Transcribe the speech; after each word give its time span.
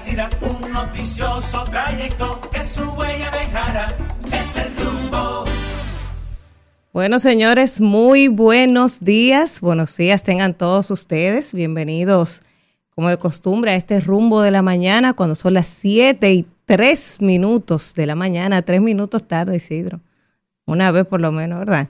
veracidad, 0.00 0.30
un 0.42 0.72
noticioso 0.72 1.64
trayecto 1.64 2.40
que 2.52 2.62
su 2.62 2.82
huella 2.92 3.30
dejará. 3.30 3.88
Es 4.32 4.56
el 4.56 4.76
rumbo. 4.76 5.44
Bueno, 6.92 7.18
señores, 7.18 7.80
muy 7.80 8.28
buenos 8.28 9.00
días. 9.00 9.60
Buenos 9.60 9.96
días 9.96 10.22
tengan 10.22 10.54
todos 10.54 10.90
ustedes. 10.90 11.52
Bienvenidos, 11.54 12.40
como 12.94 13.10
de 13.10 13.18
costumbre, 13.18 13.72
a 13.72 13.76
este 13.76 14.00
rumbo 14.00 14.42
de 14.42 14.50
la 14.50 14.62
mañana 14.62 15.12
cuando 15.12 15.34
son 15.34 15.54
las 15.54 15.66
7 15.66 16.32
y 16.32 16.46
3 16.64 17.20
minutos 17.20 17.94
de 17.94 18.06
la 18.06 18.14
mañana, 18.14 18.62
3 18.62 18.80
minutos 18.80 19.26
tarde, 19.26 19.56
Isidro. 19.56 20.00
Una 20.66 20.90
vez 20.90 21.06
por 21.06 21.20
lo 21.20 21.32
menos, 21.32 21.58
¿verdad? 21.58 21.88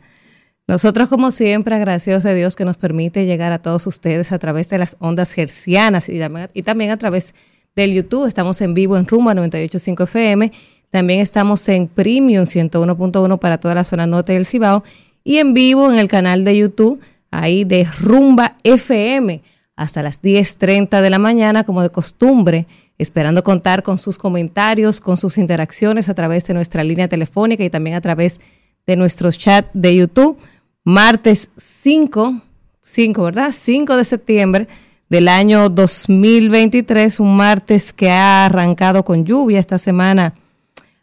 Nosotros, 0.67 1.09
como 1.09 1.31
siempre, 1.31 1.75
agradecidos 1.75 2.25
a 2.27 2.33
Dios 2.33 2.55
que 2.55 2.65
nos 2.65 2.77
permite 2.77 3.27
llegar 3.27 3.53
a 3.53 3.61
todos 3.61 3.87
ustedes 3.87 4.33
a 4.33 4.39
través 4.39 4.69
de 4.69 4.79
las 4.79 4.97
ondas 5.01 5.37
hercianas 5.37 6.09
y, 6.09 6.19
también 6.63 6.91
a 6.91 6.97
través 6.97 7.35
del 7.75 7.93
YouTube. 7.93 8.27
Estamos 8.27 8.61
en 8.61 8.75
vivo 8.75 8.97
en 8.97 9.07
Rumba 9.07 9.35
98.5 9.35 10.05
FM. 10.05 10.53
También 10.91 11.21
estamos 11.21 11.69
en 11.69 11.87
Premium 11.89 12.45
101.1 12.45 13.39
para 13.39 13.59
toda 13.59 13.75
la 13.75 13.85
zona 13.85 14.07
norte 14.07 14.33
del 14.33 14.45
Cibao 14.45 14.83
y 15.23 15.39
en 15.39 15.55
vivo 15.55 15.91
en 15.93 15.99
el 15.99 16.09
canal 16.09 16.45
de 16.45 16.57
YouTube, 16.57 17.01
ahí 17.31 17.65
de 17.65 17.85
Rumba 17.85 18.57
FM, 18.65 19.43
hasta 19.77 20.03
las 20.03 20.23
10.30 20.23 21.01
de 21.01 21.11
la 21.11 21.19
mañana, 21.19 21.65
como 21.65 21.83
de 21.83 21.91
costumbre, 21.91 22.67
esperando 22.99 23.43
contar 23.43 23.83
con 23.83 23.99
sus 23.99 24.19
comentarios, 24.19 25.01
con 25.01 25.17
sus 25.17 25.39
interacciones 25.39 26.09
a 26.09 26.15
través 26.15 26.47
de 26.47 26.55
nuestra 26.55 26.85
línea 26.85 27.09
telefónica 27.09 27.65
y 27.65 27.71
también 27.71 27.97
a 27.97 28.01
través 28.01 28.41
de 28.87 28.97
nuestro 28.97 29.31
chat 29.31 29.67
de 29.73 29.95
YouTube 29.95 30.39
martes 30.85 31.51
5, 31.57 32.43
5, 32.83 33.23
¿verdad? 33.23 33.53
5 33.53 33.97
de 33.97 34.05
septiembre 34.05 34.69
del 35.11 35.27
año 35.27 35.69
2023, 35.69 37.19
un 37.19 37.37
martes 37.37 37.93
que 37.93 38.11
ha 38.11 38.47
arrancado 38.47 39.05
con 39.05 39.25
lluvia. 39.25 39.59
Esta 39.59 39.79
semana 39.79 40.35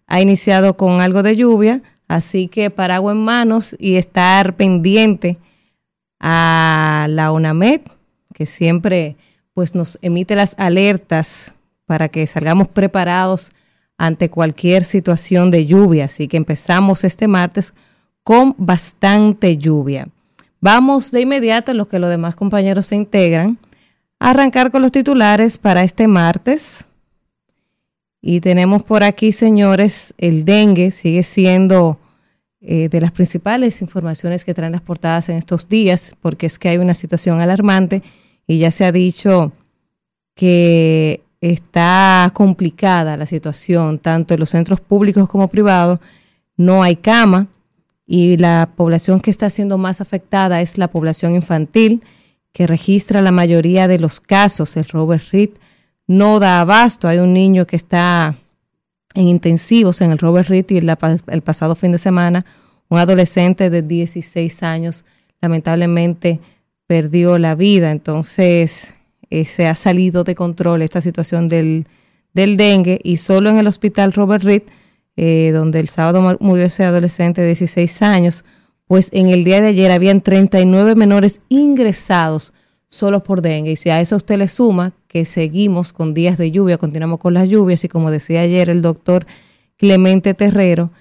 ha 0.07 0.21
iniciado 0.21 0.77
con 0.77 1.01
algo 1.01 1.23
de 1.23 1.35
lluvia, 1.35 1.81
así 2.07 2.47
que 2.47 2.69
paraguas 2.69 3.15
en 3.15 3.23
manos 3.23 3.75
y 3.77 3.97
estar 3.97 4.55
pendiente 4.55 5.37
a 6.21 7.07
la 7.09 7.33
UNAMED, 7.33 7.81
que 8.33 8.45
siempre 8.45 9.17
pues 9.53 9.75
nos 9.75 9.99
emite 10.01 10.35
las 10.35 10.55
alertas 10.57 11.53
para 11.85 12.07
que 12.07 12.25
salgamos 12.27 12.69
preparados 12.69 13.51
ante 13.97 14.29
cualquier 14.29 14.85
situación 14.85 15.51
de 15.51 15.65
lluvia. 15.65 16.05
Así 16.05 16.29
que 16.29 16.37
empezamos 16.37 17.03
este 17.03 17.27
martes 17.27 17.73
con 18.23 18.55
bastante 18.57 19.57
lluvia. 19.57 20.07
Vamos 20.61 21.11
de 21.11 21.21
inmediato, 21.21 21.71
en 21.71 21.77
lo 21.77 21.87
que 21.89 21.99
los 21.99 22.09
demás 22.09 22.35
compañeros 22.35 22.87
se 22.87 22.95
integran, 22.95 23.57
arrancar 24.19 24.71
con 24.71 24.81
los 24.81 24.91
titulares 24.91 25.57
para 25.57 25.83
este 25.83 26.07
martes. 26.07 26.85
Y 28.21 28.41
tenemos 28.41 28.83
por 28.83 29.03
aquí, 29.03 29.31
señores, 29.31 30.13
el 30.17 30.43
dengue 30.43 30.91
sigue 30.91 31.23
siendo 31.23 31.99
eh, 32.59 32.89
de 32.89 32.99
las 32.99 33.11
principales 33.11 33.81
informaciones 33.81 34.43
que 34.43 34.53
traen 34.53 34.71
las 34.71 34.81
portadas 34.81 35.29
en 35.29 35.37
estos 35.37 35.69
días, 35.69 36.15
porque 36.21 36.47
es 36.47 36.57
que 36.57 36.69
hay 36.69 36.77
una 36.77 36.95
situación 36.95 37.39
alarmante 37.39 38.01
y 38.47 38.57
ya 38.57 38.71
se 38.71 38.85
ha 38.85 38.91
dicho 38.91 39.51
que 40.33 41.21
está 41.39 42.31
complicada 42.33 43.17
la 43.17 43.25
situación, 43.25 43.99
tanto 43.99 44.33
en 44.33 44.39
los 44.39 44.49
centros 44.49 44.81
públicos 44.81 45.29
como 45.29 45.47
privados, 45.47 45.99
no 46.55 46.81
hay 46.81 46.95
cama 46.95 47.47
y 48.07 48.37
la 48.37 48.69
población 48.75 49.19
que 49.19 49.31
está 49.31 49.49
siendo 49.49 49.77
más 49.77 50.01
afectada 50.01 50.61
es 50.61 50.77
la 50.77 50.87
población 50.87 51.35
infantil, 51.35 52.01
que 52.57 52.65
registra 52.65 53.21
la 53.21 53.31
mayoría 53.31 53.87
de 53.87 53.99
los 53.99 54.19
casos. 54.19 54.77
El 54.77 54.85
Robert 54.85 55.23
Reed 55.31 55.51
no 56.07 56.39
da 56.39 56.59
abasto. 56.59 57.07
Hay 57.07 57.19
un 57.19 57.31
niño 57.31 57.67
que 57.67 57.75
está 57.75 58.35
en 59.13 59.27
intensivos 59.27 60.01
en 60.01 60.09
el 60.09 60.17
Robert 60.17 60.49
Reed 60.49 60.65
y 60.69 60.77
el, 60.79 61.41
pasado 61.43 61.75
fin 61.75 61.91
de 61.91 61.99
semana 61.99 62.47
un 62.89 62.97
adolescente 62.97 63.69
de 63.69 63.83
16 63.83 64.63
años 64.63 65.05
lamentablemente 65.39 66.39
perdió 66.87 67.37
la 67.37 67.53
vida. 67.53 67.91
Entonces 67.91 68.95
eh, 69.29 69.45
se 69.45 69.67
ha 69.67 69.75
salido 69.75 70.23
de 70.23 70.33
control 70.33 70.81
esta 70.81 70.99
situación 70.99 71.47
del, 71.47 71.85
del 72.33 72.57
dengue 72.57 72.99
y 73.03 73.17
solo 73.17 73.51
en 73.51 73.59
el 73.59 73.67
hospital 73.67 74.13
Robert 74.13 74.43
Reed 74.43 74.63
eh, 75.15 75.51
donde 75.53 75.79
el 75.79 75.89
sábado 75.89 76.37
murió 76.39 76.65
ese 76.65 76.85
adolescente 76.85 77.41
de 77.41 77.47
16 77.47 78.01
años, 78.01 78.45
pues 78.87 79.09
en 79.11 79.27
el 79.27 79.43
día 79.43 79.61
de 79.61 79.67
ayer 79.67 79.91
habían 79.91 80.21
39 80.21 80.95
menores 80.95 81.41
ingresados 81.49 82.53
solo 82.87 83.21
por 83.21 83.41
dengue. 83.41 83.71
Y 83.71 83.75
si 83.75 83.89
a 83.89 83.99
eso 83.99 84.15
usted 84.15 84.37
le 84.37 84.47
suma 84.47 84.93
que 85.07 85.25
seguimos 85.25 85.93
con 85.93 86.13
días 86.13 86.37
de 86.37 86.51
lluvia, 86.51 86.77
continuamos 86.77 87.19
con 87.19 87.33
las 87.33 87.49
lluvias 87.49 87.83
y 87.83 87.89
como 87.89 88.11
decía 88.11 88.41
ayer 88.41 88.69
el 88.69 88.81
doctor 88.81 89.25
Clemente 89.75 90.33
Terrero, 90.33 90.91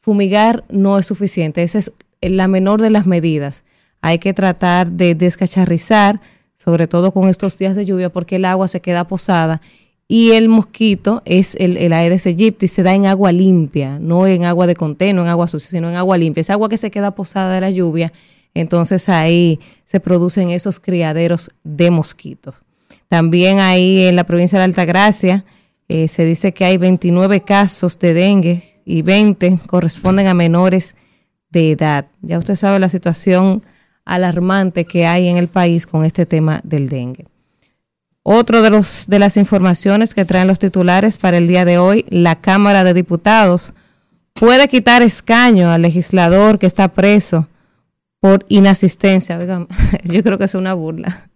fumigar 0.00 0.64
no 0.70 0.98
es 0.98 1.06
suficiente. 1.06 1.62
Esa 1.62 1.78
es 1.78 1.92
la 2.22 2.48
menor 2.48 2.80
de 2.80 2.90
las 2.90 3.06
medidas. 3.06 3.64
Hay 4.00 4.18
que 4.18 4.32
tratar 4.32 4.90
de 4.90 5.14
descacharrizar, 5.14 6.20
sobre 6.56 6.86
todo 6.86 7.12
con 7.12 7.28
estos 7.28 7.58
días 7.58 7.76
de 7.76 7.84
lluvia, 7.84 8.10
porque 8.10 8.36
el 8.36 8.44
agua 8.46 8.68
se 8.68 8.80
queda 8.80 9.06
posada 9.06 9.60
y 10.08 10.32
el 10.32 10.48
mosquito 10.48 11.22
es 11.24 11.56
el, 11.56 11.76
el, 11.76 11.92
Aedes 11.92 12.26
aegypti, 12.26 12.68
se 12.68 12.82
da 12.82 12.94
en 12.94 13.06
agua 13.06 13.32
limpia, 13.32 13.98
no 13.98 14.26
en 14.26 14.44
agua 14.44 14.66
de 14.66 14.76
conteno, 14.76 15.22
en 15.22 15.28
agua 15.28 15.48
sucia, 15.48 15.68
sino 15.68 15.88
en 15.90 15.96
agua 15.96 16.16
limpia. 16.16 16.42
Es 16.42 16.50
agua 16.50 16.68
que 16.68 16.76
se 16.76 16.90
queda 16.90 17.14
posada 17.14 17.54
de 17.54 17.60
la 17.60 17.70
lluvia, 17.70 18.12
entonces 18.54 19.08
ahí 19.08 19.58
se 19.84 19.98
producen 19.98 20.50
esos 20.50 20.78
criaderos 20.78 21.50
de 21.64 21.90
mosquitos. 21.90 22.62
También 23.08 23.58
ahí 23.58 24.06
en 24.06 24.16
la 24.16 24.24
provincia 24.24 24.58
de 24.58 24.64
Altagracia 24.64 25.44
eh, 25.88 26.08
se 26.08 26.24
dice 26.24 26.52
que 26.52 26.64
hay 26.64 26.76
29 26.76 27.42
casos 27.42 27.98
de 27.98 28.14
dengue 28.14 28.80
y 28.84 29.02
20 29.02 29.60
corresponden 29.66 30.26
a 30.28 30.34
menores 30.34 30.94
de 31.50 31.72
edad. 31.72 32.06
Ya 32.22 32.38
usted 32.38 32.56
sabe 32.56 32.78
la 32.78 32.88
situación 32.88 33.62
alarmante 34.04 34.84
que 34.84 35.06
hay 35.06 35.28
en 35.28 35.36
el 35.36 35.48
país 35.48 35.86
con 35.86 36.04
este 36.04 36.26
tema 36.26 36.60
del 36.64 36.88
dengue. 36.88 37.26
Otro 38.28 38.60
de, 38.60 38.70
los, 38.70 39.04
de 39.06 39.20
las 39.20 39.36
informaciones 39.36 40.12
que 40.12 40.24
traen 40.24 40.48
los 40.48 40.58
titulares 40.58 41.16
para 41.16 41.38
el 41.38 41.46
día 41.46 41.64
de 41.64 41.78
hoy, 41.78 42.04
la 42.08 42.34
Cámara 42.34 42.82
de 42.82 42.92
Diputados 42.92 43.72
puede 44.32 44.66
quitar 44.66 45.00
escaño 45.02 45.70
al 45.70 45.82
legislador 45.82 46.58
que 46.58 46.66
está 46.66 46.88
preso 46.88 47.46
por 48.18 48.44
inasistencia. 48.48 49.38
yo 50.04 50.22
creo 50.24 50.38
que 50.38 50.44
es 50.44 50.56
una 50.56 50.74
burla. 50.74 51.30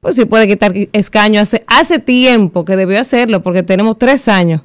Pues 0.00 0.16
sí 0.16 0.24
puede 0.24 0.48
quitar 0.48 0.74
escaño. 0.92 1.40
Hace, 1.40 1.64
hace 1.68 2.00
tiempo 2.00 2.64
que 2.64 2.74
debió 2.74 3.00
hacerlo, 3.00 3.40
porque 3.40 3.62
tenemos 3.62 3.96
tres 3.96 4.26
años 4.26 4.62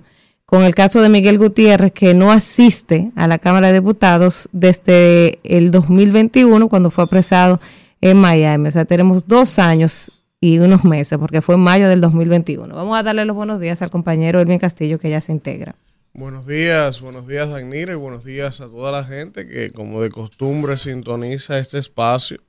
con 0.47 0.63
el 0.63 0.73
caso 0.73 1.03
de 1.03 1.09
Miguel 1.09 1.37
Gutiérrez, 1.37 1.91
que 1.91 2.15
no 2.15 2.31
asiste 2.31 3.11
a 3.15 3.27
la 3.27 3.37
Cámara 3.37 3.67
de 3.67 3.75
Diputados 3.75 4.49
desde 4.53 5.37
el 5.43 5.69
2021, 5.69 6.67
cuando 6.67 6.89
fue 6.89 7.03
apresado 7.03 7.61
en 8.01 8.17
Miami. 8.17 8.69
O 8.69 8.71
sea, 8.71 8.85
tenemos 8.85 9.27
dos 9.27 9.59
años 9.59 10.11
y 10.41 10.59
unos 10.59 10.85
meses, 10.85 11.17
porque 11.19 11.41
fue 11.41 11.55
en 11.55 11.61
mayo 11.61 11.89
del 11.89 12.01
2021. 12.01 12.73
Vamos 12.73 12.97
a 12.97 13.03
darle 13.03 13.25
los 13.25 13.35
buenos 13.35 13.59
días 13.59 13.81
al 13.81 13.89
compañero 13.89 14.39
Elvin 14.39 14.59
Castillo, 14.59 14.99
que 14.99 15.09
ya 15.09 15.21
se 15.21 15.31
integra. 15.31 15.75
Buenos 16.13 16.47
días, 16.47 17.01
buenos 17.01 17.27
días, 17.27 17.49
Dagnira, 17.49 17.93
y 17.93 17.95
buenos 17.95 18.23
días 18.23 18.61
a 18.61 18.69
toda 18.69 18.91
la 18.91 19.03
gente 19.03 19.47
que, 19.47 19.71
como 19.71 20.01
de 20.01 20.09
costumbre, 20.09 20.77
sintoniza 20.77 21.59
este 21.59 21.77
espacio 21.77 22.39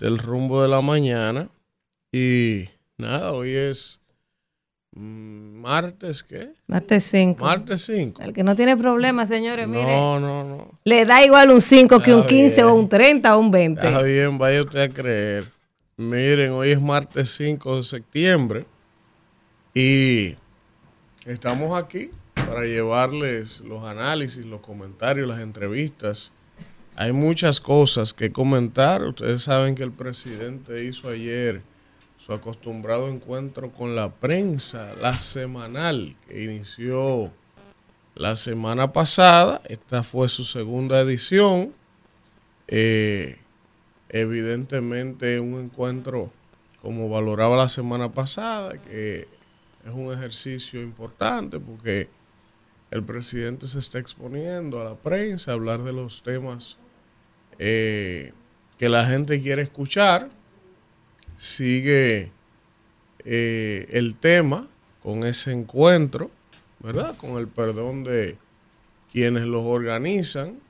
del 0.00 0.18
rumbo 0.18 0.62
de 0.62 0.68
la 0.68 0.80
mañana. 0.80 1.48
Y 2.12 2.68
nada, 2.96 3.32
hoy 3.32 3.50
es 3.50 4.00
mm, 4.92 5.60
martes, 5.60 6.22
¿qué? 6.22 6.50
Martes 6.66 7.04
5. 7.04 7.44
Martes 7.44 7.82
5. 7.84 8.22
El 8.22 8.32
que 8.32 8.42
no 8.42 8.56
tiene 8.56 8.76
problema, 8.76 9.26
señores, 9.26 9.68
mire. 9.68 9.84
No, 9.84 10.18
no, 10.18 10.44
no. 10.44 10.78
Le 10.84 11.04
da 11.04 11.24
igual 11.24 11.50
un 11.50 11.60
5 11.60 12.00
que 12.00 12.14
un 12.14 12.24
15 12.24 12.64
o 12.64 12.74
un 12.74 12.88
30 12.88 13.36
o 13.36 13.40
un 13.40 13.50
20. 13.50 13.86
Está 13.86 14.02
bien, 14.02 14.38
vaya 14.38 14.62
usted 14.62 14.80
a 14.80 14.88
creer. 14.88 15.55
Miren, 15.98 16.50
hoy 16.50 16.72
es 16.72 16.82
martes 16.82 17.30
5 17.36 17.78
de 17.78 17.82
septiembre 17.82 18.66
y 19.72 20.36
estamos 21.24 21.74
aquí 21.74 22.10
para 22.34 22.66
llevarles 22.66 23.60
los 23.60 23.82
análisis, 23.82 24.44
los 24.44 24.60
comentarios, 24.60 25.26
las 25.26 25.40
entrevistas. 25.40 26.32
Hay 26.96 27.12
muchas 27.12 27.62
cosas 27.62 28.12
que 28.12 28.30
comentar. 28.30 29.04
Ustedes 29.04 29.44
saben 29.44 29.74
que 29.74 29.84
el 29.84 29.90
presidente 29.90 30.84
hizo 30.84 31.08
ayer 31.08 31.62
su 32.18 32.34
acostumbrado 32.34 33.08
encuentro 33.08 33.72
con 33.72 33.96
la 33.96 34.10
prensa, 34.10 34.92
la 35.00 35.18
semanal, 35.18 36.14
que 36.28 36.44
inició 36.44 37.32
la 38.14 38.36
semana 38.36 38.92
pasada. 38.92 39.62
Esta 39.66 40.02
fue 40.02 40.28
su 40.28 40.44
segunda 40.44 41.00
edición. 41.00 41.72
Eh, 42.68 43.38
evidentemente 44.08 45.40
un 45.40 45.60
encuentro 45.60 46.30
como 46.82 47.08
valoraba 47.08 47.56
la 47.56 47.68
semana 47.68 48.12
pasada, 48.12 48.80
que 48.80 49.26
es 49.84 49.92
un 49.92 50.12
ejercicio 50.12 50.80
importante 50.82 51.58
porque 51.58 52.08
el 52.90 53.02
presidente 53.02 53.66
se 53.66 53.78
está 53.78 53.98
exponiendo 53.98 54.80
a 54.80 54.84
la 54.84 54.94
prensa, 54.94 55.50
a 55.50 55.54
hablar 55.54 55.82
de 55.82 55.92
los 55.92 56.22
temas 56.22 56.78
eh, 57.58 58.32
que 58.78 58.88
la 58.88 59.06
gente 59.06 59.42
quiere 59.42 59.62
escuchar. 59.62 60.30
Sigue 61.36 62.30
eh, 63.24 63.86
el 63.90 64.14
tema 64.14 64.68
con 65.02 65.24
ese 65.24 65.52
encuentro, 65.52 66.30
¿verdad? 66.80 67.16
Con 67.18 67.38
el 67.38 67.48
perdón 67.48 68.04
de 68.04 68.38
quienes 69.12 69.44
los 69.44 69.64
organizan. 69.64 70.60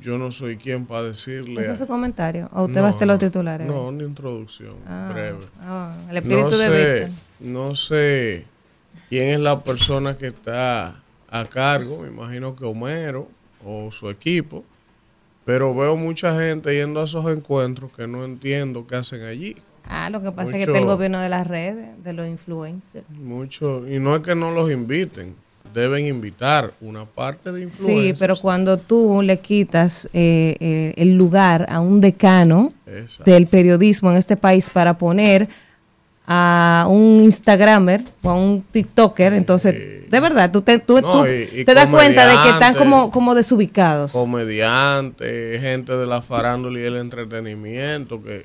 Yo 0.00 0.18
no 0.18 0.30
soy 0.30 0.56
quien 0.56 0.86
para 0.86 1.04
decirle... 1.04 1.62
¿Ese 1.62 1.72
es 1.72 1.78
su 1.78 1.86
comentario? 1.86 2.48
¿O 2.52 2.62
usted 2.64 2.76
No, 2.76 2.82
va 2.82 2.88
a 2.88 2.90
hacer 2.90 3.06
los 3.06 3.18
titulares? 3.18 3.66
No, 3.66 3.88
una 3.88 4.04
introducción 4.04 4.74
Ah, 4.86 5.10
breve. 5.12 5.46
ah, 5.62 5.96
el 6.10 6.16
espíritu 6.18 6.50
no 6.50 6.56
de 6.58 6.68
sé, 6.68 7.04
Víctor. 7.04 7.10
no 7.40 7.74
sé 7.74 8.46
quién 9.08 9.28
es 9.30 9.40
la 9.40 9.60
persona 9.64 10.16
que 10.16 10.28
está 10.28 11.00
a 11.30 11.44
cargo, 11.46 12.00
me 12.02 12.08
imagino 12.08 12.54
que 12.54 12.64
Homero 12.64 13.28
o 13.64 13.90
su 13.90 14.08
equipo, 14.10 14.64
pero 15.44 15.74
veo 15.74 15.96
mucha 15.96 16.38
gente 16.38 16.74
yendo 16.74 17.00
a 17.00 17.04
esos 17.04 17.24
encuentros 17.30 17.90
que 17.92 18.06
no 18.06 18.24
entiendo 18.24 18.86
qué 18.86 18.96
hacen 18.96 19.22
allí. 19.22 19.56
Ah, 19.90 20.10
lo 20.10 20.20
que 20.22 20.30
pasa 20.32 20.50
es 20.50 20.52
que 20.52 20.58
Mucho- 20.58 20.70
está 20.72 20.78
el 20.80 20.84
gobierno 20.84 21.18
de 21.20 21.28
las 21.30 21.46
redes, 21.46 21.86
de 22.04 22.12
los 22.12 22.26
influencers. 22.28 23.08
Mucho, 23.08 23.88
y 23.88 23.98
no 23.98 24.14
es 24.16 24.22
que 24.22 24.34
no 24.34 24.50
los 24.50 24.70
inviten, 24.70 25.34
deben 25.74 26.06
invitar 26.06 26.72
una 26.80 27.04
parte 27.04 27.52
de 27.52 27.60
Sí, 27.60 27.64
influencers. 27.64 28.18
pero 28.18 28.36
cuando 28.36 28.76
tú 28.78 29.20
le 29.22 29.38
quitas 29.38 30.06
eh, 30.12 30.56
eh, 30.60 30.94
el 30.96 31.12
lugar 31.16 31.66
a 31.68 31.80
un 31.80 32.00
decano 32.00 32.72
Exacto. 32.86 33.30
del 33.30 33.46
periodismo 33.46 34.10
en 34.10 34.16
este 34.16 34.36
país 34.36 34.70
para 34.70 34.96
poner 34.98 35.48
a 36.30 36.84
un 36.90 37.20
Instagramer 37.20 38.02
o 38.22 38.28
a 38.30 38.34
un 38.34 38.62
TikToker, 38.70 39.32
entonces, 39.32 40.10
de 40.10 40.20
verdad, 40.20 40.52
tú 40.52 40.60
te, 40.60 40.78
tú, 40.78 41.00
No, 41.00 41.22
tú 41.22 41.26
y- 41.26 41.60
y 41.60 41.64
te 41.64 41.72
das 41.72 41.86
cuenta 41.86 42.26
de 42.28 42.34
que 42.42 42.50
están 42.50 42.74
como, 42.74 43.10
como 43.10 43.34
desubicados. 43.34 44.12
comediantes, 44.12 45.60
gente 45.62 45.96
de 45.96 46.06
la 46.06 46.20
farándula 46.20 46.80
y 46.80 46.82
el 46.84 46.96
entretenimiento 46.96 48.22
que 48.22 48.44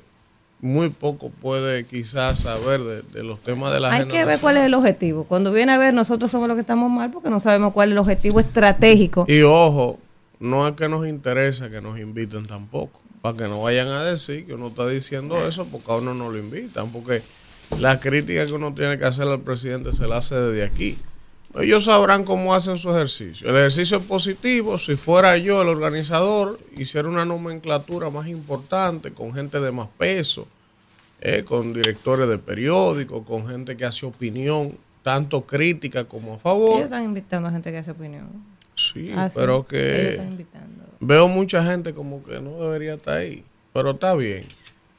muy 0.64 0.88
poco 0.88 1.28
puede 1.28 1.84
quizás 1.84 2.40
saber 2.40 2.80
de, 2.80 3.02
de 3.02 3.22
los 3.22 3.38
temas 3.40 3.70
de 3.72 3.80
la 3.80 3.92
Hay 3.92 4.06
que 4.06 4.24
ver 4.24 4.40
cuál 4.40 4.56
es 4.56 4.64
el 4.64 4.72
objetivo. 4.72 5.24
Cuando 5.24 5.52
viene 5.52 5.72
a 5.72 5.78
ver, 5.78 5.92
nosotros 5.92 6.30
somos 6.30 6.48
los 6.48 6.56
que 6.56 6.62
estamos 6.62 6.90
mal 6.90 7.10
porque 7.10 7.28
no 7.28 7.38
sabemos 7.38 7.74
cuál 7.74 7.90
es 7.90 7.92
el 7.92 7.98
objetivo 7.98 8.40
estratégico. 8.40 9.26
Y 9.28 9.42
ojo, 9.42 9.98
no 10.40 10.66
es 10.66 10.74
que 10.74 10.88
nos 10.88 11.06
interesa 11.06 11.68
que 11.68 11.82
nos 11.82 11.98
inviten 12.00 12.46
tampoco, 12.46 12.98
para 13.20 13.36
que 13.36 13.44
no 13.44 13.60
vayan 13.60 13.88
a 13.88 14.02
decir 14.04 14.46
que 14.46 14.54
uno 14.54 14.68
está 14.68 14.88
diciendo 14.88 15.46
eso 15.46 15.66
porque 15.66 15.92
a 15.92 15.96
uno 15.96 16.14
no 16.14 16.30
lo 16.30 16.38
invitan, 16.38 16.90
porque 16.90 17.20
la 17.78 18.00
crítica 18.00 18.46
que 18.46 18.52
uno 18.52 18.72
tiene 18.72 18.98
que 18.98 19.04
hacer 19.04 19.28
al 19.28 19.40
presidente 19.40 19.92
se 19.92 20.08
la 20.08 20.16
hace 20.16 20.34
desde 20.34 20.64
aquí. 20.64 20.96
Ellos 21.60 21.84
sabrán 21.84 22.24
cómo 22.24 22.54
hacen 22.54 22.78
su 22.78 22.90
ejercicio. 22.90 23.48
El 23.48 23.56
ejercicio 23.56 23.98
es 23.98 24.04
positivo. 24.04 24.78
Si 24.78 24.96
fuera 24.96 25.36
yo 25.36 25.62
el 25.62 25.68
organizador, 25.68 26.58
hiciera 26.76 27.06
una 27.08 27.24
nomenclatura 27.24 28.10
más 28.10 28.26
importante, 28.26 29.12
con 29.12 29.32
gente 29.34 29.60
de 29.60 29.70
más 29.70 29.88
peso, 29.96 30.48
eh, 31.24 31.42
con 31.44 31.72
directores 31.72 32.28
de 32.28 32.38
periódicos, 32.38 33.24
con 33.26 33.48
gente 33.48 33.76
que 33.76 33.84
hace 33.84 34.06
opinión, 34.06 34.76
tanto 35.02 35.44
crítica 35.44 36.04
como 36.04 36.28
a 36.28 36.30
Ellos 36.34 36.42
favor. 36.42 36.82
están 36.84 37.02
invitando 37.02 37.48
a 37.48 37.52
gente 37.52 37.72
que 37.72 37.78
hace 37.78 37.90
opinión. 37.90 38.28
Sí, 38.76 39.10
Ah, 39.16 39.28
sí, 39.28 39.34
pero 39.38 39.54
ellos 39.54 39.66
que 39.66 40.10
están 40.10 40.28
invitando. 40.28 40.84
veo 41.00 41.26
mucha 41.28 41.64
gente 41.64 41.92
como 41.94 42.22
que 42.24 42.40
no 42.40 42.62
debería 42.62 42.94
estar 42.94 43.16
ahí. 43.18 43.44
Pero 43.72 43.90
está 43.92 44.14
bien. 44.14 44.44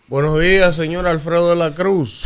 Buenos 0.08 0.40
días, 0.40 0.76
señor 0.76 1.08
Alfredo 1.08 1.50
de 1.50 1.56
la 1.56 1.72
Cruz. 1.74 2.26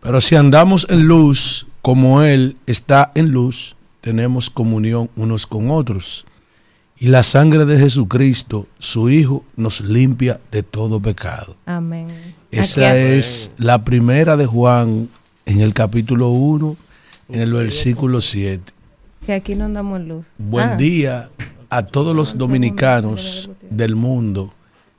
Pero 0.00 0.20
si 0.20 0.36
andamos 0.36 0.86
en 0.88 1.06
luz, 1.06 1.66
como 1.82 2.22
Él 2.22 2.56
está 2.66 3.12
en 3.14 3.30
luz, 3.32 3.76
tenemos 4.00 4.48
comunión 4.50 5.10
unos 5.16 5.46
con 5.46 5.70
otros. 5.70 6.24
Y 6.98 7.08
la 7.08 7.22
sangre 7.22 7.64
de 7.64 7.78
Jesucristo, 7.78 8.66
su 8.78 9.10
Hijo, 9.10 9.44
nos 9.56 9.80
limpia 9.80 10.40
de 10.50 10.62
todo 10.62 11.00
pecado. 11.00 11.56
Amén. 11.66 12.08
Esa 12.50 12.96
es 12.98 13.52
la 13.58 13.82
primera 13.84 14.36
de 14.36 14.46
Juan 14.46 15.08
en 15.46 15.60
el 15.60 15.72
capítulo 15.72 16.30
1, 16.30 16.76
en 17.30 17.40
el 17.40 17.52
versículo 17.52 18.20
7. 18.20 18.72
Que 19.24 19.34
aquí 19.34 19.54
no 19.54 19.66
andamos 19.66 20.00
en 20.00 20.08
luz. 20.08 20.26
Buen 20.38 20.70
Ah, 20.70 20.76
día 20.76 21.30
a 21.68 21.86
todos 21.86 22.16
los 22.16 22.36
dominicanos 22.38 23.50
del 23.70 23.94
mundo, 23.94 24.52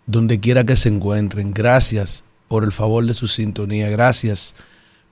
donde 0.05 0.39
quiera 0.39 0.63
que 0.63 0.77
se 0.77 0.89
encuentren. 0.89 1.53
Gracias 1.53 2.23
por 2.47 2.63
el 2.63 2.71
favor 2.71 3.05
de 3.05 3.13
su 3.13 3.27
sintonía. 3.27 3.89
Gracias 3.89 4.55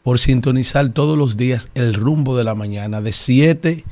por 0.03 0.19
sintonizar 0.19 0.89
todos 0.89 1.17
los 1.17 1.35
días 1.35 1.69
el 1.75 1.93
rumbo 1.93 2.37
de 2.37 2.45
la 2.45 2.55
mañana, 2.55 3.01
de 3.01 3.11
7 3.11 3.83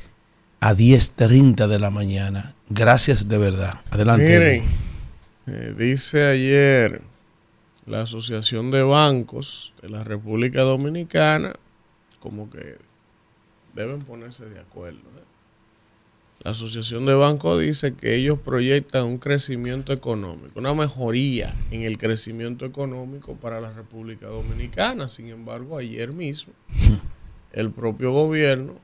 a 0.61 0.73
10.30 0.73 1.67
de 1.67 1.79
la 1.79 1.89
mañana. 1.89 2.55
Gracias 2.69 3.27
de 3.27 3.38
verdad. 3.38 3.81
Adelante. 3.91 4.25
Miren, 4.39 4.63
eh, 5.47 5.75
dice 5.77 6.25
ayer 6.25 7.01
la 7.87 8.01
Asociación 8.01 8.69
de 8.69 8.83
Bancos 8.83 9.73
de 9.81 9.89
la 9.89 10.03
República 10.03 10.61
Dominicana, 10.61 11.55
como 12.19 12.49
que 12.49 12.75
deben 13.73 14.01
ponerse 14.01 14.45
de 14.45 14.59
acuerdo. 14.59 14.99
¿eh? 14.99 15.23
La 16.41 16.51
Asociación 16.51 17.05
de 17.05 17.13
Bancos 17.13 17.61
dice 17.61 17.93
que 17.93 18.15
ellos 18.15 18.39
proyectan 18.39 19.05
un 19.05 19.17
crecimiento 19.17 19.93
económico, 19.93 20.59
una 20.59 20.73
mejoría 20.73 21.55
en 21.71 21.83
el 21.83 21.97
crecimiento 21.97 22.65
económico 22.65 23.35
para 23.37 23.61
la 23.61 23.71
República 23.71 24.27
Dominicana. 24.27 25.07
Sin 25.07 25.29
embargo, 25.29 25.77
ayer 25.77 26.11
mismo 26.11 26.53
el 27.53 27.71
propio 27.71 28.11
gobierno 28.11 28.75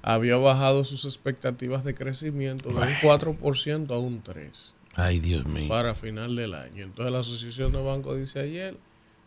había 0.00 0.38
bajado 0.38 0.84
sus 0.84 1.04
expectativas 1.04 1.84
de 1.84 1.94
crecimiento 1.94 2.70
de 2.70 2.76
un 2.76 2.94
4% 3.02 3.90
a 3.90 3.98
un 3.98 4.22
3% 4.22 4.77
Ay, 5.00 5.20
Dios 5.20 5.46
mío. 5.46 5.68
para 5.68 5.94
final 5.94 6.34
del 6.34 6.54
año. 6.54 6.82
Entonces 6.82 7.12
la 7.12 7.20
Asociación 7.20 7.70
de 7.70 7.80
Bancos 7.80 8.18
dice 8.18 8.40
ayer 8.40 8.76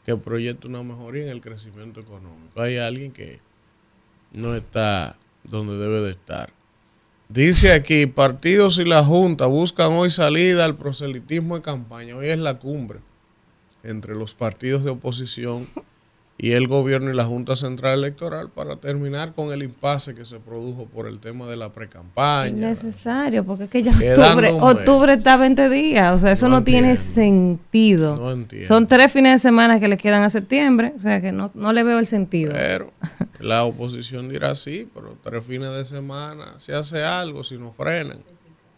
que 0.05 0.17
proyecta 0.17 0.67
una 0.67 0.83
mejoría 0.83 1.23
en 1.23 1.29
el 1.29 1.39
crecimiento 1.39 2.01
económico. 2.01 2.61
Hay 2.61 2.75
alguien 2.75 3.13
que 3.13 3.39
no 4.33 4.53
está 4.53 5.17
donde 5.45 5.77
debe 5.77 6.01
de 6.01 6.11
estar. 6.11 6.51
Dice 7.29 7.71
aquí, 7.71 8.05
partidos 8.05 8.79
y 8.79 8.83
la 8.83 9.01
Junta 9.01 9.45
buscan 9.45 9.93
hoy 9.93 10.09
salida 10.09 10.65
al 10.65 10.75
proselitismo 10.75 11.55
de 11.55 11.61
campaña. 11.61 12.17
Hoy 12.17 12.27
es 12.27 12.37
la 12.37 12.57
cumbre 12.57 12.99
entre 13.83 14.13
los 14.15 14.35
partidos 14.35 14.83
de 14.83 14.91
oposición 14.91 15.69
y 16.43 16.53
el 16.53 16.67
gobierno 16.67 17.11
y 17.11 17.13
la 17.13 17.25
Junta 17.25 17.55
Central 17.55 17.99
Electoral 17.99 18.49
para 18.49 18.77
terminar 18.77 19.35
con 19.35 19.53
el 19.53 19.61
impasse 19.61 20.15
que 20.15 20.25
se 20.25 20.39
produjo 20.39 20.87
por 20.87 21.07
el 21.07 21.19
tema 21.19 21.45
de 21.45 21.55
la 21.55 21.71
pre-campaña. 21.71 22.49
Innecesario, 22.49 23.43
porque 23.43 23.65
es 23.65 23.69
que 23.69 23.83
ya 23.83 23.91
octubre, 23.91 24.51
octubre 24.59 25.13
está 25.13 25.37
20 25.37 25.69
días, 25.69 26.15
o 26.15 26.17
sea, 26.17 26.31
eso 26.31 26.49
No 26.49 26.57
no, 26.57 26.63
tiene 26.63 26.97
sentido. 26.97 28.15
No 28.15 28.31
entiendo. 28.31 28.67
Son 28.67 28.87
tres 28.87 29.11
fines 29.11 29.33
de 29.33 29.37
semana 29.37 29.79
que 29.79 29.87
le 29.87 29.97
quedan 29.97 30.23
a 30.23 30.31
septiembre, 30.31 30.93
o 30.97 30.99
sea 30.99 31.21
que 31.21 31.31
no, 31.31 31.51
no 31.53 31.73
le 31.73 31.83
veo 31.83 31.99
el 31.99 32.07
sentido. 32.07 32.53
Pero 32.53 32.91
la 33.39 33.63
oposición 33.63 34.27
dirá 34.27 34.55
sí, 34.55 34.89
pero 34.95 35.15
tres 35.23 35.45
fines 35.45 35.69
de 35.69 35.85
semana 35.85 36.55
se 36.57 36.73
hace 36.73 37.03
algo 37.03 37.43
si 37.43 37.59
no 37.59 37.71
frenan, 37.71 38.17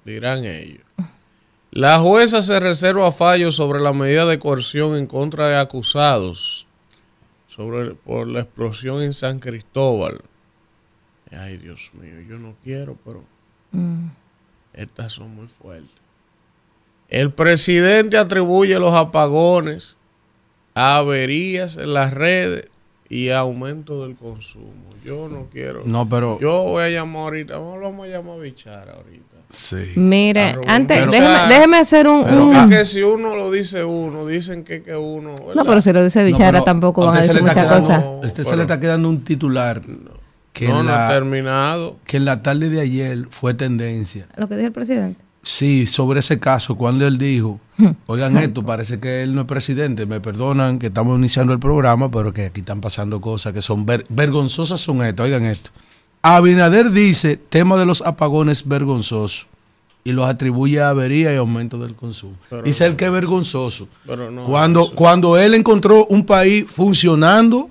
dirán 0.04 0.44
ellos. 0.44 0.84
La 1.72 1.98
jueza 1.98 2.42
se 2.42 2.60
reserva 2.60 3.14
fallo 3.14 3.54
sobre 3.54 3.80
la 3.80 3.94
medida 3.94 4.26
de 4.26 4.38
coerción 4.38 4.98
en 4.98 5.08
contra 5.08 5.48
de 5.48 5.56
acusados 5.56 6.68
sobre, 7.56 7.94
por 7.96 8.28
la 8.28 8.42
explosión 8.42 9.02
en 9.02 9.14
San 9.14 9.40
Cristóbal. 9.40 10.22
Ay, 11.32 11.58
Dios 11.58 11.92
mío, 11.94 12.22
yo 12.28 12.38
no 12.38 12.56
quiero, 12.64 12.98
pero 13.04 13.24
Mm. 13.72 14.08
estas 14.74 15.14
son 15.14 15.34
muy 15.36 15.48
fuertes. 15.48 15.96
El 17.10 17.32
presidente 17.32 18.18
atribuye 18.18 18.78
los 18.80 18.94
apagones 18.94 19.98
a 20.76 20.98
averías 20.98 21.78
en 21.78 21.94
las 21.94 22.14
redes 22.14 22.70
y 23.10 23.30
aumento 23.30 24.04
del 24.06 24.16
consumo. 24.16 24.94
Yo 25.04 25.28
no 25.30 25.48
quiero. 25.52 25.82
No, 25.86 26.08
pero... 26.08 26.40
Yo 26.40 26.64
voy 26.64 26.84
a 26.84 26.90
llamar 26.90 27.24
ahorita. 27.24 27.58
Vamos, 27.60 27.82
vamos 27.82 28.06
a 28.08 28.10
llamar 28.10 28.38
a 28.40 28.42
Bichara 28.42 28.94
ahorita. 28.94 29.33
Sí. 29.56 29.78
Mire, 29.96 30.54
Arroba- 30.54 30.66
antes, 30.68 31.00
Pero- 31.00 31.12
déjeme, 31.12 31.38
déjeme 31.48 31.78
hacer 31.78 32.08
un... 32.08 32.24
Pero- 32.26 32.46
un- 32.48 32.56
Es 32.56 32.66
que 32.80 32.86
si 32.86 33.04
uno 33.04 33.36
lo 33.36 33.52
dice 33.52 33.84
uno, 33.84 34.26
dicen 34.26 34.64
que, 34.64 34.82
que 34.82 34.96
uno. 34.96 35.36
¿verdad? 35.36 35.54
no, 35.56 35.64
pero 35.64 35.80
si 35.80 35.94
lo 35.94 36.04
dice 36.04 36.22
No, 36.22 36.26
Bichara 36.26 36.52
pero 36.54 36.64
tampoco 36.64 37.06
van 37.06 37.18
a 37.18 37.22
decir 37.22 37.36
le 37.36 37.40
está 37.48 37.52
muchas 37.62 37.66
quedando- 37.68 37.86
cosas. 37.88 38.04
No, 38.04 38.28
Usted 38.28 38.44
se 38.46 38.56
le 38.56 38.62
está 38.64 38.80
quedando 38.80 39.10
un 39.10 39.24
titular 39.24 39.82
que, 40.54 40.68
no, 40.68 40.80
en 40.80 40.86
no 40.88 40.92
ha 40.92 40.98
la, 41.08 41.10
terminado. 41.14 41.98
que 42.06 42.18
en 42.18 42.26
la 42.26 42.42
tarde 42.42 42.70
de 42.70 42.82
ayer 42.82 43.28
fue 43.30 43.54
tendencia. 43.54 44.28
Lo 44.38 44.48
que 44.50 44.56
dijo 44.56 44.68
el 44.68 44.74
presidente. 44.74 45.24
Sí, 45.46 45.86
sobre 45.88 46.22
ese 46.22 46.40
caso, 46.40 46.76
cuando 46.76 47.06
él 47.06 47.18
dijo, 47.18 47.60
oigan 48.08 48.38
esto, 48.38 48.64
parece 48.66 49.00
que 49.00 49.24
él 49.24 49.36
no 49.36 49.42
es 49.42 49.48
presidente, 49.48 50.06
me 50.06 50.20
perdonan 50.22 50.80
que 50.80 50.88
estamos 50.88 51.18
iniciando 51.20 51.52
el 51.54 51.60
programa, 51.60 52.10
pero 52.10 52.34
que 52.34 52.46
aquí 52.46 52.62
están 52.62 52.80
pasando 52.82 53.20
cosas 53.20 53.52
que 53.54 53.62
son 53.62 53.86
ver- 53.86 54.06
vergonzosas 54.10 54.80
son 54.80 55.04
estas, 55.04 55.26
oigan 55.26 55.44
esto. 55.44 55.70
Abinader 56.24 56.90
dice, 56.92 57.36
tema 57.38 57.76
de 57.78 57.86
los 57.86 58.02
apagones 58.02 58.66
vergonzoso, 58.68 59.46
y 60.06 60.14
los 60.14 60.26
atribuye 60.26 60.82
a 60.82 60.90
avería 60.90 61.34
y 61.34 61.36
aumento 61.36 61.78
del 61.78 61.96
consumo. 61.96 62.38
Pero 62.50 62.62
dice 62.64 62.86
no. 62.86 62.90
él 62.92 62.96
que 62.96 63.06
es 63.06 63.12
vergonzoso. 63.12 63.88
Pero 64.06 64.32
no. 64.32 64.46
cuando, 64.46 64.84
eso- 64.84 64.96
cuando 64.96 65.38
él 65.38 65.54
encontró 65.54 66.06
un 66.08 66.26
país 66.26 66.66
funcionando, 66.68 67.70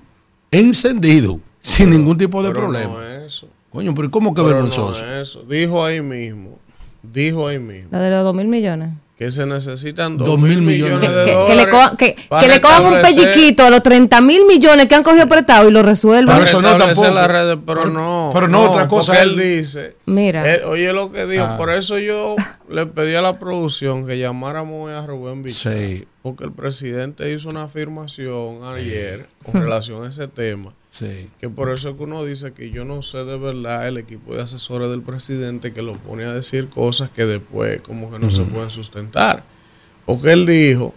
encendido, 0.50 1.40
sin 1.60 1.90
ningún 1.90 2.18
tipo 2.18 2.42
de 2.42 2.50
pero 2.50 2.60
problema. 2.60 2.92
No 2.94 3.02
es 3.02 3.22
eso. 3.34 3.48
Coño, 3.70 3.94
pero 3.94 4.10
¿cómo 4.10 4.34
que 4.34 4.42
Pero 4.42 4.54
vergonzoso? 4.54 5.02
No 5.02 5.12
es 5.14 5.28
eso. 5.28 5.42
Dijo 5.48 5.82
ahí 5.84 6.02
mismo. 6.02 6.58
Dijo 7.02 7.48
ahí 7.48 7.58
mismo. 7.58 7.88
La 7.90 8.00
de 8.00 8.10
los 8.10 8.22
dos 8.22 8.34
mil 8.34 8.48
millones. 8.48 8.90
Que 9.24 9.30
se 9.30 9.46
necesitan 9.46 10.16
Dos 10.16 10.26
2 10.26 10.38
mil 10.40 10.58
mil 10.58 10.66
millones 10.82 11.00
millones. 11.00 11.16
de 11.16 11.24
Que, 11.24 11.32
dólares. 11.32 11.48
que 11.48 11.64
le 11.64 11.70
cojan, 11.70 11.96
que, 11.96 12.48
le 12.48 12.60
cojan 12.60 12.84
un 12.86 12.94
pelliquito 13.00 13.64
a 13.64 13.70
los 13.70 13.82
30 13.82 14.20
mil 14.20 14.46
millones 14.46 14.88
que 14.88 14.94
han 14.96 15.02
cogido 15.02 15.28
prestado 15.28 15.68
y 15.68 15.72
lo 15.72 15.82
resuelvan. 15.82 16.34
Pero 16.36 16.44
eso 16.44 16.60
no 16.62 16.76
tampoco. 16.76 17.02
pero, 17.02 17.62
Pero- 17.64 17.84
no. 17.86 18.30
pero 18.34 18.48
no, 18.48 18.70
otra 18.70 18.88
cosa 18.88 19.22
él 19.22 19.36
dice. 19.36 19.96
Mira. 20.06 20.54
él- 20.54 20.62
oye 20.66 20.92
lo 20.92 21.12
que 21.12 21.26
dijo. 21.26 21.44
Ah. 21.44 21.56
Por 21.56 21.70
eso 21.70 21.98
yo 21.98 22.34
le 22.68 22.86
pedí 22.86 23.14
a 23.14 23.22
la 23.22 23.38
producción 23.38 24.06
que 24.06 24.18
llamáramos 24.18 24.90
a 24.90 25.06
Rubén. 25.06 25.48
Sí. 25.48 26.04
Porque 26.22 26.44
el 26.44 26.52
presidente 26.52 27.32
hizo 27.32 27.48
una 27.48 27.64
afirmación 27.64 28.60
ayer 28.64 29.26
con 29.44 29.60
relación 29.60 30.04
a 30.04 30.10
ese 30.10 30.28
tema. 30.28 30.72
Sí. 30.92 31.30
Que 31.40 31.48
por 31.48 31.70
eso 31.70 31.88
es 31.88 31.96
que 31.96 32.02
uno 32.02 32.22
dice 32.22 32.52
que 32.52 32.70
yo 32.70 32.84
no 32.84 33.00
sé 33.00 33.24
de 33.24 33.38
verdad 33.38 33.88
el 33.88 33.96
equipo 33.96 34.34
de 34.34 34.42
asesores 34.42 34.90
del 34.90 35.00
presidente 35.00 35.72
que 35.72 35.80
lo 35.80 35.94
pone 35.94 36.24
a 36.24 36.34
decir 36.34 36.68
cosas 36.68 37.08
que 37.08 37.24
después 37.24 37.80
como 37.80 38.10
que 38.10 38.18
no 38.18 38.30
se 38.30 38.42
pueden 38.42 38.70
sustentar. 38.70 39.42
Porque 40.04 40.34
él 40.34 40.44
dijo, 40.44 40.92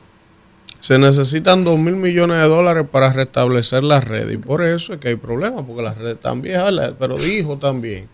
se 0.81 0.99
necesitan 0.99 1.63
dos 1.63 1.79
mil 1.79 1.95
millones 1.95 2.39
de 2.39 2.47
dólares 2.49 2.85
para 2.91 3.13
restablecer 3.13 3.85
la 3.85 4.01
red 4.01 4.29
y 4.31 4.37
por 4.37 4.65
eso 4.65 4.93
es 4.93 4.99
que 4.99 5.07
hay 5.07 5.15
problemas, 5.15 5.63
porque 5.65 5.81
las 5.81 5.97
redes 5.97 6.15
están 6.15 6.41
viejas, 6.41 6.65
¿verdad? 6.65 6.95
pero 6.99 7.17
dijo 7.17 7.57
también 7.57 8.09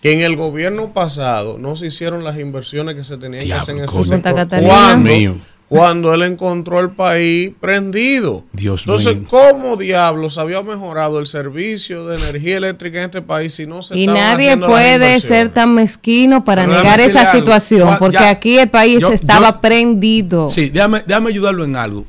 que 0.00 0.14
en 0.14 0.20
el 0.20 0.34
gobierno 0.34 0.94
pasado 0.94 1.58
no 1.58 1.76
se 1.76 1.88
hicieron 1.88 2.24
las 2.24 2.38
inversiones 2.38 2.94
que 2.94 3.04
se 3.04 3.18
tenían 3.18 3.44
que 3.44 3.52
hacer 3.52 3.76
en 3.76 3.84
ese 3.84 4.02
sector. 4.02 4.32
Cuando 5.68 6.14
él 6.14 6.22
encontró 6.22 6.80
el 6.80 6.90
país 6.92 7.52
prendido. 7.60 8.44
Dios 8.52 8.82
Entonces, 8.86 9.16
mío. 9.18 9.26
¿cómo 9.28 9.76
diablos 9.76 10.38
había 10.38 10.62
mejorado 10.62 11.18
el 11.20 11.26
servicio 11.26 12.06
de 12.06 12.16
energía 12.16 12.56
eléctrica 12.56 13.00
en 13.00 13.04
este 13.04 13.20
país 13.20 13.52
si 13.54 13.66
no 13.66 13.82
se 13.82 13.98
Y 13.98 14.06
nadie 14.06 14.56
puede 14.56 15.20
ser 15.20 15.50
tan 15.50 15.74
mezquino 15.74 16.42
para 16.44 16.64
Pero 16.64 16.74
negar 16.78 17.00
esa 17.00 17.20
algo. 17.20 17.32
situación, 17.32 17.88
porque 17.98 18.16
ya. 18.16 18.30
aquí 18.30 18.58
el 18.58 18.70
país 18.70 19.00
Yo- 19.02 19.12
estaba 19.12 19.52
yo- 19.54 19.60
prendido. 19.60 20.48
Sí, 20.48 20.70
déjame, 20.70 21.02
déjame 21.06 21.28
ayudarlo 21.30 21.64
en 21.64 21.76
algo. 21.76 22.06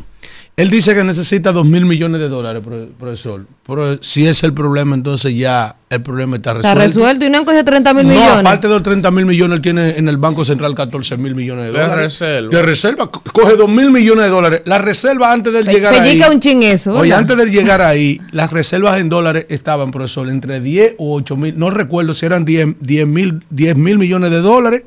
Él 0.59 0.69
dice 0.69 0.93
que 0.93 1.03
necesita 1.05 1.51
dos 1.53 1.65
mil 1.65 1.85
millones 1.85 2.19
de 2.19 2.27
dólares, 2.27 2.61
pro- 2.65 2.87
profesor. 2.99 3.45
Pero 3.65 4.03
si 4.03 4.21
ese 4.23 4.31
es 4.31 4.43
el 4.43 4.53
problema, 4.53 4.93
entonces 4.95 5.33
ya 5.35 5.75
el 5.89 6.01
problema 6.01 6.35
está 6.35 6.53
resuelto. 6.53 6.67
Está 6.67 6.83
resuelto 6.85 7.25
y 7.25 7.29
no 7.29 7.37
han 7.37 7.45
cogido 7.45 7.63
30 7.63 7.93
mil 7.93 8.03
No, 8.07 8.13
millones. 8.13 8.35
aparte 8.39 8.67
de 8.67 8.73
los 8.73 8.83
30 8.83 9.09
mil 9.11 9.25
millones, 9.25 9.55
él 9.57 9.61
tiene 9.61 9.97
en 9.97 10.09
el 10.09 10.17
Banco 10.17 10.43
Central 10.43 10.75
14 10.75 11.17
mil 11.17 11.33
millones 11.33 11.65
de 11.65 11.71
De 11.71 11.79
dólares. 11.79 12.03
reserva. 12.19 12.49
De 12.49 12.61
reserva. 12.61 13.09
Co- 13.09 13.21
Coge 13.31 13.55
2 13.55 13.69
mil 13.69 13.89
millones 13.91 14.25
de 14.25 14.29
dólares. 14.31 14.61
La 14.65 14.79
reserva 14.79 15.31
antes 15.31 15.53
de 15.53 15.59
él 15.59 15.65
Pe- 15.65 15.71
llegar 15.73 15.93
ahí. 15.93 16.01
pellica 16.01 16.29
un 16.29 16.39
chin 16.41 16.61
eso, 16.63 16.91
Oye, 16.91 17.03
¿verdad? 17.03 17.19
antes 17.19 17.37
de 17.37 17.43
él 17.43 17.51
llegar 17.51 17.81
ahí, 17.81 18.19
las 18.31 18.51
reservas 18.51 18.99
en 18.99 19.07
dólares 19.09 19.45
estaban, 19.49 19.91
profesor, 19.91 20.27
entre 20.29 20.59
10 20.59 20.95
o 20.97 21.15
8 21.15 21.37
mil. 21.37 21.57
No 21.57 21.69
recuerdo 21.69 22.13
si 22.13 22.25
eran 22.25 22.43
10 22.43 22.75
mil 23.07 23.43
10 23.49 23.75
mil 23.77 23.97
millones 23.97 24.29
de 24.31 24.41
dólares 24.41 24.83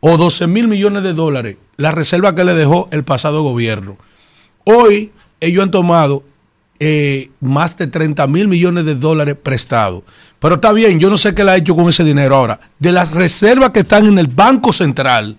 o 0.00 0.18
12 0.18 0.46
mil 0.46 0.68
millones 0.68 1.02
de 1.02 1.14
dólares. 1.14 1.56
La 1.78 1.90
reserva 1.92 2.34
que 2.34 2.44
le 2.44 2.52
dejó 2.54 2.88
el 2.92 3.02
pasado 3.04 3.42
gobierno. 3.42 3.96
Hoy 4.68 5.12
ellos 5.40 5.62
han 5.62 5.70
tomado 5.70 6.24
eh, 6.80 7.30
más 7.40 7.76
de 7.76 7.86
30 7.86 8.26
mil 8.26 8.48
millones 8.48 8.84
de 8.84 8.96
dólares 8.96 9.36
prestados. 9.40 10.02
Pero 10.40 10.56
está 10.56 10.72
bien, 10.72 10.98
yo 10.98 11.08
no 11.08 11.16
sé 11.16 11.34
qué 11.34 11.44
le 11.44 11.52
ha 11.52 11.56
hecho 11.56 11.74
con 11.76 11.88
ese 11.88 12.02
dinero 12.04 12.34
ahora. 12.36 12.58
De 12.78 12.90
las 12.92 13.12
reservas 13.12 13.70
que 13.70 13.80
están 13.80 14.06
en 14.06 14.18
el 14.18 14.26
Banco 14.26 14.72
Central, 14.72 15.36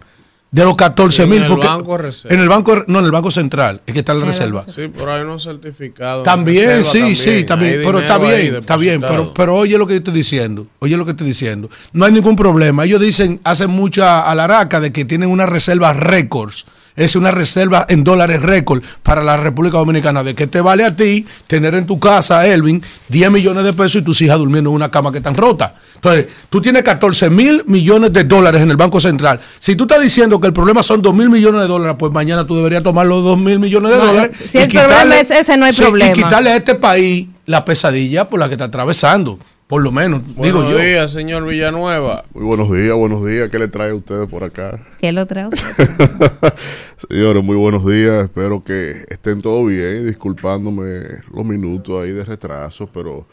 de 0.50 0.64
los 0.64 0.76
14 0.78 1.24
En 1.24 1.30
mil. 1.30 1.44
el 1.44 1.58
Banco 1.58 1.98
Reserva. 1.98 2.34
En 2.34 2.42
el 2.42 2.48
banco, 2.48 2.84
no, 2.88 3.00
en 3.00 3.06
el 3.06 3.12
Banco 3.12 3.30
Central, 3.30 3.82
es 3.86 3.94
que 3.94 4.00
está 4.00 4.14
la 4.14 4.26
reserva. 4.26 4.64
Sí, 4.64 4.90
pero 4.92 5.12
hay 5.14 5.22
unos 5.24 5.44
certificados. 5.44 6.24
También, 6.24 6.70
reserva 6.70 6.84
sí, 6.86 7.00
también. 7.00 7.16
sí, 7.40 7.44
también, 7.44 7.80
Hay 7.80 7.86
pero 7.86 8.00
está 8.00 8.18
bien, 8.18 8.56
está 8.56 8.78
bien, 8.78 9.02
pero, 9.02 9.34
pero 9.34 9.56
oye 9.56 9.78
lo 9.78 9.86
que 9.86 9.94
yo 9.94 9.98
estoy 9.98 10.14
diciendo, 10.14 10.66
oye 10.80 10.96
lo 10.96 11.04
que 11.04 11.12
estoy 11.12 11.28
diciendo, 11.28 11.70
no 11.92 12.06
hay 12.06 12.14
ningún 12.14 12.38
problema, 12.38 12.86
ellos 12.86 13.02
dicen, 13.02 13.42
hacen 13.44 13.70
mucha 13.72 14.22
alaraca 14.30 14.80
de 14.80 14.92
que 14.94 15.04
tienen 15.04 15.30
una 15.30 15.46
reserva 15.46 15.92
récords, 15.94 16.66
es 16.98 17.16
una 17.16 17.32
reserva 17.32 17.86
en 17.88 18.04
dólares 18.04 18.42
récord 18.42 18.84
para 19.04 19.24
la 19.24 19.38
República 19.38 19.78
Dominicana, 19.78 20.24
de 20.24 20.36
que 20.36 20.48
te 20.48 20.60
vale 20.60 20.84
a 20.84 20.96
ti 20.96 21.26
tener 21.48 21.76
en 21.76 21.86
tu 21.86 22.00
casa, 22.00 22.46
Elvin, 22.48 22.84
10 23.08 23.32
millones 23.32 23.64
de 23.64 23.72
pesos 23.72 24.02
y 24.02 24.02
tus 24.02 24.22
hijas 24.22 24.40
durmiendo 24.40 24.72
en 24.72 24.76
una 24.76 24.92
cama 24.92 25.12
que 25.12 25.20
están 25.20 25.36
rota. 25.36 25.76
Entonces, 25.96 26.26
tú 26.50 26.60
tienes 26.62 26.84
14 26.84 27.30
mil 27.30 27.64
millones 27.68 28.12
de 28.14 28.24
dólares 28.24 28.62
en 28.62 28.72
el 28.72 28.78
Banco 28.78 29.00
Central. 29.00 29.40
Si 29.60 29.76
tú 29.76 29.84
estás 29.86 30.02
diciendo 30.02 30.42
que 30.42 30.48
el 30.48 30.54
problema 30.54 30.82
son 30.84 31.02
2 31.02 31.16
mil 31.16 31.30
millones 31.30 31.62
de 31.62 31.68
dólares, 31.68 31.96
pues 32.00 32.12
mañana 32.12 32.46
tú 32.46 32.56
deberías 32.58 32.84
tomar 32.84 33.06
los 33.06 33.24
2 33.24 33.38
mil 33.40 33.60
millones 33.60 33.92
de 33.92 33.98
No, 33.98 34.06
dólares. 34.06 34.38
si 34.50 34.58
el 34.58 34.68
problema 34.68 35.20
es 35.20 35.32
ese, 35.32 35.56
no 35.56 35.66
hay 35.66 35.74
sí, 35.74 35.84
problema. 35.84 36.12
Y 36.12 36.14
quitarle 36.14 36.50
a 36.52 36.56
este 36.56 36.76
país 36.76 37.28
la 37.46 37.64
pesadilla 37.64 38.28
por 38.28 38.40
la 38.40 38.48
que 38.48 38.56
está 38.56 38.66
atravesando, 38.66 39.40
por 39.68 39.84
lo 39.84 39.92
menos, 39.92 40.26
digo 40.26 40.38
Buenos 40.38 40.72
yo. 40.72 40.78
días, 40.78 41.12
señor 41.12 41.46
Villanueva. 41.46 42.24
Muy 42.34 42.46
buenos 42.46 42.72
días, 42.72 42.96
buenos 42.96 43.26
días. 43.26 43.50
¿Qué 43.50 43.60
le 43.60 43.68
trae 43.68 43.92
a 43.92 43.96
ustedes 43.96 44.26
por 44.28 44.46
acá? 44.46 44.80
¿Qué 45.00 45.12
lo 45.12 45.26
trae? 45.28 45.50
Señores, 47.10 47.44
muy 47.44 47.58
buenos 47.58 47.86
días. 47.86 48.24
Espero 48.24 48.64
que 48.64 48.92
estén 49.10 49.42
todo 49.42 49.66
bien. 49.66 50.08
Disculpándome 50.08 51.02
los 51.34 51.46
minutos 51.46 52.02
ahí 52.02 52.12
de 52.12 52.24
retraso, 52.24 52.88
pero 52.94 53.28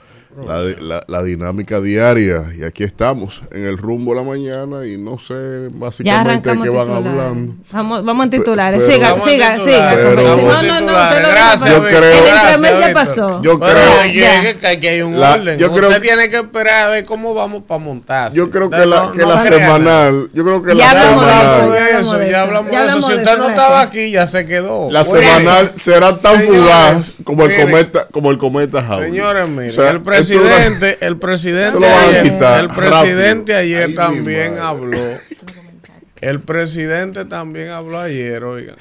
la, 0.47 0.59
la- 0.81 1.05
la 1.07 1.23
dinámica 1.23 1.81
diaria. 1.81 2.45
Y 2.59 2.65
aquí 2.65 2.83
estamos, 2.85 3.43
en 3.53 3.65
el 3.67 3.77
rumbo 3.79 4.15
de 4.15 4.21
la 4.23 4.27
mañana. 4.27 4.87
Y 4.87 4.97
no 4.99 5.19
sé 5.19 5.35
básicamente 5.71 6.31
arrancamos 6.31 6.65
qué 6.65 6.71
van 6.71 6.87
titulares. 6.87 7.13
hablando. 7.21 7.55
Vamos, 7.73 8.05
vamos 8.05 8.25
en 8.25 8.31
titulares. 8.31 8.85
Pero- 8.85 8.95
siga, 8.97 9.21
siga, 9.21 9.57
titulares. 9.57 9.63
siga. 9.63 10.63
No, 10.63 10.63
no, 10.63 10.81
no, 10.81 10.93
Gracias. 10.93 11.73
Yo 11.75 11.83
creo- 11.83 12.03
El 12.03 12.25
Gracias, 12.25 12.81
ya 12.81 12.93
pasó. 12.95 13.43
Yo 13.43 13.59
creo- 13.61 14.03
que, 14.03 14.57
que 14.61 14.67
aquí 14.67 14.87
hay 14.87 15.03
un 15.03 15.19
La- 15.21 15.35
orden. 15.35 15.59
yo 15.59 15.71
creo- 15.73 15.89
Usted 15.89 16.03
tiene 16.03 16.29
que 16.29 16.37
esperar 16.39 16.87
a 16.87 16.91
ver 16.91 17.05
cómo 17.05 17.35
vamos 17.35 17.63
para 17.65 17.79
montarse. 17.79 18.37
Yo 18.37 18.51
creo 18.51 18.71
que 18.71 18.87
la, 18.87 19.11
que 19.13 19.19
no 19.19 19.29
la 19.29 19.41
semanal. 19.41 20.29
Yo 20.33 20.45
creo 20.45 20.63
que 20.63 20.75
Ya 20.77 20.93
la 20.93 21.01
de 21.01 21.09
semanal. 21.09 21.71
de 21.73 22.01
eso, 22.01 22.19
de 22.19 22.31
ya 22.31 22.43
hablamos 22.43 22.71
de 22.71 22.77
eso. 22.77 22.83
hablamos 22.83 23.05
Si 23.07 23.13
de 23.13 23.19
usted 23.19 23.33
eso, 23.33 23.39
no 23.43 23.49
estaba 23.51 23.81
aquí, 23.81 24.11
ya 24.11 24.27
se 24.27 24.47
quedó. 24.47 24.91
La 24.91 25.05
semanal 25.05 25.71
será 25.77 26.19
tan 26.19 26.41
fugaz 26.41 27.19
como 27.25 27.45
el 27.45 27.53
cometa, 27.61 28.07
como 28.11 28.31
el 28.31 28.39
cometa 28.39 28.79
Halley. 28.89 29.11
Señores, 29.11 29.49
miren, 29.49 29.65
el 29.69 29.71
esto 29.71 30.03
presidente, 30.29 30.99
el 31.07 31.17
presidente 31.19 31.87
ayer, 31.87 32.23
quitar 32.33 32.61
el 32.61 32.69
presidente 32.69 33.53
rápido. 33.53 33.59
ayer 33.59 33.89
Ay, 33.89 33.95
también 33.95 34.59
habló. 34.59 34.99
El 36.21 36.41
presidente 36.41 37.25
también 37.27 37.69
habló 37.69 37.99
ayer, 38.01 38.43
oigan, 38.45 38.77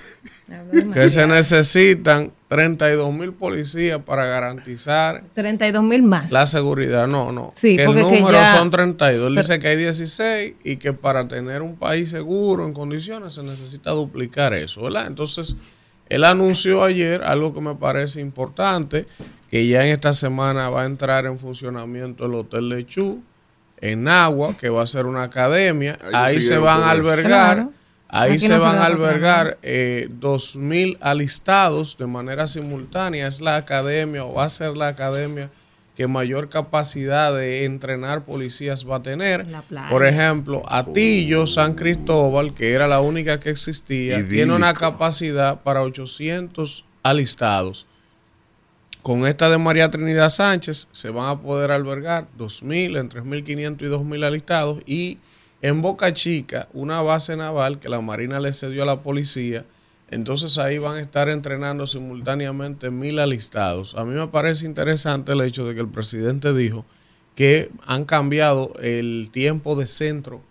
que 0.94 1.10
se 1.10 1.28
necesitan 1.28 2.32
32 2.48 3.12
mil 3.12 3.34
policías 3.34 4.00
para 4.06 4.26
garantizar 4.28 5.24
32 5.34 5.84
mil 5.84 6.04
más. 6.04 6.32
la 6.32 6.46
seguridad. 6.46 7.08
No, 7.08 7.32
no. 7.32 7.52
Sí, 7.56 7.76
que 7.76 7.82
el 7.84 7.88
porque 7.88 8.02
que 8.04 8.20
número 8.22 8.38
ya- 8.38 8.56
son 8.56 8.70
32. 8.72 9.28
Él 9.28 9.34
Pero- 9.36 9.42
dice 9.48 9.60
que 9.60 9.68
hay 9.70 9.78
16 9.78 10.54
y 10.64 10.78
que 10.78 10.94
para 10.94 11.28
tener 11.28 11.62
un 11.62 11.76
país 11.76 12.10
seguro 12.12 12.66
en 12.66 12.74
condiciones 12.74 13.34
se 13.34 13.44
necesita 13.44 13.92
duplicar 13.92 14.54
eso, 14.54 14.84
¿verdad? 14.84 15.08
Entonces, 15.08 15.56
él 16.10 16.24
anunció 16.24 16.84
ayer 16.84 17.24
algo 17.24 17.54
que 17.54 17.62
me 17.62 17.76
parece 17.76 18.22
importante, 18.22 19.06
que 19.54 19.68
ya 19.68 19.86
en 19.86 19.90
esta 19.90 20.14
semana 20.14 20.72
va 20.72 20.82
a 20.82 20.86
entrar 20.88 21.28
en 21.28 21.38
funcionamiento 21.38 22.26
el 22.26 22.34
Hotel 22.34 22.70
Lechú 22.70 23.22
en 23.80 24.08
Agua, 24.08 24.58
que 24.60 24.70
va 24.70 24.82
a 24.82 24.88
ser 24.88 25.06
una 25.06 25.22
academia. 25.22 26.00
Ahí 26.12 26.42
se 26.42 26.58
van 26.58 26.82
a 26.82 26.90
albergar. 26.90 27.58
Claro. 27.58 27.74
Ahí 28.08 28.32
Aquí 28.32 28.40
se 28.40 28.58
no 28.58 28.64
van 28.64 28.78
a 28.78 28.88
albergar 28.88 29.60
eh, 29.62 30.10
2.000 30.20 30.98
alistados 31.02 32.00
de 32.00 32.08
manera 32.08 32.48
simultánea. 32.48 33.28
Es 33.28 33.42
la 33.42 33.58
academia 33.58 34.26
o 34.26 34.34
va 34.34 34.46
a 34.46 34.50
ser 34.50 34.76
la 34.76 34.88
academia 34.88 35.52
que 35.96 36.08
mayor 36.08 36.50
capacidad 36.50 37.32
de 37.32 37.66
entrenar 37.66 38.26
policías 38.26 38.90
va 38.90 38.96
a 38.96 39.04
tener. 39.04 39.46
Por 39.92 40.04
ejemplo, 40.04 40.64
Atillo, 40.68 41.46
San 41.46 41.76
Cristóbal, 41.76 42.56
que 42.56 42.72
era 42.72 42.88
la 42.88 43.02
única 43.02 43.40
que 43.40 43.52
existía, 43.52 44.28
tiene 44.28 44.56
una 44.56 44.74
capacidad 44.74 45.62
para 45.62 45.84
800 45.84 46.86
alistados. 47.04 47.86
Con 49.04 49.28
esta 49.28 49.50
de 49.50 49.58
María 49.58 49.90
Trinidad 49.90 50.30
Sánchez 50.30 50.88
se 50.94 51.10
van 51.10 51.30
a 51.30 51.42
poder 51.42 51.72
albergar 51.72 52.26
2.000, 52.40 52.98
entre 52.98 53.22
1.500 53.22 53.82
y 53.82 53.86
2.000 53.86 54.26
alistados. 54.26 54.82
Y 54.86 55.20
en 55.62 55.82
Boca 55.82 56.14
Chica, 56.14 56.70
una 56.74 57.02
base 57.02 57.36
naval 57.36 57.80
que 57.80 57.90
la 57.90 58.00
Marina 58.00 58.40
le 58.40 58.54
cedió 58.54 58.84
a 58.84 58.86
la 58.86 59.02
policía. 59.02 59.66
Entonces 60.10 60.58
ahí 60.58 60.78
van 60.78 60.98
a 60.98 61.02
estar 61.02 61.28
entrenando 61.28 61.86
simultáneamente 61.86 62.92
mil 62.92 63.20
alistados. 63.20 63.94
A 63.96 64.06
mí 64.06 64.14
me 64.14 64.28
parece 64.28 64.66
interesante 64.66 65.34
el 65.34 65.42
hecho 65.42 65.66
de 65.66 65.76
que 65.76 65.82
el 65.82 65.90
presidente 65.90 66.54
dijo 66.54 66.86
que 67.36 67.72
han 67.86 68.06
cambiado 68.06 68.74
el 68.82 69.30
tiempo 69.32 69.76
de 69.76 69.88
centro 69.88 70.42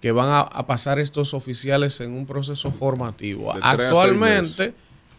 que 0.00 0.10
van 0.10 0.30
a, 0.30 0.40
a 0.40 0.66
pasar 0.66 0.98
estos 0.98 1.34
oficiales 1.34 2.00
en 2.00 2.12
un 2.12 2.26
proceso 2.26 2.72
formativo. 2.72 3.52
Actualmente 3.52 4.72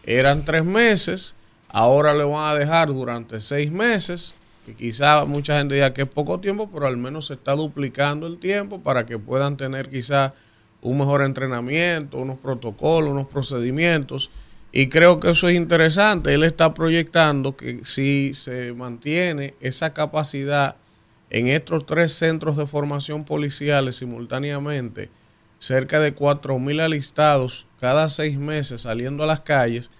eran 0.04 0.44
tres 0.44 0.64
meses, 0.64 1.36
ahora 1.72 2.12
le 2.12 2.22
van 2.22 2.54
a 2.54 2.58
dejar 2.58 2.88
durante 2.88 3.40
seis 3.40 3.72
meses, 3.72 4.34
que 4.64 4.74
quizá 4.74 5.24
mucha 5.24 5.58
gente 5.58 5.74
diga 5.74 5.92
que 5.92 6.02
es 6.02 6.08
poco 6.08 6.38
tiempo, 6.38 6.70
pero 6.72 6.86
al 6.86 6.96
menos 6.96 7.26
se 7.26 7.34
está 7.34 7.56
duplicando 7.56 8.26
el 8.26 8.38
tiempo 8.38 8.80
para 8.80 9.06
que 9.06 9.18
puedan 9.18 9.56
tener 9.56 9.88
quizá 9.88 10.34
un 10.82 10.98
mejor 10.98 11.22
entrenamiento, 11.22 12.18
unos 12.18 12.38
protocolos, 12.38 13.10
unos 13.10 13.26
procedimientos. 13.26 14.30
Y 14.70 14.88
creo 14.88 15.18
que 15.18 15.30
eso 15.30 15.48
es 15.48 15.56
interesante. 15.56 16.32
Él 16.32 16.44
está 16.44 16.74
proyectando 16.74 17.56
que 17.56 17.80
si 17.84 18.34
se 18.34 18.72
mantiene 18.72 19.54
esa 19.60 19.92
capacidad 19.92 20.76
en 21.30 21.48
estos 21.48 21.86
tres 21.86 22.12
centros 22.12 22.56
de 22.56 22.66
formación 22.66 23.24
policiales 23.24 23.96
simultáneamente, 23.96 25.08
cerca 25.58 26.00
de 26.00 26.14
4.000 26.14 26.80
alistados 26.80 27.66
cada 27.80 28.08
seis 28.08 28.36
meses 28.36 28.82
saliendo 28.82 29.24
a 29.24 29.26
las 29.26 29.40
calles, 29.40 29.90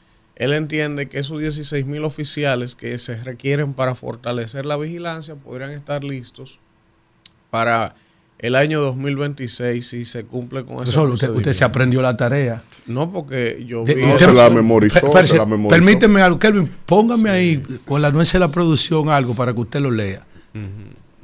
él 0.43 0.53
entiende 0.55 1.09
que 1.09 1.19
esos 1.19 1.41
16.000 1.41 2.05
oficiales 2.05 2.75
que 2.75 2.99
se 2.99 3.17
requieren 3.17 3.75
para 3.75 3.95
fortalecer 3.95 4.67
la 4.67 4.77
vigilancia 4.77 5.35
podrían 5.37 5.71
estar 5.71 6.03
listos 6.05 6.59
para 7.51 7.95
el 8.39 8.57
año 8.57 8.81
2026 8.81 9.87
si 9.87 10.05
se 10.05 10.25
cumple 10.25 10.65
con 10.65 10.83
ese 10.83 10.93
Profesor, 10.95 11.11
usted, 11.11 11.31
usted 11.31 11.53
se 11.53 11.65
aprendió 11.65 12.03
la 12.03 12.17
tarea. 12.17 12.61
No, 12.87 13.13
porque 13.13 13.65
yo 13.67 13.85
De- 13.85 13.95
vi 13.95 14.03
No, 14.03 14.17
eso. 14.17 14.31
se 14.31 14.33
la 14.33 14.51
memorizó, 14.51 15.11
Per- 15.13 15.27
se 15.29 15.37
la 15.39 15.47
memorizó. 15.47 15.69
Permíteme 15.81 16.21
algo, 16.23 16.39
Kelvin, 16.41 16.69
póngame 16.87 17.31
ahí 17.31 17.63
con 17.87 18.03
la 18.03 18.11
nuez 18.11 18.33
de 18.33 18.39
la 18.41 18.49
producción 18.51 19.09
algo 19.11 19.35
para 19.35 19.53
que 19.55 19.61
usted 19.61 19.81
lo 19.81 19.91
lea. 19.93 20.25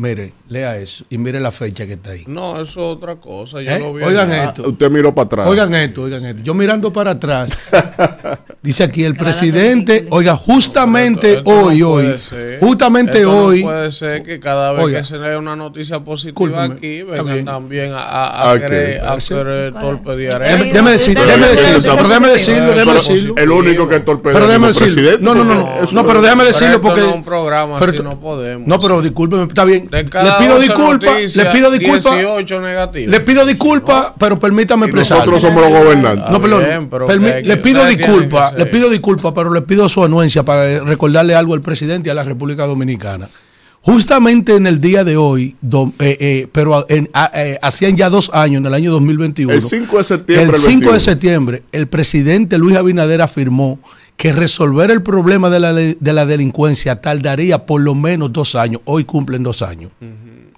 Mire, 0.01 0.33
lea 0.49 0.77
eso 0.79 1.05
y 1.11 1.19
mire 1.19 1.41
la 1.41 1.51
fecha 1.51 1.85
que 1.85 1.95
está 1.95 2.11
ahí. 2.11 2.23
No, 2.29 2.53
eso 2.61 2.63
es 2.71 2.77
otra 2.97 3.17
cosa. 3.17 3.61
Yo 3.61 3.69
¿Eh? 3.73 3.81
lo 3.81 3.93
vi 3.95 4.05
Oigan 4.05 4.31
esto. 4.33 4.63
Usted 4.69 4.89
miró 4.93 5.13
para 5.13 5.27
atrás. 5.27 5.47
Oigan 5.49 5.75
esto, 5.75 6.03
oigan 6.03 6.25
esto. 6.25 6.41
Yo 6.45 6.55
mirando 6.55 6.93
para 6.93 7.11
atrás, 7.11 7.73
dice 8.63 8.85
aquí 8.85 9.03
el 9.03 9.17
presidente, 9.17 10.07
oiga, 10.11 10.37
justamente 10.37 11.39
Esto- 11.39 11.51
esto 11.51 11.61
no 11.61 11.67
hoy, 11.67 11.83
hoy, 11.83 12.05
puede 12.05 12.19
ser. 12.21 12.61
justamente 12.61 13.19
Esto 13.19 13.37
hoy, 13.47 13.61
No 13.63 13.67
puede 13.71 13.91
ser 13.91 14.23
que 14.23 14.39
cada 14.39 14.71
vez 14.73 14.85
Oiga. 14.85 14.99
que 15.01 15.05
se 15.05 15.19
lea 15.19 15.37
una 15.37 15.57
noticia 15.57 15.99
positiva 16.05 16.63
aquí 16.63 17.03
vengan 17.03 17.45
también 17.45 17.93
a, 17.93 18.03
a, 18.05 18.51
a 18.51 18.53
Ok. 18.55 18.61
querer, 18.61 19.01
a 19.05 19.19
Sí. 19.21 19.35
querer 19.35 19.73
torpedear 19.75 20.41
Déjeme- 20.41 20.93
decirlo, 20.93 21.23
pero 21.25 22.09
déjeme 22.09 22.29
decirlo, 22.29 22.73
déjeme 22.73 22.95
decirlo. 22.95 23.35
El 23.37 23.51
único 23.51 23.89
que 23.89 23.99
torpedea 23.99 24.35
Pero 24.39 24.47
déjeme 24.47 24.71
es 24.71 24.81
el 24.81 24.87
decirlo. 24.87 25.11
presidente. 25.11 25.25
No, 25.25 25.35
no, 25.35 25.43
no, 25.45 25.55
no, 25.55 25.93
no, 25.93 26.07
pero 26.07 26.19
es- 26.19 26.23
déjame 26.23 26.45
decirlo 26.45 26.81
porque. 26.81 27.01
no 27.01 27.09
es 27.09 27.15
un 27.17 27.25
programa, 27.25 27.81
pero- 27.81 28.03
no 28.05 28.21
podemos. 28.21 28.69
No, 28.69 28.79
pero 28.81 29.03
discúlpeme, 29.03 29.43
está 29.43 29.65
bien. 29.65 29.88
Le 29.91 30.05
pido 30.05 30.55
11 30.57 30.61
disculpas, 30.67 31.11
noticias, 31.15 31.45
le 31.47 31.51
pido 31.53 31.71
disculpas. 31.71 32.15
18 32.19 32.61
negativas. 32.61 33.11
Le 33.11 33.21
pido 33.21 33.47
disculpas, 33.47 34.13
pero 34.19 34.39
permítame 34.39 34.87
expresar. 34.87 35.19
nosotros 35.19 35.43
somos 35.43 35.63
los 35.63 35.73
gobernantes. 35.73 36.31
No, 36.33 36.41
perdón. 36.41 36.65
bien, 36.65 36.89
pero 36.89 37.07
permi- 37.07 37.25
que 37.31 37.37
hay 37.37 37.43
que- 37.43 37.49
le 37.49 37.57
pido 37.59 37.85
disculpas, 37.87 38.53
que 38.53 38.59
le 38.59 38.65
ser- 38.65 38.73
pido 38.73 38.91
disculpas, 38.91 39.33
pero 39.35 39.53
le 39.53 39.63
pido 39.63 39.89
su 39.89 40.05
anuencia 40.05 40.45
para 40.45 40.81
recordarle 40.85 41.35
algo 41.35 41.55
al 41.55 41.61
presidente 41.63 42.09
y 42.09 42.11
a 42.11 42.15
la 42.15 42.25
República 42.25 42.67
Dominicana. 42.67 43.29
Justamente 43.81 44.57
en 44.57 44.67
el 44.67 44.81
día 44.81 45.05
de 45.05 45.17
hoy, 45.17 45.57
do- 45.61 45.93
eh, 46.01 46.17
eh, 46.21 46.49
pero 46.53 46.85
en- 46.89 47.09
a- 47.15 47.31
eh, 47.33 47.59
hacían 47.63 47.97
ya 47.97 48.11
dos 48.11 48.31
años, 48.35 48.61
en 48.61 48.67
el 48.67 48.75
año 48.75 48.91
2021. 48.91 49.53
El 49.53 49.63
5 49.63 49.99
de 49.99 50.05
septiembre. 50.05 50.57
El 50.57 50.63
5 50.63 50.69
de 50.69 50.77
21. 50.99 51.01
septiembre, 51.01 51.63
el 51.73 51.87
presidente 51.87 52.59
Luis 52.59 52.77
Abinader 52.77 53.23
afirmó 53.23 53.79
que 54.19 54.33
resolver 54.33 54.91
el 54.91 55.01
problema 55.03 55.49
de 55.49 55.61
la, 55.61 55.73
de 55.73 56.13
la 56.13 56.27
delincuencia 56.27 57.01
tardaría 57.01 57.65
por 57.67 57.81
lo 57.81 57.95
menos 57.95 58.33
dos 58.33 58.57
años. 58.57 58.83
Hoy 58.85 59.05
cumplen 59.05 59.45
dos 59.45 59.63
años. 59.63 59.93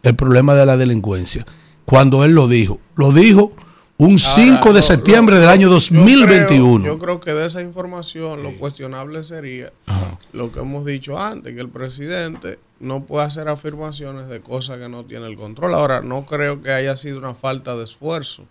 El 0.03 0.17
problema 0.17 0.55
de 0.55 0.65
la 0.65 0.79
delincuencia. 0.79 1.45
Cuando 1.85 2.25
él 2.25 2.33
lo 2.33 2.49
dijo. 2.49 2.81
Lo 2.97 3.13
dijo 3.13 3.53
un 3.99 4.19
5 4.19 4.73
de 4.73 4.81
septiembre 4.81 5.35
lo- 5.35 5.43
del 5.43 5.51
año 5.51 5.69
yo 5.69 5.75
2021. 5.75 6.81
creo- 6.85 6.95
Yo 6.95 6.99
creo, 6.99 7.21
que 7.21 7.35
de 7.35 7.45
esa 7.47 7.61
información 7.61 8.43
lo 8.43 8.57
cuestionable 8.57 9.23
sería 9.25 9.71
lo 10.33 10.51
que 10.51 10.61
hemos 10.61 10.87
dicho 10.87 11.19
antes, 11.19 11.55
que 11.55 11.61
el 11.61 11.69
presidente 11.69 12.59
no 12.81 13.05
puede 13.05 13.27
hacer 13.27 13.47
afirmaciones 13.49 14.29
de 14.29 14.41
cosas 14.41 14.79
que 14.79 14.89
no 14.89 15.05
tiene 15.05 15.27
el 15.27 15.37
control. 15.37 15.75
Ahora, 15.75 16.01
no 16.01 16.25
creo 16.25 16.63
que 16.63 16.73
haya 16.73 16.97
sido 16.97 17.19
una 17.19 17.35
falta 17.35 17.77
de 17.77 17.85
esfuerzo 17.85 18.45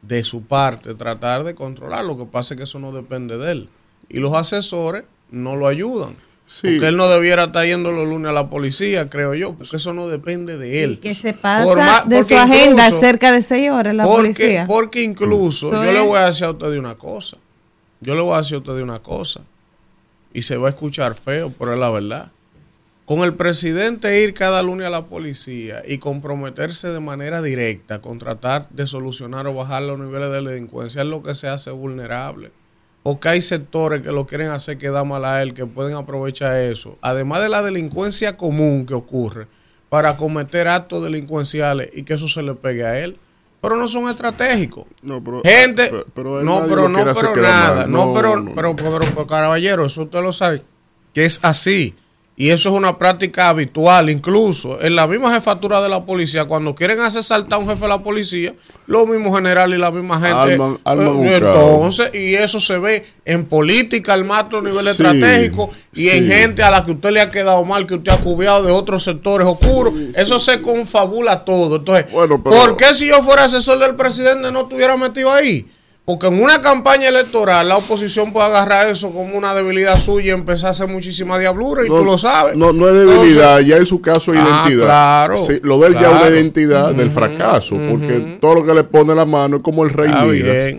de 0.00 0.24
su 0.24 0.44
parte 0.44 0.94
tratar 0.94 1.44
de 1.44 1.54
controlar. 1.54 2.06
Lo 2.06 2.16
que 2.16 2.24
pasa 2.24 2.54
es 2.54 2.58
que 2.58 2.64
eso 2.64 2.78
no 2.78 2.90
depende 2.92 3.36
de 3.36 3.52
él. 3.52 3.68
Y 4.08 4.18
los 4.20 4.34
asesores 4.34 5.04
no 5.30 5.56
lo 5.56 5.66
ayudan. 5.66 6.14
Sí. 6.46 6.68
Porque 6.70 6.86
él 6.88 6.96
no 6.96 7.08
debiera 7.08 7.44
estar 7.44 7.66
yendo 7.66 7.90
los 7.90 8.06
lunes 8.06 8.28
a 8.28 8.32
la 8.32 8.48
policía, 8.48 9.10
creo 9.10 9.34
yo, 9.34 9.54
porque 9.54 9.76
eso 9.78 9.92
no 9.92 10.06
depende 10.06 10.56
de 10.56 10.84
él. 10.84 10.92
Y 10.92 10.96
que 10.98 11.14
se 11.14 11.32
pasa 11.32 12.04
de 12.06 12.22
su 12.22 12.36
agenda 12.36 12.86
incluso- 12.86 13.00
cerca 13.00 13.32
de 13.32 13.42
seis 13.42 13.68
horas 13.68 13.94
la 13.96 14.04
porque, 14.04 14.22
policía. 14.22 14.64
porque 14.68 15.02
incluso, 15.02 15.72
yo 15.72 15.92
le 15.92 16.00
voy 16.00 16.16
a 16.18 16.26
decir 16.26 16.44
a 16.44 16.50
usted 16.52 16.70
de 16.70 16.78
una 16.78 16.94
cosa. 16.94 17.36
Yo 18.00 18.14
le 18.14 18.20
voy 18.20 18.34
a 18.34 18.38
decir 18.38 18.54
a 18.54 18.58
usted 18.58 18.76
de 18.76 18.82
una 18.84 19.00
cosa. 19.00 19.40
Y 20.32 20.42
se 20.42 20.56
va 20.56 20.68
a 20.68 20.70
escuchar 20.70 21.14
feo, 21.14 21.52
pero 21.58 21.72
es 21.72 21.80
la 21.80 21.90
verdad. 21.90 22.30
Con 23.06 23.20
el 23.20 23.34
presidente 23.34 24.22
ir 24.22 24.34
cada 24.34 24.62
lunes 24.62 24.86
a 24.86 24.90
la 24.90 25.06
policía 25.06 25.82
y 25.86 25.98
comprometerse 25.98 26.88
de 26.88 27.00
manera 27.00 27.40
directa 27.42 28.00
con 28.00 28.18
tratar 28.18 28.68
de 28.70 28.86
solucionar 28.86 29.46
o 29.46 29.54
bajar 29.54 29.82
los 29.82 29.98
niveles 29.98 30.30
de 30.30 30.42
delincuencia 30.42 31.02
es 31.02 31.08
lo 31.08 31.22
que 31.22 31.34
se 31.34 31.48
hace 31.48 31.70
vulnerable. 31.70 32.50
Porque 33.06 33.28
hay 33.28 33.40
sectores 33.40 34.02
que 34.02 34.10
lo 34.10 34.26
quieren 34.26 34.48
hacer 34.48 34.78
quedar 34.78 35.04
mal 35.06 35.24
a 35.24 35.40
él, 35.40 35.54
que 35.54 35.64
pueden 35.64 35.94
aprovechar 35.94 36.56
eso. 36.56 36.98
Además 37.00 37.40
de 37.40 37.48
la 37.48 37.62
delincuencia 37.62 38.36
común 38.36 38.84
que 38.84 38.94
ocurre 38.94 39.46
para 39.88 40.16
cometer 40.16 40.66
actos 40.66 41.04
delincuenciales 41.04 41.88
y 41.94 42.02
que 42.02 42.14
eso 42.14 42.26
se 42.26 42.42
le 42.42 42.54
pegue 42.54 42.84
a 42.84 42.98
él. 42.98 43.16
Pero 43.60 43.76
no 43.76 43.86
son 43.86 44.08
estratégicos. 44.08 44.86
No, 45.02 45.22
pero- 45.22 45.40
Gente, 45.44 45.86
pero- 45.88 46.06
pero 46.12 46.40
él 46.40 46.46
no, 46.46 46.66
pero 46.66 46.88
no, 46.88 46.98
pero 47.14 47.36
nada. 47.36 47.86
No, 47.86 48.12
pero, 48.12 48.40
no. 48.40 48.52
pero, 48.56 48.74
pero, 48.74 48.98
pero, 48.98 49.24
caballero, 49.28 49.86
eso 49.86 50.02
usted 50.02 50.20
lo 50.20 50.32
sabe, 50.32 50.64
que 51.14 51.26
es 51.26 51.38
así. 51.44 51.94
Y 52.38 52.50
eso 52.50 52.68
es 52.68 52.74
una 52.74 52.98
práctica 52.98 53.48
habitual, 53.48 54.10
incluso 54.10 54.78
en 54.82 54.94
la 54.94 55.06
misma 55.06 55.32
jefatura 55.32 55.80
de 55.80 55.88
la 55.88 56.04
policía, 56.04 56.44
cuando 56.44 56.74
quieren 56.74 57.00
hacer 57.00 57.22
saltar 57.22 57.54
a 57.54 57.62
un 57.62 57.66
jefe 57.66 57.80
de 57.80 57.88
la 57.88 58.02
policía, 58.02 58.54
los 58.86 59.08
mismos 59.08 59.34
generales 59.34 59.78
y 59.78 59.80
la 59.80 59.90
misma 59.90 60.20
gente. 60.20 60.54
Eh, 60.54 61.36
entonces, 61.38 62.10
y 62.14 62.34
eso 62.34 62.60
se 62.60 62.78
ve 62.78 63.06
en 63.24 63.46
política 63.46 64.12
al 64.12 64.24
más 64.24 64.44
alto 64.44 64.60
nivel 64.60 64.84
Sí, 64.84 64.90
estratégico 64.90 65.70
y 65.94 66.08
en 66.10 66.26
gente 66.28 66.62
a 66.62 66.70
la 66.70 66.84
que 66.84 66.92
usted 66.92 67.10
le 67.10 67.20
ha 67.22 67.30
quedado 67.30 67.64
mal, 67.64 67.86
que 67.86 67.94
usted 67.94 68.12
ha 68.12 68.18
cubriado 68.18 68.62
de 68.64 68.70
otros 68.70 69.02
sectores 69.02 69.46
oscuros. 69.46 69.94
Eso 70.14 70.38
se 70.38 70.60
confabula 70.60 71.44
todo. 71.44 71.76
Entonces, 71.76 72.10
Bueno, 72.12 72.42
pero- 72.44 72.54
¿por 72.54 72.76
qué 72.76 72.94
si 72.94 73.06
yo 73.06 73.22
fuera 73.22 73.44
asesor 73.44 73.78
del 73.78 73.94
presidente 73.96 74.50
no 74.52 74.62
estuviera 74.62 74.96
metido 74.96 75.32
ahí? 75.32 75.66
Porque 76.06 76.28
en 76.28 76.40
una 76.40 76.62
campaña 76.62 77.08
electoral 77.08 77.68
la 77.68 77.78
oposición 77.78 78.32
puede 78.32 78.46
agarrar 78.46 78.86
eso 78.88 79.10
como 79.12 79.36
una 79.36 79.52
debilidad 79.54 79.98
suya 79.98 80.26
y 80.28 80.30
empezar 80.30 80.68
a 80.68 80.70
hacer 80.70 80.86
muchísima 80.86 81.36
diablura 81.36 81.84
y 81.84 81.88
tú 81.88 82.04
lo 82.04 82.16
sabes. 82.16 82.54
No, 82.56 82.72
no 82.72 82.88
es 82.88 82.94
debilidad, 82.94 83.58
ya 83.58 83.76
en 83.76 83.86
su 83.86 84.00
caso 84.00 84.32
es 84.32 84.38
Ah, 84.40 84.62
identidad. 84.66 84.86
claro, 84.86 85.36
Sí, 85.36 85.58
lo 85.64 85.80
de 85.80 85.88
él 85.88 85.94
ya 85.94 86.12
es 86.12 86.20
una 86.22 86.30
identidad 86.30 86.94
del 86.94 87.10
fracaso, 87.10 87.76
porque 87.90 88.38
todo 88.40 88.54
lo 88.54 88.64
que 88.64 88.72
le 88.72 88.84
pone 88.84 89.16
la 89.16 89.26
mano 89.26 89.56
es 89.56 89.62
como 89.64 89.82
el 89.82 89.90
rey 89.90 90.12
Midas, 90.12 90.76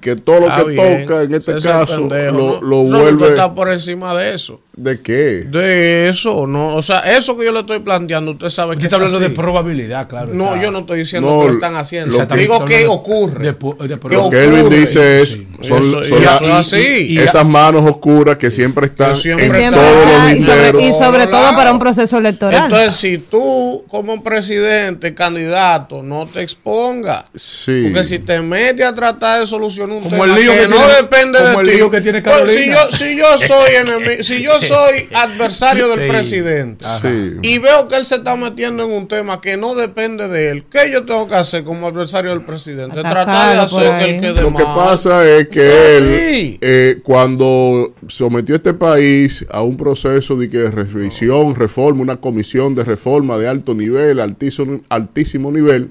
que 0.00 0.16
todo 0.16 0.40
lo 0.40 0.54
que 0.56 0.64
bien. 0.72 1.06
toca 1.06 1.22
en 1.22 1.34
este 1.34 1.56
Ese 1.58 1.68
caso 1.68 2.08
pendejo, 2.08 2.36
lo, 2.36 2.60
¿no? 2.60 2.60
lo 2.60 2.82
No, 2.90 2.98
vuelve 3.02 3.28
está 3.28 3.54
por 3.54 3.68
encima 3.70 4.14
de 4.18 4.34
eso. 4.34 4.60
De 4.76 5.00
qué? 5.00 5.44
De 5.48 6.08
eso, 6.10 6.46
no. 6.46 6.76
O 6.76 6.82
sea, 6.82 6.98
eso 7.16 7.36
que 7.36 7.46
yo 7.46 7.52
le 7.52 7.60
estoy 7.60 7.78
planteando, 7.78 8.32
usted 8.32 8.50
sabe 8.50 8.76
que 8.76 8.84
está 8.84 8.96
es 8.96 9.02
hablando 9.02 9.20
de 9.20 9.30
probabilidad, 9.30 10.06
claro. 10.06 10.34
No, 10.34 10.60
yo 10.60 10.70
no 10.70 10.80
estoy 10.80 10.98
diciendo 11.00 11.30
No, 11.30 11.40
que 11.40 11.46
lo 11.48 11.54
están 11.54 11.76
haciendo. 11.76 12.16
lo 12.18 12.28
que- 12.28 12.36
Digo 12.36 12.64
que 12.66 12.78
de- 12.80 12.86
ocurre. 12.86 13.44
de 13.46 13.58
pu- 13.58 13.76
de 13.78 13.98
¿Qué 13.98 14.08
Lo 14.14 14.20
ocurre? 14.26 14.38
que 14.38 14.44
Elvin 14.44 14.68
dice 14.80 15.22
es 15.22 15.30
Sí. 15.32 15.48
son, 15.62 15.78
Eso- 15.78 16.04
son 16.04 16.18
y 16.20 16.24
la- 16.24 16.36
eso 16.36 16.44
es 16.44 16.50
así. 16.52 16.76
y- 16.76 17.14
y- 17.14 17.18
esas 17.18 17.46
manos 17.46 17.84
oscuras 17.90 18.36
que 18.36 18.50
siempre 18.50 18.86
están 18.86 19.14
Que 19.14 19.20
siempre 19.20 19.64
en 19.64 19.72
todos 19.72 20.06
los 20.06 20.32
y 20.34 20.42
sobre, 20.42 20.82
y 20.84 20.92
sobre 20.92 21.26
todo 21.26 21.56
para 21.56 21.72
un 21.72 21.78
proceso 21.78 22.18
electoral. 22.18 22.64
Entonces, 22.64 22.94
si 22.96 23.16
tú 23.16 23.84
como 23.88 24.22
presidente, 24.22 25.14
candidato, 25.14 26.02
no 26.02 26.26
te 26.26 26.42
expongas. 26.42 27.24
Sí. 27.34 27.84
Porque 27.84 28.04
si 28.04 28.18
te 28.18 28.42
metes 28.42 28.84
a 28.86 28.94
tratar 28.94 29.40
de 29.40 29.46
solucionar 29.46 29.96
un 29.96 30.02
Como 30.02 30.10
tema 30.22 30.24
el 30.26 30.34
lío 30.42 30.52
que, 30.52 30.58
que 30.60 30.68
no 30.68 30.86
depende 31.00 31.38
como 31.38 31.58
de 31.58 31.64
el 31.64 31.70
ti. 31.70 31.76
lío 31.76 31.90
que 31.90 32.00
tiene 32.02 32.20
Pues, 32.22 32.34
si 32.36 32.40
Carolina. 32.44 32.76
yo, 32.90 32.96
si 32.96 33.16
yo 33.16 33.38
soy 33.38 33.70
enemi- 33.82 34.22
si 34.22 34.42
yo 34.42 34.60
soy 34.68 35.08
adversario 35.14 35.88
del 35.88 36.00
Sí. 36.00 36.08
presidente 36.08 36.84
Sí. 37.02 37.36
y 37.42 37.58
veo 37.58 37.88
que 37.88 37.96
él 37.96 38.04
se 38.06 38.16
está 38.16 38.36
metiendo 38.36 38.84
en 38.84 38.90
un 38.92 39.08
tema 39.08 39.40
que 39.40 39.56
no 39.56 39.74
depende 39.74 40.28
de 40.28 40.50
él, 40.50 40.64
¿qué 40.70 40.90
yo 40.92 41.02
tengo 41.02 41.26
que 41.28 41.34
hacer 41.34 41.64
como 41.64 41.86
adversario 41.86 42.30
del 42.30 42.42
presidente? 42.42 43.00
Atacarlo 43.00 43.24
Tratar 43.24 43.54
de 43.56 43.62
hacer 43.62 43.98
que 43.98 44.14
él 44.16 44.20
quede 44.20 44.42
Lo 44.42 44.54
que 44.56 44.64
pasa 44.64 45.28
es 45.28 45.48
que 45.48 45.96
él, 45.98 46.20
sí. 46.34 46.58
eh, 46.60 46.98
cuando 47.02 47.94
sometió 48.08 48.56
este 48.56 48.74
país 48.74 49.44
a 49.50 49.62
un 49.62 49.76
proceso 49.76 50.36
de 50.36 50.48
que 50.48 50.70
revisión, 50.70 51.54
reforma, 51.54 52.02
una 52.02 52.20
comisión 52.20 52.74
de 52.74 52.84
reforma 52.84 53.38
de 53.38 53.48
alto 53.48 53.74
nivel, 53.74 54.20
altísimo, 54.20 54.80
altísimo 54.88 55.50
nivel, 55.50 55.90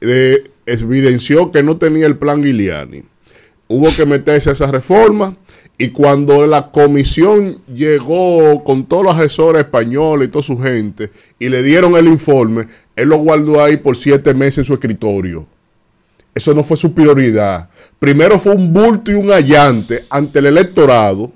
eh, 0.00 0.42
evidenció 0.66 1.50
que 1.50 1.62
no 1.62 1.76
tenía 1.76 2.06
el 2.06 2.16
plan 2.16 2.42
Giuliani. 2.42 3.02
Hubo 3.68 3.88
que 3.94 4.06
meterse 4.06 4.50
a 4.50 4.52
esa 4.52 4.66
reforma 4.66 5.36
y 5.80 5.88
cuando 5.88 6.46
la 6.46 6.70
comisión 6.70 7.56
llegó 7.66 8.62
con 8.64 8.84
todos 8.84 9.02
los 9.02 9.16
asesores 9.16 9.62
españoles 9.62 10.28
y 10.28 10.30
toda 10.30 10.42
su 10.42 10.58
gente 10.58 11.10
y 11.38 11.48
le 11.48 11.62
dieron 11.62 11.96
el 11.96 12.06
informe, 12.06 12.66
él 12.94 13.08
lo 13.08 13.16
guardó 13.16 13.64
ahí 13.64 13.78
por 13.78 13.96
siete 13.96 14.34
meses 14.34 14.58
en 14.58 14.64
su 14.66 14.74
escritorio. 14.74 15.46
Eso 16.34 16.52
no 16.52 16.62
fue 16.62 16.76
su 16.76 16.92
prioridad. 16.92 17.70
Primero 17.98 18.38
fue 18.38 18.54
un 18.56 18.74
bulto 18.74 19.10
y 19.10 19.14
un 19.14 19.32
allante 19.32 20.04
ante 20.10 20.40
el 20.40 20.46
electorado. 20.46 21.32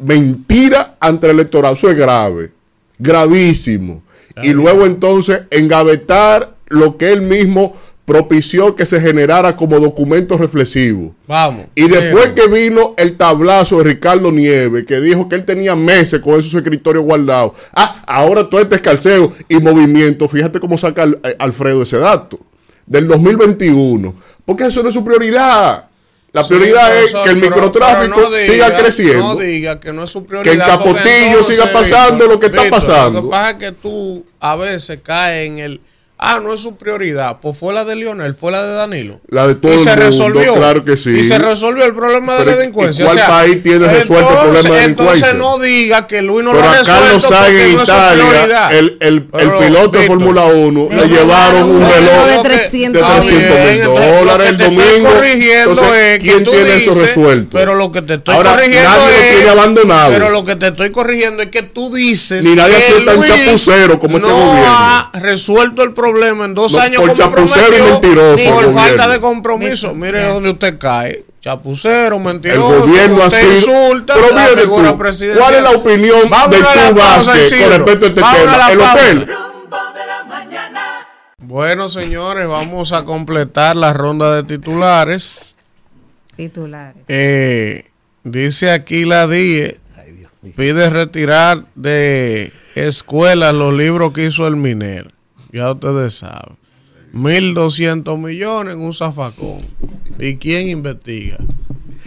Mentira 0.00 0.98
ante 1.00 1.28
el 1.28 1.32
electorado. 1.32 1.72
Eso 1.72 1.88
es 1.88 1.96
grave. 1.96 2.50
Gravísimo. 2.98 4.02
Y 4.42 4.52
luego 4.52 4.84
entonces 4.84 5.44
engavetar 5.50 6.56
lo 6.68 6.98
que 6.98 7.10
él 7.10 7.22
mismo 7.22 7.74
propició 8.04 8.74
que 8.74 8.84
se 8.84 9.00
generara 9.00 9.56
como 9.56 9.78
documento 9.78 10.36
reflexivo. 10.36 11.14
Vamos. 11.26 11.66
Y 11.74 11.88
después 11.88 12.30
Pero- 12.30 12.34
que 12.50 12.60
vino 12.60 12.94
el 12.98 13.16
tablazo 13.16 13.78
de 13.78 13.84
Ricardo 13.84 14.32
Nieves, 14.32 14.84
que 14.86 15.00
dijo 15.00 15.28
que 15.28 15.36
él 15.36 15.44
tenía 15.44 15.74
meses 15.76 16.20
con 16.20 16.38
esos 16.38 16.52
escritorios 16.54 17.04
guardados. 17.04 17.52
Ah, 17.72 18.02
ahora 18.06 18.48
todo 18.50 18.60
este 18.60 18.76
escalceo 18.76 19.32
y 19.48 19.56
movimiento. 19.58 20.26
Fíjate 20.28 20.58
cómo 20.58 20.76
saca 20.76 21.04
eh, 21.04 21.36
Alfredo 21.38 21.82
ese 21.82 21.98
dato. 21.98 22.38
del 22.84 23.06
2021, 23.06 24.12
porque 24.44 24.64
eso 24.66 24.82
no 24.82 24.88
es 24.88 24.94
su 24.94 25.04
prioridad. 25.04 25.86
La 26.32 26.42
Sí, 26.42 26.48
prioridad 26.48 26.96
es 27.04 27.12
que 27.12 27.30
el 27.30 27.36
microtráfico 27.36 28.16
pero 28.16 28.30
no 28.30 28.36
diga- 28.36 28.46
siga 28.52 28.76
creciendo. 28.76 29.22
No 29.22 29.36
diga 29.36 29.78
que 29.80 29.92
no 29.92 30.02
es 30.04 30.10
su 30.10 30.24
prioridad. 30.24 30.50
Que 30.52 30.58
en 30.58 30.78
porque 30.82 31.00
Capotillo 31.02 31.42
siga 31.42 31.72
pasando 31.72 32.26
lo 32.26 32.40
que 32.40 32.46
está 32.46 32.68
pasando. 32.68 33.20
Lo 33.20 33.28
que 33.28 33.30
pasa 33.30 33.50
es 33.50 33.56
que 33.58 33.72
tú 33.72 34.24
a 34.40 34.56
veces 34.56 34.98
caes 35.02 35.46
en 35.48 35.58
el. 35.58 35.80
Ah, 36.24 36.38
no 36.40 36.54
es 36.54 36.60
su 36.60 36.76
prioridad. 36.76 37.38
Pues 37.42 37.58
fue 37.58 37.74
la 37.74 37.84
de 37.84 37.96
Lionel, 37.96 38.32
fue 38.34 38.52
la 38.52 38.62
de 38.62 38.72
Danilo. 38.74 39.20
La 39.28 39.48
de 39.48 39.56
todo 39.56 39.72
y 39.72 39.74
el 39.74 39.80
se 39.80 39.90
mundo, 39.90 40.04
resolvió. 40.06 40.54
claro 40.54 40.84
que 40.84 40.96
sí. 40.96 41.10
Y 41.10 41.24
se 41.24 41.36
resolvió 41.36 41.84
el 41.84 41.94
problema 41.94 42.38
de 42.38 42.46
la 42.46 42.56
delincuencia. 42.56 43.02
¿y 43.02 43.06
cuál 43.06 43.16
O 43.16 43.20
sea, 43.20 43.28
país 43.28 43.62
tiene 43.62 43.88
resuelto 43.88 44.28
el 44.30 44.36
entonces- 44.36 44.52
problema 44.62 44.74
de 44.76 44.80
delincuencia? 44.82 45.30
Entonces 45.30 45.38
no 45.38 45.58
diga 45.58 46.06
que 46.06 46.22
Luis 46.22 46.44
no 46.44 46.52
Pero 46.52 46.62
lo 46.62 46.70
ha 46.70 46.78
resuelto 46.78 47.28
porque 47.28 47.62
en 47.64 47.74
no 47.74 47.82
es 47.82 47.88
su 47.88 47.92
Italia, 47.92 48.24
prioridad. 48.28 48.74
el, 48.74 48.96
el, 49.00 49.26
el 49.38 49.50
piloto 49.50 49.98
de 49.98 50.06
Fórmula 50.06 50.44
1, 50.44 50.88
Le 50.90 50.96
le 50.96 51.08
llevaron 51.08 51.70
un 51.70 51.80
reloj 51.80 52.26
de 52.26 52.32
de 52.36 52.42
300 52.42 53.02
Está 53.02 53.14
300 53.20 53.58
bien, 53.58 53.74
mil 53.74 53.84
dólares 53.84 54.26
lo 54.26 54.32
el 54.32 54.38
que 54.38 54.44
te 54.56 54.62
estoy 54.64 54.76
domingo. 54.92 55.10
corrigiendo 55.12 55.70
Entonces, 55.72 55.92
es 55.96 56.18
que 56.18 56.24
¿quién 56.30 56.44
tiene 56.44 56.76
eso 56.76 56.94
resuelto? 56.94 57.58
Pero 57.58 57.74
lo 57.74 57.90
que 57.90 58.02
te 58.02 58.14
estoy 58.14 58.34
Ahora, 58.36 58.50
corrigiendo 58.52 58.88
nadie 58.90 59.04
lo 59.06 59.10
es. 59.24 59.34
tiene 59.36 59.50
abandonado. 59.50 60.10
Pero 60.12 60.30
lo 60.30 60.44
que 60.44 60.54
te 60.54 60.68
estoy 60.68 60.90
corrigiendo 60.92 61.42
es 61.42 61.48
que 61.50 61.62
tú 61.64 61.92
dices. 61.92 62.44
Ni 62.44 62.54
nadie 62.54 62.76
que 62.76 63.04
tan 63.04 63.16
Luis 63.16 63.28
chapucero 63.28 63.98
como 63.98 64.18
este 64.18 64.28
no 64.28 64.36
gobierno. 64.36 64.64
ha 64.68 65.10
resuelto 65.14 65.82
el 65.82 65.92
problema 65.92 66.11
en 66.20 66.54
dos 66.54 66.72
No, 66.72 66.80
años 66.80 66.96
por 67.00 67.10
como 67.10 67.14
chapucero 67.16 67.66
y 67.66 67.70
prometió, 67.76 67.92
mentiroso 68.00 68.34
el 68.44 68.44
Por 68.44 68.64
gobierno. 68.64 68.80
falta 68.80 69.08
de 69.08 69.20
compromiso. 69.20 69.94
Mire 69.94 70.22
dónde 70.24 70.50
usted 70.50 70.78
cae. 70.78 71.24
Chapucero, 71.40 72.16
El 72.16 72.22
mentiroso. 72.22 72.80
gobierno 72.80 73.22
ha 73.22 73.26
usted 73.26 73.40
sido. 73.40 73.52
insulta 73.88 74.14
Pero 74.14 74.34
la 74.34 74.46
figura 74.48 74.92
tú, 74.92 74.98
presidencial. 74.98 75.42
¿cuál 75.44 75.54
es 75.56 75.62
la 75.62 75.70
opinión 75.70 76.30
Vámonos 76.30 76.74
de 76.74 76.80
a 76.80 76.88
Chu 76.88 76.94
Vázquez 76.94 77.60
con 77.62 77.70
respecto 77.70 78.04
a 78.06 78.08
este 78.08 78.20
Vámonos 78.20 78.46
a 78.54 78.68
tema? 78.68 78.68
la 78.68 78.70
El 78.72 78.80
hotel. 79.18 79.36
Bueno, 81.38 81.88
señores, 81.88 82.46
vamos 82.46 82.92
a 82.92 83.04
completar 83.04 83.76
la 83.76 83.92
ronda 83.92 84.34
de 84.36 84.44
titulares. 84.44 85.56
Titulares. 86.36 87.02
Eh, 87.08 87.86
dice 88.24 88.70
aquí 88.70 89.04
la 89.04 89.26
DIE, 89.26 89.78
pide 90.56 90.88
retirar 90.88 91.64
de 91.74 92.52
escuelas 92.74 93.54
los 93.54 93.74
libros 93.74 94.12
que 94.12 94.24
hizo 94.26 94.46
el 94.46 94.56
minero. 94.56 95.10
Ya 95.52 95.70
ustedes 95.70 96.14
saben. 96.14 96.56
1.200 97.12 98.18
millones 98.18 98.74
en 98.74 98.80
un 98.80 98.94
zafacón. 98.94 99.58
¿Y 100.18 100.36
quién 100.36 100.68
investiga? 100.68 101.38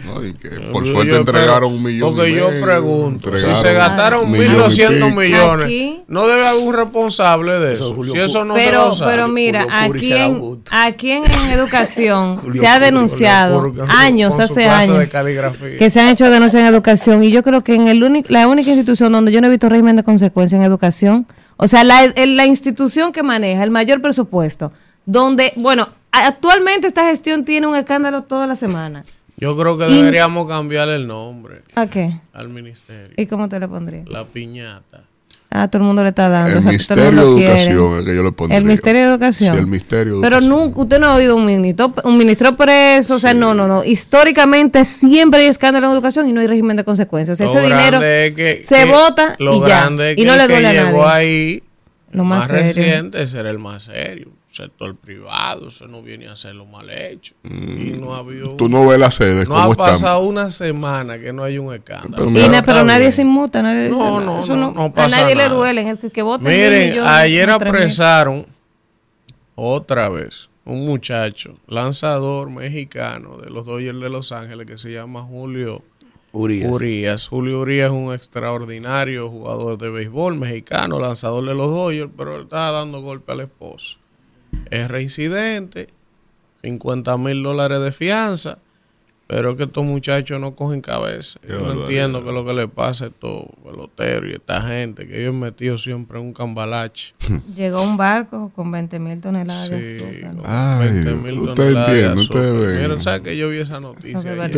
No, 0.06 0.24
y 0.24 0.32
que 0.34 0.48
Yo- 0.50 0.72
por 0.72 0.86
suerte 0.86 1.12
yo 1.12 1.16
entregaron 1.18 1.72
un 1.74 1.82
millón. 1.82 2.14
Porque 2.14 2.32
yo 2.34 2.50
medio, 2.50 2.64
pregunto, 2.64 3.30
si 3.36 3.54
se 3.56 3.72
gastaron 3.74 4.24
un 4.24 4.32
millón 4.32 4.54
y 4.54 4.56
1.200 4.58 4.94
pico. 5.08 5.20
millones, 5.20 5.66
Aquí- 5.66 6.02
no 6.08 6.26
debe 6.26 6.46
haber 6.46 6.62
un 6.66 6.74
responsable 6.74 7.58
de 7.58 7.74
eso. 7.74 7.94
Julio 7.94 8.12
si 8.14 8.20
eso 8.20 8.44
no 8.44 8.54
pero, 8.54 8.92
se 8.92 9.04
pero 9.04 9.28
mira, 9.28 9.66
aquí 9.70 10.12
en, 10.12 10.60
aquí 10.70 11.10
en 11.10 11.22
educación 11.52 12.36
Julio 12.42 12.60
se 12.60 12.66
ha 12.66 12.78
denunciado 12.78 13.72
años, 13.88 14.38
hace 14.38 14.64
años, 14.66 15.04
que 15.78 15.90
se 15.90 16.00
han 16.00 16.08
hecho 16.08 16.30
denuncias 16.30 16.62
en 16.62 16.68
educación 16.68 17.22
y 17.24 17.30
yo 17.30 17.42
creo 17.42 17.62
que 17.62 17.74
en 17.74 17.88
el 17.88 18.02
único, 18.02 18.28
la 18.32 18.46
única 18.48 18.70
institución 18.70 19.12
donde 19.12 19.32
yo 19.32 19.40
no 19.40 19.48
he 19.48 19.50
visto 19.50 19.68
régimen 19.68 19.96
de 19.96 20.02
consecuencia 20.02 20.56
en 20.56 20.64
educación, 20.64 21.26
o 21.56 21.68
sea, 21.68 21.84
la, 21.84 22.06
la 22.16 22.46
institución 22.46 23.12
que 23.12 23.22
maneja 23.22 23.62
el 23.64 23.70
mayor 23.70 24.00
presupuesto, 24.00 24.72
donde, 25.06 25.52
bueno, 25.56 25.88
actualmente 26.12 26.86
esta 26.86 27.08
gestión 27.08 27.44
tiene 27.44 27.66
un 27.66 27.76
escándalo 27.76 28.22
toda 28.24 28.46
la 28.46 28.56
semana. 28.56 29.04
Yo 29.38 29.56
creo 29.56 29.76
que 29.76 29.84
deberíamos 29.84 30.48
cambiarle 30.48 30.96
el 30.96 31.06
nombre 31.06 31.62
¿A 31.74 31.86
qué? 31.86 32.18
al 32.32 32.48
ministerio. 32.48 33.12
¿Y 33.16 33.26
cómo 33.26 33.48
te 33.48 33.58
lo 33.60 33.68
pondría? 33.68 34.02
La 34.06 34.24
piñata. 34.24 35.02
Ah, 35.50 35.68
todo 35.68 35.82
el 35.82 35.86
mundo 35.86 36.02
le 36.02 36.08
está 36.10 36.28
dando. 36.28 36.50
El 36.50 36.56
o 36.58 36.60
sea, 36.60 36.70
todo 36.70 36.72
misterio 36.72 37.10
de 37.30 37.36
quiere. 37.36 37.52
educación, 37.62 37.98
el 37.98 38.04
que 38.04 38.16
yo 38.16 38.22
le 38.22 38.32
pondría. 38.32 38.58
El 38.58 38.64
misterio 38.64 39.00
de 39.02 39.06
educación. 39.08 39.54
Sí, 39.54 39.60
el 39.60 39.66
misterio 39.68 40.16
de 40.16 40.20
Pero 40.22 40.36
educación. 40.38 40.60
nunca, 40.66 40.80
usted 40.80 40.98
no 40.98 41.06
ha 41.06 41.14
oído 41.14 41.36
un 41.36 41.46
ministro, 41.46 41.94
un 42.04 42.18
ministro 42.18 42.56
preso, 42.56 43.14
o 43.14 43.18
sea, 43.18 43.32
no, 43.32 43.54
no, 43.54 43.66
no. 43.66 43.84
Históricamente 43.84 44.84
siempre 44.84 45.40
hay 45.40 45.46
escándalo 45.46 45.86
en 45.86 45.92
educación 45.92 46.28
y 46.28 46.32
no 46.32 46.40
hay 46.40 46.46
régimen 46.46 46.76
de 46.76 46.84
consecuencias. 46.84 47.40
O 47.40 47.46
sea, 47.46 47.60
ese 47.60 47.66
dinero 47.72 48.02
es 48.02 48.32
que- 48.32 48.62
se 48.64 48.84
vota 48.86 49.36
lo 49.38 49.54
y 49.56 49.60
ya. 49.60 49.66
grande 49.66 50.12
es 50.12 50.18
Y 50.18 50.24
no 50.24 50.36
le 50.36 50.46
que 50.46 50.52
duele 50.54 50.68
a 50.68 50.72
llegó 50.84 51.06
nadie. 51.06 51.12
ahí 51.26 51.62
Lo 52.10 52.24
más 52.24 52.38
más, 52.38 52.46
serio. 52.48 52.62
reciente 52.64 53.22
ese 53.22 53.38
era 53.38 53.50
el 53.50 53.58
más 53.58 53.84
serio. 53.84 54.28
Sector 54.56 54.96
privado, 54.96 55.68
eso 55.68 55.86
no 55.86 56.02
viene 56.02 56.28
a 56.28 56.36
ser 56.36 56.54
lo 56.54 56.64
mal 56.64 56.88
hecho. 56.90 57.34
y 57.44 57.94
no 58.00 58.14
ha 58.14 58.18
habido. 58.20 58.54
Mm, 58.54 58.56
Tú 58.56 58.68
no 58.68 58.86
ves 58.86 58.98
las 58.98 59.14
sedes, 59.16 59.48
no 59.48 59.56
ha 59.58 59.70
están. 59.70 59.76
pasado 59.76 60.20
una 60.22 60.48
semana 60.50 61.18
que 61.18 61.32
no 61.32 61.44
hay 61.44 61.58
un 61.58 61.74
escándalo. 61.74 62.16
Pero 62.16 62.28
Y 62.30 62.32
mira, 62.32 62.48
na- 62.48 62.62
pero 62.62 62.82
nadie 62.84 63.12
se 63.12 63.22
inmuta. 63.22 63.60
Nadie, 63.62 63.90
No, 63.90 64.20
no, 64.20 64.42
eso 64.44 64.56
no, 64.56 64.72
no 64.72 64.82
A 64.84 64.92
pasa 64.92 65.20
nadie 65.20 65.34
le 65.34 65.48
duele. 65.48 65.88
El 65.88 65.98
que, 66.10 66.22
mil 66.22 66.38
Miren, 66.40 66.88
millones, 66.90 67.10
ayer 67.10 67.48
no, 67.48 67.58
mil. 67.58 67.68
apresaron 67.68 68.46
otra 69.54 70.08
vez 70.08 70.48
un 70.64 70.86
muchacho, 70.86 71.54
lanzador 71.68 72.50
mexicano 72.50 73.36
de 73.38 73.50
los 73.50 73.66
Dodgers 73.66 74.00
de 74.00 74.08
Los 74.10 74.32
Ángeles 74.32 74.66
que 74.66 74.78
se 74.78 74.90
llama 74.92 75.22
Julio 75.22 75.82
Urias. 76.32 76.70
Urias. 76.70 77.28
Julio 77.28 77.60
Urias 77.60 77.86
es 77.86 77.92
un 77.92 78.12
extraordinario 78.12 79.28
jugador 79.30 79.78
de 79.78 79.90
béisbol 79.90 80.36
mexicano, 80.36 80.98
lanzador 80.98 81.44
de 81.44 81.54
los 81.54 81.70
Dodgers, 81.70 82.10
pero 82.16 82.36
él 82.36 82.42
estaba 82.42 82.72
dando 82.72 83.00
golpe 83.00 83.32
al 83.32 83.40
esposo. 83.40 83.98
Es 84.70 84.88
reincidente, 84.88 85.88
50 86.62 87.16
mil 87.18 87.42
dólares 87.42 87.80
de 87.80 87.92
fianza, 87.92 88.58
pero 89.26 89.50
es 89.50 89.56
que 89.56 89.64
estos 89.64 89.84
muchachos 89.84 90.40
no 90.40 90.54
cogen 90.54 90.80
cabeza. 90.80 91.38
Yo 91.48 91.58
no 91.60 91.72
entiendo 91.80 92.22
qué 92.22 92.28
es 92.28 92.34
lo 92.34 92.46
que 92.46 92.52
le 92.54 92.68
pasa 92.68 93.06
a 93.06 93.08
estos 93.08 93.42
peloteros 93.64 94.30
y 94.30 94.34
a 94.34 94.36
esta 94.36 94.62
gente 94.62 95.06
que 95.06 95.20
ellos 95.22 95.34
metidos 95.34 95.82
siempre 95.82 96.18
en 96.18 96.26
un 96.26 96.32
cambalache. 96.32 97.14
Llegó 97.56 97.82
un 97.82 97.96
barco 97.96 98.52
con 98.54 98.70
20 98.70 98.98
mil 99.00 99.20
toneladas 99.20 99.66
Sí, 99.66 99.70
de 99.74 99.96
azúcar. 99.96 100.34
¿no? 100.34 100.42
Ay, 100.44 100.88
20.000 100.88 101.38
usted 101.40 101.54
toneladas 101.54 101.88
de 101.88 101.92
entiende, 102.04 102.20
azúcar. 102.22 102.40
ustedes 102.42 102.66
ven. 102.78 102.88
Mira, 102.90 103.00
¿sabes 103.02 103.20
que 103.22 103.36
yo 103.36 103.48
vi 103.48 103.58
esa 103.58 103.80
noticia? 103.80 104.18
Eso 104.18 104.28
es 104.44 104.56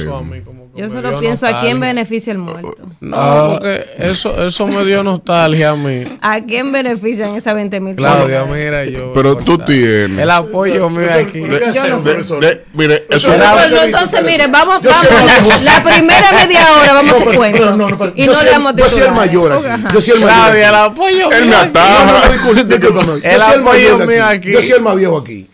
eso 0.00 0.14
a 0.16 0.18
ven. 0.20 0.30
mí 0.30 0.40
como 0.42 0.72
que 0.72 0.80
Yo 0.82 0.88
solo 0.90 1.18
pienso 1.18 1.46
a 1.46 1.60
quién 1.60 1.78
nostalgia. 1.78 1.86
beneficia 1.86 2.32
el 2.32 2.38
muerto. 2.38 2.74
No, 3.00 3.48
porque 3.52 3.84
eso, 3.98 4.46
eso 4.46 4.66
me 4.66 4.84
dio 4.84 5.02
nostalgia 5.02 5.70
a 5.70 5.76
mí. 5.76 6.04
¿A 6.20 6.40
quién 6.44 6.70
benefician 6.72 7.34
esas 7.36 7.54
20 7.54 7.80
mil 7.80 7.96
Claudia, 7.96 8.44
mira, 8.44 8.84
yo. 8.84 9.12
Pero 9.14 9.36
tú 9.36 9.56
tienes. 9.58 10.18
El 10.18 10.30
apoyo 10.30 10.90
mío 10.90 11.06
aquí. 11.18 11.40
De- 11.40 11.72
Yo 11.72 12.00
de- 12.00 12.46
de- 12.46 12.64
mire, 12.74 13.06
eso 13.08 13.28
pues, 13.30 14.09
entonces, 14.14 14.24
mire, 14.32 14.46
vamos, 14.48 14.82
Yo 14.82 14.90
vamos. 14.90 15.62
La 15.62 15.82
primera 15.82 16.32
media 16.32 16.72
hora 16.72 16.92
vamos 16.92 17.12
a 17.12 17.14
hacer 17.14 17.26
pero- 17.28 17.38
cuento. 17.38 17.76
no, 17.76 17.88
no, 17.88 18.12
y 18.14 18.26
no 18.26 18.40
el- 18.40 18.46
damos 18.46 18.74
Yo 18.76 18.88
soy 18.88 19.02
el 19.02 19.12
mayor 19.12 19.52
aquí. 19.52 19.82
Yo 19.94 20.00
soy 20.00 20.14
el 20.14 20.20
mayor. 20.20 20.56
El 20.56 20.74
apoyo 20.74 21.30
Él 21.32 21.44
me 21.46 21.54
ataja. 21.56 22.04
No, 22.04 22.12
no, 22.12 23.02
no, 23.02 23.14
El 23.14 23.22
soy 23.22 23.30
el 23.54 23.60
apoyo 23.60 23.62
mayor 23.64 24.06
mío 24.06 24.26
aquí. 24.26 24.52
Yo 24.52 24.60
soy 24.60 24.70
el 24.72 24.80
más 24.80 24.96
viejo 24.96 25.16
aquí. 25.18 25.48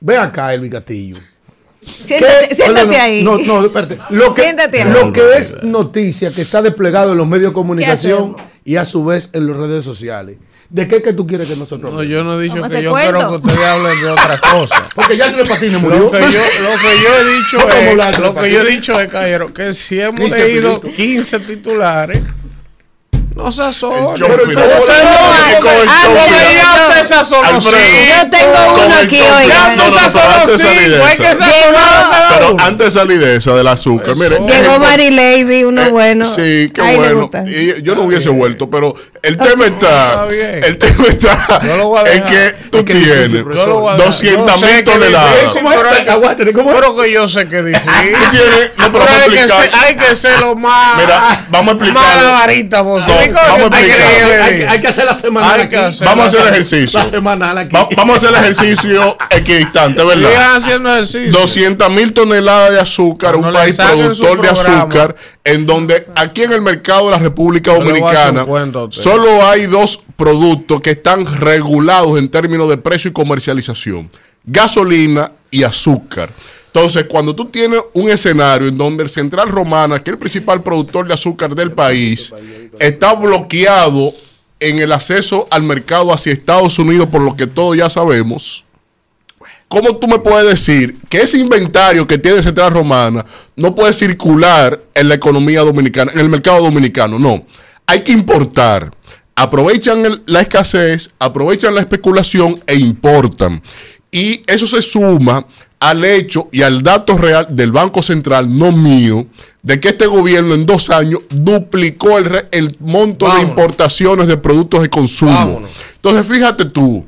Ve 0.00 0.16
acá, 0.18 0.54
Elvi 0.54 0.70
Castillo. 0.70 1.16
Siéntate, 2.04 2.54
siéntate 2.54 2.86
No, 2.86 2.92
no, 2.92 3.00
ahí. 3.02 3.22
No, 3.22 3.38
no, 3.38 3.64
espérate. 3.66 3.98
Lo 4.10 4.34
que, 4.34 4.42
Siéntate 4.42 4.82
ahí. 4.82 4.92
lo 4.92 5.12
que 5.12 5.36
es 5.36 5.62
noticia 5.62 6.30
que 6.32 6.42
está 6.42 6.60
desplegado 6.60 7.12
en 7.12 7.18
los 7.18 7.26
medios 7.26 7.50
de 7.50 7.54
comunicación 7.54 8.36
y 8.64 8.76
a 8.76 8.84
su 8.84 9.04
vez 9.04 9.30
en 9.32 9.46
las 9.46 9.56
redes 9.56 9.84
sociales. 9.84 10.36
¿De 10.68 10.88
qué 10.88 11.00
que 11.02 11.12
tú 11.12 11.26
quieres 11.26 11.46
que 11.48 11.54
nosotros 11.56 11.92
No, 11.92 12.00
hablemos? 12.00 12.12
yo 12.18 12.24
no 12.24 12.40
he 12.40 12.42
dicho 12.42 12.54
que 12.62 12.82
yo 12.82 12.90
cuento. 12.90 13.12
quiero 13.12 13.28
que 13.30 13.36
ustedes 13.46 13.64
hablen 13.66 14.00
de 14.00 14.10
otra 14.10 14.38
cosa. 14.40 14.88
Porque 14.94 15.16
ya 15.16 15.32
Tres 15.32 15.48
Patines 15.48 15.80
murió. 15.80 15.98
Lo 16.00 16.10
que, 16.10 16.18
yo, 16.18 16.26
lo 16.26 16.78
que 16.80 17.02
yo 17.02 17.16
he 17.20 17.34
dicho 17.36 17.68
es, 17.68 18.18
lo 18.18 18.34
que 18.34 18.52
yo 18.52 18.60
he 18.62 18.64
dicho 18.66 19.00
es, 19.00 19.08
Caballero, 19.08 19.54
que 19.54 19.72
si 19.72 20.00
hemos 20.00 20.28
leído 20.28 20.74
Chapulito. 20.74 20.96
15 20.96 21.40
titulares, 21.40 22.18
no 23.36 23.52
se 23.52 23.62
asolen. 23.62 23.98
El 23.98 24.06
John 24.06 24.30
Pero 24.30 24.42
Phillips. 24.44 24.60
¿cómo 24.62 24.74
Ese 24.76 24.86
se 24.86 24.92
no 25.04 25.08
el 25.10 25.88
Ah, 25.88 26.00
cinco. 26.02 27.68
Yo 28.08 28.30
tengo 28.30 28.74
uno 28.84 28.94
aquí, 28.96 29.18
No, 29.20 29.76
no, 29.76 29.90
no, 29.90 29.98
sazonó 29.98 30.22
pero 32.38 32.56
antes 32.60 32.86
de 32.86 32.90
salir 33.00 33.18
de 33.20 33.36
esa. 33.36 33.54
del 33.54 33.66
azúcar, 33.68 34.10
Eso. 34.10 34.22
mire. 34.22 34.38
Llegó 34.40 34.78
Mary 34.78 35.10
Lady, 35.10 35.64
uno 35.64 35.82
Eh, 35.82 35.88
bueno. 35.90 36.26
Sí, 36.26 36.70
qué 36.74 36.82
le 36.82 36.96
bueno. 36.96 37.30
Y 37.46 37.82
yo 37.82 37.94
no 37.94 38.02
hubiese 38.02 38.28
vuelto, 38.30 38.68
pero 38.70 38.94
el 39.22 39.36
tema 39.36 39.66
está. 39.66 40.08
Está 40.10 40.24
bien. 40.26 40.60
El 40.64 40.78
tema 40.78 41.04
está 41.08 41.60
Yo 41.62 41.96
a 41.98 42.02
en 42.02 42.24
que 42.24 42.54
tú 42.70 42.78
Es 42.78 42.84
que 42.84 42.92
es 42.92 42.98
difícil, 43.04 43.44
tienes 43.44 43.66
Yo 43.66 43.80
dejar. 43.82 43.96
200 44.06 44.46
Yo 44.60 44.66
sé 44.66 44.74
mil 44.74 44.84
toneladas. 44.84 45.34
difícil, 45.42 45.62
pero 46.74 46.96
que 46.96 47.12
yo 47.12 47.28
sé 47.28 47.48
que 47.48 47.58
es 47.58 47.64
difícil. 47.66 47.90
No, 48.78 48.92
pero 48.92 49.04
hay, 49.04 49.30
que 49.30 49.40
explicar. 49.44 50.16
ser, 50.16 50.40
lo 50.40 50.54
más. 50.56 50.96
Mira, 51.00 51.44
vamos 51.50 51.74
a 51.74 51.76
Más 51.76 51.88
explicarlo. 51.88 52.32
varita. 52.32 52.82
No, 52.82 53.20
¿Qué 53.26 53.32
coño 53.32 53.46
vamos 53.48 53.66
a 53.66 53.70
te 53.70 53.76
explicar. 53.76 53.96
crees 54.08 54.22
que 54.22 54.26
le 54.36 54.42
Hay, 54.42 54.56
que- 54.58 54.68
hay 54.68 54.80
que 54.80 54.86
hacer 54.88 55.04
la 55.04 55.14
semanal 55.16 55.50
Hay 55.60 55.66
aquí. 55.66 55.76
hacer 55.76 56.06
Vamos 56.08 56.24
a 56.24 56.28
hacer 56.28 56.40
el 56.40 56.48
ejercicio. 56.48 56.98
La 56.98 57.04
semanal 57.04 57.58
aquí. 57.58 57.74
Va- 57.76 57.88
vamos 57.96 58.14
a 58.14 58.16
hacer 58.18 58.28
el 58.30 58.36
ejercicio 58.36 59.16
equidistante, 59.30 60.04
¿verdad? 60.04 60.30
Sigan 60.30 60.56
haciendo 60.56 60.92
ejercicio. 60.92 61.32
200 61.40 61.90
mil 61.90 62.12
toneladas 62.12 62.72
de 62.72 62.80
azúcar, 62.80 63.36
un 63.36 63.52
país 63.52 63.76
productor 63.76 64.40
de 64.42 64.48
azúcar, 64.48 65.14
en 65.44 65.66
donde 65.66 66.06
aquí 66.16 66.42
en 66.42 66.52
el 66.52 66.60
mercado 66.62 67.06
de 67.06 67.10
la 67.12 67.18
República 67.18 67.72
Dominicana 67.72 68.44
cuento 68.44 68.88
solo 68.90 69.46
hay 69.48 69.66
dos 69.66 70.00
productos 70.16 70.80
que 70.80 70.90
están 70.90 71.24
regulados 71.40 72.18
en 72.18 72.28
términos 72.30 72.68
de 72.68 72.78
precio 72.78 73.10
y 73.10 73.12
comercialización, 73.12 74.08
gasolina 74.44 75.32
y 75.50 75.62
azúcar. 75.62 76.30
Entonces, 76.76 77.06
cuando 77.08 77.34
tú 77.34 77.46
tienes 77.46 77.80
un 77.94 78.10
escenario 78.10 78.68
en 78.68 78.76
donde 78.76 79.02
el 79.02 79.08
Central 79.08 79.48
Romana, 79.48 79.98
que 79.98 80.10
es 80.10 80.12
el 80.12 80.18
principal 80.18 80.62
productor 80.62 81.08
de 81.08 81.14
azúcar 81.14 81.54
del 81.54 81.72
país, 81.72 82.30
está 82.78 83.14
bloqueado 83.14 84.12
en 84.60 84.80
el 84.80 84.92
acceso 84.92 85.48
al 85.50 85.62
mercado 85.62 86.12
hacia 86.12 86.34
Estados 86.34 86.78
Unidos, 86.78 87.08
por 87.08 87.22
lo 87.22 87.34
que 87.34 87.46
todos 87.46 87.78
ya 87.78 87.88
sabemos, 87.88 88.62
¿cómo 89.68 89.96
tú 89.96 90.06
me 90.06 90.18
puedes 90.18 90.50
decir 90.50 91.00
que 91.08 91.22
ese 91.22 91.38
inventario 91.38 92.06
que 92.06 92.18
tiene 92.18 92.42
Central 92.42 92.72
Romana 92.72 93.24
no 93.56 93.74
puede 93.74 93.94
circular 93.94 94.78
en 94.94 95.08
la 95.08 95.14
economía 95.14 95.62
dominicana, 95.62 96.12
en 96.12 96.20
el 96.20 96.28
mercado 96.28 96.62
dominicano? 96.62 97.18
No, 97.18 97.46
hay 97.86 98.02
que 98.02 98.12
importar. 98.12 98.90
Aprovechan 99.34 100.02
la 100.26 100.42
escasez, 100.42 101.14
aprovechan 101.18 101.74
la 101.74 101.80
especulación 101.80 102.62
e 102.66 102.74
importan. 102.74 103.62
Y 104.10 104.42
eso 104.46 104.66
se 104.66 104.82
suma 104.82 105.46
al 105.80 106.04
hecho 106.04 106.48
y 106.52 106.62
al 106.62 106.82
dato 106.82 107.16
real 107.18 107.46
del 107.50 107.70
Banco 107.72 108.02
Central, 108.02 108.56
no 108.58 108.72
mío, 108.72 109.26
de 109.62 109.78
que 109.80 109.88
este 109.88 110.06
gobierno 110.06 110.54
en 110.54 110.64
dos 110.64 110.90
años 110.90 111.20
duplicó 111.30 112.18
el, 112.18 112.24
re- 112.24 112.48
el 112.52 112.76
monto 112.80 113.26
Vámonos. 113.26 113.44
de 113.44 113.50
importaciones 113.50 114.28
de 114.28 114.36
productos 114.36 114.82
de 114.82 114.88
consumo. 114.88 115.32
Vámonos. 115.32 115.70
Entonces, 115.96 116.26
fíjate 116.26 116.64
tú, 116.66 117.04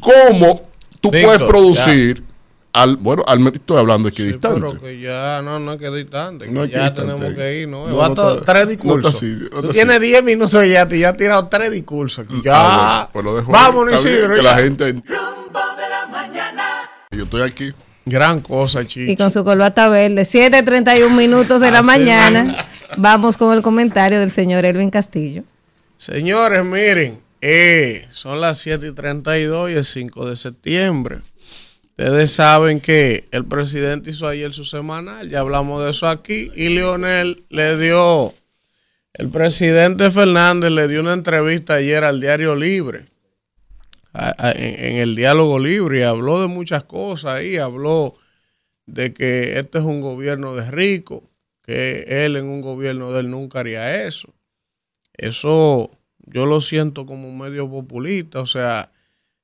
cómo 0.00 0.62
tú 1.00 1.10
Víctor, 1.10 1.36
puedes 1.36 1.42
producir, 1.50 2.22
al, 2.72 2.96
bueno, 2.96 3.22
al, 3.26 3.46
estoy 3.48 3.78
hablando 3.78 4.08
aquí 4.08 4.22
Sí, 4.22 4.28
distante. 4.32 4.60
pero 4.60 4.78
que 4.80 5.00
ya 5.00 5.40
no, 5.42 5.58
no 5.58 5.72
es 5.72 5.78
que 5.80 5.90
distante, 5.90 6.44
que 6.46 6.52
No 6.52 6.64
es 6.64 6.70
ya 6.70 6.90
distante. 6.90 7.12
tenemos 7.12 7.34
que 7.34 7.60
ir, 7.60 7.68
¿no? 7.68 7.86
No, 7.88 8.08
no 8.14 8.36
tres 8.42 8.64
no 8.64 8.70
discursos. 8.70 9.14
está 9.14 9.26
así, 9.26 9.48
no 9.52 9.62
Tú 9.62 9.68
tienes 9.70 9.96
así. 9.96 10.06
10 10.06 10.24
minutos 10.24 10.68
ya, 10.68 10.86
te 10.86 10.98
ya 10.98 11.10
has 11.10 11.16
tirado 11.16 11.48
tres 11.48 11.70
discursos. 11.70 12.24
aquí. 12.26 12.40
Ya. 12.44 12.52
Ah, 12.54 13.08
bueno, 13.12 13.12
pues 13.12 13.24
lo 13.24 13.36
dejo 13.36 13.46
ahí. 13.56 13.62
Vámonos, 13.62 13.94
Isidro. 14.04 14.34
Que 14.36 14.42
la 14.42 14.54
gente. 14.56 14.92
Rumbo 14.92 15.60
de 15.76 15.88
la 15.90 16.06
mañana. 16.10 16.64
Yo 17.10 17.24
estoy 17.24 17.42
aquí. 17.42 17.72
Gran 18.06 18.40
cosa, 18.40 18.82
Y 18.82 18.86
chico. 18.86 19.16
con 19.16 19.30
su 19.32 19.42
corbata 19.44 19.88
verde, 19.88 20.24
7:31 20.24 21.10
minutos 21.16 21.60
de 21.60 21.70
la 21.72 21.82
mañana. 21.82 22.66
Vamos 22.96 23.36
con 23.36 23.52
el 23.56 23.62
comentario 23.62 24.20
del 24.20 24.30
señor 24.30 24.64
Elvin 24.64 24.90
Castillo. 24.90 25.42
Señores, 25.96 26.64
miren, 26.64 27.18
eh, 27.40 28.06
son 28.10 28.40
las 28.40 28.58
7 28.58 28.86
y 28.88 28.92
32 28.92 29.70
y 29.70 29.74
el 29.74 29.84
5 29.84 30.26
de 30.28 30.36
septiembre. 30.36 31.18
Ustedes 31.98 32.30
saben 32.30 32.80
que 32.80 33.26
el 33.32 33.44
presidente 33.44 34.10
hizo 34.10 34.28
ayer 34.28 34.52
su 34.52 34.64
semanal, 34.64 35.28
ya 35.30 35.40
hablamos 35.40 35.82
de 35.82 35.90
eso 35.90 36.06
aquí, 36.06 36.50
y 36.54 36.68
Leonel 36.68 37.42
le 37.48 37.76
dio, 37.78 38.34
el 39.14 39.30
presidente 39.30 40.10
Fernández 40.10 40.70
le 40.70 40.88
dio 40.88 41.00
una 41.00 41.14
entrevista 41.14 41.74
ayer 41.74 42.04
al 42.04 42.20
Diario 42.20 42.54
Libre, 42.54 43.06
en, 44.48 44.96
el 44.96 45.14
Diálogo 45.16 45.58
Libre, 45.58 46.00
y 46.00 46.02
habló 46.02 46.40
de 46.40 46.48
muchas 46.48 46.84
cosas 46.84 47.38
ahí, 47.38 47.56
habló 47.56 48.14
de 48.86 49.12
que 49.12 49.58
este 49.58 49.78
es 49.78 49.84
un 49.84 50.00
gobierno 50.00 50.54
de 50.54 50.70
ricos, 50.70 51.22
que 51.62 52.24
él 52.24 52.36
en 52.36 52.46
un 52.46 52.60
gobierno 52.60 53.12
de 53.12 53.20
él 53.20 53.30
nunca 53.30 53.60
haría 53.60 54.04
eso. 54.06 54.32
Eso 55.14 55.90
yo 56.18 56.46
lo 56.46 56.60
siento 56.60 57.06
como 57.06 57.32
medio 57.32 57.68
populista, 57.70 58.40
o 58.40 58.46
sea, 58.46 58.92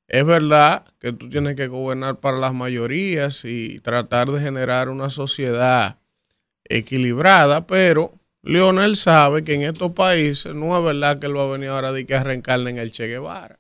es 0.09 0.25
verdad 0.25 0.85
que 0.99 1.13
tú 1.13 1.29
tienes 1.29 1.57
que 1.57 1.69
gobernar 1.69 2.21
para 2.21 2.39
las 2.39 2.53
mayorías 2.53 3.45
y 3.45 3.81
tratar 3.81 4.31
de 4.31 4.41
generar 4.41 4.89
una 4.89 5.11
sociedad 5.11 5.99
equilibrada, 6.65 7.67
pero 7.67 8.13
Leonel 8.43 8.97
sabe 8.97 9.45
que 9.45 9.55
en 9.55 9.63
estos 9.63 9.93
países 9.93 10.55
no 10.55 10.77
es 10.77 10.85
verdad 10.85 11.19
que 11.19 11.27
él 11.27 11.37
va 11.37 11.45
a 11.45 11.53
venir 11.53 11.69
ahora 11.69 11.93
de 11.93 12.07
que 12.07 12.15
a 12.15 12.23
reencarnar 12.23 12.69
en 12.69 12.79
el 12.79 12.93
Che 12.93 13.07
Guevara. 13.07 13.59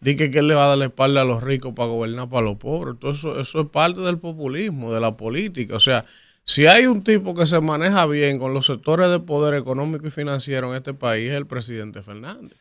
Dice 0.00 0.30
que 0.30 0.38
él 0.38 0.48
le 0.48 0.54
va 0.54 0.66
a 0.66 0.68
dar 0.68 0.78
la 0.78 0.86
espalda 0.86 1.22
a 1.22 1.24
los 1.24 1.42
ricos 1.42 1.74
para 1.74 1.88
gobernar 1.88 2.28
para 2.28 2.44
los 2.44 2.56
pobres. 2.56 2.94
Entonces, 2.94 3.18
eso, 3.24 3.40
eso 3.40 3.60
es 3.62 3.68
parte 3.68 4.00
del 4.00 4.18
populismo, 4.18 4.92
de 4.92 5.00
la 5.00 5.16
política. 5.16 5.76
O 5.76 5.80
sea, 5.80 6.04
si 6.44 6.66
hay 6.66 6.86
un 6.86 7.02
tipo 7.02 7.34
que 7.34 7.46
se 7.46 7.60
maneja 7.60 8.06
bien 8.06 8.38
con 8.38 8.54
los 8.54 8.66
sectores 8.66 9.10
de 9.10 9.20
poder 9.20 9.54
económico 9.54 10.06
y 10.06 10.10
financiero 10.10 10.70
en 10.70 10.76
este 10.76 10.94
país, 10.94 11.30
es 11.30 11.36
el 11.36 11.46
presidente 11.46 12.02
Fernández. 12.02 12.58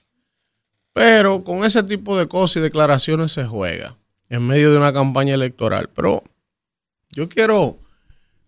Pero 0.94 1.44
con 1.44 1.64
ese 1.64 1.84
tipo 1.84 2.18
de 2.18 2.28
cosas 2.28 2.58
y 2.58 2.60
declaraciones 2.60 3.32
se 3.32 3.46
juega 3.46 3.96
en 4.30 4.46
medio 4.46 4.72
de 4.72 4.78
una 4.78 4.92
campaña 4.92 5.36
electoral. 5.36 5.90
Pero 5.94 6.24
yo 7.12 7.30
quiero 7.30 7.80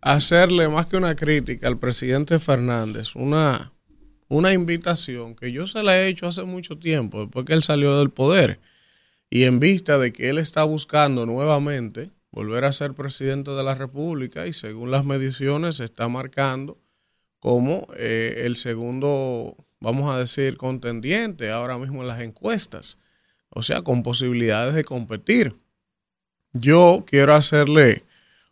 hacerle 0.01 0.67
más 0.67 0.87
que 0.87 0.97
una 0.97 1.15
crítica 1.15 1.67
al 1.67 1.77
presidente 1.77 2.39
Fernández, 2.39 3.15
una, 3.15 3.71
una 4.27 4.53
invitación 4.53 5.35
que 5.35 5.51
yo 5.51 5.67
se 5.67 5.83
la 5.83 5.99
he 5.99 6.07
hecho 6.07 6.27
hace 6.27 6.43
mucho 6.43 6.77
tiempo, 6.77 7.21
después 7.21 7.45
que 7.45 7.53
él 7.53 7.63
salió 7.63 7.97
del 7.97 8.09
poder, 8.09 8.59
y 9.29 9.43
en 9.43 9.59
vista 9.59 9.97
de 9.97 10.11
que 10.11 10.29
él 10.29 10.37
está 10.37 10.63
buscando 10.63 11.25
nuevamente 11.25 12.11
volver 12.31 12.65
a 12.65 12.73
ser 12.73 12.93
presidente 12.93 13.51
de 13.51 13.63
la 13.63 13.75
República 13.75 14.47
y 14.47 14.53
según 14.53 14.91
las 14.91 15.05
mediciones 15.05 15.77
se 15.77 15.85
está 15.85 16.07
marcando 16.07 16.77
como 17.39 17.87
eh, 17.97 18.43
el 18.45 18.55
segundo, 18.55 19.55
vamos 19.79 20.13
a 20.13 20.17
decir, 20.17 20.57
contendiente 20.57 21.51
ahora 21.51 21.77
mismo 21.77 22.01
en 22.01 22.07
las 22.07 22.21
encuestas, 22.21 22.97
o 23.49 23.61
sea, 23.61 23.81
con 23.81 24.03
posibilidades 24.03 24.75
de 24.75 24.83
competir. 24.83 25.55
Yo 26.53 27.05
quiero 27.07 27.33
hacerle 27.33 28.03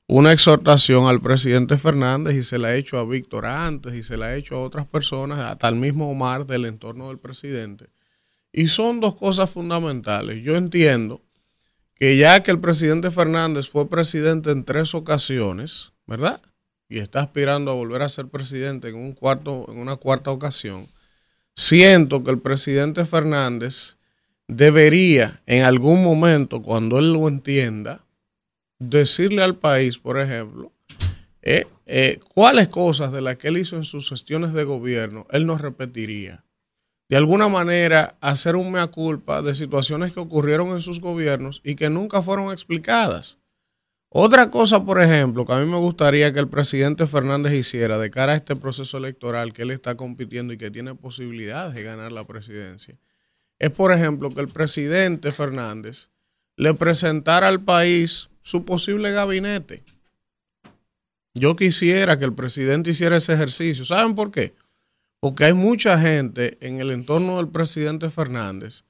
una 0.07 0.31
exhortación 0.31 1.07
al 1.07 1.19
presidente 1.19 1.75
Fernández 1.75 2.35
y 2.35 2.43
se 2.43 2.57
la 2.59 2.73
he 2.73 2.77
hecho 2.77 2.97
a 2.97 3.05
Víctor 3.05 3.45
antes 3.45 3.93
y 3.93 4.03
se 4.03 4.15
la 4.15 4.33
he 4.33 4.37
hecho 4.37 4.55
a 4.55 4.61
otras 4.61 4.85
personas, 4.87 5.39
hasta 5.39 5.67
el 5.67 5.75
mismo 5.75 6.09
Omar 6.09 6.45
del 6.45 6.65
entorno 6.65 7.09
del 7.09 7.19
presidente. 7.19 7.89
Y 8.51 8.67
son 8.67 8.99
dos 8.99 9.15
cosas 9.15 9.49
fundamentales. 9.49 10.43
Yo 10.43 10.55
entiendo 10.55 11.21
que 11.95 12.17
ya 12.17 12.43
que 12.43 12.51
el 12.51 12.59
presidente 12.59 13.11
Fernández 13.11 13.69
fue 13.69 13.89
presidente 13.89 14.51
en 14.51 14.63
tres 14.63 14.93
ocasiones, 14.93 15.91
¿verdad? 16.05 16.41
Y 16.89 16.99
está 16.99 17.21
aspirando 17.21 17.71
a 17.71 17.75
volver 17.75 18.01
a 18.01 18.09
ser 18.09 18.27
presidente 18.27 18.89
en 18.89 18.95
un 18.95 19.13
cuarto, 19.13 19.65
en 19.69 19.77
una 19.77 19.95
cuarta 19.95 20.31
ocasión, 20.31 20.87
siento 21.55 22.23
que 22.23 22.31
el 22.31 22.39
presidente 22.39 23.03
Fernández 23.05 23.97
debería 24.47 25.41
en 25.45 25.63
algún 25.63 26.03
momento, 26.03 26.61
cuando 26.61 26.99
él 26.99 27.13
lo 27.13 27.27
entienda, 27.27 28.05
decirle 28.79 29.41
al 29.41 29.55
país, 29.55 29.97
por 29.97 30.19
ejemplo, 30.19 30.71
eh, 31.41 31.65
eh, 31.85 32.19
cuáles 32.33 32.67
cosas 32.67 33.11
de 33.11 33.21
las 33.21 33.37
que 33.37 33.47
él 33.47 33.57
hizo 33.57 33.75
en 33.75 33.85
sus 33.85 34.09
gestiones 34.09 34.53
de 34.53 34.63
gobierno 34.63 35.25
él 35.31 35.45
no 35.45 35.57
repetiría. 35.57 36.43
De 37.09 37.15
alguna 37.15 37.47
manera, 37.47 38.17
hacer 38.19 38.55
un 38.55 38.71
mea 38.71 38.87
culpa 38.87 39.41
de 39.41 39.55
situaciones 39.55 40.11
que 40.11 40.19
ocurrieron 40.19 40.69
en 40.69 40.81
sus 40.81 40.99
gobiernos 40.99 41.61
y 41.63 41.75
que 41.75 41.89
nunca 41.89 42.21
fueron 42.21 42.51
explicadas. 42.51 43.37
Otra 44.09 44.49
cosa, 44.49 44.83
por 44.83 45.01
ejemplo, 45.01 45.45
que 45.45 45.53
a 45.53 45.59
mí 45.59 45.65
me 45.69 45.77
gustaría 45.77 46.33
que 46.33 46.39
el 46.39 46.47
presidente 46.47 47.07
Fernández 47.07 47.53
hiciera 47.53 47.97
de 47.97 48.09
cara 48.09 48.33
a 48.33 48.35
este 48.35 48.55
proceso 48.55 48.97
electoral 48.97 49.53
que 49.53 49.63
él 49.63 49.71
está 49.71 49.95
compitiendo 49.95 50.53
y 50.53 50.57
que 50.57 50.71
tiene 50.71 50.95
posibilidades 50.95 51.75
de 51.75 51.83
ganar 51.83 52.11
la 52.11 52.25
presidencia, 52.25 52.97
es, 53.59 53.69
por 53.71 53.91
ejemplo, 53.91 54.29
que 54.29 54.41
el 54.41 54.47
presidente 54.47 55.31
Fernández 55.31 56.09
le 56.55 56.73
presentara 56.73 57.47
al 57.47 57.61
país 57.61 58.29
su 58.41 58.65
posible 58.65 59.11
gabinete. 59.11 59.83
Yo 61.33 61.55
quisiera 61.55 62.17
que 62.17 62.25
el 62.25 62.33
presidente 62.33 62.91
hiciera 62.91 63.17
ese 63.17 63.33
ejercicio. 63.33 63.85
¿Saben 63.85 64.15
por 64.15 64.31
qué? 64.31 64.53
Porque 65.19 65.45
hay 65.45 65.53
mucha 65.53 65.99
gente 65.99 66.57
en 66.61 66.79
el 66.79 66.91
entorno 66.91 67.37
del 67.37 67.49
presidente 67.49 68.09
Fernández 68.09 68.83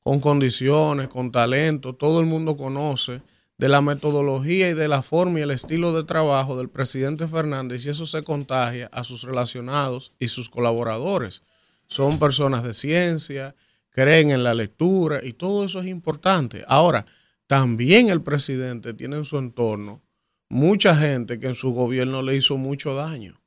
con 0.00 0.20
condiciones, 0.20 1.08
con 1.08 1.32
talento, 1.32 1.94
todo 1.94 2.20
el 2.20 2.26
mundo 2.26 2.56
conoce 2.56 3.22
de 3.58 3.68
la 3.68 3.80
metodología 3.80 4.70
y 4.70 4.74
de 4.74 4.88
la 4.88 5.02
forma 5.02 5.38
y 5.38 5.42
el 5.42 5.50
estilo 5.50 5.92
de 5.92 6.04
trabajo 6.04 6.56
del 6.56 6.68
presidente 6.68 7.26
Fernández 7.26 7.84
y 7.84 7.90
eso 7.90 8.06
se 8.06 8.22
contagia 8.22 8.88
a 8.92 9.04
sus 9.04 9.22
relacionados 9.22 10.12
y 10.18 10.28
sus 10.28 10.48
colaboradores. 10.48 11.42
Son 11.86 12.18
personas 12.18 12.64
de 12.64 12.74
ciencia, 12.74 13.54
creen 13.90 14.30
en 14.30 14.42
la 14.44 14.54
lectura 14.54 15.20
y 15.22 15.32
todo 15.32 15.64
eso 15.64 15.80
es 15.80 15.86
importante. 15.86 16.64
Ahora, 16.66 17.06
también 17.46 18.08
el 18.08 18.22
presidente 18.22 18.94
tiene 18.94 19.16
en 19.16 19.24
su 19.24 19.38
entorno 19.38 20.00
mucha 20.48 20.96
gente 20.96 21.38
que 21.40 21.48
en 21.48 21.54
su 21.54 21.72
gobierno 21.72 22.22
le 22.22 22.36
hizo 22.36 22.56
mucho 22.56 22.94
daño 22.94 23.41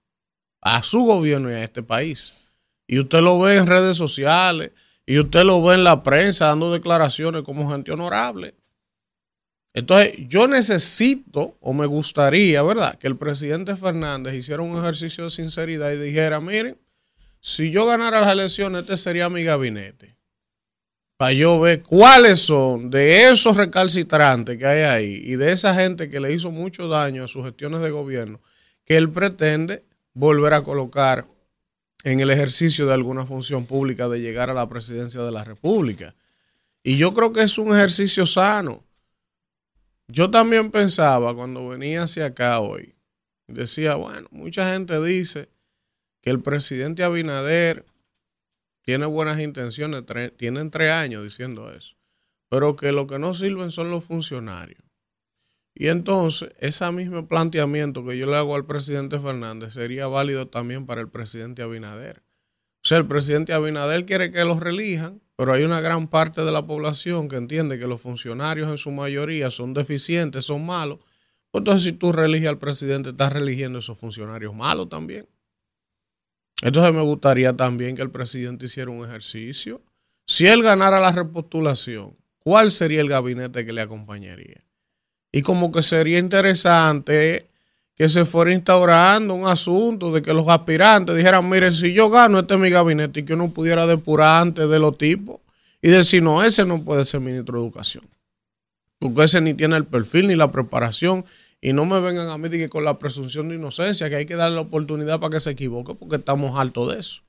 a 0.65 0.81
su 0.81 1.03
gobierno 1.03 1.51
y 1.51 1.53
a 1.53 1.63
este 1.63 1.83
país. 1.83 2.51
Y 2.87 2.97
usted 2.97 3.21
lo 3.21 3.39
ve 3.39 3.57
en 3.57 3.67
redes 3.67 3.95
sociales 3.95 4.71
y 5.05 5.19
usted 5.19 5.43
lo 5.43 5.61
ve 5.61 5.75
en 5.75 5.83
la 5.83 6.01
prensa 6.01 6.47
dando 6.47 6.73
declaraciones 6.73 7.43
como 7.43 7.69
gente 7.69 7.91
honorable. 7.91 8.55
Entonces, 9.75 10.15
yo 10.27 10.47
necesito 10.47 11.55
o 11.61 11.71
me 11.71 11.85
gustaría, 11.85 12.63
¿verdad?, 12.63 12.97
que 12.97 13.05
el 13.05 13.15
presidente 13.15 13.75
Fernández 13.75 14.33
hiciera 14.33 14.63
un 14.63 14.75
ejercicio 14.79 15.25
de 15.25 15.29
sinceridad 15.29 15.91
y 15.91 15.97
dijera, 15.97 16.41
miren, 16.41 16.79
si 17.39 17.69
yo 17.69 17.85
ganara 17.85 18.21
las 18.21 18.29
elecciones, 18.31 18.83
este 18.83 18.97
sería 18.97 19.29
mi 19.29 19.43
gabinete. 19.43 20.17
Para 21.17 21.33
yo 21.33 21.59
ver 21.59 21.83
cuáles 21.83 22.39
son 22.39 22.89
de 22.89 23.29
esos 23.29 23.55
recalcitrantes 23.55 24.57
que 24.57 24.65
hay 24.65 24.81
ahí 24.81 25.21
y 25.25 25.35
de 25.35 25.51
esa 25.51 25.75
gente 25.75 26.09
que 26.09 26.19
le 26.19 26.33
hizo 26.33 26.49
mucho 26.49 26.87
daño 26.87 27.25
a 27.25 27.27
sus 27.27 27.45
gestiones 27.45 27.81
de 27.81 27.91
gobierno, 27.91 28.41
que 28.83 28.97
él 28.97 29.11
pretende 29.11 29.85
volver 30.15 30.53
a 30.53 30.63
colocar 30.63 31.27
en 32.03 32.19
el 32.19 32.31
ejercicio 32.31 32.87
de 32.87 32.93
alguna 32.93 33.25
función 33.25 33.65
pública 33.65 34.07
de 34.07 34.21
llegar 34.21 34.49
a 34.49 34.53
la 34.53 34.67
presidencia 34.67 35.21
de 35.21 35.31
la 35.31 35.43
República. 35.43 36.15
Y 36.81 36.97
yo 36.97 37.13
creo 37.13 37.33
que 37.33 37.41
es 37.41 37.57
un 37.57 37.75
ejercicio 37.75 38.25
sano. 38.25 38.83
Yo 40.07 40.31
también 40.31 40.71
pensaba 40.71 41.35
cuando 41.35 41.67
venía 41.67 42.03
hacia 42.03 42.27
acá 42.27 42.59
hoy, 42.59 42.95
decía, 43.47 43.95
bueno, 43.95 44.27
mucha 44.31 44.71
gente 44.71 45.03
dice 45.03 45.49
que 46.21 46.29
el 46.29 46.41
presidente 46.41 47.03
Abinader 47.03 47.85
tiene 48.81 49.07
buenas 49.07 49.39
intenciones, 49.39 50.03
tienen 50.37 50.69
tres 50.69 50.91
años 50.91 51.23
diciendo 51.23 51.73
eso, 51.73 51.95
pero 52.49 52.75
que 52.75 52.91
lo 52.91 53.07
que 53.07 53.17
no 53.17 53.33
sirven 53.33 53.71
son 53.71 53.89
los 53.89 54.03
funcionarios. 54.03 54.84
Y 55.77 55.89
entonces, 55.89 56.51
ese 56.59 56.89
mismo 56.93 57.27
planteamiento 57.27 58.05
que 58.05 58.17
yo 58.17 58.27
le 58.27 58.37
hago 58.37 58.55
al 58.55 58.65
presidente 58.65 59.19
Fernández 59.19 59.73
sería 59.73 60.07
válido 60.07 60.47
también 60.47 60.85
para 60.85 61.01
el 61.01 61.09
presidente 61.09 61.61
Abinader. 61.61 62.23
O 62.81 62.87
sea, 62.87 62.97
el 62.97 63.07
presidente 63.07 63.51
Abinader 63.51 64.05
quiere 64.05 64.31
que 64.31 64.45
los 64.45 64.61
relijan, 64.61 65.21
pero 65.35 65.51
hay 65.51 65.63
una 65.63 65.81
gran 65.81 66.07
parte 66.07 66.45
de 66.45 66.51
la 66.53 66.65
población 66.65 67.27
que 67.27 67.35
entiende 67.35 67.77
que 67.77 67.87
los 67.87 67.99
funcionarios 67.99 68.69
en 68.69 68.77
su 68.77 68.89
mayoría 68.91 69.51
son 69.51 69.73
deficientes, 69.73 70.45
son 70.45 70.65
malos. 70.65 70.99
Pues 71.51 71.59
entonces, 71.61 71.83
si 71.83 71.91
tú 71.91 72.13
religes 72.13 72.47
al 72.47 72.57
presidente, 72.57 73.09
estás 73.09 73.33
religiendo 73.33 73.77
a 73.77 73.81
esos 73.81 73.99
funcionarios 73.99 74.55
malos 74.55 74.87
también. 74.87 75.27
Entonces, 76.61 76.93
me 76.93 77.01
gustaría 77.01 77.51
también 77.51 77.97
que 77.97 78.01
el 78.01 78.11
presidente 78.11 78.65
hiciera 78.65 78.91
un 78.91 79.05
ejercicio. 79.05 79.81
Si 80.25 80.47
él 80.47 80.63
ganara 80.63 81.01
la 81.01 81.11
repostulación, 81.11 82.15
¿cuál 82.39 82.71
sería 82.71 83.01
el 83.01 83.09
gabinete 83.09 83.65
que 83.65 83.73
le 83.73 83.81
acompañaría? 83.81 84.64
Y 85.35 85.41
como 85.41 85.69
que 85.69 85.81
sería 85.81 86.17
interesante 86.17 87.45
que 87.97 88.07
se 88.07 88.23
fuera 88.23 88.53
instaurando 88.53 89.33
un 89.33 89.45
asunto 89.45 90.13
de 90.13 90.21
que 90.21 90.33
los 90.33 90.47
aspirantes 90.47 91.13
dijeran, 91.13 91.49
miren, 91.49 91.73
si 91.73 91.91
yo 91.91 92.09
gano, 92.09 92.39
este 92.39 92.53
es 92.53 92.59
mi 92.61 92.69
gabinete, 92.69 93.19
y 93.19 93.23
que 93.23 93.33
uno 93.33 93.49
pudiera 93.49 93.85
depurar 93.85 94.43
antes 94.43 94.69
de 94.69 94.79
los 94.79 94.97
tipos 94.97 95.41
y 95.81 95.89
decir, 95.89 96.23
no, 96.23 96.41
ese 96.41 96.63
no 96.63 96.81
puede 96.81 97.03
ser 97.03 97.19
ministro 97.19 97.59
de 97.59 97.65
Educación. 97.65 98.05
Porque 98.97 99.25
ese 99.25 99.41
ni 99.41 99.53
tiene 99.53 99.75
el 99.75 99.83
perfil 99.83 100.29
ni 100.29 100.35
la 100.35 100.53
preparación. 100.53 101.25
Y 101.59 101.73
no 101.73 101.83
me 101.83 101.99
vengan 101.99 102.29
a 102.29 102.37
mí 102.37 102.49
que 102.49 102.69
con 102.69 102.85
la 102.85 102.97
presunción 102.97 103.49
de 103.49 103.55
inocencia, 103.55 104.09
que 104.09 104.15
hay 104.15 104.25
que 104.25 104.37
darle 104.37 104.55
la 104.55 104.61
oportunidad 104.61 105.19
para 105.19 105.31
que 105.31 105.41
se 105.41 105.49
equivoque, 105.49 105.95
porque 105.95 106.15
estamos 106.15 106.57
hartos 106.57 106.93
de 106.93 106.99
eso. 107.01 107.23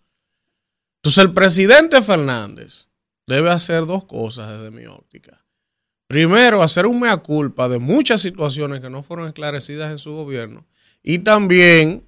Entonces 1.02 1.24
el 1.24 1.32
presidente 1.32 2.00
Fernández 2.02 2.86
debe 3.26 3.50
hacer 3.50 3.84
dos 3.84 4.04
cosas 4.04 4.52
desde 4.52 4.70
mi 4.70 4.86
óptica. 4.86 5.44
Primero, 6.06 6.62
hacer 6.62 6.86
un 6.86 7.00
mea 7.00 7.16
culpa 7.16 7.68
de 7.68 7.78
muchas 7.78 8.20
situaciones 8.20 8.80
que 8.80 8.90
no 8.90 9.02
fueron 9.02 9.26
esclarecidas 9.26 9.90
en 9.90 9.98
su 9.98 10.12
gobierno. 10.12 10.64
Y 11.02 11.20
también 11.20 12.04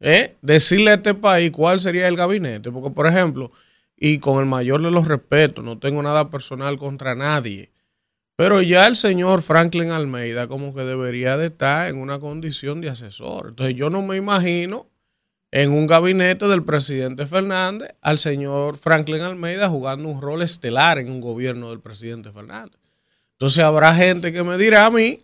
eh, 0.00 0.36
decirle 0.42 0.90
a 0.90 0.94
este 0.94 1.14
país 1.14 1.52
cuál 1.52 1.80
sería 1.80 2.08
el 2.08 2.16
gabinete. 2.16 2.70
Porque, 2.70 2.90
por 2.90 3.06
ejemplo, 3.06 3.52
y 3.96 4.18
con 4.18 4.40
el 4.40 4.46
mayor 4.46 4.82
de 4.82 4.90
los 4.90 5.06
respetos, 5.06 5.64
no 5.64 5.78
tengo 5.78 6.02
nada 6.02 6.28
personal 6.28 6.78
contra 6.78 7.14
nadie. 7.14 7.70
Pero 8.36 8.60
ya 8.62 8.86
el 8.86 8.96
señor 8.96 9.42
Franklin 9.42 9.90
Almeida 9.90 10.48
como 10.48 10.74
que 10.74 10.82
debería 10.82 11.36
de 11.36 11.46
estar 11.46 11.86
en 11.88 11.98
una 11.98 12.18
condición 12.18 12.80
de 12.80 12.88
asesor. 12.88 13.50
Entonces 13.50 13.76
yo 13.76 13.90
no 13.90 14.02
me 14.02 14.16
imagino 14.16 14.88
en 15.52 15.70
un 15.70 15.86
gabinete 15.86 16.48
del 16.48 16.64
presidente 16.64 17.26
Fernández 17.26 17.94
al 18.00 18.18
señor 18.18 18.78
Franklin 18.78 19.20
Almeida 19.20 19.68
jugando 19.68 20.08
un 20.08 20.20
rol 20.20 20.42
estelar 20.42 20.98
en 20.98 21.10
un 21.10 21.20
gobierno 21.20 21.70
del 21.70 21.80
presidente 21.80 22.32
Fernández. 22.32 22.81
Entonces 23.42 23.64
habrá 23.64 23.92
gente 23.92 24.32
que 24.32 24.44
me 24.44 24.56
dirá 24.56 24.86
a 24.86 24.90
mí, 24.92 25.18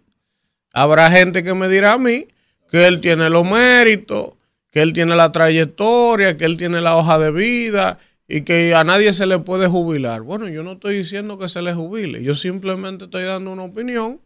habrá 0.72 1.08
gente 1.08 1.44
que 1.44 1.54
me 1.54 1.68
dirá 1.68 1.92
a 1.92 1.98
mí 1.98 2.26
que 2.68 2.88
él 2.88 2.98
tiene 2.98 3.30
los 3.30 3.48
méritos, 3.48 4.30
que 4.72 4.82
él 4.82 4.92
tiene 4.92 5.14
la 5.14 5.30
trayectoria, 5.30 6.36
que 6.36 6.44
él 6.44 6.56
tiene 6.56 6.80
la 6.80 6.96
hoja 6.96 7.16
de 7.20 7.30
vida 7.30 8.00
y 8.26 8.40
que 8.40 8.74
a 8.74 8.82
nadie 8.82 9.12
se 9.12 9.24
le 9.24 9.38
puede 9.38 9.68
jubilar. 9.68 10.22
Bueno, 10.22 10.48
yo 10.48 10.64
no 10.64 10.72
estoy 10.72 10.96
diciendo 10.96 11.38
que 11.38 11.48
se 11.48 11.62
le 11.62 11.72
jubile, 11.74 12.20
yo 12.24 12.34
simplemente 12.34 13.04
estoy 13.04 13.22
dando 13.22 13.52
una 13.52 13.62
opinión 13.62 14.20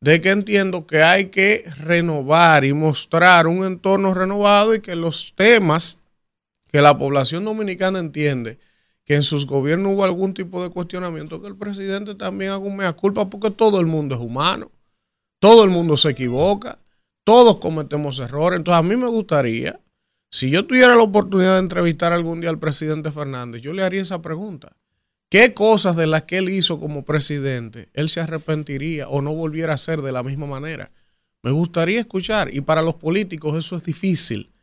de 0.00 0.20
que 0.20 0.30
entiendo 0.30 0.86
que 0.86 1.02
hay 1.02 1.24
que 1.24 1.64
renovar 1.78 2.64
y 2.64 2.72
mostrar 2.72 3.48
un 3.48 3.64
entorno 3.64 4.14
renovado 4.14 4.76
y 4.76 4.80
que 4.80 4.94
los 4.94 5.32
temas 5.34 5.98
que 6.70 6.80
la 6.80 6.96
población 6.96 7.44
dominicana 7.44 7.98
entiende 7.98 8.58
que 9.04 9.14
en 9.14 9.22
sus 9.22 9.46
gobiernos 9.46 9.92
hubo 9.92 10.04
algún 10.04 10.32
tipo 10.34 10.62
de 10.62 10.70
cuestionamiento, 10.70 11.40
que 11.40 11.48
el 11.48 11.56
presidente 11.56 12.14
también 12.14 12.52
haga 12.52 12.58
un 12.58 12.76
mea 12.76 12.92
culpa, 12.92 13.28
porque 13.28 13.50
todo 13.50 13.80
el 13.80 13.86
mundo 13.86 14.14
es 14.14 14.20
humano, 14.20 14.70
todo 15.40 15.64
el 15.64 15.70
mundo 15.70 15.96
se 15.96 16.10
equivoca, 16.10 16.78
todos 17.22 17.58
cometemos 17.58 18.18
errores. 18.18 18.58
Entonces, 18.58 18.78
a 18.78 18.82
mí 18.82 18.96
me 18.96 19.08
gustaría, 19.08 19.78
si 20.30 20.50
yo 20.50 20.66
tuviera 20.66 20.94
la 20.94 21.02
oportunidad 21.02 21.54
de 21.54 21.60
entrevistar 21.60 22.12
algún 22.12 22.40
día 22.40 22.50
al 22.50 22.58
presidente 22.58 23.10
Fernández, 23.10 23.60
yo 23.60 23.72
le 23.72 23.82
haría 23.82 24.02
esa 24.02 24.22
pregunta. 24.22 24.74
¿Qué 25.30 25.52
cosas 25.52 25.96
de 25.96 26.06
las 26.06 26.24
que 26.24 26.38
él 26.38 26.48
hizo 26.48 26.78
como 26.78 27.04
presidente 27.04 27.88
él 27.92 28.08
se 28.08 28.20
arrepentiría 28.20 29.08
o 29.08 29.20
no 29.20 29.34
volviera 29.34 29.72
a 29.72 29.74
hacer 29.74 30.00
de 30.00 30.12
la 30.12 30.22
misma 30.22 30.46
manera? 30.46 30.92
Me 31.42 31.50
gustaría 31.50 32.00
escuchar. 32.00 32.54
Y 32.54 32.60
para 32.60 32.82
los 32.82 32.94
políticos 32.94 33.58
eso 33.58 33.76
es 33.76 33.84
difícil 33.84 34.53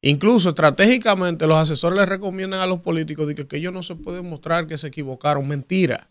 Incluso 0.00 0.50
estratégicamente 0.50 1.46
los 1.46 1.58
asesores 1.58 1.98
le 1.98 2.06
recomiendan 2.06 2.60
a 2.60 2.66
los 2.66 2.80
políticos 2.80 3.32
que, 3.34 3.46
que 3.46 3.56
ellos 3.56 3.72
no 3.72 3.82
se 3.82 3.96
pueden 3.96 4.28
mostrar 4.28 4.66
que 4.66 4.78
se 4.78 4.88
equivocaron. 4.88 5.46
Mentira. 5.46 6.08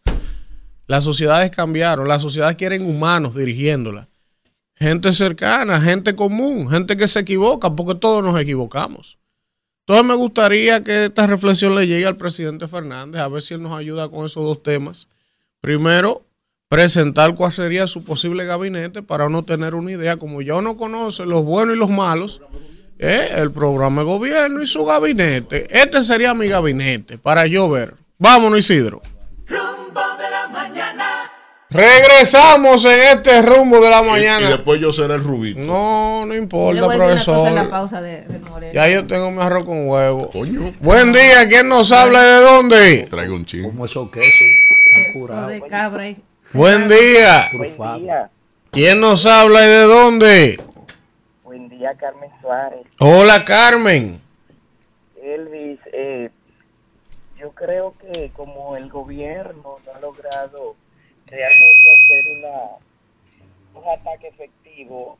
Las 0.88 1.04
sociedades 1.04 1.52
cambiaron. 1.52 2.08
Las 2.08 2.22
sociedades 2.22 2.58
quieren 2.58 2.86
humanos 2.86 3.36
dirigiéndolas. 3.36 4.08
Gente 4.76 5.12
cercana, 5.12 5.82
gente 5.82 6.16
común, 6.16 6.70
gente 6.70 6.96
que 6.98 7.08
se 7.08 7.22
equivoca, 7.22 7.76
porque 7.76 7.96
todos 7.96 8.24
nos 8.24 8.40
equivocamos. 8.40 9.18
Entonces 9.80 10.06
me 10.06 10.16
gustaría 10.16 10.84
que 10.84 11.06
esta 11.06 11.26
reflexión 11.26 11.74
le 11.74 11.88
llegue 11.88 12.06
al 12.06 12.18
presidente 12.18 12.68
Fernández, 12.68 13.22
a 13.22 13.28
ver 13.28 13.42
si 13.42 13.56
él 13.56 13.64
nos 13.64 13.74
ayuda 13.74 14.10
con 14.10 14.26
esos 14.26 14.44
dos 14.44 14.62
temas. 14.62 15.08
Primero, 15.62 16.26
presentar 16.68 17.34
cuál 17.34 17.54
sería 17.54 17.88
su 17.88 18.04
posible 18.04 18.46
gabinete 18.46 19.02
para 19.02 19.26
uno 19.26 19.44
tener 19.44 19.74
una 19.74 19.94
idea, 19.94 20.18
como 20.18 20.42
ya 20.42 20.56
uno 20.56 20.78
conoce 20.78 21.26
los 21.26 21.44
buenos 21.44 21.76
y 21.76 21.80
los 21.80 21.90
malos 21.90 22.42
eh, 23.00 23.30
el 23.36 23.52
programa 23.52 24.02
de 24.02 24.08
gobierno 24.08 24.62
y 24.62 24.66
su 24.68 24.86
gabinete. 24.86 25.68
Este 25.70 26.04
sería 26.04 26.34
mi 26.34 26.48
gabinete 26.48 27.18
para 27.18 27.46
yo 27.46 27.70
ver. 27.70 27.94
Vámonos, 28.18 28.60
Isidro. 28.60 29.02
Rumbo 29.46 30.02
de 30.18 30.30
la 30.30 30.48
mañana. 30.48 31.32
Regresamos 31.70 32.86
en 32.86 33.18
este 33.18 33.42
rumbo 33.42 33.80
de 33.82 33.90
la 33.90 34.02
mañana. 34.02 34.48
Y, 34.48 34.52
después 34.52 34.80
yo 34.80 34.92
seré 34.94 35.16
el 35.16 35.24
rubito. 35.24 35.60
No, 35.62 36.26
no 36.26 36.34
importa, 36.34 36.88
profesor. 36.88 37.48
en 37.48 37.56
la 37.56 37.70
pausa 37.70 38.02
de, 38.02 38.22
de 38.22 38.40
Moreno. 38.40 38.74
Ya 38.74 38.88
yo 38.90 39.06
tengo 39.06 39.30
mi 39.32 39.42
arroz 39.42 39.66
con 39.66 39.88
huevo. 39.88 40.30
Coño. 40.30 40.72
Buen 40.80 41.12
día, 41.14 41.48
¿quién 41.48 41.68
nos 41.68 41.92
habla 41.92 42.20
y 42.22 42.26
de 42.26 42.42
dónde? 42.42 43.08
Traigo 43.10 43.36
un 43.36 43.46
chingo. 43.46 43.70
Como 43.70 43.86
esos 43.86 44.10
quesos. 44.10 44.32
Están 44.32 45.02
Eso 45.12 45.20
curados. 45.20 45.50
de 45.50 45.62
cabra 45.62 46.10
y- 46.10 46.18
Buen 46.54 46.88
día. 46.88 47.50
¿Quién 48.72 49.02
nos 49.02 49.26
habla 49.26 49.66
y 49.66 49.68
de 49.70 49.82
dónde? 49.84 50.60
Día, 51.78 51.94
Carmen 51.96 52.30
Suárez. 52.42 52.88
Hola, 53.00 53.46
Carmen. 53.46 54.20
Elvis, 55.22 55.80
eh, 55.94 56.32
yo 57.38 57.52
creo 57.52 57.94
que 58.00 58.32
como 58.32 58.76
el 58.76 58.90
gobierno 58.90 59.76
no 59.86 59.94
ha 59.94 60.00
logrado 60.00 60.76
realmente 61.28 61.90
hacer 61.94 62.38
una, 62.40 63.82
un 63.82 64.00
ataque 64.00 64.28
efectivo 64.30 65.18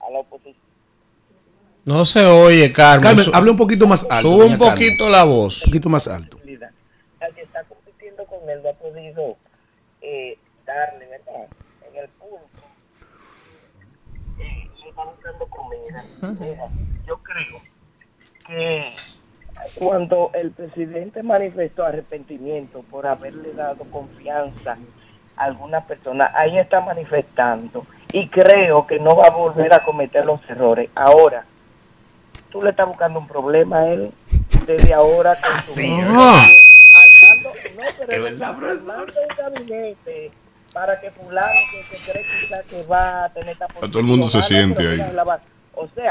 a 0.00 0.10
la 0.10 0.18
oposición, 0.18 0.56
No 1.86 2.04
se 2.04 2.24
oye, 2.26 2.70
Carmen. 2.72 3.16
Carmen, 3.16 3.34
hable 3.34 3.50
un 3.52 3.56
poquito 3.56 3.86
más 3.86 4.06
alto. 4.10 4.28
Sube 4.28 4.44
un 4.44 4.50
doña 4.52 4.58
Carmen. 4.58 4.74
poquito 4.74 5.08
la 5.08 5.24
voz. 5.24 5.62
Un 5.62 5.70
poquito 5.70 5.88
más 5.88 6.08
alto. 6.08 6.38
al 7.20 7.34
que 7.34 7.40
está 7.42 7.64
compitiendo 7.64 8.26
con 8.26 8.48
él 8.50 8.60
no 8.62 8.68
ha 8.70 8.74
podido 8.74 9.36
eh, 10.02 10.36
darle, 10.66 11.06
¿verdad? 11.06 11.46
En 11.90 11.96
el 12.02 12.08
punto, 12.10 12.66
comida. 14.94 16.04
Yo 17.06 17.18
creo 17.18 17.60
que 18.46 18.94
cuando 19.74 20.30
el 20.34 20.50
presidente 20.50 21.22
manifestó 21.22 21.84
arrepentimiento 21.84 22.82
por 22.90 23.06
haberle 23.06 23.52
dado 23.52 23.84
confianza 23.90 24.76
a 25.36 25.44
alguna 25.44 25.86
persona, 25.86 26.30
ahí 26.34 26.58
está 26.58 26.80
manifestando. 26.80 27.86
Y 28.12 28.28
creo 28.28 28.86
que 28.86 28.98
no 28.98 29.16
va 29.16 29.26
a 29.26 29.30
volver 29.30 29.72
a 29.72 29.84
cometer 29.84 30.24
los 30.24 30.40
errores. 30.48 30.88
Ahora, 30.94 31.44
tú 32.50 32.62
le 32.62 32.70
estás 32.70 32.86
buscando 32.86 33.18
un 33.18 33.26
problema 33.26 33.80
a 33.80 33.88
él 33.88 34.12
desde 34.66 34.94
ahora 34.94 35.34
con 35.34 35.66
su 35.66 35.80
Ah, 36.06 36.46
armando, 37.32 37.50
no, 37.76 38.06
pero 38.06 38.26
es 38.28 38.40
armando 38.40 39.12
un 39.20 39.36
gabinete 39.36 40.30
para 40.72 41.00
que 41.00 41.10
fulano 41.10 41.48
que 41.70 41.93
que 42.68 42.82
va 42.90 43.24
a 43.24 43.28
tener 43.32 43.50
esta 43.50 43.66
todo 43.66 43.98
el 43.98 44.04
mundo 44.04 44.28
se 44.28 44.38
posición, 44.38 44.74
siente 44.76 45.02
ahí. 45.02 45.10
O 45.76 45.88
sea, 45.94 46.10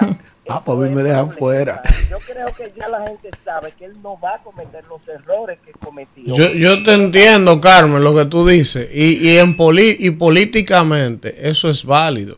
Ah, 0.49 0.61
pues 0.61 0.77
a 0.77 0.93
me 0.93 1.03
dejan 1.03 1.27
doble 1.27 1.37
fuera. 1.37 1.81
Yo 2.09 2.17
creo 2.19 2.47
que 2.47 2.67
ya 2.77 2.89
la 2.89 3.07
gente 3.07 3.29
sabe 3.45 3.71
que 3.79 3.85
él 3.85 3.93
no 4.03 4.19
va 4.19 4.35
a 4.35 4.43
cometer 4.43 4.83
los 4.89 4.99
errores 5.07 5.57
que 5.65 5.71
cometió. 5.71 6.35
Yo, 6.35 6.49
yo 6.51 6.83
te 6.83 6.93
entiendo, 6.93 7.61
Carmen, 7.61 8.03
lo 8.03 8.13
que 8.13 8.25
tú 8.25 8.45
dices. 8.45 8.89
Y, 8.93 9.25
y, 9.25 9.37
en 9.37 9.55
poli- 9.55 9.95
y 9.97 10.11
políticamente 10.11 11.49
eso 11.49 11.69
es 11.69 11.85
válido. 11.85 12.37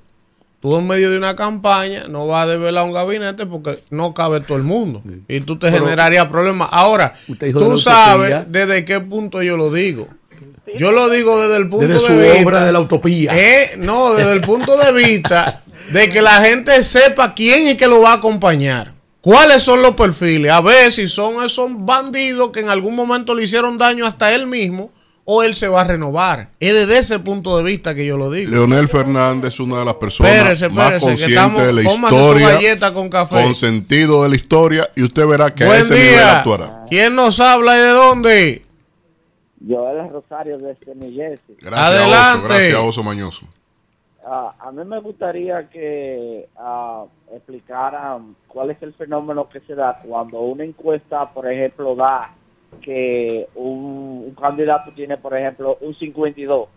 Tú 0.60 0.76
en 0.78 0.86
medio 0.88 1.10
de 1.12 1.18
una 1.18 1.36
campaña 1.36 2.08
no 2.08 2.28
vas 2.28 2.46
a 2.46 2.50
develar 2.52 2.86
un 2.86 2.94
gabinete 2.94 3.46
porque 3.48 3.80
no 3.90 4.14
cabe 4.14 4.42
todo 4.42 4.58
el 4.58 4.64
mundo. 4.64 5.02
Y 5.28 5.42
tú 5.42 5.58
te 5.58 5.72
Pero- 5.72 5.84
generarías 5.86 6.28
problemas. 6.28 6.70
Ahora, 6.72 7.14
tú 7.54 7.78
sabes 7.80 8.52
desde 8.52 8.86
qué 8.86 9.00
punto 9.00 9.42
yo 9.42 9.58
lo 9.58 9.72
digo. 9.72 10.08
Yo 10.78 10.92
lo 10.92 11.10
digo 11.10 11.42
desde 11.42 11.58
el 11.58 11.70
punto 11.70 11.88
Desde 11.88 12.00
su 12.08 12.14
de 12.14 12.32
vista. 12.32 12.46
obra 12.48 12.64
de 12.64 12.72
la 12.72 12.80
utopía. 12.80 13.32
Eh, 13.36 13.76
no, 13.78 14.14
desde 14.14 14.32
el 14.34 14.42
punto 14.42 14.78
de 14.78 14.92
vista 14.94 15.62
de 15.92 16.10
que 16.10 16.22
la 16.22 16.42
gente 16.42 16.82
sepa 16.84 17.34
quién 17.34 17.68
es 17.68 17.76
que 17.78 17.88
lo 17.88 18.02
va 18.02 18.12
a 18.12 18.16
acompañar. 18.16 18.94
¿Cuáles 19.22 19.64
son 19.64 19.82
los 19.82 19.96
perfiles? 19.96 20.52
A 20.52 20.62
ver 20.62 20.92
si 20.92 21.08
son 21.08 21.44
esos 21.44 21.70
bandidos 21.74 22.52
que 22.52 22.60
en 22.60 22.70
algún 22.70 22.96
momento 22.96 23.34
le 23.34 23.44
hicieron 23.44 23.78
daño 23.78 24.06
hasta 24.06 24.34
él 24.36 24.46
mismo 24.46 24.92
o 25.28 25.42
él 25.42 25.56
se 25.56 25.68
va 25.68 25.82
a 25.82 25.84
renovar. 25.86 26.50
Es 26.60 26.72
desde 26.76 27.00
ese 27.00 27.18
punto 27.18 27.58
de 27.58 27.64
vista 27.64 27.96
que 27.96 28.06
yo 28.06 28.16
lo 28.18 28.30
digo. 28.30 28.52
Leonel 28.52 28.88
Fernández 28.88 29.56
es 29.56 29.60
una 29.60 29.80
de 29.80 29.86
las 29.86 29.96
personas 29.96 30.32
Espérese, 30.32 30.70
más 30.70 30.94
espérese, 30.94 31.26
que 31.26 31.36
conscientes 31.36 31.66
de 31.66 31.74
la 31.74 31.82
su 31.82 31.96
historia, 31.96 32.94
con 32.94 33.10
café. 33.10 33.44
con 33.44 33.56
sentido 33.56 34.22
de 34.22 34.30
la 34.30 34.36
historia, 34.36 34.88
y 34.96 35.02
usted 35.02 35.26
verá 35.26 35.52
que 35.56 35.64
a 35.64 35.68
Buen 35.68 35.82
ese 35.82 35.94
nivel 35.96 36.10
día. 36.12 36.38
actuará. 36.38 36.84
¿Quién 36.88 37.16
nos 37.16 37.40
habla 37.40 37.76
y 37.76 37.82
de 37.82 37.90
dónde? 37.90 38.65
Joel 39.68 40.10
Rosario 40.10 40.58
desde 40.58 40.96
New 40.96 41.14
Jersey. 41.14 41.56
Gracias, 41.60 41.90
Adelante. 41.90 42.38
Oso. 42.38 42.48
Gracias, 42.48 42.76
Oso 42.76 43.04
Mañoso. 43.04 43.46
Ah, 44.28 44.56
a 44.60 44.72
mí 44.72 44.84
me 44.84 45.00
gustaría 45.02 45.70
que 45.70 46.48
ah, 46.58 47.06
explicaran 47.32 48.36
cuál 48.48 48.72
es 48.72 48.82
el 48.82 48.94
fenómeno 48.94 49.48
que 49.48 49.60
se 49.60 49.76
da 49.76 50.02
cuando 50.04 50.42
una 50.42 50.64
encuesta, 50.64 51.32
por 51.32 51.52
ejemplo, 51.52 51.96
da 51.96 52.34
que 52.82 53.48
un, 53.56 54.24
un 54.28 54.36
candidato 54.36 54.92
tiene, 54.92 55.18
por 55.18 55.38
ejemplo, 55.38 55.78
un 55.82 55.94
52 55.94 56.68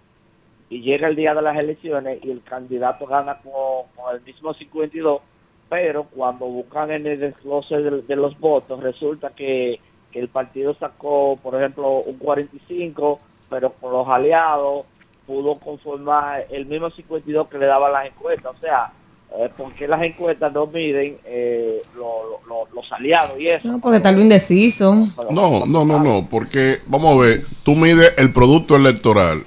y 0.70 0.82
llega 0.82 1.09
el 1.09 1.16
día 1.16 1.34
de 1.34 1.43
las 1.43 1.57
elecciones 1.57 2.18
y 2.22 2.30
el 2.30 2.43
candidato 2.43 3.07
gana 3.07 3.39
con, 3.39 3.86
con 3.97 4.14
el 4.14 4.22
mismo 4.22 4.53
52, 4.53 5.22
pero 5.70 6.05
cuando 6.05 6.47
buscan 6.47 6.91
en 6.91 7.07
el 7.07 7.18
desglose 7.18 7.76
de, 7.76 8.03
de 8.03 8.16
los 8.16 8.39
votos 8.39 8.82
resulta 8.82 9.30
que, 9.30 9.80
que 10.13 10.21
el 10.21 10.29
partido 10.29 10.75
sacó, 10.79 11.39
por 11.43 11.55
ejemplo, 11.57 11.99
un 12.01 12.17
45, 12.19 13.21
pero 13.51 13.73
con 13.73 13.93
los 13.93 14.09
aliados 14.09 14.87
pudo 15.27 15.59
conformar 15.59 16.47
el 16.51 16.67
mismo 16.67 16.91
52 16.91 17.49
que 17.49 17.59
le 17.59 17.67
daban 17.67 17.93
las 17.93 18.07
encuestas. 18.07 18.55
O 18.57 18.59
sea, 18.61 18.91
eh, 19.39 19.51
¿por 19.57 19.71
qué 19.75 19.87
las 19.87 20.01
encuestas 20.03 20.51
no 20.55 20.67
miden 20.67 21.19
eh, 21.27 21.83
lo- 21.97 22.41
lo- 22.49 22.49
lo- 22.49 22.69
los 22.75 22.91
aliados 22.93 23.39
y 23.39 23.49
eso? 23.49 23.69
No, 23.69 23.79
porque 23.79 23.99
está 23.99 24.11
lo 24.11 24.23
indeciso. 24.23 24.95
No, 25.31 25.67
no, 25.67 25.85
no, 25.85 26.03
no, 26.03 26.27
porque 26.31 26.79
vamos 26.87 27.15
a 27.15 27.21
ver, 27.27 27.45
tú 27.63 27.75
mides 27.75 28.15
el 28.17 28.33
producto 28.33 28.75
electoral, 28.77 29.45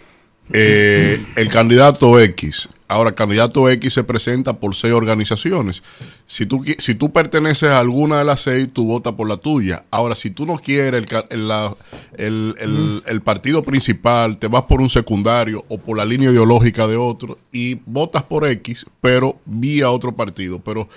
eh, 0.54 1.18
el 1.36 1.50
candidato 1.50 2.20
X. 2.20 2.70
Ahora, 2.92 3.14
candidato 3.16 3.70
X 3.70 3.94
se 3.94 4.04
presenta 4.04 4.52
por 4.60 4.76
seis 4.76 4.94
organizaciones. 4.94 5.82
Si 6.26 6.46
tú, 6.46 6.62
si 6.78 6.94
tú 6.94 7.14
perteneces 7.14 7.70
a 7.70 7.80
alguna 7.80 8.20
de 8.20 8.26
las 8.26 8.42
seis, 8.42 8.68
tú 8.74 8.86
votas 8.86 9.14
por 9.14 9.30
la 9.30 9.38
tuya. 9.38 9.86
Ahora, 9.92 10.14
si 10.14 10.30
tú 10.30 10.46
no 10.46 10.58
quieres 10.58 11.06
el- 11.30 12.56
el- 12.60 13.04
el 13.06 13.22
partido 13.22 13.64
principal, 13.64 14.38
te 14.38 14.48
vas 14.48 14.64
por 14.64 14.82
un 14.82 14.90
secundario 14.90 15.64
o 15.70 15.78
por 15.78 15.96
la 15.98 16.04
línea 16.04 16.32
ideológica 16.32 16.86
de 16.86 16.98
otro 16.98 17.38
y 17.52 17.76
votas 17.86 18.24
por 18.24 18.46
X, 18.46 18.86
pero 19.00 19.40
vía 19.46 19.90
otro 19.90 20.12
partido. 20.14 20.60
Pero 20.60 20.90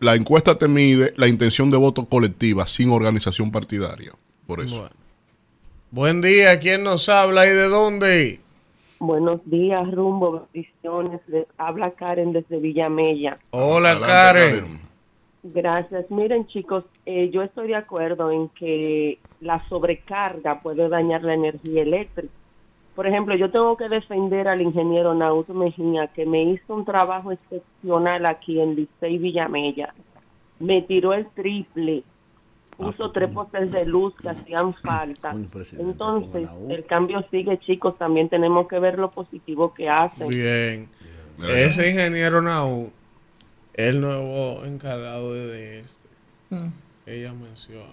la 0.00 0.16
encuesta 0.16 0.58
te 0.58 0.66
mide 0.66 1.14
la 1.16 1.28
intención 1.28 1.70
de 1.70 1.76
voto 1.76 2.06
colectiva 2.06 2.66
sin 2.66 2.90
organización 2.90 3.52
partidaria. 3.52 4.10
Por 4.48 4.60
eso. 4.60 4.90
Buen 5.92 6.20
día, 6.20 6.58
¿quién 6.58 6.82
nos 6.82 7.08
habla 7.08 7.46
y 7.46 7.50
de 7.50 7.68
dónde? 7.68 8.40
Buenos 8.98 9.48
días, 9.48 9.90
rumbo, 9.90 10.46
bendiciones. 10.52 11.20
Les 11.26 11.46
habla 11.58 11.90
Karen 11.90 12.32
desde 12.32 12.58
Villamella. 12.58 13.38
Hola, 13.50 13.90
Adelante, 13.90 14.12
Karen. 14.12 14.64
Gracias. 15.42 16.10
Miren, 16.10 16.46
chicos, 16.46 16.84
eh, 17.04 17.30
yo 17.30 17.42
estoy 17.42 17.68
de 17.68 17.76
acuerdo 17.76 18.30
en 18.30 18.48
que 18.48 19.18
la 19.40 19.66
sobrecarga 19.68 20.60
puede 20.60 20.88
dañar 20.88 21.22
la 21.22 21.34
energía 21.34 21.82
eléctrica. 21.82 22.32
Por 22.94 23.06
ejemplo, 23.06 23.34
yo 23.36 23.50
tengo 23.50 23.76
que 23.76 23.90
defender 23.90 24.48
al 24.48 24.62
ingeniero 24.62 25.14
Nauto 25.14 25.52
Mejía, 25.52 26.06
que 26.08 26.24
me 26.24 26.42
hizo 26.44 26.74
un 26.74 26.86
trabajo 26.86 27.30
excepcional 27.30 28.24
aquí 28.24 28.58
en 28.58 28.74
Licey 28.74 29.18
Villamella. 29.18 29.92
Me 30.58 30.80
tiró 30.80 31.12
el 31.12 31.26
triple, 31.26 32.02
puso 32.76 33.10
tres 33.10 33.30
postes 33.30 33.72
de 33.72 33.84
luz 33.86 34.14
que 34.20 34.28
hacían 34.28 34.74
falta. 34.74 35.32
coño, 35.32 35.48
presidente, 35.48 35.90
Entonces, 35.90 36.48
el 36.68 36.84
cambio 36.86 37.24
sigue, 37.30 37.58
chicos. 37.60 37.96
También 37.98 38.28
tenemos 38.28 38.68
que 38.68 38.78
ver 38.78 38.98
lo 38.98 39.10
positivo 39.10 39.72
que 39.74 39.88
hacen. 39.88 40.28
Bien. 40.28 40.88
Ese 41.48 41.90
ingeniero 41.90 42.40
Naú, 42.42 42.90
el 43.74 44.00
nuevo 44.00 44.64
encargado 44.64 45.34
de 45.34 45.80
este, 45.80 46.08
ella 47.06 47.32
menciona. 47.32 47.92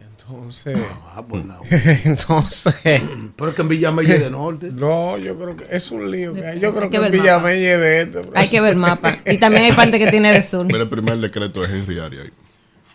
Entonces, 0.00 0.76
Ah, 1.14 1.24
pues 1.26 1.44
no. 1.44 1.60
entonces, 2.04 3.02
Pero 3.36 3.50
es 3.50 3.56
que 3.56 3.62
en 3.62 3.68
Villamella 3.68 4.18
de 4.18 4.30
Norte. 4.30 4.70
no, 4.72 5.16
yo 5.18 5.38
creo 5.38 5.56
que 5.56 5.64
es 5.70 5.90
un 5.90 6.10
lío 6.10 6.34
que 6.34 6.46
hay. 6.46 6.60
Yo 6.60 6.72
creo 6.72 6.84
Hay 6.84 6.90
que, 6.90 6.98
que 6.98 7.06
en 7.06 7.14
es 7.14 7.80
de 7.80 8.02
este. 8.02 8.20
Hay 8.34 8.48
que 8.48 8.60
ver 8.60 8.76
mapa. 8.76 9.16
Y 9.24 9.38
también 9.38 9.64
hay 9.64 9.72
parte 9.76 9.98
que 9.98 10.08
tiene 10.08 10.32
de 10.32 10.42
sur. 10.42 10.66
Mira 10.66 10.80
el 10.82 10.88
primer 10.88 11.18
decreto 11.18 11.60
de 11.60 11.78
Henry 11.78 11.98
Arias. 11.98 12.30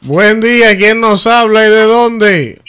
Buen 0.02 0.40
día, 0.40 0.78
¿quién 0.78 1.02
nos 1.02 1.28
habla 1.28 1.68
y 1.68 1.70
de 1.70 1.82
dónde? 1.82 2.62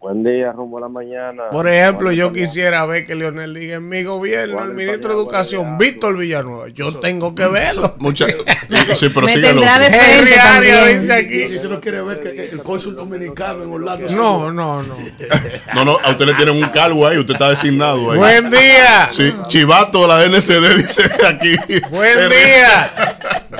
Buen 0.00 0.22
día, 0.22 0.52
rumbo 0.52 0.78
a 0.78 0.82
la 0.82 0.88
mañana. 0.88 1.50
Por 1.50 1.68
ejemplo, 1.68 2.12
yo 2.12 2.32
quisiera 2.32 2.86
ver 2.86 3.04
que 3.04 3.16
Leonel 3.16 3.52
diga 3.52 3.76
en 3.76 3.88
mi 3.88 4.04
gobierno, 4.04 4.62
el 4.62 4.72
ministro 4.74 5.08
de 5.08 5.14
Educación, 5.16 5.76
Víctor 5.76 6.16
Villanueva. 6.16 6.68
Yo 6.68 6.94
tengo 7.00 7.34
que 7.34 7.44
verlo. 7.48 7.96
Mucha, 7.98 8.26
sí, 8.96 9.08
pero 9.08 9.22
Me 9.22 9.36
tendrá 9.38 9.76
de 9.80 9.90
frente 9.90 10.34
también. 10.36 11.00
dice 11.00 11.12
aquí. 11.12 11.58
Tú 11.60 11.68
no 11.68 11.80
quieres 11.80 12.04
ver 12.04 12.20
que 12.20 12.44
el 12.44 12.62
cónsul 12.62 12.94
dominicano 12.94 13.64
en 13.64 13.72
Orlando. 13.72 14.06
No, 14.14 14.52
no, 14.52 14.82
no. 14.84 14.94
No, 15.74 15.84
no, 15.84 15.98
a 16.02 16.10
usted 16.10 16.26
le 16.26 16.34
tienen 16.34 16.62
un 16.62 16.70
cargo 16.70 17.06
ahí, 17.06 17.18
usted 17.18 17.34
está 17.34 17.50
designado 17.50 18.12
ahí. 18.12 18.18
Buen 18.18 18.50
día. 18.50 19.08
Sí, 19.12 19.34
chivato 19.48 20.02
de 20.02 20.08
la 20.08 20.24
NCD 20.26 20.76
dice 20.76 21.10
aquí. 21.26 21.56
Buen 21.90 22.28
día. 22.28 22.90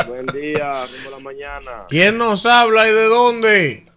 Buen 0.06 0.26
día, 0.26 0.70
rumbo 0.70 1.08
a 1.08 1.10
la 1.10 1.18
mañana. 1.18 1.70
¿Quién 1.88 2.16
nos 2.16 2.46
habla 2.46 2.88
y 2.88 2.92
de 2.92 3.08
dónde? 3.08 3.87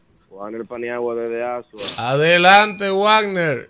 El 0.50 0.66
Paniagua 0.66 1.16
desde 1.16 1.44
Asua. 1.44 1.82
Adelante, 1.98 2.90
Wagner. 2.90 3.70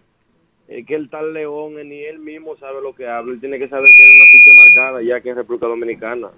Es 0.67 0.85
que 0.85 0.95
el 0.95 1.09
tal 1.09 1.33
León 1.33 1.73
ni 1.87 2.03
él 2.05 2.19
mismo 2.19 2.55
sabe 2.57 2.81
lo 2.81 2.95
que 2.95 3.07
habla. 3.07 3.33
Él 3.33 3.39
tiene 3.41 3.59
que 3.59 3.67
saber 3.67 3.85
que 3.85 4.03
es 4.03 4.15
una 4.15 4.25
ficha 4.25 4.51
marcada 4.81 5.01
ya 5.03 5.19
que 5.21 5.29
es 5.31 5.35
República 5.35 5.67
Dominicana. 5.67 6.29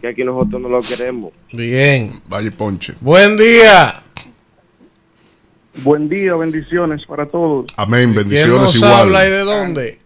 Que 0.00 0.08
aquí 0.08 0.22
nosotros 0.22 0.60
no 0.60 0.68
lo 0.68 0.80
queremos. 0.82 1.32
Bien. 1.52 2.20
Vaya 2.28 2.48
y 2.48 2.50
ponche. 2.50 2.94
Buen 3.00 3.36
día. 3.36 4.02
Buen 5.82 6.08
día, 6.08 6.34
bendiciones 6.36 7.06
para 7.06 7.26
todos. 7.26 7.72
Amén, 7.76 8.12
¿Quién 8.12 8.28
bendiciones 8.28 8.60
nos 8.60 8.76
igual. 8.76 8.92
habla 8.92 9.26
y 9.26 9.30
de 9.30 9.38
dónde? 9.40 9.98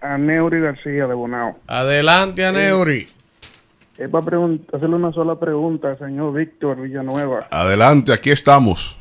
A 0.00 0.16
Neuri 0.16 0.60
García 0.60 1.06
de 1.06 1.14
Bonao. 1.14 1.58
Adelante, 1.66 2.44
Aneuri. 2.44 3.08
Es 4.00 4.08
para 4.08 4.28
hacerle 4.72 4.96
una 4.96 5.12
sola 5.12 5.38
pregunta, 5.38 5.94
señor 5.98 6.32
Víctor 6.32 6.80
Villanueva. 6.80 7.46
Adelante, 7.50 8.14
aquí 8.14 8.30
estamos. 8.30 8.96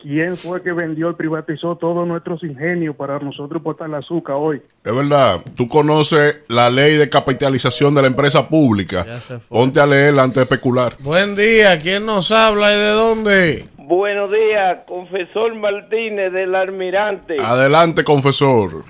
¿Quién 0.00 0.36
fue 0.36 0.60
que 0.64 0.72
vendió 0.72 1.10
y 1.10 1.14
privatizó 1.14 1.76
todos 1.76 2.08
nuestros 2.08 2.42
ingenios 2.42 2.96
para 2.96 3.20
nosotros 3.20 3.62
botar 3.62 3.88
el 3.88 3.94
azúcar 3.94 4.34
hoy? 4.36 4.60
Es 4.82 4.92
verdad, 4.92 5.40
tú 5.54 5.68
conoces 5.68 6.40
la 6.48 6.68
ley 6.70 6.96
de 6.96 7.08
capitalización 7.08 7.94
de 7.94 8.02
la 8.02 8.08
empresa 8.08 8.48
pública. 8.48 9.06
Ponte 9.48 9.78
a 9.78 9.86
leerla 9.86 10.24
antes 10.24 10.36
de 10.36 10.42
especular. 10.42 10.96
Buen 10.98 11.36
día. 11.36 11.78
¿Quién 11.78 12.04
nos 12.04 12.32
habla 12.32 12.74
y 12.74 12.78
de 12.78 12.90
dónde? 12.90 13.68
Buenos 13.78 14.32
días, 14.32 14.80
confesor 14.88 15.54
Martínez 15.54 16.32
del 16.32 16.56
Almirante. 16.56 17.36
Adelante, 17.40 18.02
confesor. 18.02 18.82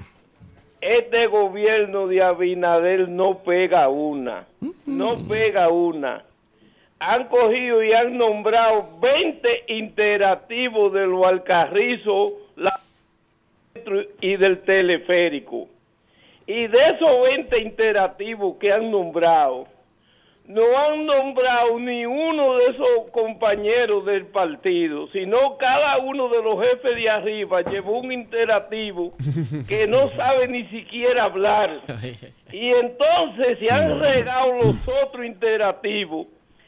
Este 0.81 1.27
gobierno 1.27 2.07
de 2.07 2.23
Abinader 2.23 3.09
no 3.09 3.39
pega 3.39 3.89
una. 3.89 4.47
No 4.87 5.17
pega 5.29 5.69
una. 5.69 6.25
Han 6.99 7.29
cogido 7.29 7.83
y 7.83 7.93
han 7.93 8.17
nombrado 8.17 8.87
20 9.01 9.65
interactivos 9.69 10.93
de 10.93 11.07
los 11.07 11.25
Alcarrizos 11.27 12.33
la- 12.57 12.79
y 14.21 14.37
del 14.37 14.61
teleférico. 14.61 15.69
Y 16.47 16.67
de 16.67 16.79
esos 16.91 17.23
20 17.23 17.59
interactivos 17.61 18.57
que 18.57 18.73
han 18.73 18.91
nombrado, 18.91 19.67
no 20.51 20.77
han 20.77 21.07
nombrado 21.07 21.79
ni 21.79 22.05
uno 22.05 22.57
de 22.57 22.67
esos 22.67 23.11
compañeros 23.13 24.05
del 24.05 24.27
partido, 24.27 25.09
sino 25.13 25.57
cada 25.59 25.99
uno 25.99 26.29
de 26.29 26.43
los 26.43 26.61
jefes 26.61 26.97
de 26.97 27.09
arriba 27.09 27.63
llevó 27.63 28.01
un 28.01 28.11
interactivo 28.11 29.13
que 29.69 29.87
no 29.87 30.11
sabe 30.17 30.49
ni 30.49 30.65
siquiera 30.67 31.25
hablar. 31.25 31.83
Y 32.53 32.69
entonces 32.71 33.59
se 33.61 33.71
han 33.71 34.01
regado 34.01 34.55
los 34.55 34.75
otros 35.05 35.25
interactivos 35.25 36.27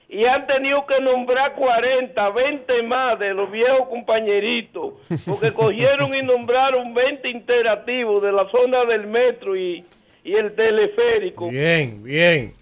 y 0.09 0.27
han 0.27 0.47
tenido 0.47 0.87
que 0.87 1.01
nombrar 1.01 1.55
40, 1.55 2.31
20 2.31 2.83
más 2.85 3.19
de 3.19 3.35
los 3.35 3.51
viejos 3.51 3.89
compañeritos, 3.89 4.95
porque 5.27 5.51
cogieron 5.55 6.15
y 6.15 6.23
nombraron 6.23 6.95
20 6.95 7.29
interactivos 7.29 8.23
de 8.23 8.31
la 8.31 8.49
zona 8.51 8.85
del 8.85 9.09
metro 9.09 9.57
y, 9.57 9.85
y 10.23 10.35
el 10.35 10.55
teleférico. 10.55 11.51
Bien, 11.51 12.05
bien. 12.05 12.62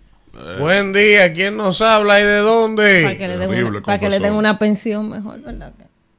Buen 0.61 0.93
día. 0.93 1.33
¿Quién 1.33 1.57
nos 1.57 1.81
habla 1.83 2.20
y 2.20 2.24
de 2.24 2.28
Para 2.39 2.43
dónde? 2.43 3.16
que 3.18 3.28
le 3.28 3.39
den 3.39 3.64
una, 3.66 3.81
para 3.83 3.99
que 3.99 4.09
le 4.09 4.18
den 4.20 4.33
una 4.35 4.59
pensión 4.59 5.09
mejor, 5.11 5.41
¿verdad? 5.41 5.72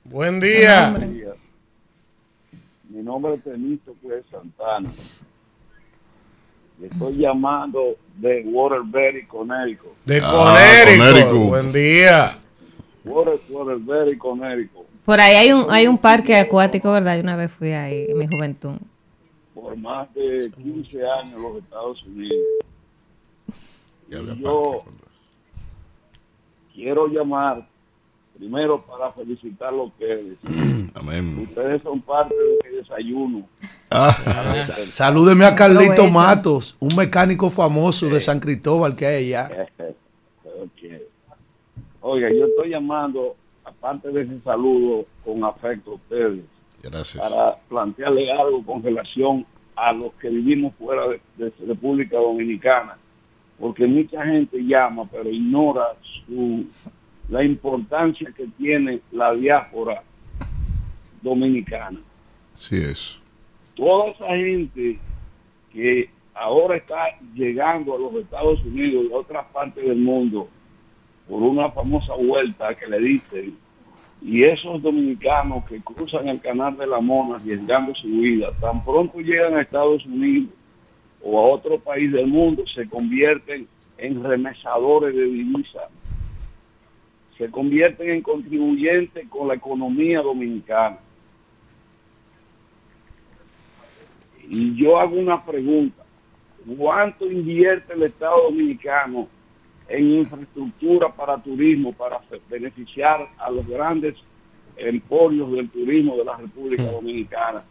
Buen 0.03 0.39
día. 0.39 0.93
Mi 2.89 3.01
nombre 3.01 3.35
es 3.35 3.43
Temístocles 3.43 4.23
Santana. 4.29 4.89
Le 6.79 6.87
Estoy 6.87 7.15
llamando 7.17 7.95
de 8.17 8.43
Waterbury, 8.45 9.25
Connecticut. 9.27 9.91
De 10.05 10.19
Ah, 10.23 10.29
Conérico. 10.31 11.03
Connecticut. 11.05 11.47
Buen 11.47 11.71
día. 11.73 12.37
Water, 13.05 13.39
Waterbury, 13.49 14.17
Connecticut. 14.17 14.85
Por 15.05 15.19
ahí 15.19 15.35
hay 15.35 15.51
un, 15.53 15.65
hay 15.69 15.87
un 15.87 15.97
parque 15.97 16.35
acuático, 16.35 16.91
¿verdad? 16.91 17.15
Yo 17.15 17.21
una 17.21 17.35
vez 17.35 17.51
fui 17.51 17.71
ahí 17.71 18.05
en 18.09 18.17
mi 18.17 18.27
juventud. 18.27 18.75
por 19.55 19.75
más 19.77 20.13
de 20.13 20.51
15 20.57 20.97
años 21.07 21.33
en 21.37 21.41
los 21.43 21.55
Estados 21.63 22.03
Unidos. 22.03 22.37
Y 24.11 24.41
yo 24.41 24.83
quiero 26.73 27.07
llamar 27.07 27.65
primero 28.37 28.81
para 28.81 29.09
felicitarlos 29.11 29.81
a 29.81 29.83
ustedes. 29.85 30.37
Amén. 30.95 31.39
Ustedes 31.47 31.81
son 31.81 32.01
parte 32.01 32.35
de 32.35 32.69
mi 32.69 32.77
desayuno. 32.77 33.47
Ah, 33.89 34.15
Salúdeme 34.89 35.45
a 35.45 35.55
Carlito. 35.55 36.09
Matos, 36.09 36.75
un 36.79 36.95
mecánico 36.95 37.49
famoso 37.49 38.09
de 38.09 38.19
San 38.19 38.39
Cristóbal 38.39 38.95
que 38.95 39.05
hay 39.05 39.33
allá. 39.33 39.67
Oiga, 42.03 42.29
yo 42.31 42.45
estoy 42.45 42.69
llamando, 42.69 43.35
aparte 43.63 44.09
de 44.09 44.23
ese 44.23 44.39
saludo 44.39 45.05
con 45.23 45.43
afecto 45.43 45.91
a 45.91 45.93
ustedes, 45.93 46.43
gracias. 46.81 47.23
para 47.23 47.55
plantearle 47.69 48.31
algo 48.31 48.65
con 48.65 48.81
relación 48.81 49.45
a 49.75 49.93
los 49.93 50.11
que 50.13 50.29
vivimos 50.29 50.73
fuera 50.79 51.07
de, 51.07 51.21
de 51.37 51.53
República 51.67 52.17
Dominicana, 52.17 52.97
porque 53.61 53.85
mucha 53.85 54.25
gente 54.25 54.57
llama, 54.57 55.07
pero 55.11 55.29
ignora 55.29 55.83
su, 56.25 56.65
la 57.29 57.43
importancia 57.43 58.33
que 58.35 58.47
tiene 58.57 59.01
la 59.11 59.35
diáspora 59.35 60.01
dominicana. 61.21 61.99
Sí 62.55 62.77
es. 62.77 63.19
Toda 63.75 64.09
esa 64.09 64.29
gente 64.29 64.97
que 65.71 66.09
ahora 66.33 66.77
está 66.77 67.05
llegando 67.35 67.93
a 67.93 67.99
los 67.99 68.15
Estados 68.15 68.65
Unidos 68.65 69.05
y 69.07 69.13
a 69.13 69.17
otras 69.17 69.45
partes 69.53 69.85
del 69.85 69.99
mundo 69.99 70.49
por 71.29 71.43
una 71.43 71.69
famosa 71.69 72.15
vuelta 72.15 72.73
que 72.73 72.87
le 72.87 72.99
dicen, 72.99 73.55
y 74.23 74.43
esos 74.43 74.81
dominicanos 74.81 75.65
que 75.65 75.79
cruzan 75.81 76.27
el 76.29 76.41
canal 76.41 76.75
de 76.77 76.87
la 76.87 76.99
Mona 76.99 77.35
arriesgando 77.35 77.93
su 77.93 78.07
vida, 78.07 78.51
tan 78.59 78.83
pronto 78.83 79.19
llegan 79.19 79.55
a 79.55 79.61
Estados 79.61 80.03
Unidos 80.07 80.49
o 81.23 81.39
a 81.39 81.47
otro 81.53 81.79
país 81.79 82.11
del 82.11 82.27
mundo, 82.27 82.63
se 82.73 82.89
convierten 82.89 83.67
en 83.97 84.23
remesadores 84.23 85.15
de 85.15 85.25
divisas, 85.25 85.89
se 87.37 87.49
convierten 87.49 88.09
en 88.09 88.21
contribuyentes 88.21 89.27
con 89.29 89.47
la 89.47 89.55
economía 89.55 90.21
dominicana. 90.21 90.97
Y 94.47 94.75
yo 94.75 94.99
hago 94.99 95.15
una 95.15 95.43
pregunta. 95.43 96.03
¿Cuánto 96.77 97.25
invierte 97.25 97.93
el 97.93 98.03
Estado 98.03 98.43
Dominicano 98.43 99.27
en 99.87 100.11
infraestructura 100.11 101.09
para 101.09 101.41
turismo, 101.41 101.93
para 101.93 102.19
beneficiar 102.49 103.27
a 103.37 103.49
los 103.49 103.67
grandes 103.67 104.15
emporios 104.75 105.51
del 105.51 105.69
turismo 105.69 106.17
de 106.17 106.25
la 106.25 106.37
República 106.37 106.83
Dominicana? 106.83 107.63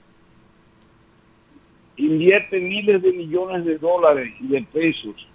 Invierte 2.01 2.61
miles 2.61 3.03
de 3.03 3.13
millones 3.13 3.65
de 3.65 3.79
dólares 3.79 4.33
y 4.41 4.49
de 4.49 4.63
pesos 4.63 5.27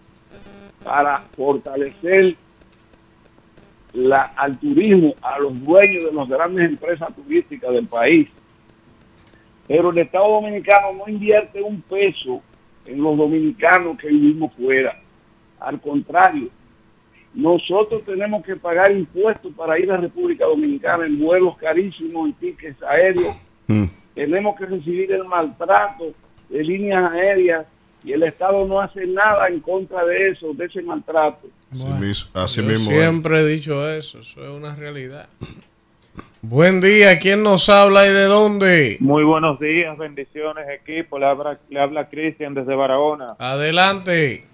para 0.84 1.20
fortalecer 1.20 2.36
la, 3.94 4.24
al 4.36 4.58
turismo, 4.60 5.14
a 5.22 5.40
los 5.40 5.64
dueños 5.64 6.06
de 6.06 6.12
las 6.12 6.28
grandes 6.28 6.70
empresas 6.70 7.16
turísticas 7.16 7.74
del 7.74 7.88
país 7.88 8.28
pero 9.68 9.90
el 9.90 9.98
Estado 9.98 10.28
Dominicano 10.30 10.94
no 10.94 11.12
invierte 11.12 11.62
un 11.62 11.82
peso 11.82 12.42
en 12.86 13.02
los 13.02 13.18
dominicanos 13.18 13.98
que 13.98 14.08
vivimos 14.10 14.54
fuera. 14.54 14.96
Al 15.60 15.82
contrario, 15.82 16.50
nosotros 17.34 18.06
tenemos 18.06 18.46
que 18.46 18.56
pagar 18.56 18.92
impuestos 18.92 19.52
para 19.54 19.80
ir 19.80 19.92
a 19.92 19.98
República 19.98 20.46
Dominicana 20.46 21.06
en 21.06 21.20
vuelos 21.20 21.58
carísimos, 21.58 22.28
en 22.28 22.34
tickets 22.34 22.82
aéreos. 22.84 23.36
Mm. 23.68 23.86
Tenemos 24.14 24.56
que 24.56 24.66
recibir 24.68 25.12
el 25.12 25.26
maltrato 25.26 26.14
de 26.50 26.64
líneas 26.64 27.12
aéreas 27.12 27.66
y 28.04 28.14
el 28.14 28.24
Estado 28.24 28.66
no 28.68 28.80
hace 28.80 29.06
nada 29.08 29.48
en 29.48 29.60
contra 29.62 30.06
de 30.06 30.30
eso, 30.30 30.54
de 30.54 30.66
ese 30.66 30.82
maltrato. 30.82 31.48
Así 31.72 32.58
Yo 32.62 32.68
mismo. 32.68 32.92
es. 32.92 32.98
siempre 32.98 33.40
he 33.42 33.46
dicho 33.46 33.90
eso, 33.90 34.20
eso 34.20 34.44
es 34.44 34.50
una 34.50 34.76
realidad. 34.76 35.28
Buen 36.42 36.80
día, 36.80 37.18
¿quién 37.20 37.42
nos 37.42 37.68
habla 37.70 38.06
y 38.06 38.10
de 38.10 38.26
dónde? 38.26 38.98
Muy 39.00 39.24
buenos 39.24 39.60
días, 39.60 39.98
bendiciones 39.98 40.66
equipo. 40.70 41.18
Le 41.18 41.26
habla, 41.26 41.60
le 41.70 41.80
habla 41.80 42.08
Cristian 42.08 42.54
desde 42.54 42.76
Barahona. 42.76 43.36
Adelante. 43.40 44.46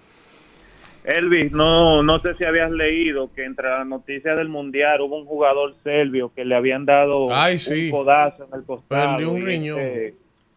Elvis, 1.04 1.52
no, 1.52 2.02
no 2.02 2.18
sé 2.20 2.34
si 2.36 2.44
habías 2.44 2.70
leído 2.70 3.30
que 3.34 3.44
entre 3.44 3.68
las 3.68 3.86
noticias 3.86 4.36
del 4.36 4.48
mundial 4.48 5.00
hubo 5.02 5.18
un 5.18 5.26
jugador 5.26 5.74
serbio 5.82 6.32
que 6.34 6.44
le 6.44 6.54
habían 6.54 6.86
dado 6.86 7.28
Ay, 7.34 7.58
sí. 7.58 7.86
un 7.86 7.90
codazo 7.90 8.48
en 8.50 8.58
el 8.58 8.64
costado. 8.64 9.16
Perdió 9.18 9.32
un 9.32 9.42
y 9.42 9.44
riñón. 9.44 9.78
este 9.80 10.14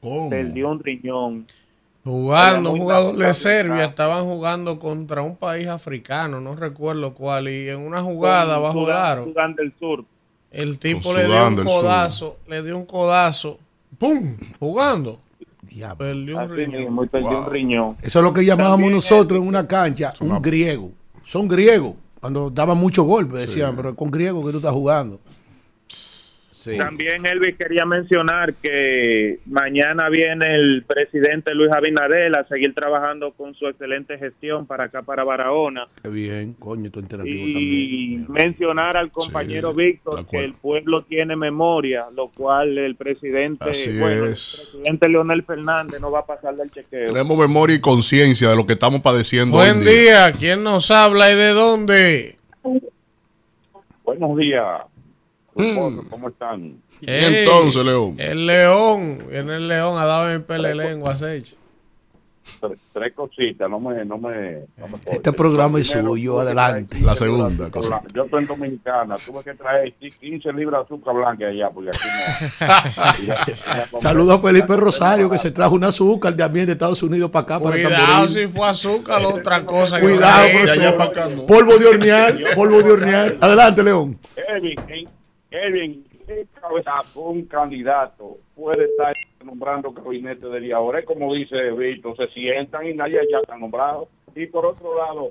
¿Cómo? 0.10 0.30
perdió 0.30 0.70
un 0.72 0.80
riñón. 0.80 1.46
Jugando, 2.04 2.72
un 2.72 2.80
jugador 2.80 3.16
de. 3.18 3.34
Serbia, 3.34 3.86
estaban 3.86 4.26
jugando 4.26 4.78
contra 4.78 5.24
un 5.24 5.36
país 5.36 5.68
africano, 5.68 6.40
no 6.40 6.56
recuerdo 6.56 7.16
cuál, 7.16 7.50
y 7.50 7.68
en 7.70 7.80
una 7.80 8.02
jugada 8.04 8.60
bajo 8.60 8.80
el 8.82 8.86
Sudán- 8.86 9.06
aro, 9.12 9.24
Sudán 9.26 9.56
del 9.56 9.74
Sur. 9.80 10.06
el 10.52 10.78
tipo 10.78 11.14
le 11.16 11.26
dio 11.26 11.48
un 11.48 11.56
Sur. 11.56 11.66
codazo, 11.66 12.38
le 12.48 12.62
dio 12.62 12.78
un 12.78 12.86
codazo, 12.86 13.58
¡pum! 13.98 14.36
Jugando, 14.60 15.18
Diablo. 15.64 15.98
perdió 15.98 16.38
un 16.38 16.50
riñón. 16.56 16.82
mismo, 16.82 17.02
un 17.02 17.52
riñón. 17.52 17.98
Eso 18.04 18.20
es 18.20 18.24
lo 18.26 18.32
que 18.34 18.46
llamábamos 18.46 18.92
nosotros 18.92 19.42
en 19.42 19.48
una 19.48 19.68
cancha, 19.68 20.14
un 20.22 20.40
griego. 20.44 20.92
Son 21.24 21.48
griegos. 21.48 21.96
Cuando 22.22 22.52
daban 22.52 22.78
muchos 22.78 23.04
golpes, 23.06 23.40
decían, 23.40 23.76
pero 23.76 23.96
con 23.96 24.12
griego 24.12 24.46
que 24.46 24.52
tú 24.52 24.58
estás 24.58 24.74
jugando. 24.74 25.20
Sí. 26.66 26.78
También 26.80 27.24
Elvis 27.28 27.56
quería 27.58 27.86
mencionar 27.86 28.56
que 28.56 29.38
mañana 29.46 30.10
viene 30.10 30.56
el 30.56 30.84
presidente 30.84 31.54
Luis 31.54 31.72
Abinader 31.72 32.34
a 32.36 32.44
seguir 32.48 32.74
trabajando 32.74 33.34
con 33.34 33.54
su 33.54 33.68
excelente 33.68 34.18
gestión 34.18 34.66
para 34.66 34.86
acá, 34.86 35.04
para 35.04 35.24
Barahona. 35.24 35.86
Qué 36.02 36.10
bien, 36.10 36.54
coño, 36.54 36.90
tu 36.90 37.00
interactivo 37.02 37.38
Y 37.38 38.16
también. 38.18 38.26
mencionar 38.32 38.98
al 38.98 39.12
compañero 39.12 39.74
Sí, 39.74 39.78
Víctor 39.78 40.26
que 40.26 40.40
el 40.44 40.54
pueblo 40.54 41.02
tiene 41.02 41.36
memoria, 41.36 42.06
lo 42.16 42.30
cual 42.30 42.80
el 42.80 42.96
presidente, 42.96 43.70
Así 43.70 44.00
bueno, 44.00 44.26
es. 44.26 44.58
el 44.60 44.72
presidente 44.72 45.10
Leonel 45.10 45.44
Fernández 45.44 46.02
no 46.02 46.10
va 46.10 46.22
a 46.22 46.26
pasar 46.26 46.56
del 46.56 46.72
chequeo. 46.72 47.14
Tenemos 47.14 47.38
memoria 47.38 47.76
y 47.76 47.80
conciencia 47.80 48.50
de 48.50 48.56
lo 48.56 48.66
que 48.66 48.74
estamos 48.74 49.02
padeciendo. 49.02 49.58
Buen 49.58 49.82
día, 49.82 50.32
¿quién 50.32 50.64
nos 50.64 50.90
habla 50.90 51.32
y 51.32 51.36
de 51.36 51.50
dónde? 51.50 52.36
Buenos 54.04 54.36
días. 54.38 54.82
Mm. 55.56 56.08
¿Cómo 56.10 56.28
están? 56.30 56.82
¿Y 57.02 57.06
entonces, 57.10 57.86
León? 57.86 58.16
El 58.20 58.46
león, 58.46 59.20
viene 59.30 59.56
el 59.56 59.68
león 59.70 59.98
a 59.98 60.06
darme 60.06 60.34
el 60.34 60.44
pele 60.44 60.76
lengua, 60.76 61.16
Sech. 61.16 61.56
Tres, 62.60 62.78
tres 62.94 63.14
cositas, 63.16 63.68
no 63.68 63.80
me, 63.80 64.06
no 64.06 64.20
me, 64.20 64.66
no 64.78 64.88
me 64.88 65.00
Este 65.14 65.34
programa 65.34 65.80
es 65.80 65.88
suyo, 65.88 66.40
adelante. 66.42 66.86
traer 67.00 67.02
15 67.02 67.06
La 67.06 67.16
segunda 67.16 67.72
cosa. 67.72 68.02
Yo 68.14 68.24
estoy 68.26 68.42
en 68.44 68.48
Dominicana, 68.48 69.16
tuve 69.16 69.44
que 69.44 69.54
traer 69.56 69.92
15 69.94 70.54
libras 70.54 70.82
de 70.82 70.86
azúcar 70.96 71.16
blanca 71.16 71.48
allá, 71.48 71.72
porque 71.74 71.90
aquí 71.90 72.08
no. 73.94 73.98
Saludos 74.00 74.38
a 74.38 74.42
Felipe 74.48 74.76
Rosario 74.78 75.28
que 75.30 75.40
se 75.40 75.50
trajo 75.50 75.74
un 75.74 75.86
azúcar 75.86 76.36
también 76.38 76.68
de 76.68 76.74
Estados 76.74 77.02
Unidos 77.02 77.32
para 77.32 77.44
acá, 77.44 77.60
para 77.60 77.72
Cuidado 77.78 77.96
Tamboril. 78.06 78.30
si 78.36 78.48
fue 78.48 78.68
azúcar 78.68 79.24
o 79.26 79.30
otra 79.30 79.66
cosa. 79.66 80.00
que 80.00 80.06
Cuidado, 80.06 80.48
profesor. 80.52 80.98
para 80.98 81.10
acá, 81.10 81.30
no. 81.30 81.46
Polvo 81.48 81.78
de 81.78 81.86
hornear, 81.88 82.34
polvo 82.56 82.84
de 82.84 82.92
hornear. 82.92 83.38
Adelante, 83.42 83.84
León. 83.84 84.20
En- 84.36 85.15
Kevin, 85.56 86.06
¿qué 86.28 86.46
cabeza 86.60 87.02
un 87.16 87.46
candidato 87.46 88.40
puede 88.58 88.84
estar 88.84 89.16
nombrando 89.46 89.92
gabinete 89.92 90.48
de 90.48 90.60
día 90.60 90.78
ahora? 90.78 91.00
Es 91.00 91.06
como 91.06 91.34
dice 91.34 91.72
Víctor, 91.72 92.18
se 92.18 92.28
sientan 92.34 92.88
y 92.88 92.94
nadie 92.94 93.20
ya 93.32 93.40
está 93.40 93.58
nombrado. 93.58 94.08
Y 94.38 94.48
por 94.48 94.66
otro 94.66 94.98
lado, 94.98 95.30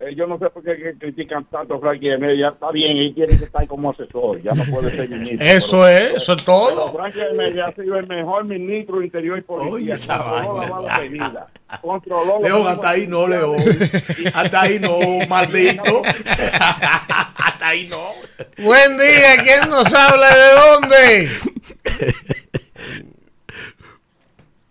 eh, 0.00 0.14
yo 0.16 0.26
no 0.26 0.38
sé 0.38 0.48
por 0.48 0.62
qué 0.62 0.94
critican 0.98 1.44
tanto 1.50 1.74
a 1.74 1.78
Frankie 1.78 2.08
de 2.08 2.16
Mella, 2.16 2.48
ya 2.48 2.54
está 2.54 2.70
bien, 2.70 2.96
él 2.96 3.14
tiene 3.14 3.36
que 3.36 3.44
estar 3.44 3.66
como 3.66 3.90
asesor, 3.90 4.40
ya 4.40 4.52
no 4.52 4.62
puede 4.72 4.88
ser 4.88 5.10
ministro. 5.10 5.46
Eso 5.46 5.86
es, 5.86 6.14
eso 6.14 6.32
es 6.32 6.44
todo. 6.46 6.88
Frankie 6.90 7.18
de 7.18 7.34
Mella 7.34 7.66
ha 7.66 7.72
sido 7.72 7.98
el 7.98 8.08
mejor 8.08 8.46
ministro 8.46 8.98
de 8.98 9.04
Interior 9.04 9.38
y 9.38 9.42
Policía. 9.42 9.72
Oye, 9.72 9.92
esa 9.92 10.18
controló 10.24 10.80
la 10.80 11.80
controló 11.82 12.40
León, 12.40 12.66
hasta 12.66 12.88
ahí 12.88 13.06
no, 13.06 13.28
León. 13.28 13.56
Hasta 14.34 14.62
ahí 14.62 14.78
no, 14.78 14.98
maldito. 15.28 15.82
Hasta 16.04 17.68
ahí 17.68 17.88
no. 17.88 18.64
Buen 18.64 18.96
día, 18.96 19.36
¿quién 19.42 19.68
nos 19.68 19.92
habla 19.92 20.34
de 20.34 20.54
dónde? 20.54 21.30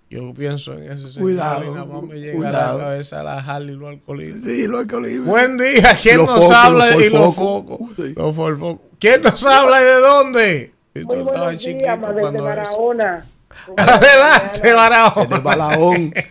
Yo 0.10 0.34
pienso 0.34 0.74
en 0.74 0.92
ese 0.92 1.08
señor 1.08 1.30
Cuidado, 1.30 1.64
y 1.66 1.70
nada 1.70 1.86
más 1.86 2.02
me 2.04 2.16
llega 2.20 2.36
cuidado. 2.36 2.58
a 2.58 2.78
la 2.80 2.84
cabeza 2.86 3.24
la 3.24 3.38
Harley 3.38 3.76
y 3.76 3.78
los 3.78 3.90
alcoholistas. 3.90 4.44
Sí, 4.44 4.68
lo 4.68 4.88
que 4.88 4.96
olive. 4.96 5.20
Buen 5.26 5.58
día, 5.58 5.96
¿quién 6.02 6.18
Los 6.18 6.28
nos 6.30 6.40
focos, 6.46 6.56
habla 6.56 6.90
los 6.92 7.04
y 7.04 7.10
los 7.12 7.36
focos. 7.36 7.80
Sí. 7.96 8.14
Los 8.16 8.36
focos. 8.36 8.78
¿Quién 9.00 9.22
nos 9.22 9.46
habla 9.46 9.82
y 9.82 9.86
de 9.86 10.00
dónde? 10.00 10.72
Muy 10.96 11.02
Estaba 11.04 11.22
buenos 11.24 11.58
chiquito 11.58 11.80
días, 11.84 12.00
más 12.00 12.16
desde. 12.16 12.42
Barahona. 12.42 13.26
Adelante, 13.78 14.74
Barahona. 14.74 15.28
Desde 15.30 15.42
Balaón. 15.44 16.14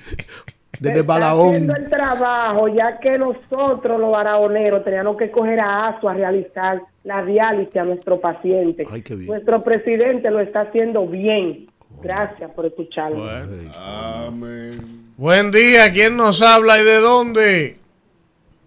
Desde 0.81 1.03
Balaón. 1.03 1.49
haciendo 1.49 1.75
el 1.77 1.89
trabajo, 1.89 2.69
ya 2.69 3.01
que 3.01 3.19
nosotros 3.19 3.99
los 3.99 4.13
barahoneros 4.13 4.85
teníamos 4.85 5.17
que 5.17 5.29
coger 5.31 5.59
a 5.59 5.89
ASO 5.89 6.09
a 6.09 6.15
realizar 6.15 6.83
la 7.03 7.25
diálisis 7.25 7.77
a 7.77 7.85
nuestro 7.85 8.21
paciente. 8.21 8.87
Ay, 8.89 9.03
qué 9.03 9.17
bien. 9.17 9.27
Nuestro 9.29 9.65
presidente 9.65 10.31
lo 10.31 10.39
está 10.41 10.61
haciendo 10.63 11.07
bien. 11.07 11.69
Gracias 12.03 12.51
por 12.53 12.67
escucharme. 12.67 13.17
Bueno. 13.19 13.73
Amén. 13.77 14.71
Buen 15.17 15.51
día, 15.51 15.93
¿quién 15.93 16.17
nos 16.17 16.41
habla 16.43 16.81
y 16.81 16.85
de 16.85 17.01
dónde? 17.01 17.77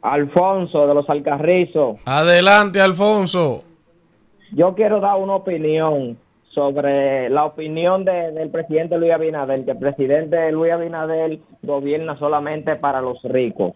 Alfonso 0.01 0.87
de 0.87 0.93
los 0.95 1.09
Alcarrizos. 1.09 1.97
Adelante, 2.05 2.81
Alfonso. 2.81 3.63
Yo 4.51 4.73
quiero 4.75 4.99
dar 4.99 5.17
una 5.17 5.35
opinión 5.35 6.17
sobre 6.53 7.29
la 7.29 7.45
opinión 7.45 8.03
de- 8.03 8.31
del 8.33 8.49
presidente 8.49 8.97
Luis 8.97 9.13
Abinader, 9.13 9.63
que 9.63 9.71
el 9.71 9.77
presidente 9.79 10.51
Luis 10.51 10.73
Abinader 10.73 11.39
gobierna 11.61 12.17
solamente 12.19 12.75
para 12.75 12.99
los 12.99 13.21
ricos. 13.23 13.73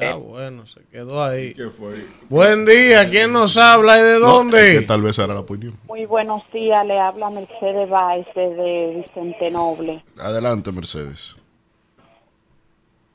Ah, 0.00 0.14
bueno, 0.14 0.66
se 0.66 0.82
quedó 0.86 1.22
ahí. 1.22 1.52
¿Qué 1.52 1.68
fue? 1.68 1.94
Buen 2.30 2.64
día, 2.64 3.08
¿quién 3.10 3.30
nos 3.32 3.58
habla 3.58 3.98
y 3.98 4.02
de 4.02 4.20
No, 4.20 4.26
dónde? 4.26 4.72
es 4.74 4.80
que 4.80 4.86
tal 4.86 5.02
vez 5.02 5.18
era 5.18 5.34
la 5.34 5.40
opinión. 5.40 5.78
Muy 5.86 6.06
buenos 6.06 6.42
días, 6.50 6.86
le 6.86 6.98
habla 6.98 7.28
Mercedes 7.28 7.90
Báez 7.90 8.26
de 8.34 9.04
Vicente 9.04 9.50
Noble. 9.50 10.02
Adelante, 10.18 10.72
Mercedes. 10.72 11.36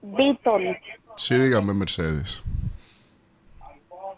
Víctor, 0.02 0.62
Sí, 1.16 1.34
dígame, 1.36 1.74
Mercedes. 1.74 2.44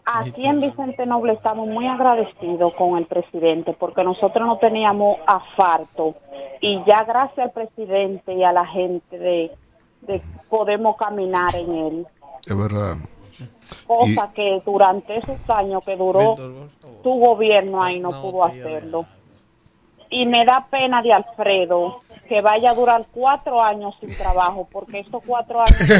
aquí 0.04 0.44
en 0.44 0.60
Vicente 0.60 1.06
Noble 1.06 1.32
estamos 1.32 1.66
muy 1.66 1.86
agradecidos 1.86 2.74
con 2.74 2.98
el 2.98 3.06
presidente 3.06 3.72
porque 3.72 4.04
nosotros 4.04 4.46
no 4.46 4.58
teníamos 4.58 5.18
asfalto 5.26 6.14
y 6.60 6.82
ya 6.86 7.04
gracias 7.04 7.38
al 7.38 7.52
presidente 7.52 8.34
y 8.34 8.42
a 8.44 8.52
la 8.52 8.66
gente 8.66 9.18
de, 9.18 9.50
de 10.02 10.20
podemos 10.50 10.96
caminar 10.98 11.54
en 11.56 11.74
él. 11.74 12.06
Es 12.46 12.56
verdad. 12.56 12.96
Cosa 13.86 14.30
que 14.34 14.60
durante 14.64 15.16
esos 15.16 15.38
años 15.48 15.82
que 15.84 15.96
duró 15.96 16.36
tu 17.02 17.10
gobierno 17.18 17.82
ahí 17.82 18.00
no 18.00 18.10
pudo 18.22 18.44
hacerlo. 18.44 19.06
Y 20.10 20.26
me 20.26 20.44
da 20.44 20.66
pena 20.70 21.00
de 21.02 21.12
Alfredo 21.12 22.00
que 22.28 22.40
vaya 22.40 22.70
a 22.70 22.74
durar 22.74 23.04
cuatro 23.12 23.62
años 23.62 23.94
sin 24.00 24.16
trabajo, 24.16 24.68
porque 24.70 25.00
esos 25.00 25.22
cuatro 25.24 25.60
años... 25.60 25.76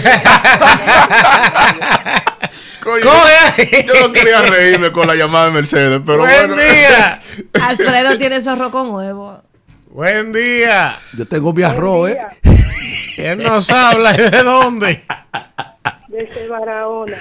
Coño, 2.83 3.03
Coge 3.03 3.33
ahí. 3.57 3.87
yo 3.87 4.07
no 4.09 4.13
quería 4.13 4.41
reírme 4.43 4.91
con 4.91 5.07
la 5.07 5.15
llamada 5.15 5.47
de 5.47 5.53
Mercedes, 5.53 6.01
pero 6.05 6.19
Buen 6.21 6.49
bueno. 6.49 6.63
día. 6.63 7.21
Alfredo 7.69 8.17
tiene 8.19 8.41
zorro 8.41 8.71
con 8.71 8.91
huevo. 8.91 9.39
Buen 9.91 10.33
día. 10.33 10.95
Yo 11.19 11.27
tengo 11.27 11.53
mi 11.53 11.63
arroz, 11.63 12.11
¿eh? 12.11 12.19
¿Quién 13.17 13.39
nos 13.43 13.71
habla 13.71 14.15
y 14.15 14.31
de 14.31 14.43
dónde? 14.43 15.05
Desde 16.11 16.49
Barahona. 16.49 17.17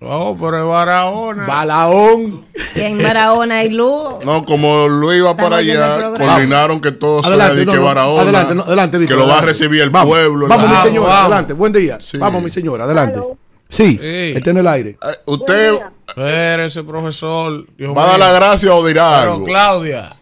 Oh, 0.00 0.36
pero 0.38 0.58
es 0.58 0.64
Barahona. 0.66 1.46
Balaón. 1.46 2.44
Y 2.74 2.80
en 2.80 2.98
Barahona 3.00 3.58
hay 3.58 3.70
luz. 3.70 4.24
No, 4.24 4.44
como 4.44 4.88
lo 4.88 5.12
iba 5.14 5.36
para 5.36 5.58
allá, 5.58 6.10
coordinaron 6.18 6.80
que 6.80 6.90
todo 6.90 7.22
sea 7.22 7.30
Adelante, 7.30 7.56
de 7.56 7.66
no, 7.66 7.72
que 7.72 7.78
no, 7.78 7.84
Barahona, 7.84 8.22
adelante, 8.22 8.54
no, 8.56 8.62
adelante, 8.62 9.06
que 9.06 9.14
lo 9.14 9.28
va 9.28 9.38
a 9.38 9.42
recibir 9.42 9.80
el 9.82 9.90
Vamos, 9.90 10.08
pueblo. 10.08 10.48
Vamos, 10.48 10.68
mi 10.68 10.76
señora, 10.78 11.08
vamos. 11.08 11.26
adelante. 11.26 11.52
Buen 11.52 11.72
día. 11.72 12.00
Sí. 12.00 12.18
Vamos, 12.18 12.42
mi 12.42 12.50
señora, 12.50 12.82
adelante. 12.84 13.18
Aló. 13.18 13.36
Sí, 13.68 13.92
Sí. 13.96 14.32
está 14.36 14.50
en 14.50 14.56
el 14.58 14.66
aire. 14.66 14.90
Eh, 14.90 15.06
Usted 15.26 15.74
Espérese, 16.08 16.82
profesor. 16.82 17.64
Dios 17.78 17.96
va 17.96 18.02
a 18.04 18.06
dar 18.08 18.18
la 18.18 18.32
gracia 18.32 18.74
o 18.74 18.84
dirá 18.86 19.20
Pero 19.20 19.32
algo. 19.34 19.44
Claudia. 19.46 20.16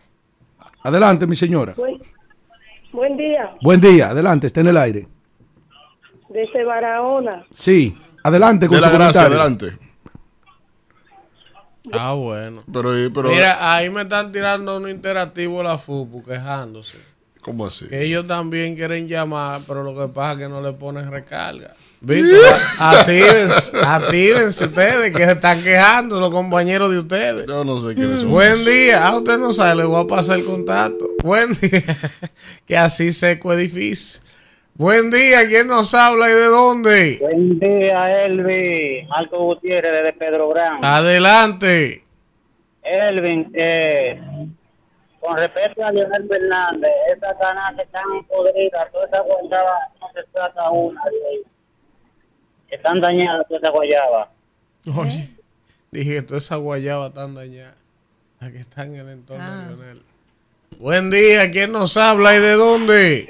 Adelante, 0.82 1.26
mi 1.26 1.34
señora. 1.34 1.72
Buen, 1.76 2.00
buen 2.92 3.16
día. 3.16 3.56
Buen 3.62 3.80
día, 3.80 4.10
adelante, 4.10 4.46
está 4.46 4.60
en 4.60 4.68
el 4.68 4.76
aire. 4.76 5.08
Desde 6.28 6.64
Barahona. 6.64 7.44
Sí, 7.50 7.96
adelante 8.22 8.66
con 8.68 8.76
De 8.76 8.82
su 8.82 8.88
la 8.88 8.94
gracia, 8.94 9.22
comentario. 9.24 9.40
adelante. 9.40 9.90
Ah, 11.92 12.12
bueno. 12.14 12.62
Pero, 12.72 12.92
pero 13.14 13.30
Mira, 13.30 13.74
ahí 13.74 13.90
me 13.90 14.02
están 14.02 14.32
tirando 14.32 14.76
un 14.76 14.88
interactivo 14.88 15.62
la 15.62 15.78
FUPU 15.78 16.24
quejándose. 16.24 16.98
¿cómo 17.40 17.66
así? 17.66 17.88
Que 17.88 18.04
ellos 18.04 18.26
también 18.26 18.76
quieren 18.76 19.08
llamar, 19.08 19.60
pero 19.66 19.82
lo 19.82 19.96
que 19.96 20.12
pasa 20.12 20.32
es 20.32 20.38
que 20.40 20.48
no 20.48 20.60
le 20.60 20.72
ponen 20.72 21.10
recarga. 21.10 21.74
Víctor, 22.02 22.54
actívense, 22.78 23.72
actívense 23.82 24.64
ustedes 24.66 25.14
que 25.14 25.24
se 25.24 25.32
están 25.32 25.62
quejando 25.62 26.20
los 26.20 26.30
compañeros 26.30 26.90
de 26.90 26.98
ustedes. 26.98 27.46
Yo 27.46 27.64
no 27.64 27.80
sé 27.80 27.94
quiénes 27.94 28.20
son. 28.20 28.30
Buen 28.30 28.64
día. 28.64 29.06
Ah, 29.06 29.16
usted 29.16 29.38
no 29.38 29.52
sabe, 29.52 29.76
le 29.76 29.84
voy 29.84 30.02
a 30.02 30.06
pasar 30.06 30.38
el 30.38 30.44
contacto. 30.44 31.08
Buen 31.22 31.54
día. 31.54 31.98
que 32.66 32.76
así 32.76 33.12
seco 33.12 33.52
es 33.52 33.58
difícil. 33.58 34.22
Buen 34.80 35.10
día. 35.10 35.40
¿Quién 35.46 35.66
nos 35.66 35.92
habla 35.92 36.30
y 36.30 36.32
de 36.32 36.46
dónde? 36.46 37.18
Buen 37.20 37.58
día, 37.58 38.24
Elvin. 38.24 39.06
Marco 39.08 39.38
Gutiérrez 39.44 39.92
desde 39.92 40.12
Pedro 40.14 40.48
Brown. 40.48 40.82
Adelante. 40.82 42.02
Elvin, 42.82 43.50
eh, 43.52 44.18
con 45.20 45.36
respecto 45.36 45.84
a 45.84 45.92
Leonel 45.92 46.26
Fernández, 46.26 46.90
esas 47.14 47.38
ganas 47.38 47.76
que 47.76 47.82
están 47.82 48.24
podridas, 48.26 48.90
toda 48.90 49.04
esa 49.04 49.20
guayaba 49.20 49.74
no 50.00 50.06
se 50.14 50.22
trata 50.32 50.70
una 50.70 51.02
de 51.04 51.16
ellas. 51.34 51.52
Están 52.70 53.02
dañadas 53.02 53.46
toda 53.48 53.58
esa 53.58 53.68
guayaba. 53.68 54.30
Oye, 54.98 55.28
dije 55.90 56.14
que 56.14 56.22
toda 56.22 56.38
esa 56.38 56.56
guayaba 56.56 57.10
tan 57.12 57.34
dañada. 57.34 57.74
La 58.40 58.50
que 58.50 58.60
está 58.60 58.84
en 58.84 58.94
el 58.96 59.10
entorno 59.10 59.44
Ah. 59.44 59.66
de 59.68 59.76
Leonel. 59.76 60.02
Buen 60.78 61.10
día. 61.10 61.50
¿Quién 61.50 61.70
nos 61.72 61.98
habla 61.98 62.34
y 62.34 62.40
de 62.40 62.52
dónde? 62.52 63.26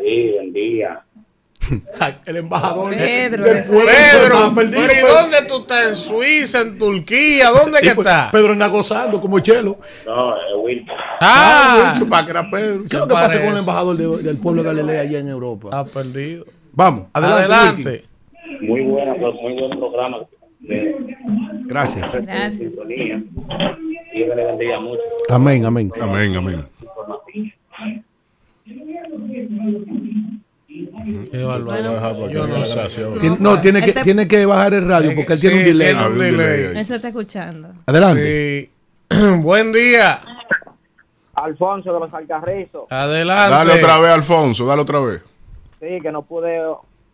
Sí, 0.00 0.49
El 2.26 2.36
embajador 2.36 2.90
Pedro, 2.90 3.44
del 3.44 3.56
ese- 3.58 3.72
pueblo 3.74 3.90
Pedro, 3.90 4.34
está 4.34 4.54
perdido, 4.54 4.80
pero 4.86 4.92
¿y 4.92 5.12
dónde 5.22 5.36
tú 5.46 5.58
estás? 5.60 5.88
¿En 5.88 5.94
Suiza? 5.94 6.60
¿En 6.62 6.78
Turquía? 6.78 7.50
¿Dónde 7.50 7.80
que 7.80 7.88
Sí, 7.90 7.94
pues, 7.94 8.06
estás? 8.08 8.32
Pedro 8.32 8.52
está 8.54 8.66
gozando 8.68 9.20
como 9.20 9.38
chelo. 9.40 9.78
No, 10.06 10.34
es 10.36 10.42
Wilton. 10.64 10.96
Ah, 11.20 11.94
chupa, 11.98 12.24
que 12.24 12.30
era 12.30 12.50
Pedro. 12.50 12.80
¿Qué 12.82 12.86
es 12.96 13.00
lo 13.00 13.06
que 13.08 13.14
pasa 13.14 13.38
con 13.40 13.50
el 13.52 13.58
embajador 13.58 13.96
de- 13.96 14.22
del 14.22 14.38
pueblo 14.38 14.62
de 14.62 14.68
Galilea 14.74 15.02
allá 15.02 15.18
en 15.18 15.28
Europa? 15.28 15.68
está 15.68 15.84
perdido. 15.84 16.44
Vamos, 16.72 17.06
adelante. 17.12 17.44
Adelante. 17.44 18.04
Muy 18.62 18.80
buena, 18.82 19.14
muy 19.14 19.54
buen 19.54 19.78
programa. 19.78 20.18
De. 20.60 20.96
Gracias. 21.66 22.14
Gracias. 22.22 22.56
sintonía. 22.74 23.22
Dios 24.12 24.36
le 24.36 24.44
bendiga 24.44 24.80
mucho. 24.80 25.02
Amén, 25.28 25.64
amén. 25.64 25.90
Amén, 26.00 26.36
amén. 26.36 26.66
No 33.38 33.60
tiene 33.60 33.80
que, 33.82 33.90
Este- 33.90 34.02
tiene 34.02 34.28
que 34.28 34.46
bajar 34.46 34.74
el 34.74 34.86
radio 34.88 35.12
porque 35.14 35.32
él 35.34 35.40
tiene 35.40 35.56
un 35.58 35.64
delay. 35.64 35.88
tiene 35.94 36.06
un 36.06 36.12
un 36.12 36.18
delay. 36.18 36.58
delay. 36.60 36.76
Él 36.78 36.84
se 36.84 36.94
está 36.96 37.08
escuchando. 37.08 37.68
Adelante. 37.86 38.70
Sí. 39.10 39.16
Buen 39.42 39.72
día. 39.72 40.20
Alfonso 41.34 41.92
de 41.92 42.00
los 42.00 42.12
Alcarrizos. 42.12 42.84
Adelante. 42.90 43.50
Dale 43.54 43.72
otra 43.74 43.98
vez, 44.00 44.10
Alfonso, 44.12 44.66
dale 44.66 44.82
otra 44.82 45.00
vez. 45.00 45.22
Sí, 45.80 45.98
que 46.02 46.12
no 46.12 46.22
pude 46.22 46.60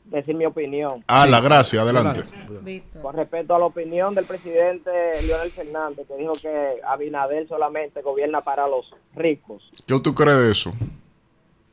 decir 0.06 0.34
mi 0.34 0.46
opinión. 0.46 1.04
Ah, 1.06 1.26
la 1.26 1.40
gracia, 1.40 1.82
adelante. 1.82 2.22
Víctor. 2.62 3.02
Con 3.02 3.14
respecto 3.16 3.54
a 3.54 3.58
la 3.58 3.66
opinión 3.66 4.14
del 4.14 4.24
presidente 4.24 4.90
Leonel 5.26 5.50
Fernández, 5.50 6.06
que 6.08 6.16
dijo 6.16 6.32
que 6.40 6.76
Abinader 6.86 7.46
solamente 7.48 8.02
gobierna 8.02 8.40
para 8.40 8.66
los 8.66 8.86
ricos. 9.14 9.62
¿Qué 9.86 10.00
tú 10.00 10.14
crees 10.14 10.38
de 10.38 10.52
eso? 10.52 10.72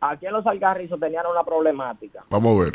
Aquí 0.10 0.26
en 0.26 0.34
los 0.34 0.46
Alcarrizos 0.46 1.00
tenían 1.00 1.26
una 1.26 1.44
problemática, 1.44 2.24
Vamos 2.30 2.58
a 2.60 2.64
ver. 2.66 2.74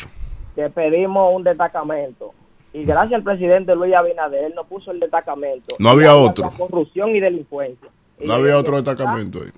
que 0.55 0.71
pedimos 0.71 1.35
un 1.35 1.45
destacamento. 1.45 2.33
Y 2.73 2.85
gracias 2.85 3.19
al 3.19 3.23
presidente 3.23 3.75
Luis 3.75 3.95
Abinader, 3.95 4.45
él 4.45 4.55
nos 4.55 4.67
puso 4.67 4.91
el 4.93 5.01
destacamento. 5.01 5.77
No 5.79 5.91
había 5.91 6.15
otro. 6.15 6.51
Corrupción 6.57 7.15
y 7.17 7.21
delincuencia. 7.21 7.89
Y 8.19 8.27
No 8.27 8.35
había 8.35 8.57
otro 8.57 8.77
destacamento 8.77 9.41
ahí. 9.43 9.51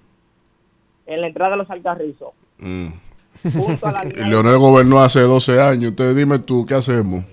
En 1.06 1.20
la 1.20 1.28
entrada 1.28 1.52
de 1.52 1.56
los 1.58 1.70
Alcarrizos. 1.70 2.30
Mm. 2.58 2.88
Leonel 4.28 4.58
gobernó 4.58 5.00
hace 5.00 5.20
12 5.20 5.60
años. 5.60 5.90
Entonces 5.90 6.16
dime 6.16 6.38
tú, 6.40 6.66
¿qué 6.66 6.74
hacemos? 6.74 7.24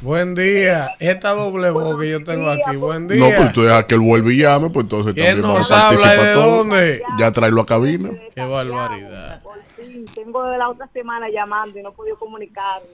Buen 0.00 0.34
día. 0.34 0.90
Esta 1.00 1.30
doble 1.30 1.70
voz 1.70 1.98
que 2.00 2.10
yo 2.10 2.24
tengo 2.24 2.48
aquí. 2.50 2.76
Buen 2.76 3.08
día. 3.08 3.18
No, 3.18 3.36
pues 3.36 3.52
tú 3.52 3.62
dejas 3.62 3.84
que 3.84 3.94
él 3.96 4.00
vuelva 4.00 4.32
y 4.32 4.38
llame, 4.38 4.70
pues 4.70 4.84
entonces 4.84 5.14
¿Quién 5.14 5.40
también 5.40 5.58
nos 5.58 5.68
vamos 5.68 6.04
a 6.04 6.14
de 6.14 6.32
dónde? 6.32 7.02
Ya 7.18 7.32
traerlo 7.32 7.62
a 7.62 7.66
cabina. 7.66 8.10
Qué 8.34 8.42
barbaridad. 8.42 9.42
Sí, 9.76 10.04
tengo 10.14 10.44
de 10.44 10.58
la 10.58 10.68
otra 10.68 10.88
semana 10.92 11.28
llamando 11.30 11.78
y 11.78 11.82
no 11.82 11.90
he 11.90 11.92
podido 11.92 12.18
comunicarme. 12.18 12.86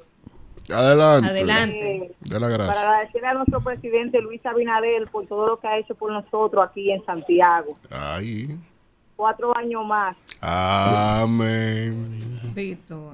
Adelante. 0.73 1.29
Adelante. 1.29 2.13
De 2.21 2.41
la 2.41 2.47
Para 2.47 2.65
gracia. 2.65 2.83
agradecerle 2.83 3.29
a 3.29 3.35
nuestro 3.35 3.61
presidente 3.61 4.21
Luis 4.23 4.45
Abinader 4.47 5.07
por 5.11 5.27
todo 5.27 5.47
lo 5.47 5.61
que 5.61 5.69
ha 5.69 5.79
hecho 5.79 5.95
por 5.95 6.11
nosotros 6.11 6.67
aquí 6.67 6.91
en 6.91 7.05
Santiago. 7.05 7.75
Ahí. 7.91 8.57
Cuatro 9.15 9.55
años 9.57 9.85
más. 9.87 10.17
Amén. 10.41 12.19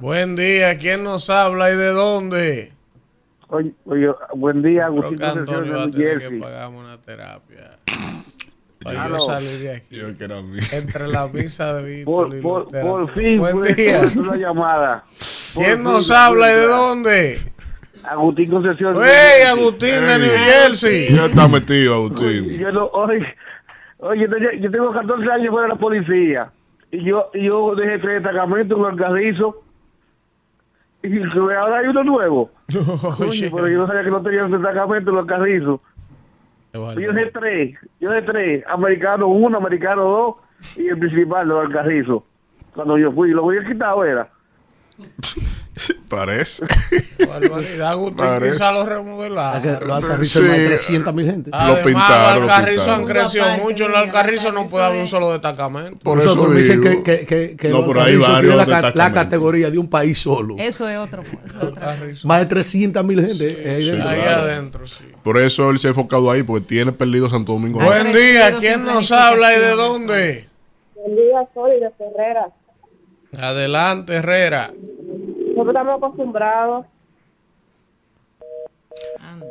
Buen 0.00 0.36
día. 0.36 0.78
¿Quién 0.78 1.02
nos 1.02 1.28
habla 1.28 1.72
y 1.72 1.76
de 1.76 1.88
dónde? 1.88 2.72
Oye, 3.50 3.72
oye, 3.84 4.08
buen 4.34 4.62
día, 4.62 4.86
Creo 4.86 5.02
Agustín 5.04 5.18
que 5.18 5.24
Antonio 5.26 5.72
va 5.76 5.82
a 5.82 5.84
Concepción 5.84 5.90
de 5.90 5.90
New 5.90 5.90
tener 5.92 6.14
que 6.14 6.20
Jersey. 6.20 6.40
pagarme 6.40 6.78
una 6.78 6.98
terapia. 6.98 7.70
Para 8.82 9.08
yo 9.08 9.18
salir 9.20 9.58
de 9.58 9.76
aquí. 9.76 9.96
Yo 9.96 10.16
que 10.16 10.24
era 10.24 10.40
mío. 10.40 10.62
Entre 10.72 11.08
la 11.08 11.26
misa 11.28 11.74
de 11.74 11.96
Víctor 11.96 12.28
Por, 12.28 12.36
y 12.36 12.40
por, 12.40 12.68
por 12.70 13.10
fin, 13.12 13.38
Buen 13.38 13.62
día. 13.74 14.00
una 14.18 14.36
llamada. 14.36 15.04
¿Quién 15.54 15.82
nos 15.82 16.08
la 16.08 16.26
habla 16.26 16.50
y 16.52 16.54
de 16.56 16.62
dónde? 16.66 17.38
Agustín 18.04 18.50
Concepción. 18.50 18.94
de 18.94 19.00
New 19.00 19.08
¡Hey, 19.08 19.42
Jersey. 19.42 19.58
Agustín 19.58 19.90
de 19.90 20.12
Ey. 20.14 20.20
New 20.20 20.30
Jersey! 20.38 21.16
Ya 21.16 21.26
está 21.26 21.48
metido, 21.48 21.94
Oye, 21.96 22.04
Agustín. 22.06 22.58
Yo 22.58 22.72
no, 22.72 22.86
hoy, 22.86 23.22
Oye, 23.98 24.28
yo, 24.60 24.70
tengo 24.70 24.92
14 24.92 25.30
años 25.30 25.48
fuera 25.50 25.64
de 25.64 25.74
la 25.74 25.78
policía. 25.78 26.50
Y 26.92 27.04
yo, 27.04 27.30
y 27.34 27.44
yo 27.46 27.74
dejé 27.74 27.98
tres 27.98 28.22
destacamentos 28.22 28.78
en 28.78 28.84
el 28.84 28.96
carrizo. 28.96 29.62
Y 31.02 31.22
ahora 31.22 31.78
hay 31.78 31.86
uno 31.86 32.04
nuevo. 32.04 32.50
Oye, 33.28 33.50
pero 33.54 33.68
yo 33.68 33.78
no 33.78 33.86
sabía 33.86 34.04
que 34.04 34.10
no 34.10 34.22
tenía 34.22 34.44
un 34.44 34.52
destacamento 34.52 35.10
en 35.10 35.16
los 35.16 35.26
carrizos. 35.26 35.80
Yo 36.72 37.12
dejé 37.12 37.30
tres. 37.32 37.78
Yo 38.00 38.10
dejé 38.10 38.26
tres. 38.26 38.64
Americano 38.68 39.28
uno, 39.28 39.58
americano 39.58 40.04
dos. 40.04 40.34
Y 40.76 40.88
el 40.88 40.98
principal 40.98 41.48
de 41.48 41.54
los 41.54 41.72
carrizos. 41.72 42.22
Cuando 42.74 42.98
yo 42.98 43.10
fui, 43.12 43.30
lo 43.30 43.42
voy 43.42 43.58
a 43.58 43.64
quitar 43.64 43.94
era. 44.06 44.28
Parece. 46.08 46.66
Barbaridad, 47.26 47.90
Agustín 47.90 48.16
Parece. 48.16 48.52
quizá 48.52 48.72
lo 48.72 48.84
remodelaron. 48.84 49.62
Que 49.62 49.86
los 49.86 49.96
Alcarrizos 49.96 50.42
hay 50.42 50.48
más 50.48 50.58
de 50.58 50.66
300 50.66 51.14
mil 51.14 51.26
gente. 51.26 51.50
Además, 51.52 51.78
Lo 51.78 51.84
pintaron, 51.86 52.40
los 52.42 52.48
lo 52.48 52.54
Alcarrizos 52.54 52.88
han 52.88 53.06
crecido 53.06 53.48
mucho. 53.62 53.84
En 53.86 53.90
los 53.92 54.00
Alcarrizos 54.00 54.54
no 54.54 54.66
puede 54.68 54.84
haber 54.86 55.00
un 55.00 55.06
solo 55.06 55.32
destacamento. 55.32 55.98
Por 56.02 56.18
eso 56.18 56.32
eso 56.32 56.44
me 56.48 56.56
dicen 56.56 56.82
que, 56.82 57.02
que, 57.02 57.26
que, 57.26 57.56
que 57.56 57.68
No, 57.68 57.78
los 57.78 57.86
pero 57.88 58.00
hay 58.02 58.14
Alcarrizos 58.14 58.32
varios 58.34 58.64
tienen 58.66 58.82
la, 58.82 58.92
la 58.94 59.12
categoría 59.12 59.70
de 59.70 59.78
un 59.78 59.88
país 59.88 60.18
solo. 60.18 60.56
Eso 60.58 60.88
es 60.88 60.98
otro. 60.98 61.22
es 61.22 61.56
otra. 61.62 61.96
Más 62.24 62.40
de 62.40 62.46
300 62.46 63.04
mil 63.04 63.24
gente 63.24 63.44
ahí 63.70 63.84
dentro. 63.86 64.08
Ahí 64.08 64.20
adentro, 64.20 64.86
sí. 64.86 65.04
Por 65.22 65.38
eso 65.38 65.70
él 65.70 65.78
se 65.78 65.86
ha 65.88 65.90
enfocado 65.90 66.30
ahí, 66.30 66.42
porque 66.42 66.66
tiene 66.66 66.92
perdido 66.92 67.28
Santo 67.28 67.52
Domingo. 67.52 67.78
Buen 67.80 68.12
día, 68.12 68.56
¿quién 68.58 68.84
nos 68.84 69.12
habla 69.12 69.54
y 69.56 69.60
de 69.60 69.70
dónde? 69.70 70.48
Buen 70.96 71.14
día, 71.16 71.46
soy 71.54 71.78
de 71.78 71.90
Ferrera. 71.96 72.48
Adelante, 73.38 74.14
Herrera. 74.14 74.72
Nosotros 75.60 75.82
estamos 75.82 76.02
acostumbrados. 76.02 76.86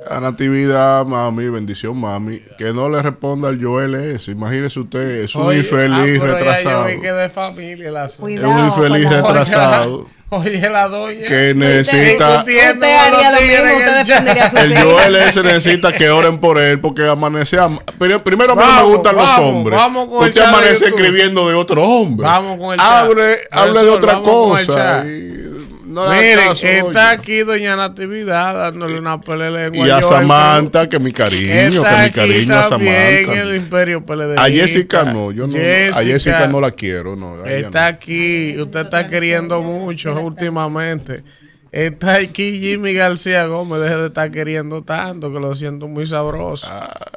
A 0.10 0.20
Natividad, 0.20 1.06
mami, 1.06 1.50
bendición, 1.50 2.00
mami. 2.00 2.42
Que 2.58 2.74
no 2.74 2.90
le 2.90 3.02
responda 3.02 3.48
al 3.48 3.64
Joel 3.64 3.94
ese. 3.96 4.32
Imagínese 4.32 4.80
usted, 4.80 5.22
es 5.22 5.36
un 5.36 5.44
Oye, 5.44 5.58
ah, 5.58 5.62
infeliz 5.62 6.20
pero 6.20 6.34
ya 6.34 6.40
retrasado. 6.40 6.90
Yo 6.90 6.96
vi 6.96 7.02
que 7.02 7.12
de 7.12 7.30
familia 7.30 7.92
la. 7.92 8.06
Es 8.06 8.20
un 8.20 8.32
infeliz 8.32 9.10
retrasado. 9.10 10.08
Oye, 10.32 10.70
la 10.70 10.88
doña. 10.88 11.26
Que 11.28 11.54
necesita. 11.56 12.44
Discutiendo 12.44 12.86
Usted 12.86 12.98
con 13.02 13.12
los 13.12 13.24
haría 13.24 13.32
lo 13.32 13.38
tigres 13.38 13.64
mismo, 13.64 13.80
en 13.80 14.02
usted 14.02 14.58
el 14.58 14.72
El. 14.72 14.84
Joel 14.84 15.16
ese 15.16 15.44
necesita 15.44 15.94
que 15.94 16.10
oren 16.10 16.40
por 16.40 16.58
él 16.60 16.80
porque 16.80 17.08
amanece. 17.08 17.58
Primero 17.98 18.22
a 18.54 18.56
mí 18.56 18.62
no 18.62 18.68
Vamos, 18.68 18.90
me 18.90 18.96
gustan 18.96 19.16
los 19.16 19.26
vamos, 19.26 19.46
hombres. 19.46 19.80
vamos 19.80 20.08
con 20.10 20.24
el 20.24 20.30
Usted 20.30 20.42
de 20.42 20.48
amanece 20.48 20.88
escribiendo 20.88 21.48
de 21.48 21.54
otro 21.56 21.84
hombre. 21.84 22.26
Vamos 22.26 22.60
con 22.60 22.74
el 22.74 22.80
chat. 22.80 22.88
Hable, 22.88 23.38
hable 23.52 23.84
de 23.84 23.90
otra 23.90 24.14
vamos 24.14 24.30
con 24.30 24.60
el 24.60 24.66
cosa. 24.66 25.06
y 25.06 25.49
no 25.90 26.08
Miren, 26.08 26.52
está 26.62 27.10
aquí 27.10 27.40
doña 27.40 27.76
Natividad 27.76 28.54
dándole 28.54 29.00
una 29.00 29.20
pelea 29.20 29.50
de 29.50 29.70
lengua 29.72 29.88
Y 29.88 29.90
a. 29.90 30.04
Samantha, 30.04 30.88
que 30.88 31.00
mi 31.00 31.12
cariño, 31.12 31.52
Está 31.52 31.90
que 31.90 31.96
mi 31.96 32.04
aquí 32.06 32.14
cariño 32.14 32.56
a 32.56 32.64
Samantha. 32.64 33.42
el 33.42 33.56
Imperio 33.56 34.06
PLD. 34.06 34.38
A 34.38 34.50
Jessica 34.50 35.06
no, 35.06 35.32
yo 35.32 35.48
no. 35.48 35.56
A 35.56 36.02
Jessica 36.04 36.48
no 36.48 36.62
la 36.62 36.70
quiero, 36.70 37.16
no. 37.16 37.44
Está 37.44 37.88
aquí, 37.88 38.56
usted 38.62 38.82
está 38.82 39.08
queriendo 39.08 39.64
mucho 39.64 40.14
últimamente. 40.22 41.24
Está 41.72 42.16
aquí 42.16 42.60
Jimmy 42.60 42.94
García 42.94 43.46
Gómez, 43.46 43.82
deje 43.82 43.96
de 43.96 44.08
estar 44.08 44.32
queriendo 44.32 44.84
tanto, 44.84 45.32
que 45.32 45.40
lo 45.40 45.54
siento 45.54 45.88
muy 45.88 46.08
sabroso. 46.08 46.68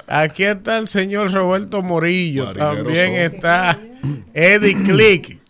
Aquí 0.07 0.45
está 0.45 0.79
el 0.79 0.89
señor 0.89 1.33
Roberto 1.33 1.83
Morillo, 1.83 2.47
Marinero 2.47 2.75
también 2.77 3.07
son. 3.07 3.35
está 3.35 3.79
Eddie 4.35 4.75
Click. 4.85 5.42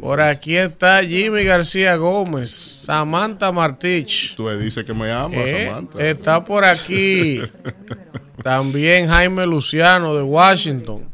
Por 0.00 0.20
aquí 0.20 0.56
está 0.56 1.02
Jimmy 1.02 1.44
García 1.44 1.96
Gómez, 1.96 2.50
Samantha 2.50 3.50
Martich. 3.52 4.34
Tú 4.36 4.48
le 4.48 4.58
dices 4.58 4.84
que 4.84 4.94
me 4.94 5.10
ama, 5.10 5.34
Eh, 5.36 5.66
Samantha. 5.68 6.04
está 6.06 6.44
por 6.44 6.64
aquí 6.64 7.40
también 8.42 9.08
Jaime 9.08 9.46
Luciano 9.46 10.14
de 10.14 10.22
Washington. 10.22 11.08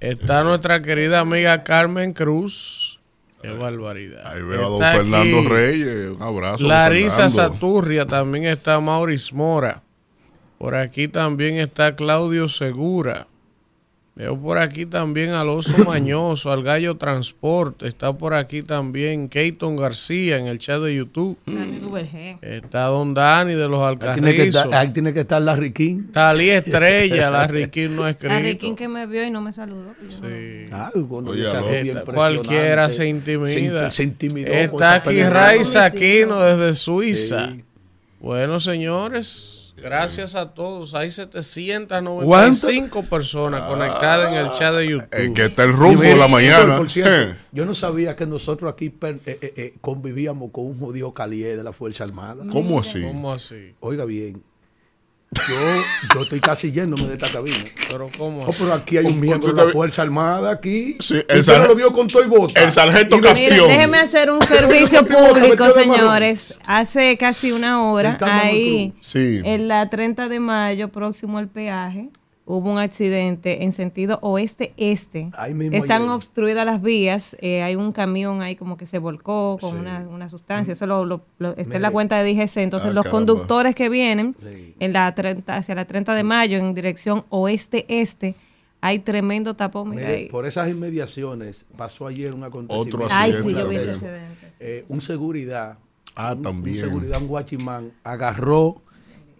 Está 0.00 0.44
nuestra 0.44 0.80
querida 0.82 1.20
amiga 1.20 1.64
Carmen 1.64 2.12
Cruz. 2.12 3.00
Qué 3.42 3.50
barbaridad. 3.50 4.26
Ahí 4.26 4.42
veo 4.42 4.60
a 4.66 4.68
don 4.68 4.74
Está 4.82 4.92
Fernando 4.92 5.38
aquí 5.38 5.48
Reyes. 5.48 6.10
Un 6.10 6.22
abrazo. 6.22 6.66
Larisa. 6.66 7.28
Saturria, 7.28 8.04
también 8.06 8.44
está 8.46 8.80
Maurice 8.80 9.34
Mora. 9.34 9.82
Por 10.58 10.74
aquí 10.74 11.06
también 11.06 11.56
está 11.58 11.94
Claudio 11.94 12.48
Segura. 12.48 13.28
Veo 14.18 14.36
por 14.36 14.58
aquí 14.58 14.84
también 14.84 15.32
al 15.36 15.48
Oso 15.48 15.72
Mañoso, 15.86 16.50
al 16.50 16.64
Gallo 16.64 16.96
Transporte. 16.96 17.86
Está 17.86 18.12
por 18.18 18.34
aquí 18.34 18.62
también 18.62 19.28
Keyton 19.28 19.76
García 19.76 20.38
en 20.38 20.48
el 20.48 20.58
chat 20.58 20.80
de 20.82 20.96
YouTube. 20.96 21.38
Está 22.42 22.86
Don 22.86 23.14
Dani 23.14 23.54
de 23.54 23.68
los 23.68 23.80
Ahí 23.80 23.96
tiene, 23.96 24.34
que 24.34 24.42
Alcarrizos. 24.42 24.64
estar, 24.64 24.74
ahí 24.80 24.88
tiene 24.92 25.14
que 25.14 25.20
estar 25.20 25.40
Larry 25.40 25.72
King. 25.72 26.02
Talía 26.12 26.58
Estrella, 26.58 27.30
la 27.30 27.46
Riquín 27.46 27.94
no 27.94 28.02
ha 28.04 28.10
La. 28.10 28.42
Riquín 28.42 28.74
que 28.74 28.88
me 28.88 29.06
vio 29.06 29.24
y 29.24 29.30
no 29.30 29.40
me 29.40 29.52
saludó. 29.52 29.94
Sí. 30.08 30.64
Ah, 30.72 30.90
cuando 31.08 31.30
Oye, 31.30 31.46
Esta- 31.46 32.02
cualquiera 32.02 32.90
se 32.90 33.06
intimida. 33.08 33.88
Se, 33.92 33.96
se 33.98 34.02
intimidó. 34.02 34.52
Está 34.52 34.94
aquí. 34.94 35.22
Raiza 35.22 35.84
Aquino 35.84 36.40
desde 36.40 36.74
Suiza. 36.74 37.50
Sí. 37.52 37.64
Bueno, 38.20 38.58
señores, 38.58 39.67
gracias 39.82 40.34
a 40.34 40.52
todos. 40.54 40.94
Hay 40.94 41.10
795 41.10 43.02
personas 43.04 43.62
conectadas 43.62 44.28
en 44.32 44.34
el 44.38 44.50
chat 44.52 44.74
de 44.74 44.88
YouTube. 44.88 45.08
Eh, 45.12 45.32
que 45.34 45.44
está 45.46 45.64
el 45.64 45.72
rumbo 45.72 46.02
de 46.02 46.16
la 46.16 46.28
mañana. 46.28 46.76
por 46.76 46.90
cierto, 46.90 47.12
Eh. 47.32 47.34
yo 47.52 47.64
no 47.64 47.74
sabía 47.74 48.16
que 48.16 48.26
nosotros 48.26 48.72
aquí 48.72 48.90
per- 48.90 49.20
eh, 49.26 49.38
eh, 49.40 49.52
eh, 49.56 49.74
convivíamos 49.80 50.50
con 50.52 50.66
un 50.66 50.78
judío 50.78 51.12
calié 51.12 51.56
de 51.56 51.64
la 51.64 51.72
Fuerza 51.72 52.04
Armada. 52.04 52.44
¿Cómo 52.50 52.80
así? 52.80 53.02
¿Cómo 53.02 53.32
así? 53.32 53.74
Oiga 53.80 54.04
bien, 54.04 54.42
yo, 55.30 56.14
yo 56.14 56.22
estoy 56.22 56.40
casi 56.40 56.72
yéndome 56.72 57.04
de 57.04 57.14
esta 57.14 57.28
cabina. 57.28 57.56
Pero 57.90 58.08
¿cómo 58.16 58.44
Oh, 58.44 58.50
pero 58.58 58.72
aquí 58.74 58.96
hay 58.96 59.04
un 59.06 59.20
miembro 59.20 59.52
de 59.52 59.64
la 59.66 59.70
Fuerza 59.72 60.02
Armada 60.02 60.50
aquí. 60.52 60.96
Sí, 61.00 61.14
el 61.28 61.40
usted 61.40 61.54
sarge- 61.54 61.68
lo 61.68 61.74
vio 61.74 61.92
con 61.92 62.08
todo 62.08 62.24
y 62.24 62.28
bota. 62.28 62.62
el 62.64 62.72
sargento 62.72 63.20
Castión. 63.20 63.68
déjeme 63.68 63.98
hacer 63.98 64.30
un 64.30 64.40
servicio 64.46 65.06
público, 65.06 65.70
señores. 65.70 66.58
Hace 66.66 67.16
casi 67.18 67.52
una 67.52 67.82
hora, 67.84 68.16
ahí. 68.20 68.94
Sí. 69.00 69.40
en 69.44 69.68
la 69.68 69.88
30 69.90 70.28
de 70.28 70.40
mayo, 70.40 70.88
próximo 70.90 71.38
al 71.38 71.48
peaje, 71.48 72.08
hubo 72.50 72.72
un 72.72 72.78
accidente 72.78 73.62
en 73.62 73.72
sentido 73.72 74.18
oeste-este. 74.22 75.30
Están 75.72 76.02
ayer. 76.02 76.10
obstruidas 76.10 76.64
las 76.64 76.80
vías. 76.80 77.36
eh, 77.40 77.62
hay 77.62 77.76
un 77.76 77.92
camión 77.92 78.40
ahí 78.40 78.56
como 78.56 78.76
que 78.78 78.86
se 78.86 78.98
volcó 78.98 79.58
con 79.60 79.76
una, 79.78 80.00
una 80.08 80.28
sustancia. 80.30 80.72
Eso 80.72 80.86
lo, 80.86 81.04
lo- 81.04 81.20
lo- 81.38 81.54
está 81.56 81.76
en 81.76 81.82
la 81.82 81.90
cuenta 81.90 82.20
de 82.22 82.32
DGC. 82.34 82.56
Entonces, 82.62 82.90
Ah, 82.90 82.94
los 82.94 83.04
caramba. 83.04 83.10
conductores 83.10 83.74
que 83.74 83.88
vienen 83.90 84.34
Sí. 84.42 84.74
en 84.80 84.92
la 84.94 85.14
30, 85.14 85.56
hacia 85.56 85.74
la 85.74 85.86
30 85.86 86.14
de 86.14 86.22
mayo 86.22 86.56
en 86.58 86.72
dirección 86.74 87.24
oeste-este, 87.28 88.34
hay 88.80 89.00
tremendo 89.00 89.54
tapón. 89.54 89.90
Mira 89.90 90.02
Mire, 90.02 90.14
ahí. 90.16 90.28
por 90.28 90.46
esas 90.46 90.68
inmediaciones 90.70 91.66
pasó 91.76 92.06
ayer 92.06 92.32
un 92.34 92.44
acontecimiento. 92.44 92.96
Otro 92.96 93.08
Ay, 93.10 93.30
accidente 93.32 93.52
sí, 93.54 93.58
yo 93.60 93.68
vi 93.68 93.76
ese 93.76 93.86
también. 93.86 94.14
accidente. 94.24 94.48
Eh, 94.60 94.84
un 94.88 95.00
seguridad, 95.00 95.78
Ah, 96.14 96.32
un, 96.34 96.42
también. 96.42 96.76
un 96.76 96.82
seguridad, 96.82 97.20
un 97.20 97.28
guachimán, 97.28 97.92
agarró 98.04 98.82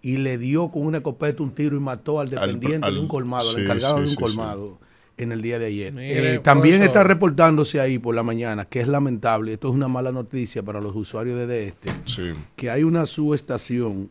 y 0.01 0.17
le 0.17 0.37
dio 0.37 0.69
con 0.69 0.85
una 0.85 0.97
escopeta 0.97 1.43
un 1.43 1.51
tiro 1.51 1.75
y 1.75 1.79
mató 1.79 2.19
al 2.19 2.29
dependiente 2.29 2.87
al- 2.87 2.93
de 2.95 2.99
un 2.99 3.07
colmado, 3.07 3.49
al 3.49 3.55
sí, 3.55 3.61
encargado 3.61 3.95
sí, 3.97 4.01
de 4.03 4.07
un 4.09 4.15
sí, 4.15 4.21
colmado 4.21 4.79
en 5.17 5.31
el 5.33 5.41
día 5.41 5.59
de 5.59 5.65
ayer. 5.65 5.91
Mire, 5.93 6.35
Eh, 6.35 6.39
también 6.39 6.81
está 6.81 7.03
reportándose 7.03 7.79
ahí 7.81 7.99
por 7.99 8.15
la 8.15 8.23
mañana, 8.23 8.63
que 8.65 8.79
es 8.79 8.87
lamentable, 8.87 9.53
esto 9.53 9.67
es 9.69 9.75
una 9.75 9.87
mala 9.89 10.11
noticia 10.13 10.63
para 10.63 10.79
los 10.79 10.95
usuarios 10.95 11.45
de 11.47 11.67
este, 11.67 11.89
Sí. 12.05 12.31
que 12.55 12.69
hay 12.69 12.83
una 12.83 13.05
subestación 13.05 14.09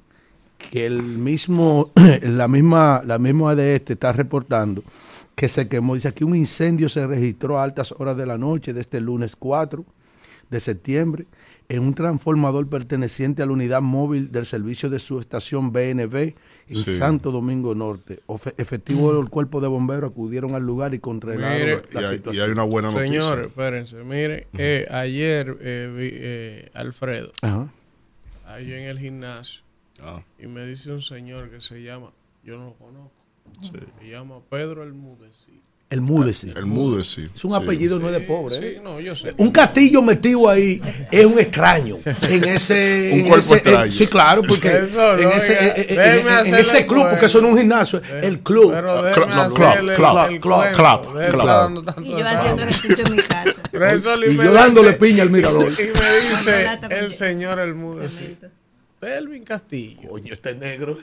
que 0.59 0.84
el 0.86 1.03
mismo, 1.03 1.91
la 2.22 2.49
misma, 2.49 3.03
la 3.07 3.18
misma 3.18 3.55
de 3.55 3.76
este 3.76 3.95
está 3.95 4.12
reportando 4.12 4.82
que 5.34 5.49
se 5.49 5.68
quemó. 5.68 5.95
Dice 5.95 6.09
aquí 6.09 6.24
un 6.24 6.34
incendio 6.34 6.89
se 6.89 7.07
registró 7.07 7.59
a 7.59 7.62
altas 7.62 7.95
horas 7.99 8.16
de 8.16 8.26
la 8.26 8.36
noche 8.36 8.72
de 8.74 8.80
este 8.80 9.01
lunes 9.01 9.36
4 9.36 9.84
de 10.51 10.61
septiembre 10.61 11.26
en 11.70 11.82
un 11.82 11.92
transformador 11.94 12.66
perteneciente 12.68 13.42
a 13.42 13.46
la 13.46 13.52
unidad 13.52 13.82
móvil 13.82 14.32
del 14.32 14.46
servicio 14.46 14.88
de 14.88 14.98
subestación 14.98 15.70
BNB 15.70 16.34
en 16.68 16.84
Sí. 16.84 16.96
Santo 16.96 17.30
Domingo 17.30 17.74
Norte. 17.74 18.20
Ofe- 18.26 18.54
Efectivos 18.56 19.14
del 19.16 19.28
cuerpo 19.28 19.60
de 19.60 19.68
bomberos 19.68 20.10
acudieron 20.12 20.54
al 20.54 20.62
lugar 20.62 20.94
y 20.94 20.98
controlaron 20.98 21.58
Mire, 21.58 21.82
la 21.92 22.00
Y 22.00 22.04
hay, 22.04 22.10
y 22.12 22.16
situación. 22.16 22.44
hay 22.46 22.52
una 22.52 22.62
buena 22.62 22.90
noticia. 22.90 23.08
Señores, 23.20 23.46
espérense. 23.48 23.96
Mire, 24.02 24.46
eh, 24.56 24.86
ayer 24.90 25.58
eh, 25.60 25.94
vi, 25.94 26.08
eh, 26.12 26.70
Alfredo, 26.72 27.32
Ajá. 27.42 27.68
ahí 28.46 28.72
en 28.72 28.84
el 28.84 28.98
gimnasio, 28.98 29.62
Ah, 30.00 30.22
y 30.38 30.46
me 30.46 30.64
dice 30.64 30.92
un 30.92 31.02
señor 31.02 31.50
que 31.50 31.60
se 31.60 31.82
llama, 31.82 32.12
yo 32.44 32.56
no 32.56 32.66
lo 32.66 32.74
conozco, 32.74 33.10
se 34.00 34.08
llama 34.08 34.40
Pedro 34.48 34.84
el 34.84 34.94
Mudecito. 34.94 35.66
El 35.91 36.03
Múdese. 36.03 36.53
el 36.55 36.66
mude, 36.66 37.03
sí. 37.03 37.22
Es 37.34 37.45
un 37.47 37.53
Sí. 37.53 37.57
apellido 37.57 37.99
no 37.99 38.09
es 38.09 38.12
de 38.12 38.20
pobre. 38.20 38.57
Sí, 38.57 38.62
¿eh? 38.62 38.80
no, 38.84 39.01
yo 39.01 39.16
sé. 39.16 39.32
Un 39.39 39.51
castillo 39.51 40.03
metido 40.03 40.51
ahí 40.51 40.82
es 41.11 41.24
un 41.24 41.39
extraño. 41.39 41.97
En 42.28 42.45
ese. 42.45 43.09
Un 43.14 43.20
en 43.20 43.28
cuerpo 43.28 43.39
ese- 43.39 43.55
extraño. 43.55 43.93
sí, 43.93 44.07
claro, 44.07 44.43
porque 44.47 44.68
Eso, 44.82 45.16
en 45.16 45.24
no, 45.24 45.30
ese, 45.30 45.53
eh, 45.55 45.72
eh, 45.89 46.22
en- 46.43 46.47
en 46.49 46.55
ese 46.57 46.80
el 46.80 46.86
club, 46.86 47.07
porque 47.09 47.24
eso 47.24 47.41
no 47.41 47.47
es 47.49 47.53
un 47.55 47.59
gimnasio, 47.61 48.03
el 48.22 48.41
club. 48.41 48.70
Pero 48.74 49.12
Club, 49.14 49.28
no, 49.28 49.49
club, 49.55 49.68
el- 49.78 49.95
club, 49.95 50.18
el 50.28 50.41
club, 50.41 50.41
club, 50.43 51.30
club. 51.30 51.84
tanto 51.86 52.03
Y 52.03 52.09
yo 52.11 52.28
haciendo 52.28 52.62
ejercicio 52.64 53.05
en 53.07 53.16
mi 53.16 53.22
casa. 53.22 53.55
Y 54.28 54.36
yo 54.36 54.53
dándole 54.53 54.93
piña 55.01 55.22
al 55.22 55.30
mirador. 55.30 55.68
Y 55.72 55.84
me 55.84 56.36
dice 56.36 56.68
el 56.91 57.14
señor 57.14 57.59
el 57.61 57.74
Mudecito. 57.74 58.49
Delvin 59.01 59.44
Castillo. 59.44 60.09
Coño, 60.11 60.34
este 60.34 60.55
negro. 60.57 60.99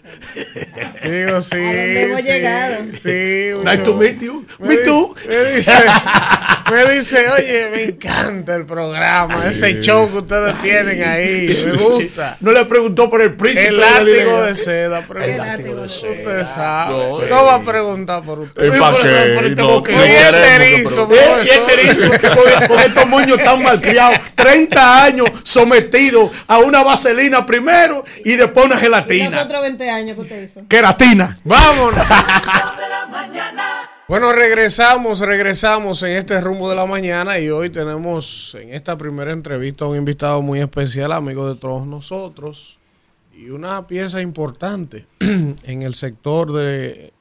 Digo, 1.04 1.42
sí. 1.42 1.56
¿A 1.56 1.60
dónde 1.60 2.04
hemos 2.04 2.22
sí, 2.22 2.28
llegado? 2.28 2.76
Sí. 3.02 3.52
Nice 3.64 3.78
to 3.86 3.94
meet 3.96 4.20
you. 4.22 4.46
Me, 4.60 4.68
Me 4.68 4.78
too. 4.84 5.16
Me 5.30 5.46
dice, 5.56 5.72
me 6.72 6.92
dice, 6.94 7.30
oye, 7.30 7.70
me 7.72 7.84
encanta 7.84 8.56
el 8.56 8.66
programa, 8.66 9.46
ese 9.48 9.80
show 9.80 10.12
que 10.12 10.18
ustedes 10.18 10.62
tienen 10.62 11.02
ahí, 11.08 11.48
me 11.68 11.72
gusta. 11.78 12.36
No 12.42 12.52
le 12.52 12.66
preguntó 12.66 13.10
por 13.10 13.22
el 13.22 13.36
príncipe. 13.38 13.68
El 13.70 13.76
de 13.78 13.82
látigo 13.82 14.06
Galilea. 14.10 14.42
de 14.42 14.56
seda, 14.56 15.06
El 15.24 15.38
látigo 15.38 15.82
de 15.84 15.90
seda. 15.90 16.12
Usted 16.12 16.46
sabe. 16.46 16.92
No, 16.98 17.20
No, 17.20 17.26
eh. 17.26 17.30
va 17.30 17.56
a 17.56 17.64
preguntar 17.64 18.24
por 18.24 18.40
usted. 18.40 18.76
¿Y 18.76 18.78
pa' 18.80 18.92
qué? 19.02 19.34
Por 19.36 19.46
este 19.46 19.62
No, 19.62 19.68
no 19.70 19.78
este 19.88 19.92
que 19.92 20.56
erizo, 20.56 21.08
pregunte. 21.08 21.16
Eh, 21.18 21.46
y 21.46 21.50
este 21.50 21.74
erizo, 21.74 22.10
con, 22.10 22.68
con 22.68 22.80
estos 22.80 23.08
moños 23.08 23.38
tan 23.42 23.64
malcriados, 23.64 24.20
30 24.36 25.04
años 25.06 25.30
sometidos 25.44 26.32
a 26.48 26.58
una 26.60 26.84
vaselina 26.84 27.46
primero 27.46 27.85
y 28.24 28.36
después 28.36 28.66
una 28.66 28.76
Y 28.76 28.80
gelatina. 28.80 29.30
nosotros 29.30 29.62
20 29.62 29.90
años 29.90 30.16
que 30.16 30.22
usted 30.22 30.44
hizo. 30.44 30.68
Queratina. 30.68 31.38
Vámonos. 31.44 31.96
Bueno, 34.08 34.32
regresamos, 34.34 35.20
regresamos 35.20 36.04
en 36.04 36.12
este 36.12 36.40
rumbo 36.40 36.70
de 36.70 36.76
la 36.76 36.86
mañana 36.86 37.40
y 37.40 37.50
hoy 37.50 37.72
tenemos 37.72 38.54
en 38.54 38.72
esta 38.72 38.96
primera 39.00 39.32
entrevista 39.32 39.86
a 39.86 39.88
un 39.88 39.98
invitado 39.98 40.44
muy 40.44 40.60
especial, 40.60 41.12
amigo 41.12 41.52
de 41.52 41.60
todos 41.60 41.88
nosotros 41.88 42.78
y 43.36 43.50
una 43.50 43.88
pieza 43.88 44.22
importante 44.22 45.08
en 45.20 45.82
el 45.82 45.96
sector 45.96 46.52
del 46.52 47.12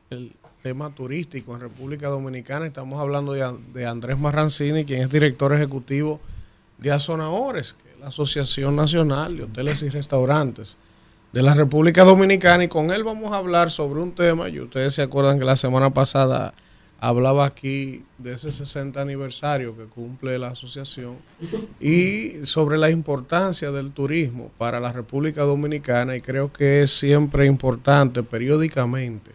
tema 0.62 0.94
turístico 0.94 1.54
en 1.54 1.62
República 1.62 2.08
Dominicana. 2.08 2.66
Estamos 2.66 3.00
hablando 3.00 3.32
de, 3.32 3.50
de 3.72 3.86
Andrés 3.86 4.18
Marrancini, 4.18 4.84
quien 4.84 5.00
es 5.00 5.10
director 5.10 5.54
ejecutivo 5.54 6.20
de 6.76 6.92
Azonadores, 6.92 7.72
que 7.82 7.93
Asociación 8.06 8.76
Nacional 8.76 9.36
de 9.36 9.44
Hoteles 9.44 9.82
y 9.82 9.88
Restaurantes 9.88 10.76
de 11.32 11.42
la 11.42 11.54
República 11.54 12.04
Dominicana 12.04 12.64
y 12.64 12.68
con 12.68 12.92
él 12.92 13.02
vamos 13.02 13.32
a 13.32 13.36
hablar 13.36 13.70
sobre 13.70 14.00
un 14.00 14.12
tema. 14.12 14.48
Y 14.48 14.60
ustedes 14.60 14.94
se 14.94 15.02
acuerdan 15.02 15.38
que 15.38 15.44
la 15.44 15.56
semana 15.56 15.92
pasada 15.92 16.54
hablaba 17.00 17.44
aquí 17.44 18.04
de 18.18 18.34
ese 18.34 18.52
60 18.52 19.00
aniversario 19.00 19.76
que 19.76 19.84
cumple 19.84 20.38
la 20.38 20.48
asociación 20.48 21.16
y 21.80 22.46
sobre 22.46 22.78
la 22.78 22.90
importancia 22.90 23.70
del 23.72 23.90
turismo 23.90 24.50
para 24.58 24.80
la 24.80 24.92
República 24.92 25.42
Dominicana. 25.42 26.16
Y 26.16 26.20
creo 26.20 26.52
que 26.52 26.82
es 26.82 26.92
siempre 26.92 27.46
importante 27.46 28.22
periódicamente 28.22 29.32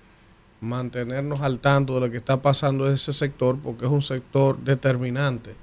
mantenernos 0.61 1.41
al 1.41 1.59
tanto 1.59 1.95
de 1.95 2.01
lo 2.01 2.11
que 2.11 2.17
está 2.17 2.41
pasando 2.41 2.87
en 2.87 2.93
ese 2.93 3.13
sector 3.13 3.57
porque 3.61 3.85
es 3.85 3.91
un 3.91 4.01
sector 4.01 4.57
determinante 4.59 5.53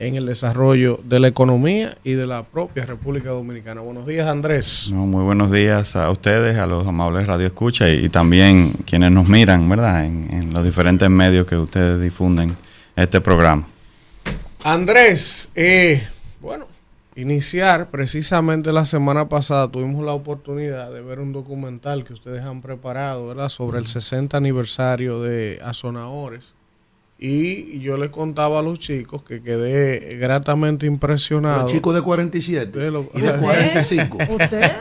en 0.00 0.16
el 0.16 0.26
desarrollo 0.26 0.98
de 1.04 1.20
la 1.20 1.28
economía 1.28 1.96
y 2.02 2.12
de 2.14 2.26
la 2.26 2.42
propia 2.42 2.86
República 2.86 3.28
Dominicana. 3.28 3.82
Buenos 3.82 4.06
días, 4.06 4.26
Andrés. 4.26 4.88
No, 4.90 5.06
muy 5.06 5.22
buenos 5.22 5.52
días 5.52 5.94
a 5.94 6.10
ustedes, 6.10 6.56
a 6.56 6.66
los 6.66 6.86
amables 6.86 7.26
Radio 7.26 7.46
Escucha 7.46 7.88
y, 7.88 8.06
y 8.06 8.08
también 8.08 8.72
quienes 8.86 9.12
nos 9.12 9.28
miran, 9.28 9.68
¿verdad? 9.68 10.06
En, 10.06 10.26
en 10.32 10.54
los 10.54 10.64
diferentes 10.64 11.08
medios 11.10 11.46
que 11.46 11.56
ustedes 11.56 12.00
difunden 12.00 12.56
este 12.96 13.20
programa. 13.20 13.68
Andrés, 14.64 15.50
eh, 15.54 16.02
bueno, 16.40 16.66
iniciar 17.14 17.90
precisamente 17.90 18.72
la 18.72 18.86
semana 18.86 19.28
pasada 19.28 19.70
tuvimos 19.70 20.02
la 20.04 20.12
oportunidad 20.12 20.90
de 20.90 21.02
ver 21.02 21.18
un 21.18 21.32
documental 21.32 22.04
que 22.04 22.14
ustedes 22.14 22.42
han 22.42 22.62
preparado, 22.62 23.26
¿verdad? 23.28 23.50
Sobre 23.50 23.78
el 23.78 23.86
60 23.86 24.34
aniversario 24.36 25.20
de 25.20 25.58
Azonadores. 25.62 26.54
Y 27.22 27.80
yo 27.80 27.98
les 27.98 28.08
contaba 28.08 28.60
a 28.60 28.62
los 28.62 28.78
chicos 28.78 29.22
que 29.22 29.42
quedé 29.42 30.16
gratamente 30.16 30.86
impresionado. 30.86 31.64
Los 31.64 31.72
chicos 31.72 31.94
de 31.94 32.00
47 32.00 32.78
De 32.78 32.90
lo- 32.90 33.10
y 33.14 33.20
de 33.20 33.34
45. 33.38 34.16
¿Usted? 34.30 34.72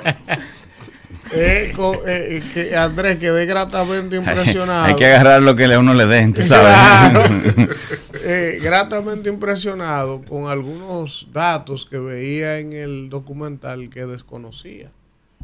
Eh, 1.31 1.73
con- 1.75 1.97
eh, 2.07 2.41
que 2.53 2.75
Andrés, 2.77 3.19
quedé 3.19 3.45
gratamente 3.45 4.15
impresionado. 4.15 4.85
Hay 4.85 4.95
que 4.95 5.05
agarrar 5.05 5.41
lo 5.43 5.55
que 5.55 5.67
le- 5.67 5.77
uno 5.77 5.93
le 5.93 6.05
den, 6.07 6.33
tú 6.33 6.41
Claro. 6.45 7.21
sabes. 7.27 7.55
Eh, 8.21 8.59
gratamente 8.61 9.29
impresionado 9.29 10.21
con 10.23 10.47
algunos 10.49 11.27
datos 11.31 11.85
que 11.89 11.97
veía 11.99 12.59
en 12.59 12.73
el 12.73 13.09
documental 13.09 13.89
que 13.89 14.05
desconocía. 14.05 14.91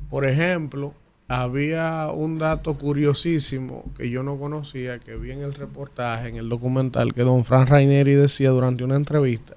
Por 0.10 0.26
ejemplo, 0.28 0.94
había 1.28 2.12
un 2.12 2.38
dato 2.38 2.76
curiosísimo 2.78 3.86
que 3.98 4.10
yo 4.10 4.22
no 4.22 4.38
conocía, 4.38 5.00
que 5.00 5.16
vi 5.16 5.32
en 5.32 5.42
el 5.42 5.54
reportaje, 5.54 6.30
en 6.30 6.36
el 6.36 6.50
documental, 6.50 7.14
que 7.14 7.22
don 7.22 7.44
Fran 7.44 7.68
Raineri 7.68 8.14
decía 8.14 8.52
durante 8.52 8.84
una 8.84 8.96
entrevista, 8.96 9.56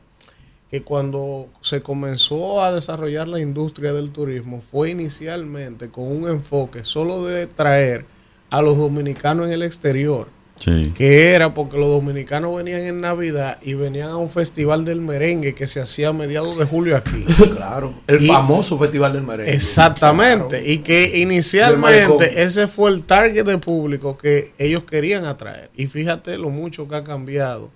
que 0.71 0.83
cuando 0.83 1.49
se 1.61 1.83
comenzó 1.83 2.63
a 2.63 2.73
desarrollar 2.73 3.29
la 3.29 3.41
industria 3.41 3.93
del 3.93 4.11
turismo 4.11 4.63
fue 4.71 4.91
inicialmente 4.91 5.91
con 5.91 6.05
un 6.05 6.29
enfoque 6.29 6.85
solo 6.85 7.25
de 7.25 7.47
traer 7.47 8.05
a 8.51 8.63
los 8.63 8.77
dominicanos 8.77 9.47
en 9.47 9.53
el 9.53 9.63
exterior 9.63 10.38
Sí. 10.59 10.93
que 10.97 11.31
era 11.35 11.55
porque 11.55 11.79
los 11.79 11.89
dominicanos 11.89 12.57
venían 12.57 12.83
en 12.83 13.01
Navidad 13.01 13.59
y 13.63 13.75
venían 13.75 14.09
a 14.11 14.17
un 14.17 14.29
festival 14.31 14.85
del 14.85 15.01
merengue 15.01 15.55
que 15.55 15.67
se 15.67 15.81
hacía 15.81 16.09
a 16.09 16.13
mediados 16.13 16.59
de 16.59 16.65
julio 16.65 16.97
aquí. 16.97 17.25
Claro, 17.57 17.95
el 18.07 18.23
Y- 18.23 18.27
famoso 18.27 18.79
Festival 18.79 19.13
del 19.13 19.23
Merengue. 19.23 19.53
Exactamente. 19.55 20.63
Y 20.71 20.79
que 20.79 21.19
inicialmente 21.21 22.43
ese 22.43 22.67
fue 22.67 22.91
el 22.91 23.03
target 23.03 23.45
de 23.45 23.59
público 23.59 24.17
que 24.17 24.53
ellos 24.59 24.85
querían 24.85 25.25
atraer. 25.25 25.71
Y 25.77 25.87
fíjate 25.87 26.39
lo 26.39 26.51
mucho 26.51 26.89
que 26.89 26.97
ha 26.97 27.05
cambiado 27.05 27.71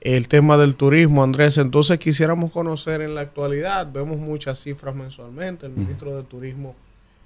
el 0.00 0.28
tema 0.28 0.56
del 0.56 0.74
turismo, 0.76 1.22
Andrés. 1.24 1.58
Entonces 1.58 1.98
quisiéramos 1.98 2.52
conocer 2.52 3.00
en 3.02 3.14
la 3.14 3.22
actualidad, 3.22 3.90
vemos 3.92 4.18
muchas 4.18 4.60
cifras 4.60 4.94
mensualmente, 4.94 5.66
el 5.66 5.72
ministro 5.72 6.16
de 6.16 6.22
Turismo 6.22 6.74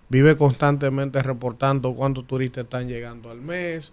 vive 0.08 0.36
constantemente 0.36 1.22
reportando 1.22 1.94
cuántos 1.94 2.26
turistas 2.26 2.64
están 2.64 2.88
llegando 2.88 3.30
al 3.30 3.40
mes, 3.40 3.92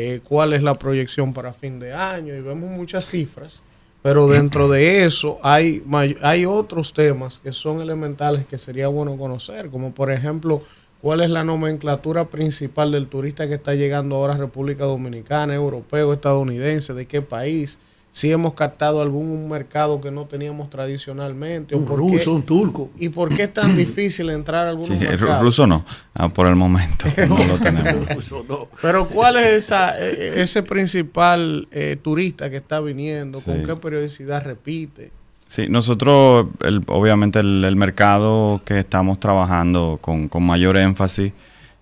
eh, 0.00 0.20
cuál 0.22 0.52
es 0.52 0.62
la 0.62 0.78
proyección 0.78 1.34
para 1.34 1.52
fin 1.52 1.80
de 1.80 1.92
año 1.92 2.32
y 2.32 2.40
vemos 2.40 2.70
muchas 2.70 3.04
cifras, 3.04 3.62
pero 4.00 4.28
dentro 4.28 4.68
de 4.68 5.04
eso 5.04 5.40
hay, 5.42 5.82
hay 6.22 6.46
otros 6.46 6.92
temas 6.92 7.40
que 7.40 7.52
son 7.52 7.80
elementales 7.80 8.46
que 8.46 8.58
sería 8.58 8.86
bueno 8.86 9.16
conocer, 9.16 9.70
como 9.70 9.92
por 9.92 10.12
ejemplo 10.12 10.62
cuál 11.02 11.20
es 11.20 11.30
la 11.30 11.42
nomenclatura 11.42 12.26
principal 12.26 12.92
del 12.92 13.08
turista 13.08 13.48
que 13.48 13.54
está 13.54 13.74
llegando 13.74 14.14
ahora 14.14 14.34
a 14.34 14.36
República 14.36 14.84
Dominicana, 14.84 15.52
europeo, 15.52 16.12
estadounidense, 16.12 16.94
de 16.94 17.06
qué 17.06 17.20
país, 17.20 17.80
si 18.18 18.32
hemos 18.32 18.54
captado 18.54 19.00
algún 19.00 19.48
mercado 19.48 20.00
que 20.00 20.10
no 20.10 20.24
teníamos 20.24 20.70
tradicionalmente, 20.70 21.74
o 21.74 21.78
Un 21.78 21.84
por 21.86 21.98
ruso, 21.98 22.24
qué- 22.24 22.30
un 22.30 22.42
turco. 22.42 22.90
y 22.98 23.08
por 23.10 23.28
qué 23.28 23.44
es 23.44 23.54
tan 23.54 23.76
difícil 23.76 24.28
entrar 24.30 24.66
a 24.66 24.70
algunos 24.70 24.98
Sí, 24.98 25.04
mercados. 25.04 25.40
ruso 25.42 25.66
no, 25.66 25.84
Ah, 26.14 26.28
por 26.28 26.48
el 26.48 26.56
momento 26.56 27.04
no 27.28 27.38
lo 27.44 27.58
tenemos. 27.58 28.08
Ruso, 28.14 28.44
no. 28.48 28.68
Pero 28.82 29.06
¿cuál 29.06 29.36
es 29.36 29.48
esa, 29.52 29.96
eh, 30.00 30.40
ese 30.42 30.64
principal 30.64 31.68
eh, 31.70 31.96
turista 32.02 32.50
que 32.50 32.56
está 32.56 32.80
viniendo? 32.80 33.40
¿Con 33.40 33.58
Sí. 33.58 33.62
qué 33.64 33.76
periodicidad 33.76 34.42
repite? 34.44 35.12
Sí, 35.46 35.66
nosotros, 35.68 36.48
el- 36.62 36.82
obviamente, 36.88 37.38
el, 37.38 37.64
el 37.64 37.76
mercado 37.76 38.60
que 38.64 38.78
estamos 38.80 39.20
trabajando 39.20 39.98
con, 40.00 40.28
con 40.28 40.42
mayor 40.44 40.76
énfasis 40.76 41.32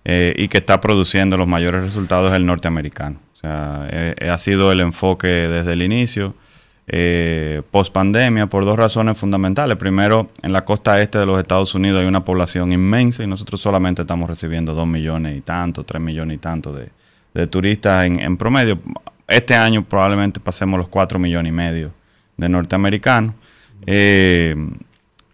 eh, 0.05 0.33
y 0.37 0.47
que 0.49 0.59
está 0.59 0.79
produciendo 0.79 1.35
los 1.35 1.47
mayores 1.47 1.81
resultados 1.83 2.31
es 2.31 2.37
el 2.37 2.45
norteamericano. 2.45 3.19
O 3.37 3.39
sea, 3.39 3.87
eh, 3.91 4.15
eh, 4.17 4.29
ha 4.29 4.37
sido 4.39 4.71
el 4.71 4.79
enfoque 4.79 5.27
desde 5.27 5.73
el 5.73 5.83
inicio, 5.83 6.33
eh, 6.87 7.61
post 7.69 7.93
pandemia, 7.93 8.47
por 8.47 8.65
dos 8.65 8.77
razones 8.77 9.17
fundamentales. 9.17 9.77
Primero, 9.77 10.31
en 10.41 10.53
la 10.53 10.65
costa 10.65 10.99
este 11.01 11.19
de 11.19 11.25
los 11.27 11.39
Estados 11.39 11.75
Unidos 11.75 12.01
hay 12.01 12.07
una 12.07 12.25
población 12.25 12.71
inmensa 12.71 13.23
y 13.23 13.27
nosotros 13.27 13.61
solamente 13.61 14.01
estamos 14.01 14.27
recibiendo 14.27 14.73
dos 14.73 14.87
millones 14.87 15.37
y 15.37 15.41
tanto, 15.41 15.83
tres 15.83 16.01
millones 16.01 16.35
y 16.35 16.39
tanto 16.39 16.73
de, 16.73 16.89
de 17.33 17.47
turistas 17.47 18.05
en, 18.05 18.19
en 18.19 18.37
promedio. 18.37 18.79
Este 19.27 19.53
año 19.53 19.83
probablemente 19.83 20.39
pasemos 20.39 20.79
los 20.79 20.87
cuatro 20.87 21.19
millones 21.19 21.51
y 21.51 21.55
medio 21.55 21.91
de 22.37 22.49
norteamericanos. 22.49 23.35
Eh, 23.85 24.55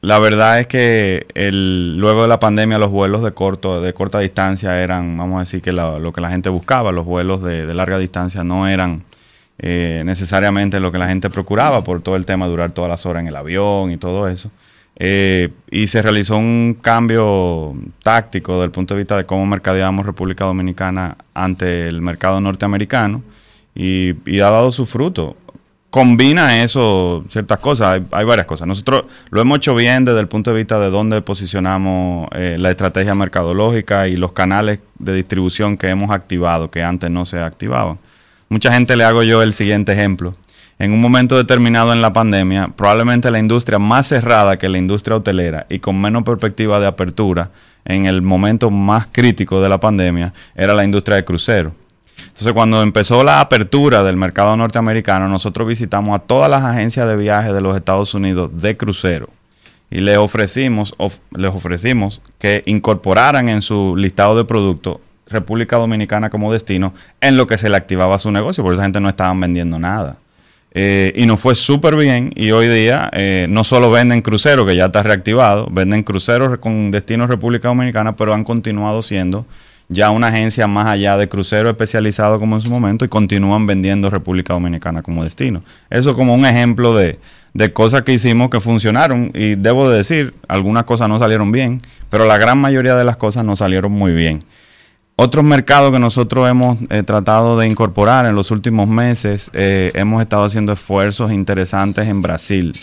la 0.04 0.20
verdad 0.20 0.60
es 0.60 0.68
que 0.68 1.26
luego 1.54 2.24
de 2.24 2.28
la 2.28 2.38
pandemia 2.38 2.78
los 2.78 2.92
vuelos 2.92 3.24
de 3.24 3.32
corto 3.32 3.80
de 3.80 3.94
corta 3.94 4.20
distancia 4.20 4.84
eran, 4.84 5.18
vamos 5.18 5.38
a 5.38 5.40
decir 5.40 5.62
que 5.62 5.72
lo 5.72 6.12
que 6.12 6.20
la 6.20 6.30
gente 6.30 6.50
buscaba, 6.50 6.92
los 6.92 7.06
vuelos 7.06 7.42
de, 7.42 7.74
larga 7.74 7.98
distancia 7.98 8.44
no 8.44 8.68
eran 8.68 9.06
eh, 9.60 10.04
necesariamente 10.06 10.82
lo 10.82 10.92
que 10.92 10.98
la 10.98 11.08
gente 11.08 11.30
procuraba 11.30 11.86
por 11.86 12.02
todo 12.02 12.18
el 12.18 12.26
tema 12.26 12.44
de 12.46 12.52
durar 12.52 12.74
todas 12.74 12.92
las 12.92 13.06
horas 13.06 13.22
en 13.22 13.28
el 13.28 13.36
avión 13.38 13.92
y 13.92 13.98
todo 13.98 14.28
eso. 14.28 14.52
Eh, 14.98 15.52
y 15.72 15.88
se 15.88 16.02
realizó 16.02 16.36
un 16.36 16.78
cambio 16.82 17.74
táctico 18.04 18.56
desde 18.56 18.66
el 18.66 18.72
punto 18.72 18.96
de 18.96 18.98
vista 18.98 19.16
de 19.16 19.24
cómo 19.26 19.46
mercadeamos 19.46 20.06
República 20.06 20.44
Dominicana 20.44 21.16
ante 21.34 21.88
el 21.88 22.02
mercado 22.02 22.42
norteamericano 22.42 23.24
y, 23.74 24.16
y 24.30 24.42
ha 24.42 24.50
dado 24.50 24.70
su 24.72 24.86
fruto. 24.86 25.38
Combina 25.94 26.64
eso 26.64 27.24
ciertas 27.30 27.60
cosas, 27.60 27.90
hay, 27.90 28.04
hay 28.14 28.26
varias 28.26 28.48
cosas. 28.48 28.68
Nosotros 28.68 29.06
lo 29.30 29.40
hemos 29.40 29.58
hecho 29.58 29.76
bien 29.76 30.06
desde 30.06 30.22
el 30.22 30.28
punto 30.28 30.50
de 30.50 30.58
vista 30.58 30.80
de 30.80 30.90
dónde 30.90 31.22
posicionamos 31.22 32.30
eh, 32.32 32.58
la 32.60 32.72
estrategia 32.72 33.14
mercadológica 33.14 34.08
y 34.08 34.16
los 34.16 34.32
canales 34.32 34.80
de 34.98 35.14
distribución 35.14 35.78
que 35.78 35.90
hemos 35.90 36.10
activado, 36.10 36.72
que 36.72 36.82
antes 36.82 37.12
no 37.12 37.26
se 37.26 37.40
activaban. 37.42 38.00
Mucha 38.50 38.74
gente 38.74 38.96
le 38.96 39.04
hago 39.04 39.22
yo 39.22 39.44
el 39.44 39.54
siguiente 39.54 39.94
ejemplo. 39.94 40.34
en 40.80 40.94
un 40.94 41.00
momento 41.00 41.38
determinado 41.38 41.94
en 41.94 42.02
la 42.02 42.12
pandemia, 42.12 42.70
probablemente 42.76 43.30
la 43.30 43.38
industria 43.38 43.78
más 43.78 44.08
cerrada 44.08 44.58
que 44.58 44.70
la 44.70 44.80
industria 44.80 45.18
hotelera 45.18 45.68
y 45.70 45.78
con 45.78 46.02
menos 46.02 46.24
perspectiva 46.24 46.80
de 46.80 46.88
apertura 46.88 47.52
en 47.86 48.08
el 48.08 48.24
momento 48.24 48.72
más 48.72 49.10
crítico 49.12 49.62
de 49.62 49.70
la 49.70 49.80
pandemia 49.80 50.34
era 50.56 50.74
la 50.74 50.86
industria 50.86 51.18
de 51.18 51.24
crucero. 51.24 51.76
Entonces, 52.18 52.54
cuando 52.54 52.82
empezó 52.82 53.24
la 53.24 53.40
apertura 53.40 54.04
del 54.04 54.18
mercado 54.18 54.58
norteamericano, 54.58 55.28
nosotros 55.28 55.68
visitamos 55.68 56.16
a 56.16 56.20
todas 56.20 56.50
las 56.50 56.64
agencias 56.64 57.08
de 57.08 57.16
viaje 57.16 57.54
de 57.54 57.62
los 57.62 57.76
Estados 57.76 58.14
Unidos 58.14 58.50
de 58.62 58.76
crucero 58.76 59.30
y 59.94 60.02
les 60.02 60.18
ofrecimos, 60.18 60.96
les 61.36 61.54
ofrecimos 61.54 62.22
que 62.40 62.64
incorporaran 62.66 63.48
en 63.48 63.62
su 63.62 63.96
listado 63.96 64.36
de 64.36 64.44
productos 64.44 64.98
República 65.28 65.78
Dominicana 65.78 66.30
como 66.30 66.52
destino 66.52 66.94
en 67.22 67.38
lo 67.38 67.46
que 67.46 67.58
se 67.58 67.70
le 67.70 67.78
activaba 67.78 68.18
su 68.18 68.32
negocio, 68.32 68.64
porque 68.64 68.76
esa 68.76 68.84
gente 68.84 69.00
no 69.00 69.10
estaban 69.10 69.40
vendiendo 69.40 69.78
nada. 69.78 70.18
Eh, 70.76 71.14
y 71.16 71.28
nos 71.28 71.40
fue 71.40 71.54
súper 71.54 71.96
bien 71.96 72.32
y 72.36 72.50
hoy 72.50 72.68
día 72.68 73.12
eh, 73.14 73.46
no 73.48 73.64
solo 73.64 73.92
venden 73.92 74.24
cruceros, 74.24 74.66
que 74.66 74.76
ya 74.76 74.86
está 74.86 75.04
reactivado, 75.04 75.68
venden 75.70 76.02
cruceros 76.02 76.58
con 76.58 76.90
destino 76.90 77.28
República 77.28 77.68
Dominicana, 77.68 78.16
pero 78.16 78.34
han 78.34 78.44
continuado 78.44 79.04
siendo 79.04 79.46
ya 79.94 80.10
una 80.10 80.28
agencia 80.28 80.68
más 80.68 80.88
allá 80.88 81.16
de 81.16 81.30
crucero 81.30 81.70
especializado 81.70 82.40
como 82.40 82.56
en 82.56 82.62
su 82.62 82.70
momento 82.70 83.06
y 83.06 83.08
continúan 83.08 83.66
vendiendo 83.66 84.10
República 84.10 84.54
Dominicana 84.54 85.02
como 85.02 85.24
destino. 85.24 85.64
Eso 85.90 86.14
como 86.16 86.34
un 86.34 86.46
ejemplo 86.46 86.96
de, 86.96 87.20
de 87.54 87.72
cosas 87.72 88.02
que 88.02 88.14
hicimos 88.14 88.50
que 88.50 88.60
funcionaron 88.60 89.32
y 89.34 89.56
debo 89.56 89.90
de 89.90 89.98
decir, 89.98 90.34
algunas 90.48 90.84
cosas 90.84 91.08
no 91.08 91.20
salieron 91.20 91.52
bien, 91.52 91.80
pero 92.10 92.26
la 92.26 92.38
gran 92.38 92.58
mayoría 92.58 92.96
de 92.96 93.04
las 93.04 93.18
cosas 93.18 93.46
no 93.46 93.56
salieron 93.56 93.92
muy 93.92 94.12
bien. 94.14 94.44
Otros 95.16 95.46
mercados 95.46 95.92
que 95.92 96.00
nosotros 96.00 96.50
hemos 96.50 96.80
eh, 96.90 97.04
tratado 97.04 97.58
de 97.60 97.68
incorporar 97.68 98.26
en 98.26 98.34
los 98.34 98.50
últimos 98.50 98.88
meses, 98.88 99.52
eh, 99.54 99.92
hemos 99.94 100.24
estado 100.24 100.44
haciendo 100.44 100.74
esfuerzos 100.74 101.32
interesantes 101.32 102.08
en 102.08 102.24
Brasil. 102.24 102.74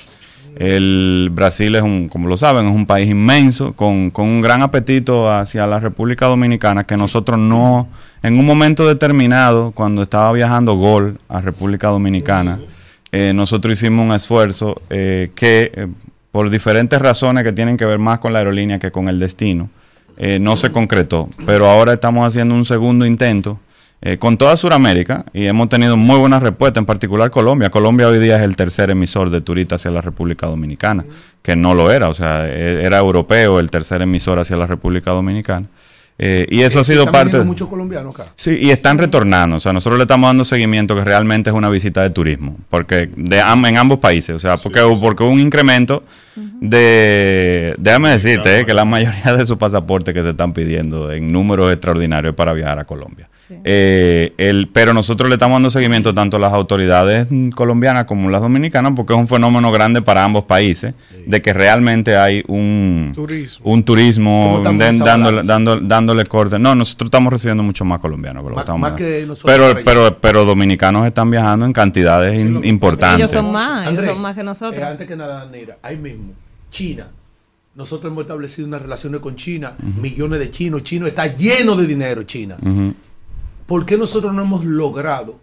El 0.57 1.30
Brasil 1.32 1.74
es 1.74 1.82
un, 1.82 2.09
como 2.09 2.28
lo 2.28 2.36
saben, 2.36 2.66
es 2.66 2.74
un 2.74 2.86
país 2.86 3.09
inmenso, 3.11 3.72
con, 3.72 4.11
con, 4.11 4.26
un 4.26 4.40
gran 4.40 4.62
apetito 4.62 5.30
hacia 5.30 5.66
la 5.66 5.80
República 5.80 6.26
Dominicana, 6.26 6.84
que 6.84 6.96
nosotros 6.96 7.38
no, 7.38 7.88
en 8.22 8.38
un 8.38 8.44
momento 8.44 8.86
determinado, 8.86 9.70
cuando 9.72 10.03
estaba 10.03 10.32
viajando 10.32 10.74
Gol 10.74 11.18
a 11.28 11.40
República 11.40 11.88
Dominicana, 11.88 12.61
eh, 13.12 13.32
nosotros 13.34 13.72
hicimos 13.72 14.05
un 14.05 14.12
esfuerzo 14.12 14.80
que, 14.88 15.88
por 16.32 16.51
diferentes 16.51 17.01
razones 17.01 17.44
que 17.44 17.53
tienen 17.53 17.76
que 17.76 17.84
ver 17.84 17.98
más 17.98 18.18
con 18.18 18.32
la 18.32 18.40
aerolínea 18.40 18.78
que 18.78 18.90
con 18.90 19.09
el 19.09 19.18
destino, 19.18 19.70
eh, 20.22 20.38
no 20.38 20.55
se 20.57 20.70
concretó. 20.70 21.30
Pero 21.46 21.66
ahora 21.66 21.94
estamos 21.94 22.26
haciendo 22.26 22.55
un 22.55 22.66
segundo 22.66 23.07
intento 23.07 23.59
eh, 24.03 24.16
con 24.16 24.38
toda 24.38 24.57
Sudamérica 24.57 25.26
y 25.34 25.44
hemos 25.46 25.68
tenido 25.68 25.96
muy 25.96 26.18
buena 26.18 26.40
respuesta, 26.40 26.80
en 26.80 26.86
particular 26.86 27.30
Colombia. 27.30 27.68
Colombia 27.70 28.09
hoy 28.09 28.18
día 28.18 28.36
es 28.36 28.42
el 28.42 28.57
tercer 28.57 28.90
emisor 28.90 29.28
de 29.28 29.42
turistas 29.42 29.82
hacia 29.82 29.90
la 29.90 30.01
República 30.01 30.46
Dominicana, 30.46 31.05
que 31.42 31.55
no 31.55 31.74
lo 31.74 31.90
era, 31.90 32.09
o 32.09 32.14
sea, 32.14 32.46
e, 32.48 32.82
era 32.82 32.98
europeo 32.98 33.61
el 33.61 33.70
tercer 33.70 34.01
emisor 34.01 34.38
hacia 34.38 34.57
la 34.57 34.66
República 34.66 35.11
Dominicana. 35.11 35.66
Eh, 36.22 36.46
y 36.50 36.60
eso 36.60 36.80
ha 36.80 36.84
sido 36.84 37.10
parte. 37.10 37.38
de 37.38 37.44
muchos 37.44 37.66
colombianos 37.66 38.14
acá. 38.14 38.30
Sí, 38.34 38.58
y 38.60 38.70
están 38.70 38.98
retornando. 38.98 39.56
O 39.56 39.60
sea, 39.60 39.72
nosotros 39.72 39.96
le 39.96 40.04
estamos 40.04 40.28
dando 40.28 40.44
seguimiento 40.44 40.94
que 40.94 41.02
realmente 41.02 41.48
es 41.48 41.56
una 41.56 41.70
visita 41.70 42.02
de 42.02 42.10
turismo. 42.10 42.58
Porque 42.68 43.08
de, 43.16 43.38
en 43.38 43.76
ambos 43.78 44.00
países. 44.00 44.36
O 44.36 44.38
sea, 44.38 44.58
porque, 44.58 44.80
porque 45.00 45.22
hubo 45.22 45.32
un 45.32 45.40
incremento 45.40 46.02
de. 46.60 47.74
Déjame 47.78 48.10
decirte 48.10 48.66
que 48.66 48.74
la 48.74 48.84
mayoría 48.84 49.32
de 49.34 49.46
sus 49.46 49.56
pasaportes 49.56 50.12
que 50.12 50.22
se 50.22 50.30
están 50.30 50.52
pidiendo 50.52 51.10
en 51.10 51.32
números 51.32 51.72
extraordinarios 51.72 52.34
para 52.34 52.52
viajar 52.52 52.78
a 52.78 52.84
Colombia. 52.84 53.30
Eh, 53.64 54.32
el, 54.38 54.68
pero 54.68 54.94
nosotros 54.94 55.28
le 55.28 55.34
estamos 55.34 55.56
dando 55.56 55.70
seguimiento 55.70 56.14
tanto 56.14 56.36
a 56.36 56.40
las 56.40 56.52
autoridades 56.52 57.26
colombianas 57.54 58.04
como 58.04 58.30
las 58.30 58.40
dominicanas 58.40 58.92
porque 58.94 59.12
es 59.12 59.18
un 59.18 59.26
fenómeno 59.26 59.72
grande 59.72 60.02
para 60.02 60.22
ambos 60.22 60.44
países 60.44 60.94
de 61.26 61.42
que 61.42 61.52
realmente 61.52 62.16
hay 62.16 62.44
un 62.46 63.12
turismo, 63.14 63.70
un 63.70 63.82
turismo 63.82 64.62
dándole, 64.62 65.42
dándole, 66.11 66.28
corte. 66.28 66.58
No, 66.58 66.74
nosotros 66.74 67.08
estamos 67.08 67.32
recibiendo 67.32 67.62
mucho 67.62 67.84
más 67.84 68.00
colombianos. 68.00 68.44
Pero, 69.44 69.74
pero, 69.84 70.20
pero, 70.20 70.44
dominicanos 70.44 71.06
están 71.06 71.30
viajando 71.30 71.66
en 71.66 71.72
cantidades 71.72 72.38
importantes. 72.64 73.20
Ellos 73.20 73.30
son 73.30 73.52
más, 73.52 73.90
ellos 73.90 74.04
son 74.04 74.20
más 74.20 74.36
que 74.36 74.42
nosotros. 74.42 74.80
Eh, 74.80 74.84
antes 74.84 75.06
que 75.06 75.16
nada, 75.16 75.46
Neira, 75.46 75.78
ahí 75.82 75.96
mismo, 75.96 76.32
China. 76.70 77.08
Nosotros 77.74 78.12
hemos 78.12 78.22
establecido 78.22 78.66
unas 78.66 78.82
relaciones 78.82 79.20
con 79.20 79.36
China, 79.36 79.74
millones 79.78 80.40
de 80.40 80.50
chinos. 80.50 80.82
Chino 80.82 81.06
está 81.06 81.26
lleno 81.34 81.76
de 81.76 81.86
dinero, 81.86 82.24
China. 82.24 82.56
¿Por 83.66 83.86
qué 83.86 83.96
nosotros 83.96 84.34
no 84.34 84.42
hemos 84.42 84.64
logrado 84.64 85.38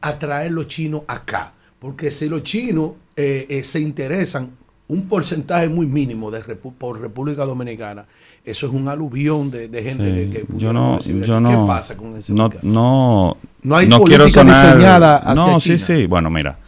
atraer 0.00 0.52
los 0.52 0.68
chinos 0.68 1.02
acá? 1.08 1.52
Porque 1.80 2.10
si 2.10 2.28
los 2.28 2.42
chinos 2.44 2.92
eh, 3.16 3.46
eh, 3.48 3.64
se 3.64 3.80
interesan 3.80 4.52
un 4.86 5.08
porcentaje 5.08 5.68
muy 5.68 5.86
mínimo 5.86 6.30
de 6.30 6.42
por 6.56 7.00
República 7.00 7.44
Dominicana, 7.44 8.04
eso 8.44 8.66
es 8.66 8.72
un 8.72 8.88
aluvión 8.88 9.50
de, 9.50 9.68
gente 9.82 10.30
que, 10.30 10.44
yo 10.56 10.72
no, 10.72 11.00
yo 11.00 11.40
no, 11.40 11.48
¿Qué 11.48 11.66
pasa 11.66 11.96
con 11.96 12.16
ese 12.16 12.32
no, 12.34 12.50
no, 12.62 13.36
no 13.62 13.76
hay 13.76 13.88
no 13.88 14.00
política 14.00 14.44
diseñada 14.44 15.16
hacia 15.16 15.34
No, 15.34 15.58
China. 15.58 15.60
sí, 15.60 15.78
sí. 15.78 16.06
Bueno, 16.06 16.30
mira. 16.30 16.58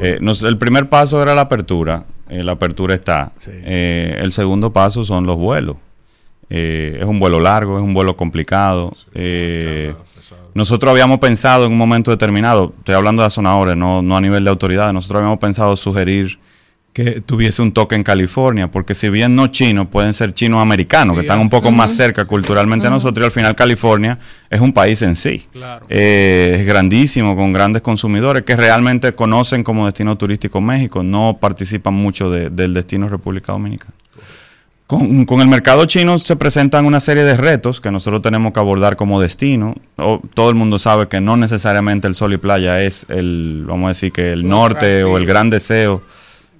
Eh, 0.00 0.18
el 0.22 0.56
primer 0.56 0.88
paso 0.88 1.20
era 1.22 1.34
la 1.34 1.42
apertura. 1.42 2.06
la 2.30 2.52
apertura 2.52 2.94
está. 2.94 3.32
el 3.44 4.32
segundo 4.32 4.72
paso 4.72 5.04
son 5.04 5.26
los 5.26 5.36
vuelos. 5.36 5.76
es 6.48 7.04
un 7.04 7.20
vuelo 7.20 7.40
largo, 7.40 7.76
es 7.76 7.84
un 7.84 7.92
vuelo 7.92 8.16
complicado. 8.16 8.94
Nosotros 10.54 10.90
habíamos 10.90 11.18
pensado 11.18 11.66
en 11.66 11.72
un 11.72 11.76
momento 11.76 12.10
determinado, 12.10 12.72
estoy 12.78 12.94
hablando 12.94 13.22
de 13.22 13.28
zona 13.28 13.76
no, 13.76 14.00
no 14.00 14.16
a 14.16 14.20
nivel 14.22 14.42
de 14.42 14.48
autoridad, 14.48 14.90
nosotros 14.94 15.18
habíamos 15.18 15.38
pensado 15.38 15.76
sugerir 15.76 16.38
que 16.96 17.20
tuviese 17.20 17.60
un 17.60 17.72
toque 17.72 17.94
en 17.94 18.02
California, 18.02 18.70
porque 18.70 18.94
si 18.94 19.10
bien 19.10 19.36
no 19.36 19.48
chinos, 19.48 19.88
pueden 19.88 20.14
ser 20.14 20.32
chinos 20.32 20.62
americanos, 20.62 21.14
que 21.14 21.20
están 21.20 21.40
un 21.40 21.50
poco 21.50 21.70
más 21.70 21.94
cerca 21.94 22.24
culturalmente 22.24 22.86
a 22.86 22.90
nosotros, 22.90 23.22
y 23.22 23.26
al 23.26 23.30
final 23.32 23.54
California 23.54 24.18
es 24.48 24.62
un 24.62 24.72
país 24.72 25.02
en 25.02 25.14
sí. 25.14 25.46
Eh, 25.90 26.56
es 26.58 26.64
grandísimo, 26.64 27.36
con 27.36 27.52
grandes 27.52 27.82
consumidores 27.82 28.44
que 28.44 28.56
realmente 28.56 29.12
conocen 29.12 29.62
como 29.62 29.84
destino 29.84 30.16
turístico 30.16 30.62
México, 30.62 31.02
no 31.02 31.36
participan 31.38 31.92
mucho 31.92 32.30
del 32.30 32.72
destino 32.72 33.10
República 33.10 33.52
Dominicana. 33.52 33.92
Con, 34.86 35.26
el 35.42 35.48
mercado 35.48 35.84
chino 35.84 36.18
se 36.18 36.36
presentan 36.36 36.86
una 36.86 37.00
serie 37.00 37.24
de 37.24 37.36
retos 37.36 37.82
que 37.82 37.90
nosotros 37.90 38.22
tenemos 38.22 38.54
que 38.54 38.60
abordar 38.60 38.96
como 38.96 39.20
destino. 39.20 39.74
todo 40.32 40.48
el 40.48 40.54
mundo 40.54 40.78
sabe 40.78 41.08
que 41.08 41.20
no 41.20 41.36
necesariamente 41.36 42.08
el 42.08 42.14
sol 42.14 42.32
y 42.32 42.38
playa 42.38 42.82
es 42.82 43.04
el, 43.10 43.64
vamos 43.68 43.84
a 43.84 43.88
decir 43.88 44.12
que 44.12 44.32
el 44.32 44.48
norte 44.48 45.04
o 45.04 45.18
el 45.18 45.26
gran 45.26 45.50
deseo 45.50 46.02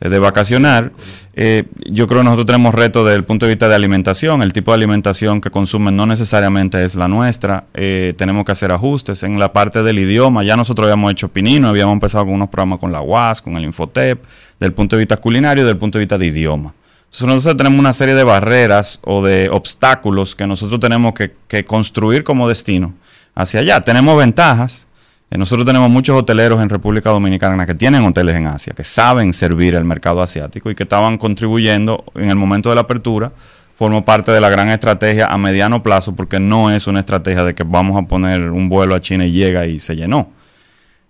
de 0.00 0.18
vacacionar. 0.18 0.92
Eh, 1.34 1.64
yo 1.90 2.06
creo 2.06 2.20
que 2.20 2.24
nosotros 2.24 2.46
tenemos 2.46 2.74
retos 2.74 3.04
desde 3.04 3.16
el 3.16 3.24
punto 3.24 3.46
de 3.46 3.50
vista 3.50 3.68
de 3.68 3.74
alimentación. 3.74 4.42
El 4.42 4.52
tipo 4.52 4.70
de 4.70 4.76
alimentación 4.76 5.40
que 5.40 5.50
consumen 5.50 5.96
no 5.96 6.06
necesariamente 6.06 6.84
es 6.84 6.96
la 6.96 7.08
nuestra. 7.08 7.64
Eh, 7.74 8.14
tenemos 8.16 8.44
que 8.44 8.52
hacer 8.52 8.72
ajustes. 8.72 9.22
En 9.22 9.38
la 9.38 9.52
parte 9.52 9.82
del 9.82 9.98
idioma, 9.98 10.44
ya 10.44 10.56
nosotros 10.56 10.86
habíamos 10.86 11.12
hecho 11.12 11.28
Pinino, 11.28 11.68
habíamos 11.68 11.94
empezado 11.94 12.24
con 12.24 12.34
unos 12.34 12.48
programas 12.48 12.78
con 12.78 12.92
la 12.92 13.00
UAS, 13.00 13.42
con 13.42 13.56
el 13.56 13.64
Infotep, 13.64 14.24
del 14.60 14.72
punto 14.72 14.96
de 14.96 15.00
vista 15.00 15.16
culinario 15.16 15.66
del 15.66 15.76
punto 15.76 15.98
de 15.98 16.04
vista 16.04 16.18
de 16.18 16.26
idioma. 16.26 16.74
Entonces 17.06 17.28
nosotros 17.28 17.56
tenemos 17.56 17.78
una 17.78 17.92
serie 17.92 18.14
de 18.14 18.24
barreras 18.24 19.00
o 19.02 19.22
de 19.24 19.48
obstáculos 19.48 20.34
que 20.34 20.46
nosotros 20.46 20.80
tenemos 20.80 21.14
que, 21.14 21.64
construir 21.64 22.24
como 22.24 22.48
destino 22.48 22.94
hacia 23.34 23.60
allá. 23.60 23.80
Tenemos 23.80 24.18
ventajas. 24.18 24.86
Eh, 25.30 25.38
nosotros 25.38 25.66
tenemos 25.66 25.90
muchos 25.90 26.16
hoteleros 26.16 26.60
en 26.60 26.68
República 26.68 27.10
Dominicana 27.10 27.66
que 27.66 27.74
tienen 27.74 28.04
hoteles 28.04 28.36
en 28.36 28.46
Asia, 28.46 28.74
que 28.76 28.84
saben 28.84 29.32
servir 29.32 29.74
el 29.74 29.84
mercado 29.84 30.22
asiático 30.22 30.70
y 30.70 30.74
que 30.74 30.84
estaban 30.84 31.18
contribuyendo 31.18 32.04
en 32.14 32.30
el 32.30 32.36
momento 32.36 32.68
de 32.68 32.76
la 32.76 32.82
apertura. 32.82 33.32
Formó 33.76 34.04
parte 34.04 34.32
de 34.32 34.40
la 34.40 34.48
gran 34.48 34.70
estrategia 34.70 35.26
a 35.26 35.36
mediano 35.36 35.82
plazo 35.82 36.14
porque 36.14 36.40
no 36.40 36.70
es 36.70 36.86
una 36.86 37.00
estrategia 37.00 37.44
de 37.44 37.54
que 37.54 37.64
vamos 37.64 37.96
a 37.96 38.06
poner 38.06 38.50
un 38.50 38.68
vuelo 38.68 38.94
a 38.94 39.00
China 39.00 39.26
y 39.26 39.32
llega 39.32 39.66
y 39.66 39.80
se 39.80 39.96
llenó. 39.96 40.30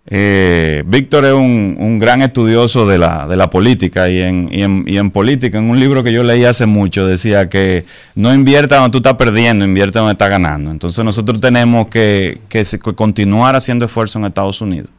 Eh, 0.08 0.84
Víctor 0.86 1.24
es 1.24 1.32
un, 1.32 1.98
gran 1.98 2.22
estudioso 2.22 2.86
de 2.86 2.96
la, 2.98 3.26
de 3.26 3.36
la 3.36 3.50
política 3.50 4.08
y 4.08 4.20
en, 4.20 4.48
y, 4.52 4.62
en, 4.62 4.84
y 4.86 4.98
en, 4.98 5.10
política, 5.10 5.58
en 5.58 5.68
un 5.68 5.80
libro 5.80 6.04
que 6.04 6.12
yo 6.12 6.22
leí 6.22 6.44
hace 6.44 6.66
mucho, 6.66 7.06
decía 7.06 7.48
que 7.48 7.84
no 8.14 8.32
invierta 8.32 8.76
donde 8.76 8.90
tú 8.90 8.98
estás 8.98 9.14
perdiendo, 9.14 9.64
invierte 9.64 9.98
donde 9.98 10.12
estás 10.12 10.30
ganando. 10.30 10.70
Entonces 10.70 11.04
nosotros 11.04 11.40
tenemos 11.40 11.88
que, 11.88 12.38
que, 12.48 12.64
continuar 12.94 13.56
haciendo 13.56 13.84
esfuerzo 13.84 14.18
en 14.18 14.26
Estados 14.26 14.60
Unidos. 14.60 14.90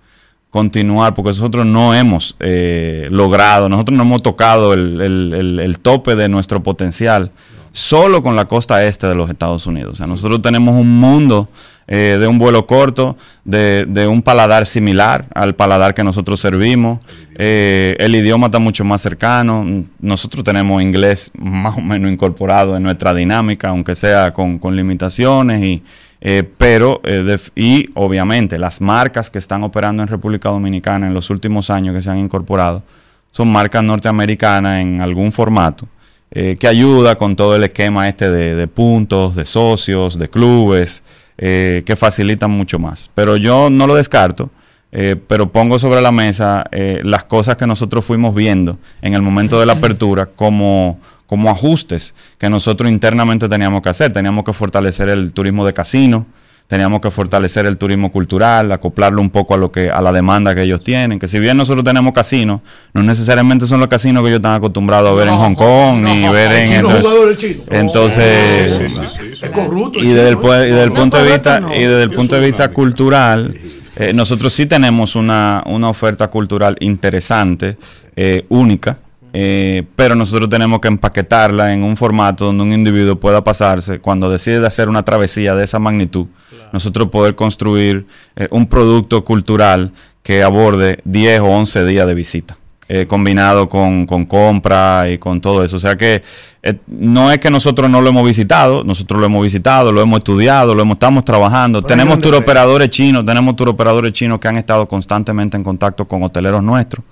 Continuar, 0.50 1.14
porque 1.14 1.30
nosotros 1.30 1.66
no 1.66 1.94
hemos 1.94 2.36
eh, 2.40 3.08
logrado, 3.12 3.70
nosotros 3.70 3.96
no 3.98 4.04
hemos 4.04 4.24
tocado 4.24 4.74
el, 4.74 5.00
el, 5.02 5.60
el 5.60 5.80
tope 5.80 6.16
de 6.16 6.30
nuestro 6.30 6.64
potencial 6.64 7.32
solo 7.78 8.24
con 8.24 8.36
la 8.36 8.46
costa 8.46 8.84
este 8.84 9.06
de 9.06 9.14
los 9.14 9.30
Estados 9.30 9.68
Unidos. 9.68 9.94
O 9.94 9.96
sea, 9.96 10.08
nosotros 10.08 10.42
tenemos 10.42 10.76
un 10.76 11.00
mundo 11.00 11.48
eh, 11.88 12.18
de 12.20 12.26
un 12.26 12.40
vuelo 12.40 12.66
corto, 12.66 13.16
de, 13.46 13.86
de, 13.86 14.08
un 14.08 14.24
paladar 14.24 14.66
similar 14.66 15.26
al 15.36 15.54
paladar 15.54 15.94
que 15.94 16.04
nosotros 16.04 16.40
servimos. 16.40 17.00
Eh, 17.36 17.96
el 18.00 18.16
idioma 18.16 18.48
está 18.48 18.58
mucho 18.58 18.84
más 18.84 19.02
cercano. 19.02 19.64
Nosotros 20.00 20.44
tenemos 20.44 20.82
inglés 20.82 21.32
más 21.38 21.78
o 21.78 21.82
menos 21.82 22.12
incorporado 22.12 22.76
en 22.76 22.82
nuestra 22.82 23.14
dinámica, 23.14 23.70
aunque 23.70 23.94
sea 23.94 24.34
con, 24.34 24.60
limitaciones 24.76 25.64
y, 25.64 25.84
Eh, 26.20 26.42
pero, 26.58 27.00
y 27.56 27.92
obviamente 27.94 28.58
las 28.58 28.82
marcas 28.82 29.30
que 29.30 29.38
están 29.38 29.64
operando 29.64 30.02
en 30.02 30.10
República 30.10 30.50
Dominicana 30.50 31.06
en 31.06 31.14
los 31.14 31.30
últimos 31.30 31.70
años 31.70 31.94
que 31.94 32.02
se 32.02 32.10
han 32.10 32.18
incorporado 32.18 32.82
son 33.30 33.52
marcas 33.52 33.84
norteamericanas 33.84 34.82
en 34.82 35.00
algún 35.00 35.32
formato, 35.32 35.88
eh, 36.32 36.58
que 36.60 36.68
ayuda 36.68 37.16
con 37.16 37.36
todo 37.36 37.56
el 37.56 37.64
esquema 37.64 38.08
este 38.08 38.30
de, 38.30 38.56
de 38.56 38.68
puntos, 38.68 39.36
de 39.36 39.46
socios, 39.46 40.18
de 40.20 40.30
clubes, 40.30 41.04
eh, 41.38 41.84
que 41.86 41.96
facilitan 41.96 42.50
mucho 42.52 42.80
más. 42.80 43.12
Pero 43.14 43.38
yo 43.38 43.70
no 43.70 43.88
lo 43.88 43.96
descarto. 43.96 44.50
Eh, 44.92 45.18
pero 45.28 45.52
pongo 45.52 45.78
sobre 45.80 46.02
la 46.02 46.14
mesa 46.14 46.64
eh, 46.72 47.02
las 47.04 47.26
cosas 47.26 47.58
que 47.58 47.68
nosotros 47.68 48.06
fuimos 48.06 48.34
viendo 48.34 48.80
en 49.02 49.14
el 49.16 49.22
momento 49.22 49.60
de 49.60 49.66
la 49.66 49.74
apertura 49.74 50.28
como, 50.28 50.98
como 51.26 51.50
ajustes 51.50 52.16
que 52.38 52.50
nosotros 52.50 52.90
internamente 52.90 53.50
teníamos 53.50 53.82
que 53.82 53.90
hacer. 53.90 54.14
Teníamos 54.14 54.46
que 54.46 54.54
fortalecer 54.54 55.10
el 55.10 55.34
turismo 55.34 55.66
de 55.66 55.74
casino, 55.74 56.26
teníamos 56.68 57.00
que 57.00 57.10
fortalecer 57.10 57.66
el 57.66 57.78
turismo 57.78 58.12
cultural, 58.12 58.72
acoplarlo 58.74 59.22
un 59.22 59.30
poco 59.30 59.54
a 59.54 59.58
lo 59.58 59.72
que 59.72 59.90
a 59.90 60.02
la 60.02 60.12
demanda 60.12 60.54
que 60.54 60.64
ellos 60.64 60.84
tienen. 60.84 61.18
Que 61.18 61.28
si 61.30 61.40
bien 61.40 61.56
nosotros 61.56 61.84
tenemos 61.86 62.14
casinos, 62.14 62.60
no 62.94 63.04
necesariamente 63.04 63.66
son 63.66 63.80
los 63.80 63.88
casinos 63.88 64.22
que 64.22 64.28
ellos 64.30 64.40
están 64.40 64.56
acostumbrados 64.56 65.10
a 65.12 65.14
ver 65.16 65.30
en 65.30 65.36
Hong 65.38 65.56
Kong 65.56 66.02
ni 66.04 66.28
ver 66.28 66.52
en 66.52 66.68
chino 66.68 66.92
el- 66.92 66.98
jugador 67.02 67.30
el 67.30 67.38
chino. 67.38 67.64
entonces 67.72 68.72
Sí, 68.74 68.90
sí, 68.90 68.96
sí, 69.08 69.30
sí. 69.36 69.46
Es 69.46 69.52
corrupto. 69.52 70.00
y 70.00 70.08
desde 70.10 70.30
el, 70.30 70.36
y 70.38 70.48
desde 70.72 70.84
el 70.84 70.90
No, 70.90 70.96
punto 70.96 71.18
de 71.24 71.32
vista 71.32 71.60
no. 71.62 71.74
y 71.74 71.80
desde 71.80 72.04
el 72.04 72.12
punto 72.12 72.36
de 72.36 72.42
vista 72.42 72.68
cultural 72.70 73.54
eh, 73.96 74.12
nosotros 74.14 74.52
sí 74.54 74.66
tenemos 74.66 75.16
una, 75.16 75.64
una 75.68 75.90
oferta 75.90 76.28
cultural 76.28 76.76
interesante 76.82 77.78
eh, 78.16 78.46
única 78.50 79.00
eh, 79.40 79.84
pero 79.96 80.16
nosotros 80.16 80.50
tenemos 80.50 80.80
que 80.80 80.88
empaquetarla 80.88 81.72
en 81.72 81.84
un 81.84 81.96
formato 81.96 82.46
donde 82.46 82.64
un 82.64 82.72
individuo 82.74 83.20
pueda 83.20 83.44
pasarse 83.44 84.00
cuando 84.00 84.32
decide 84.32 84.62
de 84.62 84.66
hacer 84.66 84.90
una 84.90 85.04
travesía 85.04 85.54
de 85.54 85.64
esa 85.64 85.78
magnitud 85.78 86.26
nosotros 86.74 87.10
poder 87.10 87.36
construir 87.36 88.08
eh, 88.36 88.48
un 88.50 88.66
producto 88.66 89.24
cultural 89.24 89.92
que 90.24 90.42
aborde 90.42 90.98
10 91.06 91.42
o 91.42 91.46
11 91.50 91.86
días 91.86 92.08
de 92.08 92.16
visita 92.16 92.58
eh, 92.90 93.06
combinado 93.06 93.68
con, 93.68 94.06
con 94.08 94.26
compra 94.26 95.10
y 95.10 95.18
con 95.18 95.42
todo 95.42 95.62
eso. 95.62 95.76
O 95.76 95.80
sea 95.80 95.98
que 95.98 96.24
eh, 96.64 96.80
no 96.88 97.30
es 97.32 97.38
que 97.40 97.50
nosotros 97.52 97.90
no 97.90 98.00
lo 98.00 98.10
hemos 98.10 98.26
visitado, 98.26 98.84
nosotros 98.86 99.20
lo 99.20 99.26
hemos 99.26 99.44
visitado, 99.44 99.92
lo 99.92 100.02
hemos 100.02 100.20
estudiado, 100.20 100.74
lo 100.74 100.82
hemos, 100.82 100.96
estamos 100.96 101.26
trabajando. 101.26 101.82
Pero 101.82 101.88
tenemos 101.88 102.14
grandes 102.14 102.32
tour 102.32 102.42
operadores 102.42 102.90
chinos, 102.90 103.26
tenemos 103.26 103.58
tour 103.58 103.70
operadores 103.70 104.14
chinos 104.14 104.40
que 104.40 104.48
han 104.48 104.56
estado 104.56 104.88
constantemente 104.88 105.58
en 105.58 105.64
contacto 105.64 106.08
con 106.08 106.24
hoteleros 106.24 106.64
nuestros. 106.64 107.06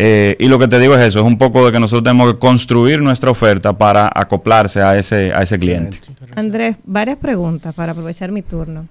Eh, 0.00 0.36
y 0.38 0.46
lo 0.46 0.60
que 0.60 0.68
te 0.68 0.78
digo 0.78 0.94
es 0.94 1.00
eso, 1.00 1.18
es 1.18 1.24
un 1.24 1.38
poco 1.38 1.66
de 1.66 1.72
que 1.72 1.80
nosotros 1.80 2.04
tenemos 2.04 2.32
que 2.32 2.38
construir 2.38 3.02
nuestra 3.02 3.32
oferta 3.32 3.76
para 3.76 4.08
acoplarse 4.14 4.80
a 4.80 4.96
ese, 4.96 5.32
a 5.34 5.42
ese 5.42 5.58
cliente. 5.58 5.98
Andrés, 6.36 6.76
varias 6.84 7.18
preguntas 7.18 7.74
para 7.74 7.92
aprovechar 7.92 8.30
mi 8.30 8.42
turno. 8.42 8.86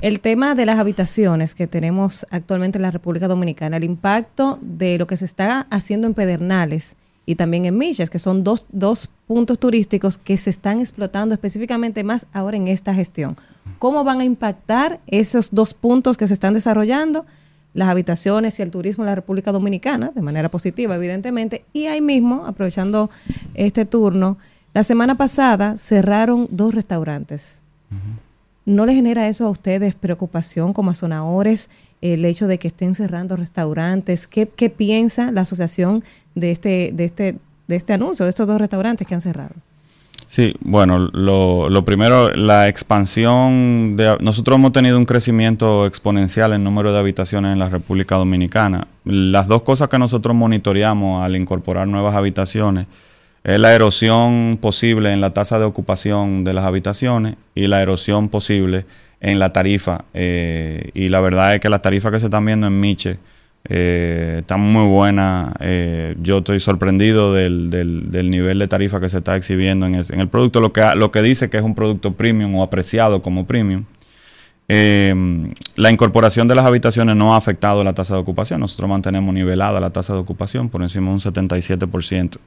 El 0.00 0.20
tema 0.20 0.54
de 0.54 0.64
las 0.64 0.78
habitaciones 0.78 1.54
que 1.54 1.66
tenemos 1.66 2.26
actualmente 2.30 2.78
en 2.78 2.82
la 2.82 2.90
República 2.90 3.28
Dominicana, 3.28 3.76
el 3.76 3.84
impacto 3.84 4.58
de 4.62 4.98
lo 4.98 5.06
que 5.06 5.18
se 5.18 5.26
está 5.26 5.66
haciendo 5.70 6.06
en 6.06 6.14
Pedernales 6.14 6.96
y 7.26 7.34
también 7.34 7.66
en 7.66 7.76
Millas, 7.76 8.08
que 8.08 8.18
son 8.18 8.44
dos, 8.44 8.64
dos 8.70 9.10
puntos 9.26 9.58
turísticos 9.58 10.16
que 10.16 10.36
se 10.36 10.48
están 10.48 10.80
explotando 10.80 11.34
específicamente 11.34 12.04
más 12.04 12.26
ahora 12.32 12.56
en 12.56 12.68
esta 12.68 12.94
gestión. 12.94 13.36
¿Cómo 13.78 14.04
van 14.04 14.20
a 14.20 14.24
impactar 14.24 15.00
esos 15.06 15.50
dos 15.52 15.74
puntos 15.74 16.16
que 16.16 16.26
se 16.26 16.34
están 16.34 16.54
desarrollando? 16.54 17.26
Las 17.76 17.90
habitaciones 17.90 18.58
y 18.58 18.62
el 18.62 18.70
turismo 18.70 19.04
en 19.04 19.10
la 19.10 19.14
República 19.14 19.52
Dominicana, 19.52 20.10
de 20.14 20.22
manera 20.22 20.48
positiva, 20.48 20.96
evidentemente. 20.96 21.64
Y 21.74 21.86
ahí 21.86 22.00
mismo, 22.00 22.46
aprovechando 22.46 23.10
este 23.54 23.84
turno, 23.84 24.38
la 24.72 24.82
semana 24.82 25.14
pasada 25.14 25.76
cerraron 25.78 26.48
dos 26.50 26.74
restaurantes. 26.74 27.60
¿No 28.64 28.86
le 28.86 28.94
genera 28.94 29.28
eso 29.28 29.46
a 29.46 29.50
ustedes 29.50 29.94
preocupación 29.94 30.72
como 30.72 30.90
azonadores, 30.90 31.68
el 32.00 32.24
hecho 32.24 32.46
de 32.46 32.58
que 32.58 32.68
estén 32.68 32.94
cerrando 32.94 33.36
restaurantes? 33.36 34.26
¿Qué, 34.26 34.48
qué 34.48 34.70
piensa 34.70 35.30
la 35.30 35.42
asociación 35.42 36.02
de 36.34 36.50
este, 36.50 36.90
de, 36.94 37.04
este, 37.04 37.36
de 37.68 37.76
este 37.76 37.92
anuncio, 37.92 38.24
de 38.24 38.30
estos 38.30 38.48
dos 38.48 38.58
restaurantes 38.58 39.06
que 39.06 39.14
han 39.14 39.20
cerrado? 39.20 39.54
Sí, 40.26 40.54
bueno, 40.60 40.98
lo, 41.12 41.68
lo 41.68 41.84
primero, 41.84 42.30
la 42.30 42.66
expansión 42.68 43.94
de... 43.96 44.16
Nosotros 44.20 44.58
hemos 44.58 44.72
tenido 44.72 44.98
un 44.98 45.04
crecimiento 45.04 45.86
exponencial 45.86 46.52
en 46.52 46.64
número 46.64 46.92
de 46.92 46.98
habitaciones 46.98 47.52
en 47.52 47.60
la 47.60 47.68
República 47.68 48.16
Dominicana. 48.16 48.88
Las 49.04 49.46
dos 49.46 49.62
cosas 49.62 49.88
que 49.88 50.00
nosotros 50.00 50.34
monitoreamos 50.34 51.24
al 51.24 51.36
incorporar 51.36 51.86
nuevas 51.86 52.16
habitaciones 52.16 52.86
es 53.44 53.60
la 53.60 53.72
erosión 53.72 54.58
posible 54.60 55.12
en 55.12 55.20
la 55.20 55.32
tasa 55.32 55.60
de 55.60 55.64
ocupación 55.64 56.42
de 56.42 56.54
las 56.54 56.64
habitaciones 56.64 57.36
y 57.54 57.68
la 57.68 57.80
erosión 57.80 58.28
posible 58.28 58.84
en 59.20 59.38
la 59.38 59.52
tarifa. 59.52 60.04
eh, 60.12 60.90
y 60.92 61.08
la 61.08 61.20
verdad 61.20 61.54
es 61.54 61.60
que 61.60 61.68
las 61.68 61.82
tarifas 61.82 62.10
que 62.10 62.18
se 62.18 62.26
están 62.26 62.44
viendo 62.44 62.66
en 62.66 62.80
Miche 62.80 63.18
eh, 63.68 64.36
están 64.40 64.60
muy 64.60 64.86
buenas. 64.86 65.54
Eh, 65.60 66.14
yo 66.22 66.38
estoy 66.38 66.60
sorprendido 66.60 67.32
del, 67.34 67.70
del- 67.70 68.30
nivel 68.30 68.58
de 68.58 68.68
tarifa 68.68 69.00
que 69.00 69.08
se 69.08 69.18
está 69.18 69.36
exhibiendo 69.36 69.86
en, 69.86 69.94
el 69.94 70.28
producto, 70.28 70.60
lo 70.60 70.70
que, 70.72 70.84
lo 70.96 71.10
que 71.10 71.22
dice 71.22 71.50
que 71.50 71.56
es 71.56 71.62
un 71.62 71.74
producto 71.74 72.12
premium 72.14 72.54
o 72.56 72.62
apreciado 72.62 73.22
como 73.22 73.46
premium. 73.46 73.84
Eh, 74.68 75.14
la 75.76 75.92
incorporación 75.92 76.48
de 76.48 76.54
las 76.56 76.66
habitaciones 76.66 77.14
no 77.14 77.34
ha 77.34 77.36
afectado 77.36 77.84
la 77.84 77.92
tasa 77.92 78.14
de 78.14 78.20
ocupación. 78.20 78.60
Nosotros 78.60 78.88
mantenemos 78.90 79.32
nivelada 79.34 79.80
la 79.80 79.90
tasa 79.90 80.12
de 80.14 80.18
ocupación 80.20 80.68
por 80.68 80.82
encima 80.82 81.06
de 81.08 81.12
un 81.14 81.20
77% 81.20 82.38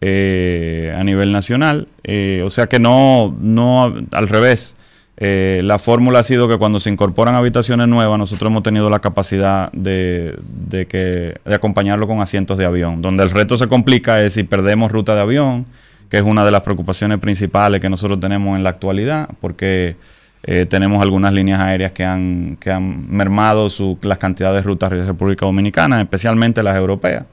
eh, 0.00 0.94
a 0.96 1.02
nivel 1.04 1.32
nacional. 1.32 1.88
Eh, 2.04 2.42
o 2.44 2.50
sea 2.50 2.66
que 2.68 2.78
no, 2.78 3.36
no 3.40 3.92
al 4.12 4.28
revés. 4.28 4.76
Eh, 5.20 5.62
la 5.64 5.80
fórmula 5.80 6.20
ha 6.20 6.22
sido 6.22 6.46
que 6.48 6.58
cuando 6.58 6.78
se 6.78 6.90
incorporan 6.90 7.34
habitaciones 7.34 7.88
nuevas, 7.88 8.18
nosotros 8.18 8.50
hemos 8.50 8.62
tenido 8.62 8.88
la 8.88 9.00
capacidad 9.00 9.70
de, 9.72 10.36
de 10.68 10.86
que, 10.86 11.34
de 11.44 11.54
acompañarlo 11.54 12.06
con 12.06 12.20
asientos 12.20 12.56
de 12.56 12.64
avión. 12.64 13.02
Donde 13.02 13.24
el 13.24 13.30
reto 13.30 13.56
se 13.56 13.66
complica 13.66 14.22
es 14.22 14.34
si 14.34 14.44
perdemos 14.44 14.92
ruta 14.92 15.16
de 15.16 15.20
avión, 15.22 15.66
que 16.08 16.18
es 16.18 16.22
una 16.22 16.44
de 16.44 16.52
las 16.52 16.60
preocupaciones 16.60 17.18
principales 17.18 17.80
que 17.80 17.88
nosotros 17.90 18.20
tenemos 18.20 18.56
en 18.56 18.62
la 18.62 18.70
actualidad, 18.70 19.28
porque 19.40 19.96
eh, 20.44 20.66
tenemos 20.66 21.02
algunas 21.02 21.32
líneas 21.32 21.60
aéreas 21.60 21.90
que 21.90 22.04
han, 22.04 22.56
que 22.60 22.70
han 22.70 23.10
mermado 23.12 23.70
su, 23.70 23.98
las 24.02 24.18
cantidades 24.18 24.62
de 24.62 24.66
rutas 24.68 24.90
de 24.90 25.04
República 25.04 25.46
Dominicana, 25.46 26.00
especialmente 26.00 26.62
las 26.62 26.76
europeas. 26.76 27.24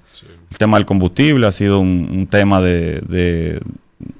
El 0.49 0.57
tema 0.57 0.77
del 0.77 0.85
combustible 0.87 1.45
ha 1.45 1.51
sido 1.51 1.79
un, 1.79 2.09
un 2.11 2.25
tema 2.27 2.61
de, 2.61 2.99
de- 3.01 3.59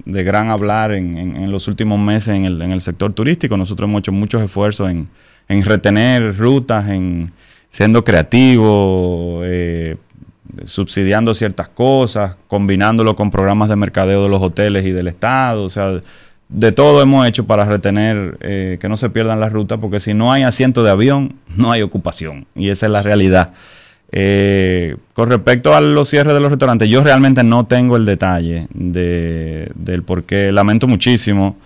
de 0.04 0.24
gran 0.24 0.50
hablar 0.50 0.92
en, 0.92 1.50
los 1.50 1.68
últimos 1.68 1.98
meses 1.98 2.34
en 2.34 2.44
el, 2.44 2.62
en 2.62 2.72
el 2.72 2.80
sector 2.80 3.12
turístico. 3.12 3.56
Nosotros 3.56 3.88
hemos 3.88 4.00
hecho 4.00 4.12
muchos 4.12 4.42
esfuerzos 4.42 4.90
en, 4.90 5.08
en 5.48 5.64
retener 5.64 6.36
rutas, 6.36 6.88
en 6.88 7.26
siendo 7.70 8.04
creativos, 8.04 9.42
eh, 9.44 9.96
subsidiando 10.64 11.34
ciertas 11.34 11.68
cosas, 11.68 12.36
combinándolo 12.48 13.14
con 13.14 13.30
programas 13.30 13.68
de 13.68 13.76
mercadeo 13.76 14.22
de 14.24 14.28
los 14.28 14.42
hoteles 14.42 14.86
y 14.86 14.92
del 14.92 15.08
Estado. 15.08 15.64
O 15.64 15.68
sea, 15.68 16.00
de 16.48 16.72
todo 16.72 17.02
hemos 17.02 17.26
hecho 17.26 17.46
para 17.46 17.64
retener 17.64 18.38
eh, 18.40 18.78
que 18.80 18.88
no 18.88 18.96
se 18.96 19.10
pierdan 19.10 19.40
las 19.40 19.52
rutas, 19.52 19.78
porque 19.80 20.00
si 20.00 20.14
no 20.14 20.32
hay 20.32 20.42
asiento 20.42 20.84
de 20.84 20.90
avión, 20.90 21.36
no 21.56 21.72
hay 21.72 21.82
ocupación. 21.82 22.46
Y 22.54 22.70
esa 22.70 22.86
es 22.86 22.92
la 22.92 23.02
realidad. 23.02 23.52
Eh, 24.12 24.96
con 25.12 25.28
respecto 25.28 25.74
a 25.74 25.80
los 25.80 26.08
cierres 26.08 26.34
de 26.34 26.40
los 26.40 26.50
restaurantes, 26.50 26.88
yo 26.88 27.02
realmente 27.02 27.42
no 27.42 27.66
tengo 27.66 27.96
el 27.96 28.04
detalle 28.04 28.66
de, 28.72 29.70
del 29.74 30.02
por 30.02 30.24
qué. 30.24 30.52
Lamento 30.52 30.86
muchísimo 30.86 31.56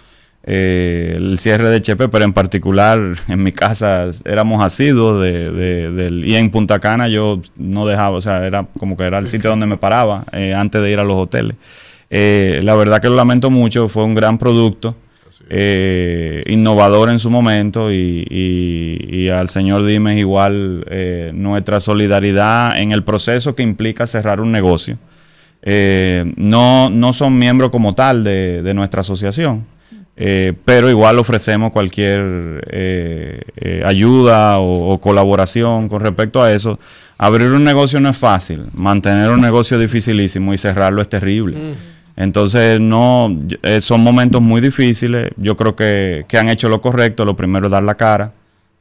eh, 0.42 1.14
el 1.16 1.38
cierre 1.38 1.68
de 1.68 1.82
Chepe, 1.82 2.08
pero 2.08 2.24
en 2.24 2.32
particular 2.32 3.00
en 3.28 3.42
mi 3.42 3.52
casa 3.52 4.06
éramos 4.24 4.62
asiduos 4.62 5.22
de, 5.22 6.22
y 6.24 6.34
en 6.34 6.50
Punta 6.50 6.78
Cana 6.78 7.08
yo 7.08 7.40
no 7.56 7.86
dejaba, 7.86 8.16
o 8.16 8.20
sea, 8.20 8.46
era 8.46 8.66
como 8.78 8.96
que 8.96 9.04
era 9.04 9.18
el 9.18 9.28
sitio 9.28 9.50
donde 9.50 9.66
me 9.66 9.76
paraba 9.76 10.24
eh, 10.32 10.54
antes 10.54 10.80
de 10.80 10.90
ir 10.90 10.98
a 10.98 11.04
los 11.04 11.16
hoteles. 11.16 11.56
Eh, 12.08 12.60
la 12.62 12.74
verdad 12.74 13.00
que 13.00 13.08
lo 13.08 13.16
lamento 13.16 13.50
mucho, 13.50 13.88
fue 13.88 14.04
un 14.04 14.14
gran 14.14 14.38
producto, 14.38 14.96
eh, 15.52 16.44
innovador 16.46 17.10
en 17.10 17.18
su 17.18 17.28
momento 17.28 17.92
y, 17.92 19.28
al 19.34 19.48
señor 19.48 19.84
Dimes 19.84 20.16
igual 20.16 20.84
eh, 20.88 21.32
nuestra 21.34 21.80
solidaridad 21.80 22.78
en 22.80 22.92
el 22.92 23.02
proceso 23.02 23.54
que 23.54 23.62
implica 23.62 24.06
cerrar 24.06 24.40
un 24.40 24.52
negocio. 24.52 24.96
Eh, 25.62 26.32
no, 26.36 26.88
no 26.88 27.12
son 27.12 27.36
miembros 27.36 27.70
como 27.70 27.92
tal 27.92 28.24
de, 28.24 28.72
nuestra 28.74 29.02
asociación, 29.02 29.66
eh, 30.16 30.52
pero 30.64 30.88
igual 30.88 31.18
ofrecemos 31.18 31.72
cualquier 31.72 32.64
ayuda 33.84 34.58
o, 34.58 34.90
o 34.90 35.00
colaboración 35.00 35.88
con 35.88 36.00
respecto 36.00 36.42
a 36.42 36.52
eso. 36.52 36.78
Abrir 37.18 37.50
un 37.50 37.64
negocio 37.64 38.00
no 38.00 38.08
es 38.08 38.16
fácil, 38.16 38.64
mantener 38.72 39.30
un 39.30 39.40
negocio 39.40 39.76
es 39.76 39.82
dificilísimo 39.82 40.54
y 40.54 40.58
cerrarlo 40.58 41.02
es 41.02 41.08
terrible. 41.08 41.56
Entonces, 42.20 42.78
no, 42.80 43.34
eh, 43.62 43.80
son 43.80 44.02
momentos 44.02 44.42
muy 44.42 44.60
difíciles. 44.60 45.30
Yo 45.38 45.56
creo 45.56 45.74
que, 45.74 46.26
que 46.28 46.36
han 46.36 46.50
hecho 46.50 46.68
lo 46.68 46.82
correcto. 46.82 47.24
Lo 47.24 47.34
primero 47.34 47.66
es 47.66 47.72
dar 47.72 47.82
la 47.82 47.94
cara. 47.94 48.32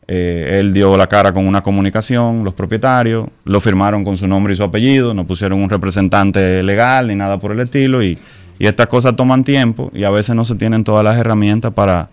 Eh, 0.10 0.58
él 0.60 0.74
dio 0.74 0.98
la 0.98 1.08
cara 1.08 1.32
con 1.32 1.48
una 1.48 1.62
comunicación, 1.64 2.44
los 2.44 2.54
propietarios, 2.54 3.28
lo 3.46 3.60
firmaron 3.62 4.04
con 4.04 4.18
su 4.18 4.28
nombre 4.28 4.54
y 4.54 4.56
su 4.58 4.64
apellido, 4.64 5.14
no 5.14 5.24
pusieron 5.24 5.62
un 5.62 5.70
representante 5.70 6.64
legal 6.64 7.08
ni 7.08 7.16
nada 7.16 7.40
por 7.40 7.52
el 7.54 7.60
estilo. 7.62 8.04
Y, 8.04 8.18
estas 8.60 8.88
cosas 8.88 9.16
toman 9.16 9.46
tiempo 9.46 9.90
y 9.94 10.04
a 10.04 10.10
veces 10.10 10.36
no 10.36 10.44
se 10.44 10.56
tienen 10.56 10.84
todas 10.84 11.02
las 11.02 11.18
herramientas 11.18 11.72
para, 11.74 12.10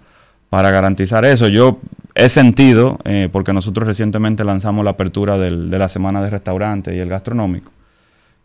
para 0.49 0.71
garantizar 0.71 1.25
eso. 1.25 1.49
Yo 1.49 1.81
he 2.15 2.29
sentido, 2.29 2.99
eh, 3.05 3.29
porque 3.33 3.53
nosotros 3.53 3.85
recientemente 3.85 4.45
lanzamos 4.45 4.85
la 4.85 4.93
apertura 4.93 5.39
del- 5.39 5.71
de 5.71 5.79
la 5.79 5.89
semana 5.89 6.23
de 6.23 6.31
restaurantes 6.31 6.95
y 6.95 6.99
el 7.01 7.09
gastronómico, 7.09 7.73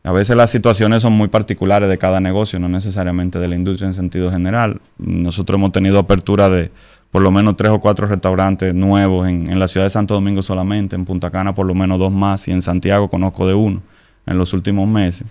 a 0.04 0.12
veces 0.12 0.36
las 0.36 0.50
situaciones 0.50 1.02
son 1.04 1.14
muy 1.14 1.28
particulares 1.28 1.88
de 1.90 1.98
cada 1.98 2.20
negocio, 2.20 2.60
no 2.60 2.68
necesariamente 2.70 3.38
de 3.40 3.48
la 3.48 3.56
industria 3.56 3.88
en 3.88 3.94
sentido 3.94 4.32
general. 4.32 4.80
Nosotros 4.98 5.56
hemos 5.58 5.72
tenido 5.72 6.00
apertura 6.00 6.50
de 6.50 6.72
por 7.12 7.22
lo 7.22 7.30
menos 7.32 7.56
tres 7.58 7.72
o 7.72 7.80
cuatro 7.80 8.08
restaurantes 8.08 8.74
nuevos 8.74 9.28
en, 9.28 9.44
en 9.52 9.60
la 9.60 9.68
ciudad 9.68 9.86
de 9.86 9.90
Santo 9.90 10.14
Domingo 10.14 10.42
solamente, 10.42 10.96
en 10.96 11.06
Punta 11.06 11.30
Cana 11.30 11.54
por 11.54 11.66
lo 11.66 11.76
menos 11.76 12.00
dos 12.00 12.12
más 12.12 12.48
y 12.48 12.52
en 12.52 12.62
Santiago 12.62 13.10
conozco 13.10 13.46
de 13.48 13.54
uno 13.54 13.82
en 14.26 14.38
los 14.38 14.54
últimos 14.54 14.88
meses. 14.88 15.28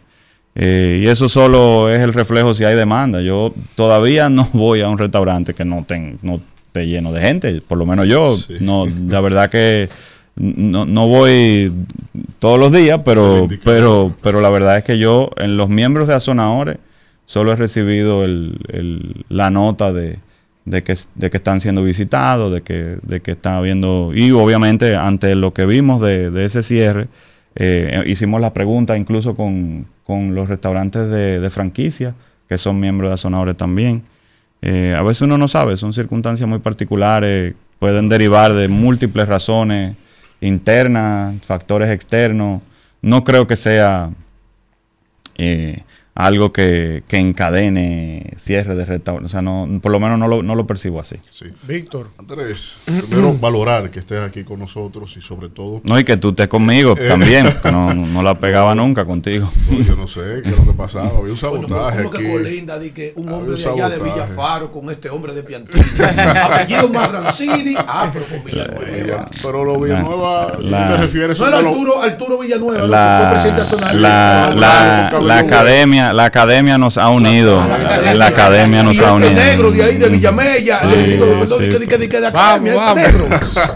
Eh, 0.54 1.00
y 1.04 1.06
eso 1.08 1.28
solo 1.28 1.88
es 1.88 2.00
el 2.02 2.12
reflejo 2.12 2.54
si 2.54 2.64
hay 2.64 2.74
demanda. 2.76 3.20
Yo 3.22 3.54
todavía 3.76 4.28
no 4.28 4.48
voy 4.52 4.80
a 4.82 4.88
un 4.88 4.98
restaurante 4.98 5.54
que 5.54 5.64
no, 5.64 5.84
ten- 5.84 6.18
no 6.22 6.40
esté 6.66 6.86
lleno 6.86 7.12
de 7.12 7.20
gente, 7.20 7.60
por 7.66 7.78
lo 7.78 7.86
menos 7.86 8.06
yo. 8.06 8.36
No, 8.60 8.84
la 9.08 9.20
verdad 9.20 9.48
que 9.50 9.88
no, 10.40 10.86
no 10.86 11.06
voy 11.06 11.70
todos 12.38 12.58
los 12.58 12.72
días, 12.72 13.00
pero, 13.04 13.46
pero, 13.64 14.14
pero 14.22 14.40
la 14.40 14.48
verdad 14.48 14.78
es 14.78 14.84
que 14.84 14.98
yo 14.98 15.30
en 15.36 15.56
los 15.56 15.68
miembros 15.68 16.08
de 16.08 16.14
Azonadores 16.14 16.78
solo 17.26 17.52
he 17.52 17.56
recibido 17.56 18.24
el- 18.24 18.58
el- 18.68 19.24
la 19.28 19.50
nota 19.50 19.92
de, 19.92 20.18
de, 20.64 20.82
que, 20.82 20.96
de 21.14 21.30
que 21.30 21.36
están 21.36 21.60
siendo 21.60 21.82
visitados, 21.82 22.52
de 22.52 22.62
que, 22.62 22.96
de 23.02 23.20
que 23.20 23.32
están 23.32 23.54
habiendo... 23.54 24.12
Y 24.14 24.30
obviamente 24.32 24.96
ante 24.96 25.34
lo 25.34 25.52
que 25.52 25.66
vimos 25.66 26.00
de, 26.00 26.30
de 26.30 26.44
ese 26.46 26.62
cierre, 26.62 27.08
eh, 27.56 28.02
hicimos 28.06 28.40
la 28.40 28.52
pregunta 28.54 28.96
incluso 28.96 29.34
con, 29.34 29.86
con 30.04 30.34
los 30.34 30.48
restaurantes 30.48 31.08
de, 31.10 31.38
de 31.40 31.50
franquicia, 31.50 32.14
que 32.48 32.56
son 32.58 32.80
miembros 32.80 33.10
de 33.10 33.14
Azonadores 33.14 33.56
también. 33.56 34.02
Eh, 34.62 34.94
a 34.98 35.02
veces 35.02 35.22
uno 35.22 35.36
no 35.38 35.48
sabe, 35.48 35.76
son 35.76 35.92
circunstancias 35.92 36.48
muy 36.48 36.58
particulares, 36.60 37.54
pueden 37.78 38.08
derivar 38.08 38.52
de 38.54 38.68
múltiples 38.68 39.26
razones 39.28 39.96
internas, 40.40 41.34
factores 41.42 41.90
externos. 41.90 42.62
No 43.02 43.24
creo 43.24 43.46
que 43.46 43.56
sea 43.56 44.10
eh, 45.36 45.82
algo 46.14 46.52
que, 46.52 47.02
que 47.08 47.18
encadene 47.18 48.34
cierre 48.38 48.74
de 48.74 48.84
restaurantes. 48.84 49.30
O 49.30 49.32
sea, 49.32 49.42
no, 49.42 49.68
por 49.80 49.92
lo 49.92 50.00
menos 50.00 50.18
no 50.18 50.28
lo, 50.28 50.42
no 50.42 50.54
lo 50.54 50.66
percibo 50.66 51.00
así. 51.00 51.16
Víctor. 51.66 52.08
Andrés, 52.18 52.76
primero 52.84 53.32
valorar 53.40 53.90
que 53.90 54.00
estés 54.00 54.20
aquí 54.20 54.44
con 54.44 54.58
nosotros 54.58 55.16
y 55.16 55.22
sobre 55.22 55.48
todo... 55.48 55.80
No, 55.84 55.98
y 55.98 56.04
que 56.04 56.16
tú 56.16 56.30
estés 56.30 56.48
conmigo 56.48 56.94
Eh. 56.98 57.06
también, 57.06 57.56
que 57.62 57.70
no, 57.72 57.94
no 57.94 58.22
la 58.22 58.34
pegaba 58.34 58.74
nunca 58.74 59.04
contigo. 59.04 59.50
No, 59.70 59.80
yo 59.80 59.96
no 59.96 60.06
sé 60.08 60.40
qué 60.42 60.50
es 60.50 60.58
lo 60.58 60.64
que 60.64 60.72
pasaba. 60.76 61.08
Había 61.08 61.32
un 61.32 61.36
sabotaje 61.38 61.98
¿Cómo 62.04 62.10
que 62.10 62.30
colinda 62.32 62.78
di 62.78 62.90
que 62.90 63.12
un 63.16 63.28
hombre 63.32 63.54
un 63.54 63.62
de 63.62 63.68
allá 63.70 63.88
de. 63.88 63.98
Villafaro 64.00 64.72
con 64.72 64.90
este 64.90 65.08
hombre 65.10 65.32
de 65.32 65.42
Piantini? 65.42 65.80
Apellido 66.42 66.88
Marrancini. 66.88 67.74
Ah, 67.78 68.10
pero 68.12 68.24
con 68.26 68.44
Villanueva. 68.44 69.28
Pero 69.42 69.64
lo 69.64 69.80
Villanueva, 69.80 70.56
La- 70.60 70.88
¿te 70.88 70.96
refieres? 70.98 71.38
No 71.38 71.46
era 71.46 71.58
Arturo, 71.58 72.02
Arturo 72.02 72.38
Villanueva, 72.38 72.78
¿no? 72.78 72.82
que 72.82 72.88
fue 72.88 72.90
La, 72.90 73.28
presidente 73.30 73.60
nacional. 73.60 74.02
la, 74.02 74.54
la, 75.12 75.20
la 75.20 75.38
academia 75.38 75.99
la 76.12 76.24
academia 76.24 76.78
nos 76.78 76.98
ha 76.98 77.08
unido 77.10 77.62
la 78.14 78.26
academia 78.26 78.82
nos 78.82 79.00
ha 79.00 79.12
unido 79.14 79.32
negro 79.32 79.70
de 79.70 79.82
ahí 79.82 79.96
de 79.98 80.08
Villamella, 80.08 80.78
Sí, 80.80 80.94
el 80.94 81.10
digo, 81.12 81.26
perdón, 81.40 81.64
sí. 81.64 81.68
que 81.70 81.78
di 81.78 81.86
que 81.86 81.98
di 81.98 82.08
que 82.08 82.20
de 82.20 82.30
Vamos, 82.30 82.70
academia, 82.70 83.06
ese 83.06 83.12
negro. 83.12 83.28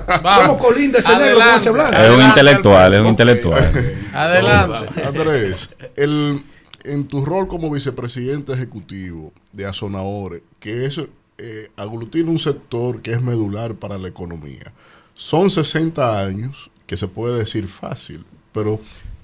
vamos. 0.22 0.46
¿Cómo 0.46 0.56
colinda 0.56 0.98
ese 0.98 1.16
negro 1.16 1.38
con 1.38 1.54
ese 1.56 1.70
blanco? 1.70 1.96
es 1.96 2.10
un 2.10 2.22
intelectual 2.22 2.94
es 2.94 3.00
un 3.00 3.06
intelectual 3.06 3.72
Adelante. 4.14 5.02
Andrés, 5.06 5.70
el, 5.96 6.42
en 6.84 7.08
tu 7.08 7.24
rol 7.24 7.48
como 7.48 7.70
vicepresidente 7.70 8.52
ejecutivo 8.52 9.32
de 9.52 9.66
Azonadores, 9.66 10.42
que 10.60 10.86
eso 10.86 11.08
eh, 11.38 11.70
aglutina 11.76 12.30
un 12.30 12.38
sector 12.38 13.02
que 13.02 13.12
es 13.12 13.20
medular 13.22 13.74
para 13.74 13.98
la 13.98 14.08
economía. 14.08 14.72
Son 15.14 15.50
60 15.50 16.20
años, 16.20 16.70
que 16.86 16.96
se 16.96 17.08
puede 17.08 17.38
decir 17.38 17.66
fácil, 17.68 18.24
pero 18.52 18.80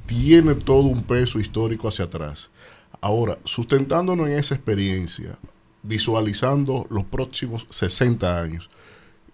tiene 0.07 0.55
todo 0.57 0.83
un 0.83 1.03
peso 1.05 1.39
histórico 1.39 1.87
hacia 1.89 2.07
atrás. 2.07 2.49
Ahora, 3.01 3.39
sustentándonos 3.45 4.29
en 4.29 4.39
esa 4.39 4.55
experiencia, 4.55 5.39
visualizando 5.83 6.87
los 6.91 7.05
próximos 7.05 7.67
60 7.71 8.41
años, 8.41 8.71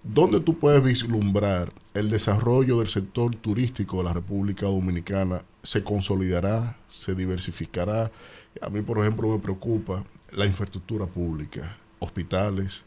¿Dónde 0.08 0.38
tú 0.38 0.56
puedes 0.56 0.82
vislumbrar 0.84 1.72
el 1.92 2.10
desarrollo 2.10 2.78
del 2.78 2.86
sector 2.86 3.34
turístico 3.34 3.98
de 3.98 4.04
la 4.04 4.12
República 4.12 4.66
Dominicana? 4.66 5.42
¿Se 5.64 5.82
consolidará? 5.82 6.76
¿Se 6.88 7.16
diversificará? 7.16 8.12
A 8.60 8.68
mí, 8.70 8.82
por 8.82 8.98
ejemplo, 9.00 9.28
me 9.28 9.40
preocupa 9.40 10.04
la 10.32 10.46
infraestructura 10.46 11.06
pública, 11.06 11.76
hospitales, 11.98 12.82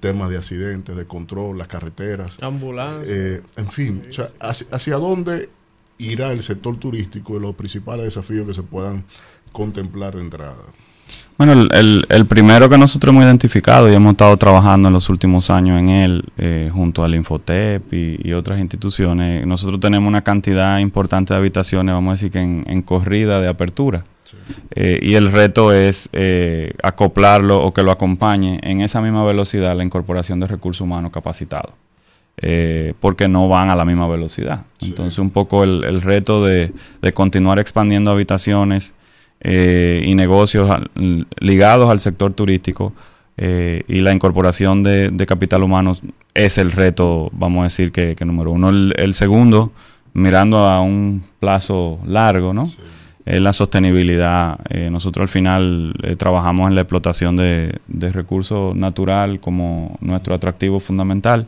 temas 0.00 0.30
de 0.30 0.38
accidentes, 0.38 0.96
de 0.96 1.06
control, 1.06 1.58
las 1.58 1.68
carreteras. 1.68 2.42
Ambulancia. 2.42 3.14
Eh, 3.14 3.42
en 3.56 3.68
fin, 3.68 4.02
o 4.08 4.12
sea, 4.12 4.28
hacia, 4.40 4.68
hacia 4.74 4.96
dónde 4.96 5.50
irá 5.98 6.32
el 6.32 6.42
sector 6.42 6.78
turístico 6.78 7.36
y 7.36 7.40
los 7.40 7.54
principales 7.54 8.06
desafíos 8.06 8.46
que 8.46 8.54
se 8.54 8.62
puedan 8.62 9.04
contemplar 9.52 10.14
de 10.14 10.22
entrada? 10.22 10.54
Bueno, 11.38 11.52
el, 11.54 11.68
el- 11.72 12.06
el 12.08 12.26
primero 12.26 12.68
que 12.68 12.78
nosotros 12.78 13.12
hemos 13.12 13.24
identificado 13.24 13.90
y 13.90 13.94
hemos 13.94 14.12
estado 14.12 14.36
trabajando 14.36 14.88
en 14.88 14.94
los 14.94 15.08
últimos 15.08 15.50
años 15.50 15.78
en 15.78 15.88
él, 15.88 16.24
eh, 16.38 16.70
junto 16.72 17.04
al 17.04 17.14
Infotep 17.14 17.92
y, 17.92 18.20
y 18.22 18.32
otras 18.32 18.60
instituciones, 18.60 19.46
nosotros 19.46 19.80
tenemos 19.80 20.08
una 20.08 20.22
cantidad 20.22 20.78
importante 20.78 21.34
de 21.34 21.38
habitaciones, 21.40 21.94
vamos 21.94 22.10
a 22.10 22.14
decir 22.14 22.30
que 22.30 22.40
en, 22.40 22.64
en 22.66 22.82
corrida 22.82 23.40
de 23.40 23.48
apertura. 23.48 24.04
Eh, 24.74 24.98
y 25.02 25.14
el 25.14 25.30
reto 25.32 25.72
es 25.72 26.08
eh, 26.12 26.72
acoplarlo 26.82 27.62
o 27.62 27.72
que 27.74 27.82
lo 27.82 27.90
acompañe 27.90 28.60
en 28.62 28.80
esa 28.80 29.00
misma 29.00 29.24
velocidad 29.24 29.76
la 29.76 29.84
incorporación 29.84 30.40
de 30.40 30.46
recursos 30.46 30.80
humanos 30.82 31.12
capacitados. 31.12 31.72
Porque 33.00 33.28
no 33.28 33.48
van 33.48 33.68
a 33.70 33.76
la 33.76 33.84
misma 33.84 34.08
velocidad. 34.08 34.64
Entonces, 34.80 35.18
un 35.18 35.30
poco 35.30 35.64
el, 35.64 35.84
el 35.84 36.00
reto 36.00 36.44
de, 36.44 36.72
de 37.02 37.12
continuar 37.12 37.58
expandiendo 37.58 38.10
habitaciones 38.10 38.94
eh, 39.42 40.02
y 40.04 40.14
negocios 40.14 40.70
al- 40.70 40.90
ligados 41.40 41.90
al 41.90 42.00
sector 42.00 42.32
turístico 42.32 42.92
eh, 43.36 43.82
y 43.88 44.00
la 44.00 44.12
incorporación 44.12 44.82
de, 44.82 45.10
de 45.10 45.26
capital 45.26 45.62
humano 45.62 45.94
es 46.34 46.58
el 46.58 46.70
reto, 46.72 47.28
vamos 47.32 47.60
a 47.60 47.64
decir, 47.64 47.92
que, 47.92 48.14
que 48.16 48.24
número 48.24 48.50
uno. 48.52 48.70
El, 48.70 48.94
el 48.96 49.14
segundo, 49.14 49.72
mirando 50.14 50.58
a 50.58 50.80
un 50.80 51.24
plazo 51.40 51.98
largo, 52.06 52.52
¿no? 52.54 52.70
Es 53.24 53.40
la 53.40 53.52
sostenibilidad. 53.52 54.58
Eh, 54.68 54.90
nosotros 54.90 55.22
al 55.22 55.28
final 55.28 55.94
eh, 56.02 56.16
trabajamos 56.16 56.68
en 56.68 56.74
la 56.74 56.80
explotación 56.80 57.36
de, 57.36 57.72
de 57.86 58.08
recursos 58.10 58.74
natural 58.74 59.38
como 59.40 59.96
nuestro 60.00 60.34
atractivo 60.34 60.80
fundamental 60.80 61.46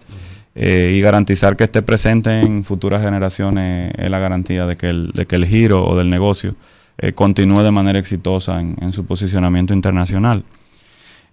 eh, 0.54 0.94
y 0.96 1.00
garantizar 1.00 1.56
que 1.56 1.64
esté 1.64 1.82
presente 1.82 2.40
en 2.40 2.64
futuras 2.64 3.02
generaciones 3.02 3.92
es 3.98 4.08
la 4.08 4.20
garantía 4.20 4.66
de 4.66 4.76
que 4.76 4.88
el, 4.88 5.10
de 5.12 5.26
que 5.26 5.34
el 5.34 5.46
giro 5.46 5.84
o 5.84 5.96
del 5.96 6.10
negocio 6.10 6.54
eh, 6.98 7.12
continúe 7.12 7.62
de 7.62 7.70
manera 7.70 7.98
exitosa 7.98 8.60
en, 8.60 8.92
su 8.92 9.04
posicionamiento 9.04 9.74
internacional. 9.74 10.44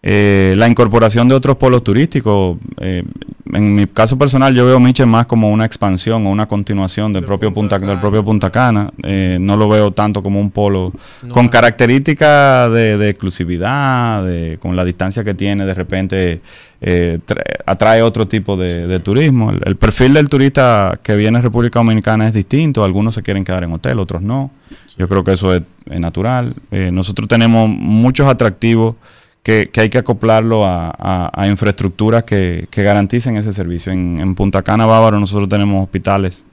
Eh, 0.04 0.56
la 0.58 0.68
incorporación 0.68 1.28
de 1.28 1.36
otros 1.36 1.58
polos 1.58 1.84
turísticos, 1.84 2.58
eh, 2.80 3.04
en 3.54 3.76
mi 3.76 3.88
caso 3.88 4.18
personal 4.18 4.54
yo 4.54 4.66
veo 4.66 4.80
Miche 4.80 5.06
más 5.06 5.26
como 5.26 5.50
una 5.50 5.66
expansión 5.66 6.26
o 6.26 6.30
una 6.32 6.48
continuación 6.48 7.14
del 7.14 7.24
propio 7.24 7.54
Punta, 7.54 7.80
del 7.80 8.00
propio 8.00 8.24
Punta 8.24 8.50
Cana. 8.50 8.92
Eh, 9.04 9.38
no 9.40 9.58
lo 9.58 9.68
veo 9.68 9.92
tanto 9.92 10.24
como 10.24 10.40
un 10.40 10.52
polo 10.52 10.94
con 11.30 11.50
características 11.50 12.72
de, 12.72 12.98
de 12.98 13.10
exclusividad, 13.10 14.24
de, 14.24 14.58
con 14.62 14.76
la 14.76 14.84
distancia 14.86 15.24
que 15.24 15.34
tiene, 15.34 15.66
de 15.66 15.74
repente 15.74 16.42
eh, 16.82 17.20
tra- 17.28 17.44
atrae 17.66 18.02
otro 18.02 18.28
tipo 18.28 18.58
de, 18.58 18.88
de 18.88 19.00
turismo. 19.00 19.52
El, 19.52 19.62
el 19.66 19.76
perfil 19.76 20.14
del 20.14 20.28
turista 20.28 21.00
que 21.04 21.16
viene 21.16 21.40
a 21.40 21.42
República 21.42 21.80
Dominicana 21.80 22.28
es 22.28 22.34
distinto, 22.34 22.84
algunos 22.84 23.16
se 23.16 23.22
quieren 23.22 23.44
quedar 23.44 23.64
en 23.64 23.74
hotel, 23.74 24.00
otros 24.00 24.22
no. 24.22 24.52
Yo 24.98 25.08
creo 25.08 25.24
que 25.24 25.32
eso 25.34 25.54
es, 25.54 25.62
es 25.90 26.00
natural. 26.00 26.54
Eh, 26.70 26.90
nosotros 26.92 27.28
tenemos 27.28 27.70
muchos 27.70 28.28
atractivos 28.28 28.96
que, 29.44 29.70
hay 29.76 29.90
que 29.90 29.98
acoplarlo 29.98 30.66
a, 30.66 30.94
a- 30.98 31.48
infraestructuras 31.48 32.24
que, 32.24 32.68
que 32.70 32.84
garanticen 32.84 33.38
ese 33.38 33.54
servicio. 33.54 33.92
En, 33.92 34.18
en 34.20 34.36
Punta 34.36 34.62
Cana, 34.62 34.86
Bávaro, 34.86 35.20
nosotros 35.20 35.50
tenemos 35.50 35.84
hospitales 35.84 36.46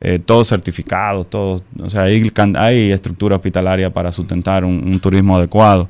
eh, 0.00 0.18
todos 0.18 0.48
certificados, 0.48 1.30
todos, 1.30 1.62
o 1.82 1.88
sea, 1.88 2.02
hay, 2.02 2.92
estructura 2.92 3.36
hospitalaria 3.36 3.90
para 3.92 4.12
sustentar 4.12 4.64
un, 4.64 4.82
un 4.86 5.00
turismo 5.00 5.36
adecuado. 5.36 5.88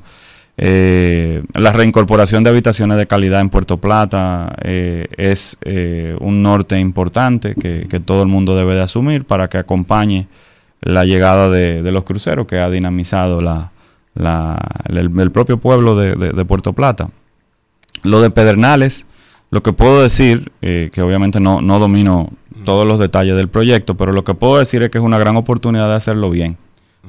Eh, 0.57 1.43
la 1.55 1.73
reincorporación 1.73 2.41
de 2.45 2.49
habitaciones 2.49 2.97
de 2.97 3.07
calidad 3.07 3.41
en 3.41 3.49
Puerto 3.49 3.75
Plata 3.75 4.55
eh, 4.63 5.07
es 5.17 5.57
eh, 5.61 6.15
un 6.21 6.41
norte 6.41 6.79
importante 6.79 7.55
que, 7.55 7.87
que 7.89 7.99
todo 7.99 8.21
el 8.21 8.29
mundo 8.29 8.55
debe 8.55 8.75
de 8.75 8.81
asumir 8.81 9.25
para 9.25 9.49
que 9.49 9.57
acompañe 9.57 10.27
la 10.79 11.03
llegada 11.03 11.49
de, 11.49 11.81
de 11.83 11.91
los 11.91 12.05
cruceros 12.05 12.47
que 12.47 12.59
ha 12.59 12.69
dinamizado 12.69 13.41
la, 13.41 13.73
el, 14.15 15.31
propio 15.31 15.59
pueblo 15.59 15.95
de 15.95 16.45
Puerto 16.45 16.73
Plata. 16.73 17.09
Lo 18.03 18.21
de 18.21 18.29
Pedernales, 18.29 19.05
lo 19.51 19.63
que 19.63 19.73
puedo 19.73 20.01
decir, 20.01 20.51
eh, 20.61 20.89
que 20.91 21.01
obviamente 21.01 21.39
no, 21.39 21.61
no 21.61 21.79
domino 21.79 22.29
todos 22.65 22.87
los 22.87 22.99
detalles 22.99 23.35
del 23.35 23.47
proyecto, 23.47 23.95
pero 23.95 24.11
lo 24.11 24.23
que 24.23 24.33
puedo 24.33 24.57
decir 24.57 24.83
es 24.83 24.89
que 24.89 24.97
es 24.97 25.03
una 25.03 25.17
gran 25.17 25.35
oportunidad 25.37 25.87
de 25.87 25.95
hacerlo 25.95 26.29
bien. 26.29 26.57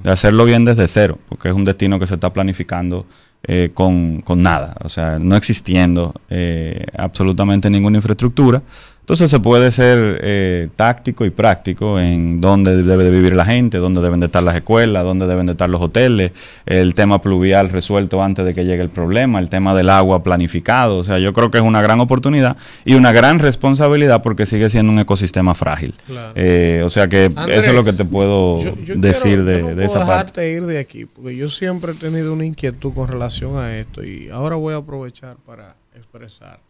de 0.02 0.10
hacerlo 0.10 0.44
bien 0.44 0.64
desde 0.64 0.86
cero, 0.88 1.18
porque 1.28 1.48
es 1.48 1.54
un 1.54 1.64
destino 1.64 1.98
que 1.98 2.06
se 2.06 2.14
está 2.14 2.32
planificando 2.32 3.06
eh, 3.48 3.70
con, 3.72 4.20
con, 4.20 4.42
nada, 4.42 4.76
o 4.84 4.88
sea, 4.88 5.18
no 5.18 5.36
existiendo 5.36 6.14
eh, 6.28 6.84
absolutamente 6.96 7.70
ninguna 7.70 7.96
infraestructura. 7.96 8.62
Entonces 9.06 9.30
se 9.30 9.38
puede 9.38 9.70
ser 9.70 10.18
eh, 10.20 10.68
táctico 10.74 11.24
y 11.24 11.30
práctico 11.30 12.00
en 12.00 12.40
dónde 12.40 12.82
debe 12.82 13.04
de 13.04 13.12
vivir 13.12 13.36
la 13.36 13.44
gente, 13.44 13.78
dónde 13.78 14.00
deben 14.00 14.18
de 14.18 14.26
estar 14.26 14.42
las 14.42 14.56
escuelas, 14.56 15.04
dónde 15.04 15.28
deben 15.28 15.46
de 15.46 15.52
estar 15.52 15.70
los 15.70 15.80
hoteles, 15.80 16.32
el 16.66 16.96
tema 16.96 17.22
pluvial 17.22 17.68
resuelto 17.68 18.20
antes 18.20 18.44
de 18.44 18.52
que 18.52 18.64
llegue 18.64 18.82
el 18.82 18.88
problema, 18.88 19.38
el 19.38 19.48
tema 19.48 19.76
del 19.76 19.90
agua 19.90 20.24
planificado. 20.24 20.98
O 20.98 21.04
sea, 21.04 21.20
yo 21.20 21.32
creo 21.32 21.52
que 21.52 21.58
es 21.58 21.62
una 21.62 21.80
gran 21.80 22.00
oportunidad 22.00 22.56
y 22.84 22.94
una 22.94 23.12
gran 23.12 23.38
responsabilidad 23.38 24.22
porque 24.22 24.44
sigue 24.44 24.68
siendo 24.70 24.90
un 24.90 24.98
ecosistema 24.98 25.54
frágil. 25.54 25.94
Eh, 26.34 26.82
o 26.84 26.90
sea 26.90 27.06
que 27.06 27.26
eso 27.26 27.70
es 27.70 27.74
lo 27.74 27.84
que 27.84 27.92
te 27.92 28.04
puedo 28.04 28.58
decir 28.96 29.44
de, 29.44 29.84
esa 29.84 30.04
parte. 30.04 30.50
ir 30.50 30.66
de 30.66 30.80
aquí 30.80 31.04
porque 31.04 31.36
yo 31.36 31.48
siempre 31.48 31.92
he 31.92 31.94
tenido 31.94 32.32
una 32.32 32.44
inquietud 32.44 32.92
con 32.92 33.06
relación 33.06 33.56
a 33.56 33.76
esto 33.76 34.02
y 34.02 34.30
ahora 34.30 34.56
voy 34.56 34.74
a 34.74 34.78
aprovechar 34.78 35.36
para 35.46 35.76
expresarte. 35.94 36.64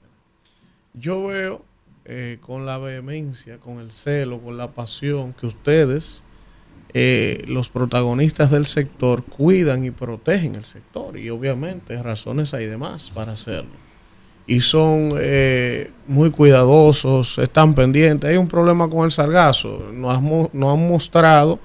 Yo 0.92 1.28
veo 1.28 1.62
eh, 2.08 2.38
con 2.40 2.66
la 2.66 2.78
vehemencia, 2.78 3.58
con 3.58 3.80
el 3.80 3.90
celo, 3.90 4.40
con 4.40 4.56
la 4.56 4.70
pasión 4.70 5.32
que 5.32 5.48
ustedes, 5.48 6.22
eh, 6.94 7.44
los 7.48 7.68
protagonistas 7.68 8.52
del 8.52 8.66
sector, 8.66 9.24
cuidan 9.24 9.84
y 9.84 9.90
protegen 9.90 10.54
el 10.54 10.64
sector. 10.64 11.18
Y 11.18 11.30
obviamente 11.30 12.00
razones 12.00 12.54
hay 12.54 12.66
de 12.66 12.76
más 12.76 13.10
para 13.10 13.32
hacerlo. 13.32 13.72
Y 14.46 14.60
son 14.60 15.14
eh, 15.18 15.90
muy 16.06 16.30
cuidadosos, 16.30 17.38
están 17.38 17.74
pendientes. 17.74 18.30
Hay 18.30 18.36
un 18.36 18.46
problema 18.46 18.88
con 18.88 19.04
el 19.04 19.10
sargazo. 19.10 19.90
Nos, 19.92 20.22
nos 20.54 20.72
han 20.72 20.88
mostrado 20.88 21.58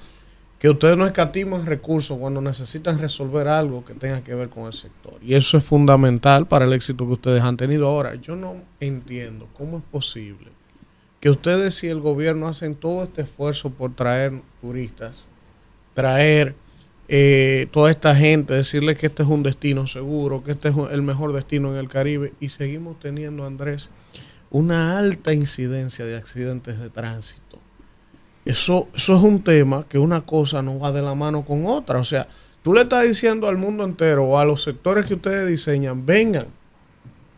que 0.62 0.70
ustedes 0.70 0.96
no 0.96 1.04
escatiman 1.06 1.66
recursos 1.66 2.16
cuando 2.16 2.40
necesitan 2.40 2.96
resolver 3.00 3.48
algo 3.48 3.84
que 3.84 3.94
tenga 3.94 4.22
que 4.22 4.32
ver 4.32 4.48
con 4.48 4.66
el 4.66 4.72
sector. 4.72 5.14
Y 5.20 5.34
eso 5.34 5.58
es 5.58 5.64
fundamental 5.64 6.46
para 6.46 6.66
el 6.66 6.72
éxito 6.72 7.04
que 7.04 7.14
ustedes 7.14 7.42
han 7.42 7.56
tenido. 7.56 7.88
Ahora, 7.88 8.14
yo 8.14 8.36
no 8.36 8.54
entiendo 8.78 9.48
cómo 9.54 9.78
es 9.78 9.82
posible 9.82 10.52
que 11.18 11.30
ustedes 11.30 11.82
y 11.82 11.88
el 11.88 11.98
gobierno 11.98 12.46
hacen 12.46 12.76
todo 12.76 13.02
este 13.02 13.22
esfuerzo 13.22 13.70
por 13.70 13.96
traer 13.96 14.40
turistas, 14.60 15.26
traer 15.94 16.54
eh, 17.08 17.66
toda 17.72 17.90
esta 17.90 18.14
gente, 18.14 18.54
decirles 18.54 19.00
que 19.00 19.06
este 19.06 19.24
es 19.24 19.28
un 19.28 19.42
destino 19.42 19.88
seguro, 19.88 20.44
que 20.44 20.52
este 20.52 20.68
es 20.68 20.76
el 20.92 21.02
mejor 21.02 21.32
destino 21.32 21.72
en 21.72 21.78
el 21.78 21.88
Caribe, 21.88 22.34
y 22.38 22.50
seguimos 22.50 23.00
teniendo, 23.00 23.44
Andrés, 23.44 23.90
una 24.48 24.96
alta 24.96 25.32
incidencia 25.32 26.04
de 26.04 26.16
accidentes 26.16 26.78
de 26.78 26.88
tránsito 26.88 27.52
eso, 28.44 28.88
eso 28.94 29.16
es 29.16 29.22
un 29.22 29.42
tema 29.42 29.86
que 29.88 29.98
una 29.98 30.22
cosa 30.22 30.62
no 30.62 30.78
va 30.78 30.92
de 30.92 31.02
la 31.02 31.14
mano 31.14 31.44
con 31.44 31.66
otra. 31.66 31.98
O 31.98 32.04
sea, 32.04 32.26
tú 32.62 32.72
le 32.72 32.82
estás 32.82 33.04
diciendo 33.04 33.46
al 33.46 33.56
mundo 33.56 33.84
entero 33.84 34.24
o 34.24 34.38
a 34.38 34.44
los 34.44 34.62
sectores 34.62 35.06
que 35.06 35.14
ustedes 35.14 35.48
diseñan, 35.48 36.04
vengan, 36.04 36.46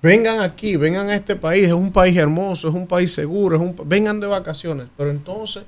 vengan 0.02 0.40
aquí, 0.40 0.76
vengan 0.76 1.08
a 1.08 1.16
este 1.16 1.36
país, 1.36 1.66
es 1.66 1.72
un 1.72 1.92
país 1.92 2.16
hermoso, 2.16 2.68
es 2.68 2.74
un 2.74 2.86
país 2.86 3.12
seguro, 3.12 3.56
es 3.56 3.62
un, 3.62 3.76
vengan 3.88 4.18
de 4.20 4.26
vacaciones. 4.26 4.88
Pero 4.96 5.10
entonces 5.10 5.64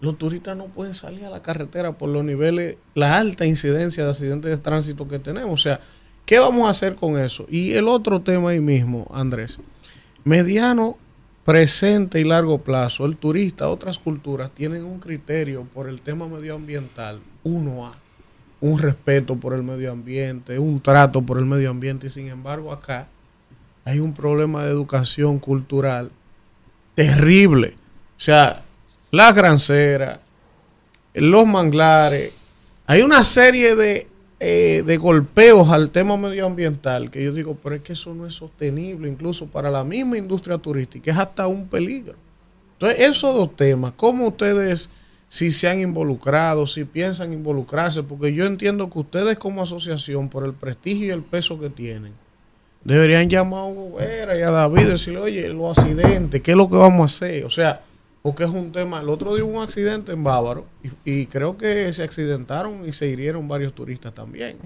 los 0.00 0.18
turistas 0.18 0.56
no 0.56 0.66
pueden 0.66 0.92
salir 0.92 1.24
a 1.24 1.30
la 1.30 1.42
carretera 1.42 1.92
por 1.92 2.08
los 2.08 2.24
niveles, 2.24 2.76
la 2.94 3.16
alta 3.18 3.46
incidencia 3.46 4.04
de 4.04 4.10
accidentes 4.10 4.50
de 4.50 4.58
tránsito 4.58 5.06
que 5.06 5.20
tenemos. 5.20 5.52
O 5.52 5.62
sea, 5.62 5.80
¿qué 6.26 6.40
vamos 6.40 6.66
a 6.66 6.70
hacer 6.70 6.96
con 6.96 7.16
eso? 7.16 7.46
Y 7.48 7.72
el 7.72 7.86
otro 7.86 8.22
tema 8.22 8.50
ahí 8.50 8.60
mismo, 8.60 9.08
Andrés, 9.14 9.58
mediano 10.24 10.98
presente 11.44 12.20
y 12.20 12.24
largo 12.24 12.58
plazo, 12.58 13.04
el 13.04 13.16
turista, 13.16 13.68
otras 13.68 13.98
culturas 13.98 14.50
tienen 14.50 14.84
un 14.84 14.98
criterio 14.98 15.64
por 15.74 15.88
el 15.88 16.00
tema 16.00 16.26
medioambiental, 16.26 17.20
uno 17.42 17.86
a 17.86 17.94
un 18.60 18.78
respeto 18.78 19.36
por 19.36 19.52
el 19.52 19.62
medio 19.62 19.92
ambiente, 19.92 20.58
un 20.58 20.80
trato 20.80 21.20
por 21.20 21.38
el 21.38 21.44
medio 21.44 21.68
ambiente, 21.68 22.06
y 22.06 22.10
sin 22.10 22.28
embargo 22.28 22.72
acá 22.72 23.08
hay 23.84 24.00
un 24.00 24.14
problema 24.14 24.64
de 24.64 24.70
educación 24.70 25.38
cultural 25.38 26.10
terrible. 26.94 27.76
O 28.16 28.20
sea, 28.20 28.62
la 29.10 29.32
grancera, 29.32 30.20
los 31.12 31.46
manglares, 31.46 32.32
hay 32.86 33.02
una 33.02 33.22
serie 33.22 33.76
de 33.76 34.08
eh, 34.46 34.82
de 34.82 34.98
golpeos 34.98 35.70
al 35.70 35.88
tema 35.88 36.18
medioambiental, 36.18 37.10
que 37.10 37.24
yo 37.24 37.32
digo, 37.32 37.56
pero 37.62 37.76
es 37.76 37.80
que 37.80 37.94
eso 37.94 38.12
no 38.12 38.26
es 38.26 38.34
sostenible, 38.34 39.08
incluso 39.08 39.46
para 39.46 39.70
la 39.70 39.84
misma 39.84 40.18
industria 40.18 40.58
turística, 40.58 41.10
es 41.10 41.16
hasta 41.16 41.46
un 41.46 41.66
peligro. 41.66 42.14
Entonces, 42.74 43.00
esos 43.08 43.34
dos 43.34 43.56
temas, 43.56 43.94
¿cómo 43.96 44.28
ustedes, 44.28 44.90
si 45.28 45.50
se 45.50 45.66
han 45.66 45.80
involucrado, 45.80 46.66
si 46.66 46.84
piensan 46.84 47.32
involucrarse? 47.32 48.02
Porque 48.02 48.34
yo 48.34 48.44
entiendo 48.44 48.90
que 48.90 48.98
ustedes 48.98 49.38
como 49.38 49.62
asociación, 49.62 50.28
por 50.28 50.44
el 50.44 50.52
prestigio 50.52 51.06
y 51.06 51.10
el 51.10 51.22
peso 51.22 51.58
que 51.58 51.70
tienen, 51.70 52.12
deberían 52.84 53.30
llamar 53.30 53.60
a 53.60 53.64
Hugo 53.64 53.98
y 53.98 54.42
a 54.42 54.50
David 54.50 54.82
y 54.82 54.84
decirle, 54.90 55.20
oye, 55.20 55.48
los 55.48 55.78
accidentes, 55.78 56.42
¿qué 56.42 56.50
es 56.50 56.56
lo 56.58 56.68
que 56.68 56.76
vamos 56.76 57.00
a 57.00 57.04
hacer? 57.06 57.46
O 57.46 57.50
sea, 57.50 57.80
porque 58.24 58.44
es 58.44 58.48
un 58.48 58.72
tema. 58.72 59.00
El 59.00 59.10
otro 59.10 59.34
día 59.34 59.44
hubo 59.44 59.58
un 59.58 59.62
accidente 59.62 60.12
en 60.12 60.24
Bávaro 60.24 60.64
y, 61.04 61.26
creo 61.26 61.58
que 61.58 61.92
se 61.92 62.02
accidentaron 62.02 62.88
y 62.88 62.94
se 62.94 63.06
hirieron 63.06 63.46
varios 63.46 63.74
turistas 63.74 64.14
también. 64.14 64.56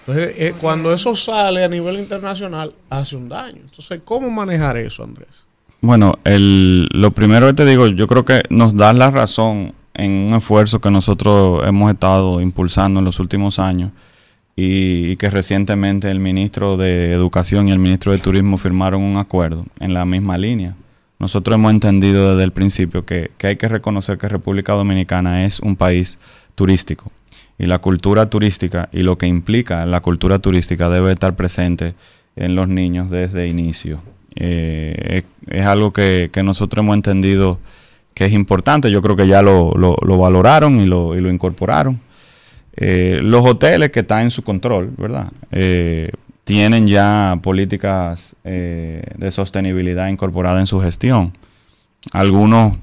Entonces, 0.00 0.34
eh, 0.36 0.54
cuando 0.60 0.92
eso 0.92 1.14
sale 1.14 1.62
a 1.62 1.68
nivel 1.68 2.00
internacional, 2.00 2.74
hace 2.90 3.14
un 3.14 3.28
daño. 3.28 3.60
Entonces, 3.64 4.00
¿cómo 4.04 4.28
manejar 4.28 4.76
eso, 4.76 5.04
Andrés? 5.04 5.46
Bueno, 5.80 6.14
el, 6.24 6.88
lo 6.90 7.12
primero 7.12 7.46
que 7.46 7.52
te 7.52 7.64
digo, 7.64 7.86
yo 7.86 8.08
creo 8.08 8.24
que 8.24 8.42
nos 8.50 8.76
da 8.76 8.92
la 8.92 9.12
razón 9.12 9.72
en 9.94 10.10
un 10.10 10.34
esfuerzo 10.34 10.80
que 10.80 10.90
nosotros 10.90 11.64
hemos 11.64 11.92
estado 11.92 12.40
impulsando 12.40 12.98
en 12.98 13.04
los 13.04 13.20
últimos 13.20 13.60
años 13.60 13.92
y, 14.56 15.12
y 15.12 15.16
que 15.16 15.30
recientemente 15.30 16.10
el 16.10 16.18
ministro 16.18 16.76
de 16.76 17.12
Educación 17.12 17.68
y 17.68 17.70
el 17.70 17.78
ministro 17.78 18.10
de 18.10 18.18
Turismo 18.18 18.58
firmaron 18.58 19.00
un 19.00 19.16
acuerdo 19.16 19.64
en 19.78 19.94
la 19.94 20.04
misma 20.04 20.36
línea 20.36 20.74
nosotros 21.18 21.54
hemos 21.54 21.72
entendido 21.72 22.30
desde 22.30 22.44
el 22.44 22.52
principio 22.52 23.04
que, 23.04 23.30
hay 23.42 23.56
que 23.56 23.68
reconocer 23.68 24.18
que 24.18 24.28
República 24.28 24.74
Dominicana 24.74 25.44
es 25.44 25.60
un 25.60 25.76
país 25.76 26.18
turístico 26.54 27.10
y 27.58 27.66
la 27.66 27.78
cultura 27.78 28.28
turística 28.28 28.88
y 28.92 29.00
lo 29.00 29.16
que 29.16 29.26
implica 29.26 29.86
la 29.86 30.00
cultura 30.00 30.38
turística 30.38 30.90
debe 30.90 31.12
estar 31.12 31.34
presente 31.34 31.94
en 32.36 32.54
los 32.54 32.68
niños 32.68 33.10
desde 33.10 33.48
inicio. 33.48 34.00
Eh, 34.34 35.22
es, 35.46 35.64
algo 35.64 35.92
que, 35.92 36.30
nosotros 36.44 36.82
hemos 36.82 36.96
entendido 36.96 37.58
que 38.12 38.26
es 38.26 38.32
importante, 38.32 38.90
yo 38.90 39.00
creo 39.00 39.16
que 39.16 39.26
ya 39.26 39.40
lo, 39.40 39.72
valoraron 40.18 40.78
y 40.80 40.86
lo, 40.86 41.16
y 41.16 41.20
lo 41.22 41.30
incorporaron. 41.30 41.98
Eh, 42.76 43.20
los 43.22 43.44
hoteles 43.44 43.90
que 43.90 44.00
están 44.00 44.22
en 44.22 44.30
su 44.30 44.42
control, 44.42 44.92
¿verdad? 44.98 45.32
Eh, 45.50 46.10
tienen 46.46 46.86
ya 46.86 47.40
políticas 47.42 48.36
eh, 48.44 49.02
de 49.16 49.30
sostenibilidad 49.32 50.06
incorporadas 50.06 50.60
en 50.60 50.68
su 50.68 50.80
gestión. 50.80 51.32
Algunos 52.12 52.76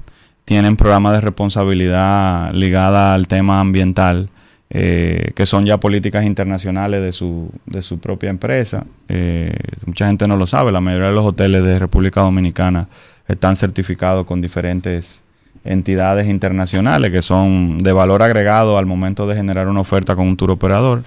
tienen 0.44 0.76
programas 0.76 1.14
de 1.14 1.22
responsabilidad 1.22 2.52
ligada 2.52 3.14
al 3.14 3.26
tema 3.26 3.60
ambiental, 3.60 4.28
eh, 4.68 5.32
que 5.34 5.46
son 5.46 5.64
ya 5.64 5.80
políticas 5.80 6.26
internacionales 6.26 7.00
de 7.00 7.12
su, 7.12 7.50
de 7.64 7.80
su 7.80 7.98
propia 8.00 8.28
empresa. 8.28 8.84
Eh, 9.08 9.56
mucha 9.86 10.08
gente 10.08 10.28
no 10.28 10.36
lo 10.36 10.46
sabe, 10.46 10.70
la 10.70 10.82
mayoría 10.82 11.08
de 11.08 11.14
los 11.14 11.24
hoteles 11.24 11.62
de 11.62 11.78
República 11.78 12.20
Dominicana 12.20 12.88
están 13.28 13.56
certificados 13.56 14.26
con 14.26 14.42
diferentes 14.42 15.22
entidades 15.64 16.28
internacionales 16.28 17.10
que 17.10 17.22
son 17.22 17.78
de 17.78 17.92
valor 17.94 18.22
agregado 18.22 18.76
al 18.76 18.84
momento 18.84 19.26
de 19.26 19.36
generar 19.36 19.68
una 19.68 19.80
oferta 19.80 20.14
con 20.14 20.26
un 20.26 20.36
tour 20.36 20.50
operador 20.50 21.02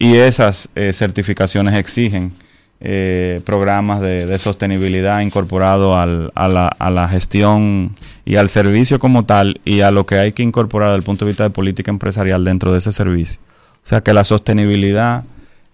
y 0.00 0.14
esas 0.14 0.70
eh, 0.74 0.94
certificaciones 0.94 1.74
exigen 1.74 2.32
eh, 2.80 3.42
programas 3.44 4.00
de, 4.00 4.38
sostenibilidad 4.38 5.20
incorporado 5.20 5.98
al, 5.98 6.32
a, 6.34 6.48
la, 6.48 6.68
a, 6.68 6.90
la, 6.90 7.06
gestión 7.06 7.94
y 8.24 8.36
al 8.36 8.48
servicio 8.48 8.98
como 8.98 9.26
tal 9.26 9.60
y 9.66 9.82
a 9.82 9.90
lo 9.90 10.06
que 10.06 10.14
hay 10.14 10.32
que 10.32 10.42
incorporar 10.42 10.88
desde 10.88 10.96
el 10.96 11.02
punto 11.02 11.26
de 11.26 11.32
vista 11.32 11.42
de 11.42 11.50
política 11.50 11.90
empresarial 11.90 12.42
dentro 12.42 12.72
de 12.72 12.78
ese 12.78 12.92
servicio. 12.92 13.42
O 13.74 13.86
sea 13.86 14.00
que 14.00 14.14
la 14.14 14.24
sostenibilidad 14.24 15.24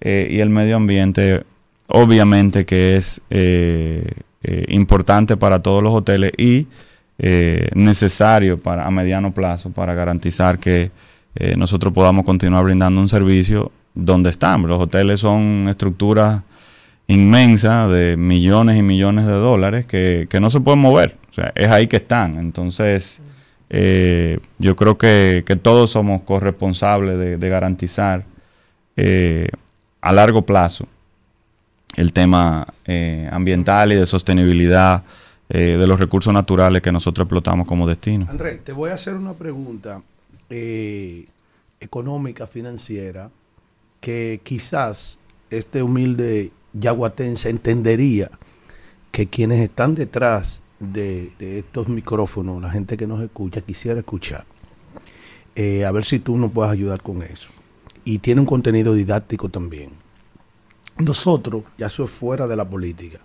eh, 0.00 0.26
y 0.28 0.40
el 0.40 0.50
medio 0.50 0.74
ambiente 0.74 1.44
obviamente 1.86 2.66
que 2.66 2.96
es 2.96 3.22
importante 4.68 5.36
para 5.36 5.60
todos 5.60 5.84
los 5.84 5.94
hoteles 5.94 6.32
y 6.36 6.66
necesario 7.74 8.58
para 8.58 8.86
a 8.86 8.90
mediano 8.90 9.32
plazo 9.32 9.70
para 9.70 9.94
garantizar 9.94 10.58
que 10.58 10.90
nosotros 11.56 11.92
podamos 11.92 12.24
continuar 12.24 12.64
brindando 12.64 13.00
un 13.00 13.08
servicio 13.08 13.70
donde 13.96 14.30
están. 14.30 14.62
Los 14.62 14.80
hoteles 14.80 15.20
son 15.20 15.66
estructuras 15.68 16.42
inmensas 17.08 17.90
de 17.90 18.16
millones 18.16 18.78
y 18.78 18.82
millones 18.82 19.26
de 19.26 19.32
dólares 19.32 19.86
que, 19.86 20.28
no 20.40 20.50
se 20.50 20.60
pueden 20.60 20.80
mover. 20.80 21.16
O 21.30 21.32
sea, 21.32 21.52
es 21.56 21.68
ahí 21.68 21.88
que 21.88 21.96
están. 21.96 22.36
Entonces, 22.36 23.20
eh, 23.70 24.38
yo 24.58 24.76
creo 24.76 24.96
que, 24.98 25.42
todos 25.62 25.90
somos 25.90 26.22
corresponsables 26.22 27.40
de, 27.40 27.48
garantizar 27.48 28.24
eh, 28.96 29.48
a 30.00 30.12
largo 30.12 30.42
plazo 30.42 30.86
el 31.96 32.12
tema 32.12 32.66
eh, 32.84 33.28
ambiental 33.32 33.92
y 33.92 33.96
de 33.96 34.06
sostenibilidad 34.06 35.02
de 35.48 35.86
los 35.86 36.00
recursos 36.00 36.34
naturales 36.34 36.82
que 36.82 36.90
nosotros 36.90 37.24
explotamos 37.24 37.68
como 37.68 37.86
destino. 37.86 38.26
Andrés, 38.28 38.64
te 38.64 38.72
voy 38.72 38.90
a 38.90 38.94
hacer 38.94 39.14
una 39.14 39.32
pregunta 39.32 40.02
económica, 41.78 42.48
financiera, 42.48 43.30
que 44.06 44.40
quizás 44.44 45.18
este 45.50 45.82
humilde 45.82 46.52
yaguatense 46.74 47.50
entendería 47.50 48.30
que 49.10 49.26
quienes 49.26 49.58
están 49.58 49.96
detrás 49.96 50.62
de, 50.78 51.32
estos 51.40 51.88
micrófonos, 51.88 52.62
la 52.62 52.70
gente 52.70 52.96
que 52.96 53.08
nos 53.08 53.20
escucha, 53.20 53.62
quisiera 53.62 53.98
escuchar. 53.98 54.46
Eh, 55.56 55.84
a 55.84 55.90
ver 55.90 56.04
si 56.04 56.20
tú 56.20 56.36
nos 56.38 56.52
puedes 56.52 56.70
ayudar 56.70 57.02
con 57.02 57.20
eso. 57.20 57.50
Y 58.04 58.20
tiene 58.20 58.42
un 58.42 58.46
contenido 58.46 58.94
didáctico 58.94 59.48
también. 59.48 59.90
Nosotros, 60.98 61.64
ya 61.76 61.88
eso 61.88 62.04
es 62.04 62.10
fuera 62.10 62.46
de 62.46 62.54
la 62.54 62.70
política, 62.70 63.18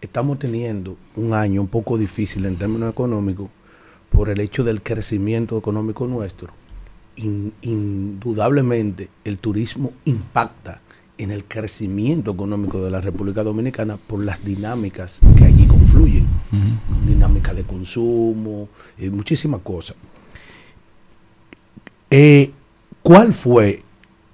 estamos 0.00 0.40
teniendo 0.40 0.96
un 1.14 1.32
año 1.32 1.60
un 1.60 1.68
poco 1.68 1.96
difícil 1.96 2.44
en 2.46 2.58
términos 2.58 2.90
económicos 2.90 3.50
por 4.10 4.30
el 4.30 4.40
hecho 4.40 4.64
del 4.64 4.82
crecimiento 4.82 5.56
económico 5.56 6.08
nuestro. 6.08 6.63
In- 7.16 7.52
indudablemente 7.62 9.08
el 9.24 9.38
turismo 9.38 9.92
impacta 10.04 10.80
en 11.16 11.30
el 11.30 11.44
crecimiento 11.44 12.32
económico 12.32 12.82
de 12.82 12.90
la 12.90 13.00
República 13.00 13.44
Dominicana 13.44 13.96
por 13.96 14.18
las 14.18 14.44
dinámicas 14.44 15.20
que 15.36 15.44
allí 15.44 15.66
confluyen. 15.66 16.26
Dinámica 17.06 17.54
de 17.54 17.62
consumo, 17.62 18.68
y 18.98 19.10
muchísimas 19.10 19.60
cosas. 19.60 19.96
Eh, 22.10 22.52
¿Cuál 23.02 23.32
fue 23.32 23.82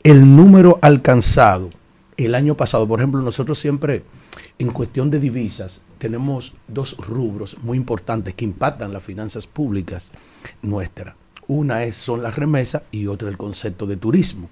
el 0.02 0.36
número 0.36 0.78
alcanzado 0.80 1.68
el 2.16 2.34
año 2.34 2.56
pasado? 2.56 2.88
Por 2.88 3.00
ejemplo, 3.00 3.20
nosotros 3.20 3.58
siempre, 3.58 4.02
en 4.58 4.70
cuestión 4.70 5.10
de 5.10 5.20
divisas, 5.20 5.82
tenemos 5.98 6.54
dos 6.66 6.96
rubros 6.98 7.58
muy 7.62 7.76
importantes 7.76 8.32
que 8.34 8.44
impactan 8.46 8.92
las 8.92 9.02
finanzas 9.02 9.46
públicas 9.46 10.12
nuestras. 10.62 11.14
Una 11.50 11.82
es, 11.82 11.96
son 11.96 12.22
las 12.22 12.36
remesas 12.36 12.82
y 12.92 13.08
otra 13.08 13.28
el 13.28 13.36
concepto 13.36 13.84
de 13.84 13.96
turismo. 13.96 14.48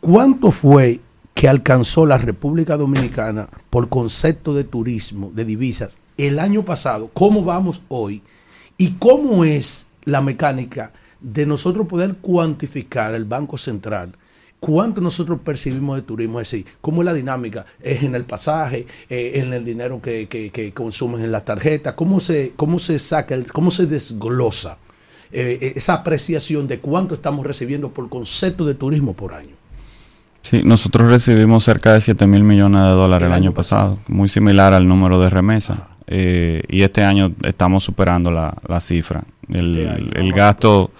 ¿Cuánto 0.00 0.50
fue 0.50 1.00
que 1.32 1.48
alcanzó 1.48 2.06
la 2.06 2.18
República 2.18 2.76
Dominicana 2.76 3.48
por 3.70 3.88
concepto 3.88 4.52
de 4.52 4.64
turismo, 4.64 5.30
de 5.32 5.44
divisas, 5.44 5.96
el 6.16 6.40
año 6.40 6.64
pasado? 6.64 7.08
¿Cómo 7.14 7.44
vamos 7.44 7.82
hoy? 7.88 8.20
¿Y 8.76 8.94
cómo 8.94 9.44
es 9.44 9.86
la 10.06 10.22
mecánica 10.22 10.92
de 11.20 11.46
nosotros 11.46 11.86
poder 11.86 12.16
cuantificar 12.16 13.14
el 13.14 13.26
Banco 13.26 13.56
Central? 13.56 14.16
¿Cuánto 14.58 15.00
nosotros 15.00 15.38
percibimos 15.44 15.94
de 15.94 16.02
turismo? 16.02 16.40
Es 16.40 16.50
decir, 16.50 16.66
¿cómo 16.80 17.02
es 17.02 17.06
la 17.06 17.14
dinámica? 17.14 17.64
¿Es 17.80 18.02
en 18.02 18.16
el 18.16 18.24
pasaje? 18.24 18.86
eh, 19.08 19.32
¿En 19.36 19.52
el 19.52 19.64
dinero 19.64 20.02
que, 20.02 20.26
que- 20.26 20.50
que 20.50 20.74
consumen 20.74 21.22
en 21.22 21.30
las 21.30 21.44
tarjetas? 21.44 21.94
¿Cómo 21.94 22.18
se, 22.18 22.54
cómo 22.56 22.80
se 22.80 22.98
saca, 22.98 23.36
cómo 23.52 23.70
se 23.70 23.86
desglosa 23.86 24.78
eh, 25.34 25.72
esa 25.76 25.94
apreciación 25.94 26.68
de 26.68 26.78
cuánto 26.78 27.14
estamos 27.14 27.44
recibiendo 27.44 27.90
por 27.90 28.08
concepto 28.08 28.64
de 28.64 28.74
turismo 28.74 29.14
por 29.14 29.34
año? 29.34 29.56
Sí, 30.42 30.60
nosotros 30.64 31.08
recibimos 31.08 31.64
cerca 31.64 31.92
de 31.94 32.00
7 32.00 32.26
mil 32.26 32.44
millones 32.44 32.82
de 32.82 32.90
dólares 32.90 33.26
el, 33.26 33.32
año 33.32 33.52
pasado, 33.52 33.98
muy 34.08 34.28
similar 34.28 34.74
al 34.74 34.86
número 34.86 35.20
de 35.20 35.30
remesa. 35.30 35.88
Eh, 36.06 36.62
y 36.68 36.82
este 36.82 37.02
año 37.02 37.32
estamos 37.42 37.82
superando 37.82 38.30
la, 38.30 38.54
la 38.68 38.80
cifra. 38.80 39.24
El, 39.48 40.12
el 40.14 40.32
gasto, 40.32 40.90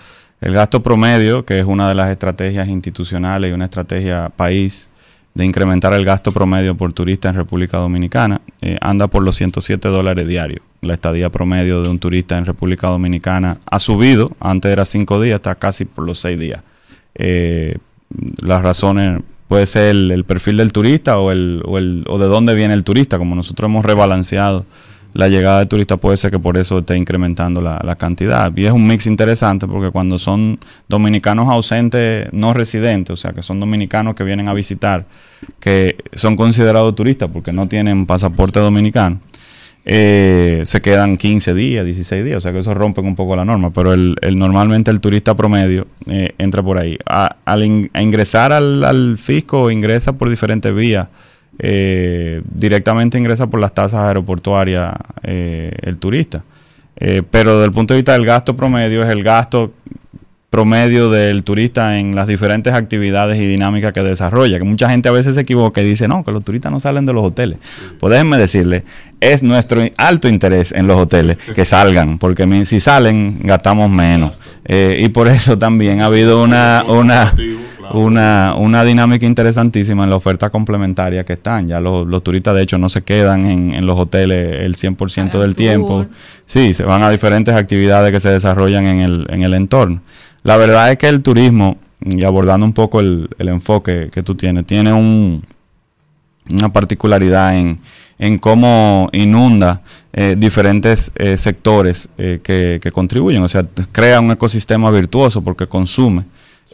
el 0.41 0.55
gasto 0.55 0.83
promedio, 0.83 1.45
que 1.45 1.61
es 1.61 1.67
una 1.67 1.89
de 1.89 1.95
las 1.95 2.11
estrategias 2.11 2.69
institucionales 2.69 3.51
y 3.51 3.53
una 3.53 3.67
estrategia 3.67 4.31
país 4.31 4.89
de 5.35 5.45
incrementar 5.45 5.93
el 5.93 6.05
gasto 6.05 6.33
promedio 6.33 6.77
por 6.77 6.93
turista 6.93 7.29
en 7.29 7.35
República 7.35 7.79
Dominicana, 7.79 8.41
eh, 8.61 8.79
anda 8.81 9.09
por 9.09 9.25
los 9.25 9.37
107 9.37 9.89
dólares 9.89 10.29
diarios. 10.29 10.61
La 10.81 10.95
estadía 10.95 11.31
promedio 11.31 11.83
de 11.83 11.89
un 11.89 11.99
turista 11.99 12.39
en 12.39 12.47
República 12.47 12.89
Dominicana 12.89 13.59
ha 13.67 13.79
subido, 13.81 14.31
antes 14.39 14.71
era 14.71 14.85
5 14.85 15.21
días, 15.21 15.37
está 15.37 15.57
casi 15.57 15.85
por 15.87 16.07
los 16.07 16.21
6 16.21 16.39
días. 16.39 16.63
Eh, 17.17 17.79
las 18.43 18.63
razones 18.63 19.23
puede 19.49 19.67
ser 19.67 19.91
el, 19.91 20.25
perfil 20.25 20.59
del 20.59 20.73
turista 20.73 21.19
o, 21.19 21.33
el, 21.33 21.63
o 21.67 22.19
de 22.19 22.27
dónde 22.27 22.55
viene 22.55 22.75
el 22.75 22.85
turista, 22.85 23.19
como 23.19 23.35
nosotros 23.35 23.69
hemos 23.69 23.85
rebalanceado 23.85 24.65
la 25.15 25.29
llegada 25.29 25.61
de 25.61 25.67
turistas, 25.67 25.99
puede 25.99 26.17
ser 26.17 26.31
que 26.33 26.39
por 26.39 26.57
eso 26.57 26.79
esté 26.81 26.97
incrementando 26.97 27.61
la, 27.61 27.95
cantidad. 27.97 28.53
Y 28.57 28.67
es 28.67 28.73
un 28.73 28.87
mix 28.87 29.07
interesante 29.07 29.67
porque 29.67 29.91
cuando 29.91 30.19
son 30.19 30.59
dominicanos 30.89 31.49
ausentes 31.49 32.29
no 32.33 32.53
residentes, 32.53 33.13
o 33.13 33.17
sea, 33.17 33.33
que 33.33 33.41
son 33.43 33.61
dominicanos 33.61 34.17
que 34.17 34.25
vienen 34.25 34.49
a 34.49 34.53
visitar, 34.55 35.07
que 35.61 35.97
son 36.13 36.37
considerados 36.37 36.95
turistas 36.95 37.31
porque 37.33 37.53
no 37.53 37.69
tienen 37.69 38.07
pasaporte 38.07 38.59
dominicano, 38.59 39.21
eh, 39.87 40.63
se 40.65 40.81
quedan 40.81 41.17
15 41.17 41.55
días, 41.55 41.85
16 41.85 42.25
días, 42.25 42.39
o 42.39 42.41
sea 42.41 42.53
que 42.53 42.59
eso 42.61 42.73
rompe 42.75 43.01
un 43.01 43.15
poco 43.15 43.37
la 43.37 43.45
norma, 43.45 43.71
pero 43.71 43.93
el, 43.93 44.17
normalmente 44.35 44.91
el 44.91 45.01
turista 45.01 45.35
promedio 45.37 45.87
eh, 46.07 46.35
entra 46.39 46.63
por 46.63 46.79
ahí. 46.79 46.99
A- 47.07 47.37
al 47.45 47.65
ingresar 47.65 48.53
al, 48.53 48.83
al 48.83 49.19
fisco 49.19 49.71
ingresa 49.71 50.15
por 50.15 50.31
diferentes 50.31 50.75
vías. 50.75 51.09
Eh, 51.59 52.43
directamente 52.53 53.17
ingresa 53.17 53.47
por 53.47 53.61
las 53.61 53.73
tasas 53.73 54.01
aeroportuarias 54.01 54.95
eh, 55.23 55.73
el 55.83 55.99
turista. 55.99 56.45
Eh, 56.97 57.23
pero 57.29 57.55
desde 57.55 57.67
el 57.67 57.73
punto 57.73 57.95
de 57.95 57.99
vista 57.99 58.13
del 58.13 58.25
gasto 58.25 58.55
promedio 58.55 59.03
es 59.03 59.09
el 59.09 59.23
gasto 59.23 59.73
promedio 60.55 61.11
del 61.11 61.43
turista 61.43 61.99
en 61.99 62.15
las 62.15 62.29
diferentes 62.29 62.73
actividades 62.73 63.41
y 63.41 63.45
dinámicas 63.45 63.93
que 63.93 64.03
desarrolla. 64.03 64.57
Que 64.57 64.65
mucha 64.65 64.89
gente 64.89 65.09
a 65.09 65.13
veces 65.13 65.35
se 65.35 65.41
equivoca 65.41 65.83
y 65.83 65.85
dice, 65.85 66.07
no, 66.07 66.25
que 66.25 66.31
los 66.31 66.45
turistas 66.45 66.71
no 66.71 66.79
salen 66.79 67.05
de 67.07 67.13
los 67.13 67.25
hoteles. 67.25 67.59
Pues 67.99 68.13
déjenme 68.13 68.39
decirle, 68.39 68.85
es 69.21 69.43
nuestro 69.43 69.83
alto 69.97 70.29
interés 70.29 70.71
en 70.71 70.87
los 70.87 70.97
hoteles 70.97 71.39
que 71.39 71.65
salgan, 71.65 72.19
porque 72.19 72.65
si 72.67 72.79
salen 72.79 73.41
gastamos 73.43 73.91
menos. 73.91 74.41
Eh, 74.65 74.99
y 75.01 75.09
por 75.09 75.27
eso 75.27 75.59
también 75.59 76.03
ha 76.03 76.07
habido 76.07 76.41
una, 76.41 76.85
una, 76.87 77.35
una, 77.93 78.55
una 78.57 78.85
dinámica 78.85 79.27
interesantísima 79.27 80.05
en 80.05 80.11
la 80.11 80.17
oferta 80.17 80.51
complementaria 80.51 81.25
que 81.25 81.35
están. 81.35 81.69
Ya 81.69 81.81
los, 81.81 82.07
los 82.07 82.23
turistas, 82.23 82.55
de 82.55 82.63
hecho, 82.63 82.79
no 82.79 82.89
se 82.89 83.03
quedan 83.03 83.45
en, 83.45 83.75
en 83.75 83.87
los 83.87 83.99
hoteles 83.99 84.61
el 84.61 84.77
100% 84.77 85.39
del 85.41 85.55
tiempo. 85.55 86.07
Sí, 86.47 86.73
se 86.73 86.85
van 86.85 87.03
a 87.03 87.11
diferentes 87.11 87.55
actividades 87.55 88.13
que 88.13 88.21
se 88.21 88.31
desarrollan 88.31 88.87
en 88.87 89.01
el, 89.01 89.27
en 89.31 89.43
el 89.43 89.55
entorno. 89.55 90.01
La 90.43 90.57
verdad 90.57 90.91
es 90.91 90.99
que 90.99 91.09
el 91.09 91.23
turismo, 91.23 91.79
y 92.01 92.25
abordando 92.25 92.67
un 92.67 92.73
poco 92.73 93.01
el, 93.01 93.29
el 93.39 93.49
enfoque 93.49 94.09
que 94.13 94.23
tú 94.23 94.35
tienes, 94.35 94.67
tiene 94.67 94.93
un, 94.93 95.43
una 96.51 96.73
particularidad 96.73 97.57
en, 97.57 97.79
en 98.19 98.39
cómo 98.39 99.09
inunda 99.13 99.83
eh, 100.13 100.37
diferentes 100.39 101.11
eh, 101.17 101.37
sectores 101.37 102.09
eh, 102.19 102.41
que, 102.43 102.79
que 102.83 102.91
contribuyen. 102.91 103.43
O 103.43 103.49
sea, 103.49 103.67
crea 103.93 104.21
un 104.21 104.31
ecosistema 104.31 104.91
virtuoso 104.91 105.43
porque 105.43 105.67
consume 105.67 106.25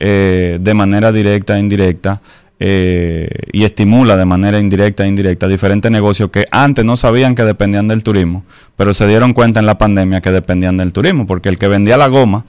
eh, 0.01 0.59
de 0.61 0.75
manera 0.75 1.13
directa 1.13 1.57
e 1.57 1.61
indirecta 1.61 2.21
eh, 2.59 3.29
y 3.53 3.65
estimula 3.65 4.17
de 4.17 4.25
manera 4.25 4.59
indirecta 4.59 5.05
e 5.05 5.09
indirecta 5.09 5.47
diferentes 5.47 5.91
negocios 5.91 6.31
que 6.31 6.45
antes 6.51 6.85
no 6.85 6.97
sabían 6.97 7.35
que 7.35 7.45
dependían 7.45 7.87
del 7.87 8.03
turismo, 8.03 8.45
pero 8.77 8.93
se 8.93 9.07
dieron 9.07 9.33
cuenta 9.33 9.61
en 9.61 9.67
la 9.67 9.79
pandemia 9.79 10.21
que 10.21 10.33
dependían 10.33 10.77
del 10.77 10.93
turismo, 10.93 11.27
porque 11.27 11.49
el 11.49 11.59
que 11.59 11.69
vendía 11.69 11.97
la 11.97 12.09
goma 12.09 12.45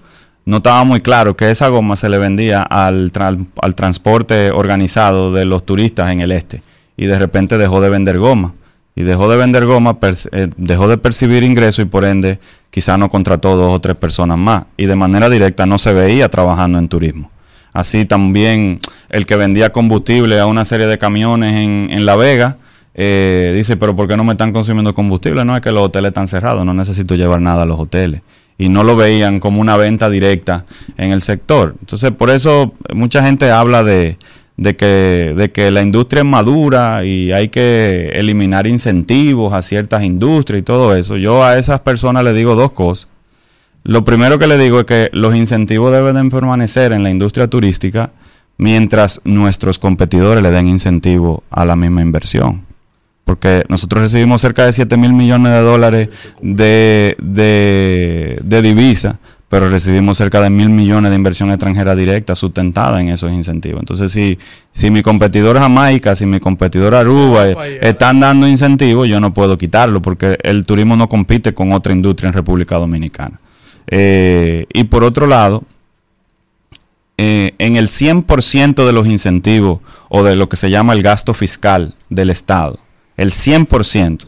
no 0.46 0.58
estaba 0.58 0.84
muy 0.84 1.02
claro 1.02 1.38
que 1.38 1.52
esa 1.52 1.68
goma 1.68 1.96
se 1.96 2.10
le 2.10 2.18
vendía 2.18 2.64
al, 2.64 3.12
al 3.62 3.76
transporte 3.76 4.52
organizado 4.52 5.32
de 5.34 5.46
los 5.46 5.66
turistas 5.66 6.12
en 6.12 6.20
el 6.20 6.32
este 6.32 6.64
y 6.98 7.06
de 7.06 7.18
repente 7.18 7.58
dejó 7.58 7.82
de 7.82 7.90
vender 7.90 8.18
goma 8.18 8.54
y 8.96 9.04
dejó 9.04 9.30
de 9.30 9.38
vender 9.38 9.66
goma, 9.66 9.98
eh, 10.32 10.50
dejó 10.58 10.88
de 10.88 10.98
percibir 10.98 11.44
ingresos 11.44 11.86
y 11.86 11.88
por 11.88 12.06
ende 12.06 12.40
quizá 12.70 12.98
no 12.98 13.10
contrató 13.10 13.56
dos 13.56 13.74
o 13.74 13.80
tres 13.80 13.96
personas 13.96 14.38
más 14.38 14.66
y 14.78 14.86
de 14.86 14.96
manera 14.96 15.30
directa 15.30 15.66
no 15.66 15.78
se 15.78 15.94
veía 15.94 16.30
trabajando 16.30 16.78
en 16.78 16.90
turismo. 16.90 17.31
Así 17.74 18.06
también 18.06 18.80
el 19.10 19.26
que 19.26 19.36
vendía 19.36 19.72
combustible 19.72 20.40
a 20.40 20.46
una 20.46 20.66
serie 20.66 20.88
de 20.88 20.98
camiones 20.98 21.54
en, 21.54 21.88
en 21.90 22.06
La 22.06 22.16
Vega 22.16 22.58
eh, 22.94 23.54
dice, 23.56 23.78
pero 23.78 23.96
¿por 23.96 24.08
qué 24.08 24.18
no 24.18 24.24
me 24.24 24.34
están 24.34 24.52
consumiendo 24.52 24.94
combustible? 24.94 25.46
No 25.46 25.56
es 25.56 25.62
que 25.62 25.72
los 25.72 25.84
hoteles 25.84 26.10
están 26.10 26.28
cerrados, 26.28 26.66
no 26.66 26.74
necesito 26.74 27.16
llevar 27.16 27.42
nada 27.42 27.64
a 27.64 27.66
los 27.66 27.80
hoteles. 27.80 28.22
Y 28.58 28.70
no 28.70 28.84
lo 28.84 28.96
veían 28.96 29.40
como 29.40 29.62
una 29.62 29.78
venta 29.78 30.10
directa 30.10 30.66
en 30.98 31.12
el 31.12 31.22
sector. 31.22 31.76
Entonces, 31.80 32.12
por 32.12 32.30
eso 32.30 32.74
mucha 32.94 33.24
gente 33.24 33.50
habla 33.50 33.84
de, 33.84 34.18
de 34.58 34.76
que, 34.76 35.34
de 35.36 35.52
que 35.52 35.72
la 35.72 35.82
industria 35.82 36.20
es 36.20 36.28
madura 36.28 37.04
y 37.04 37.32
hay 37.32 37.48
que 37.48 38.12
eliminar 38.14 38.68
incentivos 38.68 39.54
a 39.54 39.62
ciertas 39.62 40.04
industrias 40.04 40.60
y 40.60 40.64
todo 40.64 40.94
eso. 40.96 41.18
Yo 41.18 41.44
a 41.44 41.58
esas 41.58 41.80
personas 41.80 42.24
les 42.24 42.36
digo 42.36 42.56
dos 42.56 42.72
cosas. 42.74 43.08
Lo 43.84 44.04
primero 44.04 44.38
que 44.38 44.48
le 44.48 44.58
digo 44.58 44.80
es 44.80 44.86
que 44.86 45.10
los 45.12 45.36
incentivos 45.36 45.92
deben 45.92 46.16
de 46.16 46.30
permanecer 46.30 46.92
en 46.92 47.04
la 47.04 47.10
industria 47.10 47.48
turística 47.48 48.12
mientras 48.58 49.22
nuestros 49.24 49.80
competidores 49.80 50.44
le 50.44 50.52
den 50.52 50.68
incentivo 50.68 51.44
a 51.50 51.66
la 51.66 51.76
misma 51.76 52.02
inversión. 52.02 52.64
Porque 53.24 53.64
nosotros 53.70 54.04
recibimos 54.04 54.42
cerca 54.42 54.66
de 54.66 54.74
7 54.74 54.98
mil 54.98 55.14
millones 55.14 55.52
de 55.52 55.62
dólares 55.62 56.10
de, 56.42 57.16
de, 57.20 58.40
de 58.44 58.62
divisa, 58.62 59.20
pero 59.52 59.68
recibimos 59.68 60.16
cerca 60.16 60.40
de 60.42 60.50
mil 60.50 60.70
millones 60.70 61.12
de 61.12 61.18
inversión 61.18 61.52
extranjera 61.52 61.94
directa 61.94 62.36
sustentada 62.36 63.02
en 63.02 63.10
esos 63.10 63.34
incentivos. 63.34 63.82
Entonces, 63.82 64.10
si, 64.10 64.40
si 64.72 64.90
mi 64.90 65.02
competidor 65.02 65.58
Jamaica, 65.60 66.16
si 66.16 66.26
mi 66.26 66.40
competidor 66.40 66.96
Aruba 66.96 67.50
eh, 67.50 67.80
están 67.82 68.22
dando 68.22 68.48
incentivos, 68.48 69.10
yo 69.10 69.20
no 69.20 69.34
puedo 69.34 69.58
quitarlo 69.58 70.02
porque 70.02 70.38
el 70.44 70.66
turismo 70.66 70.96
no 70.96 71.10
compite 71.10 71.54
con 71.54 71.74
otra 71.74 71.92
industria 71.92 72.30
en 72.30 72.34
República 72.34 72.78
Dominicana. 72.78 73.41
Eh, 73.92 74.66
y 74.74 74.86
por 74.86 75.04
otro 75.04 75.28
lado, 75.28 75.64
eh, 77.18 77.54
en 77.60 77.76
el 77.76 77.88
100% 77.88 78.86
de 78.86 78.94
los 78.94 79.06
incentivos 79.06 79.80
o 80.10 80.24
de 80.24 80.36
lo 80.36 80.50
que 80.50 80.58
se 80.58 80.72
llama 80.72 80.94
el 80.94 81.04
gasto 81.04 81.34
fiscal 81.34 81.94
del 82.10 82.32
Estado, 82.32 82.80
el 83.18 83.32
100%, 83.32 84.26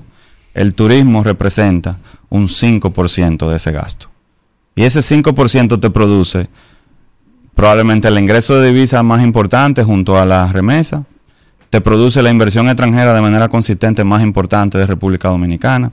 el 0.53 0.75
turismo 0.75 1.23
representa 1.23 1.97
un 2.29 2.47
5% 2.47 3.49
de 3.49 3.55
ese 3.55 3.71
gasto. 3.71 4.09
Y 4.75 4.83
ese 4.83 4.99
5% 4.99 5.79
te 5.79 5.89
produce 5.89 6.49
probablemente 7.55 8.07
el 8.07 8.19
ingreso 8.19 8.59
de 8.59 8.71
divisas 8.71 9.03
más 9.03 9.23
importante 9.23 9.83
junto 9.83 10.19
a 10.19 10.25
la 10.25 10.47
remesa, 10.47 11.05
te 11.69 11.81
produce 11.81 12.21
la 12.21 12.29
inversión 12.29 12.67
extranjera 12.67 13.13
de 13.13 13.21
manera 13.21 13.49
consistente 13.49 14.03
más 14.03 14.21
importante 14.21 14.77
de 14.77 14.85
República 14.85 15.29
Dominicana, 15.29 15.91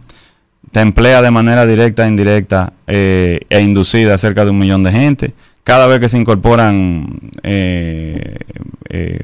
te 0.73 0.81
emplea 0.81 1.23
de 1.23 1.31
manera 1.31 1.66
directa 1.66 2.07
indirecta 2.07 2.73
eh, 2.87 3.41
e 3.49 3.61
inducida 3.61 4.15
a 4.15 4.19
cerca 4.19 4.45
de 4.45 4.51
un 4.51 4.59
millón 4.59 4.82
de 4.82 4.93
gente. 4.93 5.35
Cada 5.65 5.87
vez 5.87 6.01
que 6.01 6.09
se 6.09 6.19
incorporan 6.19 7.31
eh, 7.43 8.39
eh, 8.89 9.20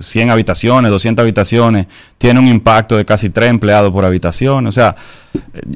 100 0.00 0.30
habitaciones, 0.30 0.90
200 0.90 1.22
habitaciones, 1.22 1.86
tiene 2.18 2.40
un 2.40 2.46
impacto 2.46 2.96
de 2.96 3.04
casi 3.04 3.30
3 3.30 3.50
empleados 3.50 3.90
por 3.90 4.04
habitación. 4.04 4.66
O 4.66 4.72
sea, 4.72 4.96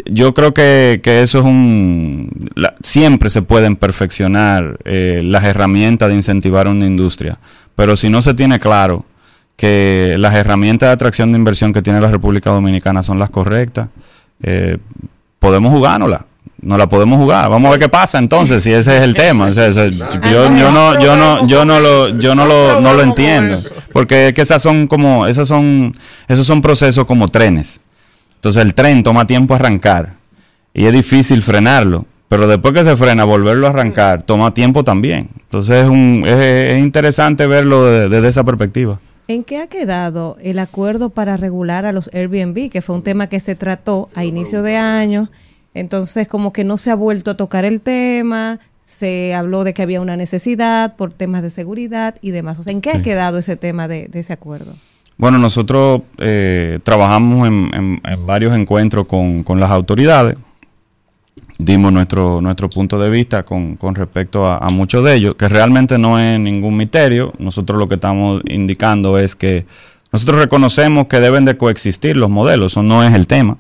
yo 0.05 0.35
creo 0.35 0.55
que, 0.55 1.01
que 1.03 1.23
eso 1.23 1.39
es 1.39 1.45
un... 1.45 2.51
siempre 2.83 3.31
se 3.31 3.43
pueden 3.43 3.75
perfeccionar 3.75 4.79
eh, 4.85 5.23
las 5.25 5.45
herramientas 5.45 6.09
de 6.09 6.15
incentivar 6.15 6.69
una 6.69 6.87
industria, 6.87 7.39
pero 7.75 7.97
si 7.97 8.11
no 8.11 8.23
se 8.23 8.35
tiene 8.35 8.61
claro 8.61 9.05
que 9.57 10.17
las 10.19 10.35
herramientas 10.35 10.89
de 10.89 10.93
atracción 10.93 11.33
de 11.33 11.39
inversión 11.39 11.73
que 11.73 11.83
tiene 11.83 12.01
la 12.01 12.11
República 12.11 12.51
Dominicana 12.51 13.03
son 13.03 13.19
las 13.19 13.31
correctas, 13.31 13.89
eh, 14.43 14.79
podemos 15.39 15.73
jugárnosla. 15.73 16.27
No 16.63 16.77
la 16.79 16.89
podemos 16.89 17.19
jugar. 17.19 17.49
Vamos 17.51 17.69
a 17.69 17.71
ver 17.73 17.81
qué 17.81 17.89
pasa 17.89 18.19
entonces, 18.19 18.63
si 18.63 18.73
ese 18.73 18.97
es 18.97 19.03
el 19.03 19.15
tema. 19.15 19.45
O 19.47 19.53
sea, 19.53 19.67
eso- 19.67 19.87
yo, 19.89 20.57
yo 20.57 20.71
no, 20.73 20.99
yo 21.01 21.15
no, 21.17 21.47
yo 21.47 21.65
no 21.65 21.79
lo, 21.79 22.09
yo 22.19 22.35
no 22.35 22.47
lo, 22.47 22.81
no 22.81 22.95
lo 22.95 23.03
entiendo. 23.03 23.57
Porque 23.93 24.29
es 24.29 24.33
que 24.35 24.43
esas 24.43 24.63
son 24.63 24.87
como, 24.89 25.27
esas 25.27 25.47
son, 25.47 25.93
esos 26.27 26.47
son 26.47 26.63
procesos 26.63 27.05
como 27.05 27.29
trenes. 27.29 27.81
Entonces 28.37 28.63
el 28.63 28.75
tren 28.75 29.03
toma 29.03 29.27
tiempo 29.27 29.55
a 29.55 29.59
arrancar 29.59 30.15
y 30.75 30.87
es 30.87 30.93
difícil 30.93 31.43
frenarlo. 31.43 32.05
Pero 32.29 32.49
después 32.49 32.75
que 32.75 32.83
se 32.85 32.97
frena, 32.97 33.23
volverlo 33.25 33.67
a 33.69 33.71
arrancar 33.71 34.23
toma 34.25 34.53
tiempo 34.53 34.83
también. 34.83 35.29
Entonces 35.43 35.85
es, 35.85 35.89
un, 35.89 36.25
es, 36.27 36.35
es 36.73 36.79
interesante 36.81 37.47
verlo 37.47 37.85
de- 37.87 38.09
desde 38.09 38.29
esa 38.29 38.43
perspectiva. 38.45 38.99
¿En 39.29 39.43
qué 39.43 39.59
ha 39.59 39.67
quedado 39.67 40.37
el 40.41 40.59
acuerdo 40.61 41.11
para 41.11 41.37
regular 41.37 41.85
a 41.85 41.93
los 41.93 42.09
Airbnb, 42.15 42.71
que 42.71 42.81
fue 42.81 42.95
un 42.95 43.03
tema 43.03 43.29
que 43.29 43.41
se 43.41 43.55
trató 43.57 44.09
a 44.15 44.25
inicio 44.25 44.63
de 44.63 44.77
año? 44.77 45.29
Entonces, 45.75 46.29
como 46.29 46.53
que 46.53 46.63
no 46.65 46.77
se 46.77 46.91
ha 46.91 46.95
vuelto 46.95 47.33
a 47.33 47.35
tocar 47.37 47.65
el 47.65 47.81
tema, 47.81 48.61
se 48.85 49.35
habló 49.35 49.65
de 49.65 49.75
que 49.75 49.83
había 49.83 50.01
una 50.01 50.17
necesidad 50.17 50.95
por 50.97 51.13
temas 51.13 51.43
de 51.43 51.51
seguridad 51.51 52.15
y 52.23 52.31
demás. 52.31 52.59
O 52.61 52.63
sea, 52.63 52.73
¿en 52.73 52.81
qué 52.81 52.91
ha 52.91 53.03
quedado 53.03 53.39
ese 53.39 53.57
tema 53.57 53.89
de, 53.89 54.07
de 54.09 54.21
ese 54.21 54.33
acuerdo? 54.33 54.75
Bueno, 55.19 55.39
nosotros 55.39 56.03
eh, 56.19 56.79
trabajamos 56.85 57.49
en, 57.49 57.71
en- 57.75 58.01
en 58.05 58.27
varios 58.27 58.55
encuentros 58.55 59.07
con, 59.07 59.43
con 59.43 59.59
las 59.59 59.71
autoridades. 59.71 60.37
Dimos 61.59 61.93
nuestro, 61.93 62.41
nuestro 62.43 62.69
punto 62.69 62.99
de 62.99 63.09
vista 63.09 63.43
con, 63.43 63.77
con 63.77 63.95
respecto 63.95 64.47
a, 64.47 64.69
muchos 64.69 65.05
de 65.05 65.15
ellos, 65.15 65.35
que 65.37 65.49
realmente 65.49 65.97
no 65.97 66.19
es 66.19 66.39
ningún 66.39 66.77
misterio. 66.77 67.33
Nosotros 67.39 67.79
lo 67.79 67.89
que 67.89 67.95
estamos 67.95 68.43
indicando 68.47 69.19
es 69.19 69.35
que 69.37 69.65
nosotros 70.13 70.39
reconocemos 70.39 71.07
que 71.07 71.19
deben 71.19 71.45
de 71.45 71.57
coexistir 71.57 72.17
los 72.17 72.29
modelos, 72.29 72.73
eso 72.73 72.83
no 72.83 73.03
es 73.03 73.15
el 73.15 73.27
tema. 73.27 73.57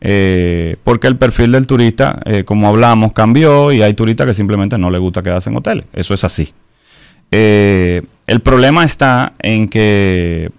Eh, 0.00 0.76
porque 0.84 1.06
el 1.06 1.16
perfil 1.16 1.52
del 1.52 1.66
turista, 1.66 2.20
eh, 2.24 2.44
como 2.44 2.68
hablamos, 2.68 3.12
cambió 3.12 3.72
y 3.72 3.82
hay 3.82 3.94
turistas 3.94 4.26
que 4.26 4.34
simplemente 4.34 4.78
no 4.78 4.90
les 4.90 5.00
gusta 5.00 5.22
quedarse 5.22 5.50
en 5.50 5.56
hoteles. 5.56 5.84
Eso 5.92 6.14
es 6.14 6.24
así. 6.24 6.52
Eh, 7.30 8.02
el 8.26 8.40
problema 8.40 8.84
está 8.84 9.32
en 9.40 9.68
que 9.68 10.50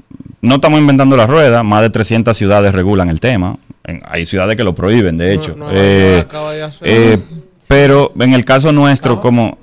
no 0.41 0.55
estamos 0.55 0.79
inventando 0.79 1.17
la 1.17 1.27
rueda, 1.27 1.63
más 1.63 1.81
de 1.81 1.89
300 1.89 2.35
ciudades 2.35 2.73
regulan 2.73 3.09
el 3.09 3.19
tema. 3.19 3.57
En- 3.89 4.01
hay 4.05 4.25
ciudades 4.25 4.55
que 4.55 4.63
lo 4.63 4.73
prohíben, 4.75 5.17
de 5.17 5.33
hecho. 5.33 5.55
Eh, 5.73 6.13
York 6.17 6.27
acaba 6.29 6.51
de 6.53 6.63
hacer- 6.63 6.87
eh, 6.87 7.17
pero 7.67 8.11
en 8.19 8.33
el 8.33 8.45
caso 8.45 8.71
nuestro, 8.71 9.19
como 9.21 9.57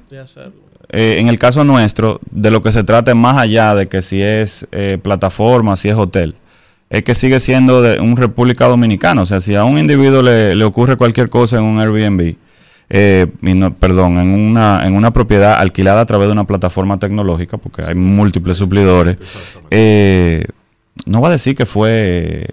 eh, 0.90 1.16
en 1.18 1.28
el 1.28 1.38
caso 1.38 1.64
nuestro, 1.64 2.20
de 2.30 2.50
lo 2.50 2.62
que 2.62 2.70
se 2.72 2.84
trata 2.84 3.14
más 3.14 3.36
allá 3.38 3.74
de 3.74 3.88
que 3.88 4.02
si 4.02 4.22
es 4.22 4.66
eh, 4.72 4.98
plataforma, 5.02 5.76
si 5.76 5.88
es 5.88 5.96
hotel, 5.96 6.34
es 6.90 7.02
que 7.02 7.14
sigue 7.16 7.40
siendo 7.40 7.82
de 7.82 7.98
un 8.00 8.16
República 8.16 8.66
Dominicana. 8.68 9.22
O 9.22 9.26
sea, 9.26 9.40
si 9.40 9.54
a 9.56 9.64
un 9.64 9.78
individuo 9.78 10.22
le, 10.22 10.54
le 10.54 10.64
ocurre 10.64 10.96
cualquier 10.96 11.28
cosa 11.28 11.56
en 11.58 11.64
un 11.64 11.80
Airbnb, 11.80 12.36
eh, 12.88 13.26
no- 13.40 13.74
perdón, 13.74 14.18
en 14.20 14.28
una, 14.28 14.86
en 14.86 14.94
una 14.94 15.12
propiedad 15.12 15.58
alquilada 15.58 16.02
a 16.02 16.06
través 16.06 16.28
de 16.28 16.32
una 16.32 16.44
plataforma 16.44 16.98
tecnológica, 17.00 17.56
porque 17.56 17.82
hay 17.82 17.96
múltiples 17.96 18.56
suplidores, 18.56 19.16
eh, 19.72 20.44
no 21.04 21.20
va 21.20 21.28
a 21.28 21.32
decir 21.32 21.54
que 21.54 21.66
fue 21.66 22.46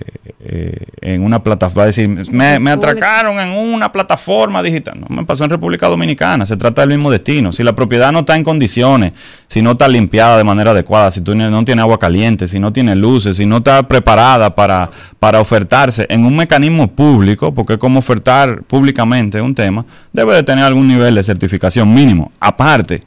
eh, 0.45 0.85
en 0.99 1.23
una 1.23 1.41
plataforma, 1.41 1.79
va 1.79 1.83
a 1.83 1.87
decir, 1.87 2.09
me, 2.09 2.59
me 2.59 2.71
atracaron 2.71 3.39
en 3.39 3.49
una 3.49 3.91
plataforma 3.91 4.61
digital. 4.61 4.99
No, 4.99 5.07
me 5.09 5.23
pasó 5.25 5.45
en 5.45 5.49
República 5.49 5.87
Dominicana, 5.87 6.45
se 6.45 6.57
trata 6.57 6.81
del 6.81 6.89
mismo 6.89 7.09
destino. 7.09 7.53
Si 7.53 7.63
la 7.63 7.73
propiedad 7.73 8.11
no 8.11 8.19
está 8.19 8.35
en 8.35 8.43
condiciones, 8.43 9.13
si 9.47 9.61
no 9.61 9.71
está 9.71 9.87
limpiada 9.87 10.37
de 10.37 10.43
manera 10.43 10.71
adecuada, 10.71 11.09
si 11.11 11.21
tú 11.21 11.33
no 11.33 11.63
tiene 11.63 11.81
agua 11.81 11.97
caliente, 11.97 12.47
si 12.47 12.59
no 12.59 12.73
tiene 12.73 12.95
luces, 12.95 13.37
si 13.37 13.45
no 13.45 13.57
está 13.57 13.87
preparada 13.87 14.53
para, 14.53 14.89
para 15.19 15.39
ofertarse 15.39 16.05
en 16.09 16.25
un 16.25 16.35
mecanismo 16.35 16.89
público, 16.89 17.53
porque 17.53 17.77
como 17.77 17.99
ofertar 17.99 18.63
públicamente 18.63 19.39
un 19.41 19.55
tema, 19.55 19.85
debe 20.11 20.35
de 20.35 20.43
tener 20.43 20.65
algún 20.65 20.87
nivel 20.87 21.15
de 21.15 21.23
certificación 21.23 21.93
mínimo. 21.93 22.31
Aparte, 22.39 23.03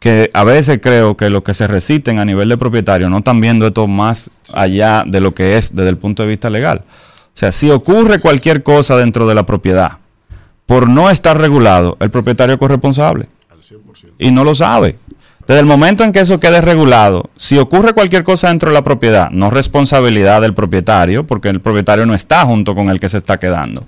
que 0.00 0.30
a 0.32 0.44
veces 0.44 0.80
creo 0.82 1.16
que 1.16 1.28
los 1.28 1.42
que 1.42 1.54
se 1.54 1.66
reciten 1.66 2.18
a 2.18 2.24
nivel 2.24 2.48
de 2.48 2.56
propietario 2.56 3.08
no 3.10 3.18
están 3.18 3.40
viendo 3.40 3.66
esto 3.66 3.86
más 3.86 4.30
allá 4.52 5.04
de 5.06 5.20
lo 5.20 5.32
que 5.32 5.58
es 5.58 5.76
desde 5.76 5.90
el 5.90 5.98
punto 5.98 6.22
de 6.22 6.30
vista 6.30 6.48
legal. 6.48 6.82
O 6.88 7.34
sea, 7.34 7.52
si 7.52 7.70
ocurre 7.70 8.18
cualquier 8.18 8.62
cosa 8.62 8.96
dentro 8.96 9.28
de 9.28 9.34
la 9.34 9.44
propiedad 9.44 9.98
por 10.64 10.88
no 10.88 11.10
estar 11.10 11.38
regulado, 11.38 11.98
el 12.00 12.10
propietario 12.10 12.54
es 12.54 12.58
corresponsable 12.58 13.28
y 14.18 14.30
no 14.30 14.42
lo 14.42 14.54
sabe. 14.54 14.96
Desde 15.46 15.60
el 15.60 15.66
momento 15.66 16.02
en 16.02 16.12
que 16.12 16.20
eso 16.20 16.40
quede 16.40 16.60
regulado, 16.60 17.28
si 17.36 17.58
ocurre 17.58 17.92
cualquier 17.92 18.24
cosa 18.24 18.48
dentro 18.48 18.70
de 18.70 18.74
la 18.74 18.84
propiedad, 18.84 19.30
no 19.30 19.50
responsabilidad 19.50 20.40
del 20.40 20.54
propietario, 20.54 21.26
porque 21.26 21.48
el 21.48 21.60
propietario 21.60 22.06
no 22.06 22.14
está 22.14 22.44
junto 22.44 22.74
con 22.74 22.88
el 22.88 23.00
que 23.00 23.08
se 23.08 23.16
está 23.16 23.38
quedando. 23.38 23.84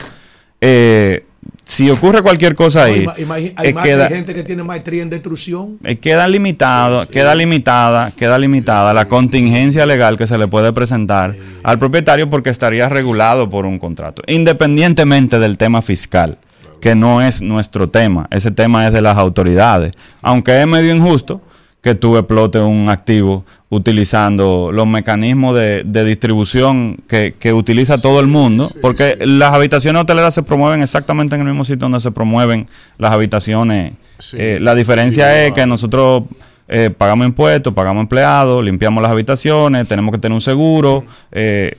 Eh, 0.61 1.25
si 1.65 1.89
ocurre 1.91 2.23
cualquier 2.23 2.55
cosa 2.55 2.85
ahí, 2.85 3.07
hay 3.17 3.25
más 3.73 3.85
queda- 3.85 4.09
que 4.09 4.15
gente 4.17 4.35
que 4.35 4.43
tiene 4.43 4.63
maestría 4.63 5.03
en 5.03 5.11
destrucción. 5.11 5.79
eh, 5.85 5.97
queda 5.97 6.27
limitado, 6.29 7.07
queda 7.09 7.35
limitada, 7.35 8.11
queda 8.11 8.39
limitada 8.39 8.93
la 8.93 9.07
contingencia 9.09 9.87
legal 9.87 10.17
que 10.19 10.27
se 10.27 10.37
le 10.39 10.49
puede 10.49 10.73
presentar 10.73 11.35
al 11.63 11.79
propietario 11.79 12.29
porque 12.29 12.51
estaría 12.51 12.89
regulado 12.89 13.49
por 13.49 13.65
un 13.65 13.79
contrato, 13.79 14.23
independientemente 14.27 15.39
del 15.39 15.57
tema 15.57 15.83
fiscal, 15.83 16.39
que 16.81 16.95
no 16.95 17.23
es 17.23 17.41
nuestro 17.43 17.89
tema, 17.89 18.27
ese 18.31 18.51
tema 18.51 18.87
es 18.87 18.93
de 18.93 19.01
las 19.01 19.17
autoridades, 19.17 19.93
aunque 20.21 20.61
es 20.61 20.67
medio 20.67 20.95
injusto 20.95 21.41
que 21.83 21.95
tú 21.95 22.17
explotes 22.17 22.63
un 22.63 22.89
activo 22.89 23.45
utilizando 23.69 24.71
los 24.73 24.87
mecanismos 24.87 25.55
de, 25.57 25.83
de 25.85 26.05
distribución 26.05 26.97
que, 27.09 27.35
que 27.39 27.53
utiliza 27.53 28.01
todo 28.01 28.21
el 28.21 28.29
mundo, 28.29 28.71
porque 28.81 29.17
las 29.21 29.53
habitaciones 29.53 30.03
hoteleras 30.03 30.33
se 30.33 30.43
promueven 30.43 30.81
exactamente 30.81 31.35
en 31.35 31.41
el 31.41 31.49
mismo 31.49 31.65
sitio 31.65 31.81
donde 31.81 32.01
se 32.01 32.13
promueven 32.13 32.69
las 32.99 33.13
habitaciones. 33.13 33.95
Eh, 34.35 34.59
la 34.61 34.75
diferencia 34.75 35.45
es 35.45 35.53
que 35.53 35.67
nosotros 35.67 36.25
eh, 36.69 36.91
pagamos 36.97 37.27
impuestos, 37.27 37.75
pagamos 37.75 38.03
empleados, 38.03 38.63
limpiamos 38.63 39.03
las 39.03 39.11
habitaciones, 39.11 39.89
tenemos 39.89 40.13
que 40.13 40.19
tener 40.19 40.35
un 40.35 40.41
seguro, 40.41 41.05
eh, 41.33 41.75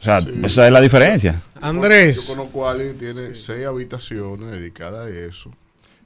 o 0.00 0.04
sea, 0.04 0.20
esa 0.44 0.66
es 0.66 0.72
la 0.72 0.80
diferencia. 0.80 1.42
Andrés. 1.60 2.28
Yo 2.28 2.36
conozco 2.36 2.68
a 2.68 2.72
alguien 2.72 2.92
que 2.92 3.12
tiene 3.12 3.34
seis 3.34 3.66
habitaciones 3.66 4.52
dedicadas 4.52 5.06
a 5.06 5.10
eso. 5.10 5.50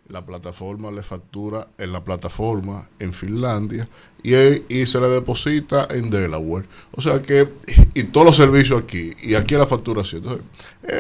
La 0.09 0.24
plataforma 0.24 0.90
le 0.90 1.02
factura 1.02 1.68
en 1.78 1.93
la 1.93 2.05
plataforma 2.05 2.89
en 2.98 3.12
Finlandia 3.12 3.89
y, 4.22 4.35
y 4.68 4.86
se 4.86 5.01
le 5.01 5.09
deposita 5.09 5.86
en 5.90 6.10
Delaware. 6.10 6.66
O 6.93 7.01
sea 7.01 7.22
que, 7.22 7.48
y 7.94 8.05
todos 8.05 8.26
los 8.26 8.36
servicios 8.36 8.82
aquí, 8.82 9.12
y 9.22 9.35
aquí 9.35 9.55
la 9.55 9.66
facturación. 9.66 10.22
Entonces, 10.22 10.47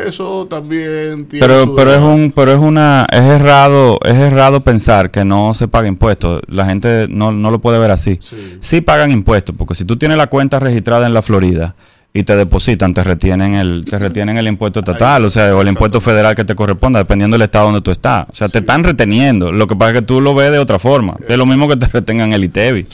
eso 0.06 0.46
también 0.48 1.26
tiene 1.26 1.46
Pero, 1.46 1.74
pero 1.74 1.92
es 1.92 2.00
un, 2.00 2.32
pero 2.34 2.52
es 2.52 2.58
una, 2.58 3.06
es 3.10 3.20
errado, 3.20 3.98
es 4.04 4.16
errado 4.16 4.62
pensar 4.62 5.10
que 5.10 5.24
no 5.24 5.54
se 5.54 5.68
paga 5.68 5.88
impuestos. 5.88 6.42
La 6.48 6.66
gente 6.66 7.06
no, 7.08 7.32
no 7.32 7.50
lo 7.50 7.58
puede 7.58 7.78
ver 7.78 7.90
así. 7.90 8.18
Sí. 8.60 8.80
pagan 8.80 9.10
impuestos, 9.10 9.54
porque 9.56 9.74
si 9.74 9.84
tú 9.84 9.96
tienes 9.96 10.18
la 10.18 10.28
cuenta 10.28 10.60
registrada 10.60 11.06
en 11.06 11.14
la 11.14 11.22
Florida 11.22 11.74
y 12.16 12.22
te 12.22 12.36
depositan, 12.36 12.94
te 12.94 13.02
retienen 13.02 13.54
el, 13.54 13.84
te 13.84 13.98
retienen 13.98 14.38
el 14.38 14.46
impuesto 14.46 14.78
estatal, 14.78 15.24
o 15.24 15.30
sea, 15.30 15.54
o 15.56 15.60
el 15.60 15.66
impuesto 15.66 16.00
federal 16.00 16.36
que 16.36 16.44
te 16.44 16.54
corresponda, 16.54 17.00
dependiendo 17.00 17.34
del 17.34 17.42
estado 17.42 17.64
donde 17.66 17.80
tú 17.80 17.90
estás. 17.90 18.28
O 18.30 18.34
sea, 18.36 18.48
te 18.48 18.60
están 18.60 18.84
reteniendo. 18.84 19.50
Lo 19.50 19.66
que 19.66 19.74
pasa 19.74 19.90
es 19.90 19.98
que 19.98 20.02
tú 20.02 20.20
lo 20.20 20.32
ves 20.32 20.52
de 20.52 20.60
otra 20.60 20.78
forma. 20.78 21.16
Es 21.28 21.36
lo 21.36 21.44
mismo 21.44 21.66
que 21.66 21.76
te 21.76 21.88
retengan 21.88 22.32
el 22.32 22.44
ITEVI. 22.44 22.86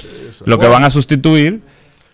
Lo 0.47 0.59
que 0.59 0.67
van 0.69 0.85
a 0.85 0.91
sustituir 0.91 1.61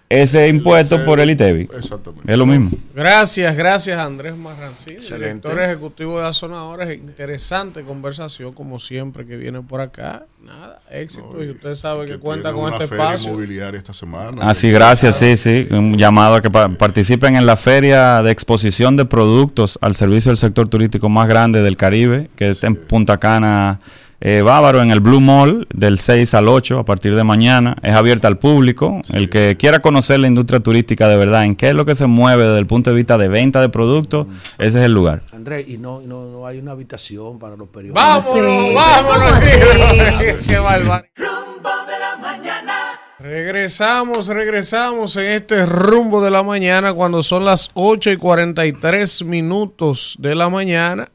ese 0.08 0.48
impuesto 0.48 1.04
por 1.04 1.18
el 1.18 1.30
ITEVI. 1.30 1.68
Exactamente. 1.76 2.30
Es 2.32 2.38
lo 2.38 2.46
mismo. 2.46 2.70
Gracias, 2.94 3.56
gracias 3.56 3.98
Andrés 3.98 4.36
Marrancini, 4.36 4.96
Excelente. 4.96 5.48
director 5.48 5.60
ejecutivo 5.62 6.20
de 6.20 6.26
Azonadores. 6.28 6.94
Interesante 6.96 7.82
conversación, 7.82 8.52
como 8.52 8.78
siempre, 8.78 9.26
que 9.26 9.36
viene 9.36 9.60
por 9.62 9.80
acá. 9.80 10.24
Nada, 10.44 10.80
éxito. 10.92 11.42
y 11.42 11.50
usted 11.50 11.74
sabe 11.74 12.06
que, 12.06 12.18
cuenta 12.18 12.52
con 12.52 12.64
una 12.66 12.74
este 12.76 12.86
feria 12.86 13.04
espacio. 13.06 13.30
inmobiliaria 13.30 13.78
esta 13.78 13.92
semana. 13.92 14.48
Así, 14.48 14.70
gracias, 14.70 15.18
sí, 15.18 15.36
sí. 15.36 15.66
Un 15.72 15.98
llamado 15.98 16.36
a 16.36 16.40
que 16.40 16.50
pa- 16.52 16.68
participen 16.68 17.34
en 17.34 17.44
la 17.46 17.56
feria 17.56 18.22
de 18.22 18.30
exposición 18.30 18.96
de 18.96 19.06
productos 19.06 19.76
al 19.82 19.96
servicio 19.96 20.30
del 20.30 20.36
sector 20.36 20.68
turístico 20.68 21.08
más 21.08 21.26
grande 21.26 21.62
del 21.62 21.76
Caribe, 21.76 22.30
que 22.36 22.48
está 22.50 22.68
en 22.68 22.76
Punta 22.76 23.18
Cana, 23.18 23.80
eh, 24.20 24.42
Bávaro, 24.42 24.82
en 24.82 24.90
el 24.90 25.00
Blue 25.00 25.20
Mall, 25.20 25.66
del 25.74 25.98
6 25.98 26.34
al 26.34 26.48
8, 26.48 26.78
a 26.78 26.84
partir 26.84 27.14
de 27.14 27.22
mañana. 27.24 27.76
Es 27.82 27.92
abierta 27.94 28.28
al 28.28 28.38
público. 28.38 29.02
El 29.12 29.28
que 29.28 29.56
quiera 29.58 29.80
conocer 29.80 30.20
la 30.20 30.26
industria 30.26 30.60
turística 30.60 31.06
de 31.08 31.16
verdad, 31.16 31.44
en 31.44 31.54
qué 31.56 31.68
es 31.68 31.74
lo 31.74 31.84
que 31.84 31.94
se 31.94 32.06
mueve 32.06 32.44
desde 32.44 32.58
el 32.58 32.66
punto 32.66 32.90
de 32.90 32.96
vista 32.96 33.18
de 33.18 33.28
venta 33.28 33.60
de 33.60 33.68
productos, 33.68 34.26
ese 34.58 34.78
es 34.80 34.84
el 34.86 34.92
lugar. 34.92 35.22
Andrés, 35.32 35.68
y 35.68 35.78
no, 35.78 36.00
no, 36.00 36.26
no 36.26 36.46
hay 36.46 36.58
una 36.58 36.72
habitación 36.72 37.38
para 37.38 37.56
los 37.56 37.68
periodistas. 37.68 38.24
Vámonos, 38.26 38.66
Sí. 38.68 38.74
vámonos. 38.74 39.30
¿Cómo 39.30 39.92
sí, 39.92 40.00
así? 40.00 40.24
qué 40.48 40.58
bárbaro. 40.58 41.06
Rumbo 41.16 41.70
de 41.86 41.98
la 41.98 42.16
mañana. 42.20 42.72
Regresamos, 43.18 44.28
regresamos 44.28 45.16
en 45.16 45.24
este 45.26 45.66
rumbo 45.66 46.22
de 46.22 46.30
la 46.30 46.42
mañana 46.42 46.92
cuando 46.92 47.22
son 47.22 47.44
las 47.44 47.70
8 47.74 48.10
y 48.12 48.16
43 48.18 49.24
minutos 49.24 50.16
de 50.18 50.34
la 50.34 50.48
mañana 50.48 51.08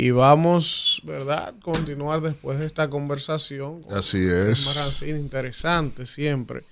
y 0.00 0.12
vamos, 0.12 1.02
¿verdad? 1.04 1.52
Continuar 1.60 2.22
después 2.22 2.58
de 2.58 2.64
esta 2.64 2.88
conversación. 2.88 3.82
con 3.82 3.98
Así 3.98 4.16
es. 4.16 4.64
Marancini, 4.74 5.18
interesante 5.18 6.06
siempre. 6.06 6.62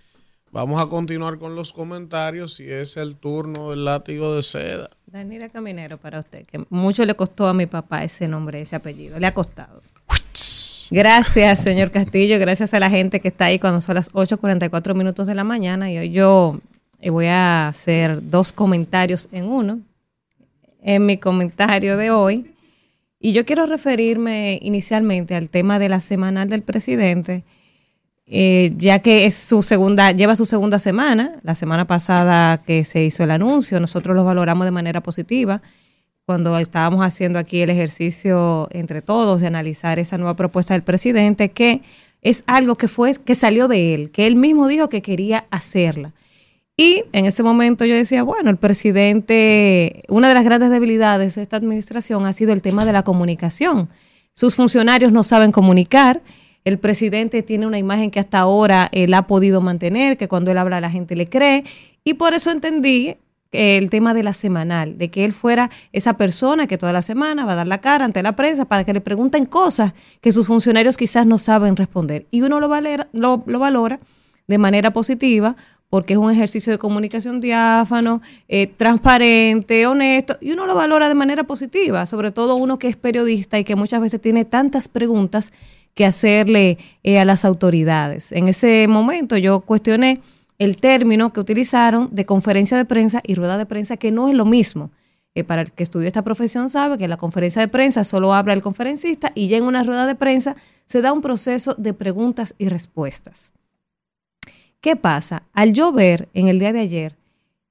Vamos 0.51 0.81
a 0.81 0.87
continuar 0.87 1.39
con 1.39 1.55
los 1.55 1.75
comentarios 1.75 2.59
y 2.59 2.73
es 2.73 2.97
el 2.97 3.17
turno 3.17 3.69
del 3.69 3.85
látigo 3.85 4.35
de 4.35 4.43
seda. 4.43 4.89
Daniela 5.05 5.51
Caminero 5.51 5.99
para 5.99 6.21
usted, 6.21 6.47
que 6.47 6.65
mucho 6.71 7.05
le 7.05 7.15
costó 7.17 7.49
a 7.49 7.53
mi 7.53 7.67
papá 7.67 8.03
ese 8.03 8.27
nombre, 8.27 8.63
ese 8.63 8.77
apellido. 8.77 9.19
Le 9.19 9.27
ha 9.27 9.35
costado. 9.35 9.83
Gracias, 10.91 11.59
señor 11.59 11.91
Castillo. 11.91 12.39
Gracias 12.39 12.73
a 12.73 12.81
la 12.81 12.89
gente 12.89 13.21
que 13.21 13.29
está 13.29 13.45
ahí 13.45 13.59
cuando 13.59 13.83
son 13.83 13.97
las 13.97 14.11
8.44 14.11 14.95
minutos 14.95 15.27
de 15.27 15.35
la 15.35 15.45
mañana. 15.45 15.93
Y 15.93 15.99
hoy 15.99 16.11
yo 16.13 16.59
eh, 16.99 17.11
voy 17.11 17.27
a 17.27 17.69
hacer 17.69 18.27
dos 18.27 18.55
comentarios 18.55 19.29
en 19.33 19.45
uno. 19.45 19.81
En 20.81 21.05
mi 21.05 21.19
comentario 21.19 21.99
de 21.99 22.11
hoy. 22.11 22.55
Y 23.21 23.33
yo 23.33 23.45
quiero 23.45 23.67
referirme 23.67 24.59
inicialmente 24.63 25.35
al 25.35 25.51
tema 25.51 25.79
de 25.79 25.89
la 25.89 26.01
semanal 26.01 26.49
del 26.49 26.63
presidente, 26.63 27.45
eh, 28.27 28.73
ya 28.77 29.01
que 29.01 29.27
es 29.27 29.35
su 29.35 29.63
segunda, 29.63 30.13
lleva 30.13 30.37
su 30.37 30.47
segunda 30.47 30.79
semana. 30.79 31.33
La 31.43 31.55
semana 31.55 31.87
pasada 31.87 32.59
que 32.59 32.85
se 32.85 33.03
hizo 33.03 33.25
el 33.25 33.33
anuncio, 33.33 33.81
nosotros 33.81 34.15
lo 34.15 34.25
valoramos 34.25 34.67
de 34.67 34.71
manera 34.71 35.03
positiva 35.03 35.63
cuando 36.27 36.59
estábamos 36.59 37.01
haciendo 37.01 37.39
aquí 37.39 37.63
el 37.63 37.71
ejercicio 37.71 38.69
entre 38.71 39.01
todos 39.01 39.41
de 39.41 39.47
analizar 39.47 39.99
esa 39.99 40.19
nueva 40.19 40.35
propuesta 40.35 40.75
del 40.75 40.83
presidente, 40.83 41.51
que 41.51 41.81
es 42.21 42.45
algo 42.47 42.77
que 42.77 42.87
fue, 42.87 43.15
que 43.15 43.35
salió 43.35 43.67
de 43.67 43.95
él, 43.95 44.11
que 44.11 44.27
él 44.27 44.37
mismo 44.37 44.69
dijo 44.69 44.89
que 44.89 45.01
quería 45.03 45.47
hacerla. 45.51 46.13
Y 46.81 47.03
en 47.13 47.27
ese 47.27 47.43
momento 47.43 47.85
yo 47.85 47.97
decía, 47.97 48.23
bueno, 48.23 48.51
el 48.51 48.57
presidente, 48.57 50.05
una 50.07 50.29
de 50.29 50.35
las 50.35 50.45
grandes 50.45 50.71
debilidades 50.71 51.35
de 51.35 51.43
esta 51.43 51.57
administración 51.57 52.25
ha 52.25 52.33
sido 52.33 52.53
el 52.53 52.63
tema 52.63 52.85
de 52.85 52.93
la 52.93 53.03
comunicación. 53.03 53.89
Sus 54.33 54.55
funcionarios 54.55 55.11
no 55.11 55.25
saben 55.25 55.51
comunicar. 55.51 56.23
El 56.65 56.79
presidente 56.79 57.43
tiene 57.43 57.67
una 57.67 57.79
imagen 57.79 58.13
que 58.13 58.21
hasta 58.21 58.39
ahora 58.39 58.89
él 58.93 59.13
ha 59.15 59.27
podido 59.27 59.61
mantener, 59.61 60.17
que 60.17 60.29
cuando 60.29 60.53
él 60.53 60.59
habla 60.59 60.81
la 60.81 60.89
gente 60.89 61.17
le 61.17 61.27
cree. 61.27 61.65
Y 62.05 62.15
por 62.15 62.33
eso 62.33 62.53
entendí 62.53 63.17
el 63.51 63.91
tema 63.91 64.15
de 64.15 64.23
la 64.23 64.33
semanal, 64.33 64.99
de 64.99 65.11
que 65.11 65.25
él 65.25 65.33
fuera 65.33 65.71
esa 65.93 66.13
persona 66.13 66.69
que 66.69 66.79
toda 66.79 66.93
la 66.93 67.03
semana 67.03 67.45
va 67.45 67.55
a 67.55 67.57
dar 67.57 67.67
la 67.67 67.81
cara 67.81 68.05
ante 68.05 68.23
la 68.23 68.37
prensa 68.37 68.67
para 68.67 68.85
que 68.85 68.93
le 68.93 69.01
pregunten 69.01 69.47
cosas 69.47 69.95
que 70.21 70.31
sus 70.31 70.47
funcionarios 70.47 70.97
quizás 70.97 71.27
no 71.27 71.39
saben 71.39 71.75
responder. 71.75 72.27
Y 72.31 72.43
uno 72.43 72.61
lo, 72.61 72.69
lo, 72.69 73.43
lo 73.45 73.59
valora 73.59 73.99
de 74.47 74.59
manera 74.59 74.93
positiva 74.93 75.57
porque 75.91 76.15
es 76.15 76.19
un 76.19 76.31
ejercicio 76.31 76.73
de 76.73 76.79
comunicación 76.79 77.41
diáfano, 77.41 78.21
eh, 78.49 78.67
transparente, 78.67 79.87
honesto, 79.87 80.37
y 80.41 80.53
uno 80.53 80.67
lo 80.67 80.75
valora 80.75 81.09
de 81.09 81.15
manera 81.15 81.45
positiva, 81.45 82.05
sobre 82.07 82.31
todo 82.31 82.57
uno 82.57 82.79
que 82.79 82.89
es 82.89 82.97
periodista 82.97 83.59
y 83.59 83.65
que 83.65 83.77
muchas 83.77 84.01
veces 84.01 84.21
tiene 84.21 84.45
tantas 84.45 84.89
preguntas 84.89 85.53
que 85.95 86.05
hacerle 86.05 86.79
eh, 87.03 87.19
a 87.19 87.25
las 87.25 87.45
autoridades. 87.45 88.33
En 88.33 88.49
ese 88.49 88.87
momento 88.89 89.37
yo 89.37 89.61
cuestioné 89.61 90.21
el 90.59 90.77
término 90.77 91.33
que 91.33 91.41
utilizaron 91.41 92.09
de 92.13 92.25
conferencia 92.25 92.77
de 92.77 92.85
prensa 92.85 93.21
y 93.25 93.35
rueda 93.35 93.59
de 93.59 93.67
prensa, 93.67 93.97
que 93.97 94.11
no 94.11 94.29
es 94.29 94.35
lo 94.35 94.45
mismo. 94.45 94.91
Eh, 95.35 95.45
para 95.45 95.63
el 95.63 95.73
que 95.73 95.83
estudió 95.83 96.07
esta 96.07 96.23
profesión 96.23 96.69
sabe 96.69 96.99
que 96.99 97.07
la 97.07 97.17
conferencia 97.17 97.61
de 97.61 97.69
prensa 97.69 98.03
solo 98.03 98.35
habla 98.35 98.55
el 98.55 98.63
conferencista 98.63 99.31
y 99.35 99.49
ya 99.49 99.57
en 99.57 99.65
una 99.65 99.85
rueda 99.85 100.07
de 100.07 100.15
prensa 100.15 100.57
se 100.87 101.01
da 101.01 101.13
un 101.13 101.21
proceso 101.21 101.75
de 101.79 101.95
preguntas 101.95 102.55
y 102.59 102.69
respuestas. 102.69 103.53
¿Qué 104.81 104.97
pasa? 104.97 105.43
Al 105.53 105.73
yo 105.73 105.93
ver 105.93 106.29
en 106.35 106.49
el 106.49 106.59
día 106.59 106.73
de 106.73 106.81
ayer 106.81 107.17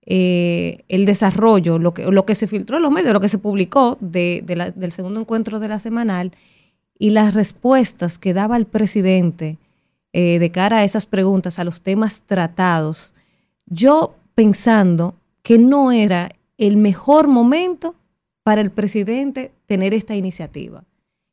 eh, 0.06 0.84
el 0.88 1.06
desarrollo, 1.06 1.80
lo 1.80 1.94
que, 1.94 2.04
lo 2.06 2.26
que 2.26 2.36
se 2.36 2.48
filtró 2.48 2.78
en 2.78 2.84
los 2.84 2.92
medios, 2.92 3.14
lo 3.14 3.20
que 3.20 3.30
se 3.30 3.38
publicó 3.38 3.98
de, 4.00 4.42
del 4.76 4.92
segundo 4.92 5.20
encuentro 5.20 5.60
de 5.60 5.70
la 5.70 5.80
semanal 5.80 6.32
y 6.98 7.12
las 7.12 7.34
respuestas 7.34 8.18
que 8.18 8.34
daba 8.34 8.58
el 8.58 8.66
presidente 8.66 9.58
eh, 10.14 10.40
de 10.40 10.52
cara 10.52 10.78
a 10.78 10.84
esas 10.84 11.06
preguntas, 11.06 11.60
a 11.60 11.64
los 11.64 11.82
temas 11.82 12.24
tratados, 12.26 13.14
yo 13.66 14.16
pensando 14.34 15.16
que 15.44 15.58
no 15.58 15.92
era 15.92 16.30
el 16.58 16.78
mejor 16.78 17.28
momento 17.28 17.96
para 18.44 18.62
el 18.62 18.72
presidente 18.72 19.52
tener 19.66 19.94
esta 19.94 20.16
iniciativa. 20.16 20.84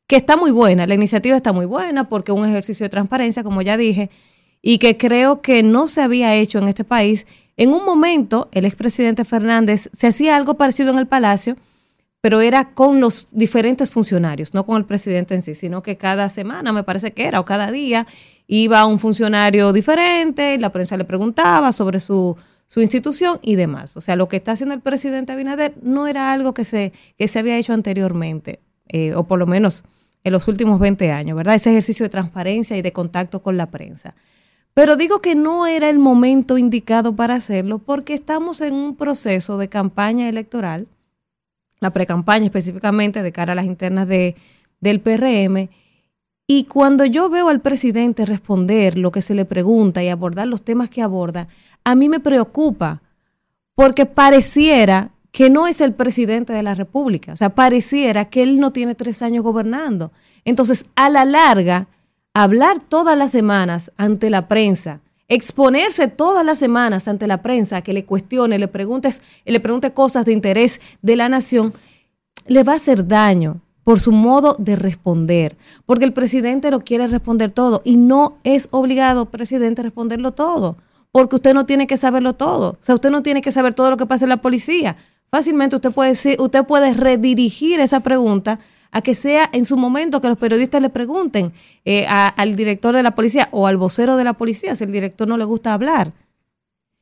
Que 0.07 0.17
está 0.17 0.37
muy 0.37 0.51
buena, 0.51 0.85
la 0.85 0.95
iniciativa 0.95 1.35
está 1.35 1.51
muy 1.51 1.65
buena 1.65 2.09
porque 2.09 2.31
es 2.31 2.37
un 2.37 2.45
ejercicio 2.45 2.85
de 2.85 2.89
transparencia, 2.89 3.43
como 3.43 3.61
ya 3.61 3.77
dije, 3.77 4.09
y 4.67 4.79
que 4.79 4.97
creo 4.97 5.43
que 5.43 5.61
no 5.61 5.87
se 5.87 6.01
había 6.01 6.33
hecho 6.33 6.57
en 6.57 6.67
este 6.67 6.83
país. 6.83 7.27
En 7.55 7.69
un 7.69 7.85
momento, 7.85 8.49
el 8.51 8.65
expresidente 8.65 9.23
Fernández 9.23 9.91
se 9.93 10.07
hacía 10.07 10.35
algo 10.35 10.55
parecido 10.55 10.89
en 10.89 10.97
el 10.97 11.05
Palacio, 11.05 11.55
pero 12.19 12.41
era 12.41 12.73
con 12.73 12.99
los 12.99 13.27
diferentes 13.31 13.91
funcionarios, 13.91 14.55
no 14.55 14.65
con 14.65 14.77
el 14.77 14.85
presidente 14.85 15.35
en 15.35 15.43
sí, 15.43 15.53
sino 15.53 15.83
que 15.83 15.97
cada 15.97 16.29
semana, 16.29 16.73
me 16.73 16.81
parece 16.81 17.13
que 17.13 17.27
era, 17.27 17.39
o 17.39 17.45
cada 17.45 17.69
día, 17.71 18.07
iba 18.47 18.83
un 18.87 18.97
funcionario 18.97 19.71
diferente, 19.71 20.57
la 20.57 20.71
prensa 20.71 20.97
le 20.97 21.05
preguntaba 21.05 21.71
sobre 21.71 21.99
su, 21.99 22.35
su 22.65 22.81
institución 22.81 23.37
y 23.43 23.57
demás. 23.57 23.95
O 23.95 24.01
sea, 24.01 24.15
lo 24.15 24.27
que 24.27 24.37
está 24.37 24.53
haciendo 24.53 24.73
el 24.73 24.81
presidente 24.81 25.31
Abinader 25.31 25.75
no 25.83 26.07
era 26.07 26.33
algo 26.33 26.55
que 26.55 26.65
se, 26.65 26.91
que 27.19 27.27
se 27.27 27.37
había 27.37 27.55
hecho 27.59 27.73
anteriormente, 27.73 28.61
eh, 28.87 29.13
o 29.13 29.25
por 29.25 29.37
lo 29.37 29.45
menos 29.45 29.83
en 30.23 30.33
los 30.33 30.47
últimos 30.47 30.79
20 30.79 31.11
años, 31.11 31.37
¿verdad? 31.37 31.53
Ese 31.53 31.69
ejercicio 31.69 32.03
de 32.03 32.09
transparencia 32.09 32.75
y 32.75 32.81
de 32.81 32.91
contacto 32.91 33.43
con 33.43 33.57
la 33.57 33.67
prensa. 33.67 34.15
Pero 34.75 34.97
digo 34.97 35.19
que 35.19 35.35
no 35.35 35.67
era 35.67 35.89
el 35.89 35.99
momento 35.99 36.57
indicado 36.57 37.15
para 37.15 37.35
hacerlo 37.35 37.79
porque 37.79 38.13
estamos 38.13 38.59
en 38.59 38.73
un 38.73 38.97
proceso 38.97 39.57
de 39.57 39.69
campaña 39.69 40.27
electoral, 40.27 40.87
la 41.79 41.91
precampaña 41.91 42.45
específicamente 42.45 43.23
de 43.23 43.31
cara 43.31 43.53
a 43.53 43.55
las 43.55 43.65
internas 43.65 44.05
de, 44.05 44.35
del 44.81 44.99
PRM. 44.99 45.69
Y 46.45 46.65
cuando 46.65 47.05
yo 47.05 47.29
veo 47.29 47.47
al 47.47 47.61
presidente 47.61 48.25
responder 48.25 48.97
lo 48.97 49.11
que 49.11 49.21
se 49.21 49.33
le 49.33 49.45
pregunta 49.45 50.03
y 50.03 50.09
abordar 50.09 50.47
los 50.47 50.61
temas 50.61 50.89
que 50.89 51.01
aborda, 51.01 51.47
a 51.85 51.95
mí 51.95 52.09
me 52.09 52.19
preocupa 52.19 53.01
porque 53.75 54.05
pareciera 54.05 55.11
que 55.31 55.49
no 55.49 55.67
es 55.67 55.79
el 55.79 55.93
presidente 55.93 56.51
de 56.51 56.63
la 56.63 56.73
República, 56.73 57.31
o 57.31 57.35
sea, 57.37 57.49
pareciera 57.49 58.25
que 58.25 58.43
él 58.43 58.59
no 58.59 58.71
tiene 58.71 58.93
tres 58.93 59.21
años 59.21 59.43
gobernando. 59.43 60.11
Entonces, 60.43 60.85
a 60.95 61.09
la 61.09 61.23
larga, 61.23 61.87
hablar 62.35 62.79
todas 62.79 63.17
las 63.17 63.31
semanas 63.31 63.91
ante 63.95 64.29
la 64.29 64.47
prensa, 64.49 64.99
exponerse 65.29 66.09
todas 66.09 66.45
las 66.45 66.59
semanas 66.59 67.07
ante 67.07 67.27
la 67.27 67.41
prensa, 67.41 67.81
que 67.81 67.93
le 67.93 68.03
cuestione, 68.05 68.59
le 68.59 68.67
pregunte, 68.67 69.09
le 69.45 69.59
pregunte 69.61 69.93
cosas 69.93 70.25
de 70.25 70.33
interés 70.33 70.81
de 71.01 71.15
la 71.15 71.29
nación, 71.29 71.73
le 72.45 72.61
va 72.63 72.73
a 72.73 72.75
hacer 72.75 73.07
daño 73.07 73.61
por 73.85 74.01
su 74.01 74.11
modo 74.11 74.55
de 74.59 74.75
responder, 74.75 75.55
porque 75.85 76.03
el 76.05 76.11
presidente 76.11 76.71
lo 76.71 76.81
quiere 76.81 77.07
responder 77.07 77.51
todo 77.51 77.81
y 77.85 77.95
no 77.95 78.35
es 78.43 78.67
obligado, 78.71 79.27
presidente, 79.27 79.81
responderlo 79.81 80.33
todo, 80.33 80.75
porque 81.13 81.37
usted 81.37 81.53
no 81.53 81.65
tiene 81.65 81.87
que 81.87 81.95
saberlo 81.95 82.33
todo, 82.33 82.71
o 82.71 82.77
sea, 82.81 82.95
usted 82.95 83.11
no 83.11 83.23
tiene 83.23 83.41
que 83.41 83.51
saber 83.51 83.73
todo 83.73 83.89
lo 83.91 83.97
que 83.97 84.05
pasa 84.05 84.25
en 84.25 84.29
la 84.29 84.41
policía. 84.41 84.97
Fácilmente 85.31 85.77
usted 85.77 85.91
puede, 85.91 86.11
decir- 86.11 86.39
usted 86.39 86.65
puede 86.65 86.93
redirigir 86.93 87.79
esa 87.79 88.01
pregunta 88.01 88.59
a 88.95 89.01
que 89.01 89.13
sea 89.13 89.49
en 89.51 89.65
su 89.65 89.75
momento 89.75 90.21
que 90.21 90.29
los 90.29 90.37
periodistas 90.37 90.81
le 90.81 90.89
pregunten 90.89 91.51
eh, 91.83 92.05
al 92.07 92.55
director 92.55 92.95
de 92.95 93.03
la 93.03 93.13
policía 93.13 93.49
o 93.51 93.67
al 93.67 93.75
vocero 93.75 94.15
de 94.15 94.23
la 94.23 94.33
policía 94.33 94.73
si 94.75 94.85
el 94.85 94.91
director 94.91 95.27
no 95.27 95.35
le 95.37 95.43
gusta 95.43 95.73
hablar. 95.73 96.13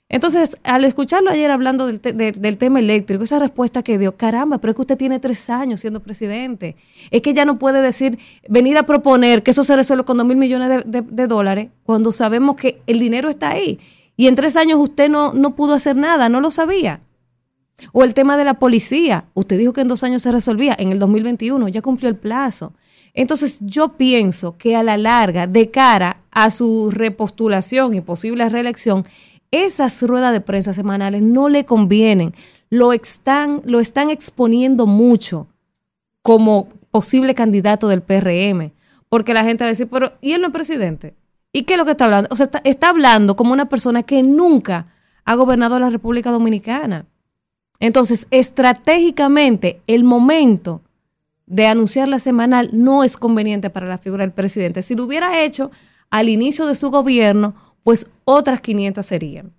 Entonces, 0.10 0.58
al 0.64 0.84
escucharlo 0.86 1.30
ayer 1.32 1.50
hablando 1.52 1.88
del, 1.88 2.00
del 2.02 2.58
tema 2.58 2.80
eléctrico, 2.80 3.24
esa 3.24 3.40
respuesta 3.40 3.84
que 3.84 3.98
dio, 3.98 4.16
caramba, 4.18 4.58
pero 4.58 4.72
es 4.72 4.76
que 4.76 4.82
usted 4.82 4.98
tiene 4.98 5.20
tres 5.20 5.50
años 5.50 5.82
siendo 5.82 6.02
presidente. 6.02 6.76
Es 7.10 7.22
que 7.22 7.34
ya 7.34 7.46
no 7.46 7.58
puede 7.58 7.82
decir, 7.82 8.20
venir 8.50 8.78
a 8.78 8.84
proponer 8.86 9.44
que 9.44 9.52
eso 9.52 9.64
se 9.64 9.76
resuelve 9.76 10.04
con 10.04 10.18
dos 10.18 10.26
mil 10.28 10.38
millones 10.38 10.70
de, 10.70 10.84
de- 10.86 11.02
de 11.10 11.28
dólares 11.28 11.70
cuando 11.84 12.12
sabemos 12.12 12.56
que 12.58 12.82
el 12.86 13.00
dinero 13.00 13.30
está 13.30 13.50
ahí. 13.52 13.80
Y 14.18 14.28
en 14.28 14.36
tres 14.36 14.56
años 14.56 14.80
usted 14.80 15.10
no, 15.10 15.34
no 15.34 15.56
pudo 15.56 15.74
hacer 15.74 15.96
nada, 15.96 16.28
no 16.30 16.42
lo 16.42 16.52
sabía. 16.52 17.02
O 17.92 18.04
el 18.04 18.14
tema 18.14 18.38
de 18.38 18.46
la 18.46 18.56
policía. 18.56 19.26
Usted 19.34 19.58
dijo 19.58 19.74
que 19.74 19.82
en 19.82 19.88
dos 19.88 20.04
años 20.04 20.22
se 20.22 20.32
resolvía. 20.32 20.76
En 20.78 20.92
el 20.92 21.00
2021 21.00 21.68
ya 21.68 21.82
cumplió 21.82 22.10
el 22.10 22.16
plazo. 22.16 22.74
Entonces 23.14 23.60
yo 23.62 23.90
pienso 23.98 24.58
que 24.58 24.76
a 24.76 24.84
la 24.84 24.98
larga, 24.98 25.48
de 25.48 25.70
cara 25.70 26.22
a 26.32 26.50
su 26.50 26.90
repostulación 26.92 27.94
y 27.94 28.02
posible 28.02 28.50
reelección, 28.50 29.06
esas 29.52 30.02
ruedas 30.02 30.34
de 30.34 30.42
prensa 30.42 30.74
semanales 30.74 31.22
no 31.22 31.48
le 31.48 31.66
convienen. 31.66 32.34
Lo 32.70 32.92
están, 32.92 33.62
lo 33.66 33.80
están 33.80 34.10
exponiendo 34.10 34.88
mucho 34.88 35.48
como 36.24 36.70
posible 36.90 37.36
candidato 37.36 37.88
del 37.88 38.02
PRM. 38.02 38.72
Porque 39.10 39.36
la 39.36 39.44
gente 39.44 39.64
va 39.64 39.68
a 39.68 39.74
decir, 39.74 39.88
pero 39.88 40.14
¿y 40.22 40.32
él 40.32 40.42
no 40.42 40.48
es 40.48 40.54
presidente? 40.54 41.14
¿Y 41.52 41.64
qué 41.64 41.74
es 41.74 41.78
lo 41.78 41.86
que 41.86 41.92
está 41.92 42.06
hablando? 42.06 42.30
O 42.32 42.36
sea, 42.36 42.46
está, 42.46 42.62
está 42.64 42.90
hablando 42.90 43.36
como 43.36 43.54
una 43.54 43.70
persona 43.70 44.02
que 44.02 44.24
nunca 44.24 44.88
ha 45.24 45.36
gobernado 45.36 45.78
la 45.78 45.92
República 45.92 46.32
Dominicana. 46.32 47.06
Entonces, 47.84 48.28
estratégicamente, 48.32 49.82
el 49.88 50.06
momento 50.06 50.80
de 51.48 51.68
anunciar 51.68 52.08
la 52.08 52.18
semanal 52.18 52.70
no 52.72 53.04
es 53.04 53.18
conveniente 53.18 53.70
para 53.70 53.88
la 53.88 53.98
figura 53.98 54.24
del 54.24 54.32
presidente. 54.32 54.82
Si 54.82 54.96
lo 54.96 55.04
hubiera 55.04 55.44
hecho 55.44 55.70
al 56.10 56.30
inicio 56.30 56.66
de 56.66 56.76
su 56.76 56.92
gobierno, 56.92 57.56
pues 57.84 58.10
otras 58.24 58.62
500 58.62 59.06
serían. 59.06 59.52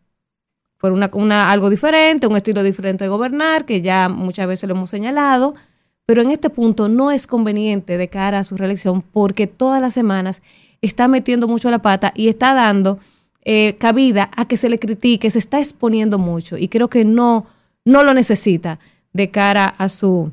Por 0.78 0.92
una, 0.92 1.10
una, 1.12 1.50
algo 1.50 1.68
diferente, 1.68 2.26
un 2.26 2.38
estilo 2.38 2.62
diferente 2.62 3.04
de 3.04 3.10
gobernar, 3.10 3.66
que 3.66 3.82
ya 3.82 4.08
muchas 4.08 4.46
veces 4.46 4.70
lo 4.70 4.74
hemos 4.74 4.88
señalado, 4.88 5.54
pero 6.06 6.22
en 6.22 6.30
este 6.30 6.48
punto 6.48 6.88
no 6.88 7.10
es 7.10 7.26
conveniente 7.26 7.98
de 7.98 8.08
cara 8.08 8.38
a 8.38 8.44
su 8.44 8.56
reelección 8.56 9.02
porque 9.02 9.46
todas 9.46 9.82
las 9.82 9.92
semanas 9.92 10.40
está 10.80 11.08
metiendo 11.08 11.46
mucho 11.46 11.70
la 11.70 11.82
pata 11.82 12.14
y 12.16 12.28
está 12.28 12.54
dando 12.54 12.98
eh, 13.44 13.76
cabida 13.78 14.30
a 14.34 14.48
que 14.48 14.56
se 14.56 14.70
le 14.70 14.78
critique, 14.78 15.28
se 15.28 15.38
está 15.38 15.58
exponiendo 15.58 16.18
mucho 16.18 16.56
y 16.56 16.68
creo 16.68 16.88
que 16.88 17.04
no, 17.04 17.44
no 17.84 18.02
lo 18.02 18.14
necesita 18.14 18.78
de 19.12 19.30
cara 19.30 19.66
a 19.66 19.88
su, 19.88 20.32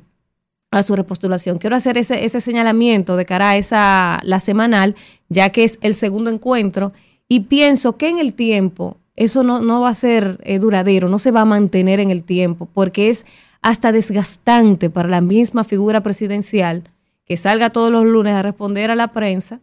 a 0.71 0.83
su 0.83 0.95
repostulación. 0.95 1.57
Quiero 1.57 1.75
hacer 1.75 1.97
ese, 1.97 2.25
ese 2.25 2.41
señalamiento 2.41 3.15
de 3.15 3.25
cara 3.25 3.51
a 3.51 3.57
esa, 3.57 4.19
la 4.23 4.39
semanal, 4.39 4.95
ya 5.29 5.49
que 5.49 5.63
es 5.63 5.77
el 5.81 5.93
segundo 5.93 6.29
encuentro, 6.29 6.93
y 7.27 7.41
pienso 7.41 7.97
que 7.97 8.09
en 8.09 8.17
el 8.17 8.33
tiempo 8.33 8.97
eso 9.15 9.43
no, 9.43 9.61
no 9.61 9.81
va 9.81 9.89
a 9.89 9.95
ser 9.95 10.39
eh, 10.43 10.59
duradero, 10.59 11.09
no 11.09 11.19
se 11.19 11.31
va 11.31 11.41
a 11.41 11.45
mantener 11.45 11.99
en 11.99 12.09
el 12.09 12.23
tiempo, 12.23 12.67
porque 12.73 13.09
es 13.09 13.25
hasta 13.61 13.91
desgastante 13.91 14.89
para 14.89 15.09
la 15.09 15.21
misma 15.21 15.63
figura 15.63 16.01
presidencial 16.01 16.83
que 17.25 17.37
salga 17.37 17.69
todos 17.69 17.91
los 17.91 18.05
lunes 18.05 18.33
a 18.33 18.41
responder 18.41 18.89
a 18.89 18.95
la 18.95 19.11
prensa 19.11 19.61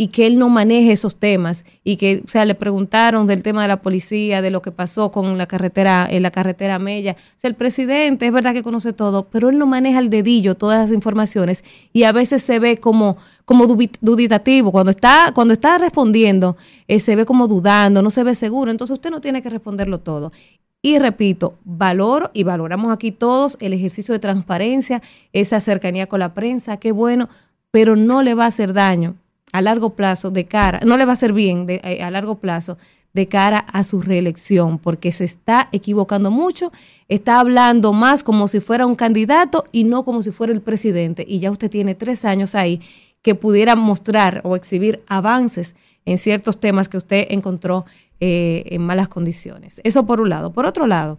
y 0.00 0.08
que 0.08 0.26
él 0.26 0.38
no 0.38 0.48
maneje 0.48 0.92
esos 0.92 1.16
temas 1.16 1.66
y 1.84 1.98
que, 1.98 2.22
o 2.24 2.28
sea, 2.28 2.46
le 2.46 2.54
preguntaron 2.54 3.26
del 3.26 3.42
tema 3.42 3.60
de 3.60 3.68
la 3.68 3.82
policía, 3.82 4.40
de 4.40 4.48
lo 4.48 4.62
que 4.62 4.72
pasó 4.72 5.10
con 5.10 5.36
la 5.36 5.44
carretera, 5.44 6.08
en 6.10 6.22
la 6.22 6.30
carretera 6.30 6.78
Mella. 6.78 7.16
El 7.42 7.54
presidente 7.54 8.24
es 8.24 8.32
verdad 8.32 8.54
que 8.54 8.62
conoce 8.62 8.94
todo, 8.94 9.26
pero 9.26 9.50
él 9.50 9.58
no 9.58 9.66
maneja 9.66 9.98
el 9.98 10.08
dedillo 10.08 10.54
todas 10.54 10.80
las 10.80 10.92
informaciones 10.92 11.64
y 11.92 12.04
a 12.04 12.12
veces 12.12 12.42
se 12.42 12.58
ve 12.58 12.78
como, 12.78 13.18
como 13.44 13.66
duditativo. 13.66 14.72
Cuando 14.72 14.90
está, 14.90 15.32
cuando 15.34 15.52
está 15.52 15.76
respondiendo, 15.76 16.56
eh, 16.88 16.98
se 16.98 17.14
ve 17.14 17.26
como 17.26 17.46
dudando, 17.46 18.00
no 18.00 18.08
se 18.08 18.24
ve 18.24 18.34
seguro. 18.34 18.70
Entonces 18.70 18.94
usted 18.94 19.10
no 19.10 19.20
tiene 19.20 19.42
que 19.42 19.50
responderlo 19.50 20.00
todo. 20.00 20.32
Y 20.80 20.98
repito, 20.98 21.58
valoro 21.62 22.30
y 22.32 22.44
valoramos 22.44 22.90
aquí 22.90 23.12
todos 23.12 23.58
el 23.60 23.74
ejercicio 23.74 24.14
de 24.14 24.18
transparencia, 24.18 25.02
esa 25.34 25.60
cercanía 25.60 26.06
con 26.06 26.20
la 26.20 26.32
prensa, 26.32 26.78
qué 26.78 26.90
bueno, 26.90 27.28
pero 27.70 27.96
no 27.96 28.22
le 28.22 28.32
va 28.32 28.44
a 28.44 28.48
hacer 28.48 28.72
daño 28.72 29.16
a 29.52 29.60
largo 29.60 29.90
plazo 29.90 30.30
de 30.30 30.44
cara, 30.44 30.80
no 30.84 30.96
le 30.96 31.04
va 31.04 31.12
a 31.12 31.14
hacer 31.14 31.32
bien 31.32 31.66
eh, 31.68 32.02
a 32.02 32.10
largo 32.10 32.36
plazo 32.36 32.78
de 33.12 33.26
cara 33.26 33.58
a 33.58 33.82
su 33.82 34.00
reelección, 34.00 34.78
porque 34.78 35.10
se 35.10 35.24
está 35.24 35.68
equivocando 35.72 36.30
mucho, 36.30 36.70
está 37.08 37.40
hablando 37.40 37.92
más 37.92 38.22
como 38.22 38.46
si 38.46 38.60
fuera 38.60 38.86
un 38.86 38.94
candidato 38.94 39.64
y 39.72 39.84
no 39.84 40.04
como 40.04 40.22
si 40.22 40.30
fuera 40.30 40.52
el 40.52 40.60
presidente. 40.60 41.24
Y 41.26 41.40
ya 41.40 41.50
usted 41.50 41.70
tiene 41.70 41.94
tres 41.94 42.24
años 42.24 42.54
ahí 42.54 42.80
que 43.22 43.34
pudiera 43.34 43.76
mostrar 43.76 44.40
o 44.44 44.56
exhibir 44.56 45.02
avances 45.06 45.74
en 46.04 46.18
ciertos 46.18 46.60
temas 46.60 46.88
que 46.88 46.96
usted 46.96 47.26
encontró 47.30 47.84
eh, 48.20 48.64
en 48.66 48.82
malas 48.82 49.08
condiciones. 49.08 49.80
Eso 49.84 50.06
por 50.06 50.20
un 50.20 50.30
lado. 50.30 50.52
Por 50.52 50.64
otro 50.66 50.86
lado, 50.86 51.18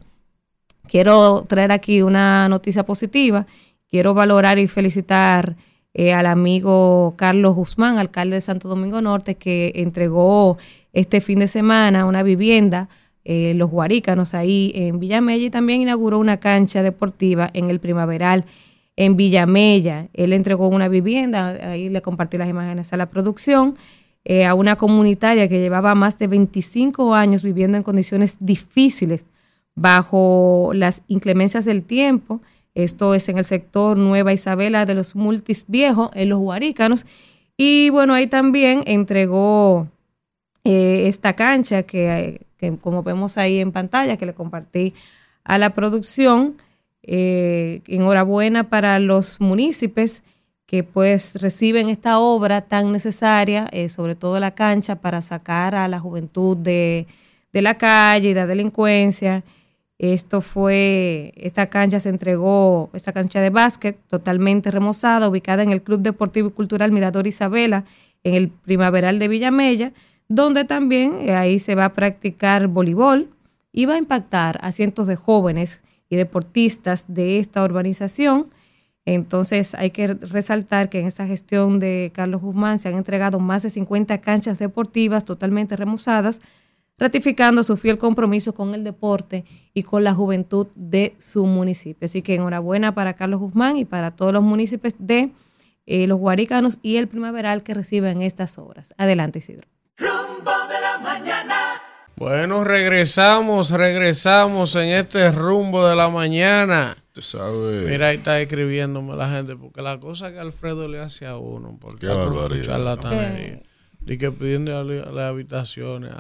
quiero 0.88 1.44
traer 1.48 1.72
aquí 1.72 2.02
una 2.02 2.48
noticia 2.48 2.86
positiva. 2.86 3.45
Quiero 3.90 4.14
valorar 4.14 4.58
y 4.58 4.68
felicitar 4.68 5.58
eh, 5.93 6.13
al 6.13 6.26
amigo 6.26 7.15
Carlos 7.18 7.55
Guzmán, 7.55 7.97
alcalde 7.97 8.35
de 8.35 8.41
Santo 8.41 8.69
Domingo 8.69 9.01
Norte, 9.01 9.35
que 9.35 9.73
entregó 9.76 10.57
este 10.93 11.22
fin 11.22 11.39
de 11.39 11.47
semana 11.47 12.05
una 12.05 12.23
vivienda, 12.23 12.89
eh, 13.23 13.53
los 13.55 13.69
Guarícanos, 13.69 14.34
ahí 14.34 14.72
en 14.73 14.99
Villamella, 14.99 15.45
y 15.45 15.49
también 15.49 15.81
inauguró 15.81 16.18
una 16.19 16.38
cancha 16.38 16.81
deportiva 16.81 17.49
en 17.53 17.69
el 17.69 17.80
primaveral 17.80 18.45
en 18.95 19.15
Villamella. 19.15 20.07
Él 20.13 20.34
entregó 20.34 20.68
una 20.68 20.88
vivienda, 20.88 21.49
ahí 21.72 21.89
le 21.89 22.01
compartí 22.01 22.38
las 22.38 22.49
imágenes 22.49 22.93
a 22.93 22.97
la 22.97 23.09
producción, 23.09 23.76
eh, 24.23 24.45
a 24.45 24.53
una 24.53 24.76
comunitaria 24.76 25.47
que 25.47 25.59
llevaba 25.59 25.95
más 25.95 26.18
de 26.19 26.27
25 26.27 27.15
años 27.15 27.43
viviendo 27.43 27.77
en 27.77 27.84
condiciones 27.84 28.38
difíciles 28.39 29.26
bajo 29.76 30.72
las 30.73 31.01
inclemencias 31.07 31.65
del 31.65 31.84
tiempo 31.84 32.41
esto 32.73 33.14
es 33.14 33.27
en 33.30 33.38
el 33.38 33.45
sector 33.45 33.98
Nueva 33.98 34.34
Isabela 34.34 34.85
de 34.85 34.95
los 34.95 35.15
Multis 35.15 35.65
Viejos, 35.68 36.10
en 36.14 36.30
los 36.30 36.39
Huarícanos. 36.39 37.06
Y 37.57 37.89
bueno, 37.89 38.14
ahí 38.14 38.27
también 38.27 38.84
entregó 38.85 39.88
eh, 40.64 41.03
esta 41.07 41.34
cancha 41.34 41.84
que, 41.84 42.45
como 42.81 43.03
vemos 43.03 43.38
ahí 43.38 43.60
en 43.60 43.72
pantalla, 43.72 44.18
que 44.18 44.26
le 44.26 44.34
compartí 44.34 44.93
a 45.43 45.57
la 45.57 45.73
producción. 45.73 46.57
Eh, 47.03 47.81
enhorabuena 47.88 48.69
para 48.69 48.99
los 48.99 49.41
municipios 49.41 50.22
que 50.68 50.84
pues 50.84 51.41
reciben 51.41 51.89
esta 51.89 52.19
obra 52.19 52.61
tan 52.61 52.91
necesaria, 52.91 53.68
eh, 53.72 53.89
sobre 53.89 54.15
todo 54.15 54.39
la 54.39 54.52
cancha, 54.52 54.95
para 54.95 55.22
sacar 55.22 55.76
a 55.76 55.88
la 55.88 55.99
juventud 55.99 56.56
de, 56.56 57.07
de 57.52 57.61
la 57.61 57.77
calle 57.77 58.30
y 58.30 58.34
de 58.34 58.39
la 58.39 58.48
delincuencia. 58.48 59.43
Esto 60.02 60.41
fue, 60.41 61.32
esta 61.36 61.68
cancha 61.68 61.99
se 61.99 62.10
entregó, 62.10 62.90
esta 62.94 63.14
cancha 63.14 63.40
de 63.40 63.52
básquet 63.52 63.99
totalmente 64.07 64.72
remozada, 64.72 65.30
ubicada 65.30 65.61
en 65.61 65.69
el 65.69 65.84
Club 65.84 66.02
Deportivo 66.02 66.48
y 66.48 66.52
Cultural 66.53 66.91
Mirador 66.91 67.28
Isabela, 67.28 67.86
en 68.23 68.34
el 68.34 68.49
Primaveral 68.49 69.19
de 69.19 69.28
Villamella, 69.28 69.94
donde 70.28 70.65
también 70.65 71.19
eh, 71.22 71.36
ahí 71.36 71.60
se 71.60 71.76
va 71.76 71.86
a 71.86 71.94
practicar 71.94 72.65
voleibol 72.68 73.30
y 73.72 73.86
va 73.86 73.94
a 73.94 73.99
impactar 73.99 74.57
a 74.64 74.72
cientos 74.72 75.06
de 75.06 75.15
jóvenes 75.15 75.84
y 76.10 76.15
deportistas 76.15 77.06
de 77.07 77.38
esta 77.38 77.64
urbanización. 77.64 78.48
Entonces 79.06 79.76
hay 79.76 79.91
que 79.91 80.07
resaltar 80.07 80.90
que 80.90 80.99
en 80.99 81.06
esta 81.06 81.28
gestión 81.28 81.78
de 81.78 82.11
Carlos 82.11 82.41
Guzmán 82.41 82.80
se 82.80 82.90
han 82.90 82.95
entregado 82.95 83.40
más 83.40 83.61
de 83.61 83.69
50 83.69 84.18
canchas 84.22 84.57
deportivas 84.57 85.26
totalmente 85.26 85.76
remozadas 85.76 86.41
ratificando 86.97 87.63
su 87.63 87.77
fiel 87.77 87.97
compromiso 87.97 88.53
con 88.53 88.73
el 88.73 88.84
deporte 88.84 89.43
y 89.73 89.84
con 89.84 90.03
la 90.03 90.13
juventud 90.13 90.68
de 90.76 91.15
su 91.18 91.45
municipio. 91.45 92.05
Así 92.05 92.22
que 92.22 92.35
enhorabuena 92.35 92.93
para 92.93 93.15
Carlos 93.15 93.39
Guzmán 93.39 93.77
y 93.77 93.85
para 93.85 94.15
todos 94.15 94.34
los 94.34 94.43
municipios 94.43 94.93
de 94.99 95.31
eh, 95.85 96.07
los 96.07 96.19
Guaricanos 96.19 96.80
y 96.81 96.97
el 96.97 97.07
Primaveral 97.07 97.63
que 97.63 97.73
reciben 97.73 98.22
estas 98.22 98.57
obras. 98.57 98.93
Adelante, 98.97 99.39
Isidro. 99.39 99.68
Rumbo 99.97 100.51
de 100.69 100.81
la 100.81 100.97
mañana. 100.99 101.81
Bueno, 102.15 102.63
regresamos, 102.63 103.72
regresamos 103.72 104.76
en 104.76 104.89
este 104.89 105.31
rumbo 105.31 105.88
de 105.88 105.95
la 105.95 106.09
mañana. 106.09 106.95
Mira, 107.88 108.09
ahí 108.09 108.18
está 108.18 108.39
escribiéndome 108.39 109.15
la 109.15 109.30
gente, 109.30 109.55
porque 109.55 109.81
la 109.81 109.99
cosa 109.99 110.31
que 110.31 110.39
Alfredo 110.39 110.88
le 110.88 110.99
hace 110.99 111.26
a 111.26 111.38
uno, 111.38 111.77
porque 111.81 112.07
Qué 112.07 112.61
charlatanería, 112.61 113.63
y 114.05 114.18
que 114.18 114.31
pidiendo 114.31 114.84
las 114.84 115.30
habitaciones. 115.30 116.13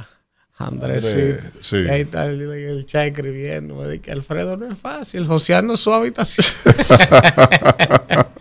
Andrés, 0.67 1.17
sí. 1.61 1.75
ahí 1.89 2.01
está 2.01 2.25
el, 2.25 2.41
el 2.41 2.85
chat 2.85 3.07
escribiendo. 3.07 3.75
Me 3.75 3.85
dice 3.85 4.01
que 4.01 4.11
Alfredo 4.11 4.57
no 4.57 4.71
es 4.71 4.77
fácil, 4.77 5.25
joseando 5.27 5.77
su 5.77 5.93
habitación. 5.93 6.45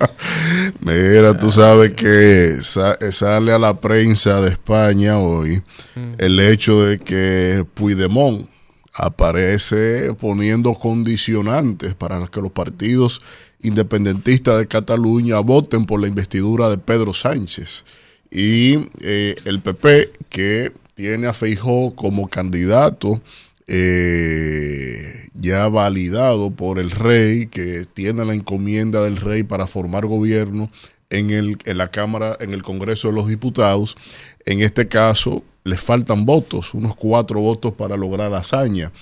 Mira, 0.80 1.38
tú 1.38 1.50
sabes 1.50 1.92
que 1.92 2.52
sale 2.62 3.52
a 3.52 3.58
la 3.58 3.80
prensa 3.80 4.40
de 4.40 4.50
España 4.50 5.18
hoy 5.18 5.62
mm. 5.94 6.14
el 6.18 6.40
hecho 6.40 6.84
de 6.84 6.98
que 6.98 7.64
Puigdemont 7.74 8.48
aparece 8.94 10.14
poniendo 10.14 10.74
condicionantes 10.74 11.94
para 11.94 12.26
que 12.26 12.40
los 12.40 12.52
partidos 12.52 13.20
independentistas 13.62 14.58
de 14.58 14.66
Cataluña 14.66 15.38
voten 15.40 15.86
por 15.86 16.00
la 16.00 16.08
investidura 16.08 16.70
de 16.70 16.78
Pedro 16.78 17.12
Sánchez. 17.12 17.84
Y 18.30 18.76
eh, 19.00 19.34
el 19.44 19.60
PP, 19.60 20.12
que 20.28 20.72
tiene 21.00 21.28
a 21.28 21.32
Feijó 21.32 21.94
como 21.94 22.28
candidato 22.28 23.22
eh, 23.66 25.28
ya 25.32 25.66
validado 25.68 26.50
por 26.50 26.78
el 26.78 26.90
rey, 26.90 27.46
que 27.46 27.86
tiene 27.86 28.22
la 28.26 28.34
encomienda 28.34 29.02
del 29.02 29.16
rey 29.16 29.42
para 29.42 29.66
formar 29.66 30.04
gobierno 30.04 30.70
en, 31.08 31.30
el, 31.30 31.56
en 31.64 31.78
la 31.78 31.90
Cámara, 31.90 32.36
en 32.40 32.52
el 32.52 32.62
Congreso 32.62 33.08
de 33.08 33.14
los 33.14 33.28
Diputados. 33.28 33.96
En 34.44 34.60
este 34.60 34.88
caso, 34.88 35.42
les 35.64 35.80
faltan 35.80 36.26
votos, 36.26 36.74
unos 36.74 36.94
cuatro 36.96 37.40
votos 37.40 37.72
para 37.72 37.96
lograr 37.96 38.30
la 38.30 38.38
hazaña. 38.38 38.92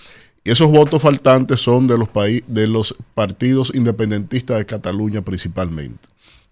Y 0.45 0.53
esos 0.53 0.71
votos 0.71 1.03
faltantes 1.03 1.59
son 1.59 1.89
de 1.89 1.99
los, 1.99 2.11
de 2.47 2.69
los 2.69 2.95
partidos 3.15 3.73
independentistas 3.75 4.59
de 4.59 4.67
Cataluña 4.67 5.23
principalmente, 5.23 6.09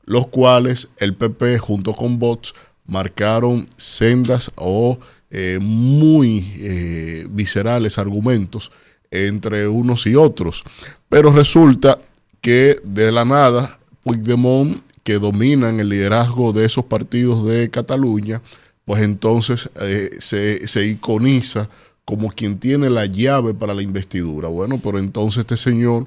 los 0.06 0.26
cuales 0.26 0.88
el 0.98 1.14
PP 1.14 1.58
junto 1.58 1.92
con 1.92 2.18
Vox 2.18 2.52
marcaron 2.86 3.66
sendas 3.76 4.50
o 4.56 4.98
eh, 5.30 5.58
muy 5.60 6.52
eh, 6.58 7.26
viscerales 7.30 7.98
argumentos 7.98 8.70
entre 9.10 9.68
unos 9.68 10.06
y 10.06 10.14
otros. 10.14 10.62
Pero 11.08 11.32
resulta 11.32 11.98
que 12.40 12.76
de 12.84 13.12
la 13.12 13.24
nada 13.24 13.78
Puigdemont, 14.02 14.82
que 15.02 15.14
dominan 15.14 15.80
el 15.80 15.88
liderazgo 15.88 16.52
de 16.52 16.64
esos 16.64 16.84
partidos 16.84 17.44
de 17.44 17.70
Cataluña, 17.70 18.42
pues 18.84 19.02
entonces 19.02 19.68
eh, 19.80 20.10
se, 20.18 20.66
se 20.66 20.86
iconiza 20.86 21.68
como 22.04 22.30
quien 22.30 22.58
tiene 22.58 22.88
la 22.88 23.06
llave 23.06 23.52
para 23.52 23.74
la 23.74 23.82
investidura. 23.82 24.48
Bueno, 24.48 24.80
pero 24.82 24.98
entonces 24.98 25.40
este 25.40 25.56
señor 25.56 26.06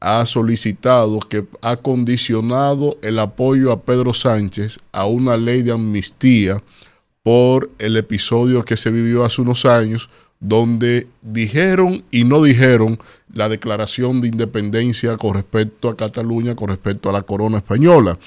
ha 0.00 0.24
solicitado 0.26 1.18
que 1.20 1.44
ha 1.62 1.76
condicionado 1.76 2.98
el 3.02 3.18
apoyo 3.18 3.72
a 3.72 3.82
Pedro 3.82 4.14
Sánchez 4.14 4.78
a 4.92 5.06
una 5.06 5.36
ley 5.36 5.62
de 5.62 5.72
amnistía 5.72 6.62
por 7.22 7.70
el 7.78 7.96
episodio 7.96 8.64
que 8.64 8.76
se 8.76 8.90
vivió 8.90 9.24
hace 9.24 9.42
unos 9.42 9.64
años, 9.64 10.08
donde 10.40 11.06
dijeron 11.20 12.02
y 12.10 12.24
no 12.24 12.42
dijeron 12.42 12.98
la 13.32 13.48
declaración 13.48 14.20
de 14.20 14.28
independencia 14.28 15.16
con 15.18 15.34
respecto 15.34 15.88
a 15.88 15.96
Cataluña, 15.96 16.56
con 16.56 16.68
respecto 16.68 17.10
a 17.10 17.12
la 17.12 17.22
corona 17.22 17.58
española. 17.58 18.18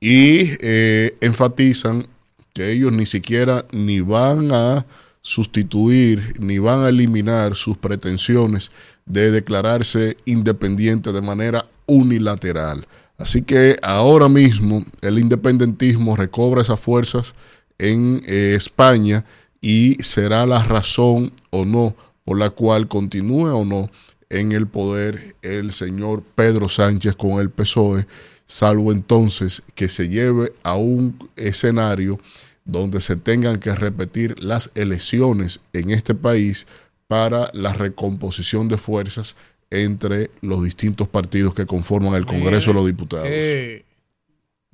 Y 0.00 0.50
eh, 0.60 1.16
enfatizan 1.20 2.06
que 2.54 2.72
ellos 2.72 2.92
ni 2.92 3.06
siquiera 3.06 3.66
ni 3.72 4.00
van 4.00 4.50
a 4.52 4.86
sustituir 5.22 6.34
ni 6.40 6.58
van 6.58 6.80
a 6.80 6.88
eliminar 6.88 7.54
sus 7.54 7.78
pretensiones 7.78 8.72
de 9.06 9.30
declararse 9.30 10.16
independiente 10.24 11.12
de 11.12 11.22
manera 11.22 11.66
unilateral. 11.86 12.86
Así 13.18 13.42
que 13.42 13.76
ahora 13.82 14.28
mismo 14.28 14.84
el 15.00 15.18
independentismo 15.18 16.16
recobra 16.16 16.62
esas 16.62 16.80
fuerzas 16.80 17.34
en 17.78 18.20
eh, 18.26 18.54
España 18.56 19.24
y 19.60 19.94
será 20.02 20.46
la 20.46 20.62
razón 20.62 21.32
o 21.50 21.64
no 21.64 21.94
por 22.24 22.38
la 22.38 22.50
cual 22.50 22.88
continúe 22.88 23.48
o 23.48 23.64
no 23.64 23.90
en 24.30 24.52
el 24.52 24.66
poder 24.66 25.36
el 25.42 25.72
señor 25.72 26.22
Pedro 26.34 26.68
Sánchez 26.68 27.14
con 27.16 27.40
el 27.40 27.50
PSOE, 27.50 28.06
salvo 28.46 28.90
entonces 28.90 29.62
que 29.74 29.88
se 29.88 30.08
lleve 30.08 30.52
a 30.62 30.76
un 30.76 31.30
escenario 31.36 32.18
donde 32.64 33.00
se 33.00 33.16
tengan 33.16 33.58
que 33.58 33.74
repetir 33.74 34.42
las 34.42 34.70
elecciones 34.74 35.60
en 35.72 35.90
este 35.90 36.14
país 36.14 36.66
para 37.08 37.50
la 37.52 37.72
recomposición 37.72 38.68
de 38.68 38.78
fuerzas 38.78 39.36
entre 39.70 40.30
los 40.40 40.62
distintos 40.62 41.08
partidos 41.08 41.54
que 41.54 41.66
conforman 41.66 42.14
el 42.14 42.26
Congreso 42.26 42.70
de 42.70 42.74
los 42.74 42.86
Diputados. 42.86 43.26
Eh, 43.28 43.84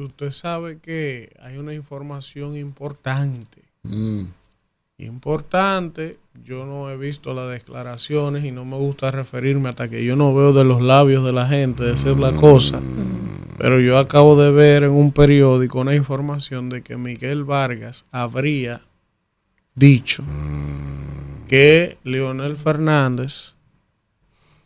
usted 0.04 0.32
sabe 0.32 0.78
que 0.78 1.32
hay 1.40 1.58
una 1.58 1.74
información 1.74 2.56
importante. 2.56 3.62
Mm. 3.82 4.26
Importante. 4.98 6.18
Yo 6.44 6.66
no 6.66 6.90
he 6.90 6.96
visto 6.96 7.34
las 7.34 7.50
declaraciones 7.50 8.44
y 8.44 8.52
no 8.52 8.64
me 8.64 8.76
gusta 8.76 9.10
referirme 9.10 9.68
hasta 9.68 9.88
que 9.88 10.04
yo 10.04 10.16
no 10.16 10.34
veo 10.34 10.52
de 10.52 10.64
los 10.64 10.82
labios 10.82 11.24
de 11.24 11.32
la 11.32 11.48
gente 11.48 11.84
decir 11.84 12.16
la 12.16 12.32
cosa. 12.32 12.80
Pero 13.58 13.80
yo 13.80 13.98
acabo 13.98 14.40
de 14.40 14.52
ver 14.52 14.84
en 14.84 14.90
un 14.90 15.12
periódico 15.12 15.80
una 15.80 15.94
información 15.94 16.68
de 16.68 16.82
que 16.82 16.96
Miguel 16.96 17.44
Vargas 17.44 18.04
habría 18.12 18.82
dicho 19.74 20.22
que 21.48 21.96
Leonel 22.04 22.56
Fernández, 22.56 23.54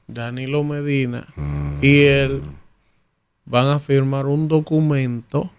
Danilo 0.06 0.62
Medina 0.62 1.26
y 1.80 2.04
él 2.04 2.42
van 3.52 3.68
a 3.68 3.78
firmar 3.78 4.24
un 4.24 4.48
documento, 4.48 5.50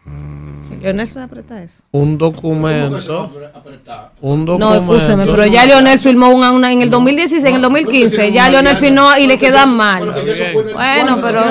Leonel 0.82 1.06
se 1.06 1.22
aprieta 1.22 1.62
eso. 1.64 1.84
un 1.92 2.18
documento, 2.18 3.32
un 4.20 4.46
No, 4.46 4.58
documento. 4.58 4.96
escúcheme, 4.96 5.26
pero 5.28 5.46
ya 5.46 5.66
Leonel 5.68 6.00
firmó 6.00 6.30
una, 6.30 6.52
una 6.52 6.72
en 6.72 6.82
el 6.82 6.90
2016, 6.90 7.44
en 7.44 7.56
el 7.56 7.62
2015, 7.62 8.32
ya 8.32 8.50
Leonel 8.50 8.76
firmó 8.78 9.16
y 9.20 9.28
le 9.28 9.38
quedan 9.38 9.78
mal. 9.78 10.12
Bueno, 10.74 11.20
pero 11.22 11.42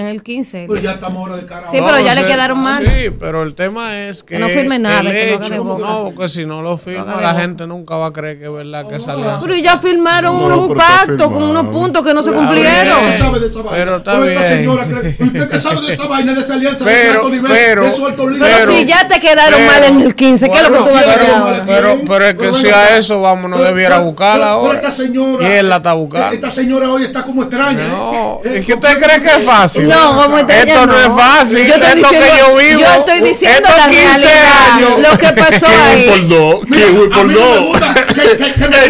en 0.00 0.06
el 0.06 0.22
15. 0.22 0.64
Pues 0.66 0.82
ya 0.82 0.92
estamos 0.92 1.18
ahora 1.20 1.36
de 1.36 1.46
cara 1.46 1.68
Sí, 1.70 1.78
pero 1.80 2.00
ya 2.00 2.14
le 2.14 2.22
quedaron 2.24 2.58
mal. 2.60 2.84
Sí, 2.86 3.10
pero 3.18 3.42
el 3.42 3.54
tema 3.54 3.98
es 4.00 4.22
que, 4.22 4.34
Que 4.34 4.40
no 4.40 4.48
firme 4.48 4.78
nada, 4.78 5.00
el 5.00 5.06
que 5.12 5.36
no 5.38 5.44
hecho, 5.44 5.52
de 5.54 5.58
boca. 5.60 5.86
no, 5.86 6.04
porque 6.14 6.28
si 6.28 6.46
no 6.46 6.62
lo 6.62 6.78
firma, 6.78 7.16
de 7.16 7.22
la 7.22 7.34
gente 7.34 7.66
nunca 7.66 7.96
va 7.96 8.06
a 8.06 8.12
creer 8.12 8.38
que 8.38 8.44
es 8.46 8.52
verdad 8.52 8.86
que 8.88 8.98
salió. 8.98 9.38
Pero 9.42 9.54
ya 9.56 9.78
firmaron 9.78 10.38
No, 10.38 10.44
unos- 10.46 10.58
un 10.58 10.68
pero 10.68 10.80
pacto 10.80 11.30
con 11.32 11.42
unos 11.42 11.66
puntos 11.66 12.04
que 12.04 12.14
no 12.14 12.22
se 12.22 12.32
cumplieron. 12.32 13.00
bien. 13.06 13.18
sabe 13.18 13.40
de 13.40 13.46
esa 13.46 13.62
vaina. 13.62 13.70
Pero 13.76 13.96
está 13.96 14.12
Pero 14.12 14.24
esta 14.24 14.40
bien. 14.44 14.56
señora 14.56 14.84
cree- 14.86 15.16
usted 15.20 15.48
que 15.50 15.58
sabe 15.58 15.80
de 15.86 15.92
esa 15.94 16.06
vaina, 16.06 16.34
de 16.34 16.40
esa 16.40 16.54
alianza 16.54 16.84
de 16.84 16.90
Pero- 16.92 17.12
alto 17.20 17.28
nivel, 17.30 17.52
pero- 17.52 17.82
de 17.82 17.88
esos 17.88 18.00
altos 18.00 18.26
Pero, 18.26 18.30
líderes. 18.30 18.64
si 18.68 18.84
ya 18.86 19.08
te 19.08 19.20
quedaron 19.20 19.58
pero- 19.60 19.72
mal 19.72 19.84
en 19.84 20.00
el 20.02 20.14
15, 20.14 20.48
¿qué 20.50 20.56
es 20.56 20.62
lo 20.62 20.72
que 20.72 20.78
tú 20.78 20.94
vas 20.94 21.06
a 21.06 21.14
pero, 21.14 21.26
quedar? 21.26 21.62
pero, 21.66 21.96
pero 22.08 22.26
es 22.26 22.34
que 22.34 22.52
si 22.54 22.68
a 22.68 22.96
eso 22.96 23.20
vamos, 23.20 23.50
no 23.50 23.56
Pero- 23.56 23.68
debiera 23.68 23.96
pero- 23.96 24.06
buscarla 24.06 24.46
pero- 24.46 24.56
pero 24.60 24.66
ahora. 24.66 24.78
esta 24.80 24.90
señora- 24.90 25.48
y 25.48 25.52
él 25.58 25.68
la 25.68 25.76
está 25.76 25.92
buscando. 25.92 26.34
Esta 26.34 26.50
señora 26.50 26.90
hoy 26.90 27.04
está 27.04 27.22
como 27.24 27.42
extraña. 27.42 27.88
No, 27.88 28.40
¿eh? 28.44 28.58
es 28.58 28.66
que 28.66 28.74
usted 28.74 28.98
cree 29.00 29.22
que 29.22 29.28
es 29.28 29.44
fácil. 29.44 29.88
No, 29.90 30.22
como 30.22 30.38
Esto 30.38 30.86
no, 30.86 30.92
no. 30.92 30.98
es 30.98 31.06
fácil. 31.22 31.66
Yo 31.66 31.74
estoy 31.74 31.88
esto 32.00 32.08
diciendo- 32.10 32.26
que 32.26 32.38
yo 32.38 32.56
vivo. 32.56 32.80
yo 32.80 32.86
estoy 32.94 33.20
diciendo 33.20 33.68
la 33.76 33.86
15 33.88 34.06
realidad, 34.06 34.72
años. 34.72 34.90
lo 35.10 35.18
que 35.18 35.32
pasó 35.32 35.66
Kiwi 35.66 35.76
ahí. 35.82 36.08
por 36.08 36.28
dos, 36.28 36.64
kiwi 36.64 37.08
por 37.08 37.32
dos. 37.32 37.80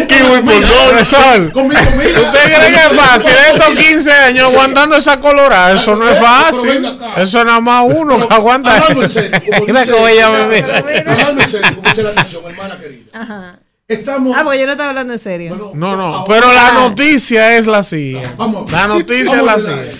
kiwi 0.07 0.41
por 0.45 0.61
dos. 0.61 1.55
¿Usted 1.55 2.55
cree 2.55 2.71
que 2.71 2.75
es 2.75 2.99
fácil? 2.99 3.31
Estos 3.53 3.69
15 3.75 4.11
años 4.11 4.45
aguantando 4.47 4.95
esa 4.95 5.19
colorada, 5.19 5.73
eso 5.73 5.95
no 5.95 6.07
es 6.07 6.19
fácil. 6.19 6.97
Eso 7.17 7.39
es 7.39 7.45
nada 7.45 7.59
más 7.59 7.85
uno 7.87 8.27
que 8.27 8.33
aguanta. 8.33 8.75
Hablando 8.77 9.03
en 9.03 9.09
serio, 9.09 9.31
como 9.49 9.65
Mira 9.65 9.79
dice- 9.81 9.91
cómo 9.91 10.07
ella 10.07 10.29
me 10.29 10.45
mira. 10.47 10.77
Hablando 10.77 11.41
en 11.43 11.49
serio, 11.49 11.67
como 11.75 11.89
dice 11.89 12.03
la 12.03 12.13
canción, 12.13 12.43
hermana 12.45 12.77
querida. 12.79 13.01
Ajá. 13.13 13.59
Estamos. 13.87 14.37
Ah, 14.37 14.43
pues 14.45 14.57
yo 14.59 14.65
no 14.65 14.71
estaba 14.71 14.89
hablando 14.89 15.11
en 15.13 15.19
serio. 15.19 15.49
Bueno, 15.55 15.71
No, 15.73 15.95
no, 15.97 16.15
ahora- 16.15 16.33
pero 16.33 16.53
la 16.53 16.71
noticia 16.71 17.57
es 17.57 17.67
la 17.67 17.83
siguiente. 17.83 18.29
Vamos, 18.37 18.71
La 18.71 18.87
noticia 18.87 19.35
es 19.37 19.43
la 19.43 19.59
siguiente. 19.59 19.97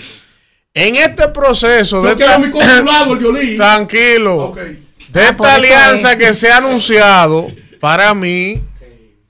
En 0.74 0.96
este 0.96 1.28
proceso 1.28 2.02
de 2.02 2.12
esta, 2.12 2.38
mi 2.38 2.50
consulado, 2.50 3.14
el 3.14 3.56
tranquilo, 3.56 4.54
de 4.54 5.20
Ah, 5.20 5.28
esta 5.30 5.54
alianza 5.54 6.12
es. 6.12 6.18
que 6.18 6.32
se 6.34 6.50
ha 6.50 6.56
anunciado, 6.58 7.48
para 7.80 8.14
mí 8.14 8.62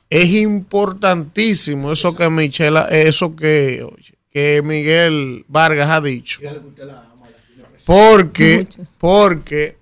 es 0.09 0.27
importantísimo 0.31 1.91
eso 1.91 2.15
que 2.15 2.31
Michela, 2.31 2.87
eso 2.91 3.35
que, 3.35 3.83
oye, 3.83 4.15
que 4.31 4.63
Miguel 4.65 5.45
Vargas 5.49 5.91
ha 5.91 6.01
dicho. 6.01 6.41
Porque, 7.85 8.67
porque, 8.99 9.77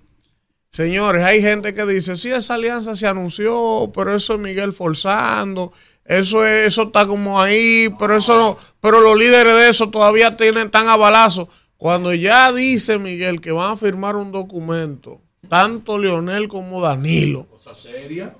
señores, 0.71 1.23
hay 1.23 1.41
gente 1.41 1.73
que 1.75 1.85
dice, 1.85 2.15
sí, 2.15 2.29
esa 2.31 2.55
alianza 2.55 2.95
se 2.95 3.05
anunció, 3.05 3.91
pero 3.93 4.15
eso 4.15 4.33
es 4.33 4.39
Miguel 4.39 4.73
forzando, 4.73 5.71
eso 6.05 6.45
es, 6.45 6.67
eso 6.67 6.83
está 6.83 7.05
como 7.07 7.39
ahí, 7.41 7.89
pero 7.99 8.17
eso 8.17 8.35
no, 8.35 8.57
pero 8.81 8.99
los 9.01 9.17
líderes 9.17 9.53
de 9.53 9.69
eso 9.69 9.89
todavía 9.89 10.35
tienen 10.37 10.69
tan 10.71 10.87
a 10.87 10.97
balazo. 10.97 11.47
Cuando 11.77 12.13
ya 12.13 12.51
dice 12.51 12.99
Miguel 12.99 13.41
que 13.41 13.51
van 13.51 13.71
a 13.73 13.77
firmar 13.77 14.15
un 14.15 14.31
documento, 14.31 15.21
tanto 15.49 15.97
Leonel 15.97 16.47
como 16.47 16.81
Danilo, 16.81 17.47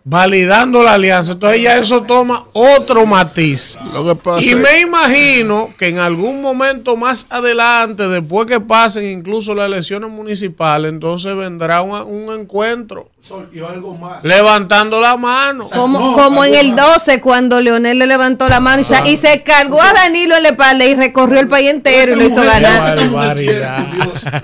validando 0.03 0.81
la 0.83 0.93
alianza, 0.93 1.33
entonces 1.33 1.61
ya 1.61 1.77
eso 1.77 2.03
toma 2.03 2.45
otro 2.53 3.05
matiz. 3.05 3.77
Lo 3.93 4.05
que 4.05 4.15
pasa 4.15 4.43
Y 4.43 4.49
es- 4.49 4.55
me 4.57 4.81
imagino 4.81 5.73
que 5.77 5.87
en 5.89 5.97
algún 5.99 6.41
momento 6.41 6.95
más 6.95 7.27
adelante, 7.29 8.07
después 8.07 8.45
que 8.47 8.59
pasen 8.59 9.05
incluso 9.19 9.53
las 9.53 9.67
elecciones 9.67 10.09
municipales, 10.11 10.91
entonces 10.91 11.35
vendrá 11.35 11.81
un, 11.81 11.91
un 12.01 12.39
encuentro 12.39 13.09
Sol, 13.21 13.47
Y 13.53 13.59
algo 13.59 13.95
más. 13.99 14.23
levantando 14.23 14.99
la 14.99 15.15
mano. 15.15 15.69
Como, 15.69 15.99
No, 15.99 16.13
como 16.13 16.43
en 16.43 16.55
el 16.55 16.69
más. 16.73 16.93
12, 16.95 17.21
cuando 17.21 17.61
Leonel 17.61 17.99
le 17.99 18.07
levantó 18.07 18.49
la 18.49 18.59
mano 18.59 18.81
y 18.81 18.83
se, 18.83 18.99
y 19.07 19.15
se 19.15 19.43
cargó 19.43 19.79
a 19.79 19.93
Danilo 19.93 20.35
en 20.37 20.41
la 20.41 20.49
espalda 20.49 20.85
y 20.85 20.95
recorrió 20.95 21.39
el 21.39 21.47
país 21.47 21.69
entero 21.69 22.13
y 22.13 22.15
lo 22.15 22.25
hizo 22.25 22.41
ganar. 22.43 22.81
mujer 22.95 23.09
barbaridad. 23.11 23.77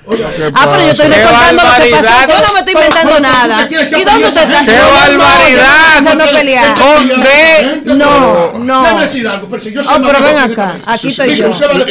Oye, 0.05 0.23
Ah, 0.53 0.67
pero 0.71 0.83
yo 0.85 0.91
estoy 0.91 1.09
Qué 1.09 1.15
recordando 1.15 1.63
lo 1.63 1.69
que 1.83 1.89
pasó. 1.89 2.09
barbaridad. 2.11 2.27
Yo 2.27 2.47
no 2.47 2.53
me 2.53 2.59
estoy 2.59 2.73
inventando 2.75 3.11
Pero- 3.15 3.23
pero- 3.23 3.47
nada. 3.47 3.67
¿Y 3.71 4.03
dónde 4.03 4.27
usted 4.27 4.41
está? 4.43 4.61
¡Qué 4.65 4.71
No, 4.71 4.77
no, 4.77 4.83
no, 4.83 5.07
yo 5.07 5.17
no 5.17 5.17
barbaridad! 5.17 5.87
estoy 5.97 6.01
echando 6.05 6.23
a 6.23 6.27
pelear. 6.27 6.73
Con 6.75 7.07
D. 7.23 7.95
No, 7.95 8.53
no. 8.59 8.81
Déjame 8.83 9.01
decir 9.01 9.27
algo, 9.27 9.47
pero 9.49 9.63
si 9.63 9.73
yo 9.73 9.81
soy 9.81 9.95
Oh, 9.97 10.03
pero 10.05 10.21
ven 10.23 10.37
acá, 10.37 10.75
aquí 10.85 11.07
estoy 11.07 11.35
yo. 11.35 11.47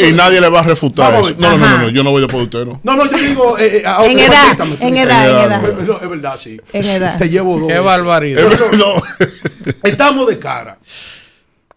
Y, 0.09 0.13
nadie 0.13 0.41
le 0.41 0.49
va 0.49 0.61
a 0.61 0.63
refutar 0.63 1.13
eso. 1.15 1.35
No, 1.37 1.59
no, 1.59 1.79
no, 1.79 1.89
yo 1.89 2.05
no 2.05 2.13
voy 2.13 2.25
de 2.25 2.37
usted, 2.37 2.65
¿no? 2.65 2.81
No, 2.85 2.95
no, 2.95 3.11
yo 3.11 3.19
digo. 3.19 3.59
Eh, 3.59 3.79
eh, 3.79 3.85
En 4.05 4.19
edad, 4.21 4.57
en 4.81 4.97
edad, 4.97 5.29
en 5.45 5.53
edad. 5.53 6.01
Es 6.03 6.09
verdad, 6.09 6.37
sí. 6.37 6.61
En 6.79 6.85
edad. 6.87 7.19
Te 7.19 7.29
llevo 7.29 7.59
dos. 7.59 7.69
Qué 7.69 7.79
barbaridad. 7.79 8.43
No. 8.77 8.95
Estamos 9.83 10.27
de 10.29 10.39
cara 10.39 10.79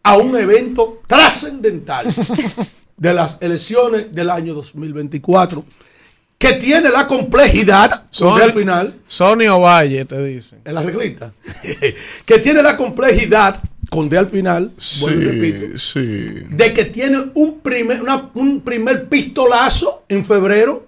a 0.04 0.18
un 0.18 0.36
evento 0.38 1.02
trascendental 1.08 2.14
de 2.98 3.14
las 3.14 3.38
elecciones 3.42 4.14
del 4.14 4.30
año 4.30 4.54
2024 4.54 5.64
que 6.38 6.54
tiene 6.54 6.90
la 6.90 7.06
complejidad, 7.06 8.06
donde 8.18 8.44
al 8.44 8.54
final, 8.54 8.96
Sony 9.08 9.48
Ovalle, 9.52 10.06
te 10.06 10.24
dicen. 10.24 10.62
en 10.64 10.74
la 10.74 10.82
reglita, 10.82 11.34
que 12.26 12.40
tiene 12.40 12.64
la 12.64 12.78
complejidad, 12.78 13.62
con 13.90 14.08
D 14.08 14.18
al 14.18 14.30
final, 14.30 14.72
vuelvo 15.02 15.22
y 15.22 15.26
repito, 15.26 15.78
sí. 15.80 16.00
de 16.50 16.74
que 16.74 16.86
tiene 16.86 17.30
un 17.34 17.60
primer, 17.60 18.02
una- 18.02 18.30
un 18.36 18.62
primer 18.62 19.10
pistolazo 19.10 20.06
en 20.08 20.24
febrero 20.24 20.88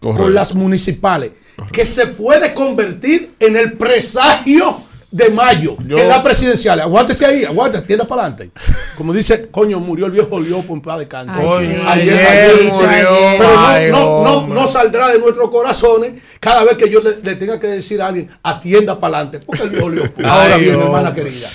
Correcto. 0.00 0.22
con 0.24 0.34
las 0.34 0.54
municipales, 0.54 1.32
que 1.72 1.84
se 1.86 2.06
puede 2.06 2.54
convertir 2.54 3.34
en 3.40 3.56
el 3.56 3.72
presagio 3.74 4.76
de 5.10 5.30
mayo, 5.30 5.74
Yo- 5.86 5.98
en 5.98 6.06
la 6.08 6.22
presidencial. 6.22 6.78
Aguántese 6.80 7.24
ahí, 7.24 7.44
aguántese, 7.44 7.86
tienda 7.86 8.04
para 8.06 8.22
adelante. 8.26 8.50
Como 8.96 9.14
dice, 9.14 9.48
coño, 9.50 9.80
murió 9.80 10.04
el 10.06 10.12
viejo 10.12 10.38
Liopo 10.38 10.74
en 10.74 10.82
paz 10.82 10.98
de 10.98 11.08
cáncer. 11.08 11.42
Ayer, 11.46 11.80
ayer 11.86 12.26
ayer, 12.26 12.72
murió, 12.72 13.08
Pero 13.38 13.48
ay, 13.58 13.90
no, 13.90 13.98
no, 13.98 14.24
no, 14.24 14.36
hombre. 14.38 14.54
no 14.60 14.66
saldrá 14.66 15.08
de 15.08 15.18
nuestros 15.18 15.50
corazones 15.50 16.12
cada 16.40 16.62
vez 16.64 16.76
que 16.76 16.90
yo 16.90 17.00
le, 17.00 17.16
le 17.22 17.36
tenga 17.36 17.58
que 17.58 17.68
decir 17.68 18.02
a 18.02 18.08
alguien, 18.08 18.28
atienda 18.42 19.00
para 19.00 19.16
adelante, 19.18 19.40
porque 19.46 19.62
el 19.62 19.70
viejo 19.70 19.88
Liopo. 19.88 20.22
Ahora 20.28 20.56
bien, 20.58 20.78
hermana 20.78 21.14
querida 21.14 21.48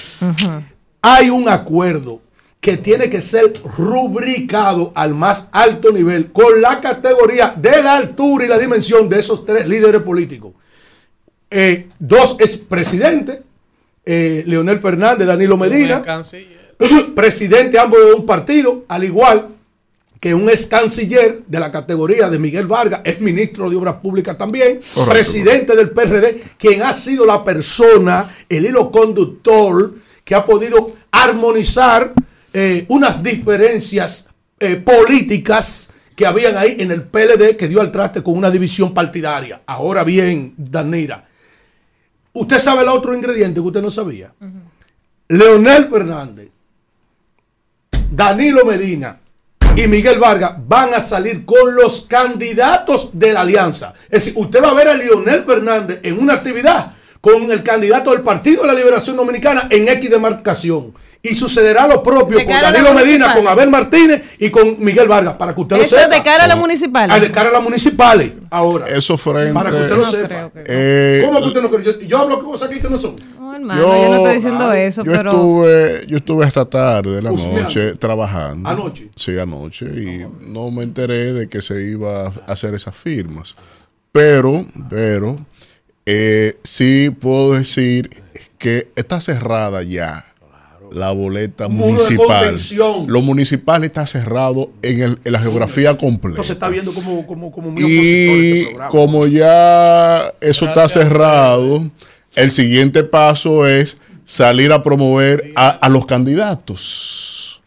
hay 1.01 1.29
un 1.29 1.47
acuerdo 1.49 2.21
que 2.63 2.77
tiene 2.77 3.09
que 3.09 3.19
ser 3.19 3.61
rubricado 3.75 4.93
al 4.95 5.13
más 5.13 5.49
alto 5.51 5.91
nivel 5.91 6.31
con 6.31 6.61
la 6.61 6.79
categoría 6.79 7.53
de 7.57 7.83
la 7.83 7.97
altura 7.97 8.45
y 8.45 8.47
la 8.47 8.57
dimensión 8.57 9.09
de 9.09 9.19
esos 9.19 9.45
tres 9.45 9.67
líderes 9.67 10.01
políticos. 10.01 10.53
Eh, 11.51 11.89
dos 11.99 12.37
es 12.39 12.55
presidente, 12.55 13.41
eh, 14.05 14.45
Leonel 14.47 14.79
Fernández, 14.79 15.27
Danilo 15.27 15.57
Medina, 15.57 16.01
presidente 17.15 17.77
ambos 17.77 17.99
de 17.99 18.13
un 18.13 18.25
partido, 18.25 18.85
al 18.87 19.03
igual 19.03 19.49
que 20.21 20.33
un 20.33 20.49
ex 20.49 20.67
canciller 20.67 21.43
de 21.45 21.59
la 21.59 21.69
categoría 21.69 22.29
de 22.29 22.39
Miguel 22.39 22.67
Vargas, 22.67 23.01
es 23.03 23.19
ministro 23.19 23.69
de 23.69 23.75
Obras 23.75 23.95
Públicas 23.95 24.37
también, 24.37 24.79
Correcto. 24.93 25.11
presidente 25.11 25.75
del 25.75 25.89
PRD, 25.89 26.41
quien 26.57 26.81
ha 26.81 26.93
sido 26.93 27.25
la 27.25 27.43
persona, 27.43 28.33
el 28.47 28.65
hilo 28.65 28.89
conductor, 28.89 29.95
que 30.23 30.33
ha 30.33 30.45
podido 30.45 30.93
armonizar 31.11 32.13
eh, 32.53 32.85
unas 32.89 33.21
diferencias 33.23 34.27
eh, 34.59 34.75
políticas 34.75 35.89
que 36.15 36.25
habían 36.25 36.55
ahí 36.55 36.75
en 36.79 36.91
el 36.91 37.01
PLD 37.01 37.57
que 37.57 37.67
dio 37.67 37.81
al 37.81 37.91
traste 37.91 38.21
con 38.21 38.37
una 38.37 38.51
división 38.51 38.93
partidaria. 38.93 39.63
Ahora 39.65 40.03
bien, 40.03 40.53
Danira, 40.57 41.27
usted 42.33 42.59
sabe 42.59 42.83
el 42.83 42.89
otro 42.89 43.15
ingrediente 43.15 43.55
que 43.55 43.67
usted 43.67 43.81
no 43.81 43.91
sabía. 43.91 44.31
Leonel 45.27 45.89
Fernández, 45.89 46.49
Danilo 48.11 48.63
Medina 48.65 49.19
y 49.75 49.87
Miguel 49.87 50.19
Vargas 50.19 50.53
van 50.67 50.93
a 50.93 51.01
salir 51.01 51.45
con 51.45 51.73
los 51.73 52.03
candidatos 52.03 53.09
de 53.13 53.33
la 53.33 53.41
alianza. 53.41 53.93
Es 54.05 54.25
decir, 54.25 54.33
usted 54.35 54.61
va 54.61 54.69
a 54.69 54.75
ver 54.75 54.87
a 54.87 54.93
Leonel 54.93 55.43
Fernández 55.43 55.99
en 56.03 56.19
una 56.19 56.35
actividad 56.35 56.93
con 57.19 57.51
el 57.51 57.63
candidato 57.63 58.11
del 58.11 58.21
Partido 58.21 58.61
de 58.61 58.67
la 58.67 58.73
Liberación 58.73 59.17
Dominicana 59.17 59.67
en 59.71 59.87
X 59.87 60.09
demarcación. 60.09 60.93
Y 61.25 61.35
sucederá 61.35 61.87
lo 61.87 62.03
propio 62.03 62.37
De 62.37 62.45
con 62.45 62.53
Danilo 62.61 62.93
Medina, 62.93 63.33
con 63.33 63.47
Abel 63.47 63.69
Martínez 63.69 64.35
y 64.39 64.49
con 64.49 64.77
Miguel 64.83 65.07
Vargas, 65.07 65.35
para 65.35 65.55
que 65.55 65.61
usted 65.61 65.77
lo 65.77 65.81
Eso 65.83 65.95
sepa. 65.97 66.03
es 66.03 66.17
de 66.17 66.21
cara 66.23 66.43
a 66.43 66.47
la 66.47 66.57
municipal. 66.57 67.09
Ah, 67.09 67.17
de 67.17 67.31
cara 67.31 67.47
a 67.47 67.53
las 67.53 67.63
municipales, 67.63 68.41
ahora. 68.49 68.83
Eso 68.93 69.17
frente. 69.17 69.53
Para 69.53 69.69
que 69.71 69.77
usted 69.77 69.89
lo 69.91 69.95
No 70.03 70.05
sepa. 70.05 70.27
creo 70.27 70.51
que- 70.51 70.63
Eh, 70.67 71.21
¿Cómo 71.25 71.39
que 71.41 71.47
usted 71.47 71.61
no 71.61 71.69
cree? 71.71 71.85
Yo, 71.85 71.97
yo 72.01 72.17
hablo 72.17 72.43
cosas 72.43 72.67
aquí 72.69 72.81
que 72.81 72.89
no 72.89 72.99
son. 72.99 73.15
No, 73.39 73.55
hermano, 73.55 73.81
yo, 73.81 73.87
no 74.09 74.15
estoy 74.17 74.33
diciendo 74.35 74.73
eso, 74.73 75.03
yo 75.05 75.11
pero 75.13 75.29
estuve, 75.31 76.05
yo 76.07 76.17
estuve 76.17 76.45
esta 76.45 76.65
tarde 76.65 77.11
de 77.15 77.21
la 77.21 77.31
noche 77.31 77.93
trabajando. 77.95 78.69
Anoche. 78.69 79.09
Sí, 79.15 79.39
anoche. 79.39 79.85
Y 79.85 80.27
no 80.41 80.71
me 80.71 80.83
enteré 80.83 81.31
de 81.31 81.47
que 81.47 81.61
se 81.61 81.81
iba 81.89 82.27
a 82.27 82.33
hacer 82.51 82.73
esas 82.73 82.97
firmas. 82.97 83.55
Pero, 84.11 84.65
pero, 84.89 85.37
eh, 86.05 86.55
sí 86.63 87.11
puedo 87.17 87.53
decir 87.53 88.09
que 88.57 88.91
está 88.97 89.21
cerrada 89.21 89.83
ya 89.83 90.25
la 90.93 91.11
boleta 91.11 91.67
muro 91.67 91.87
de 91.87 91.93
municipal. 91.93 92.39
contención. 92.43 93.05
Lo 93.07 93.21
municipal 93.21 93.83
está 93.83 94.05
cerrado 94.07 94.69
en, 94.81 95.01
el- 95.01 95.19
en 95.23 95.31
la 95.33 95.39
geografía 95.39 95.97
completa. 95.97 96.35
Entonces 96.35 96.53
está 96.55 96.69
viendo 96.69 96.93
como, 96.93 97.25
como, 97.27 97.51
como 97.51 97.71
mi 97.71 97.81
opositor 97.83 97.91
Y 98.01 98.51
este 98.59 98.65
programa. 98.71 98.89
como 98.91 99.27
ya 99.27 100.21
eso 100.41 100.65
está 100.67 100.87
cerrado, 100.89 101.89
el 102.35 102.51
siguiente 102.51 103.03
paso 103.03 103.67
es 103.67 103.97
salir 104.25 104.71
a 104.71 104.81
promover 104.83 105.51
a, 105.55 105.69
a 105.69 105.89
los 105.89 106.05
candidatos. 106.05 107.61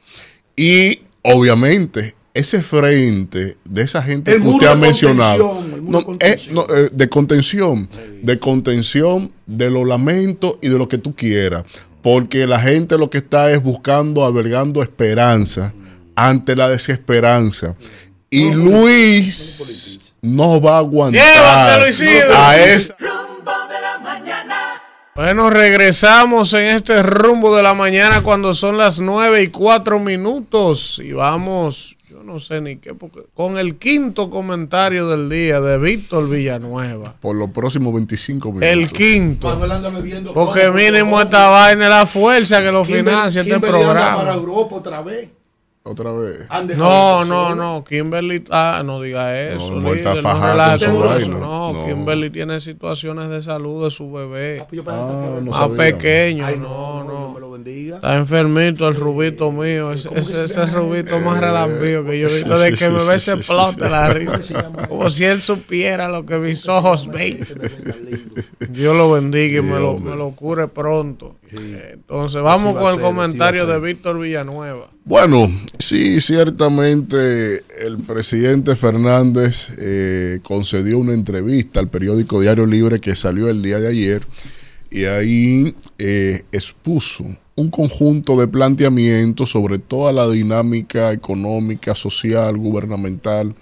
Y 0.56 1.00
obviamente 1.22 2.14
ese 2.32 2.60
frente 2.62 3.56
de 3.68 3.82
esa 3.82 4.02
gente 4.02 4.32
El 4.32 4.42
que 4.42 4.48
usted 4.48 4.66
ha 4.66 4.74
de 4.74 4.80
mencionado, 4.80 5.48
contención, 5.54 5.74
el 5.74 5.80
muro 5.82 5.92
no, 5.92 5.98
de 5.98 6.04
contención. 6.04 6.56
eh, 6.58 6.66
no, 6.68 6.74
eh, 6.76 6.88
de 6.92 7.08
contención, 7.08 7.88
de 8.22 8.38
contención, 8.38 9.32
de 9.46 9.70
los 9.70 9.86
lamentos 9.88 10.58
y 10.60 10.68
de 10.68 10.76
lo 10.78 10.86
que 10.86 10.98
tú 10.98 11.14
quieras. 11.14 11.64
Porque 12.06 12.46
la 12.46 12.60
gente 12.60 12.96
lo 12.98 13.10
que 13.10 13.18
está 13.18 13.50
es 13.50 13.60
buscando, 13.60 14.24
albergando 14.24 14.80
esperanza 14.80 15.72
ante 16.14 16.54
la 16.54 16.68
desesperanza. 16.68 17.74
Y 18.30 18.52
Luis 18.52 20.14
no 20.22 20.60
va 20.60 20.76
a 20.76 20.78
aguantar 20.78 21.82
a 21.82 21.88
esa 21.88 22.94
Rumbo 22.96 23.50
de 23.68 23.80
la 23.82 23.98
mañana. 23.98 24.82
Bueno, 25.16 25.50
regresamos 25.50 26.52
en 26.52 26.76
este 26.76 27.02
rumbo 27.02 27.56
de 27.56 27.64
la 27.64 27.74
mañana 27.74 28.22
cuando 28.22 28.54
son 28.54 28.78
las 28.78 29.00
9 29.00 29.42
y 29.42 29.48
4 29.48 29.98
minutos 29.98 31.00
y 31.04 31.10
vamos, 31.10 31.95
no 32.26 32.40
sé 32.40 32.60
ni 32.60 32.76
qué, 32.76 32.92
porque 32.92 33.20
con 33.34 33.56
el 33.56 33.76
quinto 33.76 34.28
comentario 34.28 35.06
del 35.08 35.30
día 35.30 35.60
de 35.60 35.78
Víctor 35.78 36.28
Villanueva. 36.28 37.14
por 37.20 37.36
los 37.36 37.50
próximos 37.50 37.94
25 37.94 38.48
minutos. 38.48 38.68
El 38.68 38.90
quinto. 38.90 39.58
Porque 40.34 40.70
mínimo 40.70 41.20
esta 41.20 41.48
vaina 41.48 41.84
es 41.84 41.90
la 41.90 42.06
fuerza 42.06 42.60
que 42.60 42.72
lo 42.72 42.84
financia 42.84 43.42
este 43.42 43.54
anda 43.54 43.66
para 43.66 43.78
programa. 43.78 44.34
Europa 44.34 44.74
otra 44.74 45.02
vez. 45.02 45.35
Otra 45.86 46.10
vez. 46.10 46.40
No, 46.76 47.24
no, 47.24 47.54
no, 47.54 47.84
Kimberly, 47.84 48.42
ah, 48.50 48.82
no 48.84 49.00
diga 49.00 49.40
eso. 49.40 49.76
No, 49.76 49.94
está 49.94 50.16
su 50.16 51.04
eso. 51.16 51.28
No, 51.28 51.72
No. 51.72 51.86
Kimberly 51.86 52.30
tiene 52.30 52.58
situaciones 52.60 53.28
de 53.30 53.40
salud 53.42 53.84
de 53.84 53.90
su 53.90 54.10
bebé. 54.10 54.58
Ah, 54.62 54.66
pues 54.68 54.82
Ah, 54.88 55.38
no 55.40 55.50
Más 55.52 55.68
pequeño, 55.70 56.44
Ay, 56.44 56.58
no, 56.58 57.04
no, 57.04 57.32
me 57.32 57.40
lo 57.40 57.52
bendiga. 57.52 57.96
Está 57.96 58.16
enfermito 58.16 58.88
el 58.88 58.96
rubito 58.96 59.52
mío. 59.52 59.92
Ese, 59.92 60.08
¿Cómo 60.08 60.14
que 60.14 60.20
ese, 60.20 60.48
se 60.48 60.62
ese 60.62 60.66
rubito 60.72 61.20
más 61.20 61.38
Eh, 61.38 61.40
relambío 61.40 62.04
que 62.04 62.18
yo 62.18 62.28
he 62.28 62.34
visto. 62.34 62.58
De 62.58 62.72
que 62.72 62.88
me 62.90 63.04
ve 63.04 63.18
sí. 63.18 63.30
de 63.30 63.90
la 63.90 64.08
risa. 64.10 64.62
¿Cómo 64.64 64.82
se? 64.82 64.88
Como 64.88 65.10
si 65.10 65.24
él 65.24 65.40
supiera 65.40 66.08
lo 66.08 66.26
que 66.26 66.38
mis 66.38 66.68
ojos 66.68 67.06
ven. 67.08 67.38
Dios 68.70 68.96
lo 68.96 69.12
bendiga 69.12 69.60
y 69.60 69.62
me 69.62 69.78
lo, 69.78 69.98
me 69.98 70.16
lo 70.16 70.30
cure 70.30 70.66
pronto. 70.66 71.36
Eh, 71.52 71.90
Entonces, 71.94 72.42
vamos 72.42 72.74
va 72.74 72.80
con 72.80 72.94
el 72.94 73.00
comentario 73.00 73.66
de. 73.66 73.78
Víctor 73.78 74.18
Villanueva. 74.18 74.88
Bueno, 75.08 75.48
sí, 75.78 76.20
ciertamente 76.20 77.62
el 77.80 77.96
presidente 78.08 78.74
Fernández 78.74 79.68
eh, 79.78 80.40
concedió 80.42 80.98
una 80.98 81.14
entrevista 81.14 81.78
al 81.78 81.88
periódico 81.88 82.40
Diario 82.40 82.66
Libre 82.66 82.98
que 82.98 83.14
salió 83.14 83.48
el 83.48 83.62
día 83.62 83.78
de 83.78 83.86
ayer 83.86 84.26
y 84.90 85.04
ahí 85.04 85.76
eh, 85.98 86.42
expuso 86.50 87.24
un 87.54 87.70
conjunto 87.70 88.36
de 88.36 88.48
planteamientos 88.48 89.52
sobre 89.52 89.78
toda 89.78 90.12
la 90.12 90.28
dinámica 90.28 91.12
económica, 91.12 91.94
social, 91.94 92.58
gubernamental 92.58 93.54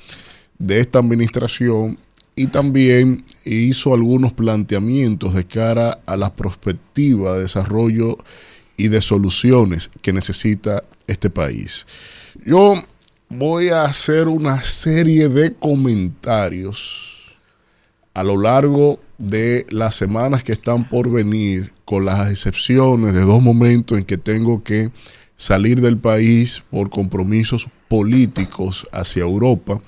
de 0.58 0.80
esta 0.80 1.00
administración 1.00 1.98
y 2.34 2.46
también 2.46 3.22
hizo 3.44 3.92
algunos 3.92 4.32
planteamientos 4.32 5.34
de 5.34 5.44
cara 5.44 5.98
a 6.06 6.16
la 6.16 6.34
perspectiva 6.34 7.34
de 7.34 7.42
desarrollo 7.42 8.16
y 8.78 8.88
de 8.88 9.02
soluciones 9.02 9.90
que 10.00 10.14
necesita 10.14 10.82
este 11.06 11.30
país. 11.30 11.86
Yo 12.44 12.74
voy 13.28 13.68
a 13.68 13.84
hacer 13.84 14.28
una 14.28 14.62
serie 14.62 15.28
de 15.28 15.52
comentarios 15.54 17.36
a 18.14 18.22
lo 18.22 18.40
largo 18.40 19.00
de 19.18 19.66
las 19.70 19.96
semanas 19.96 20.44
que 20.44 20.52
están 20.52 20.88
por 20.88 21.10
venir, 21.10 21.72
con 21.84 22.04
las 22.04 22.30
excepciones 22.30 23.12
de 23.12 23.22
dos 23.22 23.42
momentos 23.42 23.98
en 23.98 24.04
que 24.04 24.16
tengo 24.16 24.62
que 24.62 24.90
salir 25.36 25.80
del 25.80 25.98
país 25.98 26.62
por 26.70 26.90
compromisos 26.90 27.68
políticos 27.88 28.86
hacia 28.92 29.22
Europa 29.22 29.80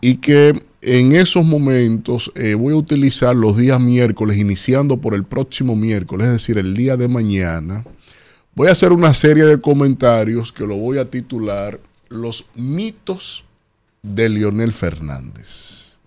y 0.00 0.16
que 0.16 0.58
en 0.82 1.14
esos 1.14 1.44
momentos 1.44 2.32
eh, 2.34 2.54
voy 2.54 2.72
a 2.72 2.76
utilizar 2.76 3.36
los 3.36 3.58
días 3.58 3.78
miércoles, 3.80 4.38
iniciando 4.38 4.98
por 4.98 5.14
el 5.14 5.24
próximo 5.24 5.76
miércoles, 5.76 6.28
es 6.28 6.32
decir, 6.32 6.58
el 6.58 6.74
día 6.74 6.96
de 6.96 7.08
mañana. 7.08 7.84
Voy 8.54 8.68
a 8.68 8.72
hacer 8.72 8.92
una 8.92 9.14
serie 9.14 9.44
de 9.44 9.60
comentarios 9.60 10.52
que 10.52 10.66
lo 10.66 10.76
voy 10.76 10.98
a 10.98 11.04
titular 11.08 11.78
Los 12.08 12.46
mitos 12.56 13.44
de 14.02 14.28
Leonel 14.28 14.72
Fernández. 14.72 15.98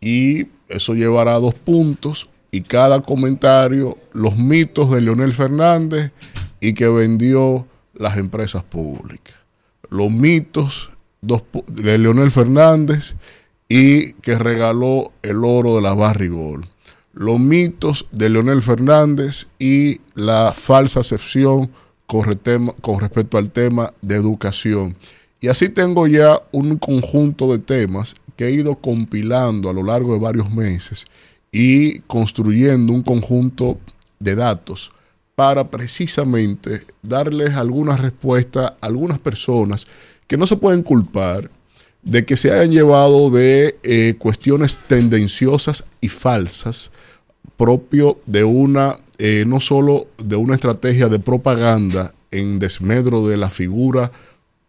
Y 0.00 0.46
eso 0.68 0.94
llevará 0.94 1.34
dos 1.34 1.54
puntos 1.54 2.28
y 2.50 2.62
cada 2.62 3.02
comentario, 3.02 3.98
los 4.12 4.36
mitos 4.36 4.90
de 4.90 5.02
Leonel 5.02 5.32
Fernández 5.32 6.12
y 6.60 6.72
que 6.72 6.88
vendió 6.88 7.66
las 7.92 8.16
empresas 8.16 8.64
públicas. 8.64 9.34
Los 9.90 10.10
mitos 10.10 10.90
de 11.20 11.98
Leonel 11.98 12.30
Fernández 12.30 13.14
y 13.68 14.12
que 14.14 14.38
regaló 14.38 15.12
el 15.22 15.44
oro 15.44 15.76
de 15.76 15.82
la 15.82 15.92
Barrigol. 15.92 16.66
Los 17.16 17.40
mitos 17.40 18.04
de 18.12 18.28
Leonel 18.28 18.60
Fernández 18.60 19.46
y 19.58 20.02
la 20.14 20.52
falsa 20.52 21.00
acepción 21.00 21.70
con, 22.04 22.24
con 22.82 23.00
respecto 23.00 23.38
al 23.38 23.50
tema 23.50 23.94
de 24.02 24.16
educación. 24.16 24.94
Y 25.40 25.48
así 25.48 25.70
tengo 25.70 26.06
ya 26.06 26.42
un 26.52 26.76
conjunto 26.76 27.50
de 27.50 27.58
temas 27.58 28.16
que 28.36 28.48
he 28.48 28.50
ido 28.50 28.74
compilando 28.74 29.70
a 29.70 29.72
lo 29.72 29.82
largo 29.82 30.12
de 30.12 30.20
varios 30.20 30.50
meses 30.50 31.06
y 31.50 32.00
construyendo 32.00 32.92
un 32.92 33.02
conjunto 33.02 33.78
de 34.18 34.34
datos 34.34 34.92
para 35.34 35.70
precisamente 35.70 36.82
darles 37.02 37.54
alguna 37.54 37.96
respuesta 37.96 38.76
a 38.78 38.86
algunas 38.86 39.18
personas 39.18 39.86
que 40.26 40.36
no 40.36 40.46
se 40.46 40.58
pueden 40.58 40.82
culpar 40.82 41.50
de 42.06 42.24
que 42.24 42.36
se 42.36 42.52
hayan 42.52 42.70
llevado 42.70 43.30
de 43.30 43.78
eh, 43.82 44.14
cuestiones 44.16 44.78
tendenciosas 44.86 45.84
y 46.00 46.08
falsas 46.08 46.92
propio 47.56 48.20
de 48.26 48.44
una, 48.44 48.96
eh, 49.18 49.44
no 49.46 49.58
solo 49.58 50.06
de 50.16 50.36
una 50.36 50.54
estrategia 50.54 51.08
de 51.08 51.18
propaganda 51.18 52.14
en 52.30 52.60
desmedro 52.60 53.26
de 53.26 53.36
la 53.36 53.50
figura 53.50 54.12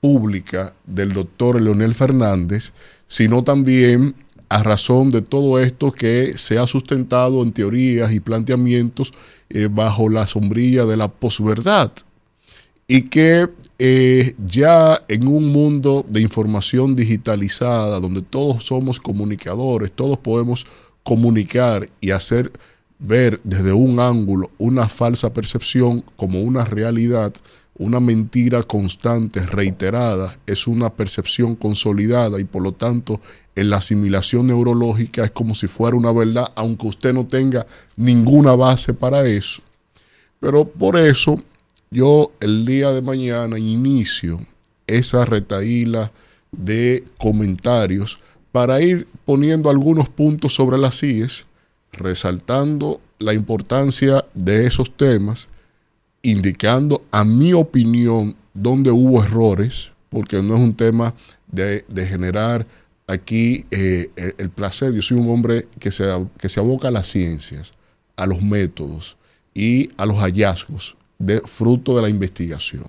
pública 0.02 0.74
del 0.86 1.14
doctor 1.14 1.62
Leonel 1.62 1.94
Fernández, 1.94 2.74
sino 3.06 3.44
también 3.44 4.16
a 4.50 4.64
razón 4.64 5.12
de 5.12 5.22
todo 5.22 5.60
esto 5.60 5.92
que 5.92 6.38
se 6.38 6.58
ha 6.58 6.66
sustentado 6.66 7.44
en 7.44 7.52
teorías 7.52 8.14
y 8.14 8.20
planteamientos 8.20 9.12
eh, 9.50 9.68
bajo 9.70 10.10
la 10.10 10.26
sombrilla 10.26 10.86
de 10.86 10.98
la 10.98 11.08
posverdad. 11.08 11.92
Y 12.88 13.04
que 13.04 13.48
eh, 13.80 14.34
ya 14.44 15.04
en 15.08 15.28
un 15.28 15.50
mundo 15.50 16.04
de 16.08 16.22
información 16.22 16.96
digitalizada, 16.96 18.00
donde 18.00 18.22
todos 18.22 18.64
somos 18.64 19.00
comunicadores, 19.00 19.92
todos 19.92 20.18
podemos 20.18 20.66
comunicar 21.04 21.88
y 22.02 22.12
hacer 22.12 22.52
ver 23.00 23.40
desde 23.44 23.74
un 23.74 24.00
ángulo 24.00 24.50
una 24.58 24.90
falsa 24.90 25.32
percepción 25.32 26.04
como 26.16 26.42
una 26.42 26.66
realidad, 26.66 27.34
una 27.78 28.00
mentira 28.00 28.64
constante, 28.64 29.46
reiterada, 29.46 30.36
es 30.48 30.66
una 30.66 30.92
percepción 30.92 31.56
consolidada 31.56 32.40
y 32.40 32.44
por 32.44 32.64
lo 32.64 32.72
tanto 32.72 33.22
en 33.56 33.70
la 33.70 33.78
asimilación 33.78 34.48
neurológica 34.48 35.24
es 35.24 35.32
como 35.32 35.54
si 35.54 35.68
fuera 35.68 35.96
una 35.96 36.12
verdad, 36.12 36.48
aunque 36.56 36.88
usted 36.88 37.14
no 37.14 37.28
tenga 37.28 37.68
ninguna 37.96 38.56
base 38.56 38.94
para 38.94 39.28
eso. 39.28 39.62
Pero 40.40 40.68
por 40.68 40.98
eso 40.98 41.42
yo 41.90 42.32
el 42.40 42.66
día 42.66 42.92
de 42.92 43.02
mañana 43.02 43.58
inicio 43.58 44.40
esa 44.88 45.26
retaíla 45.26 46.12
de 46.52 47.04
comentarios 47.18 48.20
para 48.52 48.82
ir 48.82 49.08
poniendo 49.26 49.70
algunos 49.70 50.10
puntos 50.10 50.56
sobre 50.56 50.78
las 50.78 51.00
CIES, 51.00 51.46
resaltando 51.92 53.02
la 53.20 53.34
importancia 53.34 54.24
de 54.34 54.66
esos 54.66 54.96
temas, 54.96 55.48
indicando 56.22 57.04
a 57.12 57.24
mi 57.24 57.54
opinión 57.54 58.36
dónde 58.54 58.92
hubo 58.92 59.24
errores, 59.24 59.92
porque 60.10 60.42
no 60.42 60.56
es 60.56 60.62
un 60.62 60.74
tema 60.74 61.14
de, 61.48 61.84
generar 62.08 62.66
aquí 63.06 63.66
eh, 63.72 64.10
el, 64.16 64.36
el 64.38 64.50
placer. 64.50 64.94
Yo 64.94 65.02
soy 65.02 65.18
un 65.18 65.30
hombre 65.30 65.68
que 65.80 65.92
se, 65.92 66.06
que 66.38 66.50
se 66.50 66.60
aboca 66.60 66.88
a 66.88 66.92
las 66.92 67.08
ciencias, 67.08 67.72
a 68.16 68.26
los 68.26 68.42
métodos 68.42 69.18
y 69.54 69.90
a 69.98 70.06
los 70.06 70.18
hallazgos 70.18 70.98
de 71.20 71.40
fruto 71.42 71.96
de 71.96 72.02
la 72.02 72.10
investigación. 72.10 72.86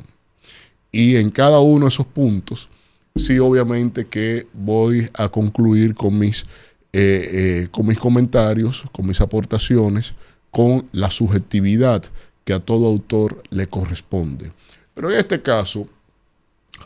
Y 0.90 1.16
en 1.16 1.30
cada 1.30 1.60
uno 1.60 1.86
de 1.86 1.90
esos 1.90 2.06
puntos, 2.06 2.68
sí, 3.16 3.38
obviamente 3.38 4.06
que 4.06 4.46
voy 4.52 5.08
a 5.14 5.28
concluir 5.28 5.94
con 5.94 6.18
mis, 6.18 6.44
eh, 6.92 7.28
eh, 7.32 7.68
con 7.70 7.86
mis 7.86 7.98
comentarios, 7.98 8.84
con 8.92 9.06
mis 9.06 9.20
aportaciones, 9.20 10.14
con 10.50 10.88
la 10.92 11.10
subjetividad 11.10 12.02
que 12.44 12.54
a 12.54 12.60
todo 12.60 12.86
autor 12.86 13.42
le 13.50 13.66
corresponde. 13.66 14.50
Pero 14.94 15.10
en 15.10 15.18
este 15.18 15.42
caso, 15.42 15.86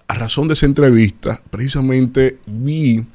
a 0.09 0.15
razón 0.15 0.49
de 0.49 0.55
esa 0.55 0.67
entrevista, 0.67 1.41
precisamente 1.51 2.39
vi 2.47 3.07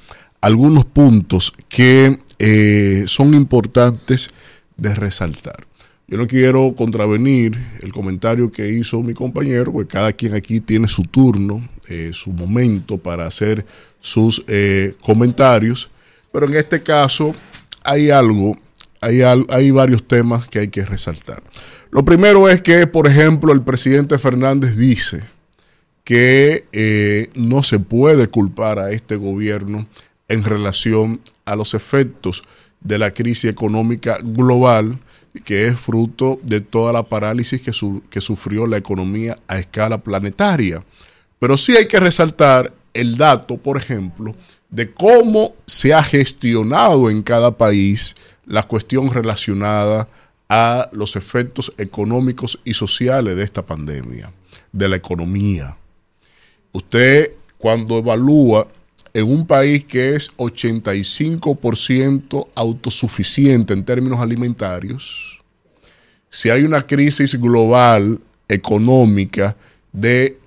algunos 0.42 0.86
puntos 0.86 1.54
que 1.68 2.18
eh, 2.40 3.04
son 3.08 3.34
importantes 3.34 4.30
de 4.78 4.96
resaltar. 4.96 5.67
Yo 6.10 6.18
no 6.18 6.26
quiero 6.26 6.74
contravenir 6.74 7.58
el 7.82 7.92
comentario 7.92 8.50
que 8.52 8.70
hizo 8.72 9.02
mi 9.04 9.14
compañero, 9.14 9.74
porque 9.74 9.92
cada 9.92 10.14
quien 10.14 10.34
aquí 10.36 10.62
tiene 10.62 10.88
su 10.88 11.04
turno, 11.04 11.68
eh, 11.90 12.12
su 12.14 12.32
momento 12.32 12.98
para 12.98 13.26
hacer 13.28 13.66
sus 14.00 14.42
eh, 14.48 14.94
comentarios, 15.02 15.90
pero 16.32 16.48
en 16.48 16.56
este 16.56 16.82
caso 16.82 17.36
hay 17.84 18.10
algo, 18.10 18.56
hay, 19.02 19.22
al- 19.22 19.46
hay 19.50 19.70
varios 19.72 20.08
temas 20.08 20.48
que 20.48 20.60
hay 20.60 20.68
que 20.70 20.86
resaltar. 20.86 21.44
Lo 21.92 22.06
primero 22.06 22.48
es 22.50 22.62
que, 22.62 22.88
por 22.88 23.08
ejemplo, 23.08 23.52
el 23.52 23.62
presidente 23.62 24.18
Fernández 24.18 24.78
dice 24.78 25.24
que 26.06 26.66
eh, 26.72 27.28
no 27.36 27.64
se 27.64 27.80
puede 27.80 28.28
culpar 28.28 28.80
a 28.80 28.92
este 28.92 29.18
gobierno 29.18 29.88
en 30.30 30.46
relación 30.46 31.20
a 31.44 31.58
los 31.58 31.74
efectos 31.74 32.44
de 32.80 32.98
la 32.98 33.12
crisis 33.14 33.50
económica 33.50 34.20
global 34.24 35.00
que 35.44 35.68
es 35.68 35.78
fruto 35.80 36.40
de 36.44 36.62
toda 36.62 36.94
la 36.94 37.04
parálisis 37.04 37.62
que, 37.62 37.74
su- 37.74 38.04
que 38.10 38.22
sufrió 38.22 38.66
la 38.66 38.78
economía 38.78 39.38
a 39.48 39.58
escala 39.60 39.98
planetaria. 40.00 40.84
Pero 41.40 41.58
sí 41.58 41.76
hay 41.78 41.88
que 41.88 42.00
resaltar 42.00 42.74
el 42.94 43.18
dato, 43.18 43.58
por 43.58 43.78
ejemplo, 43.78 44.36
de 44.70 44.92
cómo 44.92 45.54
se 45.66 45.94
ha 45.94 46.02
gestionado 46.04 47.10
en 47.10 47.22
cada 47.24 47.56
país 47.58 48.16
la 48.46 48.64
cuestión 48.64 49.12
relacionada 49.12 50.08
a 50.50 50.90
los 50.94 51.16
efectos 51.16 51.72
económicos 51.78 52.60
y 52.64 52.74
sociales 52.74 53.36
de 53.36 53.44
esta 53.44 53.66
pandemia, 53.66 54.32
de 54.72 54.90
la 54.90 54.96
economía. 54.96 55.78
Usted 56.72 57.32
cuando 57.58 57.98
evalúa 57.98 58.68
en 59.18 59.30
un 59.32 59.48
país 59.48 59.86
que 59.86 60.16
es 60.16 60.36
85% 60.38 62.50
autosuficiente 62.54 63.74
en 63.74 63.84
términos 63.84 64.20
alimentarios, 64.20 65.42
si 66.30 66.52
hay 66.52 66.62
una 66.62 66.86
crisis 66.86 67.42
global 67.42 68.22
económica 68.48 69.58
de, 69.92 70.38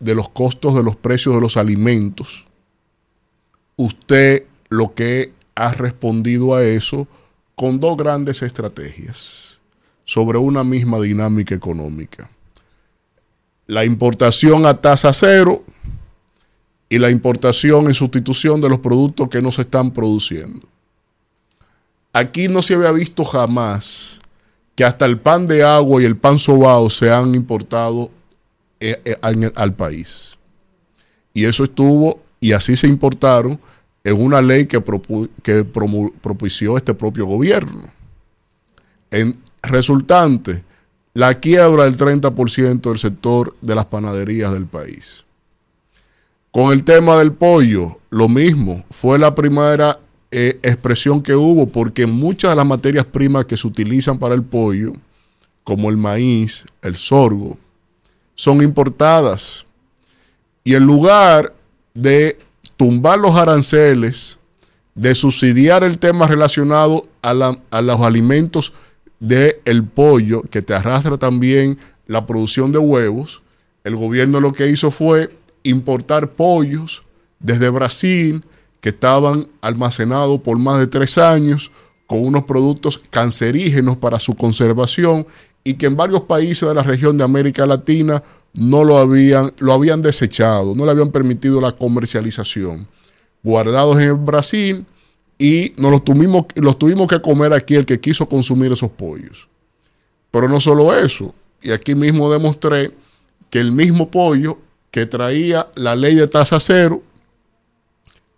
de 0.00 0.14
los 0.14 0.28
costos 0.28 0.74
de 0.74 0.82
los 0.82 0.96
precios 0.96 1.34
de 1.34 1.40
los 1.40 1.56
alimentos, 1.56 2.44
usted 3.76 4.42
lo 4.68 4.92
que 4.92 5.32
ha 5.54 5.72
respondido 5.72 6.54
a 6.54 6.62
eso 6.62 7.08
con 7.54 7.80
dos 7.80 7.96
grandes 7.96 8.42
estrategias 8.42 9.60
sobre 10.04 10.36
una 10.36 10.62
misma 10.62 11.00
dinámica 11.00 11.54
económica. 11.54 12.28
La 13.66 13.86
importación 13.86 14.66
a 14.66 14.78
tasa 14.78 15.10
cero 15.14 15.64
y 16.94 16.98
la 17.00 17.10
importación 17.10 17.86
en 17.86 17.94
sustitución 17.94 18.60
de 18.60 18.68
los 18.68 18.78
productos 18.78 19.28
que 19.28 19.42
no 19.42 19.50
se 19.50 19.62
están 19.62 19.90
produciendo. 19.90 20.68
Aquí 22.12 22.46
no 22.46 22.62
se 22.62 22.76
había 22.76 22.92
visto 22.92 23.24
jamás 23.24 24.20
que 24.76 24.84
hasta 24.84 25.04
el 25.04 25.18
pan 25.18 25.48
de 25.48 25.64
agua 25.64 26.00
y 26.00 26.04
el 26.04 26.16
pan 26.16 26.38
sobao 26.38 26.88
se 26.88 27.10
han 27.10 27.34
importado 27.34 28.12
eh, 28.78 29.02
eh, 29.04 29.16
al 29.56 29.74
país. 29.74 30.38
Y 31.32 31.46
eso 31.46 31.64
estuvo, 31.64 32.22
y 32.38 32.52
así 32.52 32.76
se 32.76 32.86
importaron 32.86 33.58
en 34.04 34.22
una 34.22 34.40
ley 34.40 34.66
que, 34.66 34.80
propició 34.80 36.76
este 36.76 36.94
propio 36.94 37.26
gobierno. 37.26 37.90
En 39.10 39.36
resultante, 39.64 40.62
la 41.12 41.40
quiebra 41.40 41.86
del 41.86 41.96
30% 41.96 42.82
del 42.82 42.98
sector 43.00 43.56
de 43.60 43.74
las 43.74 43.86
panaderías 43.86 44.52
del 44.52 44.66
país. 44.66 45.23
Con 46.54 46.72
el 46.72 46.84
tema 46.84 47.18
del 47.18 47.32
pollo, 47.32 47.98
lo 48.10 48.28
mismo, 48.28 48.84
fue 48.88 49.18
la 49.18 49.34
primera 49.34 49.98
eh, 50.30 50.56
expresión 50.62 51.20
que 51.20 51.34
hubo, 51.34 51.66
porque 51.66 52.06
muchas 52.06 52.52
de 52.52 52.54
las 52.54 52.64
materias 52.64 53.04
primas 53.04 53.46
que 53.46 53.56
se 53.56 53.66
utilizan 53.66 54.20
para 54.20 54.36
el 54.36 54.44
pollo, 54.44 54.92
como 55.64 55.90
el 55.90 55.96
maíz, 55.96 56.64
el 56.80 56.94
sorgo, 56.94 57.58
son 58.36 58.62
importadas. 58.62 59.66
Y 60.62 60.76
en 60.76 60.86
lugar 60.86 61.52
de 61.92 62.38
tumbar 62.76 63.18
los 63.18 63.34
aranceles, 63.34 64.38
de 64.94 65.16
subsidiar 65.16 65.82
el 65.82 65.98
tema 65.98 66.28
relacionado 66.28 67.02
a, 67.20 67.34
los 67.34 68.00
alimentos 68.00 68.72
del 69.18 69.82
pollo, 69.92 70.42
que 70.42 70.62
te 70.62 70.72
arrastra 70.72 71.18
también 71.18 71.78
la 72.06 72.24
producción 72.24 72.70
de 72.70 72.78
huevos, 72.78 73.42
el 73.82 73.96
gobierno 73.96 74.38
lo 74.38 74.52
que 74.52 74.68
hizo 74.68 74.92
fue 74.92 75.30
importar 75.64 76.32
pollos 76.32 77.02
desde 77.40 77.68
Brasil, 77.68 78.44
que 78.80 78.90
estaban 78.90 79.48
almacenados 79.60 80.40
por 80.40 80.58
más 80.58 80.78
de 80.78 80.86
tres 80.86 81.18
años, 81.18 81.72
con 82.06 82.24
unos 82.24 82.44
productos 82.44 83.00
cancerígenos 83.10 83.96
para 83.96 84.20
su 84.20 84.34
conservación 84.34 85.26
y 85.64 85.74
que 85.74 85.86
en 85.86 85.96
varios 85.96 86.22
países 86.22 86.68
de 86.68 86.74
la 86.74 86.82
región 86.82 87.16
de 87.16 87.24
América 87.24 87.66
Latina 87.66 88.22
no 88.52 88.84
lo 88.84 88.98
habían, 88.98 89.52
lo 89.58 89.72
habían 89.72 90.02
desechado, 90.02 90.74
no 90.74 90.84
le 90.84 90.90
habían 90.90 91.10
permitido 91.10 91.60
la 91.60 91.72
comercialización. 91.72 92.86
guardados 93.42 93.98
en 94.00 94.24
Brasil 94.24 94.86
y 95.38 95.72
nos 95.76 95.90
los 95.90 96.04
tuvimos, 96.04 96.44
los 96.54 96.78
tuvimos 96.78 97.08
que 97.08 97.20
comer 97.20 97.52
aquí 97.52 97.74
el 97.74 97.84
que 97.84 98.00
quiso 98.00 98.28
consumir 98.28 98.72
esos 98.72 98.90
pollos. 98.90 99.48
Pero 100.30 100.48
no 100.48 100.60
solo 100.60 100.96
eso, 100.96 101.34
y 101.62 101.72
aquí 101.72 101.94
mismo 101.94 102.32
demostré 102.32 102.92
que 103.50 103.60
el 103.60 103.72
mismo 103.72 104.10
pollo 104.10 104.58
que 104.94 105.06
traía 105.06 105.66
la 105.74 105.96
ley 105.96 106.14
de 106.14 106.28
tasa 106.28 106.60
cero, 106.60 107.02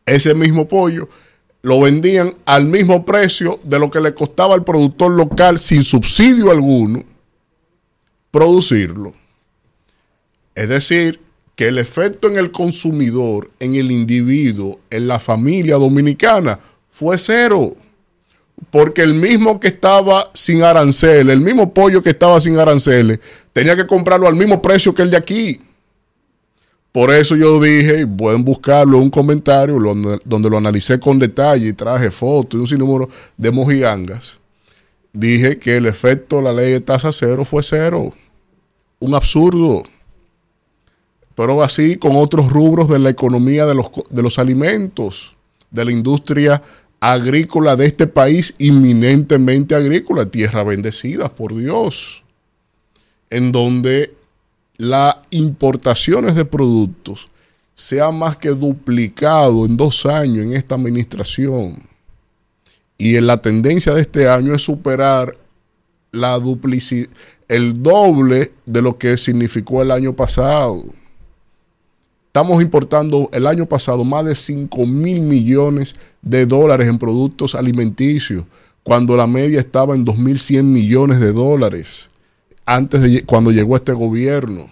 ese 0.06 0.34
mismo 0.34 0.66
pollo 0.66 1.06
lo 1.60 1.80
vendían 1.80 2.32
al 2.46 2.64
mismo 2.64 3.04
precio 3.04 3.60
de 3.62 3.78
lo 3.78 3.90
que 3.90 4.00
le 4.00 4.14
costaba 4.14 4.54
al 4.54 4.64
productor 4.64 5.12
local 5.12 5.58
sin 5.58 5.84
subsidio 5.84 6.50
alguno 6.50 7.04
producirlo. 8.30 9.12
Es 10.54 10.70
decir, 10.70 11.20
que 11.56 11.68
el 11.68 11.76
efecto 11.76 12.26
en 12.26 12.38
el 12.38 12.50
consumidor, 12.50 13.50
en 13.60 13.74
el 13.74 13.90
individuo, 13.90 14.80
en 14.88 15.08
la 15.08 15.18
familia 15.18 15.74
dominicana 15.74 16.58
fue 16.88 17.18
cero. 17.18 17.76
Porque 18.70 19.02
el 19.02 19.12
mismo 19.12 19.60
que 19.60 19.68
estaba 19.68 20.30
sin 20.32 20.62
aranceles, 20.62 21.34
el 21.34 21.42
mismo 21.42 21.74
pollo 21.74 22.02
que 22.02 22.10
estaba 22.10 22.40
sin 22.40 22.58
aranceles, 22.58 23.20
tenía 23.52 23.76
que 23.76 23.86
comprarlo 23.86 24.26
al 24.26 24.36
mismo 24.36 24.62
precio 24.62 24.94
que 24.94 25.02
el 25.02 25.10
de 25.10 25.18
aquí. 25.18 25.60
Por 26.96 27.10
eso 27.10 27.36
yo 27.36 27.60
dije, 27.60 28.06
pueden 28.06 28.42
buscarlo 28.42 28.96
un 28.96 29.10
comentario 29.10 29.78
donde, 29.78 30.48
lo 30.48 30.56
analicé 30.56 30.98
con 30.98 31.18
detalle 31.18 31.68
y 31.68 31.72
traje 31.74 32.10
fotos 32.10 32.56
y 32.56 32.60
un 32.62 32.66
sinnúmero 32.66 33.10
de 33.36 33.50
mojigangas. 33.50 34.38
Dije 35.12 35.58
que 35.58 35.76
el 35.76 35.84
efecto 35.84 36.36
de 36.36 36.42
la 36.44 36.54
ley 36.54 36.72
de 36.72 36.80
tasa 36.80 37.12
cero 37.12 37.44
fue 37.44 37.62
cero. 37.62 38.14
Un 38.98 39.14
absurdo. 39.14 39.82
Pero 41.34 41.62
así 41.62 41.96
con 41.96 42.16
otros 42.16 42.50
rubros 42.50 42.88
de 42.88 42.98
la 42.98 43.10
economía 43.10 43.66
de 43.66 43.74
los, 43.74 43.88
de 44.08 44.22
los 44.22 44.38
alimentos, 44.38 45.36
de 45.70 45.84
la 45.84 45.92
industria 45.92 46.62
agrícola 46.98 47.76
de 47.76 47.84
este 47.88 48.06
país, 48.06 48.54
inminentemente 48.56 49.74
agrícola, 49.74 50.24
tierra 50.24 50.64
bendecida 50.64 51.28
por 51.28 51.54
Dios, 51.54 52.24
en 53.28 53.52
donde 53.52 54.15
las 54.78 55.16
importaciones 55.30 56.34
de 56.34 56.44
productos 56.44 57.28
se 57.74 58.00
ha 58.00 58.10
más 58.10 58.36
que 58.36 58.50
duplicado 58.50 59.66
en 59.66 59.76
dos 59.76 60.06
años 60.06 60.44
en 60.44 60.54
esta 60.54 60.74
administración. 60.74 61.76
Y 62.98 63.16
en 63.16 63.26
la 63.26 63.40
tendencia 63.42 63.92
de 63.92 64.00
este 64.00 64.28
año 64.28 64.54
es 64.54 64.62
superar 64.62 65.36
la 66.12 66.40
el 67.48 67.82
doble 67.82 68.52
de 68.64 68.82
lo 68.82 68.96
que 68.96 69.18
significó 69.18 69.82
el 69.82 69.90
año 69.90 70.14
pasado. 70.14 70.82
Estamos 72.28 72.62
importando 72.62 73.28
el 73.32 73.46
año 73.46 73.66
pasado 73.66 74.04
más 74.04 74.24
de 74.24 74.34
5 74.34 74.86
mil 74.86 75.20
millones 75.20 75.94
de 76.22 76.46
dólares 76.46 76.88
en 76.88 76.98
productos 76.98 77.54
alimenticios, 77.54 78.44
cuando 78.82 79.16
la 79.16 79.26
media 79.26 79.58
estaba 79.58 79.94
en 79.94 80.04
2.100 80.04 80.62
millones 80.62 81.20
de 81.20 81.32
dólares 81.32 82.08
antes 82.66 83.00
de 83.00 83.24
cuando 83.24 83.52
llegó 83.52 83.76
este 83.76 83.92
gobierno. 83.92 84.68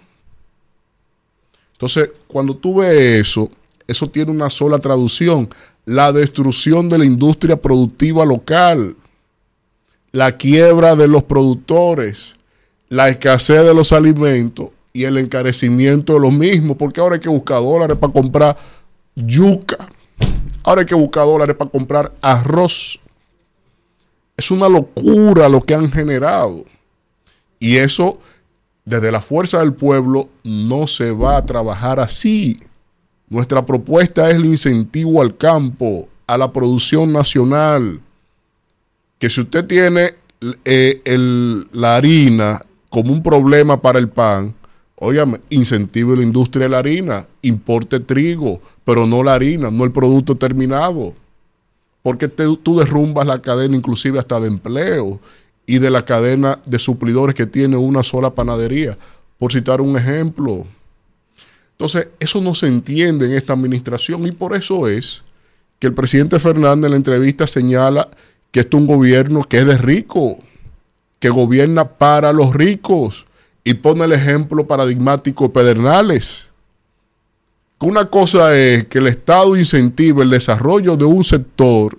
Entonces, 1.71 2.09
cuando 2.27 2.55
tú 2.55 2.75
ves 2.75 3.27
eso, 3.27 3.49
eso 3.87 4.07
tiene 4.07 4.31
una 4.31 4.49
sola 4.49 4.79
traducción, 4.79 5.49
la 5.85 6.11
destrucción 6.11 6.89
de 6.89 6.97
la 6.97 7.05
industria 7.05 7.59
productiva 7.59 8.25
local, 8.25 8.95
la 10.11 10.37
quiebra 10.37 10.95
de 10.95 11.07
los 11.07 11.23
productores, 11.23 12.35
la 12.89 13.09
escasez 13.09 13.63
de 13.63 13.73
los 13.73 13.91
alimentos 13.91 14.69
y 14.93 15.03
el 15.03 15.17
encarecimiento 15.17 16.13
de 16.13 16.19
los 16.21 16.33
mismos, 16.33 16.77
porque 16.77 17.01
ahora 17.01 17.15
hay 17.15 17.21
que 17.21 17.29
buscar 17.29 17.59
dólares 17.59 17.97
para 17.97 18.13
comprar 18.13 18.57
yuca, 19.15 19.89
ahora 20.63 20.81
hay 20.81 20.87
que 20.87 20.95
buscar 20.95 21.25
dólares 21.25 21.55
para 21.55 21.69
comprar 21.69 22.13
arroz. 22.21 22.99
Es 24.37 24.51
una 24.51 24.67
locura 24.69 25.47
lo 25.49 25.61
que 25.61 25.75
han 25.75 25.91
generado. 25.91 26.63
Y 27.65 27.77
eso, 27.77 28.19
desde 28.85 29.11
la 29.11 29.21
fuerza 29.21 29.57
del 29.57 29.73
pueblo, 29.73 30.29
no 30.43 30.85
se 30.85 31.09
va 31.09 31.35
a 31.35 31.45
trabajar 31.47 31.99
así. 31.99 32.59
Nuestra 33.27 33.65
propuesta 33.65 34.29
es 34.29 34.35
el 34.35 34.45
incentivo 34.45 35.19
al 35.19 35.35
campo, 35.35 36.07
a 36.27 36.37
la 36.37 36.53
producción 36.53 37.11
nacional. 37.11 38.01
Que 39.17 39.31
si 39.31 39.41
usted 39.41 39.65
tiene 39.65 40.13
eh, 40.63 41.01
la 41.71 41.95
harina 41.95 42.61
como 42.91 43.11
un 43.11 43.23
problema 43.23 43.81
para 43.81 43.97
el 43.97 44.09
pan, 44.09 44.53
Óyame, 44.97 45.41
incentive 45.49 46.15
la 46.15 46.23
industria 46.23 46.65
de 46.65 46.69
la 46.69 46.77
harina, 46.77 47.27
importe 47.41 47.99
trigo, 47.99 48.61
pero 48.85 49.07
no 49.07 49.23
la 49.23 49.33
harina, 49.33 49.71
no 49.71 49.85
el 49.85 49.91
producto 49.91 50.35
terminado. 50.35 51.15
Porque 52.03 52.27
tú 52.27 52.77
derrumbas 52.77 53.25
la 53.25 53.41
cadena 53.41 53.75
inclusive 53.75 54.19
hasta 54.19 54.39
de 54.39 54.49
empleo 54.49 55.19
y 55.65 55.79
de 55.79 55.89
la 55.89 56.05
cadena 56.05 56.59
de 56.65 56.79
suplidores 56.79 57.35
que 57.35 57.45
tiene 57.45 57.77
una 57.77 58.03
sola 58.03 58.33
panadería, 58.33 58.97
por 59.39 59.51
citar 59.51 59.81
un 59.81 59.97
ejemplo. 59.97 60.65
Entonces, 61.71 62.07
eso 62.19 62.41
no 62.41 62.55
se 62.55 62.67
entiende 62.67 63.25
en 63.25 63.33
esta 63.33 63.53
administración 63.53 64.25
y 64.25 64.31
por 64.31 64.55
eso 64.55 64.87
es 64.87 65.23
que 65.79 65.87
el 65.87 65.93
presidente 65.93 66.39
Fernández 66.39 66.85
en 66.85 66.91
la 66.91 66.97
entrevista 66.97 67.47
señala 67.47 68.07
que 68.51 68.61
esto 68.61 68.77
es 68.77 68.81
un 68.81 68.87
gobierno 68.87 69.43
que 69.43 69.57
es 69.57 69.65
de 69.65 69.77
rico, 69.77 70.37
que 71.19 71.29
gobierna 71.29 71.85
para 71.85 72.31
los 72.31 72.53
ricos 72.53 73.25
y 73.63 73.73
pone 73.73 74.05
el 74.05 74.13
ejemplo 74.13 74.65
paradigmático 74.65 75.45
de 75.45 75.49
Pedernales. 75.49 76.47
Una 77.79 78.05
cosa 78.05 78.55
es 78.55 78.85
que 78.85 78.99
el 78.99 79.07
Estado 79.07 79.57
incentive 79.57 80.23
el 80.23 80.29
desarrollo 80.29 80.95
de 80.95 81.05
un 81.05 81.23
sector 81.23 81.97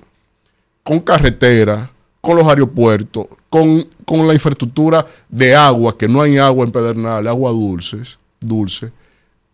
con 0.83 1.01
carretera, 1.01 1.91
con 2.27 2.39
los 2.39 2.49
aeropuertos, 2.49 3.29
con, 3.49 3.87
la 4.27 4.35
infraestructura 4.35 5.07
de 5.29 5.55
agua, 5.55 5.97
que 5.97 6.09
no 6.09 6.21
hay 6.21 6.39
agua 6.39 6.65
en 6.65 6.73
Pedernales, 6.73 7.31
agua 7.31 7.53
dulce, 7.53 8.91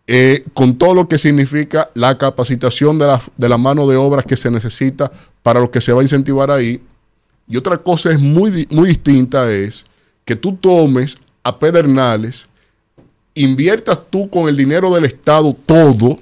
eh, 0.07 0.43
con 0.55 0.75
todo 0.75 0.95
lo 0.95 1.07
que 1.07 1.19
significa 1.19 1.91
la 1.93 2.17
capacitación 2.17 2.97
de 2.97 3.05
la, 3.05 3.21
de 3.37 3.47
la 3.47 3.59
mano 3.59 3.85
de 3.85 3.95
obra 3.95 4.23
que 4.23 4.35
se 4.35 4.49
necesita 4.49 5.11
para 5.43 5.59
lo 5.59 5.69
que 5.69 5.81
se 5.81 5.93
va 5.93 5.99
a 5.99 6.03
incentivar 6.03 6.49
ahí. 6.49 6.81
Y 7.47 7.57
otra 7.57 7.77
cosa 7.77 8.09
es 8.09 8.19
muy, 8.19 8.67
muy 8.71 8.87
distinta 8.87 9.51
es 9.51 9.85
que 10.25 10.35
tú 10.35 10.55
tomes 10.55 11.19
a 11.43 11.59
Pedernales, 11.59 12.47
inviertas 13.35 13.99
tú 14.09 14.31
con 14.31 14.49
el 14.49 14.57
dinero 14.57 14.91
del 14.95 15.05
Estado 15.05 15.55
todo, 15.67 16.17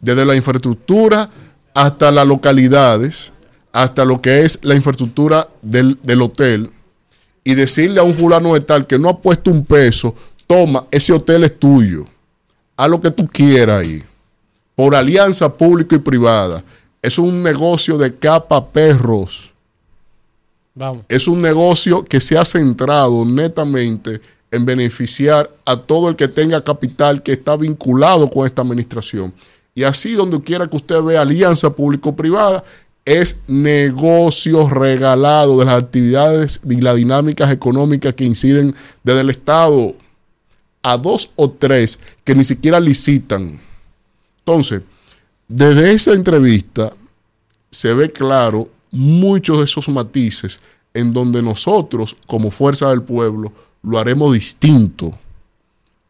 desde 0.00 0.24
la 0.24 0.34
infraestructura 0.34 1.28
hasta 1.74 2.10
las 2.10 2.26
localidades, 2.26 3.34
hasta 3.72 4.04
lo 4.04 4.20
que 4.20 4.42
es 4.42 4.58
la 4.62 4.74
infraestructura 4.74 5.48
del, 5.62 6.22
hotel, 6.22 6.70
y 7.44 7.54
decirle 7.54 8.00
a 8.00 8.02
un 8.02 8.14
fulano 8.14 8.54
de 8.54 8.60
tal 8.60 8.86
que 8.86 8.98
no 8.98 9.08
ha 9.08 9.18
puesto 9.18 9.50
un 9.50 9.64
peso, 9.64 10.14
toma, 10.46 10.84
ese 10.90 11.12
hotel 11.12 11.44
es 11.44 11.58
tuyo, 11.58 12.04
haz 12.76 12.90
lo 12.90 13.00
que 13.00 13.10
tú 13.10 13.26
quieras 13.26 13.82
ahí, 13.82 14.02
por 14.74 14.94
alianza 14.94 15.52
pública 15.52 15.96
y 15.96 16.00
privada. 16.00 16.62
Es 17.00 17.18
un 17.18 17.42
negocio 17.42 17.96
de 17.96 18.14
capa 18.14 18.64
perros. 18.66 19.52
Es 21.08 21.26
un 21.26 21.42
negocio 21.42 22.04
que 22.04 22.20
se 22.20 22.38
ha 22.38 22.44
centrado 22.44 23.24
netamente 23.24 24.20
en 24.50 24.64
beneficiar 24.64 25.50
a 25.64 25.76
todo 25.76 26.08
el 26.08 26.16
que 26.16 26.28
tenga 26.28 26.62
capital 26.62 27.22
que 27.22 27.32
está 27.32 27.56
vinculado 27.56 28.30
con 28.30 28.46
esta 28.46 28.62
administración. 28.62 29.34
Y 29.74 29.84
así 29.84 30.14
donde 30.14 30.40
quiera 30.40 30.66
que 30.66 30.76
usted 30.76 31.02
vea 31.02 31.22
alianza 31.22 31.70
público-privada, 31.70 32.64
es 33.08 33.40
negocio 33.46 34.68
regalado 34.68 35.58
de 35.58 35.64
las 35.64 35.82
actividades 35.82 36.60
y 36.68 36.78
las 36.82 36.96
dinámicas 36.96 37.50
económicas 37.50 38.14
que 38.14 38.24
inciden 38.24 38.74
desde 39.02 39.22
el 39.22 39.30
Estado 39.30 39.94
a 40.82 40.98
dos 40.98 41.30
o 41.36 41.50
tres 41.50 41.98
que 42.22 42.34
ni 42.34 42.44
siquiera 42.44 42.78
licitan. 42.78 43.58
Entonces, 44.40 44.82
desde 45.48 45.92
esa 45.92 46.12
entrevista 46.12 46.92
se 47.70 47.94
ve 47.94 48.10
claro 48.10 48.68
muchos 48.90 49.56
de 49.56 49.64
esos 49.64 49.88
matices 49.88 50.60
en 50.92 51.14
donde 51.14 51.40
nosotros, 51.40 52.14
como 52.26 52.50
fuerza 52.50 52.90
del 52.90 53.02
pueblo, 53.02 53.50
lo 53.82 53.98
haremos 53.98 54.34
distinto, 54.34 55.18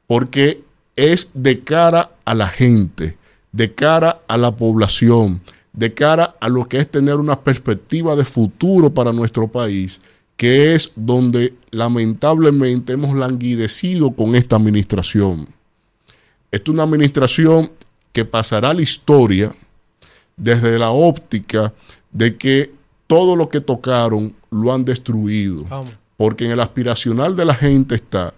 porque 0.09 0.65
es 0.97 1.31
de 1.33 1.61
cara 1.61 2.11
a 2.25 2.35
la 2.35 2.49
gente, 2.49 3.17
de 3.53 3.73
cara 3.73 4.21
a 4.27 4.37
la 4.37 4.57
población, 4.57 5.41
de 5.73 5.95
cara 5.95 6.37
a 6.41 6.49
lo 6.49 6.69
que 6.69 6.79
es 6.79 6.91
tener 6.91 7.17
una 7.17 7.41
perspectiva 7.41 8.17
de 8.17 8.25
futuro 8.25 8.93
para 8.93 9.13
nuestro 9.13 9.49
país, 9.49 10.01
que 10.37 10.75
es 10.75 10.93
donde 10.95 11.55
lamentablemente 11.71 12.93
hemos 12.93 13.15
languidecido 13.15 14.11
con 14.13 14.35
esta 14.35 14.57
administración. 14.57 15.49
Esta 16.51 16.71
es 16.71 16.75
una 16.75 16.85
administración 16.85 17.71
que 18.13 18.25
pasará 18.25 18.71
a 18.71 18.75
la 18.75 18.83
historia 18.83 19.55
desde 20.37 20.79
la 20.79 20.91
óptica 20.91 21.73
de 22.11 22.37
que 22.37 22.73
todo 23.07 23.37
lo 23.37 23.49
que 23.49 23.61
tocaron 23.61 24.35
lo 24.51 24.73
han 24.73 24.85
destruido. 24.85 25.65
Porque 26.17 26.47
en 26.47 26.53
el 26.53 26.61
aspiracional 26.61 27.37
de 27.37 27.45
la 27.45 27.55
gente 27.55 27.95
está, 27.95 28.33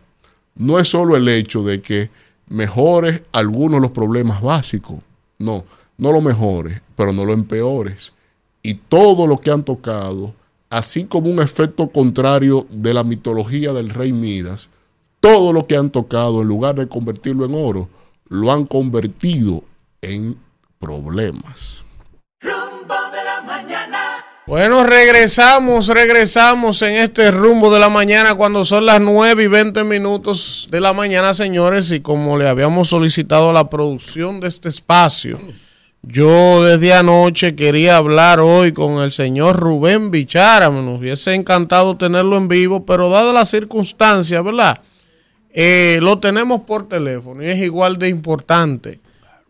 no 0.55 0.79
es 0.79 0.89
solo 0.89 1.17
el 1.17 1.29
hecho 1.29 1.63
de 1.63 1.81
que 1.81 2.11
mejores 2.49 3.23
algunos 3.33 3.77
de 3.77 3.83
los 3.83 3.91
problemas 3.91 4.43
básicos, 4.43 4.99
no, 5.39 5.65
no 5.97 6.13
lo 6.13 6.21
mejores, 6.21 6.81
pero 7.01 7.15
no 7.15 7.25
lo 7.25 7.33
empeores. 7.33 8.13
Y 8.63 8.75
todo 8.75 9.27
lo 9.27 9.39
que 9.39 9.51
han 9.51 9.65
tocado, 9.65 10.35
así 10.69 11.05
como 11.05 11.31
un 11.31 11.41
efecto 11.41 11.89
contrario 11.89 12.67
de 12.69 12.93
la 12.93 13.05
mitología 13.05 13.73
del 13.73 13.89
rey 13.89 14.13
Midas, 14.13 14.69
todo 15.19 15.55
lo 15.55 15.67
que 15.67 15.79
han 15.79 15.89
tocado, 15.89 16.43
en 16.43 16.49
lugar 16.49 16.75
de 16.75 16.89
convertirlo 16.89 17.47
en 17.47 17.55
oro, 17.55 17.89
lo 18.29 18.53
han 18.53 18.67
convertido 18.67 19.65
en 20.03 20.37
problemas. 20.79 21.85
Rumbo 22.43 22.95
de 23.15 23.25
la 23.25 23.41
mañana. 23.47 24.23
Bueno, 24.47 24.85
regresamos, 24.85 25.89
regresamos 25.89 26.83
en 26.83 26.97
este 26.97 27.31
rumbo 27.31 27.73
de 27.73 27.81
la 27.81 27.89
mañana 27.89 28.35
cuando 28.35 28.63
son 28.67 28.85
las 28.85 29.01
9 29.01 29.43
y 29.43 29.47
20 29.47 29.85
minutos 29.85 30.69
de 30.71 30.83
la 30.83 30.93
mañana, 30.93 31.33
señores, 31.33 31.93
y 31.93 32.01
como 32.01 32.37
le 32.37 32.47
habíamos 32.47 32.89
solicitado 32.89 33.55
la 33.55 33.71
producción 33.71 34.39
de 34.41 34.49
este 34.49 34.69
espacio, 34.69 35.41
yo 36.03 36.65
desde 36.65 36.95
anoche 36.95 37.55
quería 37.55 37.97
hablar 37.97 38.41
hoy 38.41 38.73
con 38.73 39.03
el 39.03 39.13
señor 39.13 39.57
Rubén 39.61 40.11
Bichara, 40.11 40.71
me 40.71 40.81
hubiese 40.95 41.35
encantado 41.35 41.97
tenerlo 41.97 42.37
en 42.37 42.49
vivo, 42.49 42.87
pero 42.87 43.11
dada 43.11 43.33
las 43.33 43.51
circunstancias, 43.51 44.43
¿verdad? 44.43 44.81
Eh, 45.53 45.99
lo 46.01 46.19
tenemos 46.19 46.63
por 46.63 46.89
teléfono 46.89 47.43
y 47.43 47.47
es 47.47 47.59
igual 47.59 47.99
de 47.99 48.09
importante. 48.09 49.01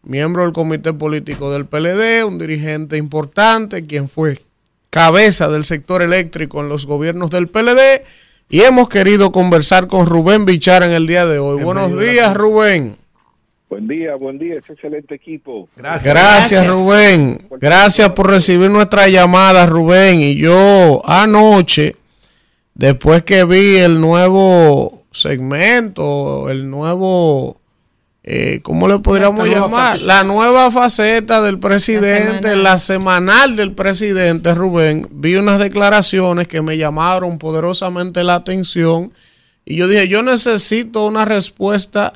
Miembro 0.02 0.44
del 0.44 0.52
comité 0.52 0.92
político 0.92 1.52
del 1.52 1.66
PLD, 1.66 2.24
un 2.24 2.38
dirigente 2.38 2.96
importante, 2.96 3.86
quien 3.86 4.08
fue 4.08 4.40
cabeza 4.88 5.48
del 5.48 5.64
sector 5.64 6.02
eléctrico 6.02 6.60
en 6.60 6.68
los 6.68 6.86
gobiernos 6.86 7.30
del 7.30 7.48
PLD. 7.48 8.02
Y 8.48 8.62
hemos 8.62 8.88
querido 8.88 9.30
conversar 9.30 9.86
con 9.86 10.06
Rubén 10.06 10.44
Bichara 10.44 10.86
en 10.86 10.92
el 10.92 11.06
día 11.06 11.26
de 11.26 11.38
hoy. 11.38 11.62
Buenos 11.62 11.96
días, 12.00 12.34
Rubén. 12.34 12.96
Buen 13.70 13.86
día, 13.86 14.16
buen 14.16 14.36
día, 14.36 14.54
es 14.54 14.68
excelente 14.68 15.14
equipo. 15.14 15.68
Gracias, 15.76 16.66
Rubén. 16.66 17.38
Gracias 17.60 18.10
por 18.10 18.28
recibir 18.28 18.68
nuestra 18.68 19.06
llamada, 19.06 19.64
Rubén. 19.64 20.20
Y 20.20 20.34
yo 20.34 21.00
anoche, 21.04 21.94
después 22.74 23.22
que 23.22 23.44
vi 23.44 23.76
el 23.76 24.00
nuevo 24.00 25.04
segmento, 25.12 26.50
el 26.50 26.68
nuevo, 26.68 27.60
eh, 28.24 28.58
¿cómo 28.60 28.88
le 28.88 28.98
podríamos 28.98 29.48
llamar? 29.48 30.00
La 30.00 30.24
nueva 30.24 30.72
faceta 30.72 31.40
del 31.40 31.60
presidente, 31.60 32.56
la 32.56 32.76
semanal 32.76 33.54
del 33.54 33.76
presidente, 33.76 34.52
Rubén, 34.52 35.06
vi 35.12 35.36
unas 35.36 35.60
declaraciones 35.60 36.48
que 36.48 36.60
me 36.60 36.76
llamaron 36.76 37.38
poderosamente 37.38 38.24
la 38.24 38.34
atención. 38.34 39.12
Y 39.64 39.76
yo 39.76 39.86
dije, 39.86 40.08
yo 40.08 40.24
necesito 40.24 41.06
una 41.06 41.24
respuesta 41.24 42.14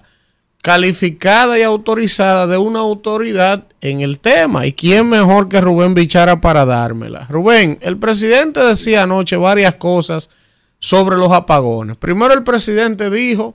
calificada 0.65 1.59
y 1.59 1.63
autorizada 1.63 2.47
de 2.47 2.57
una 2.57 2.79
autoridad 2.79 3.67
en 3.83 4.01
el 4.01 4.19
tema. 4.19 4.65
¿Y 4.65 4.73
quién 4.73 5.11
mejor 5.11 5.51
que 5.51 5.61
Rubén 5.61 5.93
Bichara 5.93 6.41
para 6.41 6.65
dármela? 6.65 7.27
Rubén, 7.29 7.79
el 7.83 7.99
presidente 7.99 8.65
decía 8.65 9.03
anoche 9.03 9.37
varias 9.37 9.75
cosas 9.75 10.31
sobre 10.79 11.19
los 11.19 11.31
apagones. 11.33 11.99
Primero 11.99 12.33
el 12.33 12.45
presidente 12.45 13.11
dijo 13.11 13.55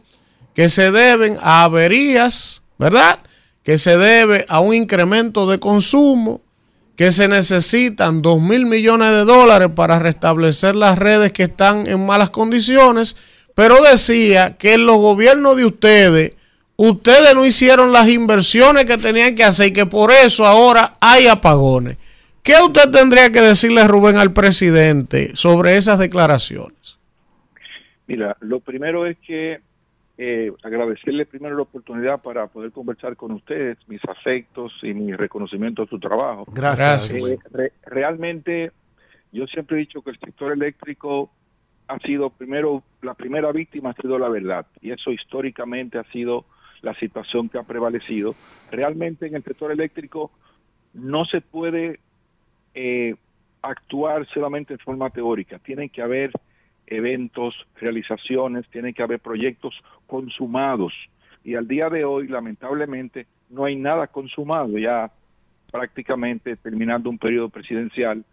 que 0.53 0.69
se 0.69 0.91
deben 0.91 1.39
a 1.41 1.63
averías, 1.63 2.61
¿verdad? 2.77 3.17
Que 3.63 3.79
se 3.79 3.97
debe 3.97 4.45
a 4.47 4.59
un 4.59 4.75
incremento 4.75 5.49
de 5.49 5.59
consumo, 5.59 6.41
que 6.95 7.09
se 7.09 7.27
necesitan 7.27 8.21
2 8.21 8.39
mil 8.39 8.67
millones 8.67 9.09
de 9.09 9.25
dólares 9.25 9.69
para 9.75 9.97
restablecer 9.97 10.75
las 10.75 10.99
redes 10.99 11.31
que 11.31 11.43
están 11.43 11.87
en 11.87 12.05
malas 12.05 12.29
condiciones, 12.29 13.15
pero 13.55 13.81
decía 13.81 14.57
que 14.59 14.75
en 14.75 14.85
los 14.85 14.97
gobiernos 14.97 15.57
de 15.57 15.65
ustedes, 15.65 16.33
ustedes 16.81 17.35
no 17.35 17.45
hicieron 17.45 17.91
las 17.91 18.07
inversiones 18.07 18.85
que 18.85 18.97
tenían 18.97 19.35
que 19.35 19.43
hacer 19.43 19.67
y 19.67 19.73
que 19.73 19.85
por 19.85 20.11
eso 20.11 20.45
ahora 20.45 20.95
hay 21.01 21.27
apagones. 21.27 21.97
¿Qué 22.41 22.53
usted 22.65 22.89
tendría 22.89 23.29
que 23.31 23.41
decirle, 23.41 23.85
Rubén, 23.85 24.15
al 24.15 24.31
presidente 24.31 25.35
sobre 25.35 25.75
esas 25.75 25.99
declaraciones? 25.99 26.97
Mira, 28.07 28.37
lo 28.39 28.61
primero 28.61 29.05
es 29.05 29.17
que 29.19 29.59
eh, 30.17 30.51
agradecerle 30.63 31.25
primero 31.25 31.57
la 31.57 31.63
oportunidad 31.63 32.21
para 32.21 32.47
poder 32.47 32.71
conversar 32.71 33.17
con 33.17 33.33
ustedes, 33.33 33.77
mis 33.87 34.01
afectos 34.05 34.71
y 34.81 34.93
mi 34.93 35.13
reconocimiento 35.13 35.83
a 35.83 35.87
su 35.87 35.99
trabajo. 35.99 36.45
Gracias. 36.51 37.13
Eh, 37.13 37.37
re- 37.51 37.73
realmente, 37.85 38.71
yo 39.33 39.45
siempre 39.47 39.77
he 39.77 39.79
dicho 39.81 40.01
que 40.01 40.11
el 40.11 40.19
sector 40.19 40.53
eléctrico 40.53 41.29
ha 41.89 41.99
sido 41.99 42.29
primero, 42.29 42.83
la 43.01 43.15
primera 43.15 43.51
víctima 43.51 43.89
ha 43.89 44.01
sido 44.01 44.17
la 44.17 44.29
verdad, 44.29 44.65
y 44.81 44.91
eso 44.91 45.11
históricamente 45.11 45.97
ha 45.97 46.03
sido 46.11 46.45
la 46.81 46.93
situación 46.95 47.49
que 47.49 47.57
ha 47.57 47.63
prevalecido. 47.63 48.35
Realmente 48.71 49.27
en 49.27 49.35
el 49.35 49.43
sector 49.43 49.71
eléctrico 49.71 50.31
no 50.93 51.25
se 51.25 51.41
puede 51.41 51.99
eh, 52.73 53.15
actuar 53.61 54.27
solamente 54.27 54.73
en 54.73 54.79
forma 54.79 55.09
teórica, 55.09 55.59
tienen 55.59 55.89
que 55.89 56.01
haber 56.01 56.31
eventos, 56.87 57.55
realizaciones, 57.79 58.67
tienen 58.69 58.93
que 58.93 59.03
haber 59.03 59.19
proyectos 59.19 59.75
consumados. 60.07 60.93
Y 61.43 61.55
al 61.55 61.67
día 61.67 61.89
de 61.89 62.03
hoy, 62.03 62.27
lamentablemente, 62.27 63.27
no 63.49 63.65
hay 63.65 63.75
nada 63.75 64.07
consumado, 64.07 64.77
ya 64.77 65.11
prácticamente 65.71 66.55
terminando 66.55 67.09
un 67.09 67.19
periodo 67.19 67.49
presidencial, 67.49 68.25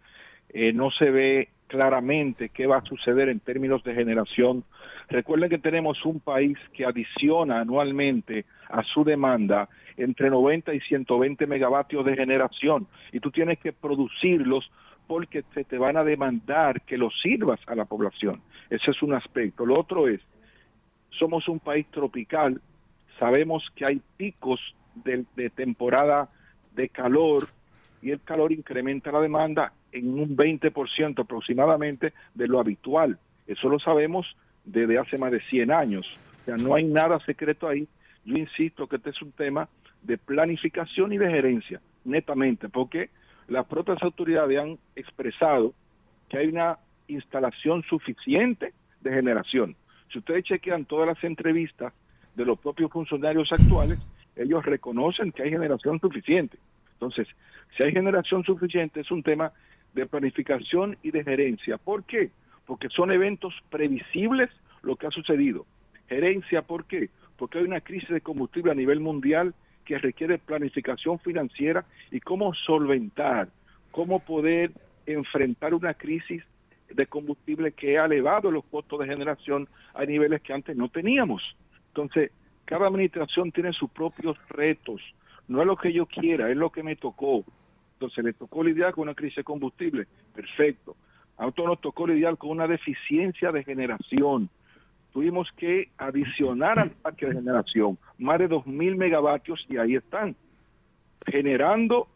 eh, 0.49 0.73
no 0.73 0.89
se 0.91 1.11
ve 1.11 1.49
claramente 1.67 2.49
qué 2.49 2.65
va 2.65 2.77
a 2.77 2.85
suceder 2.85 3.29
en 3.29 3.39
términos 3.39 3.83
de 3.83 3.93
generación. 3.93 4.63
Recuerden 5.09 5.49
que 5.49 5.57
tenemos 5.57 6.03
un 6.05 6.19
país 6.19 6.57
que 6.73 6.85
adiciona 6.85 7.61
anualmente 7.61 8.45
a 8.69 8.83
su 8.83 9.03
demanda 9.03 9.69
entre 9.95 10.29
90 10.29 10.73
y 10.73 10.81
120 10.81 11.47
megavatios 11.47 12.05
de 12.05 12.15
generación 12.15 12.87
y 13.11 13.19
tú 13.19 13.31
tienes 13.31 13.59
que 13.59 13.71
producirlos 13.71 14.69
porque 15.07 15.43
se 15.53 15.63
te 15.63 15.77
van 15.77 15.95
a 15.95 16.03
demandar 16.03 16.81
que 16.81 16.97
los 16.97 17.13
sirvas 17.21 17.59
a 17.67 17.75
la 17.75 17.85
población. 17.85 18.41
Ese 18.69 18.91
es 18.91 19.01
un 19.01 19.13
aspecto. 19.13 19.65
Lo 19.65 19.79
otro 19.79 20.09
es, 20.09 20.19
somos 21.11 21.47
un 21.47 21.59
país 21.59 21.87
tropical, 21.89 22.61
sabemos 23.17 23.63
que 23.75 23.85
hay 23.85 24.01
picos 24.17 24.59
de, 24.95 25.23
de 25.37 25.49
temporada 25.49 26.29
de 26.75 26.89
calor 26.89 27.47
y 28.01 28.11
el 28.11 28.21
calor 28.21 28.51
incrementa 28.51 29.11
la 29.11 29.21
demanda 29.21 29.71
en 29.93 30.19
un 30.19 30.35
20% 30.35 31.21
aproximadamente 31.21 32.13
de 32.35 32.47
lo 32.47 32.59
habitual. 32.59 33.17
Eso 33.47 33.69
lo 33.69 33.79
sabemos 33.79 34.27
desde 34.67 34.99
hace 34.99 35.17
más 35.17 35.31
de 35.31 35.41
100 35.41 35.71
años. 35.71 36.05
O 36.41 36.45
sea, 36.45 36.57
no 36.57 36.75
hay 36.75 36.83
nada 36.83 37.19
secreto 37.25 37.67
ahí. 37.67 37.87
Yo 38.25 38.37
insisto 38.37 38.87
que 38.87 38.97
este 38.97 39.09
es 39.09 39.21
un 39.21 39.31
tema 39.31 39.67
de 40.03 40.17
planificación 40.17 41.13
y 41.13 41.17
de 41.17 41.29
gerencia, 41.29 41.81
netamente, 42.05 42.69
porque 42.69 43.09
las 43.47 43.65
propias 43.65 44.01
autoridades 44.03 44.59
han 44.59 44.77
expresado 44.95 45.73
que 46.29 46.37
hay 46.37 46.47
una 46.47 46.77
instalación 47.07 47.83
suficiente 47.83 48.73
de 49.01 49.11
generación. 49.11 49.75
Si 50.11 50.19
ustedes 50.19 50.43
chequean 50.43 50.85
todas 50.85 51.07
las 51.07 51.23
entrevistas 51.23 51.93
de 52.35 52.45
los 52.45 52.59
propios 52.59 52.91
funcionarios 52.91 53.51
actuales, 53.51 53.99
ellos 54.35 54.65
reconocen 54.65 55.31
que 55.31 55.43
hay 55.43 55.49
generación 55.49 55.99
suficiente. 55.99 56.57
Entonces, 56.93 57.27
si 57.75 57.83
hay 57.83 57.91
generación 57.91 58.43
suficiente, 58.43 58.99
es 59.01 59.11
un 59.11 59.23
tema 59.23 59.51
de 59.93 60.05
planificación 60.05 60.97
y 61.01 61.11
de 61.11 61.23
gerencia. 61.23 61.77
¿Por 61.77 62.03
qué? 62.03 62.31
Porque 62.67 62.89
son 62.89 63.11
eventos 63.11 63.55
previsibles 63.71 64.51
lo 64.83 64.95
que 64.95 65.07
ha 65.07 65.11
sucedido. 65.11 65.65
Gerencia, 66.07 66.61
¿por 66.61 66.85
qué? 66.85 67.09
Porque 67.37 67.57
hay 67.57 67.63
una 67.63 67.81
crisis 67.81 68.09
de 68.09 68.21
combustible 68.21 68.71
a 68.71 68.75
nivel 68.75 68.99
mundial 68.99 69.55
que 69.85 69.97
requiere 69.97 70.37
planificación 70.37 71.17
financiera 71.19 71.85
y 72.11 72.19
cómo 72.19 72.53
solventar, 72.53 73.49
cómo 73.91 74.19
poder 74.19 74.71
enfrentar 75.05 75.73
una 75.73 75.93
crisis 75.93 76.43
de 76.89 77.07
combustible 77.07 77.71
que 77.71 77.97
ha 77.97 78.05
elevado 78.05 78.51
los 78.51 78.65
costos 78.65 78.99
de 78.99 79.07
generación 79.07 79.67
a 79.93 80.05
niveles 80.05 80.41
que 80.41 80.53
antes 80.53 80.75
no 80.75 80.89
teníamos. 80.89 81.41
Entonces, 81.89 82.31
cada 82.65 82.87
administración 82.87 83.51
tiene 83.51 83.71
sus 83.73 83.89
propios 83.89 84.37
retos. 84.49 85.01
No 85.47 85.61
es 85.61 85.67
lo 85.67 85.77
que 85.77 85.93
yo 85.93 86.05
quiera, 86.05 86.49
es 86.49 86.57
lo 86.57 86.69
que 86.69 86.83
me 86.83 86.95
tocó. 86.97 87.45
Entonces, 87.93 88.23
le 88.23 88.33
tocó 88.33 88.63
lidiar 88.63 88.93
con 88.93 89.03
una 89.03 89.15
crisis 89.15 89.37
de 89.37 89.43
combustible. 89.43 90.05
Perfecto. 90.35 90.95
A 91.37 91.43
nosotros 91.43 91.67
nos 91.67 91.81
tocó 91.81 92.07
lidiar 92.07 92.37
con 92.37 92.49
una 92.49 92.67
deficiencia 92.67 93.51
de 93.51 93.63
generación. 93.63 94.49
Tuvimos 95.13 95.49
que 95.55 95.89
adicionar 95.97 96.79
al 96.79 96.89
parque 96.91 97.27
de 97.27 97.35
generación 97.35 97.97
más 98.17 98.39
de 98.39 98.49
2.000 98.49 98.95
megavatios 98.95 99.65
y 99.69 99.77
ahí 99.77 99.95
están, 99.95 100.35
generando 101.25 102.07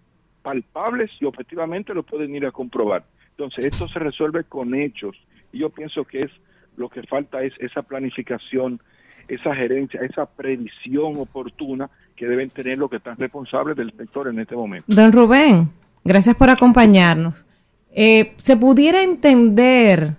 palpables 0.41 1.11
y 1.19 1.25
objetivamente 1.25 1.93
lo 1.93 2.03
pueden 2.03 2.35
ir 2.35 2.45
a 2.45 2.51
comprobar. 2.51 3.03
Entonces, 3.31 3.65
esto 3.65 3.87
se 3.87 3.99
resuelve 3.99 4.43
con 4.43 4.73
hechos 4.75 5.15
y 5.51 5.59
yo 5.59 5.69
pienso 5.69 6.03
que 6.03 6.23
es 6.23 6.31
lo 6.77 6.89
que 6.89 7.03
falta 7.03 7.43
es 7.43 7.53
esa 7.59 7.81
planificación, 7.81 8.79
esa 9.27 9.53
gerencia, 9.55 10.01
esa 10.01 10.25
previsión 10.25 11.17
oportuna 11.17 11.89
que 12.15 12.27
deben 12.27 12.49
tener 12.49 12.77
los 12.77 12.89
que 12.89 12.97
están 12.97 13.17
responsables 13.17 13.75
del 13.75 13.91
sector 13.95 14.27
en 14.27 14.39
este 14.39 14.55
momento. 14.55 14.85
Don 14.87 15.11
Rubén, 15.11 15.67
gracias 16.03 16.35
por 16.35 16.49
acompañarnos. 16.49 17.45
Eh, 17.93 18.31
¿Se 18.37 18.55
pudiera 18.55 19.03
entender 19.03 20.15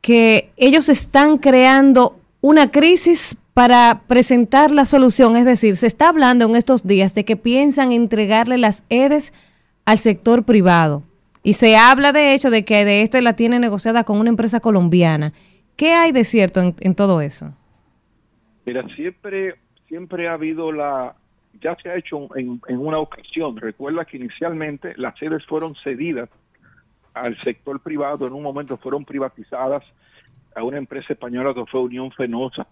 que 0.00 0.50
ellos 0.56 0.88
están 0.88 1.38
creando 1.38 2.18
una 2.40 2.70
crisis 2.70 3.38
para 3.54 4.02
presentar 4.08 4.72
la 4.72 4.84
solución? 4.84 5.36
Es 5.36 5.44
decir, 5.44 5.76
se 5.76 5.86
está 5.86 6.08
hablando 6.08 6.44
en 6.44 6.56
estos 6.56 6.86
días 6.86 7.14
de 7.14 7.24
que 7.24 7.36
piensan 7.36 7.92
entregarle 7.92 8.58
las 8.58 8.84
EDES 8.88 9.32
al 9.84 9.98
sector 9.98 10.44
privado. 10.44 11.04
Y 11.44 11.52
se 11.52 11.76
habla 11.76 12.12
de 12.12 12.34
hecho 12.34 12.50
de 12.50 12.64
que 12.64 12.84
de 12.84 13.02
este 13.02 13.22
la 13.22 13.36
tiene 13.36 13.60
negociada 13.60 14.02
con 14.04 14.18
una 14.18 14.30
empresa 14.30 14.60
colombiana. 14.60 15.32
¿Qué 15.76 15.92
hay 15.92 16.10
de 16.10 16.24
cierto 16.24 16.60
en, 16.60 16.94
todo 16.94 17.20
eso? 17.20 17.54
Mira, 18.64 18.84
siempre, 18.96 19.54
siempre 19.88 20.28
ha 20.28 20.32
habido 20.32 20.72
la, 20.72 21.14
ya 21.60 21.76
se 21.82 21.90
ha 21.90 21.96
hecho 21.96 22.34
en, 22.36 22.60
en 22.66 22.78
una 22.78 22.98
ocasión. 22.98 23.56
Recuerda 23.56 24.04
que 24.04 24.16
inicialmente 24.16 24.94
las 24.96 25.18
sedes 25.18 25.44
fueron 25.44 25.74
cedidas 25.84 26.30
al 27.14 27.40
sector 27.42 27.80
privado, 27.80 28.26
en 28.26 28.32
un 28.32 28.42
momento 28.42 28.76
fueron 28.76 29.04
privatizadas 29.04 29.84
a 30.54 30.62
una 30.62 30.78
empresa 30.78 31.12
española 31.12 31.54
que 31.54 31.64
fue 31.66 31.80
Unión 31.80 32.10
Fenosa, 32.12 32.66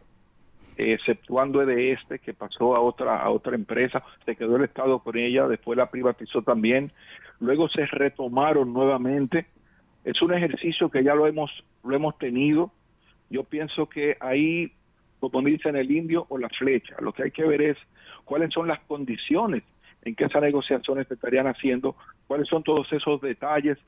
exceptuando 0.77 1.65
de 1.65 1.93
este 1.93 2.19
que 2.19 2.35
pasó 2.35 2.75
a 2.75 2.81
otra 2.81 3.19
a 3.19 3.31
otra 3.31 3.55
empresa, 3.55 4.03
se 4.25 4.37
quedó 4.37 4.57
el 4.57 4.65
Estado 4.65 4.99
con 4.99 5.17
ella, 5.17 5.47
después 5.47 5.77
la 5.77 5.91
privatizó 5.91 6.43
también, 6.43 6.93
luego 7.41 7.69
se 7.69 7.87
retomaron 7.87 8.73
nuevamente. 8.73 9.47
Es 10.05 10.21
un 10.23 10.35
ejercicio 10.35 10.91
que 10.91 11.05
ya 11.05 11.15
lo 11.15 11.27
hemos 11.27 11.51
lo 11.85 11.95
hemos 11.95 12.19
tenido. 12.19 12.73
Yo 13.31 13.45
pienso 13.45 13.89
que 13.89 14.17
ahí, 14.21 14.73
como 15.21 15.41
dicen 15.43 15.77
el 15.77 15.91
indio 15.91 16.27
o 16.29 16.39
la 16.39 16.49
flecha, 16.49 16.97
lo 17.01 17.13
que 17.13 17.25
hay 17.25 17.31
que 17.31 17.45
ver 17.45 17.63
es 17.63 17.79
cuáles 18.25 18.53
son 18.53 18.69
las 18.69 18.81
condiciones 18.81 19.63
en 20.05 20.15
que 20.15 20.25
esas 20.25 20.43
negociaciones 20.43 21.07
se 21.07 21.15
estarían 21.15 21.47
haciendo, 21.47 21.97
cuáles 22.27 22.49
son 22.49 22.63
todos 22.63 22.93
esos 22.93 23.21
detalles, 23.21 23.79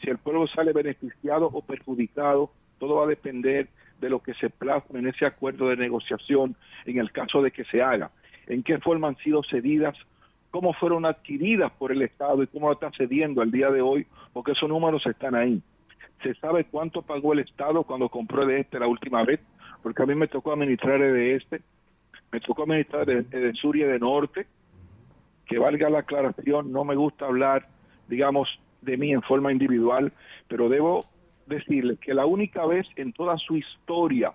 si 0.00 0.10
el 0.10 0.18
pueblo 0.18 0.46
sale 0.46 0.72
beneficiado 0.72 1.46
o 1.46 1.62
perjudicado, 1.62 2.50
todo 2.78 2.96
va 2.96 3.04
a 3.04 3.08
depender 3.08 3.68
de 4.00 4.10
lo 4.10 4.20
que 4.20 4.34
se 4.34 4.50
plasma 4.50 4.98
en 4.98 5.06
ese 5.08 5.24
acuerdo 5.24 5.68
de 5.68 5.76
negociación 5.76 6.54
en 6.84 6.98
el 6.98 7.10
caso 7.12 7.42
de 7.42 7.50
que 7.50 7.64
se 7.64 7.82
haga, 7.82 8.10
en 8.46 8.62
qué 8.62 8.78
forma 8.78 9.08
han 9.08 9.16
sido 9.16 9.42
cedidas, 9.42 9.96
cómo 10.50 10.72
fueron 10.74 11.06
adquiridas 11.06 11.72
por 11.72 11.92
el 11.92 12.02
Estado 12.02 12.42
y 12.42 12.46
cómo 12.46 12.68
lo 12.68 12.74
están 12.74 12.92
cediendo 12.92 13.42
al 13.42 13.50
día 13.50 13.70
de 13.70 13.80
hoy, 13.80 14.06
porque 14.32 14.52
esos 14.52 14.68
números 14.68 15.04
están 15.06 15.34
ahí. 15.34 15.62
Se 16.22 16.34
sabe 16.34 16.64
cuánto 16.64 17.02
pagó 17.02 17.32
el 17.32 17.40
Estado 17.40 17.84
cuando 17.84 18.08
compró 18.08 18.46
de 18.46 18.60
este 18.60 18.78
la 18.78 18.86
última 18.86 19.24
vez, 19.24 19.40
porque 19.82 20.02
a 20.02 20.06
mí 20.06 20.14
me 20.14 20.28
tocó 20.28 20.52
administrar 20.52 21.00
de 21.00 21.36
este, 21.36 21.60
me 22.32 22.40
tocó 22.40 22.62
administrar 22.62 23.06
de, 23.06 23.22
de 23.22 23.52
sur 23.54 23.76
y 23.76 23.80
de 23.80 23.98
norte, 23.98 24.46
que 25.46 25.58
valga 25.58 25.88
la 25.88 26.00
aclaración, 26.00 26.72
no 26.72 26.84
me 26.84 26.96
gusta 26.96 27.26
hablar, 27.26 27.68
digamos, 28.08 28.48
de 28.82 28.96
mí 28.96 29.12
en 29.12 29.22
forma 29.22 29.52
individual, 29.52 30.12
pero 30.48 30.68
debo 30.68 31.00
decirle 31.46 31.96
que 31.96 32.14
la 32.14 32.26
única 32.26 32.66
vez 32.66 32.86
en 32.96 33.12
toda 33.12 33.36
su 33.38 33.56
historia 33.56 34.32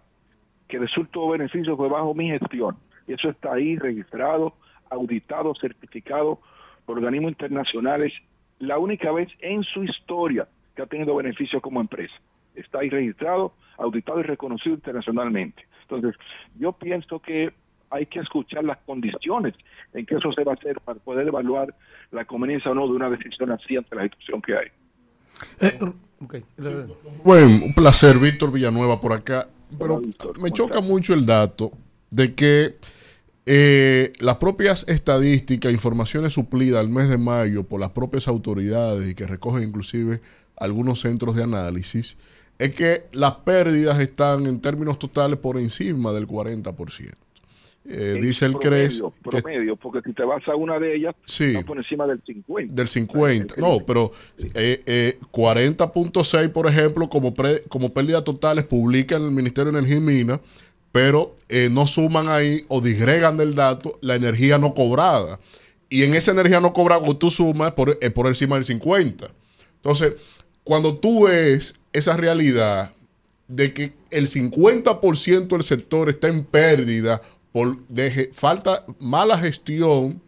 que 0.68 0.80
resultó 0.80 1.30
beneficio 1.30 1.76
fue 1.76 1.90
bajo 1.90 2.14
mi 2.14 2.30
gestión. 2.30 2.78
Y 3.08 3.14
eso 3.14 3.30
está 3.30 3.54
ahí 3.54 3.76
registrado, 3.76 4.54
auditado, 4.90 5.54
certificado 5.56 6.40
por 6.86 6.98
organismos 6.98 7.32
internacionales. 7.32 8.14
La 8.60 8.78
única 8.78 9.12
vez 9.12 9.30
en 9.40 9.64
su 9.64 9.84
historia 9.84 10.48
que 10.76 10.82
ha 10.82 10.86
tenido 10.86 11.16
beneficio 11.16 11.60
como 11.62 11.82
empresa. 11.82 12.14
Está 12.56 12.80
ahí 12.80 12.90
registrado, 12.90 13.54
auditado 13.78 14.20
y 14.20 14.24
reconocido 14.24 14.76
internacionalmente. 14.76 15.66
Entonces, 15.84 16.16
yo 16.58 16.72
pienso 16.72 17.20
que 17.20 17.52
hay 17.92 18.06
que 18.06 18.20
escuchar 18.20 18.64
las 18.64 18.78
condiciones 18.80 19.54
en 19.94 20.06
que 20.06 20.16
eso 20.16 20.32
se 20.32 20.44
va 20.44 20.54
a 20.54 20.56
hacer 20.56 20.80
para 20.82 21.00
poder 21.00 21.28
evaluar 21.28 21.76
la 22.12 22.26
conveniencia 22.26 22.72
o 22.72 22.76
no 22.76 22.88
de 22.88 22.94
una 22.94 23.10
decisión 23.10 23.52
así 23.52 23.76
ante 23.76 23.96
la 23.96 24.04
situación 24.04 24.42
que 24.42 24.56
hay. 24.56 24.68
Bueno, 27.24 27.48
un 27.48 27.74
placer, 27.76 28.16
Víctor 28.24 28.54
Villanueva 28.54 29.00
por 29.00 29.14
acá. 29.14 29.48
Pero 29.78 30.02
me 30.42 30.52
choca 30.52 30.82
mucho 30.82 31.14
el 31.14 31.26
dato 31.26 31.72
de 32.10 32.34
que 32.34 32.76
eh, 33.46 34.14
las 34.20 34.38
propias 34.38 34.88
estadísticas, 34.88 35.72
informaciones 35.72 36.34
suplidas 36.34 36.80
al 36.80 36.90
mes 36.90 37.10
de 37.10 37.18
mayo 37.18 37.64
por 37.64 37.80
las 37.80 37.92
propias 37.92 38.28
autoridades 38.28 39.10
y 39.10 39.16
que 39.16 39.26
recogen 39.26 39.64
inclusive 39.64 40.22
algunos 40.58 41.00
centros 41.00 41.36
de 41.36 41.44
análisis, 41.44 42.18
es 42.60 42.76
que 42.76 43.08
las 43.14 43.36
pérdidas 43.38 44.00
están 44.00 44.46
en 44.46 44.62
términos 44.62 45.00
totales 45.00 45.40
por 45.40 45.58
encima 45.58 46.12
del 46.12 46.28
40%. 46.28 47.14
Eh, 47.84 48.14
En 48.18 48.22
dice 48.22 48.46
el 48.46 48.52
promedio, 48.54 49.10
CRES 49.10 49.22
que 49.24 49.30
promedio, 49.42 49.76
porque 49.76 50.02
si 50.08 50.14
te 50.14 50.24
vas 50.24 50.42
a 50.48 50.56
una 50.56 50.78
de 50.78 50.96
ellas, 50.96 51.16
Sí. 51.26 51.46
está 51.46 51.64
por 51.64 51.78
encima 51.78 52.06
del 52.06 52.22
50. 52.26 52.74
del 52.76 52.88
50. 52.88 53.56
No, 53.58 53.80
pero 53.86 54.12
eh, 54.54 54.82
eh, 54.86 55.18
40.6, 55.32 56.50
por 56.50 56.68
ejemplo, 56.68 57.10
como, 57.10 57.34
pre- 57.34 57.64
como 57.70 57.92
pérdida 57.92 58.24
totales 58.24 58.66
publica 58.66 59.16
el 59.16 59.32
Ministerio 59.32 59.72
de 59.72 59.80
Energía 59.80 59.98
y 59.98 60.02
Minas, 60.02 60.40
pero 60.92 61.36
eh, 61.50 61.70
no 61.72 61.88
suman 61.88 62.28
ahí 62.30 62.66
o 62.68 62.82
disgregan 62.82 63.38
del 63.38 63.56
dato 63.56 63.98
la 64.02 64.16
energía 64.16 64.58
no 64.58 64.74
cobrada. 64.74 65.40
Y 65.90 66.04
en 66.04 66.14
esa 66.14 66.32
energía 66.32 66.60
no 66.62 66.74
cobrada, 66.74 67.00
cuando 67.02 67.18
tú 67.18 67.30
sumas, 67.32 67.72
por, 67.74 67.98
eh, 68.02 68.10
por 68.12 68.28
encima 68.28 68.56
del 68.56 68.66
50. 68.66 69.28
Entonces, 69.78 70.14
cuando 70.64 70.96
tú 70.98 71.26
ves 71.26 71.80
esa 71.94 72.16
realidad 72.16 72.92
de 73.48 73.74
que 73.74 73.92
el 74.12 74.28
50% 74.28 75.48
del 75.58 75.64
sector 75.64 76.10
está 76.10 76.28
en 76.28 76.44
pérdida 76.44 77.22
por 77.52 77.78
de 77.88 78.30
falta, 78.34 78.86
mala 79.00 79.38
gestión 79.38 80.22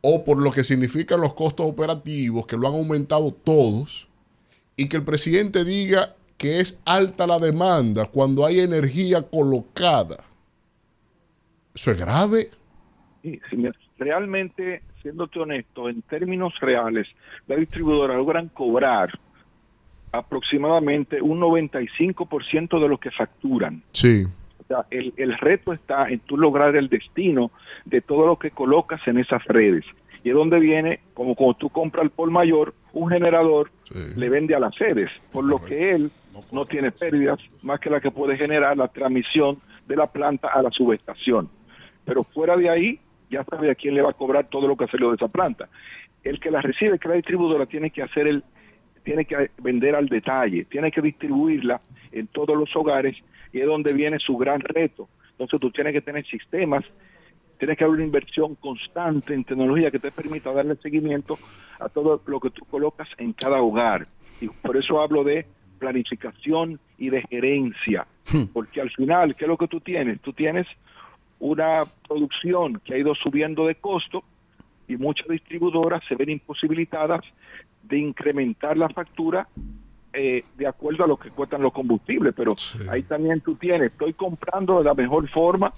o 0.00 0.24
por 0.24 0.42
lo 0.42 0.50
que 0.50 0.64
significan 0.64 1.20
los 1.20 1.34
costos 1.34 1.66
operativos, 1.66 2.46
que 2.46 2.56
lo 2.56 2.68
han 2.68 2.74
aumentado 2.74 3.32
todos, 3.32 4.08
y 4.76 4.88
que 4.88 4.96
el 4.96 5.04
presidente 5.04 5.64
diga 5.64 6.14
que 6.36 6.60
es 6.60 6.82
alta 6.84 7.26
la 7.26 7.38
demanda 7.38 8.06
cuando 8.06 8.44
hay 8.44 8.60
energía 8.60 9.22
colocada. 9.22 10.24
Eso 11.74 11.92
es 11.92 11.98
grave. 11.98 12.50
Sí, 13.22 13.40
realmente, 13.98 14.82
siéndote 15.00 15.38
honesto, 15.38 15.88
en 15.88 16.02
términos 16.02 16.52
reales, 16.60 17.06
las 17.46 17.60
distribuidoras 17.60 18.16
logran 18.16 18.48
cobrar 18.48 19.10
aproximadamente 20.10 21.22
un 21.22 21.40
95% 21.40 22.80
de 22.80 22.88
lo 22.88 22.98
que 22.98 23.10
facturan. 23.10 23.82
Sí. 23.92 24.24
El, 24.90 25.12
el 25.16 25.38
reto 25.38 25.72
está 25.72 26.08
en 26.08 26.20
tú 26.20 26.36
lograr 26.36 26.76
el 26.76 26.88
destino 26.88 27.50
de 27.84 28.00
todo 28.00 28.26
lo 28.26 28.36
que 28.36 28.50
colocas 28.50 29.00
en 29.06 29.18
esas 29.18 29.44
redes. 29.44 29.84
Y 30.24 30.28
es 30.30 30.34
donde 30.34 30.60
viene, 30.60 31.00
como 31.14 31.34
cuando 31.34 31.54
tú 31.54 31.68
compras 31.68 32.04
el 32.04 32.10
por 32.10 32.30
mayor, 32.30 32.74
un 32.92 33.10
generador 33.10 33.70
le 34.16 34.28
vende 34.28 34.54
a 34.54 34.60
las 34.60 34.74
sedes, 34.74 35.10
por 35.32 35.44
lo 35.44 35.58
que 35.58 35.92
él 35.92 36.10
no 36.52 36.64
tiene 36.64 36.90
pérdidas 36.90 37.38
más 37.62 37.80
que 37.80 37.90
la 37.90 38.00
que 38.00 38.10
puede 38.10 38.36
generar 38.36 38.76
la 38.76 38.88
transmisión 38.88 39.58
de 39.86 39.96
la 39.96 40.06
planta 40.06 40.48
a 40.48 40.62
la 40.62 40.70
subestación. 40.70 41.48
Pero 42.04 42.22
fuera 42.22 42.56
de 42.56 42.70
ahí, 42.70 43.00
ya 43.30 43.44
sabe 43.44 43.70
a 43.70 43.74
quién 43.74 43.94
le 43.94 44.02
va 44.02 44.10
a 44.10 44.14
cobrar 44.14 44.46
todo 44.46 44.68
lo 44.68 44.76
que 44.76 44.86
salió 44.86 45.10
de 45.10 45.16
esa 45.16 45.28
planta. 45.28 45.68
El 46.22 46.38
que 46.38 46.50
la 46.50 46.60
recibe, 46.60 46.98
que 46.98 47.08
la 47.08 47.14
distribuidora, 47.14 47.66
tiene 47.66 47.90
que 47.90 48.02
hacer 48.02 48.26
el, 48.26 48.44
tiene 49.02 49.24
que 49.24 49.50
vender 49.58 49.94
al 49.94 50.08
detalle, 50.08 50.64
tiene 50.66 50.90
que 50.90 51.00
distribuirla 51.00 51.80
en 52.12 52.28
todos 52.28 52.56
los 52.56 52.74
hogares 52.76 53.16
y 53.52 53.60
es 53.60 53.66
donde 53.66 53.92
viene 53.92 54.18
su 54.18 54.36
gran 54.36 54.60
reto. 54.60 55.08
Entonces 55.32 55.60
tú 55.60 55.70
tienes 55.70 55.92
que 55.92 56.00
tener 56.00 56.26
sistemas, 56.26 56.84
tienes 57.58 57.76
que 57.76 57.84
haber 57.84 57.96
una 57.96 58.04
inversión 58.04 58.54
constante 58.56 59.34
en 59.34 59.44
tecnología 59.44 59.90
que 59.90 59.98
te 59.98 60.10
permita 60.10 60.52
darle 60.52 60.76
seguimiento 60.76 61.38
a 61.78 61.88
todo 61.88 62.20
lo 62.26 62.40
que 62.40 62.50
tú 62.50 62.64
colocas 62.64 63.08
en 63.18 63.32
cada 63.32 63.60
hogar. 63.60 64.06
Y 64.40 64.48
por 64.48 64.76
eso 64.76 65.00
hablo 65.00 65.24
de 65.24 65.46
planificación 65.78 66.78
y 66.96 67.10
de 67.10 67.22
gerencia, 67.22 68.06
porque 68.52 68.80
al 68.80 68.90
final, 68.90 69.34
¿qué 69.34 69.44
es 69.44 69.48
lo 69.48 69.56
que 69.56 69.66
tú 69.66 69.80
tienes? 69.80 70.20
Tú 70.20 70.32
tienes 70.32 70.66
una 71.40 71.82
producción 72.06 72.80
que 72.84 72.94
ha 72.94 72.98
ido 72.98 73.14
subiendo 73.16 73.66
de 73.66 73.74
costo 73.74 74.22
y 74.86 74.96
muchas 74.96 75.26
distribuidoras 75.26 76.02
se 76.08 76.14
ven 76.14 76.30
imposibilitadas 76.30 77.22
de 77.82 77.98
incrementar 77.98 78.76
la 78.76 78.88
factura 78.90 79.48
eh, 80.12 80.44
de 80.56 80.66
acuerdo 80.66 81.04
a 81.04 81.06
lo 81.06 81.16
que 81.16 81.30
cuestan 81.30 81.62
los 81.62 81.72
combustibles, 81.72 82.34
pero 82.36 82.52
ahí 82.90 83.02
también 83.02 83.40
tú 83.40 83.54
tienes, 83.56 83.92
estoy 83.92 84.12
comprando 84.12 84.78
de 84.78 84.84
la 84.84 84.94
mejor 84.94 85.28
forma, 85.30 85.72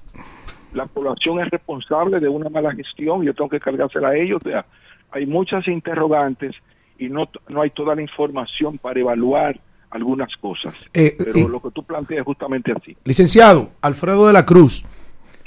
la 0.72 0.86
población 0.86 1.40
es 1.40 1.50
responsable 1.50 2.18
de 2.20 2.28
una 2.28 2.48
mala 2.48 2.72
gestión, 2.74 3.22
yo 3.22 3.32
tengo 3.34 3.48
que 3.48 3.60
cargársela 3.60 4.08
a 4.08 4.16
ellos, 4.16 4.38
o 4.44 4.48
sea, 4.48 4.64
hay 5.12 5.26
muchas 5.26 5.66
interrogantes 5.68 6.54
y 6.98 7.08
no, 7.08 7.28
no 7.48 7.62
hay 7.62 7.70
toda 7.70 7.94
la 7.94 8.02
información 8.02 8.78
para 8.78 8.98
evaluar 8.98 9.60
algunas 9.90 10.28
cosas, 10.40 10.74
Eh, 10.92 11.14
pero 11.16 11.38
y- 11.38 11.48
lo 11.48 11.60
que 11.62 11.70
tú 11.70 11.84
planteas 11.84 12.20
es 12.20 12.24
justamente 12.26 12.72
así. 12.72 12.96
Licenciado 13.04 13.70
Alfredo 13.80 14.26
de 14.26 14.32
la 14.32 14.44
Cruz. 14.44 14.84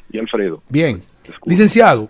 Y 0.10 0.20
Alfredo. 0.20 0.64
Bien. 0.70 1.04
Licenciado, 1.46 2.08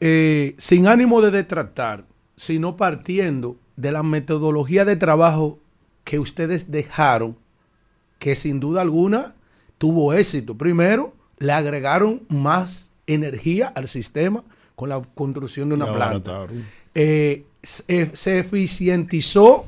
eh, 0.00 0.54
sin 0.58 0.88
ánimo 0.88 1.20
de 1.22 1.30
detratar, 1.30 2.02
sino 2.34 2.76
partiendo 2.76 3.54
de 3.76 3.92
la 3.92 4.02
metodología 4.02 4.84
de 4.84 4.96
trabajo 4.96 5.60
que 6.06 6.20
ustedes 6.20 6.70
dejaron, 6.70 7.36
que 8.20 8.36
sin 8.36 8.60
duda 8.60 8.80
alguna 8.80 9.34
tuvo 9.76 10.14
éxito. 10.14 10.56
Primero, 10.56 11.12
le 11.38 11.52
agregaron 11.52 12.22
más 12.28 12.92
energía 13.08 13.72
al 13.74 13.88
sistema 13.88 14.44
con 14.76 14.88
la 14.88 15.02
construcción 15.02 15.68
de 15.68 15.74
una 15.74 15.86
La 15.86 15.92
planta. 15.92 16.46
Eh, 16.94 17.44
se, 17.60 18.14
se 18.14 18.38
eficientizó 18.38 19.66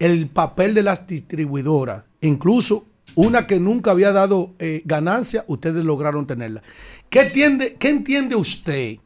el 0.00 0.26
papel 0.26 0.74
de 0.74 0.82
las 0.82 1.06
distribuidoras. 1.06 2.02
Incluso 2.20 2.88
una 3.14 3.46
que 3.46 3.60
nunca 3.60 3.92
había 3.92 4.10
dado 4.10 4.54
eh, 4.58 4.82
ganancia, 4.84 5.44
ustedes 5.46 5.84
lograron 5.84 6.26
tenerla. 6.26 6.64
¿Qué 7.08 7.20
entiende, 7.20 7.76
¿Qué 7.78 7.90
entiende 7.90 8.34
usted 8.34 8.96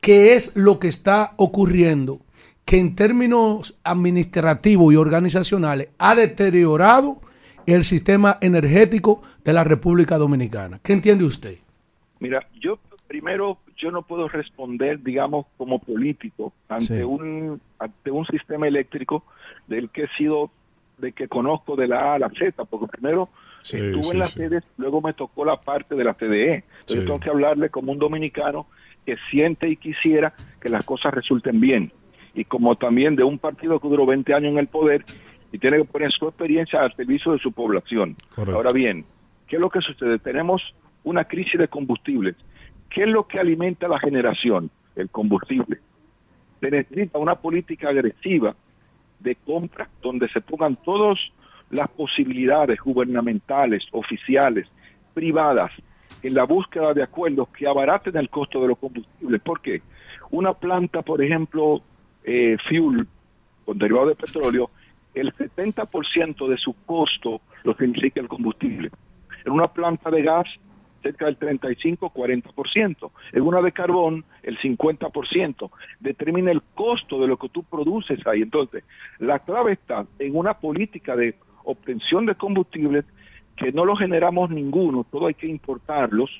que 0.00 0.34
es 0.34 0.56
lo 0.56 0.78
que 0.78 0.88
está 0.88 1.34
ocurriendo 1.36 2.23
que 2.64 2.78
en 2.80 2.96
términos 2.96 3.78
administrativos 3.84 4.92
y 4.92 4.96
organizacionales 4.96 5.88
ha 5.98 6.14
deteriorado 6.14 7.18
el 7.66 7.84
sistema 7.84 8.36
energético 8.40 9.22
de 9.44 9.52
la 9.52 9.64
República 9.64 10.16
Dominicana? 10.18 10.78
¿Qué 10.82 10.92
entiende 10.92 11.24
usted? 11.24 11.58
Mira, 12.20 12.46
yo 12.60 12.78
primero 13.06 13.58
yo 13.76 13.90
no 13.90 14.02
puedo 14.02 14.28
responder, 14.28 15.02
digamos, 15.02 15.46
como 15.56 15.78
político 15.78 16.52
ante 16.68 16.98
Sí. 16.98 17.02
un 17.02 17.60
ante 17.78 18.10
un 18.10 18.24
sistema 18.26 18.66
eléctrico 18.66 19.24
del 19.66 19.90
que 19.90 20.04
he 20.04 20.08
sido, 20.16 20.50
de 20.98 21.12
que 21.12 21.28
conozco 21.28 21.76
de 21.76 21.88
la 21.88 22.12
A 22.12 22.14
a 22.14 22.18
la 22.18 22.30
Z, 22.30 22.64
porque 22.64 22.86
primero 22.86 23.28
Sí, 23.62 23.78
estuve 23.78 24.02
sí, 24.04 24.10
en 24.12 24.18
la 24.18 24.26
sí. 24.28 24.34
sede, 24.38 24.60
luego 24.76 25.00
me 25.00 25.12
tocó 25.14 25.44
la 25.44 25.60
parte 25.60 25.94
de 25.94 26.04
la 26.04 26.14
CDE. 26.14 26.64
Entonces 26.80 27.04
tengo 27.06 27.18
que 27.20 27.30
hablarle 27.30 27.70
como 27.70 27.92
un 27.92 27.98
dominicano 27.98 28.66
que 29.06 29.16
siente 29.30 29.68
y 29.68 29.76
quisiera 29.76 30.34
que 30.60 30.68
las 30.68 30.84
cosas 30.84 31.12
resulten 31.14 31.60
bien. 31.60 31.90
Y 32.34 32.44
como 32.44 32.76
también 32.76 33.16
de 33.16 33.24
un 33.24 33.38
partido 33.38 33.78
que 33.78 33.88
duró 33.88 34.06
20 34.06 34.34
años 34.34 34.52
en 34.52 34.58
el 34.58 34.66
poder 34.66 35.04
y 35.52 35.58
tiene 35.58 35.78
que 35.78 35.84
poner 35.84 36.10
su 36.12 36.26
experiencia 36.26 36.80
al 36.82 36.92
servicio 36.94 37.32
de 37.32 37.38
su 37.38 37.52
población. 37.52 38.16
Correcto. 38.34 38.56
Ahora 38.56 38.72
bien, 38.72 39.04
¿qué 39.46 39.56
es 39.56 39.60
lo 39.60 39.70
que 39.70 39.80
sucede? 39.80 40.18
Tenemos 40.18 40.62
una 41.04 41.24
crisis 41.24 41.58
de 41.58 41.68
combustibles. 41.68 42.34
¿Qué 42.90 43.02
es 43.04 43.08
lo 43.08 43.26
que 43.26 43.38
alimenta 43.38 43.86
la 43.86 44.00
generación? 44.00 44.70
El 44.96 45.10
combustible. 45.10 45.78
Se 46.60 46.70
necesita 46.70 47.18
una 47.18 47.36
política 47.36 47.88
agresiva 47.90 48.54
de 49.20 49.36
compra 49.36 49.88
donde 50.02 50.28
se 50.28 50.40
pongan 50.40 50.76
todas 50.76 51.18
las 51.70 51.88
posibilidades 51.88 52.80
gubernamentales, 52.80 53.84
oficiales, 53.92 54.68
privadas, 55.12 55.72
en 56.22 56.34
la 56.34 56.44
búsqueda 56.44 56.94
de 56.94 57.02
acuerdos 57.02 57.48
que 57.48 57.66
abaraten 57.66 58.16
el 58.16 58.30
costo 58.30 58.60
de 58.62 58.68
los 58.68 58.78
combustibles. 58.78 59.40
¿Por 59.42 59.60
qué? 59.60 59.82
Una 60.30 60.54
planta, 60.54 61.02
por 61.02 61.22
ejemplo, 61.22 61.82
eh, 62.24 62.56
fuel, 62.68 63.06
con 63.64 63.78
derivado 63.78 64.08
de 64.08 64.14
petróleo, 64.16 64.70
el 65.14 65.32
70% 65.32 66.48
de 66.48 66.56
su 66.56 66.74
costo 66.84 67.40
lo 67.62 67.74
significa 67.74 68.20
el 68.20 68.28
combustible. 68.28 68.90
En 69.44 69.52
una 69.52 69.68
planta 69.68 70.10
de 70.10 70.22
gas, 70.22 70.46
cerca 71.02 71.26
del 71.26 71.38
35-40%. 71.38 73.10
En 73.32 73.42
una 73.42 73.60
de 73.60 73.72
carbón, 73.72 74.24
el 74.42 74.58
50%. 74.58 75.70
Determina 76.00 76.50
el 76.50 76.62
costo 76.74 77.20
de 77.20 77.28
lo 77.28 77.36
que 77.36 77.50
tú 77.50 77.62
produces 77.62 78.26
ahí. 78.26 78.42
Entonces, 78.42 78.84
la 79.18 79.38
clave 79.38 79.72
está 79.72 80.06
en 80.18 80.34
una 80.34 80.54
política 80.54 81.14
de 81.14 81.36
obtención 81.64 82.26
de 82.26 82.34
combustibles 82.34 83.04
que 83.56 83.70
no 83.70 83.84
lo 83.84 83.94
generamos 83.94 84.50
ninguno, 84.50 85.06
todo 85.10 85.28
hay 85.28 85.34
que 85.34 85.46
importarlos 85.46 86.30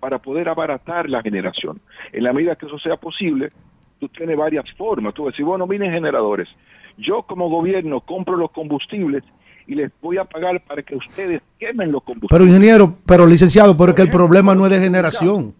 para 0.00 0.18
poder 0.18 0.48
abaratar 0.48 1.08
la 1.08 1.22
generación. 1.22 1.80
En 2.12 2.24
la 2.24 2.32
medida 2.32 2.56
que 2.56 2.66
eso 2.66 2.78
sea 2.78 2.96
posible, 2.96 3.50
tú 3.98 4.08
tienes 4.08 4.36
varias 4.36 4.64
formas. 4.76 5.14
Tú 5.14 5.26
decís, 5.26 5.44
bueno, 5.44 5.66
miren 5.66 5.92
generadores, 5.92 6.48
yo 6.96 7.22
como 7.22 7.48
gobierno 7.48 8.00
compro 8.00 8.36
los 8.36 8.50
combustibles 8.50 9.22
y 9.66 9.74
les 9.74 9.92
voy 10.00 10.18
a 10.18 10.24
pagar 10.24 10.62
para 10.64 10.82
que 10.82 10.96
ustedes 10.96 11.42
quemen 11.58 11.92
los 11.92 12.02
combustibles. 12.02 12.30
Pero 12.30 12.46
ingeniero, 12.46 12.96
pero 13.06 13.26
licenciado, 13.26 13.76
pero 13.76 13.90
es 13.90 13.96
que 13.96 14.02
el 14.02 14.10
problema 14.10 14.54
no 14.54 14.66
es 14.66 14.72
de 14.72 14.80
generación. 14.80 15.54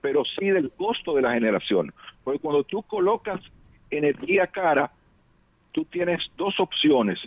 pero 0.00 0.24
sí 0.36 0.46
del 0.46 0.70
costo 0.72 1.14
de 1.14 1.22
la 1.22 1.32
generación. 1.32 1.92
Porque 2.24 2.40
cuando 2.40 2.64
tú 2.64 2.82
colocas 2.82 3.40
energía 3.90 4.48
cara, 4.48 4.90
tú 5.70 5.84
tienes 5.84 6.20
dos 6.36 6.58
opciones. 6.58 7.18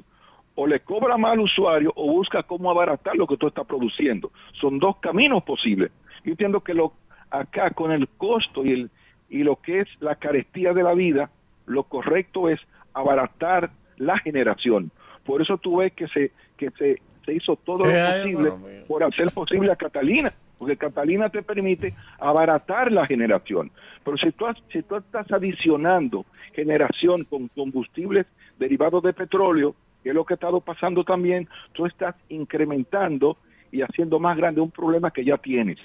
O 0.55 0.67
le 0.67 0.81
cobra 0.81 1.17
más 1.17 1.33
al 1.33 1.41
usuario 1.41 1.91
o 1.95 2.11
busca 2.11 2.43
cómo 2.43 2.69
abaratar 2.69 3.15
lo 3.15 3.27
que 3.27 3.37
tú 3.37 3.47
estás 3.47 3.65
produciendo. 3.65 4.31
Son 4.59 4.77
dos 4.79 4.97
caminos 4.97 5.43
posibles. 5.43 5.91
Yo 6.23 6.31
entiendo 6.31 6.61
que 6.61 6.73
lo, 6.73 6.93
acá 7.29 7.71
con 7.71 7.91
el 7.91 8.07
costo 8.09 8.65
y, 8.65 8.71
el, 8.71 8.91
y 9.35 9.43
lo 9.43 9.57
que 9.57 9.81
es 9.81 9.87
la 9.99 10.15
carestía 10.15 10.71
de 10.71 10.81
la 10.81 10.93
vida, 10.93 11.29
lo 11.65 11.83
correcto 11.83 12.47
es 12.47 12.57
abaratar 12.93 13.69
la 13.97 14.17
generación. 14.19 14.91
Por 15.25 15.41
eso 15.41 15.57
tú 15.57 15.77
ves 15.77 15.91
que 15.91 16.07
se, 16.07 16.31
que 16.55 16.71
se, 16.71 17.01
se 17.25 17.33
hizo 17.33 17.57
todo 17.57 17.79
lo 17.79 17.83
¿Qué 17.83 17.99
hay, 17.99 18.33
posible 18.33 18.51
por 18.87 19.03
hacer 19.03 19.25
posible 19.33 19.73
a 19.73 19.75
Catalina, 19.75 20.31
porque 20.57 20.77
Catalina 20.77 21.27
te 21.27 21.43
permite 21.43 21.93
abaratar 22.17 22.93
la 22.93 23.05
generación. 23.05 23.71
Pero 24.05 24.15
si 24.15 24.31
tú, 24.31 24.45
si 24.71 24.83
tú 24.83 24.95
estás 24.95 25.29
adicionando 25.29 26.25
generación 26.53 27.25
con 27.25 27.49
combustibles 27.49 28.27
derivados 28.57 29.03
de 29.03 29.11
petróleo, 29.11 29.75
que 30.01 30.09
es 30.09 30.15
lo 30.15 30.23
que 30.23 30.35
ha 30.35 30.35
estado 30.35 30.61
pasando 30.61 31.03
también, 31.03 31.49
tú 31.73 31.85
estás 31.85 32.15
incrementando 32.29 33.35
y 33.69 33.81
haciendo 33.81 34.17
más 34.17 34.37
grande 34.37 34.61
un 34.61 34.71
problema 34.71 35.11
que 35.11 35.25
ya 35.25 35.37
tienes. 35.37 35.79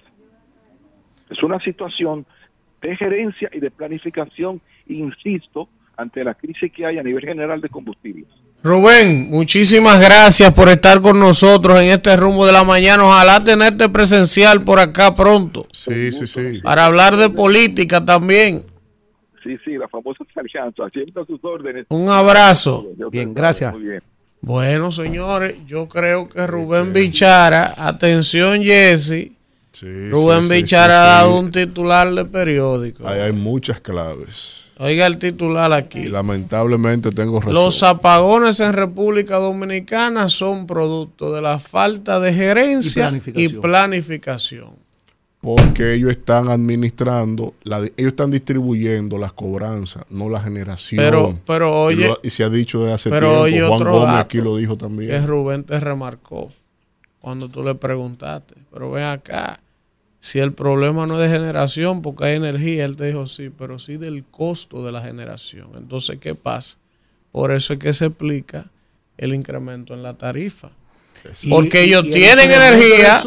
Es 1.29 1.43
una 1.43 1.59
situación 1.59 2.27
de 2.81 2.97
gerencia 2.97 3.51
y 3.53 3.61
de 3.61 3.71
planificación, 3.71 4.61
insisto, 4.87 5.69
ante 5.97 6.25
la 6.25 6.35
crisis 6.35 6.73
que 6.73 6.87
hay 6.87 6.99
a 6.99 7.03
nivel 7.03 7.25
general 7.25 7.61
de 7.61 7.69
combustibles. 7.69 8.27
Rubén, 8.63 9.31
muchísimas 9.31 9.99
gracias 10.01 10.53
por 10.53 10.69
estar 10.69 11.01
con 11.01 11.19
nosotros 11.19 11.81
en 11.81 11.89
este 11.89 12.15
rumbo 12.17 12.45
de 12.45 12.53
la 12.53 12.63
mañana. 12.63 13.05
Ojalá 13.05 13.43
tenerte 13.43 13.89
presencial 13.89 14.63
por 14.63 14.79
acá 14.79 15.15
pronto. 15.15 15.67
Sí, 15.73 16.13
sí, 16.13 16.27
sí. 16.27 16.61
Para 16.63 16.85
hablar 16.85 17.17
de 17.17 17.31
política 17.31 18.05
también. 18.05 18.63
Sí, 19.43 19.57
sí, 19.65 19.79
la 19.79 19.89
famosa 19.89 20.25
alianza, 20.35 20.91
siempre 20.91 21.23
a 21.23 21.25
sus 21.25 21.43
órdenes. 21.43 21.87
Un 21.89 22.11
abrazo. 22.11 22.87
Bien, 23.11 23.33
gracias. 23.33 23.73
Muy 23.73 23.85
bien. 23.85 24.03
Bueno, 24.43 24.91
señores, 24.91 25.57
yo 25.67 25.89
creo 25.89 26.29
que 26.29 26.47
Rubén 26.47 26.93
Bichara, 26.93 27.75
atención 27.77 28.63
Jesse, 28.63 29.33
Rubén 30.11 30.43
sí, 30.43 30.49
sí, 30.49 30.55
Bichara 30.55 30.95
sí, 30.95 30.99
ha 31.01 31.05
dado 31.05 31.39
un 31.39 31.51
titular 31.51 32.13
de 32.13 32.25
periódico. 32.25 33.07
Ahí 33.07 33.21
hay 33.21 33.33
muchas 33.33 33.81
claves. 33.81 34.53
Oiga 34.79 35.07
el 35.07 35.19
titular 35.19 35.71
Y 35.71 35.75
aquí. 35.75 36.05
lamentablemente 36.09 37.11
tengo 37.11 37.39
razón. 37.41 37.55
Los 37.55 37.83
apagones 37.83 38.61
en 38.61 38.73
República 38.73 39.37
Dominicana 39.37 40.29
son 40.31 40.67
producto 40.67 41.33
de 41.33 41.43
la 41.43 41.59
falta 41.59 42.19
de 42.19 42.33
gerencia 42.33 43.03
y 43.03 43.09
planificación. 43.09 43.61
planificación. 43.63 44.71
Porque 45.43 45.95
ellos 45.95 46.11
están 46.11 46.49
administrando, 46.49 47.55
la, 47.63 47.79
ellos 47.79 47.93
están 48.13 48.31
distribuyendo 48.31 49.17
las 49.17 49.33
cobranzas, 49.33 50.05
no 50.11 50.29
la 50.29 50.41
generación. 50.43 51.03
Pero- 51.03 51.39
pero 51.47 51.83
oye- 51.85 52.05
y, 52.05 52.09
lo- 52.09 52.21
y 52.23 52.29
se 52.31 52.45
ha 52.45 52.51
dicho 52.51 52.81
desde 52.81 52.93
hace 52.95 53.11
Pero 53.11 53.27
tiempo. 53.29 53.43
oye 53.43 53.61
Juan 53.61 53.73
otro 53.73 53.93
Gómez 53.93 54.07
dato 54.09 54.19
aquí 54.19 54.39
lo 54.39 54.57
dijo 54.57 54.77
también. 54.77 55.11
que 55.11 55.21
Rubén 55.21 55.65
te 55.65 55.81
remarcó 55.81 56.51
cuando 57.21 57.49
tú 57.49 57.63
le 57.63 57.75
preguntaste. 57.75 58.55
Pero 58.73 58.91
ven 58.91 59.05
acá, 59.05 59.61
si 60.21 60.39
el 60.39 60.53
problema 60.53 61.07
no 61.07 61.23
es 61.23 61.31
de 61.31 61.37
generación 61.39 62.03
porque 62.03 62.25
hay 62.25 62.37
energía, 62.37 62.85
él 62.85 62.97
te 62.97 63.07
dijo 63.07 63.27
sí, 63.27 63.51
pero 63.57 63.79
sí 63.79 63.97
del 63.97 64.25
costo 64.25 64.85
de 64.85 64.93
la 64.93 65.03
generación. 65.03 65.69
Entonces, 65.77 66.19
¿qué 66.21 66.35
pasa? 66.35 66.77
Por 67.33 67.53
eso 67.53 67.75
es 67.75 67.79
que 67.79 67.93
se 67.93 68.07
explica 68.07 68.67
el 69.17 69.35
incremento 69.35 69.95
en 69.95 70.03
la 70.03 70.15
tarifa. 70.15 70.71
Y- 71.43 71.51
Porque 71.51 71.83
y- 71.85 71.89
ellos 71.89 72.05
y 72.07 72.09
el 72.09 72.15
tienen 72.15 72.51
energía, 72.51 73.21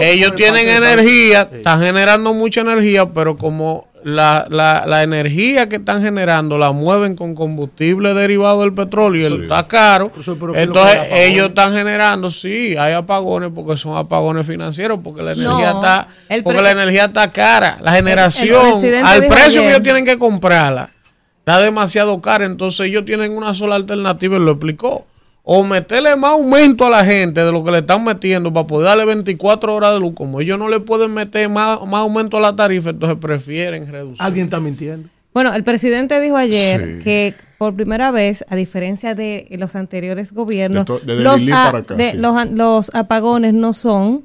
ellos 0.00 0.36
tienen 0.36 0.68
energía, 0.68 1.48
Sí. 1.50 1.56
están 1.58 1.82
generando 1.82 2.32
mucha 2.34 2.60
energía, 2.60 3.12
pero 3.12 3.36
como 3.36 3.88
la, 4.04 4.46
la, 4.50 4.84
la 4.86 5.02
energía 5.02 5.68
que 5.68 5.76
están 5.76 6.02
generando 6.02 6.58
la 6.58 6.72
mueven 6.72 7.14
con 7.16 7.34
combustible 7.34 8.14
derivado 8.14 8.62
del 8.62 8.72
petróleo 8.74 9.20
y 9.26 9.28
Sí. 9.30 9.34
el- 9.36 9.42
está 9.44 9.66
caro, 9.68 10.10
Eso, 10.18 10.36
pero 10.38 10.52
¿qué 10.52 10.62
es 10.62 10.66
lo 10.68 10.74
entonces 10.74 11.00
ellos 11.12 11.48
están 11.50 11.72
generando, 11.72 12.28
sí, 12.30 12.76
hay 12.76 12.92
apagones 12.94 13.50
porque 13.54 13.76
son 13.76 13.96
apagones 13.96 14.46
financieros, 14.46 14.98
porque 15.02 15.22
la 15.22 15.32
energía 15.32 15.72
No, 15.72 15.80
está, 15.80 16.08
porque 16.42 16.62
la 16.62 16.70
energía 16.72 17.04
está 17.06 17.30
cara, 17.30 17.78
la 17.82 17.92
generación, 17.92 18.82
al 19.04 19.26
precio 19.26 19.62
que 19.62 19.68
ellos 19.70 19.82
tienen 19.82 20.04
que 20.04 20.18
comprarla, 20.18 20.90
está 21.38 21.60
demasiado 21.60 22.20
cara, 22.20 22.44
entonces 22.44 22.86
ellos 22.86 23.04
tienen 23.04 23.36
una 23.36 23.54
sola 23.54 23.76
alternativa 23.76 24.36
y 24.36 24.40
lo 24.40 24.52
explicó. 24.52 25.06
O 25.44 25.64
meterle 25.64 26.14
más 26.14 26.32
aumento 26.32 26.86
a 26.86 26.90
la 26.90 27.04
gente 27.04 27.44
de 27.44 27.50
lo 27.50 27.64
que 27.64 27.72
le 27.72 27.78
están 27.78 28.04
metiendo 28.04 28.52
para 28.52 28.66
poder 28.66 28.86
darle 28.90 29.04
24 29.06 29.74
horas 29.74 29.92
de 29.94 29.98
luz. 30.00 30.12
Como 30.14 30.40
ellos 30.40 30.56
no 30.58 30.68
le 30.68 30.78
pueden 30.78 31.12
meter 31.12 31.48
más, 31.48 31.80
más 31.86 32.00
aumento 32.02 32.36
a 32.36 32.40
la 32.40 32.54
tarifa, 32.54 32.90
entonces 32.90 33.18
prefieren 33.20 33.90
reducir. 33.90 34.16
Alguien 34.22 34.44
está 34.44 34.60
mintiendo. 34.60 35.08
Bueno, 35.34 35.52
el 35.54 35.64
presidente 35.64 36.20
dijo 36.20 36.36
ayer 36.36 36.98
Sí. 36.98 37.04
que 37.04 37.34
por 37.58 37.74
primera 37.74 38.10
vez, 38.10 38.44
a 38.50 38.56
diferencia 38.56 39.14
de 39.14 39.46
los 39.52 39.74
anteriores 39.76 40.32
gobiernos, 40.32 40.84
De 40.84 41.16
to- 41.16 41.22
los, 41.22 41.42
a- 41.44 41.70
para 41.72 41.78
acá, 41.78 41.94
de- 41.94 42.10
sí. 42.12 42.16
los, 42.18 42.36
an- 42.36 42.56
los 42.56 42.94
apagones 42.94 43.54
no 43.54 43.72
son 43.72 44.22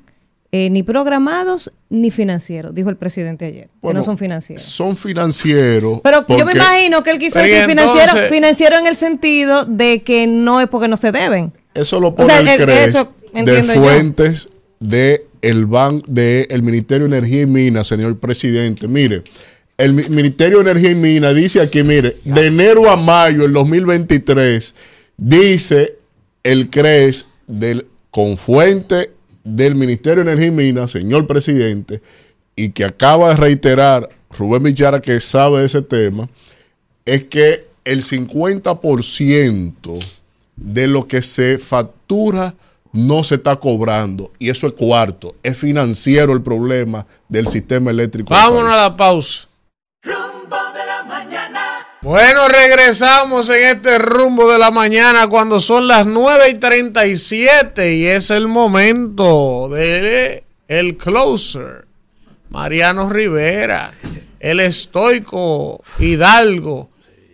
eh, 0.51 0.69
ni 0.69 0.81
programados 0.83 1.71
ni 1.89 2.09
financieros, 2.11 2.73
dijo 2.73 2.89
el 2.89 2.95
presidente 2.95 3.45
ayer, 3.45 3.69
que 3.81 3.93
no 3.93 4.03
son 4.03 4.17
financieros. 4.17 4.63
Son 4.63 4.95
financieros. 4.95 5.99
Pero 6.03 6.25
yo 6.27 6.45
me 6.45 6.53
imagino 6.53 7.03
que 7.03 7.11
él 7.11 7.17
quiso 7.19 7.39
decir 7.39 7.63
financiero, 7.65 8.01
entonces- 8.05 8.29
financiero 8.29 8.77
en 8.79 8.87
el 8.87 8.95
sentido 8.95 9.65
de 9.65 10.03
que 10.03 10.25
no 10.27 10.61
es 10.61 10.67
porque 10.69 10.87
no 10.87 10.95
se 10.97 11.11
deben. 11.11 11.51
Eso 11.73 11.99
lo 11.99 12.15
pone 12.15 12.27
sea, 12.27 12.39
el 12.39 12.47
el- 12.47 12.57
CRES 12.65 12.87
eso 12.95 13.13
de 13.33 13.43
yo. 13.43 13.81
fuentes 13.81 14.47
de 14.79 15.25
el 15.41 15.65
ban 15.65 16.01
de 16.07 16.47
el 16.49 16.63
Ministerio 16.63 17.07
de 17.07 17.17
Energía 17.17 17.41
y 17.41 17.45
Minas, 17.45 17.87
señor 17.87 18.17
presidente. 18.17 18.87
Mire, 18.87 19.23
el 19.77 19.93
Mi- 19.93 20.03
Ministerio 20.09 20.57
de 20.63 20.71
Energía 20.71 20.91
y 20.91 20.95
Minas 20.95 21.35
dice 21.35 21.61
aquí, 21.61 21.83
mire, 21.83 22.15
de 22.23 22.45
enero 22.47 22.89
a 22.89 22.95
mayo 22.95 23.41
del 23.43 23.53
2023, 23.53 24.73
dice 25.17 25.95
el 26.43 26.69
CRES 26.69 27.27
del, 27.47 27.85
con 28.11 28.37
fuente 28.37 29.11
del 29.47 29.75
Ministerio 29.75 30.23
de 30.23 30.31
Energía 30.31 30.47
y 30.47 30.51
Minas, 30.51 30.91
señor 30.91 31.25
presidente, 31.25 32.01
y 32.55 32.69
que 32.69 32.85
acaba 32.85 33.29
de 33.29 33.35
reiterar 33.35 34.09
Rubén 34.37 34.63
Michara, 34.63 35.01
que 35.01 35.19
sabe 35.21 35.59
de 35.59 35.67
ese 35.67 35.81
tema, 35.81 36.29
es 37.05 37.23
que 37.25 37.67
el 37.85 38.03
50% 38.03 39.99
de 40.57 40.87
lo 40.87 41.07
que 41.07 41.21
se 41.21 41.57
factura 41.57 42.55
no 42.91 43.23
se 43.23 43.35
está 43.35 43.55
cobrando. 43.55 44.31
Y 44.39 44.49
eso 44.49 44.67
es 44.67 44.73
cuarto. 44.73 45.35
Es 45.43 45.57
financiero 45.57 46.33
el 46.33 46.41
problema 46.41 47.07
del 47.29 47.47
sistema 47.47 47.91
eléctrico. 47.91 48.33
Vámonos 48.33 48.73
a 48.73 48.77
la 48.77 48.97
pausa. 48.97 49.47
Bueno, 52.07 52.47
regresamos 52.47 53.49
en 53.49 53.65
este 53.65 53.99
rumbo 53.99 54.49
de 54.49 54.57
la 54.57 54.71
mañana 54.71 55.27
cuando 55.27 55.59
son 55.59 55.89
las 55.89 56.07
9 56.07 56.51
y 56.51 56.53
37 56.53 57.95
y 57.95 58.05
es 58.05 58.31
el 58.31 58.47
momento 58.47 59.67
de 59.67 60.45
el 60.69 60.95
closer, 60.95 61.85
Mariano 62.49 63.09
Rivera, 63.09 63.91
el 64.39 64.61
estoico 64.61 65.83
Hidalgo, 65.99 66.91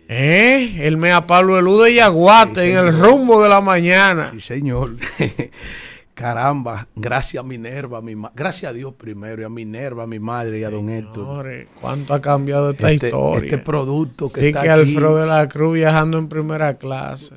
¿eh? 0.08 0.80
el 0.80 0.96
mea 0.96 1.24
Pablo 1.24 1.56
Elú 1.56 1.80
de 1.80 1.94
Yaguate 1.94 2.72
en 2.72 2.78
el 2.78 2.98
rumbo 2.98 3.40
de 3.44 3.50
la 3.50 3.60
mañana. 3.60 4.28
Sí, 4.32 4.40
señor. 4.40 4.96
Caramba, 6.14 6.86
gracias 6.94 7.42
a 7.42 7.46
Minerva, 7.46 7.98
a 7.98 8.00
mi 8.00 8.14
ma- 8.14 8.32
gracias 8.36 8.70
a 8.70 8.72
Dios 8.72 8.94
primero, 8.96 9.42
y 9.42 9.44
a 9.44 9.48
Minerva, 9.48 10.04
a 10.04 10.06
mi 10.06 10.20
madre 10.20 10.60
y 10.60 10.64
a 10.64 10.70
don 10.70 10.88
Héctor. 10.88 11.26
Señores, 11.26 11.68
¿Cuánto 11.80 12.14
ha 12.14 12.20
cambiado 12.20 12.70
esta 12.70 12.92
Este- 12.92 13.08
historia? 13.08 13.40
este 13.44 13.58
producto 13.58 14.30
que 14.30 14.44
y 14.44 14.46
está 14.48 14.62
que 14.62 14.70
aquí. 14.70 14.80
Alfredo 14.90 15.16
de 15.16 15.26
la 15.26 15.48
Cruz 15.48 15.74
viajando 15.74 16.18
en 16.18 16.28
primera 16.28 16.74
clase. 16.74 17.34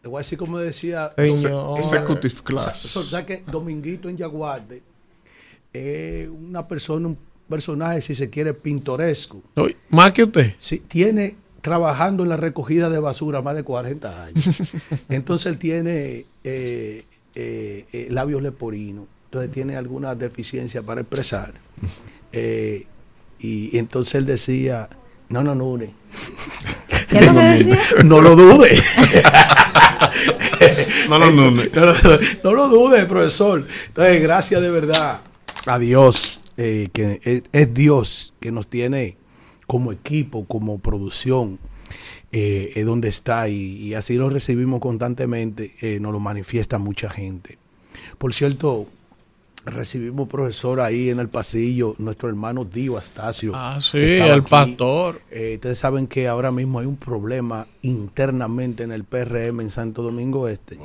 Te 0.00 0.06
voy 0.08 0.18
a 0.18 0.20
decir 0.20 0.38
como 0.38 0.58
decía 0.58 1.10
Señor. 1.16 1.76
Executive 1.78 2.34
class. 2.44 2.78
Sa- 2.82 3.02
¿sabes 3.02 3.26
que 3.26 3.42
Dominguito 3.50 4.08
en 4.08 4.16
Yaguarte 4.16 4.82
es 5.72 6.28
una 6.28 6.68
persona, 6.68 7.08
un 7.08 7.18
personaje, 7.48 8.00
si 8.00 8.14
se 8.14 8.30
quiere, 8.30 8.54
pintoresco. 8.54 9.42
Más 9.90 10.12
que 10.12 10.22
usted. 10.22 10.54
Sí, 10.56 10.78
tiene 10.86 11.36
trabajando 11.62 12.22
en 12.22 12.28
la 12.28 12.36
recogida 12.36 12.88
de 12.90 13.00
basura 13.00 13.42
más 13.42 13.56
de 13.56 13.64
40 13.64 14.22
años. 14.24 14.44
Entonces 15.08 15.46
él 15.46 15.58
tiene 15.58 16.26
eh, 16.44 17.04
eh, 17.40 17.86
eh, 17.92 18.08
labios 18.10 18.42
leporinos. 18.42 19.06
Entonces 19.26 19.52
tiene 19.52 19.76
alguna 19.76 20.14
deficiencia 20.16 20.82
para 20.82 21.00
expresar. 21.02 21.54
Eh, 22.30 22.84
y, 23.38 23.74
y 23.74 23.78
entonces 23.78 24.16
él 24.16 24.26
decía, 24.26 24.90
no, 25.30 25.42
no, 25.42 25.54
no, 25.54 25.78
ne. 25.78 25.94
¿Qué 27.08 27.20
es 27.20 27.32
lo 27.32 27.40
decía? 27.40 27.78
no 28.04 28.20
lo 28.20 28.36
dude. 28.36 28.76
No, 31.08 31.18
no, 31.18 31.30
no, 31.30 31.50
no. 31.50 31.62
No, 31.64 31.86
lo- 31.86 31.94
no 32.44 32.52
lo 32.52 32.68
dude, 32.68 33.06
profesor. 33.06 33.66
Entonces, 33.86 34.22
gracias 34.22 34.60
de 34.60 34.70
verdad 34.70 35.22
a 35.66 35.78
Dios, 35.78 36.42
eh, 36.56 36.88
que 36.92 37.18
es, 37.24 37.42
es 37.52 37.72
Dios 37.74 38.34
que 38.40 38.50
nos 38.52 38.68
tiene 38.68 39.16
como 39.66 39.92
equipo, 39.92 40.44
como 40.46 40.78
producción, 40.78 41.58
eh, 42.30 42.72
es 42.76 42.84
donde 42.84 43.08
está 43.08 43.48
y, 43.48 43.54
y 43.54 43.94
así 43.94 44.16
lo 44.16 44.28
recibimos 44.28 44.80
constantemente, 44.80 45.74
eh, 45.80 45.98
nos 46.00 46.12
lo 46.12 46.20
manifiesta 46.20 46.78
mucha 46.78 47.08
gente. 47.08 47.58
Por 48.18 48.34
cierto, 48.34 48.86
recibimos 49.64 50.28
profesor 50.28 50.80
ahí 50.80 51.08
en 51.08 51.18
el 51.18 51.28
pasillo, 51.28 51.94
nuestro 51.98 52.28
hermano 52.28 52.64
Dio 52.64 52.96
Astacio. 52.96 53.52
Ah, 53.54 53.78
sí, 53.80 53.98
el 53.98 54.40
aquí. 54.40 54.50
pastor. 54.50 55.20
Eh, 55.30 55.54
ustedes 55.54 55.78
saben 55.78 56.06
que 56.06 56.28
ahora 56.28 56.52
mismo 56.52 56.78
hay 56.78 56.86
un 56.86 56.96
problema 56.96 57.66
internamente 57.82 58.82
en 58.82 58.92
el 58.92 59.04
PRM 59.04 59.60
en 59.60 59.70
Santo 59.70 60.02
Domingo 60.02 60.48
Este, 60.48 60.78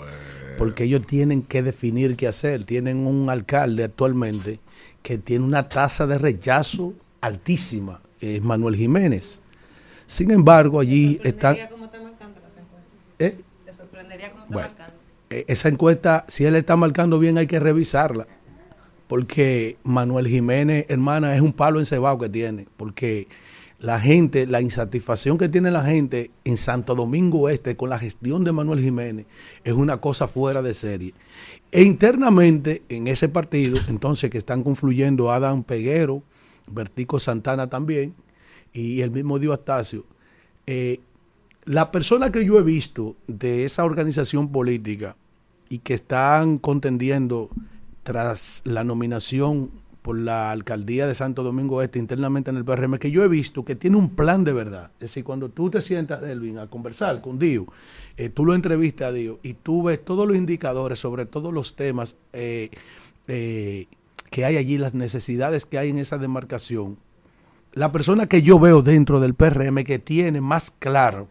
porque 0.57 0.86
ellos 0.86 1.06
tienen 1.06 1.41
que 1.41 1.61
definir 1.61 2.15
qué 2.15 2.28
hacer. 2.28 2.64
Tienen 2.64 3.06
un 3.06 3.30
alcalde 3.30 3.84
actualmente 3.84 4.60
que 5.02 5.18
tiene 5.18 5.44
una 5.45 5.68
tasa 5.68 6.07
de 6.07 6.18
rechazo 6.18 6.94
altísima, 7.22 8.02
es 8.22 8.41
Manuel 8.41 8.76
Jiménez. 8.76 9.41
Sin 10.06 10.32
embargo, 10.32 10.80
allí 10.80 11.20
están... 11.24 11.58
¿Eh? 13.20 13.38
Bueno, 14.50 14.70
eh, 15.30 15.46
esa 15.48 15.70
encuesta, 15.70 16.26
si 16.28 16.46
él 16.46 16.56
está 16.56 16.76
marcando 16.76 17.20
bien, 17.20 17.38
hay 17.38 17.48
que 17.48 17.60
revisarla. 17.60 18.28
Porque 19.08 19.78
Manuel 19.84 20.28
Jiménez, 20.28 20.86
hermana, 20.90 21.36
es 21.36 21.42
un 21.42 21.54
palo 21.54 21.80
encebado 21.80 22.18
que 22.20 22.30
tiene. 22.30 22.68
Porque 22.78 23.28
la 23.84 24.00
gente, 24.00 24.48
la 24.48 24.62
insatisfacción 24.62 25.38
que 25.38 25.50
tiene 25.50 25.70
la 25.70 25.84
gente 25.84 26.32
en 26.46 26.56
Santo 26.56 26.96
Domingo 26.96 27.50
Este 27.50 27.76
con 27.76 27.90
la 27.90 28.00
gestión 28.00 28.46
de 28.46 28.54
Manuel 28.54 28.80
Jiménez 28.80 29.26
es 29.66 29.74
una 29.74 29.98
cosa 29.98 30.28
fuera 30.28 30.62
de 30.62 30.74
serie. 30.74 31.14
E 31.72 31.84
internamente 31.84 32.84
en 32.88 33.08
ese 33.08 33.28
partido, 33.28 33.78
entonces 33.90 34.30
que 34.30 34.38
están 34.38 34.64
confluyendo 34.64 35.32
Adam 35.32 35.64
Peguero, 35.64 36.24
Vertico 36.68 37.20
Santana 37.20 37.70
también, 37.70 38.14
y 38.74 39.02
el 39.02 39.12
mismo 39.12 39.40
Dio 39.40 39.54
Astacio, 39.54 40.06
eh, 40.68 41.00
la 41.66 41.91
persona 41.91 42.32
que 42.32 42.45
yo 42.45 42.60
he 42.60 42.64
visto 42.64 43.16
de 43.28 43.64
esa 43.64 43.86
organización 43.86 44.52
política 44.52 45.16
y 45.70 45.80
que 45.80 45.94
están 45.94 46.58
contendiendo 46.58 47.50
tras 48.04 48.62
la 48.66 48.84
nominación 48.84 49.72
por 50.02 50.20
la 50.20 50.52
alcaldía 50.52 51.08
de 51.08 51.16
Santo 51.16 51.44
Domingo 51.44 51.82
Este 51.82 51.98
internamente 51.98 52.50
en 52.50 52.58
el 52.58 52.66
PRM, 52.66 52.98
que 52.98 53.12
yo 53.12 53.24
he 53.24 53.30
visto 53.30 53.64
que 53.64 53.76
tiene 53.76 53.95
un 53.95 54.10
plan 54.10 54.44
de 54.44 54.52
verdad. 54.52 54.91
Es 54.95 55.12
decir, 55.12 55.24
cuando 55.24 55.50
tú 55.50 55.70
te 55.70 55.82
sientas, 55.82 56.22
Elvin, 56.24 56.58
a 56.58 56.68
conversar 56.68 57.22
con 57.22 57.40
Dio, 57.40 57.68
eh, 58.18 58.28
tú 58.28 58.45
lo 58.45 58.54
entrevistas 58.54 59.08
a 59.08 59.12
Dio 59.14 59.40
y 59.41 59.54
tú 59.54 59.84
ves 59.84 60.04
todos 60.04 60.28
los 60.28 60.36
indicadores 60.36 60.99
sobre 60.99 61.26
todos 61.26 61.54
los 61.54 61.78
temas 61.78 62.18
eh, 62.34 62.70
que 63.26 64.46
hay 64.46 64.57
allí, 64.57 64.78
las 64.78 64.94
necesidades 64.94 65.65
que 65.65 65.78
hay 65.78 65.91
en 65.91 65.97
esa 65.99 66.18
demarcación. 66.18 66.97
La 67.73 67.91
persona 67.91 68.27
que 68.27 68.41
yo 68.41 68.60
veo 68.60 68.81
dentro 68.81 69.19
del 69.19 69.34
PRM 69.34 69.84
que 69.84 69.99
tiene 69.99 70.41
más 70.41 70.71
claro 70.71 71.27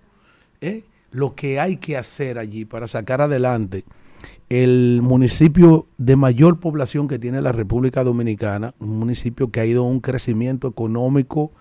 ¿eh? 0.61 0.85
lo 1.11 1.35
que 1.35 1.61
hay 1.61 1.77
que 1.77 1.97
hacer 1.97 2.39
allí 2.39 2.65
para 2.65 2.89
sacar 2.89 3.21
adelante 3.21 3.85
el 4.49 5.01
municipio 5.03 5.87
de 5.97 6.17
mayor 6.17 6.61
población 6.61 7.09
que 7.09 7.19
tiene 7.19 7.41
la 7.41 7.53
República 7.53 8.05
Dominicana, 8.05 8.75
un 8.81 8.99
municipio 8.99 9.51
que 9.51 9.61
ha 9.61 9.65
ido 9.65 9.83
a 9.83 9.87
un 9.87 10.01
crecimiento 10.01 10.69
económico 10.69 11.53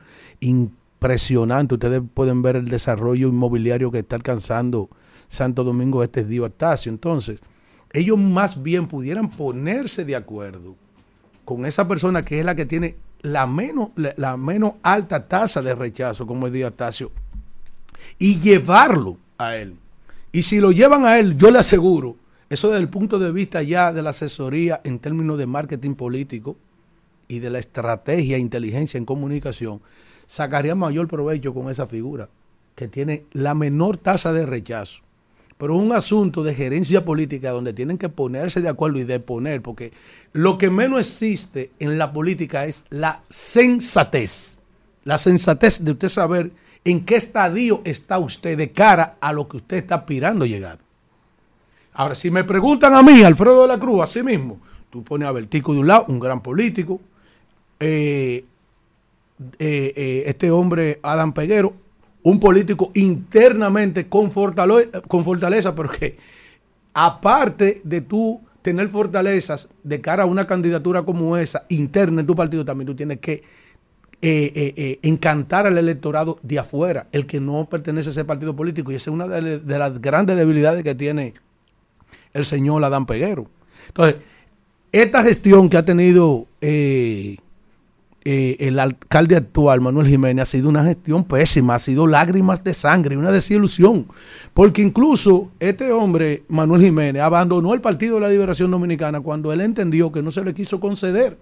impresionante. 0.41 1.75
Ustedes 1.75 2.01
pueden 2.13 2.41
ver 2.41 2.57
el 2.57 2.67
desarrollo 2.67 3.29
inmobiliario 3.29 3.91
que 3.91 3.99
está 3.99 4.17
alcanzando 4.17 4.89
Santo 5.27 5.63
Domingo 5.63 6.03
Este 6.03 6.25
Dio 6.25 6.43
Astacio. 6.43 6.91
Entonces, 6.91 7.39
ellos 7.93 8.19
más 8.19 8.61
bien 8.61 8.87
pudieran 8.87 9.29
ponerse 9.29 10.03
de 10.03 10.17
acuerdo 10.17 10.75
con 11.45 11.65
esa 11.65 11.87
persona 11.87 12.23
que 12.23 12.39
es 12.39 12.45
la 12.45 12.55
que 12.55 12.65
tiene 12.65 12.97
la 13.22 13.48
menos, 13.48 13.90
la, 13.95 14.38
menos 14.38 14.74
alta 14.83 15.27
tasa 15.27 15.61
de 15.61 15.75
rechazo, 15.75 16.25
como 16.25 16.48
es 16.48 16.53
Dio 16.53 16.67
Astacio, 16.67 17.11
y 18.17 18.40
llevarlo 18.40 19.17
a 19.38 19.56
él. 19.56 19.75
Y 20.32 20.43
si 20.43 20.59
lo 20.59 20.72
llevan 20.72 21.06
a 21.06 21.19
él, 21.19 21.38
yo 21.38 21.51
le 21.51 21.59
aseguro, 21.59 22.16
eso 22.50 22.69
desde 22.69 22.82
el 22.82 22.90
punto 22.90 23.19
de 23.19 23.32
vista 23.32 23.61
ya 23.61 23.93
de 23.93 24.01
la 24.01 24.11
asesoría 24.11 24.82
en 24.83 25.00
términos 25.00 25.38
de 25.38 25.48
marketing 25.48 25.93
político 25.95 26.58
y 27.27 27.40
de 27.40 27.50
la 27.50 27.59
estrategia 27.59 28.38
e 28.38 28.40
inteligencia 28.40 28.98
en 28.98 29.06
comunicación, 29.06 29.82
sacaría 30.25 30.75
mayor 30.75 31.08
provecho 31.08 31.53
con 31.53 31.69
esa 31.69 31.85
figura, 31.85 32.30
que 32.75 32.88
tiene 32.88 33.25
la 33.32 33.53
menor 33.53 33.98
tasa 33.98 34.33
de 34.33 34.45
rechazo. 34.45 35.03
Pero 35.61 35.75
es 35.75 35.83
un 35.83 35.91
asunto 35.91 36.41
de 36.41 36.56
gerencia 36.56 37.06
política 37.06 37.51
donde 37.51 37.72
tienen 37.72 37.99
que 37.99 38.09
ponerse 38.09 38.61
de 38.61 38.69
acuerdo 38.69 38.98
y 38.98 39.03
deponer, 39.03 39.61
porque 39.61 39.93
lo 40.33 40.57
que 40.57 40.72
menos 40.72 41.01
existe 41.01 41.69
en 41.77 41.99
la 41.99 42.14
política 42.14 42.65
es 42.65 42.83
la 42.90 43.22
sensatez. 43.30 44.57
La 45.03 45.19
sensatez 45.19 45.85
de 45.85 45.91
usted 45.91 46.09
saber 46.09 46.51
en 46.83 47.06
qué 47.06 47.14
estadio 47.14 47.81
está 47.83 48.17
usted 48.17 48.57
de 48.57 48.72
cara 48.72 49.17
a 49.22 49.33
lo 49.33 49.48
que 49.48 49.57
usted 49.57 49.77
está 49.77 49.98
aspirando 49.98 50.45
a 50.45 50.48
llegar. 50.48 50.80
Ahora, 51.93 52.15
si 52.15 52.31
me 52.31 52.43
preguntan 52.43 52.95
a 52.95 53.03
mí, 53.03 53.22
Alfredo 53.22 53.61
de 53.61 53.67
la 53.67 53.80
Cruz, 53.80 54.01
así 54.01 54.23
mismo, 54.23 54.59
tú 54.90 55.03
pones 55.03 55.27
a 55.27 55.31
Bertico 55.31 55.75
de 55.75 55.80
un 55.81 55.88
lado, 55.88 56.06
un 56.07 56.19
gran 56.19 56.41
político, 56.41 56.99
eh, 57.80 58.43
eh, 59.59 59.93
eh, 59.95 60.23
este 60.25 60.49
hombre, 60.49 60.99
Adam 61.03 61.33
Peguero, 61.33 61.75
un 62.24 62.40
político 62.40 62.91
internamente 62.93 64.08
con, 64.08 64.32
fortale 64.32 64.90
con 65.08 65.24
fortaleza, 65.24 65.74
porque 65.74 66.17
aparte 66.93 67.82
de 67.83 68.01
tú 68.01 68.41
tener 68.61 68.88
fortalezas 68.90 69.69
de 69.83 70.01
cara 70.01 70.24
a 70.24 70.27
una 70.27 70.45
candidatura 70.45 71.03
como 71.03 71.38
esa, 71.38 71.66
interna 71.69 72.22
en 72.22 72.27
tu 72.27 72.35
partido, 72.35 72.64
también 72.64 72.88
tú 72.88 72.95
tienes 72.95 73.19
que 73.19 73.43
eh, 74.24 74.51
eh, 74.53 74.74
eh, 74.77 75.00
encantar 75.01 75.66
al 75.66 75.80
electorado 75.80 76.38
de 76.43 76.59
afuera, 76.59 77.08
el 77.11 77.25
que 77.25 77.40
no 77.40 77.67
pertenece 77.67 78.09
a 78.09 78.11
ese 78.11 78.24
partido 78.24 78.56
político. 78.56 78.91
Y 78.91 78.95
esa 78.95 79.09
es 79.09 79.14
una 79.14 79.27
de, 79.27 79.80
las 79.80 80.00
grandes 80.00 80.38
debilidades 80.38 80.83
que 80.83 80.93
tiene 80.93 81.33
el 82.33 82.45
señor 82.45 82.83
Adán 82.83 83.08
Peguero. 83.08 83.48
Entonces, 83.88 84.17
esta 84.91 85.24
gestión 85.24 85.69
que 85.69 85.77
ha 85.77 85.85
tenido 85.85 86.45
eh, 88.24 88.58
el 88.59 88.77
alcalde 88.80 89.35
actual, 89.35 89.82
Manuel 89.82 90.08
Jiménez, 90.08 90.43
ha 90.43 90.45
sido 90.45 90.69
una 90.69 90.83
gestión 90.83 91.24
pésima, 91.24 91.75
ha 91.75 91.80
sido 91.80 92.06
lágrimas 92.08 92.64
de 92.64 92.74
sangre, 92.74 93.17
una 93.17 93.32
desilusión. 93.32 94.08
Porque 94.53 94.82
incluso 94.82 95.50
este 95.59 95.91
hombre, 95.91 96.43
Manuel 96.48 96.82
Jiménez, 96.83 97.22
abandonó 97.22 97.74
el 97.74 97.82
Partido 97.82 98.16
de 98.16 98.22
la 98.22 98.30
Liberación 98.30 98.69
Dominicana 98.72 99.22
cuando 99.22 99.51
él 99.51 99.61
entendió 99.61 100.11
que 100.11 100.22
no 100.22 100.32
se 100.32 100.43
le 100.43 100.53
quiso 100.53 100.80
conceder. 100.80 101.38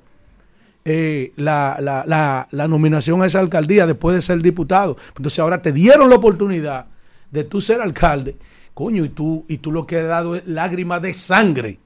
eh, 0.85 1.33
la, 1.35 1.77
la- 1.82 2.06
la- 2.08 2.48
la 2.51 2.67
nominación 2.67 3.22
a 3.22 3.25
esa 3.25 3.40
alcaldía 3.41 3.85
después 3.85 4.16
de 4.16 4.22
ser 4.22 4.41
diputado. 4.41 4.95
Entonces 5.17 5.38
ahora 5.40 5.61
te 5.61 5.74
dieron 5.74 6.09
la 6.09 6.16
oportunidad 6.16 6.88
de 7.30 7.43
tú 7.43 7.59
ser 7.59 7.82
alcalde, 7.82 8.38
coño, 8.74 9.03
y 9.03 9.09
tú, 9.09 9.45
y 9.49 9.58
tú 9.58 9.74
lo 9.74 9.85
que 9.85 9.98
has 9.99 10.08
dado 10.08 10.35
es 10.35 10.48
lágrimas 10.48 11.01
de 11.01 11.14
sangre 11.14 11.80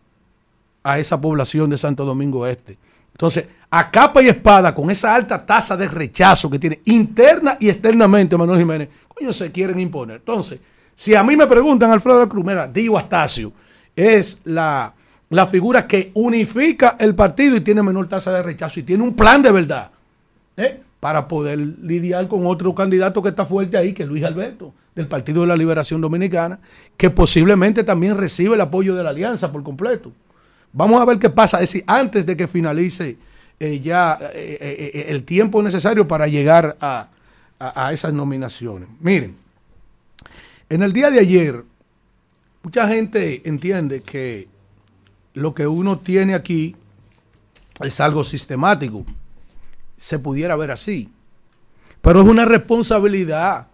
a 0.83 0.99
esa 0.99 1.19
población 1.19 1.71
de 1.71 1.77
Santo 1.77 2.05
Domingo 2.05 2.45
Este. 2.45 2.77
Entonces, 3.13 3.45
a 3.69 3.89
capa 3.89 4.21
y 4.21 4.27
espada, 4.27 4.75
con 4.75 4.91
esa 4.91 5.15
alta 5.15 5.45
tasa 5.45 5.75
de 5.77 5.87
rechazo 5.87 6.49
que 6.49 6.59
tiene 6.59 6.81
interna 6.85 7.57
y 7.59 7.69
externamente 7.69 8.37
Manuel 8.37 8.59
Jiménez, 8.59 8.89
coño, 9.07 9.31
se 9.33 9.51
quieren 9.51 9.79
imponer. 9.79 10.17
Entonces, 10.17 10.59
si 10.95 11.15
a 11.15 11.23
mí 11.23 11.35
me 11.35 11.47
preguntan, 11.47 11.91
Alfredo 11.91 12.19
de 12.19 12.25
la 12.25 12.29
Cruz, 12.29 12.45
mira, 12.45 12.67
Dio 12.67 12.97
Astacio 12.97 13.51
es 13.95 14.41
la, 14.45 14.93
la 15.29 15.47
figura 15.47 15.87
que 15.87 16.11
unifica 16.13 16.97
el 16.99 17.15
partido 17.15 17.55
y 17.55 17.61
tiene 17.61 17.81
menor 17.81 18.07
tasa 18.07 18.31
de 18.31 18.43
rechazo 18.43 18.79
y 18.79 18.83
tiene 18.83 19.03
un 19.03 19.15
plan 19.15 19.41
de 19.41 19.51
verdad 19.51 19.91
¿eh? 20.57 20.81
para 20.99 21.27
poder 21.27 21.57
lidiar 21.57 22.27
con 22.27 22.45
otro 22.45 22.73
candidato 22.75 23.21
que 23.21 23.29
está 23.29 23.45
fuerte 23.45 23.77
ahí, 23.77 23.93
que 23.93 24.03
es 24.03 24.09
Luis 24.09 24.23
Alberto, 24.23 24.73
del 24.95 25.07
Partido 25.07 25.41
de 25.41 25.47
la 25.47 25.57
Liberación 25.57 25.99
Dominicana, 25.99 26.59
que 26.95 27.09
posiblemente 27.09 27.83
también 27.83 28.17
recibe 28.17 28.55
el 28.55 28.61
apoyo 28.61 28.95
de 28.95 29.03
la 29.03 29.09
alianza 29.09 29.51
por 29.51 29.63
completo. 29.63 30.11
Vamos 30.73 30.99
a 30.99 31.05
ver 31.05 31.19
qué 31.19 31.29
pasa, 31.29 31.57
es 31.61 31.69
decir, 31.71 31.83
antes 31.87 32.25
de 32.25 32.35
que 32.35 32.47
finalice 32.47 33.17
eh, 33.59 33.79
ya 33.79 34.17
eh, 34.33 34.57
eh, 34.59 35.05
el 35.09 35.23
tiempo 35.23 35.61
necesario 35.61 36.07
para 36.07 36.27
llegar 36.27 36.75
a- 36.81 37.07
a 37.59 37.93
esas 37.93 38.11
nominaciones. 38.11 38.89
Miren, 38.99 39.37
en 40.69 40.83
el 40.83 40.91
día 40.91 41.09
de 41.11 41.19
ayer, 41.19 41.63
mucha 42.61 42.87
gente 42.89 43.41
entiende 43.47 44.01
que 44.01 44.49
lo 45.33 45.53
que 45.53 45.65
uno 45.67 45.97
tiene 45.99 46.33
aquí 46.33 46.75
es 47.81 47.99
algo 48.01 48.25
sistemático. 48.25 49.05
Se 49.95 50.19
pudiera 50.19 50.55
ver 50.57 50.71
así. 50.71 51.09
Pero 52.01 52.21
es 52.21 52.27
una 52.27 52.43
responsabilidad 52.43 53.67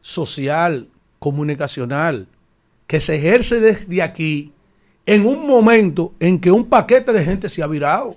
social, 0.00 0.88
comunicacional, 1.18 2.26
que 2.86 3.00
se 3.00 3.16
ejerce 3.16 3.60
desde 3.60 4.00
aquí 4.02 4.53
en 5.06 5.26
un 5.26 5.46
momento 5.46 6.12
en 6.20 6.38
que 6.38 6.50
un 6.50 6.64
paquete 6.64 7.12
de 7.12 7.24
gente 7.24 7.48
se 7.48 7.62
ha 7.62 7.66
virado. 7.66 8.16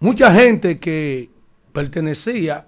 Mucha 0.00 0.32
gente 0.32 0.78
que 0.78 1.30
pertenecía 1.72 2.66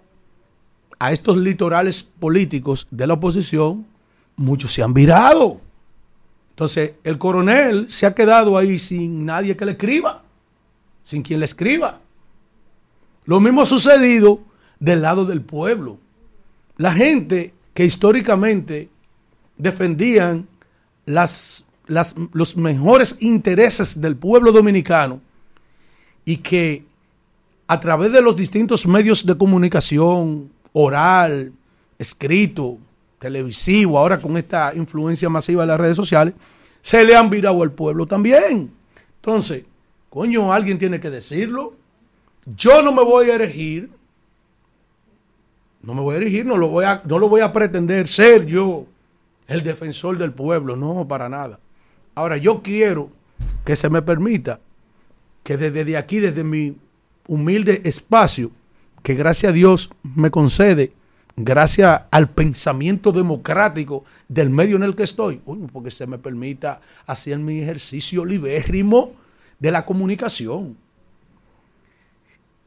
a 0.99 1.13
estos 1.13 1.37
litorales 1.39 2.03
políticos 2.03 2.87
de 2.91 3.07
la 3.07 3.15
oposición, 3.15 3.87
muchos 4.37 4.73
se 4.73 4.83
han 4.83 4.95
virado. 4.95 5.61
Entonces, 6.51 6.93
el 7.05 7.17
coronel 7.17 7.91
se 7.91 8.07
ha 8.07 8.15
quedado 8.15 8.59
ahí 8.59 8.79
sin 8.79 9.25
nadie 9.25 9.57
que 9.57 9.65
le 9.65 9.73
escriba, 9.73 10.23
sin 11.05 11.23
quien 11.23 11.41
le 11.41 11.47
escriba. 11.47 12.01
Lo 13.25 13.41
mismo 13.41 13.63
ha 13.63 13.67
sucedido 13.67 14.43
del 14.79 15.03
lado 15.03 15.25
del 15.25 15.41
pueblo. 15.41 15.99
La 16.77 16.93
gente 16.93 17.55
que 17.75 17.85
históricamente 17.85 18.91
defendían 19.57 20.49
las, 21.07 21.65
los 21.91 22.57
mejores 22.57 23.17
intereses 23.21 24.01
del 24.01 24.17
pueblo 24.17 24.53
dominicano 24.53 25.21
y 26.25 26.37
que 26.39 26.85
a 27.67 27.81
través 27.81 28.13
de 28.13 28.23
los 28.23 28.37
distintos 28.37 28.87
medios 28.87 29.27
de 29.27 29.37
comunicación, 29.37 30.51
oral, 30.73 31.53
escrito, 31.99 32.79
televisivo, 33.19 33.99
ahora 33.99 34.21
con 34.21 34.37
esta 34.37 34.73
influencia 34.75 35.29
masiva 35.29 35.63
de 35.63 35.69
las 35.69 35.81
redes 35.81 35.97
sociales, 35.97 36.35
se 36.81 37.05
le 37.05 37.15
han 37.15 37.29
virado 37.29 37.63
al 37.63 37.73
pueblo 37.73 38.07
también. 38.07 38.71
Entonces, 39.17 39.65
coño, 40.09 40.53
alguien 40.53 40.79
tiene 40.79 40.99
que 40.99 41.11
decirlo. 41.11 41.75
Yo 42.57 42.83
no 42.83 42.93
me 42.93 43.05
voy 43.05 43.31
a 43.31 43.35
erigir, 43.35 43.91
no 45.83 45.95
me 45.95 46.01
voy 46.01 46.15
a 46.15 46.19
erigir, 46.19 46.47
no 46.47 46.57
lo 46.57 46.69
voy 46.69 46.85
a, 46.85 47.03
no 47.05 47.19
lo 47.19 47.29
voy 47.29 47.41
a 47.41 47.53
pretender 47.53 48.09
ser 48.09 48.47
yo 48.47 48.87
el 49.47 49.63
defensor 49.63 50.17
del 50.19 50.33
pueblo, 50.33 50.77
no, 50.77 51.07
para 51.07 51.29
nada. 51.29 51.59
Ahora, 52.21 52.37
yo 52.37 52.61
quiero 52.63 53.09
que 53.65 53.75
se 53.75 53.89
me 53.89 54.03
permita 54.03 54.61
que 55.43 55.57
desde 55.57 55.87
de 55.87 55.97
aquí, 55.97 56.19
desde 56.19 56.45
mi 56.45 56.77
humilde 57.27 57.81
espacio, 57.87 58.51
que 59.03 59.15
gracias 59.15 59.49
a 59.49 59.55
Dios 59.55 59.89
me 60.03 60.31
concede, 60.31 60.93
gracias 61.35 62.03
al 62.11 62.29
pensamiento 62.29 63.11
democrático 63.11 64.05
del 64.29 64.51
medio 64.51 64.77
en 64.77 64.83
el 64.83 64.95
que 64.95 65.05
estoy, 65.05 65.41
porque 65.73 65.91
se 65.91 66.07
me 66.07 66.19
permita 66.19 66.83
hacer 67.07 67.39
mi 67.39 67.61
ejercicio 67.61 68.27
libérrimo 68.27 69.13
de 69.59 69.71
la 69.71 69.87
comunicación. 69.87 70.77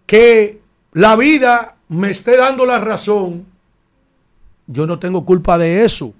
Que 0.07 0.61
la 0.93 1.15
vida 1.15 1.77
me 1.89 2.09
esté 2.09 2.37
dando 2.37 2.65
la 2.65 2.79
razón, 2.79 3.45
yo 4.65 4.87
no 4.87 4.97
tengo 4.97 5.23
culpa 5.23 5.59
de 5.59 5.85
eso. 5.85 6.11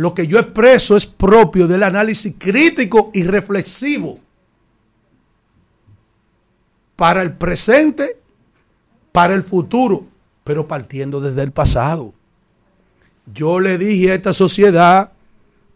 Lo 0.00 0.14
que 0.14 0.26
yo 0.26 0.38
expreso 0.38 0.96
es 0.96 1.04
propio 1.04 1.68
del 1.68 1.82
análisis 1.82 2.34
crítico 2.38 3.10
y 3.12 3.22
reflexivo 3.22 4.18
para 6.96 7.20
el 7.20 7.34
presente, 7.34 8.18
para 9.12 9.34
el 9.34 9.42
futuro, 9.42 10.06
pero 10.42 10.66
partiendo 10.66 11.20
desde 11.20 11.42
el 11.42 11.52
pasado. 11.52 12.14
Yo 13.26 13.60
le 13.60 13.76
dije 13.76 14.12
a 14.12 14.14
esta 14.14 14.32
sociedad 14.32 15.12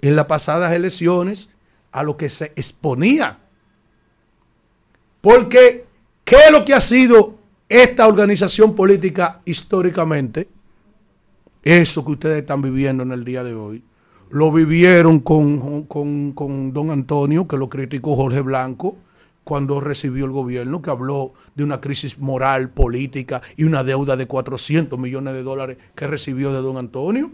en 0.00 0.16
las 0.16 0.24
pasadas 0.24 0.72
elecciones 0.72 1.50
a 1.92 2.02
lo 2.02 2.16
que 2.16 2.30
se 2.30 2.46
exponía. 2.56 3.40
Porque, 5.20 5.84
¿qué 6.24 6.36
es 6.46 6.50
lo 6.50 6.64
que 6.64 6.72
ha 6.72 6.80
sido 6.80 7.38
esta 7.68 8.06
organización 8.06 8.74
política 8.74 9.42
históricamente? 9.44 10.48
Eso 11.62 12.06
que 12.06 12.12
ustedes 12.12 12.38
están 12.38 12.62
viviendo 12.62 13.02
en 13.02 13.12
el 13.12 13.22
día 13.22 13.44
de 13.44 13.52
hoy. 13.52 13.84
Lo 14.34 14.50
vivieron 14.50 15.20
con, 15.20 15.84
con- 15.84 16.32
con 16.32 16.72
don 16.72 16.90
Antonio, 16.90 17.46
que 17.46 17.56
lo 17.56 17.68
criticó 17.68 18.16
Jorge 18.16 18.40
Blanco 18.40 18.96
cuando 19.44 19.80
recibió 19.80 20.24
el 20.24 20.32
gobierno, 20.32 20.82
que 20.82 20.90
habló 20.90 21.34
de 21.54 21.62
una 21.62 21.80
crisis 21.80 22.18
moral, 22.18 22.70
política 22.70 23.40
y 23.56 23.62
una 23.62 23.84
deuda 23.84 24.16
de 24.16 24.26
400 24.26 24.98
millones 24.98 25.34
de 25.34 25.44
dólares 25.44 25.76
que 25.94 26.08
recibió 26.08 26.52
de 26.52 26.62
don 26.62 26.78
Antonio. 26.78 27.30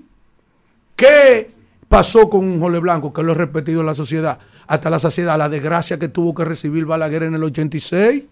¿Qué 0.95 1.51
pasó 1.89 2.29
con 2.29 2.61
Jorge 2.61 2.81
Blanco? 2.81 3.15
Que 3.15 3.23
lo 3.23 3.33
he 3.33 3.35
repetido 3.35 3.81
en 3.81 3.87
la 3.87 3.95
sociedad, 3.95 4.39
hasta 4.67 4.91
la 4.91 4.99
saciedad, 4.99 5.39
la 5.39 5.49
desgracia 5.49 5.99
que 5.99 6.09
tuvo 6.09 6.35
que 6.35 6.45
recibir 6.45 6.85
Balaguer 6.85 7.23
en 7.23 7.35
el 7.35 7.45
86. 7.45 8.25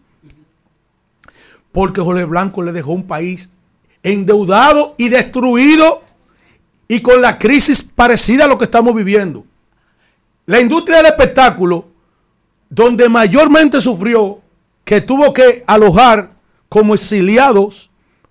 Porque 1.72 2.02
Jorge 2.02 2.24
Blanco 2.26 2.62
le 2.62 2.72
dejó 2.72 2.92
un 2.92 3.04
país 3.06 3.48
endeudado 4.02 4.94
y 4.98 5.08
destruido 5.08 6.02
y 6.88 7.00
con 7.00 7.20
la 7.20 7.38
crisis 7.38 7.82
parecida 7.82 8.46
a 8.46 8.48
lo 8.48 8.56
que 8.56 8.64
estamos 8.64 8.94
viviendo. 8.94 9.44
La 10.46 10.60
industria 10.60 10.96
del 10.96 11.06
espectáculo, 11.06 11.86
donde 12.70 13.08
mayormente 13.10 13.80
sufrió, 13.82 14.40
que 14.84 15.02
tuvo 15.02 15.34
que 15.34 15.62
alojar 15.66 16.30
como 16.70 16.94
exiliados 16.94 17.90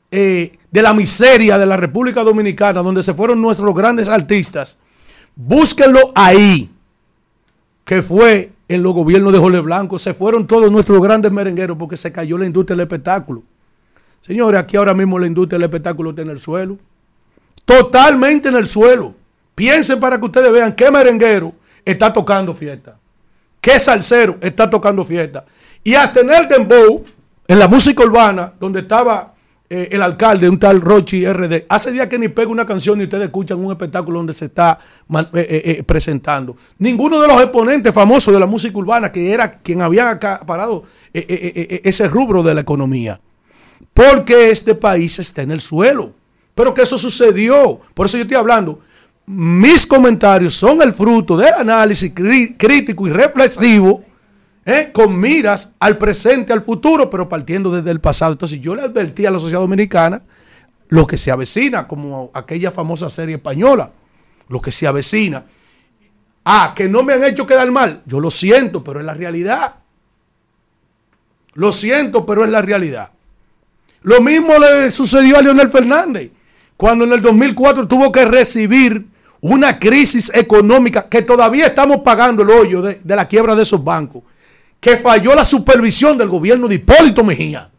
eh, 0.09 0.57
de 0.71 0.81
la 0.81 0.93
miseria 0.95 1.59
de 1.59 1.67
la 1.67 1.77
República 1.77 2.23
Dominicana, 2.23 2.81
donde 2.81 3.03
se 3.03 3.13
fueron 3.13 3.39
nuestros 3.39 3.73
grandes 3.75 4.09
artistas, 4.09 4.79
búsquenlo 5.35 6.11
ahí, 6.15 6.71
que 7.85 8.01
fue 8.01 8.51
en 8.67 8.83
los 8.83 8.93
gobiernos 8.93 9.31
de 9.31 9.39
Jorge 9.39 9.59
Blanco, 9.59 9.99
se 9.99 10.13
fueron 10.13 10.47
todos 10.47 10.71
nuestros 10.71 11.01
grandes 11.01 11.31
merengueros 11.31 11.77
porque 11.77 11.95
se 11.95 12.11
cayó 12.11 12.37
la 12.37 12.47
industria 12.47 12.75
del 12.75 12.85
espectáculo. 12.85 13.43
Señores, 14.21 14.59
aquí 14.59 14.75
ahora 14.75 14.93
mismo 14.93 15.19
la 15.19 15.27
industria 15.27 15.57
del 15.57 15.65
espectáculo 15.65 16.09
está 16.09 16.23
en 16.23 16.31
el 16.31 16.39
suelo. 16.39 16.77
Totalmente 17.67 18.47
en 18.47 18.55
el 18.55 18.65
suelo. 18.65 19.13
Piensen 19.53 19.99
para 19.99 20.17
que 20.17 20.25
ustedes 20.25 20.49
vean 20.53 20.73
qué 20.73 20.89
merenguero 20.89 21.53
está 21.83 22.13
tocando 22.13 22.53
fiesta. 22.53 22.97
Qué 23.59 23.77
salsero 23.77 24.37
está 24.39 24.69
tocando 24.69 25.03
fiesta. 25.03 25.43
Y 25.83 25.93
hasta 25.93 26.21
en 26.21 26.31
el 26.31 26.47
dembow, 26.47 27.03
en 27.45 27.59
la 27.59 27.67
música 27.67 28.05
urbana, 28.05 28.53
donde 28.57 28.79
estaba 28.79 29.33
eh, 29.69 29.89
el 29.91 30.01
alcalde, 30.01 30.47
un 30.47 30.57
tal 30.57 30.79
Rochi 30.79 31.25
RD, 31.25 31.65
hace 31.67 31.91
días 31.91 32.07
que 32.07 32.17
ni 32.17 32.29
pega 32.29 32.49
una 32.49 32.65
canción 32.65 33.01
y 33.01 33.03
ustedes 33.03 33.25
escuchan 33.25 33.59
un 33.59 33.69
espectáculo 33.69 34.19
donde 34.19 34.33
se 34.33 34.45
está 34.45 34.79
eh, 35.11 35.25
eh, 35.33 35.83
presentando. 35.83 36.55
Ninguno 36.77 37.19
de 37.19 37.27
los 37.27 37.41
exponentes 37.41 37.93
famosos 37.93 38.33
de 38.33 38.39
la 38.39 38.45
música 38.45 38.77
urbana, 38.77 39.11
que 39.11 39.33
era 39.33 39.59
quien 39.59 39.81
había 39.81 40.09
acaparado 40.09 40.83
ese 41.11 42.07
rubro 42.07 42.43
de 42.43 42.55
la 42.55 42.61
economía, 42.61 43.19
porque 43.93 44.51
este 44.51 44.73
país 44.73 45.19
está 45.19 45.41
en 45.41 45.51
el 45.51 45.59
suelo. 45.59 46.13
Pero 46.57 46.73
que 46.73 46.81
eso 46.81 46.97
sucedió. 46.97 47.79
Por 47.93 48.07
eso 48.07 48.17
yo 48.17 48.23
estoy 48.23 48.35
hablando. 48.35 48.79
Mis 49.27 49.85
comentarios 49.85 50.55
son 50.55 50.81
el 50.81 50.91
fruto 50.91 51.37
del 51.37 51.53
análisis 51.53 52.15
crí- 52.15 52.55
crítico 52.57 53.05
y 53.05 53.11
reflexivo 53.11 54.03
¿eh? 54.65 54.89
con 54.91 55.19
miras 55.19 55.73
al 55.79 55.99
presente, 55.99 56.51
al 56.51 56.63
futuro, 56.63 57.11
pero 57.11 57.29
partiendo 57.29 57.69
desde 57.69 57.91
el 57.91 57.99
pasado. 58.01 58.31
Entonces 58.31 58.59
yo 58.59 58.73
le 58.75 58.81
advertí 58.81 59.27
a 59.27 59.31
la 59.31 59.37
sociedad 59.39 59.61
dominicana 59.61 60.19
lo 60.89 61.05
que 61.05 61.15
se 61.17 61.29
avecina, 61.29 61.87
como 61.87 62.31
aquella 62.33 62.71
famosa 62.71 63.07
serie 63.11 63.35
española, 63.35 63.91
lo 64.47 64.59
que 64.59 64.71
se 64.71 64.87
avecina. 64.87 65.45
Ah, 66.43 66.73
que 66.75 66.89
no 66.89 67.03
me 67.03 67.13
han 67.13 67.23
hecho 67.23 67.45
quedar 67.45 67.69
mal. 67.69 68.01
Yo 68.07 68.19
lo 68.19 68.31
siento, 68.31 68.83
pero 68.83 68.99
es 68.99 69.05
la 69.05 69.13
realidad. 69.13 69.75
Lo 71.53 71.71
siento, 71.71 72.25
pero 72.25 72.43
es 72.45 72.49
la 72.49 72.61
realidad. 72.63 73.11
Lo 74.01 74.21
mismo 74.21 74.57
le 74.57 74.89
sucedió 74.89 75.37
a 75.37 75.41
Leonel 75.41 75.69
Fernández, 75.69 76.31
cuando 76.77 77.05
en 77.05 77.13
el 77.13 77.21
2004 77.21 77.87
tuvo 77.87 78.11
que 78.11 78.23
recibir 78.23 79.07
una 79.41 79.79
crisis 79.79 80.31
económica 80.33 81.09
que 81.09 81.23
todavía 81.23 81.67
estamos 81.67 81.97
pagando 82.01 82.43
el 82.43 82.51
hoyo 82.51 82.81
de, 82.83 82.99
la 83.03 83.27
quiebra 83.27 83.55
de 83.55 83.63
esos 83.63 83.83
bancos, 83.83 84.23
que 84.79 84.97
falló 84.97 85.33
la 85.33 85.43
supervisión 85.43 86.17
del 86.17 86.29
gobierno 86.29 86.67
de 86.67 86.75
Hipólito 86.75 87.23
Mejía. 87.23 87.69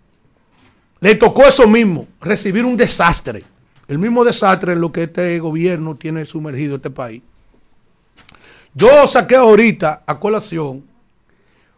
Le 1.01 1.15
tocó 1.15 1.47
eso 1.47 1.67
mismo, 1.69 2.09
recibir 2.21 2.65
un 2.65 2.77
desastre. 2.77 3.45
El 3.87 3.99
mismo 3.99 4.25
desastre 4.25 4.73
en 4.73 4.81
lo 4.81 4.91
que 4.91 5.05
este 5.05 5.39
gobierno 5.39 5.95
tiene 5.95 6.25
sumergido 6.25 6.77
este 6.77 6.91
país. 6.91 7.23
Yo 8.75 9.07
saqué 9.07 9.37
ahorita 9.37 10.03
a 10.07 10.19
colación 10.21 10.85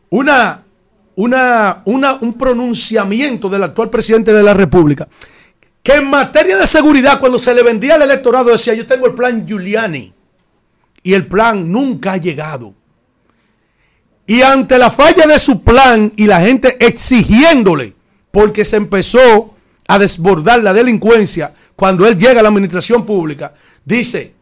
una, 0.08 0.65
una, 1.15 1.82
un 1.84 2.34
pronunciamiento 2.34 3.49
del 3.49 3.62
actual 3.62 3.90
presidente 3.90 4.32
de 4.32 4.42
la 4.42 4.55
República 4.55 5.07
en 5.94 6.09
materia 6.09 6.57
de 6.57 6.67
seguridad, 6.67 7.20
cuando 7.20 7.39
se 7.39 7.55
le 7.55 7.62
vendía 7.62 7.94
al 7.94 8.02
electorado, 8.02 8.51
decía, 8.51 8.75
yo 8.75 8.86
tengo 8.86 9.07
el 9.07 9.15
plan 9.15 9.47
Giuliani. 9.47 10.12
Y 11.02 11.15
el 11.15 11.27
plan 11.27 11.70
nunca 11.70 12.12
ha 12.12 12.17
llegado. 12.19 12.75
Y 14.27 14.43
ante 14.43 14.78
la 14.78 14.91
falla 14.91 15.27
de 15.27 15.39
su 15.39 15.62
plan 15.62 16.12
y 16.17 16.27
la 16.27 16.41
gente 16.41 16.77
exigiéndole, 16.78 17.94
porque 18.31 18.65
se 18.65 18.77
empezó 18.77 19.55
a 19.89 19.99
desbordar 19.99 20.62
la 20.62 20.73
delincuencia 20.73 21.52
cuando 21.75 22.07
él 22.07 22.17
llega 22.17 22.41
a 22.41 22.43
la 22.43 22.49
administración 22.51 23.05
pública, 23.05 23.55
dice, 23.85 24.35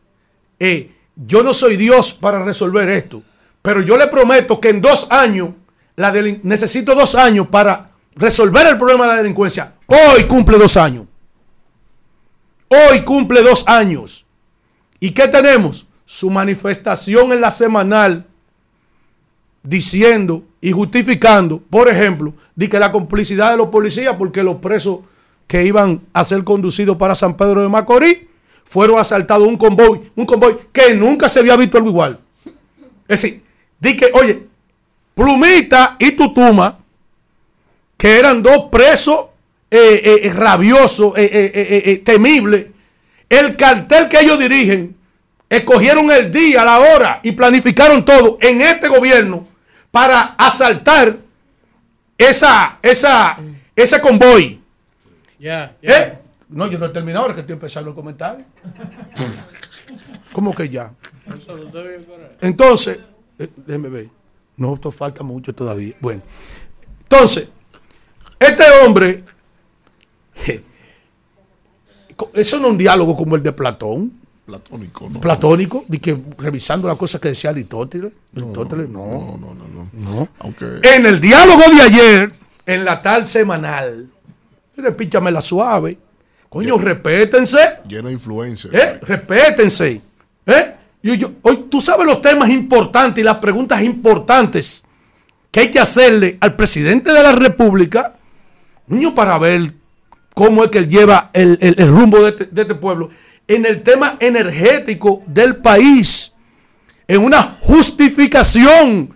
eh, 0.58 0.92
yo 1.16 1.42
no 1.42 1.54
soy 1.54 1.76
Dios 1.76 2.12
para 2.12 2.44
resolver 2.44 2.88
esto, 2.90 3.22
pero 3.62 3.80
yo 3.80 3.96
le 3.96 4.08
prometo 4.08 4.60
que 4.60 4.68
en 4.68 4.80
dos 4.80 5.06
años, 5.10 5.50
la 5.96 6.12
necesito 6.42 6.94
dos 6.94 7.14
años 7.14 7.48
para 7.48 7.90
resolver 8.14 8.66
el 8.66 8.76
problema 8.76 9.04
de 9.06 9.10
la 9.12 9.22
delincuencia. 9.22 9.74
Hoy 9.86 10.24
cumple 10.24 10.58
dos 10.58 10.76
años. 10.76 11.07
Hoy 12.68 13.02
cumple 13.02 13.42
dos 13.42 13.66
años. 13.66 14.26
¿Y 15.00 15.10
qué 15.10 15.28
tenemos? 15.28 15.86
Su 16.04 16.30
manifestación 16.30 17.32
en 17.32 17.40
la 17.40 17.50
semanal 17.50 18.26
diciendo 19.62 20.42
y 20.60 20.72
justificando, 20.72 21.60
por 21.70 21.88
ejemplo, 21.88 22.32
de 22.56 22.68
que 22.68 22.78
la 22.78 22.90
complicidad 22.92 23.50
de 23.50 23.56
los 23.56 23.68
policías, 23.68 24.16
porque 24.16 24.42
los 24.42 24.56
presos 24.56 25.00
que 25.46 25.64
iban 25.64 26.00
a 26.12 26.24
ser 26.24 26.44
conducidos 26.44 26.96
para 26.96 27.14
San 27.14 27.36
Pedro 27.36 27.62
de 27.62 27.68
Macorís 27.68 28.18
fueron 28.64 28.98
asaltados 28.98 29.46
un 29.46 29.56
convoy, 29.56 30.10
un 30.14 30.26
convoy 30.26 30.56
que 30.72 30.94
nunca 30.94 31.28
se 31.28 31.40
había 31.40 31.56
visto 31.56 31.78
algo 31.78 31.90
igual. 31.90 32.20
Es 33.06 33.22
decir, 33.22 33.42
di 33.80 33.96
que, 33.96 34.10
oye, 34.12 34.46
Plumita 35.14 35.96
y 35.98 36.12
Tutuma, 36.12 36.78
que 37.96 38.18
eran 38.18 38.42
dos 38.42 38.64
presos 38.70 39.26
eh, 39.70 40.00
eh, 40.04 40.20
eh, 40.24 40.32
rabiosos, 40.32 41.14
temibles, 42.04 42.66
el 43.28 43.56
cartel 43.56 44.08
que 44.08 44.18
ellos 44.20 44.38
dirigen, 44.38 44.96
escogieron 45.48 46.10
el 46.10 46.30
día, 46.30 46.64
la 46.64 46.78
hora 46.78 47.20
y 47.22 47.32
planificaron 47.32 48.04
todo 48.04 48.38
en 48.40 48.60
este 48.60 48.88
gobierno 48.88 49.46
para 49.90 50.34
asaltar 50.38 51.16
esa, 52.16 52.78
esa, 52.82 53.38
ese 53.74 54.00
convoy. 54.00 54.60
Ya, 55.38 55.76
¿Eh? 55.82 56.18
No, 56.48 56.66
yo 56.66 56.78
no 56.78 56.86
he 56.86 56.88
terminado, 56.88 57.24
ahora 57.24 57.34
que 57.34 57.40
estoy 57.42 57.52
empezando 57.54 57.90
el 57.90 57.96
comentario. 57.96 58.44
¿Cómo 60.32 60.54
que 60.54 60.68
ya? 60.68 60.92
Entonces, 62.40 63.00
eh, 63.38 63.48
déjeme 63.56 63.88
ver. 63.88 64.08
No, 64.56 64.74
esto 64.74 64.90
falta 64.90 65.22
mucho 65.22 65.54
todavía. 65.54 65.94
Bueno, 66.00 66.22
entonces, 67.02 67.48
este 68.40 68.64
hombre, 68.82 69.24
eso 72.34 72.58
no 72.58 72.66
es 72.66 72.72
un 72.72 72.78
diálogo 72.78 73.16
como 73.16 73.36
el 73.36 73.42
de 73.42 73.52
Platón. 73.52 74.12
Platónico, 74.46 75.10
¿no? 75.10 75.20
Platónico, 75.20 75.84
de 75.88 76.00
que 76.00 76.16
revisando 76.38 76.88
las 76.88 76.96
cosas 76.96 77.20
que 77.20 77.28
decía 77.28 77.50
Aristóteles. 77.50 78.12
Aristóteles, 78.34 78.88
no. 78.88 79.36
No, 79.38 79.54
no, 79.54 79.54
no. 79.54 79.90
no. 79.92 80.28
Aunque... 80.38 80.80
En 80.82 81.04
el 81.04 81.20
diálogo 81.20 81.62
de 81.70 81.80
ayer, 81.82 82.32
en 82.64 82.84
la 82.84 83.02
tal 83.02 83.26
semanal, 83.26 84.08
mire, 84.74 84.92
píchame 84.92 85.30
la 85.30 85.42
suave. 85.42 85.98
Coño, 86.48 86.78
respétense. 86.78 87.58
Llena 87.86 88.08
de 88.08 88.14
influencia. 88.14 88.70
¿Eh? 88.72 88.98
Respétense. 89.02 90.00
¿Eh? 90.46 90.74
Y 91.02 91.18
yo, 91.18 91.32
hoy 91.42 91.66
tú 91.70 91.80
sabes 91.80 92.06
los 92.06 92.22
temas 92.22 92.48
importantes 92.48 93.22
y 93.22 93.24
las 93.24 93.36
preguntas 93.36 93.82
importantes 93.82 94.84
que 95.50 95.60
hay 95.60 95.70
que 95.70 95.78
hacerle 95.78 96.38
al 96.40 96.56
presidente 96.56 97.12
de 97.12 97.22
la 97.22 97.32
República, 97.32 98.14
niño, 98.86 99.14
para 99.14 99.38
ver 99.38 99.74
cómo 100.38 100.62
es 100.62 100.70
que 100.70 100.78
él 100.78 100.88
lleva 100.88 101.30
el, 101.32 101.58
el, 101.60 101.88
rumbo 101.88 102.22
de 102.22 102.28
este, 102.28 102.44
de 102.44 102.62
este 102.62 102.76
pueblo 102.76 103.10
en 103.48 103.66
el 103.66 103.82
tema 103.82 104.16
energético 104.20 105.24
del 105.26 105.56
país, 105.56 106.30
en 107.08 107.24
una 107.24 107.58
justificación. 107.60 109.12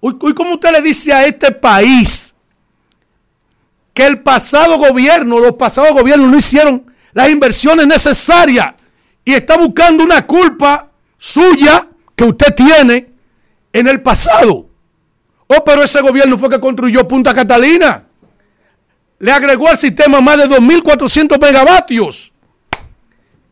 Hoy, 0.00 0.16
¿cómo 0.34 0.54
usted 0.54 0.72
le 0.72 0.80
dice 0.80 1.12
a 1.12 1.26
este 1.26 1.52
país 1.52 2.34
que 3.92 4.06
el 4.06 4.22
pasado 4.22 4.78
gobierno, 4.78 5.40
los 5.40 5.56
pasados 5.56 5.92
gobiernos 5.92 6.30
no 6.30 6.38
hicieron 6.38 6.90
las 7.12 7.28
inversiones 7.28 7.86
necesarias 7.86 8.72
y 9.26 9.34
está 9.34 9.58
buscando 9.58 10.02
una 10.02 10.26
culpa 10.26 10.90
suya 11.18 11.86
que 12.16 12.24
usted 12.24 12.54
tiene 12.54 13.10
en 13.74 13.88
el 13.88 14.00
pasado? 14.00 14.70
Oh, 15.48 15.62
pero 15.66 15.82
ese 15.82 16.00
gobierno 16.00 16.38
fue 16.38 16.48
que 16.48 16.58
construyó 16.58 17.06
Punta 17.06 17.34
Catalina. 17.34 18.06
Le 19.22 19.30
agregó 19.30 19.68
al 19.68 19.78
sistema 19.78 20.20
más 20.20 20.36
de 20.36 20.48
2.400 20.48 21.40
megavatios 21.40 22.32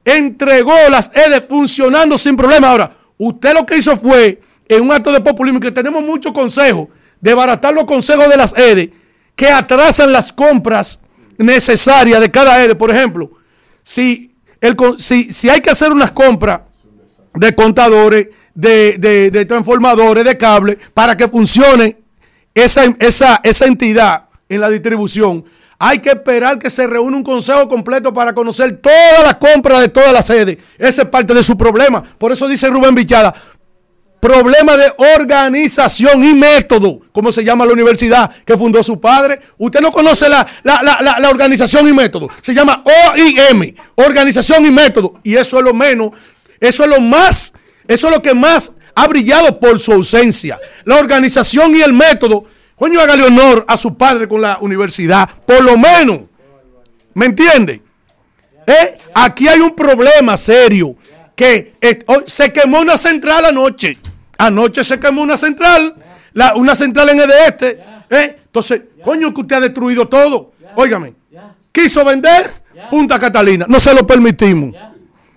entregó 0.04 0.74
las 0.90 1.10
EDE 1.14 1.40
funcionando 1.42 2.16
sin 2.16 2.36
problema. 2.36 2.70
Ahora, 2.70 2.92
usted 3.18 3.54
lo 3.54 3.66
que 3.66 3.76
hizo 3.76 3.96
fue, 3.96 4.40
en 4.68 4.82
un 4.82 4.92
acto 4.92 5.12
de 5.12 5.20
populismo, 5.20 5.60
que 5.60 5.70
tenemos 5.70 6.02
muchos 6.02 6.32
consejos, 6.32 6.88
de 7.20 7.34
baratar 7.34 7.74
los 7.74 7.84
consejos 7.84 8.28
de 8.28 8.36
las 8.36 8.56
EDE, 8.56 8.92
que 9.34 9.48
atrasan 9.48 10.12
las 10.12 10.32
compras 10.32 11.00
necesarias 11.36 12.20
de 12.20 12.30
cada 12.30 12.62
EDE. 12.62 12.74
Por 12.74 12.90
ejemplo, 12.90 13.30
si, 13.82 14.34
el, 14.60 14.76
si, 14.98 15.32
si 15.32 15.48
hay 15.48 15.60
que 15.60 15.70
hacer 15.70 15.92
unas 15.92 16.12
compras 16.12 16.60
de 17.34 17.54
contadores, 17.54 18.28
de, 18.54 18.98
de, 18.98 19.44
transformadores, 19.44 20.24
de 20.24 20.36
cable, 20.36 20.78
para 20.92 21.16
que 21.16 21.28
funcione 21.28 21.98
esa, 22.54 22.84
esa, 22.98 23.40
esa 23.42 23.66
entidad 23.66 24.28
en 24.48 24.60
la 24.60 24.68
distribución, 24.68 25.44
hay 25.82 25.98
que 25.98 26.10
esperar 26.10 26.58
que 26.58 26.68
se 26.68 26.86
reúna 26.86 27.16
un 27.16 27.22
consejo 27.22 27.66
completo 27.66 28.12
para 28.12 28.34
conocer 28.34 28.76
todas 28.82 29.22
las 29.24 29.36
compras 29.36 29.80
de 29.80 29.88
todas 29.88 30.12
las 30.12 30.26
sedes. 30.26 30.58
Ese 30.76 31.02
es 31.02 31.08
parte 31.08 31.32
de 31.32 31.42
su 31.42 31.56
problema. 31.56 32.04
Por 32.18 32.30
eso 32.30 32.46
dice 32.46 32.68
Rubén 32.68 32.94
Vichada, 32.94 33.34
problema 34.20 34.76
de 34.76 34.92
organización 35.16 36.22
y 36.22 36.34
método, 36.34 37.00
como 37.12 37.32
se 37.32 37.42
llama 37.42 37.64
la 37.64 37.72
universidad 37.72 38.30
que 38.44 38.58
fundó 38.58 38.82
su 38.82 39.00
padre. 39.00 39.40
Usted 39.56 39.80
no 39.80 39.90
conoce 39.90 40.28
la, 40.28 40.46
la, 40.64 40.82
la, 40.82 41.18
la, 41.18 41.30
organización 41.30 41.88
y 41.88 41.94
método. 41.94 42.28
Se 42.42 42.52
llama 42.52 42.84
OIM, 42.84 43.74
organización 43.94 44.66
y 44.66 44.70
método. 44.70 45.14
Y 45.22 45.36
eso 45.36 45.60
es 45.60 45.64
lo 45.64 45.72
menos, 45.72 46.10
eso 46.60 46.84
es 46.84 46.90
lo 46.90 47.00
más, 47.00 47.54
eso 47.88 48.08
es 48.08 48.12
lo 48.12 48.20
que 48.20 48.34
más 48.34 48.72
ha 48.94 49.08
brillado 49.08 49.58
por 49.58 49.80
su 49.80 49.92
ausencia. 49.92 50.58
La 50.84 50.96
organización 50.96 51.74
y 51.74 51.80
el 51.80 51.94
método 51.94 52.44
Coño, 52.80 52.98
hágale 52.98 53.24
honor 53.24 53.66
a 53.68 53.76
su 53.76 53.94
padre 53.94 54.26
con 54.26 54.40
la 54.40 54.56
universidad, 54.62 55.28
por 55.44 55.62
lo 55.62 55.76
menos. 55.76 56.20
¿Me 57.12 57.26
entiende? 57.26 57.82
¿Eh? 58.66 58.98
Aquí 59.12 59.46
hay 59.48 59.60
un 59.60 59.76
problema 59.76 60.34
serio. 60.38 60.96
Que 61.36 61.74
eh, 61.78 61.98
se 62.26 62.50
quemó 62.50 62.80
una 62.80 62.96
central 62.96 63.44
anoche. 63.44 63.98
Anoche 64.38 64.82
se 64.82 64.98
quemó 64.98 65.20
una 65.20 65.36
central. 65.36 65.94
Una 66.54 66.74
central 66.74 67.10
en 67.10 67.20
el 67.20 67.28
de 67.28 67.46
este. 67.46 67.80
¿eh? 68.08 68.36
Entonces, 68.46 68.80
coño, 69.04 69.34
que 69.34 69.42
usted 69.42 69.56
ha 69.56 69.60
destruido 69.60 70.08
todo. 70.08 70.52
Óigame. 70.74 71.12
Quiso 71.72 72.02
vender 72.02 72.50
Punta 72.90 73.20
Catalina. 73.20 73.66
No 73.68 73.78
se 73.78 73.92
lo 73.92 74.06
permitimos. 74.06 74.74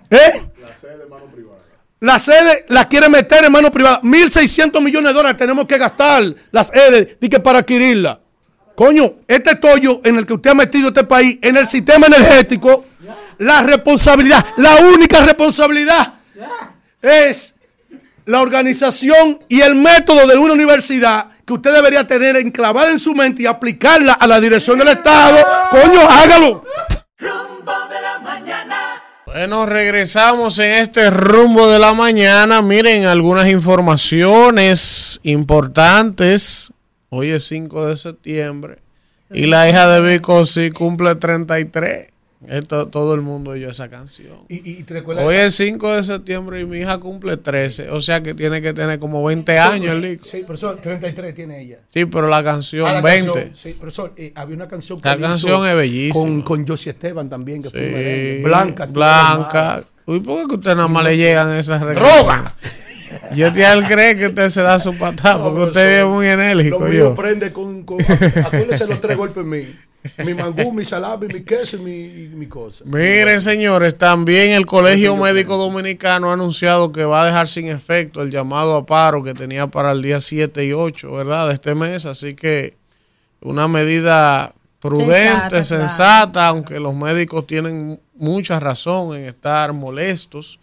¿Eh? 0.09 0.52
La 2.03 2.19
sede 2.19 2.65
la 2.67 2.85
quiere 2.85 3.07
meter 3.07 3.45
en 3.45 3.51
manos 3.53 3.71
privadas. 3.71 4.01
1.600 4.01 4.81
millones 4.81 5.11
de 5.11 5.13
dólares 5.13 5.37
tenemos 5.37 5.65
que 5.65 5.77
gastar 5.77 6.21
las 6.51 6.67
sedes 6.67 7.15
para 7.41 7.59
adquirirla. 7.59 8.19
Coño, 8.75 9.19
este 9.25 9.55
tollo 9.55 10.01
en 10.03 10.17
el 10.17 10.25
que 10.25 10.33
usted 10.33 10.49
ha 10.49 10.53
metido 10.53 10.89
este 10.89 11.05
país, 11.05 11.39
en 11.41 11.55
el 11.55 11.65
sistema 11.65 12.07
energético, 12.07 12.83
la 13.37 13.61
responsabilidad, 13.61 14.45
la 14.57 14.75
única 14.81 15.21
responsabilidad 15.21 16.15
es 17.01 17.55
la 18.25 18.41
organización 18.41 19.39
y 19.47 19.61
el 19.61 19.75
método 19.75 20.27
de 20.27 20.35
una 20.35 20.55
universidad 20.55 21.29
que 21.45 21.53
usted 21.53 21.71
debería 21.71 22.05
tener 22.05 22.35
enclavada 22.35 22.91
en 22.91 22.99
su 22.99 23.15
mente 23.15 23.43
y 23.43 23.45
aplicarla 23.45 24.11
a 24.11 24.27
la 24.27 24.41
dirección 24.41 24.77
del 24.77 24.89
Estado. 24.89 25.37
Coño, 25.71 26.01
hágalo. 26.01 26.65
Rumbo 27.17 27.71
de 27.89 28.01
la. 28.01 28.12
Bueno, 29.33 29.65
regresamos 29.65 30.59
en 30.59 30.73
este 30.73 31.09
rumbo 31.09 31.67
de 31.67 31.79
la 31.79 31.95
mañana. 31.95 32.61
Miren, 32.61 33.05
algunas 33.05 33.49
informaciones 33.49 35.19
importantes. 35.23 36.71
Hoy 37.09 37.29
es 37.29 37.43
5 37.45 37.87
de 37.87 37.97
septiembre. 37.97 38.77
Y 39.31 39.47
la 39.47 39.67
hija 39.67 39.89
de 39.89 40.01
Vico 40.01 40.45
sí 40.45 40.69
cumple 40.69 41.15
33. 41.15 42.12
Esto, 42.49 42.87
todo 42.87 43.13
el 43.13 43.21
mundo 43.21 43.51
oyó 43.51 43.69
esa 43.69 43.89
canción. 43.89 44.37
Y, 44.49 44.69
y 44.79 44.83
te 44.83 44.95
recuerdas 44.95 45.25
Hoy 45.25 45.35
esa- 45.35 45.45
es 45.45 45.55
5 45.55 45.95
de 45.95 46.03
septiembre 46.03 46.59
y 46.61 46.65
mi 46.65 46.79
hija 46.79 46.97
cumple 46.99 47.37
13. 47.37 47.89
O 47.89 48.01
sea 48.01 48.21
que 48.21 48.33
tiene 48.33 48.61
que 48.61 48.73
tener 48.73 48.99
como 48.99 49.23
20 49.23 49.57
años 49.59 49.91
el 49.93 50.01
Lico. 50.01 50.25
Sí, 50.25 50.43
profesor, 50.45 50.79
33 50.81 51.33
tiene 51.33 51.61
ella. 51.61 51.79
Sí, 51.93 52.05
pero 52.05 52.27
la 52.27 52.43
canción 52.43 52.87
Ah, 52.87 52.93
la 52.95 53.01
20. 53.01 53.25
canción, 53.33 53.55
sí, 53.55 53.73
profesor, 53.79 54.13
eh, 54.17 54.31
había 54.35 54.55
una 54.55 54.67
canción 54.67 54.99
La 55.03 55.13
él 55.13 55.19
hizo 55.19 55.27
canción 55.29 55.67
es 55.67 55.75
bellísima. 55.75 56.23
Con, 56.23 56.41
con 56.41 56.67
Josie 56.67 56.91
Esteban 56.91 57.29
también, 57.29 57.63
que 57.63 57.69
fue 57.69 57.79
Sí, 57.79 57.93
merengue. 57.93 58.41
Blanca. 58.43 58.85
Blanca. 58.87 59.83
Uy, 60.05 60.19
¿por 60.19 60.41
qué 60.41 60.47
que 60.49 60.55
usted 60.55 60.75
nada 60.75 60.87
más 60.89 61.03
le 61.05 61.15
llegan 61.17 61.51
esas 61.53 61.79
¡Droga! 61.81 62.55
Yo 63.35 63.53
te 63.53 63.63
él 63.63 63.83
cree 63.85 64.15
que 64.17 64.27
usted 64.27 64.49
se 64.49 64.61
da 64.61 64.79
su 64.79 64.97
patada 64.97 65.35
No, 65.35 65.43
porque 65.43 65.59
profesor, 65.61 65.81
usted 65.83 65.99
es 66.01 66.05
muy 66.07 66.27
enérgico. 66.27 66.79
Lo 66.79 66.85
mío 66.87 66.99
Yo. 67.09 67.15
prende 67.15 67.53
con, 67.53 67.83
con 67.83 67.99
acuérdese 68.43 68.87
los 68.87 68.99
tres 68.99 69.15
golpes 69.15 69.45
míos. 69.45 69.67
Mi 70.25 70.33
mangú, 70.33 70.71
mi 70.73 70.83
salami, 70.83 71.27
mi 71.27 71.41
queso 71.41 71.77
y 71.77 71.79
mi, 71.79 71.91
y 71.91 72.29
mi 72.33 72.47
cosa. 72.47 72.83
Miren, 72.85 73.39
señores, 73.41 73.97
también 73.97 74.51
el 74.51 74.65
Colegio 74.65 75.15
Médico 75.15 75.57
Dominicano 75.57 76.29
ha 76.29 76.33
anunciado 76.33 76.91
que 76.91 77.05
va 77.05 77.23
a 77.23 77.25
dejar 77.25 77.47
sin 77.47 77.67
efecto 77.67 78.21
el 78.21 78.29
llamado 78.29 78.75
a 78.75 78.85
paro 78.85 79.23
que 79.23 79.33
tenía 79.33 79.67
para 79.67 79.91
el 79.91 80.01
día 80.01 80.19
7 80.19 80.65
y 80.65 80.73
8, 80.73 81.11
¿verdad? 81.11 81.47
De 81.47 81.53
este 81.53 81.73
mes. 81.75 82.05
Así 82.05 82.35
que 82.35 82.75
una 83.41 83.67
medida 83.67 84.53
prudente, 84.79 85.63
Sensata, 85.63 85.63
sensata, 85.63 86.31
claro. 86.31 86.49
aunque 86.49 86.79
los 86.79 86.95
médicos 86.95 87.47
tienen 87.47 87.99
mucha 88.15 88.59
razón 88.59 89.15
en 89.15 89.25
estar 89.25 89.71
molestos 89.73 90.59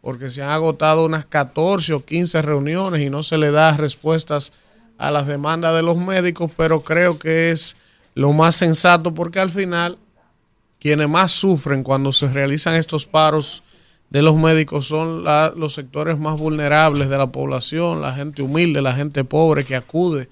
porque 0.00 0.30
se 0.30 0.42
han 0.42 0.50
agotado 0.50 1.06
unas 1.06 1.24
14 1.24 1.94
o 1.94 2.04
15 2.04 2.42
reuniones 2.42 3.00
y 3.00 3.08
no 3.08 3.22
se 3.22 3.38
le 3.38 3.50
da 3.50 3.76
respuestas 3.76 4.52
a 4.98 5.10
las 5.10 5.26
demandas 5.26 5.74
de 5.74 5.82
los 5.82 5.96
médicos, 5.96 6.52
pero 6.56 6.82
creo 6.82 7.18
que 7.18 7.50
es 7.50 7.76
lo 8.14 8.32
más 8.32 8.54
sensato 8.56 9.12
porque 9.14 9.40
al 9.40 9.50
final 9.50 9.98
quienes 10.80 11.08
más 11.08 11.32
sufren 11.32 11.82
cuando 11.82 12.12
se 12.12 12.28
realizan 12.28 12.74
estos 12.74 13.06
paros 13.06 13.62
de 14.10 14.22
los 14.22 14.36
médicos 14.36 14.86
son 14.86 15.24
la- 15.24 15.52
los 15.56 15.74
sectores 15.74 16.18
más 16.18 16.38
vulnerables 16.38 17.08
de 17.08 17.18
la 17.18 17.26
población, 17.26 18.00
la 18.02 18.14
gente 18.14 18.42
humilde, 18.42 18.82
la 18.82 18.94
gente 18.94 19.24
pobre 19.24 19.64
que 19.64 19.74
acude 19.76 20.28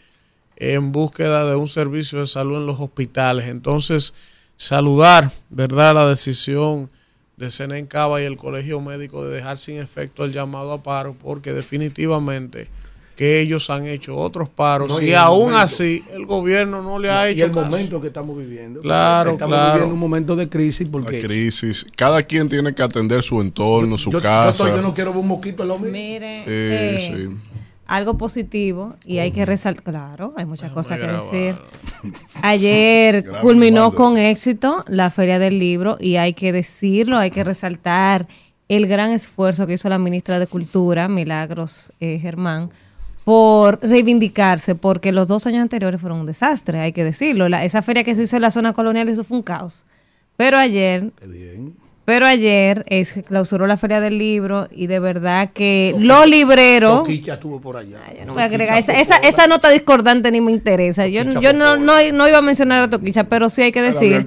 en 0.56 0.92
búsqueda 0.92 1.48
de 1.48 1.56
un 1.56 1.68
servicio 1.68 2.20
de 2.20 2.26
salud 2.26 2.56
en 2.58 2.66
los 2.66 2.78
hospitales. 2.78 3.48
Entonces, 3.48 4.14
saludar, 4.56 5.32
¿verdad?, 5.50 5.94
la 5.94 6.06
decisión 6.06 6.90
de 7.36 7.50
Senen 7.50 7.86
Cava 7.86 8.20
y 8.22 8.24
el 8.26 8.36
Colegio 8.36 8.80
Médico 8.80 9.24
de 9.24 9.34
dejar 9.34 9.58
sin 9.58 9.78
efecto 9.78 10.24
el 10.24 10.32
llamado 10.32 10.72
a 10.72 10.82
paro, 10.82 11.16
porque 11.20 11.52
definitivamente 11.52 12.68
que 13.16 13.40
ellos 13.40 13.68
han 13.70 13.86
hecho 13.86 14.16
otros 14.16 14.48
paros 14.48 14.88
No, 14.88 15.00
y, 15.00 15.06
y 15.06 15.08
el 15.10 15.16
aún 15.16 15.38
momento- 15.50 15.58
así 15.58 16.02
el 16.12 16.26
gobierno 16.26 16.82
no 16.82 16.98
le 16.98 17.10
ha 17.10 17.30
y 17.30 17.34
hecho 17.34 17.44
el 17.46 17.52
caso. 17.52 17.66
momento 17.66 18.00
que 18.00 18.06
estamos 18.08 18.36
viviendo. 18.38 18.80
Claro, 18.80 19.32
estamos 19.32 19.54
claro. 19.54 19.72
viviendo 19.74 19.94
un 19.94 20.00
momento 20.00 20.34
de 20.36 20.48
crisis 20.48 20.88
porque 20.90 21.20
La 21.20 21.26
crisis. 21.28 21.86
Cada 21.96 22.22
quien 22.22 22.48
tiene 22.48 22.74
que 22.74 22.82
atender 22.82 23.22
su 23.22 23.40
entorno, 23.40 23.96
su 23.98 24.10
yo, 24.10 24.18
yo 24.18 24.22
casa. 24.22 24.50
estoy- 24.64 24.70
yo 24.70 24.82
no 24.82 24.94
quiero 24.94 25.10
ver 25.12 25.20
un 25.20 25.28
mosquito 25.28 25.62
en 25.62 25.68
lo. 25.68 25.78
Miren, 25.78 26.42
Eh, 26.46 26.46
eh, 26.46 27.28
sí. 27.30 27.36
algo 27.86 28.16
positivo 28.16 28.96
y 29.04 29.18
hay 29.18 29.30
que 29.32 29.44
resaltar, 29.44 29.84
claro, 29.84 30.32
hay 30.36 30.46
muchas 30.46 30.72
cosas 30.72 30.98
que 30.98 31.06
grabar. 31.06 31.22
decir. 31.30 31.56
Ayer 32.42 33.24
culminó 33.42 33.92
con 33.92 34.16
éxito 34.16 34.84
la 34.88 35.10
Feria 35.10 35.38
del 35.38 35.58
Libro 35.58 35.96
y 36.00 36.16
hay 36.16 36.32
que 36.32 36.52
decirlo, 36.52 37.18
hay 37.18 37.30
que 37.30 37.44
resaltar 37.44 38.26
el 38.68 38.86
gran 38.86 39.10
esfuerzo 39.10 39.66
que 39.66 39.74
hizo 39.74 39.88
la 39.90 39.98
ministra 39.98 40.38
de 40.38 40.46
Cultura, 40.46 41.06
Milagros 41.08 41.92
eh, 42.00 42.18
Germán, 42.20 42.70
por 43.24 43.78
reivindicarse, 43.82 44.74
porque 44.74 45.12
los 45.12 45.28
dos 45.28 45.46
años 45.46 45.62
anteriores 45.62 46.00
fueron 46.00 46.20
un 46.20 46.26
desastre, 46.26 46.80
hay 46.80 46.92
que 46.92 47.04
decirlo. 47.04 47.48
La- 47.48 47.64
esa 47.64 47.82
feria 47.82 48.02
que 48.04 48.14
se 48.14 48.22
hizo 48.24 48.36
en 48.36 48.42
la 48.42 48.50
zona 48.50 48.72
colonial, 48.72 49.08
eso 49.08 49.22
fue 49.24 49.36
un 49.36 49.42
caos. 49.42 49.86
Pero 50.36 50.58
ayer 50.58 51.10
pero 52.04 52.26
ayer 52.26 52.84
clausuró 53.26 53.66
la 53.66 53.76
Feria 53.76 54.00
del 54.00 54.18
Libro 54.18 54.68
y 54.70 54.86
de 54.86 54.98
verdad 54.98 55.50
que 55.52 55.94
los 55.98 56.26
libreros... 56.26 57.00
Toquicha 57.00 57.34
estuvo 57.34 57.60
por 57.60 57.76
allá. 57.76 57.98
No 58.26 58.34
voy 58.34 58.42
a 58.42 58.46
agregar, 58.46 58.78
esa, 58.78 58.98
esa, 58.98 59.16
esa 59.16 59.46
nota 59.46 59.70
discordante 59.70 60.30
ni 60.30 60.40
me 60.40 60.52
interesa. 60.52 61.06
Yo, 61.06 61.22
yo 61.40 61.52
no, 61.52 61.76
no, 61.76 61.94
no 62.12 62.28
iba 62.28 62.38
a 62.38 62.42
mencionar 62.42 62.82
a 62.82 62.90
Toquicha, 62.90 63.24
pero 63.24 63.48
sí 63.48 63.62
hay 63.62 63.72
que 63.72 63.82
decir 63.82 64.26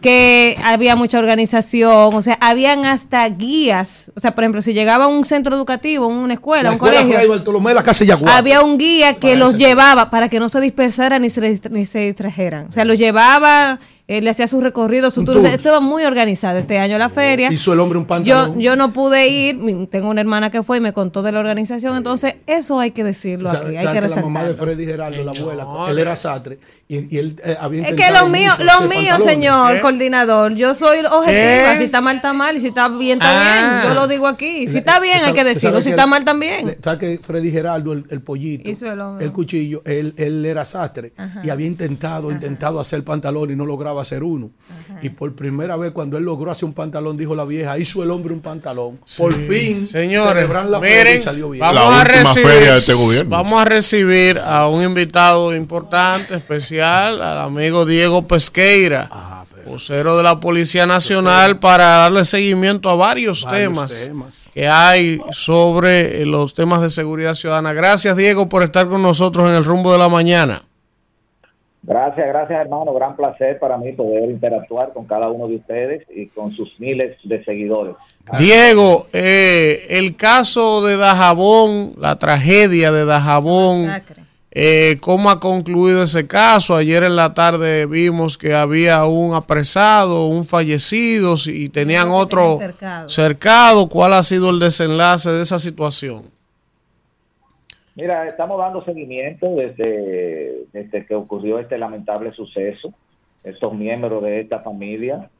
que 0.00 0.56
había 0.64 0.96
mucha 0.96 1.18
organización, 1.18 2.14
o 2.14 2.22
sea, 2.22 2.38
habían 2.40 2.84
hasta 2.84 3.28
guías. 3.28 4.12
O 4.14 4.20
sea, 4.20 4.34
por 4.34 4.44
ejemplo, 4.44 4.62
si 4.62 4.72
llegaba 4.72 5.04
a 5.04 5.08
un 5.08 5.24
centro 5.24 5.56
educativo, 5.56 6.06
una 6.06 6.34
escuela, 6.34 6.64
La 6.64 6.68
un 6.70 6.74
escuela 6.74 7.02
colegio, 7.02 7.28
Bartolomé 7.30 7.74
la 7.74 7.82
casa 7.82 8.04
había 8.26 8.62
un 8.62 8.78
guía 8.78 9.14
que 9.14 9.36
los 9.36 9.56
llevaba 9.56 10.10
para 10.10 10.28
que 10.28 10.38
no 10.38 10.48
se 10.48 10.60
dispersaran 10.60 11.22
ni 11.22 11.30
se, 11.30 11.60
ni 11.70 11.86
se 11.86 12.00
distrajeran. 12.00 12.66
O 12.68 12.72
sea, 12.72 12.84
los 12.84 12.98
llevaba, 12.98 13.80
eh, 14.06 14.20
le 14.20 14.28
hacía 14.30 14.46
su 14.46 14.60
recorrido, 14.60 15.08
su 15.08 15.24
tour. 15.24 15.38
O 15.38 15.40
sea, 15.40 15.50
tour. 15.50 15.58
Estaba 15.58 15.80
muy 15.80 16.04
organizado 16.04 16.58
este 16.58 16.78
año 16.78 16.98
la 16.98 17.08
feria. 17.08 17.50
Hizo 17.50 17.72
el 17.72 17.80
hombre 17.80 17.98
un 17.98 18.04
Yo, 18.04 18.08
pantalón. 18.08 18.60
yo 18.60 18.76
no 18.76 18.92
pude 18.92 19.28
ir, 19.28 19.58
tengo 19.90 20.10
una 20.10 20.20
hermana 20.20 20.50
que 20.50 20.62
fue 20.62 20.76
y 20.76 20.80
me 20.80 20.92
contó 20.92 21.22
de 21.22 21.32
la 21.32 21.38
organización, 21.40 21.96
entonces 21.96 22.34
eso 22.46 22.78
hay 22.80 22.90
que 22.90 23.02
decirlo 23.02 23.50
¿Sabe- 23.50 23.78
aquí, 23.78 23.86
hay 23.86 23.94
que 23.94 24.00
la 24.08 24.08
mamá 24.22 24.42
de 24.42 24.48
resaltarlo. 24.50 24.56
Freddy 24.56 24.84
Geraldo, 24.86 25.24
la 25.24 25.30
abuela, 25.32 25.66
él 25.90 25.98
era 25.98 26.16
sastre 26.16 26.58
y, 26.86 27.14
y 27.14 27.18
él 27.18 27.36
eh, 27.44 27.56
había 27.58 27.88
Es 27.88 27.94
que 27.94 28.10
lo 28.10 28.28
mío, 28.28 28.52
lo 28.58 28.86
mío, 28.88 29.18
señor 29.20 29.80
coordinador, 29.80 30.54
yo 30.54 30.74
soy 30.74 30.98
objetiva, 30.98 31.72
¿Qué? 31.72 31.76
si 31.78 31.84
está 31.84 32.00
mal, 32.02 32.16
está 32.16 32.32
mal, 32.34 32.56
y 32.56 32.60
si 32.60 32.68
está 32.68 32.88
bien, 32.88 33.18
está 33.22 33.30
Ah. 33.30 33.80
bien, 33.80 33.88
yo 33.88 33.94
lo 34.00 34.06
digo 34.06 34.26
aquí, 34.26 34.66
si 34.66 34.78
está 34.78 35.00
bien, 35.00 35.14
¿sabe- 35.16 35.28
hay 35.28 35.32
que 35.32 35.44
decirlo, 35.44 35.80
si 35.80 35.88
está 35.90 36.04
él- 36.04 36.10
mal 36.10 36.24
también. 36.26 36.66
le- 36.66 36.78
¿Sabe 36.82 36.98
que 36.98 37.18
Freddy 37.22 37.50
Geraldo, 37.50 37.92
el, 37.94 38.04
el 38.10 38.20
pollito, 38.20 38.68
Hizo 38.68 38.90
el 38.92 39.00
hombre. 39.00 39.24
el 39.24 39.32
cuchillo, 39.32 39.80
él, 39.86 40.12
él 40.18 40.44
era 40.44 40.64
sastre 40.66 41.14
y 41.42 41.48
había 41.48 41.66
intentado, 41.66 42.30
intentado 42.30 42.80
hacer 42.80 43.02
pantalón 43.02 43.50
y 43.50 43.56
no 43.56 43.64
lograba 43.64 43.93
hacer 44.02 44.22
uno. 44.22 44.50
Y 45.02 45.10
por 45.10 45.34
primera 45.34 45.76
vez 45.76 45.92
cuando 45.92 46.16
él 46.18 46.24
logró 46.24 46.50
hacer 46.50 46.64
un 46.64 46.72
pantalón, 46.72 47.16
dijo 47.16 47.34
la 47.34 47.44
vieja, 47.44 47.78
hizo 47.78 48.02
el 48.02 48.10
hombre 48.10 48.32
un 48.32 48.40
pantalón. 48.40 48.98
Por 49.18 49.32
fin, 49.34 49.86
Señores, 49.86 50.48
la 50.48 50.80
miren, 50.80 51.18
y 51.18 51.20
salió 51.20 51.50
bien. 51.50 51.60
vamos 51.60 51.94
La 51.94 52.00
a 52.00 52.04
recibir, 52.04 52.48
feria 52.48 52.70
de 52.72 52.78
este 52.78 52.94
gobierno. 52.94 53.30
vamos 53.30 53.60
a 53.60 53.64
recibir 53.64 54.38
a 54.38 54.68
un 54.68 54.82
invitado 54.82 55.54
importante, 55.54 56.34
especial, 56.34 57.20
al 57.20 57.38
amigo 57.40 57.84
Diego 57.84 58.26
Pesqueira, 58.26 59.08
Ah, 59.10 59.44
vocero 59.66 60.16
de 60.16 60.22
la 60.22 60.40
Policía 60.40 60.86
Nacional, 60.86 61.58
para 61.58 61.84
darle 61.98 62.24
seguimiento 62.24 62.88
a 62.90 62.94
varios, 62.96 63.44
Varios 63.44 63.74
temas, 63.74 64.04
temas. 64.08 64.50
que 64.52 64.68
hay 64.68 65.20
sobre 65.32 66.24
los 66.26 66.52
temas 66.54 66.82
de 66.82 66.90
seguridad 66.90 67.34
ciudadana. 67.34 67.72
Gracias, 67.72 68.14
Diego, 68.16 68.48
por 68.48 68.62
estar 68.62 68.88
con 68.88 69.02
nosotros 69.02 69.48
en 69.48 69.54
el 69.56 69.64
rumbo 69.64 69.90
de 69.92 69.98
la 69.98 70.08
mañana. 70.10 70.64
Gracias, 71.86 72.26
gracias 72.26 72.60
hermano, 72.62 72.94
gran 72.94 73.14
placer 73.14 73.58
para 73.58 73.76
mí 73.76 73.92
poder 73.92 74.30
interactuar 74.30 74.92
con 74.94 75.06
cada 75.06 75.28
uno 75.28 75.48
de 75.48 75.56
ustedes 75.56 76.06
y 76.14 76.28
con 76.28 76.50
sus 76.50 76.80
miles 76.80 77.18
de 77.24 77.44
seguidores. 77.44 77.94
Diego, 78.38 79.06
eh, 79.12 79.84
el 79.90 80.16
caso 80.16 80.82
de 80.82 80.96
Dajabón, 80.96 81.92
la 81.98 82.18
tragedia 82.18 82.90
de 82.90 83.04
Dajabón, 83.04 83.90
eh, 84.50 84.96
¿cómo 85.00 85.28
ha 85.28 85.40
concluido 85.40 86.02
ese 86.02 86.26
caso? 86.26 86.74
Ayer 86.74 87.02
en 87.02 87.16
la 87.16 87.34
tarde 87.34 87.84
vimos 87.84 88.38
que 88.38 88.54
había 88.54 89.04
un 89.04 89.34
apresado, 89.34 90.28
un 90.28 90.46
fallecido 90.46 91.34
y 91.44 91.68
tenían 91.68 92.08
otro 92.10 92.60
cercado. 93.08 93.88
¿Cuál 93.90 94.14
ha 94.14 94.22
sido 94.22 94.48
el 94.48 94.58
desenlace 94.58 95.30
de 95.30 95.42
esa 95.42 95.58
situación? 95.58 96.33
Mira, 97.96 98.26
estamos 98.26 98.58
dando 98.58 98.84
seguimiento 98.84 99.54
desde, 99.54 100.66
desde 100.72 101.06
que 101.06 101.14
ocurrió 101.14 101.60
este 101.60 101.78
lamentable 101.78 102.32
suceso. 102.32 102.92
Estos 103.44 103.72
miembros 103.74 104.22
de 104.22 104.40
esta 104.40 104.60
familia, 104.60 105.30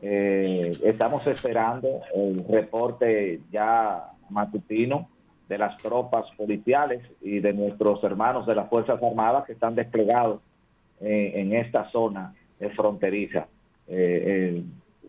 eh, 0.00 0.70
estamos 0.82 1.26
esperando 1.26 2.00
el 2.14 2.42
reporte 2.48 3.40
ya 3.50 4.12
matutino 4.30 5.08
de 5.48 5.58
las 5.58 5.76
tropas 5.78 6.24
policiales 6.36 7.02
y 7.20 7.40
de 7.40 7.52
nuestros 7.52 8.02
hermanos 8.04 8.46
de 8.46 8.54
las 8.54 8.70
Fuerzas 8.70 9.02
Armadas 9.02 9.44
que 9.44 9.52
están 9.52 9.74
desplegados 9.74 10.40
eh, 11.00 11.32
en 11.34 11.54
esta 11.54 11.90
zona 11.90 12.34
fronteriza. 12.76 13.46
Eh, 13.88 14.62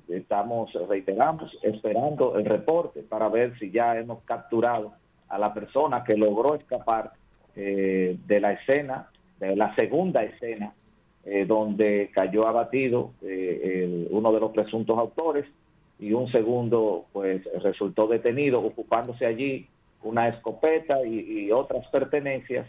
estamos, 0.09 0.73
reiteramos, 0.89 1.57
esperando 1.61 2.37
el 2.37 2.45
reporte 2.45 3.01
para 3.03 3.29
ver 3.29 3.57
si 3.59 3.71
ya 3.71 3.97
hemos 3.97 4.23
capturado 4.23 4.93
a 5.31 5.39
la 5.39 5.53
persona 5.53 6.03
que 6.03 6.15
logró 6.15 6.55
escapar 6.55 7.13
eh, 7.55 8.17
de 8.27 8.39
la 8.39 8.53
escena, 8.53 9.09
de 9.39 9.55
la 9.55 9.73
segunda 9.75 10.23
escena, 10.23 10.73
eh, 11.23 11.45
donde 11.45 12.09
cayó 12.11 12.47
abatido 12.47 13.11
eh, 13.21 14.07
uno 14.09 14.33
de 14.33 14.39
los 14.39 14.51
presuntos 14.51 14.97
autores 14.97 15.45
y 15.99 16.13
un 16.13 16.31
segundo 16.31 17.05
pues 17.13 17.43
resultó 17.61 18.07
detenido 18.07 18.59
ocupándose 18.59 19.27
allí 19.27 19.67
una 20.01 20.29
escopeta 20.29 21.05
y, 21.05 21.51
otras 21.51 21.87
pertenencias 21.89 22.65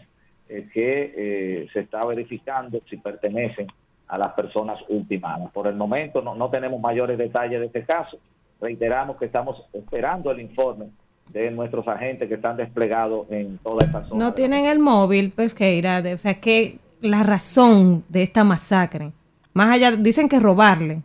eh, 0.49 0.69
que 0.71 1.67
se 1.73 1.79
está 1.79 2.05
verificando 2.05 2.79
si 2.87 2.97
pertenecen 2.97 3.65
a 4.07 4.19
las 4.19 4.33
personas 4.33 4.77
ultimadas. 4.87 5.51
Por 5.51 5.65
el 5.65 5.73
momento 5.73 6.21
no 6.21 6.49
tenemos 6.51 6.79
mayores 6.79 7.17
detalles 7.17 7.59
de 7.59 7.65
este 7.65 7.83
caso. 7.85 8.19
Reiteramos 8.61 9.17
que 9.17 9.25
estamos 9.25 9.65
esperando 9.73 10.29
el 10.29 10.41
informe 10.41 10.89
de 11.29 11.49
nuestros 11.51 11.87
agentes 11.87 12.27
que 12.27 12.35
están 12.35 12.57
desplegados 12.57 13.25
en 13.31 13.57
toda 13.57 13.85
esta 13.85 14.05
zona. 14.05 14.25
No 14.25 14.33
tienen 14.33 14.65
el 14.65 14.79
móvil, 14.79 15.31
Pesqueira, 15.31 16.01
de- 16.01 16.13
o 16.13 16.17
sea, 16.17 16.35
que 16.39 16.77
la 17.01 17.23
razón 17.23 18.03
de 18.09 18.21
esta 18.23 18.43
masacre, 18.43 19.11
Más 19.55 19.69
allá, 19.69 19.91
dicen 19.91 20.27
que 20.27 20.39
robarle. 20.39 21.01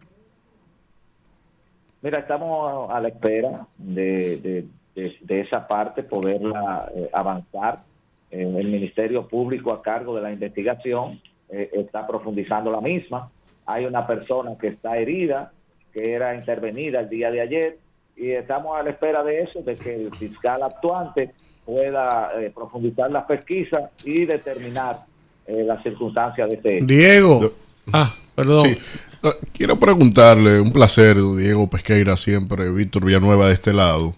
Mira, 2.01 2.21
estamos 2.21 2.91
a 2.91 3.01
la 3.01 3.09
espera 3.09 3.67
de, 3.77 4.37
de, 4.39 4.65
de- 4.95 5.17
de 5.21 5.41
esa 5.41 5.67
parte, 5.67 6.03
poderla 6.03 6.91
eh, 6.95 7.11
avanzar. 7.13 7.83
Eh, 8.31 8.43
el 8.43 8.69
Ministerio 8.69 9.27
Público 9.27 9.73
a 9.73 9.83
cargo 9.83 10.15
de 10.15 10.23
la 10.23 10.33
investigación 10.33 11.21
eh, 11.51 11.71
está 11.75 12.07
profundizando 12.07 12.71
la 12.71 12.81
misma. 12.81 13.31
Hay 13.67 13.85
una 13.85 14.07
persona 14.07 14.53
que 14.59 14.69
está 14.69 14.97
herida, 14.97 15.53
que 15.93 16.13
era 16.13 16.35
intervenida 16.35 17.01
el 17.01 17.09
día 17.09 17.31
de 17.31 17.41
ayer, 17.41 17.79
y 18.19 18.33
estamos 18.33 18.79
a 18.79 18.83
la 18.83 18.91
espera 18.91 19.23
de 19.23 19.43
eso, 19.43 19.61
de 19.63 19.75
que 19.75 19.95
el 19.95 20.15
fiscal 20.15 20.63
actuante 20.63 21.31
pueda 21.65 22.31
eh, 22.41 22.51
profundizar 22.55 23.11
las 23.11 23.25
pesquisas 23.27 23.91
y 24.05 24.25
determinar 24.25 25.05
eh, 25.47 25.63
las 25.65 25.83
circunstancias 25.83 26.49
de 26.49 26.57
este 26.57 26.77
hecho. 26.77 26.87
Diego. 26.87 27.53
Ah, 27.93 28.13
perdón. 28.35 28.67
Sí. 28.67 28.79
Eh, 29.25 29.29
Quiero 29.53 29.79
preguntarle, 29.79 30.61
un 30.61 30.73
placer, 30.73 31.17
Diego 31.17 31.69
Pesqueira, 31.69 32.17
siempre, 32.17 32.71
Víctor 32.71 33.05
Villanueva 33.05 33.49
de 33.49 33.55
este 33.55 33.73
lado. 33.73 34.15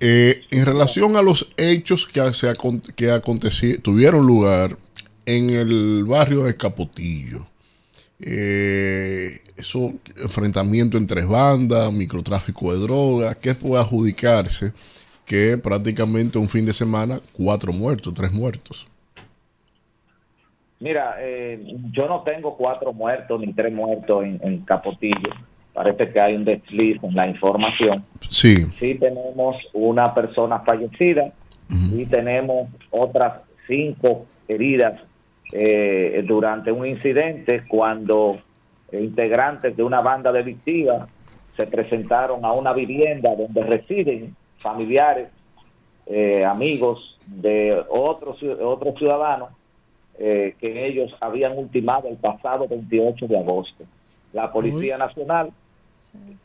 Eh, 0.00 0.42
en 0.50 0.66
relación 0.66 1.16
a 1.16 1.22
los 1.22 1.50
hechos 1.56 2.06
que, 2.06 2.20
se 2.34 2.52
que 2.94 3.78
tuvieron 3.82 4.26
lugar 4.26 4.76
en 5.24 5.50
el 5.50 6.04
barrio 6.04 6.44
de 6.44 6.56
Capotillo, 6.56 7.46
eh, 8.20 9.40
eso, 9.56 9.92
enfrentamiento 10.22 10.96
entre 10.96 11.24
bandas, 11.24 11.92
microtráfico 11.92 12.72
de 12.72 12.80
drogas, 12.80 13.36
¿qué 13.36 13.54
puede 13.54 13.82
adjudicarse? 13.82 14.72
Que 15.24 15.58
prácticamente 15.58 16.38
un 16.38 16.48
fin 16.48 16.64
de 16.64 16.72
semana, 16.72 17.20
cuatro 17.32 17.72
muertos, 17.72 18.14
tres 18.14 18.32
muertos. 18.32 18.86
Mira, 20.78 21.16
eh, 21.20 21.74
yo 21.92 22.06
no 22.06 22.22
tengo 22.22 22.56
cuatro 22.56 22.92
muertos 22.92 23.40
ni 23.40 23.52
tres 23.52 23.72
muertos 23.72 24.24
en, 24.24 24.38
en 24.42 24.60
Capotillo. 24.60 25.30
Parece 25.72 26.10
que 26.10 26.20
hay 26.20 26.34
un 26.36 26.44
desliz 26.44 27.02
en 27.02 27.14
la 27.14 27.26
información. 27.26 28.02
Sí. 28.30 28.64
Sí 28.78 28.94
tenemos 28.94 29.56
una 29.72 30.14
persona 30.14 30.60
fallecida 30.60 31.32
y 31.92 32.06
tenemos 32.06 32.68
otras 32.90 33.42
cinco 33.66 34.26
heridas 34.48 35.00
eh, 35.52 36.24
durante 36.26 36.72
un 36.72 36.86
incidente 36.86 37.62
cuando 37.68 38.38
integrantes 38.92 39.76
de 39.76 39.82
una 39.82 40.00
banda 40.00 40.32
delictiva 40.32 41.08
se 41.56 41.66
presentaron 41.66 42.44
a 42.44 42.52
una 42.52 42.72
vivienda 42.72 43.34
donde 43.34 43.62
residen 43.62 44.36
familiares, 44.58 45.28
eh, 46.06 46.44
amigos 46.44 47.18
de 47.26 47.84
otros 47.88 48.40
otros 48.42 48.96
ciudadanos 48.98 49.50
eh, 50.18 50.54
que 50.60 50.86
ellos 50.86 51.12
habían 51.20 51.58
ultimado 51.58 52.08
el 52.08 52.16
pasado 52.16 52.66
28 52.68 53.26
de 53.26 53.38
agosto. 53.38 53.84
La 54.32 54.52
Policía 54.52 54.96
Nacional 54.98 55.50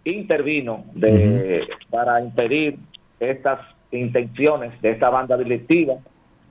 intervino 0.03 0.83
de, 0.93 1.67
para 1.89 2.21
impedir 2.21 2.77
estas 3.19 3.59
intenciones 3.91 4.80
de 4.81 4.91
esta 4.91 5.09
banda 5.09 5.38
delictiva 5.38 5.95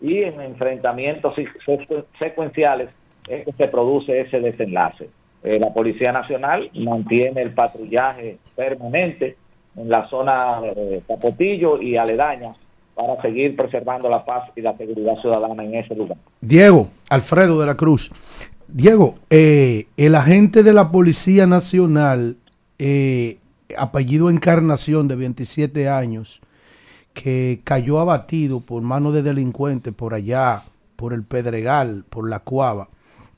y 0.01 0.23
en 0.23 0.41
enfrentamientos 0.41 1.35
secu- 1.37 2.05
secuenciales 2.19 2.89
es 3.29 3.45
que 3.45 3.53
se 3.53 3.69
produce 3.69 4.21
ese 4.21 4.41
desenlace. 4.41 5.09
Eh, 5.43 5.59
la 5.59 5.73
Policía 5.73 6.13
Nacional 6.13 6.71
mantiene 6.75 7.43
el 7.43 7.53
patrullaje 7.53 8.39
permanente 8.57 9.37
en 9.77 9.89
la 9.89 10.09
zona 10.09 10.61
de 10.61 11.03
Capotillo 11.07 11.81
y 11.81 11.97
aledaña 11.97 12.49
para 12.95 13.21
seguir 13.23 13.57
preservando 13.57 14.09
la 14.11 14.25
paz 14.25 14.51
y 14.57 14.61
la 14.61 14.77
seguridad 14.77 15.15
ciudadana 15.23 15.65
en 15.65 15.75
ese 15.77 15.95
lugar. 15.95 16.19
Diego, 16.41 16.89
Alfredo 17.09 17.59
de 17.61 17.67
la 17.67 17.77
Cruz. 17.77 18.13
Diego, 18.69 19.15
eh, 19.31 19.87
el 19.97 20.15
agente 20.15 20.63
de 20.63 20.73
la 20.75 20.91
Policía 20.91 21.47
Nacional, 21.47 22.37
eh, 22.79 23.39
apellido 23.79 24.29
Encarnación, 24.31 25.09
de 25.09 25.17
27 25.17 25.89
años, 25.89 26.41
que 27.23 27.61
cayó 27.65 28.01
abatido 28.01 28.61
por 28.61 28.81
mano 28.81 29.13
de 29.13 29.23
delincuentes 29.23 29.93
por 29.93 30.15
allá, 30.15 30.63
por 30.97 31.13
el 31.13 31.23
Pedregal, 31.23 32.05
por 32.09 32.27
la 32.27 32.39
Cuava, 32.39 32.89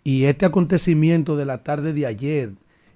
y 0.05 0.27
este 0.27 0.47
acontecimiento 0.47 1.37
de 1.37 1.47
la 1.47 1.65
tarde 1.65 1.93
de 1.93 2.07
ayer, 2.07 2.51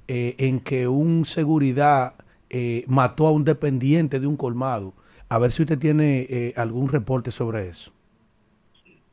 eh, 0.06 0.36
en 0.39 0.60
que 0.60 0.86
un 0.86 1.24
seguridad 1.24 2.15
eh, 2.50 2.84
mató 2.86 3.26
a 3.26 3.32
un 3.32 3.42
dependiente 3.42 4.20
de 4.20 4.28
un 4.28 4.36
colmado, 4.36 4.92
a 5.28 5.39
ver 5.40 5.50
si 5.50 5.62
usted 5.62 5.76
tiene 5.76 6.26
eh, 6.31 6.55
algún 6.56 6.86
reporte 6.89 7.32
sobre 7.32 7.68
eso. 7.68 7.90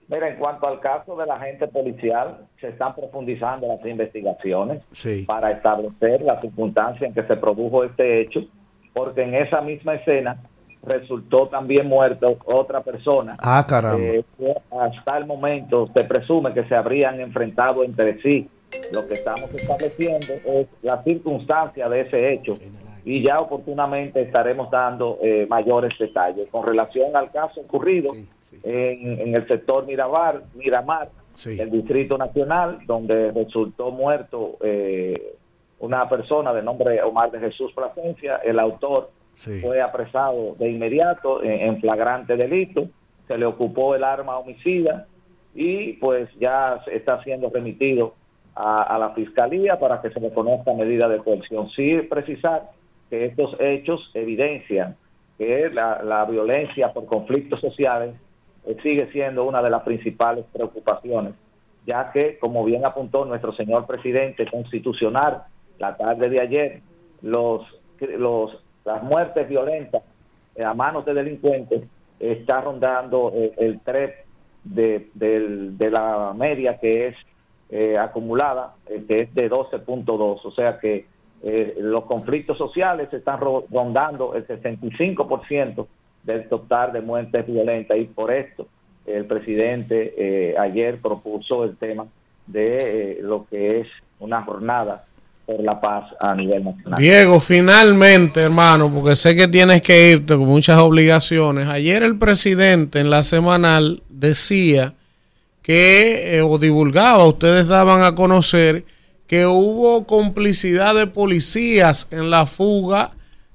Mira, 0.07 0.29
en 0.29 0.37
cuanto 0.37 0.67
al 0.67 0.79
caso 0.79 1.15
del 1.15 1.31
agente 1.31 1.67
policial, 1.67 2.45
se 2.61 2.67
están 2.67 2.93
profundizando 2.93 3.65
las 3.65 3.83
investigaciones 3.83 4.83
Sí. 4.91 5.23
para 5.25 5.49
establecer 5.51 6.21
la 6.21 6.39
circunstancia 6.39 7.07
en 7.07 7.15
que 7.15 7.23
se 7.23 7.35
produjo 7.35 7.83
este 7.83 8.21
hecho, 8.21 8.41
porque 8.93 9.23
en 9.23 9.33
esa 9.33 9.61
misma 9.61 9.95
escena 9.95 10.39
resultó 10.85 11.47
también 11.47 11.87
muerto 11.87 12.37
otra 12.45 12.81
persona. 12.81 13.35
Ah, 13.39 13.65
caramba. 13.67 14.01
Eh, 14.01 14.23
hasta 14.71 15.17
el 15.17 15.25
momento 15.25 15.89
se 15.93 16.03
presume 16.03 16.53
que 16.53 16.65
se 16.65 16.75
habrían 16.75 17.19
enfrentado 17.19 17.83
entre 17.83 18.21
sí. 18.21 18.49
Lo 18.93 19.05
que 19.07 19.13
estamos 19.13 19.53
estableciendo 19.53 20.33
es 20.45 20.67
la 20.81 21.03
circunstancia 21.03 21.87
de 21.89 22.01
ese 22.01 22.33
hecho 22.33 22.55
y 23.05 23.21
ya 23.21 23.39
oportunamente 23.39 24.21
estaremos 24.21 24.71
dando 24.71 25.19
eh, 25.21 25.45
mayores 25.47 25.93
detalles. 25.99 26.47
Con 26.49 26.65
relación 26.65 27.15
al 27.15 27.31
caso 27.31 27.61
ocurrido 27.61 28.13
en, 28.63 29.19
en 29.19 29.35
el 29.35 29.47
sector 29.47 29.85
Miramar, 29.85 30.41
Miramar 30.55 31.09
del 31.45 31.71
Distrito 31.71 32.17
Nacional, 32.17 32.79
donde 32.85 33.31
resultó 33.31 33.91
muerto 33.91 34.57
eh, 34.61 35.35
una 35.79 36.07
persona 36.07 36.53
de 36.53 36.61
nombre 36.61 37.01
Omar 37.01 37.31
de 37.31 37.39
Jesús 37.39 37.71
Plasencia, 37.73 38.37
el 38.37 38.59
autor 38.59 39.09
fue 39.35 39.81
apresado 39.81 40.55
de 40.59 40.69
inmediato 40.69 41.43
en, 41.43 41.79
flagrante 41.79 42.37
delito, 42.37 42.87
se 43.27 43.37
le 43.37 43.45
ocupó 43.45 43.95
el 43.95 44.03
arma 44.03 44.37
homicida 44.37 45.07
y 45.55 45.93
pues 45.93 46.29
ya 46.39 46.81
está 46.91 47.23
siendo 47.23 47.49
remitido 47.49 48.15
a, 48.55 48.97
la 48.99 49.11
fiscalía 49.11 49.79
para 49.79 50.01
que 50.01 50.11
se 50.11 50.19
le 50.19 50.31
conozca 50.33 50.73
medida 50.73 51.07
de 51.07 51.17
coerción. 51.17 51.69
Sí 51.69 51.97
precisar 52.09 52.69
que 53.09 53.25
estos 53.25 53.55
hechos 53.59 54.11
evidencian 54.13 54.95
que 55.37 55.69
la, 55.69 56.03
la 56.03 56.25
violencia 56.25 56.93
por 56.93 57.05
conflictos 57.05 57.59
sociales 57.59 58.15
sigue 58.81 59.11
siendo 59.11 59.43
una 59.43 59.61
de 59.61 59.69
las 59.69 59.83
principales 59.83 60.45
preocupaciones, 60.53 61.33
ya 61.85 62.11
que, 62.11 62.37
como 62.39 62.63
bien 62.63 62.85
apuntó 62.85 63.25
nuestro 63.25 63.53
señor 63.53 63.85
presidente 63.85 64.45
constitucional 64.49 65.43
la 65.79 65.97
tarde 65.97 66.29
de 66.29 66.39
ayer, 66.39 66.81
los, 67.21 67.61
los, 67.99 68.63
las 68.85 69.01
muertes 69.03 69.47
violentas 69.47 70.03
eh, 70.55 70.63
a 70.63 70.73
manos 70.73 71.05
de 71.05 71.13
delincuentes 71.13 71.83
está 72.19 72.61
rondando 72.61 73.31
eh, 73.35 73.53
el 73.57 73.79
TREP 73.81 74.13
de, 74.63 75.09
del- 75.13 75.77
de 75.77 75.91
la 75.91 76.33
media 76.35 76.79
que 76.79 77.07
es 77.07 77.15
eh, 77.69 77.97
acumulada, 77.97 78.75
eh, 78.87 79.03
que 79.07 79.21
es 79.21 79.33
de 79.33 79.49
12.2, 79.49 80.39
o 80.43 80.51
sea 80.51 80.79
que 80.79 81.05
los 81.79 82.05
conflictos 82.05 82.57
sociales 82.57 83.11
están 83.11 83.37
ro- 83.41 83.65
rondando 83.69 84.33
el 84.33 84.47
65% 84.47 85.87
del 86.23 86.47
total 86.47 86.93
de 86.93 87.01
muertes 87.01 87.45
violentas. 87.45 87.97
Y 87.97 88.05
por 88.05 88.31
esto 88.31 88.67
el 89.05 89.25
presidente 89.25 90.13
eh, 90.17 90.55
ayer 90.57 91.01
propuso 91.01 91.65
el 91.65 91.75
tema 91.75 92.05
de 92.47 93.19
lo 93.21 93.45
que 93.49 93.81
es 93.81 93.87
una 94.19 94.41
jornada 94.43 95.03
por 95.45 95.61
la 95.61 95.79
paz 95.79 96.05
a 96.19 96.33
nivel 96.35 96.63
nacional. 96.63 96.99
Diego, 96.99 97.39
finalmente, 97.39 98.41
hermano, 98.41 98.85
porque 98.93 99.15
sé 99.15 99.35
que 99.35 99.47
tienes 99.47 99.81
que 99.81 100.11
irte 100.11 100.35
con 100.35 100.47
muchas 100.47 100.79
obligaciones. 100.79 101.67
Ayer 101.67 102.03
el 102.03 102.17
presidente 102.17 102.99
en 102.99 103.09
la 103.09 103.23
semanal 103.23 104.01
decía 104.09 104.93
que, 105.61 106.37
eh, 106.37 106.41
o 106.41 106.57
divulgaba, 106.57 107.25
ustedes 107.25 107.67
daban 107.67 108.03
a 108.03 108.15
conocer 108.15 108.85
que 109.27 109.45
hubo 109.45 110.05
complicidad 110.05 110.95
de 110.95 111.07
policías 111.07 112.09
en 112.11 112.29
la 112.29 112.45
fuga 112.45 113.11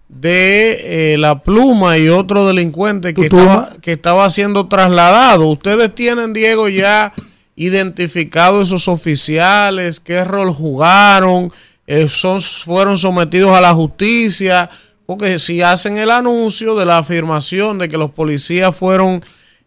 de 0.08 1.12
eh, 1.12 1.18
la 1.18 1.40
pluma 1.40 1.98
y 1.98 2.08
otro 2.08 2.46
delincuente 2.46 3.12
que 3.12 3.26
estaba, 3.26 3.76
que 3.80 3.92
estaba 3.92 4.28
siendo 4.30 4.66
trasladado. 4.66 5.46
Ustedes 5.46 5.94
tienen, 5.94 6.32
Diego, 6.32 6.68
ya 6.68 7.12
identificado 7.54 8.62
esos 8.62 8.88
oficiales, 8.88 10.00
qué 10.00 10.24
rol 10.24 10.52
jugaron, 10.52 11.52
eh, 11.88 12.06
son, 12.06 12.42
fueron 12.42 12.98
sometidos 12.98 13.50
a 13.52 13.62
la 13.62 13.72
justicia, 13.72 14.68
porque 15.06 15.38
si 15.38 15.62
hacen 15.62 15.96
el 15.96 16.10
anuncio 16.10 16.74
de 16.74 16.84
la 16.84 16.98
afirmación 16.98 17.78
de 17.78 17.88
que 17.88 17.96
los 17.96 18.10
policías 18.10 18.76
fueron 18.76 19.22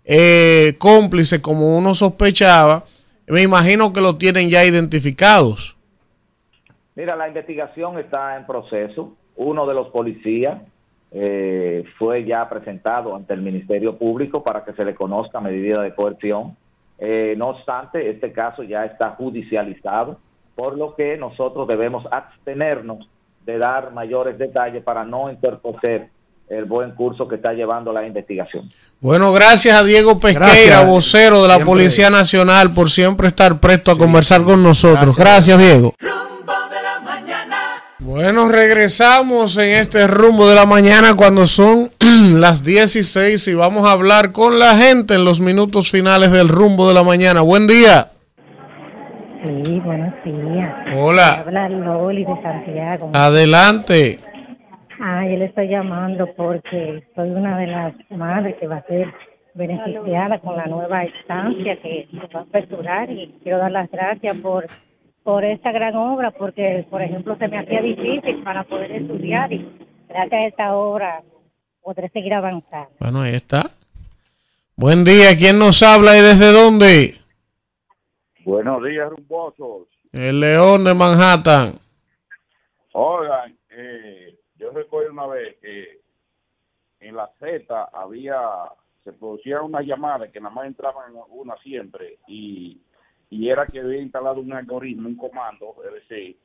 eh, 0.05 0.75
cómplices 0.77 1.39
como 1.39 1.75
uno 1.75 1.95
sospechaba, 1.95 2.83
me 3.27 3.41
imagino 3.41 3.91
que 3.91 4.01
lo 4.01 4.17
tienen 4.17 4.51
ya 4.51 4.63
identificados. 4.63 5.75
Mira, 6.93 7.15
la 7.15 7.27
investigación 7.27 7.97
está 7.97 8.37
en 8.37 8.45
proceso. 8.45 9.15
Uno 9.35 9.65
de 9.65 9.73
los 9.73 9.87
policías 9.87 10.61
eh, 11.09 11.83
fue 11.97 12.23
ya 12.23 12.47
presentado 12.47 13.15
ante 13.15 13.33
el 13.33 13.41
Ministerio 13.41 13.97
Público 13.97 14.43
para 14.43 14.63
que 14.63 14.73
se 14.73 14.85
le 14.85 14.93
conozca 14.93 15.41
medida 15.41 15.81
de 15.81 15.95
coerción. 15.95 16.55
Eh, 16.99 17.33
no 17.35 17.49
obstante, 17.49 18.11
este 18.11 18.31
caso 18.31 18.61
ya 18.61 18.85
está 18.85 19.09
judicializado 19.11 20.19
por 20.55 20.77
lo 20.77 20.95
que 20.95 21.17
nosotros 21.17 21.67
debemos 21.67 22.05
abstenernos 22.11 23.07
de 23.45 23.57
dar 23.57 23.91
mayores 23.91 24.37
detalles 24.37 24.83
para 24.83 25.03
no 25.03 25.29
interponer 25.31 26.09
el 26.49 26.65
buen 26.65 26.91
curso 26.91 27.27
que 27.27 27.35
está 27.35 27.53
llevando 27.53 27.93
la 27.93 28.05
investigación. 28.05 28.69
Bueno, 28.99 29.31
gracias 29.31 29.75
a 29.75 29.83
Diego 29.83 30.19
Pesqueira, 30.19 30.47
Gracias. 30.47 30.87
vocero 30.87 31.41
de 31.41 31.47
la 31.47 31.55
Siempre. 31.55 31.65
Policía 31.71 32.09
Nacional, 32.09 32.73
por 32.73 32.89
siempre 32.89 33.29
estar 33.29 33.59
presto 33.59 33.91
a 33.91 33.97
conversar 33.97 34.43
con 34.43 34.61
nosotros. 34.61 35.15
Gracias, 35.15 35.57
Diego. 35.57 35.93
Bueno, 37.99 38.49
regresamos 38.49 39.55
en 39.57 39.69
este 39.69 40.05
rumbo 40.07 40.49
de 40.49 40.55
la 40.55 40.65
mañana 40.65 41.13
cuando 41.13 41.45
son 41.45 41.91
las 41.99 42.63
16 42.63 43.47
y 43.47 43.53
vamos 43.53 43.85
a 43.85 43.93
hablar 43.93 44.31
con 44.31 44.59
la 44.59 44.75
gente 44.75 45.13
en 45.13 45.23
los 45.23 45.39
minutos 45.39 45.89
finales 45.89 46.31
del 46.31 46.49
rumbo 46.49 46.87
de 46.87 46.95
la 46.95 47.03
mañana. 47.03 47.41
Buen 47.41 47.67
día. 47.67 48.11
Sí, 49.43 49.79
buenos 49.79 50.13
días. 50.23 50.73
Hola. 50.95 51.39
Habla 51.39 51.69
Loli 51.69 52.23
de 52.25 52.41
Santiago. 52.43 53.09
Adelante. 53.13 54.19
Ah, 54.99 55.25
yo 55.25 55.37
le 55.37 55.45
estoy 55.45 55.67
llamando 55.67 56.27
porque 56.37 57.03
soy 57.15 57.31
una 57.31 57.57
de 57.57 57.67
las 57.67 57.93
madres 58.11 58.55
que 58.59 58.67
va 58.67 58.77
a 58.77 58.85
ser 58.85 59.07
beneficiada 59.55 60.39
con 60.39 60.55
la 60.57 60.65
nueva 60.65 61.03
estancia 61.03 61.75
que 61.81 62.07
se 62.11 62.27
va 62.33 62.41
a 62.41 62.43
aperturar 62.43 63.09
y 63.09 63.35
quiero 63.41 63.57
dar 63.57 63.71
las 63.71 63.89
gracias 63.89 64.37
por 64.37 64.67
por 65.23 65.43
esta 65.43 65.71
gran 65.71 65.95
obra 65.95 66.31
porque, 66.31 66.85
por 66.89 67.01
ejemplo, 67.01 67.35
se 67.37 67.47
me 67.47 67.59
hacía 67.59 67.81
difícil 67.81 68.43
para 68.43 68.63
poder 68.63 68.91
estudiar 68.91 69.51
y 69.53 69.67
gracias 70.07 70.33
a 70.33 70.45
esta 70.47 70.75
obra 70.75 71.21
podré 71.81 72.09
seguir 72.09 72.33
avanzando. 72.33 72.89
Bueno, 72.99 73.21
ahí 73.21 73.35
está. 73.35 73.69
Buen 74.75 75.03
día. 75.03 75.35
¿Quién 75.37 75.59
nos 75.59 75.83
habla 75.83 76.17
y 76.17 76.21
desde 76.21 76.51
dónde? 76.51 77.20
Buenos 78.43 78.83
días, 78.83 79.07
rumbosos. 79.07 79.87
El 80.11 80.39
León 80.39 80.83
de 80.83 80.95
Manhattan. 80.95 81.73
Oigan, 82.93 83.55
eh, 83.69 84.35
yo 84.55 84.71
recuerdo 84.71 85.11
una 85.11 85.27
vez 85.27 85.57
que 85.61 86.01
en 87.01 87.15
la 87.15 87.29
Z 87.39 87.89
había, 87.93 88.39
se 89.03 89.13
producía 89.13 89.61
una 89.61 89.81
llamada 89.81 90.31
que 90.31 90.41
nada 90.41 90.55
más 90.55 90.65
entraban 90.65 91.13
una 91.29 91.55
siempre 91.57 92.17
y, 92.27 92.81
y 93.29 93.49
era 93.49 93.67
que 93.67 93.79
había 93.79 94.01
instalado 94.01 94.41
un 94.41 94.53
algoritmo, 94.53 95.07
un 95.07 95.17
comando, 95.17 95.75
es 95.85 96.09
decir, 96.09 96.37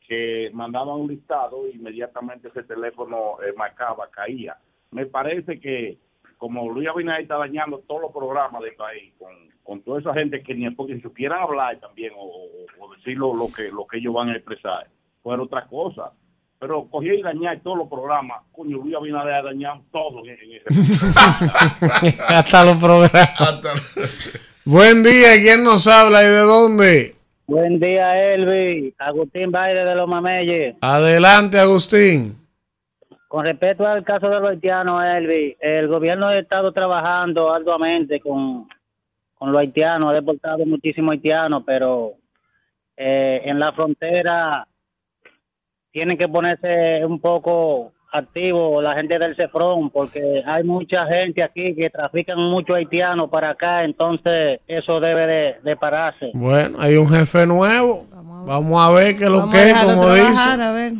que 0.00 0.50
mandaban 0.52 1.00
un 1.00 1.08
listado 1.08 1.64
e 1.66 1.76
inmediatamente 1.76 2.48
ese 2.48 2.64
teléfono 2.64 3.40
eh, 3.40 3.52
marcaba, 3.56 4.10
caía. 4.10 4.56
Me 4.90 5.06
parece 5.06 5.60
que 5.60 5.96
como 6.38 6.68
Luis 6.72 6.88
Abinader 6.88 7.22
está 7.22 7.36
dañando 7.36 7.78
todos 7.86 8.02
los 8.02 8.12
programas 8.12 8.62
del 8.62 8.74
país 8.74 9.14
con, 9.16 9.55
con 9.66 9.82
toda 9.82 10.00
esa 10.00 10.14
gente 10.14 10.42
que 10.42 10.54
ni 10.54 10.70
porque 10.70 11.00
supieran 11.00 11.40
hablar 11.40 11.78
también 11.80 12.12
o, 12.16 12.48
decir 12.96 13.18
lo, 13.18 13.34
lo 13.34 13.52
que 13.52 13.70
lo 13.70 13.86
que 13.86 13.98
ellos 13.98 14.14
van 14.14 14.30
a 14.30 14.36
expresar 14.36 14.86
fuera 15.22 15.42
otra 15.42 15.66
cosa 15.66 16.12
pero 16.58 16.88
cogía 16.88 17.14
y 17.14 17.22
dañar 17.22 17.60
todos 17.60 17.78
los 17.78 17.88
programas 17.88 18.42
coño 18.52 18.78
Luis 18.78 18.94
Abinader 18.94 19.34
ha 19.34 19.42
dañado 19.42 19.82
todo 19.90 20.24
en, 20.24 20.38
en 20.40 20.52
ese 20.52 22.22
Hasta 22.28 22.64
los 22.64 22.76
programas. 22.78 24.52
Buen 24.66 25.04
día. 25.04 25.28
¿Quién 25.40 25.62
nos 25.62 25.86
habla 25.86 26.24
y 26.24 26.26
de 26.26 26.40
dónde? 26.40 27.14
Buen 27.46 27.78
día, 27.78 28.34
Elvi. 28.34 28.92
Agustín 28.98 29.52
Baile 29.52 29.84
de 29.84 29.94
los 29.94 30.08
Mameyes. 30.08 30.74
Adelante, 30.80 31.60
Agustín. 31.60 32.36
Con 33.28 33.44
respecto 33.44 33.86
al 33.86 34.02
caso 34.02 34.28
de 34.28 34.40
los 34.40 34.50
haitianos, 34.50 35.04
Elvi, 35.04 35.56
el 35.60 35.86
gobierno 35.86 36.26
ha 36.26 36.36
estado 36.36 36.72
trabajando 36.72 37.54
arduamente 37.54 38.18
con, 38.18 38.66
con 39.36 39.52
los 39.52 39.60
haitianos, 39.60 40.10
ha 40.10 40.14
deportado 40.14 40.64
muchísimos 40.66 41.12
haitianos, 41.12 41.62
pero 41.64 42.12
eh, 42.96 43.42
en 43.44 43.58
la 43.58 43.72
frontera 43.72 44.66
tienen 45.92 46.18
que 46.18 46.28
ponerse 46.28 47.04
un 47.04 47.20
poco 47.20 47.92
activos 48.12 48.82
la 48.82 48.94
gente 48.94 49.18
del 49.18 49.36
Cefrón, 49.36 49.90
porque 49.90 50.42
hay 50.46 50.64
mucha 50.64 51.06
gente 51.06 51.42
aquí 51.42 51.74
que 51.74 51.90
trafican 51.90 52.38
mucho 52.38 52.74
haitiano 52.74 53.28
para 53.28 53.50
acá, 53.50 53.84
entonces 53.84 54.60
eso 54.66 55.00
debe 55.00 55.26
de, 55.26 55.56
de 55.62 55.76
pararse. 55.76 56.30
Bueno, 56.34 56.78
hay 56.80 56.96
un 56.96 57.08
jefe 57.08 57.46
nuevo. 57.46 58.06
Vamos 58.46 58.84
a 58.84 58.90
ver 58.92 59.16
qué 59.16 59.24
es 59.24 59.30
lo 59.30 59.48
que 59.48 59.70
es, 59.70 59.74
como 59.74 60.06
trabajar, 60.06 60.30
dice. 60.30 60.62
a 60.62 60.72
ver. 60.72 60.92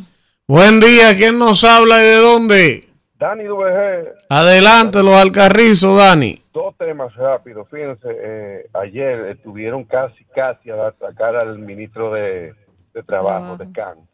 Buen 0.49 0.81
día. 0.81 1.17
¿Quién 1.17 1.39
nos 1.39 1.63
habla 1.65 2.03
y 2.03 2.07
de 2.07 2.17
dónde? 2.17 2.81
Dani 3.19 3.49
VG, 3.49 4.15
Adelante, 4.29 5.03
los 5.03 5.15
alcarrizos, 5.15 5.97
Dani. 5.97 6.39
Dos 6.57 6.75
temas 6.79 7.15
rápidos. 7.15 7.69
Fíjense, 7.69 8.09
eh, 8.09 8.71
ayer 8.73 9.27
estuvieron 9.27 9.85
casi, 9.85 10.25
casi 10.35 10.71
a 10.71 10.87
atacar 10.87 11.37
al 11.37 11.59
ministro 11.59 12.13
de, 12.15 12.55
de 12.95 13.03
Trabajo, 13.03 13.59
de 13.59 13.71
Cans. 13.73 14.09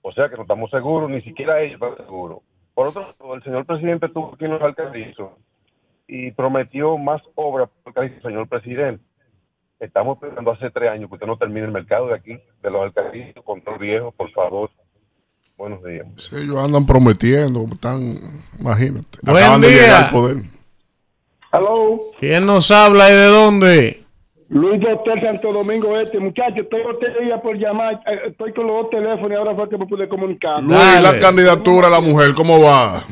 O 0.00 0.10
sea 0.12 0.28
que 0.28 0.34
no 0.34 0.42
estamos 0.42 0.68
seguros, 0.70 1.08
ni 1.08 1.22
siquiera 1.22 1.60
ellos 1.60 1.74
están 1.80 1.96
seguros. 2.04 2.40
Por 2.74 2.88
otro 2.88 3.02
lado, 3.02 3.34
el 3.34 3.42
señor 3.44 3.64
presidente 3.66 4.06
estuvo 4.06 4.34
aquí 4.34 4.46
en 4.46 4.50
los 4.50 4.62
alcarrizos 4.62 5.30
y 6.08 6.32
prometió 6.32 6.98
más 6.98 7.22
obras 7.36 7.70
por 7.84 8.04
el 8.04 8.20
señor 8.20 8.48
presidente. 8.48 9.04
Estamos 9.78 10.20
esperando 10.20 10.50
hace 10.50 10.70
tres 10.70 10.90
años 10.90 11.08
que 11.08 11.14
usted 11.14 11.26
no 11.28 11.36
termine 11.36 11.66
el 11.66 11.72
mercado 11.72 12.08
de 12.08 12.14
aquí, 12.14 12.32
de 12.62 12.70
los 12.70 12.82
alcarrizos, 12.82 13.44
control 13.44 13.78
viejo, 13.78 14.10
por 14.10 14.28
favor. 14.32 14.70
Buenos 15.56 15.84
días. 15.84 16.06
Sí, 16.16 16.34
ellos 16.36 16.58
andan 16.58 16.84
prometiendo, 16.84 17.64
están, 17.70 18.00
imagínate. 18.58 19.18
Buen 19.22 19.36
acaban 19.36 19.60
de 19.60 19.68
día. 19.68 19.82
llegar 19.82 20.04
al 20.04 20.10
poder. 20.10 20.36
Aló, 21.52 22.00
¿Quién 22.18 22.46
nos 22.46 22.70
habla 22.70 23.10
y 23.10 23.12
de 23.14 23.26
dónde? 23.26 23.96
Luis 24.48 24.80
Doctor 24.80 25.20
Santo 25.20 25.52
Domingo 25.52 25.98
Este. 25.98 26.18
Muchachos, 26.18 26.66
tres 26.70 27.14
días 27.22 27.40
por 27.42 27.56
llamar. 27.56 28.00
eh, 28.06 28.20
Estoy 28.28 28.52
con 28.54 28.66
los 28.66 28.82
dos 28.82 28.90
teléfonos 28.90 29.30
y 29.30 29.34
ahora 29.34 29.54
fue 29.54 29.68
que 29.68 29.76
me 29.78 29.86
pude 29.86 30.08
comunicar. 30.08 30.62
Luis, 30.62 31.02
la 31.02 31.18
candidatura 31.20 31.88
a 31.88 31.90
la 31.90 32.00
mujer, 32.00 32.32
¿cómo 32.34 32.60
va? 32.62 33.02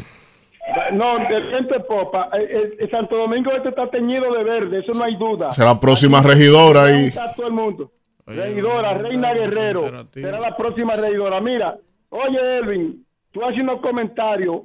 No, 0.93 1.19
de 1.19 1.44
frente 1.44 1.81
popa. 1.81 2.27
Eh, 2.39 2.49
eh, 2.51 2.77
eh, 2.81 2.89
Santo 2.91 3.17
Domingo 3.17 3.51
Este 3.52 3.70
está 3.70 3.91
teñido 3.91 4.33
de 4.33 4.44
verde, 4.44 4.78
eso 4.81 4.93
no 4.99 5.05
hay 5.05 5.17
duda. 5.17 5.51
Será 5.51 5.75
la 5.75 5.81
próxima 5.81 6.23
regidora 6.23 6.85
ahí. 6.85 7.07
Está 7.07 7.35
todo 7.35 7.47
el 7.49 7.52
mundo. 7.52 7.91
Regidora, 8.27 8.94
Reina 8.94 9.35
Guerrero. 9.35 10.07
Será 10.15 10.39
la 10.41 10.57
próxima 10.57 10.94
regidora. 10.94 11.41
Mira, 11.41 11.77
oye, 12.10 12.59
Elvin, 12.59 13.05
tú 13.33 13.44
haces 13.44 13.60
unos 13.60 13.81
comentarios 13.81 14.62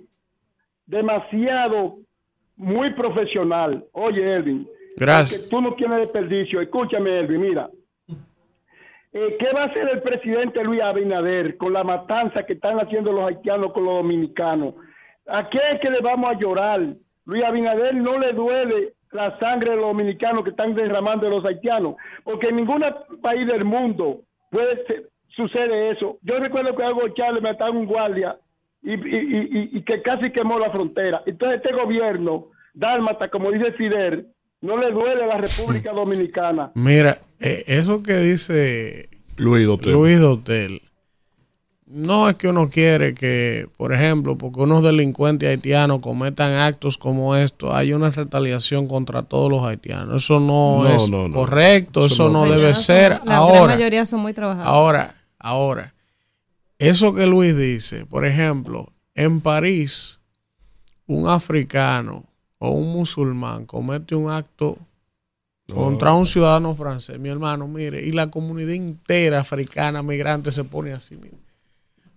demasiado, 0.86 1.98
muy 2.58 2.92
profesional. 2.94 3.84
Oye, 3.94 4.36
Elvin. 4.36 4.68
Gracias. 4.98 5.50
tú 5.50 5.60
no 5.62 5.74
tienes 5.76 6.00
desperdicio. 6.00 6.62
Escúchame, 6.62 7.20
Elvin, 7.20 7.42
mira. 7.42 7.70
Eh, 9.14 9.38
¿Qué 9.40 9.48
va 9.54 9.64
a 9.64 9.66
hacer 9.68 9.88
el 9.90 10.02
presidente 10.02 10.64
Luis 10.64 10.82
Abinader 10.82 11.56
con 11.58 11.72
la 11.74 11.84
matanza 11.84 12.44
que 12.44 12.54
están 12.54 12.78
haciendo 12.80 13.12
los 13.14 13.28
haitianos 13.28 13.72
con 13.72 13.86
los 13.86 13.96
dominicanos? 13.96 14.74
¿A 15.28 15.50
qué 15.50 15.60
es 15.74 15.80
que 15.80 15.90
le 15.90 16.02
vamos 16.02 16.30
a 16.30 16.38
llorar? 16.38 16.82
Luis 17.26 17.44
Abinader 17.44 17.96
no 17.96 18.20
le 18.20 18.34
duele 18.34 18.94
la 19.12 19.38
sangre 19.40 19.72
de 19.72 19.78
los 19.78 19.86
dominicanos 19.86 20.44
que 20.44 20.50
están 20.50 20.76
derramando 20.76 21.26
de 21.26 21.32
los 21.32 21.46
haitianos, 21.46 21.96
porque 22.24 22.48
en 22.50 22.58
ningún 22.58 22.84
país 23.22 23.48
del 23.48 23.64
mundo 23.64 24.20
puede 24.52 24.86
ser- 24.86 25.10
sucede 25.30 25.92
eso. 25.92 26.18
Yo 26.22 26.38
recuerdo 26.40 26.76
que 26.76 26.84
algo 26.84 27.08
Charles 27.10 27.42
me 27.42 27.50
ataba 27.50 27.72
un 27.72 27.86
guardia 27.86 28.36
y, 28.86 28.94
y- 28.94 29.50
y- 29.74 29.78
y- 29.78 29.82
que 29.84 30.02
casi 30.02 30.32
quemó 30.32 30.60
la 30.60 30.70
frontera. 30.72 31.22
Entonces 31.26 31.62
este 31.64 31.74
gobierno, 31.76 32.48
dálmata, 32.74 33.30
como 33.30 33.52
dice 33.52 33.72
Fidel, 33.74 34.28
no 34.62 34.78
le 34.78 34.92
duele 34.92 35.24
a 35.24 35.28
la 35.28 35.38
República 35.38 35.92
Dominicana. 35.92 36.72
Mira, 36.76 37.18
eh, 37.40 37.64
eso 37.68 38.02
que 38.04 38.14
dice 38.18 39.10
Luis 39.38 39.66
Dotel. 39.66 39.94
Luis 39.94 40.20
Dotel, 40.20 40.82
no 41.88 42.28
es 42.30 42.36
que 42.36 42.48
uno 42.48 42.68
quiere 42.70 43.14
que, 43.14 43.68
por 43.78 43.94
ejemplo, 43.94 44.38
porque 44.38 44.62
unos 44.62 44.84
delincuentes 44.84 45.48
haitianos 45.50 46.00
cometan 46.00 46.54
actos 46.54 46.98
como 46.98 47.36
estos, 47.36 47.74
hay 47.76 47.94
una 47.94 48.10
retaliación 48.10 48.88
contra 48.88 49.22
todos 49.24 49.52
los 49.52 49.64
haitianos. 49.66 50.24
Eso 50.24 50.40
no, 50.40 50.84
No, 50.84 50.90
es 50.90 51.10
no, 51.12 51.28
no. 51.28 51.36
correcto, 51.36 52.06
eso, 52.08 52.26
Eso 52.26 52.30
no, 52.30 52.46
no. 52.46 52.52
debe 52.52 52.70
La 52.70 52.74
ser. 52.74 53.14
gran 53.24 53.30
Ahora, 53.30 53.76
mayoría 53.76 54.06
son 54.06 54.22
muy 54.22 54.34
trabajadores. 54.34 54.68
ahora, 54.72 55.16
ahora, 55.40 55.94
eso 56.80 57.14
que 57.14 57.26
Luis 57.26 57.56
dice, 57.56 58.06
por 58.06 58.26
ejemplo, 58.26 58.92
en 59.14 59.42
París, 59.42 60.20
un 61.08 61.28
africano 61.30 62.26
o 62.58 62.72
un 62.72 62.92
musulmán 62.92 63.66
comete 63.66 64.16
un 64.16 64.30
acto 64.32 64.78
contra 65.74 66.14
un 66.14 66.26
ciudadano 66.26 66.76
francés, 66.76 67.18
mi 67.20 67.30
hermano, 67.30 67.68
mire, 67.68 68.06
y 68.06 68.12
la 68.12 68.30
comunidad 68.30 68.72
entera 68.72 69.40
africana 69.40 70.04
migrante 70.04 70.52
se 70.52 70.64
pone 70.64 70.94
así, 70.94 71.16
mire. 71.16 71.38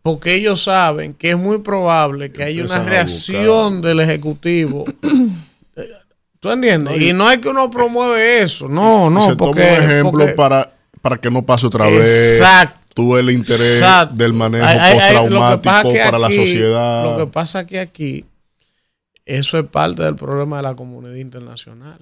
Porque 0.02 0.34
ellos 0.34 0.62
saben 0.62 1.12
que 1.14 1.30
es 1.30 1.36
muy 1.38 1.58
probable 1.58 2.30
que 2.32 2.42
haya 2.44 2.64
una 2.64 2.82
reacción 2.82 3.82
del 3.82 4.00
Ejecutivo. 4.00 4.84
¿Tú 6.40 6.50
entiendes? 6.50 6.96
No, 6.98 7.04
y- 7.04 7.12
no 7.12 7.30
es 7.30 7.38
que 7.38 7.48
uno 7.48 7.70
promueve 7.70 8.42
eso, 8.42 8.68
no, 8.68 9.10
no, 9.10 9.26
se 9.26 9.36
porque... 9.36 9.60
toma 9.60 9.74
un 9.76 9.82
ejemplo 9.90 10.10
porque- 10.20 10.34
para, 10.34 10.72
para 11.02 11.16
que 11.18 11.30
no 11.30 11.44
pase 11.44 11.66
otra 11.66 11.86
vez. 11.86 12.38
Exacto. 12.38 12.77
Tú 12.94 13.16
el 13.16 13.30
interés 13.30 13.74
Exacto. 13.74 14.14
del 14.16 14.32
manejo 14.32 14.64
Hay- 14.66 14.78
que 14.78 14.94
postraumático 14.98 15.92
que 15.92 15.98
para 16.00 16.18
la 16.18 16.28
sociedad. 16.28 17.04
Lo 17.04 17.16
que 17.26 17.30
pasa 17.32 17.66
que 17.66 17.78
aquí, 17.80 18.24
eso 19.24 19.58
es 19.58 19.66
parte 19.68 20.02
del 20.02 20.16
problema 20.16 20.56
de 20.56 20.62
la 20.64 20.74
comunidad 20.74 21.14
internacional. 21.14 22.00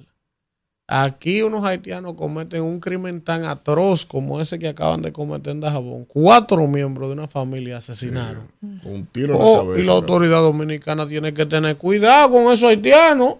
Aquí 0.88 1.42
unos 1.42 1.64
haitianos 1.64 2.14
cometen 2.14 2.62
un 2.62 2.78
crimen 2.78 3.20
tan 3.20 3.44
atroz 3.44 4.06
como 4.06 4.40
ese 4.40 4.56
que 4.60 4.68
acaban 4.68 5.02
de 5.02 5.12
cometer 5.12 5.50
en 5.50 5.60
Dajabón. 5.60 6.04
Cuatro 6.04 6.64
miembros 6.68 7.08
de 7.08 7.14
una 7.14 7.26
familia 7.26 7.78
asesinaron. 7.78 8.46
Un 8.84 9.04
tiro 9.06 9.34
en 9.34 9.40
la 9.40 9.44
Oh, 9.44 9.58
cabeza. 9.64 9.80
y 9.82 9.84
la 9.84 9.92
autoridad 9.94 10.40
dominicana 10.42 11.06
tiene 11.08 11.34
que 11.34 11.44
tener 11.44 11.76
cuidado 11.76 12.30
con 12.30 12.52
esos 12.52 12.70
haitianos. 12.70 13.34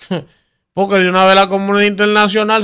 Porque 0.76 0.96
de 0.96 1.08
una 1.08 1.24
vez 1.24 1.34
la 1.34 1.48
comunidad 1.48 1.86
internacional 1.86 2.62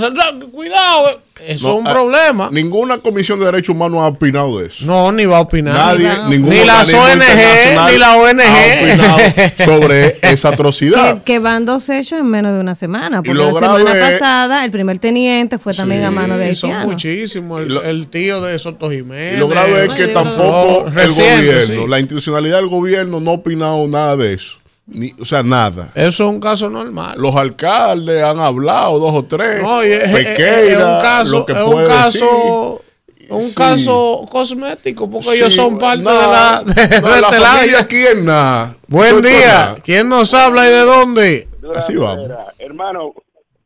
cuidado, 0.52 1.22
eso 1.48 1.68
No, 1.68 1.74
es 1.74 1.80
un 1.80 1.88
ah, 1.88 1.92
problema. 1.92 2.48
Ninguna 2.52 2.98
comisión 2.98 3.38
de 3.40 3.46
derechos 3.46 3.70
humanos 3.74 4.00
ha 4.02 4.08
opinado 4.08 4.58
de 4.58 4.66
eso. 4.66 4.84
No, 4.84 5.10
ni 5.12 5.24
va 5.24 5.38
a 5.38 5.40
opinar. 5.40 5.72
Nadie, 5.74 6.08
Ni 6.10 6.14
va- 6.20 6.28
ningún 6.28 6.50
Ni 6.50 6.64
las 6.64 6.92
ONG, 6.92 7.90
ni 7.90 7.98
la 7.98 8.16
ONG. 8.16 8.40
ha 8.42 8.82
opinado 8.82 9.18
sobre 9.64 10.16
esa 10.20 10.50
atrocidad. 10.50 11.14
Que, 11.18 11.22
que 11.32 11.38
van 11.38 11.64
dos 11.64 11.88
hechos 11.88 12.18
en 12.20 12.26
menos 12.28 12.52
de 12.52 12.60
una 12.60 12.74
semana. 12.74 13.22
Porque 13.22 13.42
la 13.42 13.50
semana 13.50 13.92
pasada 13.98 14.64
el 14.66 14.70
primer 14.70 14.98
teniente 14.98 15.56
fue 15.58 15.72
también 15.72 16.04
a 16.04 16.10
mano 16.10 16.36
de 16.36 16.52
son 16.54 16.68
haitianos. 16.70 16.92
muchísimos. 16.92 17.62
El, 17.62 17.76
el 17.78 18.06
tío 18.08 18.42
de 18.42 18.58
Soto 18.58 18.90
Jiménez. 18.90 19.36
Y 19.36 19.38
lo 19.38 19.48
grave 19.48 19.86
es 19.86 19.90
que 19.92 20.08
No, 20.08 20.12
tampoco 20.22 20.86
el 20.86 20.92
reciente, 20.94 21.46
gobierno, 21.46 21.82
sí. 21.84 21.88
la 21.88 21.98
institucionalidad 21.98 22.56
del 22.58 22.68
gobierno 22.68 23.20
no 23.20 23.30
ha 23.30 23.34
opinado 23.34 23.88
nada 23.88 24.16
de 24.16 24.34
eso. 24.34 24.58
Ni, 24.86 25.10
o 25.20 25.24
sea, 25.24 25.42
nada. 25.42 25.90
Eso 25.94 26.24
es 26.24 26.28
un 26.30 26.40
caso 26.40 26.68
normal. 26.68 27.14
Los 27.18 27.34
alcaldes 27.36 28.22
han 28.22 28.40
hablado, 28.40 28.98
dos 28.98 29.12
o 29.14 29.24
tres. 29.24 29.62
No, 29.62 29.84
y 29.84 29.92
es, 29.92 30.10
Pequeira, 30.12 30.96
un 30.96 31.00
caso, 31.00 31.38
lo 31.38 31.46
que 31.46 31.52
es 31.52 31.58
un 31.62 31.70
puede 31.72 31.86
caso, 31.86 32.82
un 33.30 33.42
Sí. 33.44 33.54
caso 33.54 34.26
cosmético, 34.30 35.08
porque 35.08 35.28
Sí, 35.28 35.36
ellos 35.38 35.54
son 35.54 35.78
parte 35.78 35.98
de 35.98 36.04
la, 36.04 36.62
de, 36.66 37.00
no, 37.00 37.08
de 37.14 37.20
la 37.20 37.28
este 37.28 37.40
familia 37.40 37.86
quién 37.86 38.24
nada. 38.24 38.76
Buen 38.88 39.10
Soy 39.10 39.22
día. 39.22 39.74
¿Quién 39.84 40.08
nos 40.08 40.34
habla 40.34 40.66
y 40.66 40.70
de 40.70 40.80
dónde? 40.80 41.48
Así 41.76 41.96
vamos. 41.96 42.28
Hermano, 42.58 43.14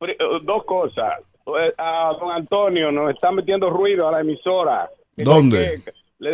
eh, 0.07 0.17
dos 0.45 0.65
cosas. 0.67 1.15
Eh, 1.47 1.73
A 1.78 2.12
don 2.20 2.31
Antonio 2.31 2.93
nos 2.93 3.11
está 3.15 3.33
metiendo 3.33 3.70
ruido 3.70 4.07
a 4.09 4.12
la 4.12 4.20
emisora. 4.20 4.89
¿Dónde? 5.17 5.81
Que- 5.85 5.93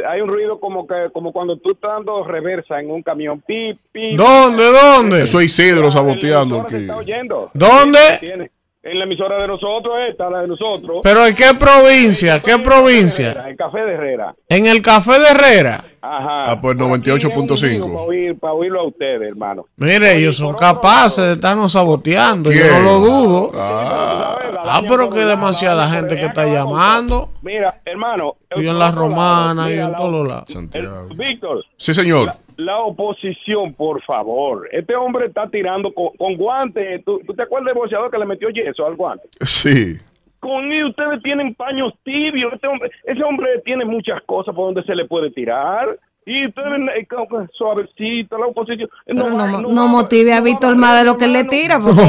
hay 0.09 0.21
un 0.21 0.29
ruido 0.29 0.61
como 0.61 0.87
que 0.87 0.95
como 1.13 1.33
cuando 1.33 1.57
tú 1.59 1.73
estás 1.73 1.91
dando 1.93 2.25
reversa 2.25 2.81
en 2.81 2.91
un 2.91 3.03
camión. 3.03 3.41
Pip, 3.47 3.79
pip. 3.91 4.17
¿Dónde, 4.17 4.65
dónde? 4.65 5.23
Eso 5.23 5.41
es 5.41 5.47
Isidro 5.47 5.91
saboteando 5.91 6.61
¿Se 6.69 6.77
aquí. 6.77 6.85
está 6.85 6.97
oyendo? 6.97 7.51
¿Dónde? 7.55 7.99
Tiene. 8.21 8.51
En 8.85 8.99
la 8.99 9.05
emisora 9.05 9.41
de 9.41 9.47
nosotros, 9.47 9.95
esta, 10.11 10.29
la 10.29 10.41
de 10.41 10.49
nosotros. 10.49 11.01
¿Pero 11.05 11.25
en 11.25 11.37
qué 11.37 11.55
provincia? 11.57 12.41
¿Qué 12.41 12.59
provincia? 12.59 13.45
El 13.49 13.57
Café 13.57 13.79
de 13.81 13.93
Herrera. 13.93 14.35
En 14.49 14.67
el 14.67 14.83
Café 14.83 15.21
de 15.21 15.29
Herrera. 15.29 15.85
Ajá. 16.01 16.51
Ah, 16.51 16.59
pues 16.61 16.77
Para 16.77 16.89
98.5. 16.89 18.05
oír, 18.05 18.37
para 18.41 18.55
oírlo 18.55 18.81
a 18.81 18.87
ustedes, 18.89 19.23
hermano. 19.23 19.67
Mire, 19.77 20.17
ellos 20.19 20.37
son 20.37 20.57
capaces 20.57 21.25
de 21.27 21.33
estarnos 21.35 21.71
saboteando. 21.71 22.51
Yo 22.51 22.65
no 22.73 22.81
lo 22.83 22.99
dudo. 22.99 23.51
Ah, 23.55 24.37
Ah, 24.59 24.81
pero 24.89 25.11
que 25.11 25.21
demasiada 25.21 25.89
gente 25.89 26.17
que 26.17 26.27
está 26.27 26.47
llamando. 26.47 27.31
Mira, 27.43 27.81
hermano. 27.85 28.37
Y 28.57 28.67
en 28.67 28.79
la 28.79 28.91
romana 28.91 29.71
y 29.71 29.75
en 29.79 29.91
la- 29.93 29.97
todos 29.97 30.29
lados. 30.29 30.45
Santiago. 30.49 31.09
Víctor. 31.17 31.65
Sí, 31.77 31.95
señor. 31.95 32.27
La, 32.27 32.37
la 32.57 32.79
oposición, 32.81 33.75
por 33.75 34.03
favor. 34.03 34.69
Este 34.73 34.95
hombre 34.97 35.27
está 35.27 35.49
tirando 35.49 35.93
con, 35.95 36.09
con 36.19 36.37
guantes. 36.37 37.05
¿Tú, 37.05 37.21
tú 37.27 37.35
te 37.35 37.43
acuerdas 37.43 37.67
del 37.67 37.75
boxeador 37.75 38.11
que 38.11 38.19
le 38.19 38.27
metió 38.27 38.49
yeso 38.51 38.87
al 38.87 38.97
guante? 38.97 39.29
Sí. 39.41 39.99
Con 40.41 40.73
él 40.73 40.87
ustedes 40.87 41.23
tienen 41.23 41.55
paños 41.55 41.93
tibios. 42.05 42.53
Este 42.53 42.67
hombre, 42.67 42.91
ese 43.05 43.23
hombre 43.23 43.49
tiene 43.65 43.85
muchas 43.85 44.21
cosas 44.27 44.55
por 44.55 44.67
donde 44.67 44.83
se 44.85 44.95
le 44.95 45.07
puede 45.07 45.31
tirar. 45.31 45.99
Y 46.25 46.47
ustedes, 46.47 46.69
como 47.11 47.27
que 47.29 47.51
suavecito, 47.59 48.39
la 48.39 48.47
oposición. 48.47 48.89
No, 49.09 49.29
no 49.31 49.61
no 49.63 49.83
va- 49.83 49.89
motive 49.89 50.33
a 50.35 50.41
Víctor 50.41 50.77
más 50.77 50.97
de 50.99 51.05
lo 51.05 51.19
que 51.19 51.25
él 51.25 51.33
le 51.33 51.45
tira, 51.45 51.81
porque 51.81 52.01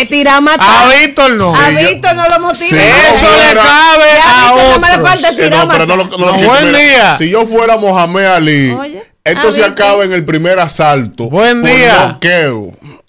es, 0.00 0.08
tirar 0.08 0.38
a 0.38 0.40
matar. 0.40 0.66
A 0.84 0.88
Víctor 0.88 1.30
no. 1.36 1.54
A 1.54 1.68
Víctor 1.68 2.16
no 2.16 2.26
lo 2.28 2.40
motive. 2.40 2.66
Sí, 2.66 2.76
Eso 2.76 3.26
le 3.26 3.54
cabe 3.54 4.10
a 4.20 4.48
a 4.48 4.52
Víctor 4.52 4.80
no 4.80 4.86
le 4.88 4.92
otros. 4.94 5.08
falta 5.08 5.36
tirar 5.36 5.66
no, 5.68 5.86
no 5.86 5.96
no 5.96 6.04
No, 6.04 6.32
buen 6.32 6.66
Mira, 6.66 6.78
día. 6.78 7.10
Si 7.16 7.30
yo 7.30 7.46
fuera 7.46 7.76
Mohamed 7.76 8.24
Ali, 8.24 8.70
Oye, 8.72 9.02
esto 9.22 9.52
se 9.52 9.64
acaba 9.64 10.02
en 10.02 10.12
el 10.12 10.24
primer 10.24 10.58
asalto. 10.58 11.28
Buen 11.30 11.62
día. 11.62 12.18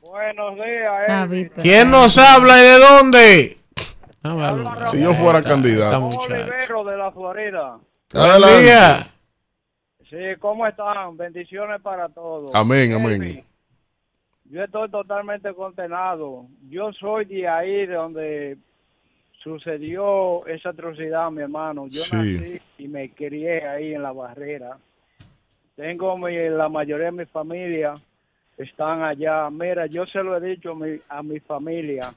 Buenos 0.02 0.56
días. 0.56 1.50
¿Quién 1.64 1.90
nos 1.90 2.18
habla 2.20 2.60
y 2.60 2.64
de 2.64 2.78
dónde? 2.78 3.58
Si 4.86 5.02
yo 5.02 5.14
fuera 5.16 5.42
candidato. 5.42 6.06
Olivero 6.10 6.84
de 6.86 6.98
la 6.98 7.12
Florida. 7.12 7.78
Buen 8.14 8.62
día. 8.64 9.08
Sí, 10.14 10.20
¿cómo 10.40 10.68
están? 10.68 11.18
Bendiciones 11.18 11.82
para 11.82 12.08
todos. 12.08 12.54
Amén, 12.54 12.94
amén. 12.94 13.44
Yo 14.46 14.64
estoy 14.64 14.88
totalmente 14.92 15.52
condenado. 15.56 16.46
Yo 16.70 16.94
soy 16.94 17.26
de 17.26 17.48
ahí 17.48 17.88
de 17.88 17.96
donde 17.96 18.58
sucedió 19.42 20.46
esa 20.46 20.70
atrocidad, 20.70 21.32
mi 21.32 21.42
hermano. 21.42 21.88
Yo 21.88 22.02
Sí. 22.02 22.16
nací 22.16 22.62
y 22.78 22.88
me 22.88 23.10
crié 23.10 23.68
ahí 23.68 23.96
en 23.96 24.04
la 24.04 24.12
barrera. 24.12 24.78
Tengo 25.76 26.16
mi, 26.20 26.38
la 26.48 26.70
mayoría 26.70 27.08
de 27.08 27.12
mi 27.14 27.26
familia 27.26 27.96
están 28.56 29.02
allá. 29.02 29.50
Mira, 29.50 29.88
yo 29.88 30.06
se 30.06 30.22
lo 30.22 30.38
he 30.38 30.42
dicho 30.42 30.74
a 30.74 30.76
mi, 30.76 31.00
a 31.10 31.24
mi 31.24 31.40
familia. 31.40 32.14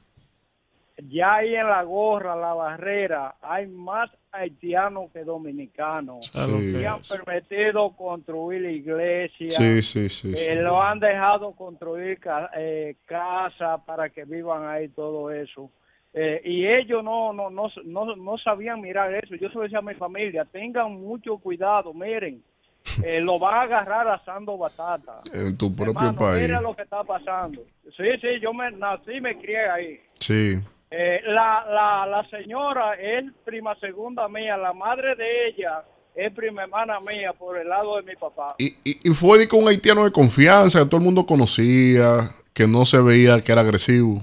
Ya 0.99 1.37
ahí 1.37 1.55
en 1.57 1.67
la 1.67 1.83
gorra, 1.83 2.37
la 2.37 2.53
barrera, 2.53 3.37
hay 3.41 3.67
más 3.69 4.11
haitianos 4.37 5.11
que 5.13 5.25
dominicanos. 5.25 6.27
Sí. 6.27 6.77
Y 6.81 6.85
han 6.85 7.01
permitido 7.03 7.91
construir 7.97 8.65
iglesias. 8.65 9.55
Sí, 9.55 9.83
sí, 9.83 10.09
sí. 10.09 10.33
Eh, 10.37 10.55
sí. 10.57 10.63
lo 10.63 10.83
han 10.83 10.99
dejado 11.01 11.53
construir 11.53 12.19
ca- 12.21 12.51
eh, 12.57 12.97
casa 13.07 13.79
para 13.85 14.09
que 14.11 14.25
vivan 14.25 14.67
ahí 14.69 14.89
todo 14.89 15.31
eso. 15.31 15.71
Eh, 16.15 16.41
y 16.45 16.67
ellos 16.67 17.05
no, 17.05 17.33
no, 17.33 17.51
no, 17.51 17.71
no, 17.85 18.17
no 18.17 18.39
sabían 18.39 18.81
mirar 18.81 19.13
eso. 19.15 19.35
Yo 19.35 19.49
se 19.51 19.55
lo 19.57 19.63
decía 19.63 19.79
a 19.81 19.83
mi 19.83 19.95
familia, 19.95 20.45
tengan 20.47 20.93
mucho 20.93 21.37
cuidado, 21.39 21.93
miren, 21.93 22.43
eh, 23.05 23.21
lo 23.21 23.39
van 23.39 23.55
a 23.55 23.63
agarrar 23.63 24.09
asando 24.09 24.57
batata. 24.57 25.19
En 25.35 25.59
tu 25.59 25.75
propio 25.75 25.91
Hermano, 25.93 26.19
país. 26.19 26.43
mira 26.43 26.61
lo 26.61 26.75
que 26.75 26.83
está 26.83 27.05
pasando. 27.05 27.63
Sí, 27.97 28.05
sí, 28.21 28.29
yo 28.41 28.55
me 28.55 28.71
nací 28.71 29.13
y 29.13 29.21
me 29.21 29.37
crié 29.37 29.69
ahí. 29.69 30.01
Sí. 30.19 30.55
Eh, 30.91 31.21
la, 31.27 31.65
la, 31.69 32.07
la 32.07 32.29
señora 32.29 32.95
es 32.95 33.25
prima 33.45 33.75
segunda 33.77 34.29
mía, 34.29 34.57
la 34.57 34.73
madre 34.73 35.17
de 35.17 35.49
ella 35.49 35.83
es 36.15 36.33
prima 36.33 36.63
hermana 36.63 36.99
mía 37.01 37.33
por 37.33 37.59
el 37.59 37.69
lado 37.69 37.97
de 37.97 38.03
mi 38.03 38.15
papá. 38.17 38.55
Y, 38.59 38.69
y, 38.85 39.11
y 39.11 39.15
fue 39.15 39.39
de 39.39 39.49
que 39.49 39.57
un 39.57 39.69
haitiano 39.69 40.05
de 40.05 40.13
confianza 40.13 40.79
que 40.79 40.87
todo 40.87 40.99
el 40.99 41.05
mundo 41.05 41.27
conocía, 41.27 42.31
que 42.55 42.67
no 42.67 42.85
se 42.85 43.01
veía 43.03 43.43
que 43.43 43.53
era 43.53 43.61
agresivo. 43.61 44.23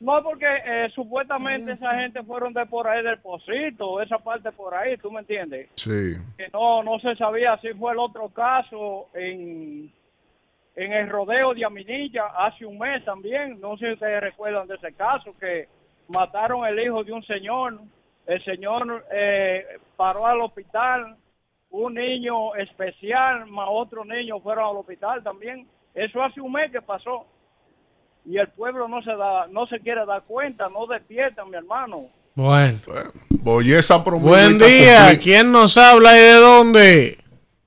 No, 0.00 0.20
porque 0.20 0.46
eh, 0.66 0.90
supuestamente 0.92 1.72
esa 1.72 1.94
gente 1.94 2.24
fueron 2.24 2.52
de 2.52 2.66
por 2.66 2.88
ahí 2.88 3.04
del 3.04 3.20
Pocito, 3.20 4.02
esa 4.02 4.18
parte 4.18 4.50
por 4.50 4.74
ahí, 4.74 4.96
¿tú 4.96 5.12
me 5.12 5.20
entiendes? 5.20 5.68
Sí. 5.76 6.16
Que 6.36 6.48
no, 6.52 6.82
no 6.82 6.98
se 6.98 7.14
sabía 7.14 7.56
si 7.58 7.68
fue 7.74 7.92
el 7.92 7.98
otro 8.00 8.28
caso 8.30 9.06
en, 9.14 9.92
en 10.74 10.92
el 10.92 11.08
rodeo 11.08 11.54
de 11.54 11.64
Aminilla 11.64 12.26
hace 12.36 12.64
un 12.64 12.78
mes 12.78 13.04
también. 13.04 13.60
No 13.60 13.76
sé 13.76 13.86
si 13.86 13.92
ustedes 13.94 14.20
recuerdan 14.20 14.66
de 14.66 14.76
ese 14.76 14.92
caso, 14.94 15.30
que 15.38 15.68
mataron 16.08 16.66
el 16.66 16.78
hijo 16.80 17.04
de 17.04 17.12
un 17.12 17.22
señor. 17.24 17.80
El 18.26 18.44
señor 18.44 19.04
eh, 19.12 19.64
paró 19.96 20.26
al 20.26 20.40
hospital, 20.40 21.16
un 21.70 21.94
niño 21.94 22.54
especial, 22.54 23.46
más 23.46 23.66
otro 23.70 24.04
niño 24.04 24.40
fueron 24.40 24.64
al 24.64 24.76
hospital 24.76 25.22
también. 25.22 25.66
Eso 25.94 26.22
hace 26.22 26.40
un 26.40 26.52
mes 26.52 26.70
que 26.70 26.80
pasó 26.80 27.26
y 28.24 28.38
el 28.38 28.48
pueblo 28.48 28.88
no 28.88 29.02
se 29.02 29.10
da, 29.10 29.46
no 29.48 29.66
se 29.66 29.80
quiere 29.80 30.06
dar 30.06 30.22
cuenta, 30.22 30.68
no 30.68 30.86
despierta, 30.86 31.44
mi 31.44 31.56
hermano. 31.56 32.08
Bueno. 32.34 32.78
Voy 33.42 33.72
esa 33.72 34.02
promesa. 34.02 34.28
Buen 34.28 34.58
día. 34.58 35.18
¿Quién 35.18 35.52
nos 35.52 35.76
habla 35.76 36.16
y 36.16 36.20
de 36.20 36.34
dónde? 36.34 37.21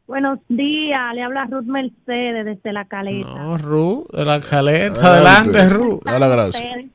Buenos 0.08 0.40
días, 0.50 1.16
le 1.16 1.24
habla 1.24 1.46
Ruth 1.50 1.66
Mercedes 1.66 2.46
desde 2.46 2.72
la 2.74 2.86
caleta. 2.86 3.28
No, 3.28 3.58
Ru, 3.58 4.06
de 4.14 4.24
la 4.24 4.40
caleta. 4.40 5.02
Adelante, 5.02 5.70
Ru. 5.70 6.00
Da 6.06 6.20
la 6.20 6.28
gracia. 6.28 6.64
Ustedes. 6.64 6.86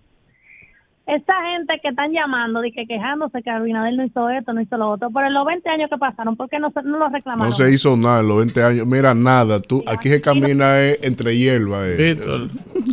Esta 1.06 1.32
gente 1.42 1.72
que 1.82 1.89
están 1.89 2.12
llamando, 2.12 2.60
de 2.60 2.70
que 2.70 2.86
quejándose 2.86 3.42
que 3.42 3.50
Abinader 3.50 3.94
no 3.94 4.05
hizo 4.05 4.28
esto, 4.30 4.52
no 4.52 4.60
hizo 4.60 4.76
lo 4.76 4.90
otro, 4.90 5.08
pero 5.12 5.26
en 5.26 5.34
los 5.34 5.44
20 5.44 5.68
años 5.68 5.90
que 5.90 5.98
pasaron, 5.98 6.36
¿por 6.36 6.48
qué 6.48 6.60
no, 6.60 6.70
se- 6.70 6.84
no 6.84 6.98
lo 6.98 7.08
reclamaron? 7.08 7.50
No 7.50 7.56
se 7.56 7.68
hizo 7.68 7.97
nada 7.97 8.20
en 8.20 8.28
los 8.28 8.36
20 8.39 8.62
años. 8.62 8.86
Mira, 8.86 9.12
nada. 9.12 9.58
Tú, 9.60 9.82
aquí 9.89 10.08
se 10.08 10.20
camina 10.20 10.80
eh, 10.80 11.00
entre 11.02 11.36
hierba. 11.36 11.80
eh. 11.89 12.16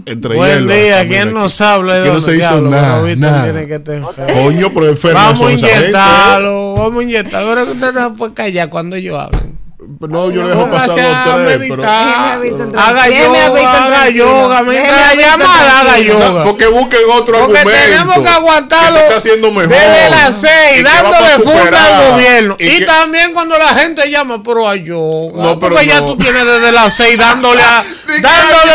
Entre 0.08 0.36
Buen 0.36 0.50
hierba, 0.68 0.74
día. 0.74 0.98
camina 0.98 1.22
¿Quién 1.22 1.34
nos 1.36 1.62
habla 1.62 2.00
Aquí 2.02 2.10
no 2.10 2.20
se 2.22 2.32
hizo 2.38 2.60
Diablo, 2.60 2.70
nada. 2.72 3.16
nada. 3.18 3.44
tiene 3.54 3.68
que. 3.68 4.34
Coño, 4.34 4.70
pero 4.74 4.88
enfermo 4.88 5.20
Vamos 5.20 5.42
a 5.48 5.52
inyectarlo. 5.54 6.74
Vamos 6.76 7.00
a 7.00 7.04
inyectarlo. 7.04 7.50
Pero 7.54 7.72
usted 7.72 7.94
no 7.94 8.16
puede 8.16 8.34
callar 8.34 8.70
cuando 8.72 8.96
ellos 8.96 9.16
hablan. 9.20 9.57
No, 10.00 10.30
yo 10.30 10.44
le 10.44 10.50
dejo 10.50 10.70
pasar 10.70 11.28
los 11.28 11.46
tres. 11.58 11.70
pero- 11.70 11.84
Haga 11.84 13.10
yoga, 13.10 13.84
haga 13.86 14.10
yoga. 14.10 14.62
Mientras 14.62 15.16
la 15.16 15.16
llamada, 15.16 15.80
haga 15.80 16.00
yoga. 16.00 16.44
Porque 16.44 16.68
busquen 16.68 17.00
otro 17.12 17.40
Porque 17.40 17.58
argumento. 17.60 17.84
tenemos 17.86 18.20
que 18.20 18.30
aguantarlo 18.30 18.88
que 18.88 18.94
se 18.94 19.04
está 19.04 19.16
haciendo 19.18 19.52
mejor. 19.52 19.70
desde 19.70 20.10
las 20.12 20.36
seis, 20.36 20.84
dándole 20.84 21.30
funda 21.44 21.86
al 21.88 22.12
gobierno. 22.12 22.56
Y 22.60 22.68
Y, 22.68 22.78
que- 22.80 22.86
también 22.86 23.34
cuando 23.34 23.58
la 23.58 23.70
gente 23.70 24.10
llama, 24.10 24.42
pero 24.44 24.68
a 24.68 24.76
yoga. 24.76 25.44
No, 25.44 25.60
pero 25.60 25.74
porque 25.76 25.88
ya 25.88 26.00
no. 26.02 26.08
tú 26.08 26.18
tienes 26.18 26.46
desde 26.46 26.72
las 26.72 26.94
seis 26.94 27.18
dándole, 27.18 27.62
a, 27.62 27.84
dándole, 28.22 28.74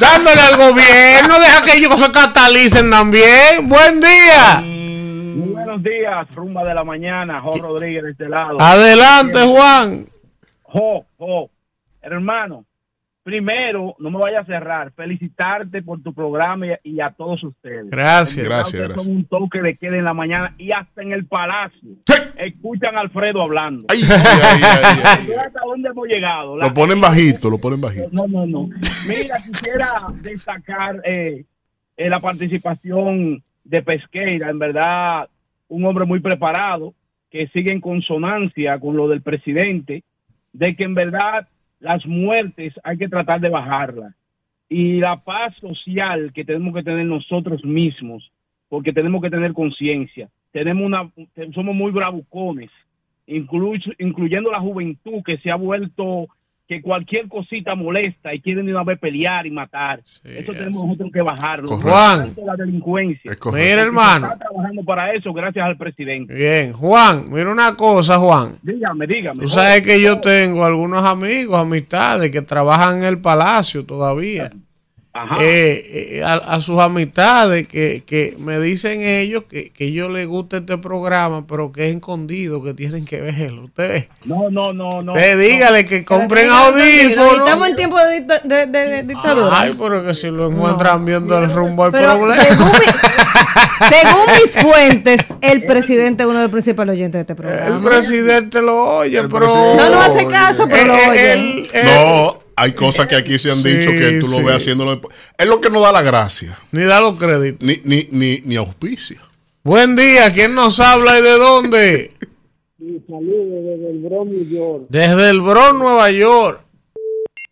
dándole 0.00 0.40
al 0.40 0.56
gobierno. 0.56 1.38
Deja 1.38 1.62
que 1.64 1.76
ellos 1.76 2.00
se 2.00 2.10
catalicen 2.10 2.90
también. 2.90 3.68
Buen 3.68 4.00
día. 4.00 4.62
Buenos 5.34 5.82
días, 5.82 6.26
rumba 6.34 6.64
de 6.64 6.74
la 6.74 6.84
mañana, 6.84 7.40
Jo 7.42 7.52
Rodríguez 7.60 8.02
de 8.04 8.10
este 8.12 8.28
lado. 8.28 8.56
Adelante, 8.60 9.40
Juan. 9.42 9.98
Jo, 10.72 11.04
Jo, 11.18 11.50
hermano, 12.00 12.64
primero, 13.22 13.94
no 13.98 14.10
me 14.10 14.18
vaya 14.18 14.40
a 14.40 14.44
cerrar, 14.44 14.90
felicitarte 14.92 15.82
por 15.82 16.02
tu 16.02 16.12
programa 16.12 16.66
y, 16.66 16.94
y 16.96 17.00
a 17.00 17.10
todos 17.10 17.42
ustedes. 17.44 17.90
Gracias. 17.90 18.44
Gracias, 18.46 18.72
gracias. 18.88 19.02
Son 19.04 19.12
un 19.14 19.24
toque 19.26 19.60
de 19.60 19.76
queda 19.76 19.96
en 19.96 20.04
la 20.04 20.14
mañana 20.14 20.54
y 20.58 20.72
hasta 20.72 21.02
en 21.02 21.12
el 21.12 21.26
palacio. 21.26 21.90
Escuchan 22.36 22.96
a 22.96 23.00
Alfredo 23.00 23.42
hablando. 23.42 23.86
Ay, 23.88 24.00
ay, 24.02 24.10
ay, 24.24 24.60
ay, 24.64 25.00
ay. 25.04 25.26
Mira 25.28 25.42
hasta 25.42 25.60
dónde 25.64 25.88
hemos 25.90 26.08
llegado. 26.08 26.56
La- 26.56 26.66
Lo 26.68 26.74
ponen 26.74 27.00
bajito, 27.00 27.50
lo 27.50 27.58
ponen 27.58 27.80
bajito. 27.80 28.08
no, 28.10 28.26
no, 28.26 28.46
no. 28.46 28.68
Mira, 29.08 29.36
quisiera 29.46 29.86
destacar 30.22 31.00
eh, 31.04 31.44
eh, 31.96 32.08
la 32.10 32.18
participación 32.18 33.42
de 33.64 33.82
Pesqueira, 33.82 34.50
en 34.50 34.58
verdad, 34.58 35.28
un 35.68 35.84
hombre 35.84 36.04
muy 36.04 36.18
preparado, 36.20 36.94
que 37.30 37.46
sigue 37.48 37.70
en 37.72 37.80
consonancia 37.80 38.78
con 38.80 38.96
lo 38.96 39.06
del 39.08 39.22
presidente, 39.22 40.02
de 40.52 40.76
que 40.76 40.84
en 40.84 40.94
verdad 40.94 41.48
las 41.80 42.06
muertes 42.06 42.74
hay 42.84 42.98
que 42.98 43.08
tratar 43.08 43.40
de 43.40 43.48
bajarlas. 43.48 44.14
Y 44.68 45.00
la 45.00 45.16
paz 45.22 45.54
social 45.56 46.32
que 46.32 46.44
tenemos 46.44 46.74
que 46.74 46.82
tener 46.82 47.04
nosotros 47.06 47.64
mismos, 47.64 48.30
porque 48.68 48.92
tenemos 48.92 49.20
que 49.20 49.30
tener 49.30 49.52
conciencia. 49.52 50.28
Tenemos 50.50 50.84
una, 50.84 51.10
somos 51.52 51.74
muy 51.74 51.90
bravucones, 51.92 52.70
inclu- 53.26 53.94
incluyendo 53.98 54.50
la 54.50 54.60
juventud 54.60 55.22
que 55.24 55.38
se 55.38 55.50
ha 55.50 55.56
vuelto 55.56 56.28
que 56.72 56.80
cualquier 56.80 57.28
cosita 57.28 57.74
molesta 57.74 58.32
y 58.32 58.40
quieren 58.40 58.64
de 58.64 58.72
una 58.72 58.82
vez 58.82 58.98
pelear 58.98 59.46
y 59.46 59.50
matar. 59.50 60.00
eso 60.00 60.52
tenemos 60.52 60.84
nosotros 60.84 61.10
que 61.12 61.20
bajarlo. 61.20 61.68
Juan. 61.68 62.34
La 62.44 62.56
delincuencia. 62.56 63.36
Mira, 63.52 63.82
hermano. 63.82 64.32
Está 64.32 64.38
trabajando 64.38 64.82
para 64.84 65.12
eso 65.12 65.32
gracias 65.34 65.66
al 65.66 65.76
presidente. 65.76 66.34
Bien, 66.34 66.72
Juan, 66.72 67.30
mira 67.30 67.52
una 67.52 67.76
cosa, 67.76 68.18
Juan. 68.18 68.56
Dígame, 68.62 69.06
dígame. 69.06 69.42
Tú 69.42 69.48
sabes 69.48 69.82
que 69.82 70.00
yo 70.00 70.20
tengo 70.20 70.64
algunos 70.64 71.04
amigos, 71.04 71.58
amistades 71.58 72.30
que 72.30 72.40
trabajan 72.40 72.98
en 72.98 73.04
el 73.04 73.20
palacio 73.20 73.84
todavía. 73.84 74.50
Eh, 75.40 76.16
eh, 76.20 76.22
a, 76.24 76.32
a 76.36 76.60
sus 76.62 76.78
amistades 76.80 77.68
que, 77.68 78.02
que 78.06 78.34
me 78.38 78.58
dicen 78.58 79.02
ellos 79.02 79.44
que, 79.44 79.70
que 79.70 79.84
ellos 79.88 80.10
les 80.10 80.26
gusta 80.26 80.56
este 80.58 80.78
programa, 80.78 81.46
pero 81.46 81.70
que 81.70 81.90
es 81.90 81.94
escondido, 81.96 82.62
que 82.62 82.72
tienen 82.72 83.04
que 83.04 83.20
verlo. 83.20 83.64
Usted, 83.64 84.06
No, 84.24 84.48
no, 84.50 84.72
no, 84.72 85.02
no. 85.02 85.12
dígale 85.12 85.84
que 85.84 86.02
compren 86.06 86.44
Estamos 86.46 86.68
audífonos. 86.72 87.68
en 87.68 87.76
tiempo 87.76 87.98
de, 87.98 88.20
dicta- 88.20 88.40
de- 88.42 88.66
de- 88.66 88.88
de 88.88 89.02
dictadura. 89.02 89.50
Ay, 89.60 89.76
pero 89.78 90.02
que 90.02 90.14
si 90.14 90.28
lo 90.30 90.50
encuentran 90.50 91.04
viendo 91.04 91.36
el 91.36 91.52
rumbo 91.52 91.84
al 91.84 91.92
problema. 91.92 92.34
según, 92.34 92.68
mi- 92.68 93.88
según 93.90 94.26
mis 94.40 94.58
fuentes, 94.58 95.20
el 95.42 95.62
presidente 95.64 96.22
es 96.22 96.28
uno 96.28 96.38
de 96.38 96.44
los 96.44 96.52
principales 96.52 96.94
oyentes 96.94 97.12
de 97.18 97.20
este 97.20 97.34
programa. 97.34 97.76
El 97.76 97.82
presidente 97.84 98.62
lo 98.62 98.82
oye, 98.98 99.22
pero. 99.30 99.46
No 99.76 99.90
nos 99.90 100.04
hace 100.06 100.26
caso, 100.26 100.66
pero 100.70 100.86
lo 100.86 100.94
Eh, 100.94 101.00
eh, 101.04 101.10
oye. 101.10 101.32
él- 101.34 101.70
él- 101.74 101.84
No, 101.84 102.41
hay 102.56 102.72
cosas 102.72 103.06
que 103.08 103.16
aquí 103.16 103.38
se 103.38 103.50
han 103.50 103.56
Sí, 103.56 103.68
dicho 103.70 103.90
que 103.90 104.20
tú 104.20 104.26
sí. 104.26 104.40
lo 104.40 104.46
ves 104.46 104.56
haciéndolo. 104.56 105.00
Es 105.38 105.48
lo 105.48 105.60
que 105.60 105.70
no 105.70 105.80
da 105.80 105.92
la 105.92 106.02
gracia. 106.02 106.58
Ni 106.72 106.82
da 106.84 107.00
los 107.00 107.16
créditos. 107.16 107.66
Ni, 107.66 107.76
ni, 107.84 108.08
ni, 108.10 108.40
ni 108.44 108.56
auspicia. 108.56 109.20
Buen 109.64 109.94
día, 109.96 110.32
¿quién 110.34 110.54
nos 110.54 110.80
habla 110.80 111.18
y 111.18 111.22
de 111.22 111.38
dónde? 111.38 112.10
Saludos 113.06 113.64
desde 113.64 113.90
el 113.90 113.98
Bronx, 114.00 114.30
New 114.32 114.48
York. 114.48 114.86
Desde 114.88 115.30
el 115.30 115.40
Bronx, 115.40 115.74
Nueva 115.78 116.10
York. 116.10 116.60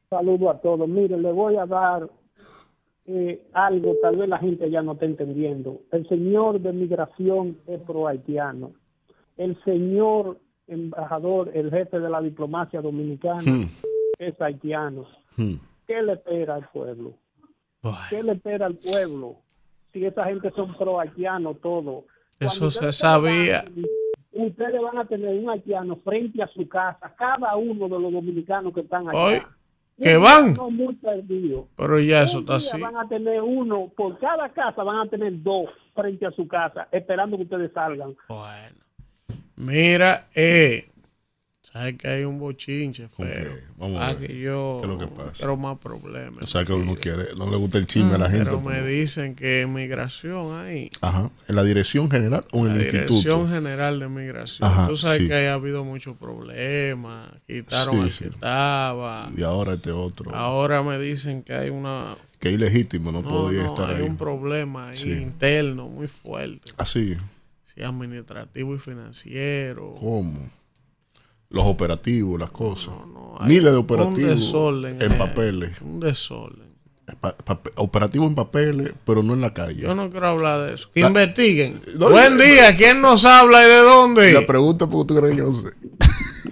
Saludo 0.08 0.50
a 0.50 0.60
todos. 0.60 0.88
Mire, 0.88 1.16
le 1.18 1.32
voy 1.32 1.56
a 1.56 1.66
dar 1.66 2.08
eh, 3.06 3.40
algo, 3.52 3.94
tal 4.02 4.16
vez 4.16 4.28
la 4.28 4.38
gente 4.38 4.68
ya 4.70 4.82
no 4.82 4.92
está 4.92 5.04
entendiendo. 5.06 5.82
El 5.92 6.08
señor 6.08 6.60
de 6.60 6.72
migración 6.72 7.58
es 7.68 7.80
pro 7.86 8.08
haitiano. 8.08 8.72
El 9.36 9.56
señor 9.64 10.38
embajador, 10.66 11.50
el 11.54 11.70
jefe 11.70 11.98
de 12.00 12.10
la 12.10 12.20
diplomacia 12.20 12.80
dominicana, 12.80 13.42
Hmm. 13.42 13.68
Es 14.20 14.40
haitiano. 14.40 15.06
¿Qué 15.36 16.02
le 16.02 16.12
espera 16.12 16.56
al 16.56 16.68
pueblo? 16.68 17.14
¿Qué 18.10 18.22
le 18.22 18.32
espera 18.32 18.66
al 18.66 18.76
pueblo? 18.76 19.36
Si 19.92 20.04
esa 20.04 20.24
gente 20.24 20.52
son 20.54 20.76
pro 20.76 21.00
haitianos, 21.00 21.60
todo. 21.60 22.04
Eso 22.38 22.70
se 22.70 22.92
sabía. 22.92 23.64
Ustedes 24.32 24.80
van 24.80 24.98
a 24.98 25.04
tener 25.06 25.36
un 25.38 25.50
haitiano 25.50 25.96
frente 25.96 26.42
a 26.42 26.46
su 26.48 26.68
casa, 26.68 27.12
cada 27.18 27.56
uno 27.56 27.88
de 27.88 27.98
los 27.98 28.12
dominicanos 28.12 28.72
que 28.72 28.80
están 28.80 29.08
allá. 29.08 29.18
Hoy, 29.18 29.38
que 30.00 30.16
van. 30.16 30.54
Muy. 30.70 30.98
Pero 31.76 32.00
ya 32.00 32.22
eso 32.22 32.40
está 32.40 32.56
así. 32.56 32.80
Van 32.80 32.96
a 32.96 33.08
tener 33.08 33.42
uno, 33.42 33.90
por 33.96 34.18
cada 34.18 34.48
casa 34.50 34.82
van 34.82 35.06
a 35.06 35.10
tener 35.10 35.42
dos 35.42 35.70
frente 35.94 36.26
a 36.26 36.30
su 36.30 36.46
casa, 36.46 36.88
esperando 36.92 37.36
que 37.36 37.42
ustedes 37.44 37.72
salgan. 37.72 38.14
Mira, 39.56 40.28
eh, 40.34 40.90
sabes 41.72 41.96
que 41.98 42.08
hay 42.08 42.24
un 42.24 42.38
bochinche 42.38 43.08
feo. 43.08 43.52
Vamos 43.78 44.00
a 44.02 44.08
Ah, 44.08 44.12
ver. 44.14 44.28
que 44.28 44.38
yo 44.40 44.80
¿Qué 44.82 44.86
es 44.86 44.92
lo 44.92 44.98
que 44.98 45.06
pasa? 45.06 45.32
quiero 45.36 45.56
más 45.56 45.78
problemas. 45.78 46.42
O 46.42 46.46
sea 46.46 46.64
que 46.64 46.72
uno 46.72 46.96
quiere, 46.96 47.28
no 47.38 47.48
le 47.50 47.56
gusta 47.56 47.78
el 47.78 47.86
chisme 47.86 48.14
a 48.14 48.18
la 48.18 48.28
gente. 48.28 48.44
Pero 48.46 48.60
me 48.60 48.82
dicen 48.82 49.34
que 49.34 49.66
migración 49.68 50.58
ahí. 50.58 50.90
Ajá. 51.00 51.30
¿En 51.48 51.56
la 51.56 51.62
dirección 51.62 52.10
general 52.10 52.44
o 52.52 52.60
en 52.66 52.68
La 52.68 52.74
el 52.74 52.80
instituto? 52.82 53.12
Dirección 53.14 53.48
General 53.50 53.98
de 54.00 54.08
Migración. 54.08 54.68
Ajá, 54.68 54.86
Tú 54.88 54.96
sabes 54.96 55.18
sí. 55.22 55.28
que 55.28 55.48
ha 55.48 55.54
habido 55.54 55.84
muchos 55.84 56.16
problemas. 56.16 57.30
Quitaron 57.46 57.94
Sí, 57.96 58.00
al 58.02 58.10
sí. 58.12 58.24
que 58.24 58.30
estaba. 58.30 59.30
Y 59.36 59.42
ahora 59.42 59.74
este 59.74 59.92
otro. 59.92 60.34
Ahora 60.34 60.82
me 60.82 60.98
dicen 60.98 61.42
que 61.42 61.54
hay 61.54 61.70
una. 61.70 62.16
Que 62.38 62.48
es 62.48 62.54
ilegítimo, 62.54 63.12
no, 63.12 63.20
No, 63.22 63.28
podía 63.28 63.64
no, 63.64 63.74
estar 63.74 63.90
hay 63.90 63.96
ahí. 63.96 64.08
un 64.08 64.16
problema 64.16 64.88
ahí 64.88 65.12
interno 65.12 65.88
muy 65.88 66.08
fuerte. 66.08 66.72
Así. 66.78 67.14
Sí, 67.74 67.82
administrativo 67.82 68.74
y 68.74 68.78
financiero. 68.78 69.94
¿Cómo? 70.00 70.48
Los 71.50 71.64
operativos, 71.66 72.38
las 72.40 72.50
cosas. 72.50 72.94
Miles 73.42 73.64
de 73.64 73.70
un 73.70 73.76
operativos 73.78 74.30
desorden, 74.30 75.00
en 75.02 75.12
eh, 75.12 75.14
papeles. 75.16 75.72
Un 75.80 75.98
desorden. 76.00 76.70
Pa- 77.20 77.34
pa- 77.36 77.60
operativo 77.76 78.24
en 78.26 78.34
papeles, 78.36 78.92
pero 79.04 79.22
no 79.22 79.32
en 79.34 79.40
la 79.40 79.52
calle. 79.52 79.82
Yo 79.82 79.94
no 79.96 80.08
quiero 80.10 80.28
hablar 80.28 80.64
de 80.66 80.74
eso. 80.74 80.88
Que 80.94 81.00
La- 81.00 81.08
investiguen. 81.08 81.80
No, 81.96 82.10
Buen 82.10 82.36
yo- 82.38 82.44
día. 82.44 82.76
¿Quién 82.76 83.00
nos 83.00 83.24
habla 83.24 83.64
y 83.64 83.68
de 83.68 83.78
dónde? 83.78 84.32
La 84.32 84.46
pregunta 84.46 84.84
es 84.84 84.90
porque 84.90 85.08
tú 85.14 85.20
crees 85.20 85.32
que 85.34 85.38
yo 85.42 85.52
sé. 85.52 85.70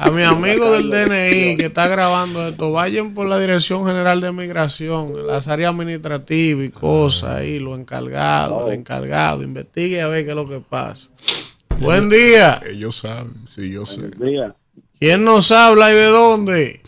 A 0.00 0.10
mi 0.10 0.22
amigo 0.22 0.70
del 0.72 0.90
DNI 0.90 1.56
que 1.56 1.66
está 1.66 1.86
grabando 1.86 2.46
esto, 2.48 2.72
vayan 2.72 3.14
por 3.14 3.28
la 3.28 3.38
Dirección 3.38 3.86
General 3.86 4.20
de 4.20 4.32
Migración, 4.32 5.26
las 5.28 5.46
áreas 5.46 5.70
administrativas 5.72 6.64
y 6.66 6.70
cosas 6.70 7.36
ahí, 7.36 7.58
los 7.60 7.78
encargados, 7.78 8.66
el 8.68 8.74
encargado, 8.80 9.42
investigue 9.44 10.00
a 10.00 10.08
ver 10.08 10.24
qué 10.24 10.30
es 10.30 10.36
lo 10.36 10.48
que 10.48 10.58
pasa. 10.60 11.10
Buen 11.80 12.08
día. 12.10 12.60
Ellos 12.68 12.98
saben, 12.98 13.32
sí, 13.54 13.70
yo 13.70 13.86
sé. 13.86 14.08
día. 14.18 14.54
¿Quién 15.00 15.24
nos 15.24 15.50
habla 15.52 15.90
y 15.92 15.94
de 15.94 16.06
dónde? 16.06 16.80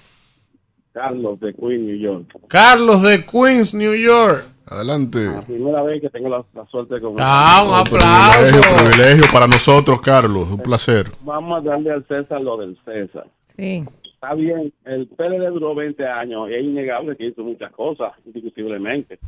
Carlos 0.92 1.38
de 1.40 1.54
Queen, 1.54 1.86
New 1.86 1.96
York. 1.96 2.26
Carlos 2.48 3.02
de 3.02 3.24
Queens, 3.24 3.74
New 3.74 3.94
York. 3.94 4.46
Adelante. 4.66 5.24
La 5.24 5.42
primera 5.42 5.82
vez 5.82 6.00
que 6.00 6.10
tengo 6.10 6.28
la, 6.28 6.44
la 6.54 6.66
suerte 6.66 6.94
de 6.96 7.00
conocer. 7.00 7.24
Ah, 7.28 7.62
un 7.64 7.84
Privilegio, 7.84 8.60
aplauso. 8.60 8.84
privilegio 8.84 9.24
para 9.32 9.46
nosotros, 9.46 10.00
Carlos. 10.00 10.48
Un 10.50 10.58
placer. 10.58 11.06
Vamos 11.22 11.58
a 11.60 11.68
darle 11.70 11.90
al 11.90 12.06
César 12.06 12.40
lo 12.40 12.56
del 12.56 12.76
César. 12.84 13.26
Sí. 13.56 13.84
Está 14.14 14.34
bien, 14.34 14.72
el 14.84 15.06
PLD 15.08 15.48
duró 15.50 15.74
20 15.74 16.06
años 16.06 16.50
y 16.50 16.54
es 16.54 16.62
innegable 16.62 17.16
que 17.16 17.26
hizo 17.28 17.42
muchas 17.42 17.72
cosas, 17.72 18.12
indiscutiblemente. 18.26 19.18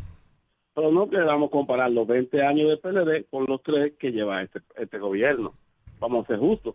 Pero 0.75 0.91
no 0.93 1.09
queramos 1.09 1.51
comparar 1.51 1.91
los 1.91 2.07
20 2.07 2.43
años 2.43 2.69
de 2.69 2.77
PLD 2.77 3.27
con 3.31 3.47
los 3.47 3.63
tres 3.63 3.95
que 3.99 4.11
lleva 4.11 4.43
este, 4.43 4.61
este 4.77 4.99
gobierno. 4.99 5.55
Vamos 5.99 6.25
a 6.25 6.29
ser 6.29 6.39
justos. 6.39 6.75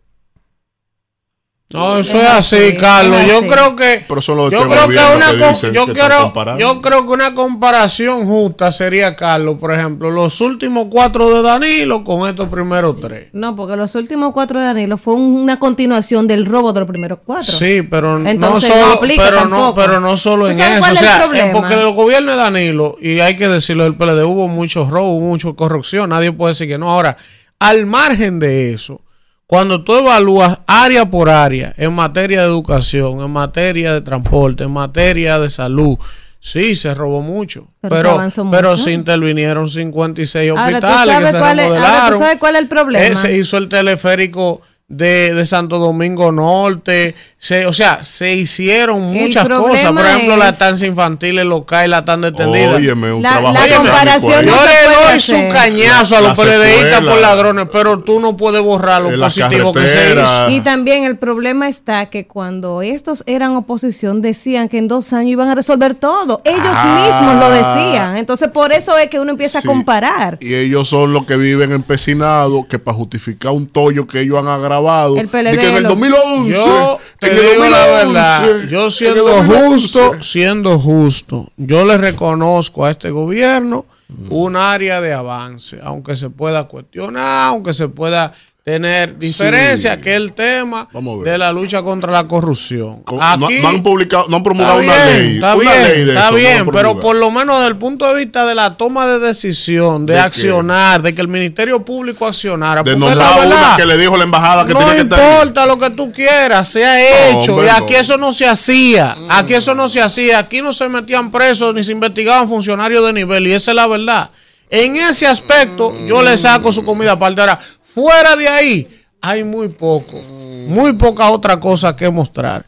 No, 1.69 1.97
eso 1.97 2.17
es 2.17 2.25
así, 2.29 2.77
Carlos. 2.79 3.19
Yo 3.27 3.45
creo 3.45 3.75
que 3.75 4.05
Pero 4.07 4.21
yo 4.49 4.69
creo 4.69 4.87
que 4.87 5.15
una 5.17 5.31
que 5.31 5.39
co- 5.39 5.49
dicen 5.49 5.73
yo 5.73 5.85
quiero 5.91 6.33
yo 6.57 6.81
creo 6.81 7.05
que 7.05 7.13
una 7.13 7.35
comparación 7.35 8.25
justa 8.25 8.71
sería 8.71 9.17
Carlos, 9.17 9.57
por 9.59 9.73
ejemplo, 9.73 10.09
los 10.09 10.39
últimos 10.39 10.87
cuatro 10.89 11.29
de 11.35 11.41
Danilo 11.41 12.05
con 12.05 12.29
estos 12.29 12.47
primeros 12.47 13.01
tres. 13.01 13.27
No, 13.33 13.53
porque 13.53 13.75
los 13.75 13.93
últimos 13.95 14.31
cuatro 14.31 14.61
de 14.61 14.65
Danilo 14.67 14.95
fue 14.95 15.15
una 15.15 15.59
continuación 15.59 16.25
del 16.25 16.45
robo 16.45 16.71
de 16.71 16.79
los 16.79 16.87
primeros 16.89 17.19
cuatro. 17.25 17.51
Sí, 17.51 17.81
pero 17.89 18.17
no 18.17 18.29
Entonces, 18.29 18.69
solo, 18.69 18.85
no 18.87 18.93
aplica 18.93 19.23
pero 19.25 19.35
no, 19.45 19.49
tampoco. 19.49 19.75
pero 19.75 19.99
no 19.99 20.15
solo 20.15 20.45
¿Tú 20.45 20.51
en 20.51 20.59
eso, 20.61 20.79
cuál 20.79 20.91
o 20.91 20.95
es 20.95 21.01
el 21.01 21.07
sea, 21.07 21.17
problema? 21.23 21.47
es 21.47 21.53
porque 21.53 21.73
el 21.73 21.91
gobierno 21.93 22.31
de 22.31 22.37
Danilo 22.37 22.95
y 23.01 23.19
hay 23.19 23.35
que 23.35 23.49
decirlo 23.49 23.83
del 23.83 23.95
PLD 23.95 24.23
hubo 24.23 24.47
muchos 24.47 24.89
robos, 24.89 25.09
hubo 25.19 25.27
mucha 25.27 25.51
corrupción, 25.51 26.11
nadie 26.11 26.31
puede 26.31 26.51
decir 26.51 26.69
que 26.69 26.77
no. 26.77 26.89
Ahora, 26.89 27.17
al 27.59 27.85
margen 27.85 28.39
de 28.39 28.71
eso, 28.73 29.01
cuando 29.47 29.83
tú 29.83 29.95
evalúas 29.95 30.59
área 30.67 31.09
por 31.09 31.29
área 31.29 31.73
en 31.77 31.93
materia 31.93 32.41
de 32.41 32.47
educación, 32.47 33.21
en 33.21 33.31
materia 33.31 33.93
de 33.93 34.01
transporte, 34.01 34.65
en 34.65 34.71
materia 34.71 35.39
de 35.39 35.49
salud, 35.49 35.97
sí, 36.39 36.75
se 36.75 36.93
robó 36.93 37.21
mucho. 37.21 37.69
Pero 37.81 37.95
Pero, 37.95 38.51
pero, 38.51 38.77
se 38.77 38.91
intervinieron 38.91 39.69
56 39.69 40.49
Ahora, 40.51 40.63
¿tú 40.81 40.87
hospitales 40.87 41.25
que 41.25 41.31
se 41.31 41.39
cuál 41.39 41.59
es- 41.59 41.65
ahora, 41.65 41.79
¿tú 41.79 41.83
remodelaron. 41.85 42.19
sabes 42.19 42.39
cuál 42.39 42.55
es 42.55 42.61
el 42.61 42.67
problema? 42.67 43.05
Eh, 43.05 43.15
se 43.15 43.37
hizo 43.37 43.57
el 43.57 43.69
teleférico 43.69 44.61
de, 44.89 45.33
de 45.33 45.45
Santo 45.45 45.79
Domingo 45.79 46.31
Norte. 46.31 47.13
Se, 47.39 47.65
o 47.67 47.73
sea, 47.73 48.03
se 48.03 48.33
hicieron 48.35 49.03
El 49.15 49.21
muchas 49.25 49.47
cosas. 49.47 49.91
Por 49.91 50.05
ejemplo, 50.05 50.37
la 50.37 50.45
es- 50.47 50.53
estancia 50.53 50.87
infantil 50.87 51.37
en 51.37 51.49
local, 51.49 51.91
la 51.91 52.03
tan 52.05 52.21
detendida. 52.21 52.75
Óyeme, 52.77 53.11
un 53.13 53.21
La- 53.21 53.29
trabajo 53.33 53.53
la 53.67 53.75
comparación 53.77 54.39
ahí. 54.39 54.45
no 54.47 54.55
Yo 54.55 54.65
le 54.65 54.95
doy 54.95 55.15
hacer. 55.15 55.19
su 55.49 55.53
cañazo 55.53 56.17
a 56.17 56.21
los 56.21 56.29
La 56.37 56.43
PLDistas 56.43 56.81
secuela. 56.93 57.11
por 57.11 57.21
ladrones, 57.21 57.67
pero 57.71 57.99
tú 57.99 58.19
no 58.19 58.35
puedes 58.37 58.61
borrar 58.61 59.01
lo 59.03 59.11
la 59.11 59.25
positivo 59.27 59.71
que 59.73 59.87
se 59.87 60.13
hizo. 60.13 60.49
Y 60.49 60.61
también 60.61 61.03
el 61.03 61.17
problema 61.17 61.67
está 61.69 62.07
que 62.07 62.25
cuando 62.25 62.81
estos 62.81 63.23
eran 63.27 63.55
oposición 63.55 64.21
decían 64.21 64.67
que 64.69 64.77
en 64.79 64.87
dos 64.87 65.13
años 65.13 65.31
iban 65.33 65.49
a 65.49 65.55
resolver 65.55 65.93
todo. 65.95 66.41
Ellos 66.43 66.61
Ah. 66.73 67.05
mismos 67.05 67.35
lo 67.35 67.51
decían. 67.51 68.17
Entonces 68.17 68.49
por 68.49 68.71
eso 68.71 68.97
es 68.97 69.09
que 69.09 69.19
uno 69.19 69.31
empieza 69.31 69.61
Sí. 69.61 69.67
a 69.67 69.69
comparar. 69.71 70.37
Y 70.41 70.55
ellos 70.55 70.87
son 70.87 71.13
los 71.13 71.25
que 71.25 71.35
viven 71.37 71.71
empecinados 71.71 72.65
que 72.67 72.79
para 72.79 72.97
justificar 72.97 73.51
un 73.51 73.67
tollo 73.67 74.07
que 74.07 74.21
ellos 74.21 74.39
han 74.39 74.47
agravado. 74.47 74.76
El 75.17 75.27
PLD 75.27 75.51
de 75.51 75.57
que 75.57 75.67
en 75.69 75.75
el 75.77 75.83
lo- 75.83 75.89
2011. 75.89 76.51
Yo 76.53 76.99
te 77.19 77.27
en 77.31 77.37
el 77.37 77.41
digo 77.51 77.63
la 77.69 77.87
2011, 77.87 78.05
verdad, 78.13 78.69
yo 78.69 78.91
siendo 78.91 79.23
2011. 79.27 79.67
justo, 79.69 80.23
siendo 80.23 80.79
justo, 80.79 81.51
yo 81.57 81.85
le 81.85 81.97
reconozco 81.97 82.85
a 82.85 82.91
este 82.91 83.09
gobierno 83.09 83.85
un 84.29 84.55
área 84.55 85.01
de 85.01 85.11
avance, 85.13 85.79
aunque 85.83 86.15
se 86.15 86.29
pueda 86.29 86.63
cuestionar, 86.67 87.49
aunque 87.49 87.73
se 87.73 87.89
pueda 87.89 88.33
tener 88.67 89.17
diferencia, 89.17 89.95
Sí. 89.95 90.01
que 90.01 90.13
el 90.13 90.33
tema 90.33 90.89
de 91.23 91.37
la 91.37 91.53
lucha 91.53 91.81
contra 91.83 92.11
la 92.11 92.27
corrupción. 92.27 93.01
Aquí, 93.21 93.59
no, 93.61 93.61
no 93.61 93.67
han 93.69 93.81
publicado, 93.81 94.25
no 94.27 94.35
han 94.35 94.41
Está 94.41 94.43
promulgado 94.43 94.79
bien, 94.79 94.91
una 94.91 95.05
ley. 95.05 95.35
está 95.35 95.55
una 95.55 95.71
bien, 95.71 95.83
ley 95.83 96.03
de 96.03 96.09
está 96.11 96.19
eso, 96.23 96.31
no 96.31 96.37
bien, 96.37 96.69
pero 96.73 96.99
por 96.99 97.15
lo 97.15 97.31
menos 97.31 97.55
desde 97.59 97.69
el 97.69 97.77
punto 97.77 98.05
de 98.13 98.15
vista 98.25 98.45
de 98.45 98.55
la 98.55 98.75
toma 98.75 99.07
de 99.07 99.19
decisión, 99.19 100.05
de, 100.05 100.15
¿De 100.15 100.19
qué? 100.19 100.25
accionar, 100.25 101.01
de 101.01 101.15
que 101.15 101.21
el 101.21 101.29
Ministerio 101.29 101.85
Público 101.85 102.27
accionara, 102.27 102.83
de 102.83 102.97
nombrar 102.97 103.17
la 103.17 103.31
una 103.37 103.39
verdad, 103.55 103.77
que 103.77 103.85
le 103.85 103.97
dijo 103.97 104.17
la 104.17 104.23
embajada 104.25 104.65
que 104.65 104.73
no 104.73 104.79
tiene 104.79 104.95
que 104.95 105.01
estar 105.03 105.19
importa 105.37 105.65
lo 105.65 105.79
que 105.79 105.89
tú 105.91 106.11
quieras, 106.11 106.67
se 106.67 106.83
ha 106.85 106.93
No, 107.33 107.39
hecho. 107.41 107.53
hombre, 107.53 107.67
y 107.67 107.69
aquí 107.69 107.93
no. 107.93 107.99
eso 107.99 108.17
no 108.17 108.33
se 108.33 108.47
hacía. 108.47 109.15
Aquí 109.29 109.53
eso 109.53 109.75
no 109.75 109.87
se 109.87 110.01
hacía. 110.01 110.39
Aquí 110.39 110.61
no 110.61 110.73
se 110.73 110.89
metían 110.89 111.31
presos 111.31 111.73
ni 111.73 111.85
se 111.85 111.93
investigaban 111.93 112.49
funcionarios 112.49 113.05
de 113.05 113.13
nivel. 113.13 113.47
Y 113.47 113.53
esa 113.53 113.71
es 113.71 113.75
la 113.75 113.87
verdad. 113.87 114.29
En 114.69 114.97
ese 114.97 115.25
aspecto, 115.25 115.93
yo 116.05 116.21
le 116.21 116.35
saco 116.35 116.73
su 116.73 116.83
comida 116.83 117.13
aparte. 117.13 117.39
Ahora, 117.39 117.57
fuera 117.97 118.35
de 118.35 118.47
ahí, 118.47 118.87
hay 119.19 119.43
muy 119.43 119.69
poco. 119.69 120.21
Muy 120.67 120.93
poca 120.93 121.31
otra 121.31 121.59
cosa 121.59 121.95
que 121.95 122.11
mostrar. 122.11 122.63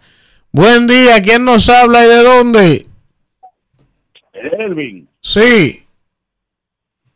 Buen 0.51 0.87
día. 0.87 1.21
¿Quién 1.21 1.45
nos 1.45 1.69
habla 1.69 2.03
y 2.03 2.07
de 2.07 2.23
dónde? 2.23 2.87
Elvin, 4.33 5.07
Sí. 5.21 5.85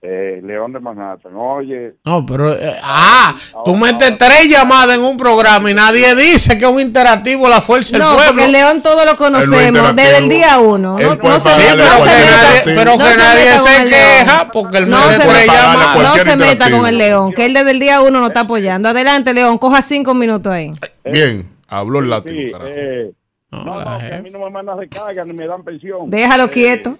Eh, 0.06 0.42
León 0.44 0.74
de 0.74 0.82
Manhattan. 0.82 1.32
Oye, 1.36 1.94
No, 2.04 2.26
pero. 2.26 2.52
eh, 2.54 2.76
ah, 2.84 3.34
tú 3.64 3.74
metes 3.78 4.18
tres 4.18 4.50
llamadas 4.50 4.98
en 4.98 5.02
un 5.04 5.16
programa 5.16 5.72
y 5.72 5.74
nadie 5.74 6.14
dice 6.14 6.60
que 6.60 6.66
es 6.66 6.72
un 6.72 6.82
interactivo 6.82 7.48
la 7.48 7.62
fuerza 7.62 7.98
del 7.98 8.06
No, 8.06 8.18
porque 8.28 8.44
el 8.44 8.52
León 8.52 8.82
todos 8.82 9.06
lo 9.06 9.16
conocemos 9.16 9.96
desde 9.96 10.18
el 10.18 10.28
día 10.28 10.60
uno. 10.60 10.98
No, 11.00 11.16
no 11.16 11.40
se 11.40 11.50
meta, 11.58 11.72
a 11.72 11.76
no 11.76 12.00
se 12.00 12.06
meta- 12.06 12.22
interactivo. 12.22 12.76
Pero 12.76 12.92
no 12.92 12.98
que 12.98 13.18
nadie 13.18 13.52
se 13.54 13.60
con 13.60 13.72
el 13.72 13.90
León. 13.90 14.02
queja 14.20 14.52
porque 14.52 14.78
él 14.80 14.90
no 14.90 15.12
se 15.12 15.20
meta, 15.26 15.96
no 16.04 16.16
se 16.16 16.36
meta 16.36 16.72
con 16.72 16.86
el 16.86 16.98
León, 16.98 17.32
que 17.34 17.46
él 17.46 17.54
desde 17.54 17.72
el 17.72 17.80
día 17.80 18.02
uno 18.02 18.20
nos 18.20 18.28
está 18.28 18.42
apoyando. 18.42 18.90
Adelante, 18.90 19.34
León, 19.34 19.58
coja 19.58 19.82
cinco 19.82 20.14
minutos 20.14 20.52
ahí. 20.52 20.72
Bien, 21.06 21.48
habló 21.70 22.00
el 22.00 22.10
latino, 22.10 22.58
sí, 22.60 22.66
eh, 22.68 23.12
no, 23.52 23.64
no, 23.64 24.00
que 24.00 24.16
a 24.16 24.22
mí 24.22 24.30
no 24.32 24.40
me 24.40 24.50
mandan 24.50 24.78
recarga 24.78 25.24
ni 25.24 25.32
me 25.34 25.48
dan 25.48 25.64
pensión. 25.64 26.10
Déjalo 26.10 26.44
Eh, 26.46 26.50
quieto. 26.50 26.98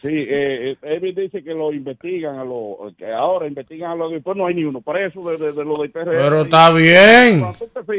Sí, 0.00 0.10
eh, 0.12 0.76
eh, 0.80 1.12
dice 1.16 1.42
que 1.42 1.54
lo 1.54 1.72
investigan 1.72 2.38
a 2.38 2.44
los, 2.44 2.94
que 2.96 3.12
ahora 3.12 3.48
investigan 3.48 3.90
a 3.90 3.94
los, 3.96 4.12
después 4.12 4.36
no 4.36 4.46
hay 4.46 4.54
ni 4.54 4.62
uno 4.62 4.80
preso 4.80 5.28
de, 5.28 5.36
de, 5.36 5.52
de 5.52 5.64
lo 5.64 5.78
de 5.82 5.88
IPR. 5.88 6.10
Pero 6.10 6.42
está 6.42 6.72
bien. 6.72 7.42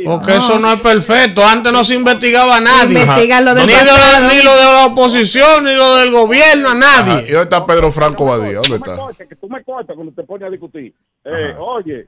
Porque 0.05 0.31
eso 0.37 0.59
no 0.59 0.71
es 0.71 0.79
perfecto. 0.79 1.43
Antes 1.45 1.73
no 1.73 1.83
se 1.83 1.95
investigaba 1.95 2.55
a 2.55 2.61
nadie. 2.61 3.05
Lo 3.05 3.53
del 3.53 3.67
ni, 3.67 3.73
de 3.73 3.79
ni 3.81 4.43
lo 4.43 4.55
de 4.55 4.63
la 4.63 4.85
oposición, 4.87 5.65
ni 5.65 5.75
lo 5.75 5.97
del 5.97 6.11
gobierno, 6.11 6.69
a 6.69 6.71
Ajá. 6.71 7.03
nadie. 7.03 7.27
¿Y 7.27 7.31
dónde 7.31 7.43
está 7.43 7.65
Pedro 7.65 7.91
Franco 7.91 8.25
Badía? 8.25 8.59
¿Dónde 8.59 8.77
está? 8.77 8.95
Corta, 8.95 9.27
que 9.27 9.35
tú 9.35 9.49
me 9.49 9.61
cortas 9.65 9.93
cuando 9.93 10.13
te 10.13 10.23
pones 10.23 10.47
a 10.47 10.51
discutir. 10.51 10.93
Eh, 11.25 11.53
oye, 11.57 12.07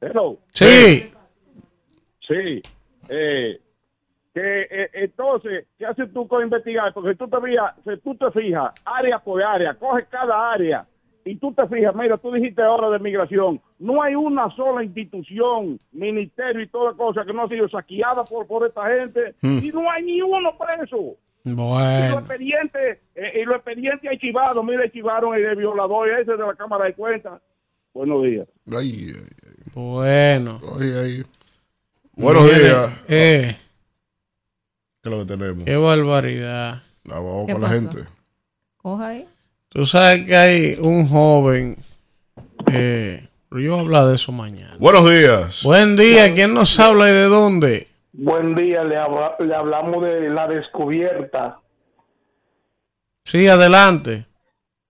hello. 0.00 0.36
Sí. 0.52 1.12
Sí. 2.26 2.60
Eh, 3.08 3.60
que 4.40 4.82
eh, 4.84 4.90
entonces, 4.94 5.66
¿qué 5.78 5.86
haces 5.86 6.12
tú 6.12 6.26
con 6.28 6.42
investigar? 6.42 6.92
Porque 6.94 7.10
si 7.12 7.16
tú 7.18 7.28
te 7.28 7.40
fijas, 7.40 7.74
si 7.84 7.96
tú 7.98 8.14
te 8.16 8.30
fijas, 8.30 8.72
área 8.84 9.18
por 9.18 9.42
área, 9.42 9.74
coge 9.74 10.04
cada 10.10 10.52
área 10.52 10.86
y 11.24 11.36
tú 11.36 11.52
te 11.52 11.66
fijas, 11.68 11.94
mira, 11.94 12.16
tú 12.16 12.32
dijiste 12.32 12.62
ahora 12.62 12.88
de 12.90 12.98
migración, 12.98 13.60
no 13.78 14.02
hay 14.02 14.14
una 14.14 14.48
sola 14.56 14.82
institución, 14.82 15.78
ministerio 15.92 16.62
y 16.62 16.68
toda 16.68 16.94
cosa 16.94 17.24
que 17.24 17.32
no 17.32 17.44
ha 17.44 17.48
sido 17.48 17.68
saqueada 17.68 18.24
por, 18.24 18.46
por 18.46 18.66
esta 18.66 18.86
gente 18.88 19.34
Hmm. 19.42 19.58
y 19.62 19.68
no 19.68 19.90
hay 19.90 20.02
ni 20.04 20.22
uno 20.22 20.50
preso. 20.56 21.16
Y 21.44 21.50
los 21.50 21.56
Bueno. 21.56 22.18
expedientes, 22.18 22.98
eh, 23.14 23.40
y 23.40 23.44
los 23.44 23.56
expedientes 23.56 24.10
archivados, 24.10 24.64
mira, 24.64 24.82
archivaron 24.82 25.34
el 25.34 25.42
de 25.42 25.54
violador 25.54 26.08
ese 26.10 26.32
de 26.32 26.38
la 26.38 26.54
Cámara 26.54 26.84
de 26.86 26.94
Cuentas. 26.94 27.40
Buenos 27.94 28.22
días. 28.22 28.46
Ay, 28.70 29.06
ay, 29.08 29.26
ay. 29.46 29.72
Bueno. 29.74 30.60
Ay, 30.78 30.90
ay. 31.02 31.22
Buenos 32.14 32.44
días. 32.44 33.04
Eh, 33.08 33.56
¿Qué 35.02 35.08
es 35.08 35.16
lo 35.16 35.20
que 35.24 35.32
tenemos? 35.36 35.64
qué 35.64 35.76
barbaridad. 35.76 36.82
Vamos 37.04 37.46
¿Qué 37.46 37.52
con 37.52 37.62
la 37.62 37.68
gente. 37.70 38.04
Coja 38.76 39.08
ahí. 39.08 39.26
Tú 39.68 39.86
sabes 39.86 40.26
que 40.26 40.36
hay 40.36 40.74
un 40.80 41.08
joven. 41.08 41.76
Eh, 42.72 43.26
pero 43.48 43.60
yo 43.62 43.70
voy 43.72 43.78
a 43.80 43.82
hablar 43.82 44.04
de 44.06 44.14
eso 44.16 44.32
mañana. 44.32 44.76
Buenos 44.78 45.08
días. 45.08 45.62
Buen 45.64 45.96
día. 45.96 46.34
¿Quién 46.34 46.52
nos 46.54 46.78
habla 46.78 47.08
y 47.08 47.12
de 47.12 47.24
dónde? 47.24 47.86
Buen 48.12 48.54
día, 48.54 48.84
le, 48.84 48.96
habla- 48.96 49.36
le 49.38 49.54
hablamos 49.54 50.02
de 50.04 50.28
la 50.28 50.46
descubierta. 50.48 51.58
Sí, 53.24 53.46
adelante. 53.48 54.26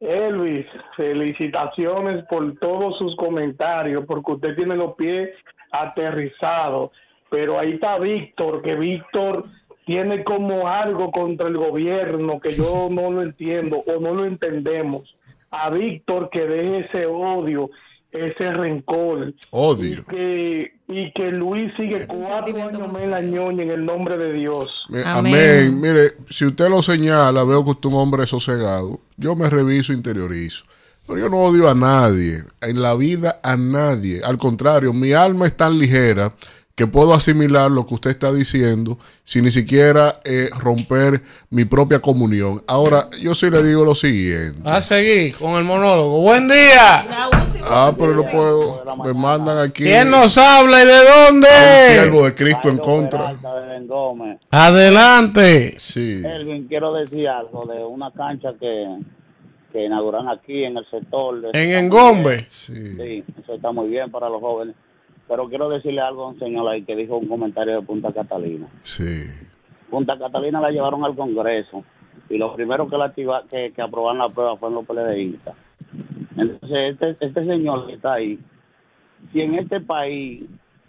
Elvis, 0.00 0.66
felicitaciones 0.96 2.24
por 2.24 2.58
todos 2.58 2.96
sus 2.98 3.14
comentarios, 3.16 4.04
porque 4.06 4.32
usted 4.32 4.56
tiene 4.56 4.74
los 4.76 4.94
pies 4.96 5.28
aterrizados. 5.70 6.90
Pero 7.30 7.58
ahí 7.60 7.74
está 7.74 7.98
Víctor, 7.98 8.62
que 8.62 8.74
Víctor 8.74 9.44
tiene 9.90 10.22
como 10.22 10.68
algo 10.68 11.10
contra 11.10 11.48
el 11.48 11.56
gobierno 11.56 12.38
que 12.38 12.52
yo 12.52 12.86
no 12.92 13.10
lo 13.10 13.22
entiendo 13.22 13.82
o 13.88 14.00
no 14.00 14.14
lo 14.14 14.24
entendemos. 14.24 15.16
A 15.50 15.68
Víctor 15.68 16.30
que 16.30 16.46
deje 16.46 16.86
ese 16.86 17.06
odio, 17.06 17.70
ese 18.12 18.52
rencor. 18.52 19.34
Odio. 19.50 19.98
Y 19.98 20.04
que, 20.04 20.72
y 20.86 21.12
que 21.12 21.32
Luis 21.32 21.72
sigue 21.76 22.06
cuatro 22.06 22.62
años 22.62 22.92
más 22.92 23.02
en 23.02 23.10
la 23.10 23.20
ñoña 23.20 23.64
en 23.64 23.70
el 23.72 23.84
nombre 23.84 24.16
de 24.16 24.32
Dios. 24.34 24.70
Amén. 25.04 25.80
Mire, 25.80 26.10
si 26.28 26.46
usted 26.46 26.68
lo 26.68 26.82
señala, 26.82 27.42
veo 27.42 27.64
que 27.64 27.70
usted 27.70 27.88
es 27.88 27.92
un 27.92 28.00
hombre 28.00 28.26
sosegado. 28.28 29.00
Yo 29.16 29.34
me 29.34 29.50
reviso, 29.50 29.92
interiorizo. 29.92 30.66
Pero 31.04 31.18
yo 31.18 31.28
no 31.28 31.38
odio 31.38 31.68
a 31.68 31.74
nadie. 31.74 32.44
En 32.60 32.80
la 32.80 32.94
vida 32.94 33.40
a 33.42 33.56
nadie. 33.56 34.20
Al 34.22 34.38
contrario, 34.38 34.92
mi 34.92 35.14
alma 35.14 35.48
es 35.48 35.56
tan 35.56 35.76
ligera 35.76 36.32
que 36.74 36.86
puedo 36.86 37.12
asimilar 37.12 37.70
lo 37.70 37.84
que 37.86 37.92
usted 37.94 38.10
está 38.10 38.32
diciendo 38.32 38.98
sin 39.22 39.44
ni 39.44 39.50
siquiera 39.50 40.14
eh, 40.24 40.48
romper 40.60 41.20
mi 41.50 41.64
propia 41.66 41.98
comunión. 42.00 42.62
Ahora, 42.66 43.08
yo 43.20 43.34
sí 43.34 43.50
le 43.50 43.62
digo 43.62 43.84
lo 43.84 43.94
siguiente. 43.94 44.62
A 44.64 44.80
seguir 44.80 45.36
con 45.36 45.52
el 45.52 45.64
monólogo. 45.64 46.20
Buen 46.22 46.48
día. 46.48 47.04
Ah, 47.62 47.92
pero 47.98 48.14
no 48.14 48.22
puedo. 48.24 48.82
Me 49.04 49.12
mandan 49.12 49.58
aquí. 49.58 49.84
¿Quién 49.84 50.10
nos 50.10 50.38
habla 50.38 50.82
y 50.82 50.86
de 50.86 50.98
dónde? 51.26 51.48
Siervo 51.92 52.24
de 52.24 52.34
Cristo 52.34 52.70
en 52.70 52.78
contra. 52.78 53.36
Adelante. 54.50 55.74
Sí. 55.78 56.22
Elvin, 56.24 56.66
quiero 56.66 56.92
decir 56.94 57.28
algo 57.28 57.66
de 57.66 57.84
una 57.84 58.10
cancha 58.12 58.50
que, 58.58 58.98
que 59.72 59.84
inauguran 59.84 60.28
aquí 60.28 60.64
en 60.64 60.78
el 60.78 60.86
sector. 60.90 61.40
de- 61.40 61.50
En 61.52 61.84
Engombe. 61.84 62.46
Sí. 62.48 62.74
Sí, 62.96 63.24
eso 63.42 63.54
está 63.54 63.70
muy 63.72 63.88
bien 63.88 64.10
para 64.10 64.28
los 64.28 64.40
jóvenes. 64.40 64.74
Pero 65.30 65.48
quiero 65.48 65.68
decirle 65.68 66.00
algo 66.00 66.24
a 66.24 66.28
un 66.30 66.40
señor 66.40 66.68
ahí 66.68 66.82
que 66.82 66.96
dijo 66.96 67.16
un 67.16 67.28
comentario 67.28 67.76
de 67.76 67.86
Punta 67.86 68.12
Catalina. 68.12 68.66
Sí. 68.80 69.30
Punta 69.88 70.18
Catalina 70.18 70.60
la 70.60 70.72
llevaron 70.72 71.04
al 71.04 71.14
Congreso 71.14 71.84
y 72.28 72.36
lo 72.36 72.52
primero 72.56 72.88
que, 72.88 72.98
la 72.98 73.04
activa, 73.04 73.44
que, 73.48 73.72
que 73.72 73.80
aprobaron 73.80 74.18
la 74.18 74.28
prueba 74.28 74.56
fue 74.56 74.70
en 74.70 74.74
los 74.74 74.84
PLDistas. 74.84 75.54
Entonces, 76.36 76.94
este, 77.00 77.16
este 77.24 77.46
señor 77.46 77.86
que 77.86 77.92
está 77.92 78.14
ahí, 78.14 78.40
si 79.32 79.40
en 79.40 79.54
este 79.54 79.80
país 79.80 80.46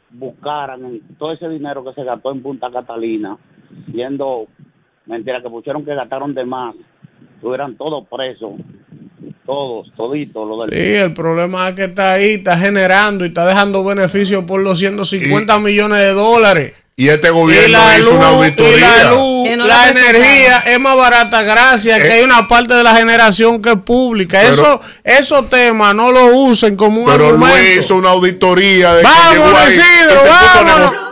buscaran 0.10 1.02
todo 1.20 1.34
ese 1.34 1.48
dinero 1.48 1.84
que 1.84 1.94
se 1.94 2.04
gastó 2.04 2.32
en 2.32 2.42
Punta 2.42 2.72
Catalina, 2.72 3.38
siendo 3.92 4.48
mentira 5.06 5.44
que 5.44 5.52
pusieron 5.52 5.86
que 5.86 5.94
gastaron 5.94 6.34
de 6.34 6.46
más, 6.46 6.74
estuvieran 7.42 7.76
todos 7.76 8.06
presos, 8.08 8.52
todos, 9.48 9.88
toditos, 9.98 10.48
lo 10.48 10.64
del 10.64 10.70
Sí, 10.72 10.96
el 10.96 11.14
problema 11.16 11.70
es 11.70 11.76
que 11.76 11.86
está 11.86 12.14
ahí, 12.14 12.34
está 12.36 12.56
generando 12.58 13.26
y 13.26 13.30
está 13.30 13.48
dejando 13.48 13.84
beneficios 13.84 14.44
por 14.46 14.62
los 14.62 14.78
150 14.78 15.58
millones 15.60 15.98
de 15.98 16.14
dólares. 16.14 16.74
Y 16.96 17.08
este 17.10 17.32
gobierno 17.32 17.68
Y 17.68 17.72
la 17.72 17.98
hizo 17.98 18.12
luz, 18.12 18.20
una 18.20 18.32
y 18.32 18.36
auditoría. 18.36 19.04
la 19.06 19.12
luz, 19.12 19.44
Que 19.50 19.58
no 19.58 19.66
la 19.66 19.90
energía 19.90 20.60
es 20.68 20.80
más 20.80 20.96
barata 20.96 21.42
gracias 21.42 22.00
que 22.00 22.08
Eh. 22.10 22.12
hay 22.14 22.22
una 22.24 22.48
parte 22.48 22.76
de 22.76 22.84
la 22.84 22.96
generación 22.96 23.60
que 23.60 23.72
es 23.72 23.78
pública. 23.78 24.38
Pero- 24.40 24.54
Eso, 24.54 24.82
esos 25.04 25.50
temas 25.50 25.96
no 25.96 26.12
los 26.12 26.26
usen 26.34 26.76
como 26.76 27.00
un 27.02 27.12
Pero 27.12 27.30
argumento. 27.30 27.80
Hizo 27.80 27.96
una 27.96 28.10
auditoría 28.12 28.94
de 28.94 29.02
que 29.02 29.08
Vámonos, 29.08 29.34
llegó 29.48 29.58
ahí, 29.58 29.70
Isidro, 29.70 30.14
que 30.14 30.20
se 30.20 30.28
puso. 30.28 31.12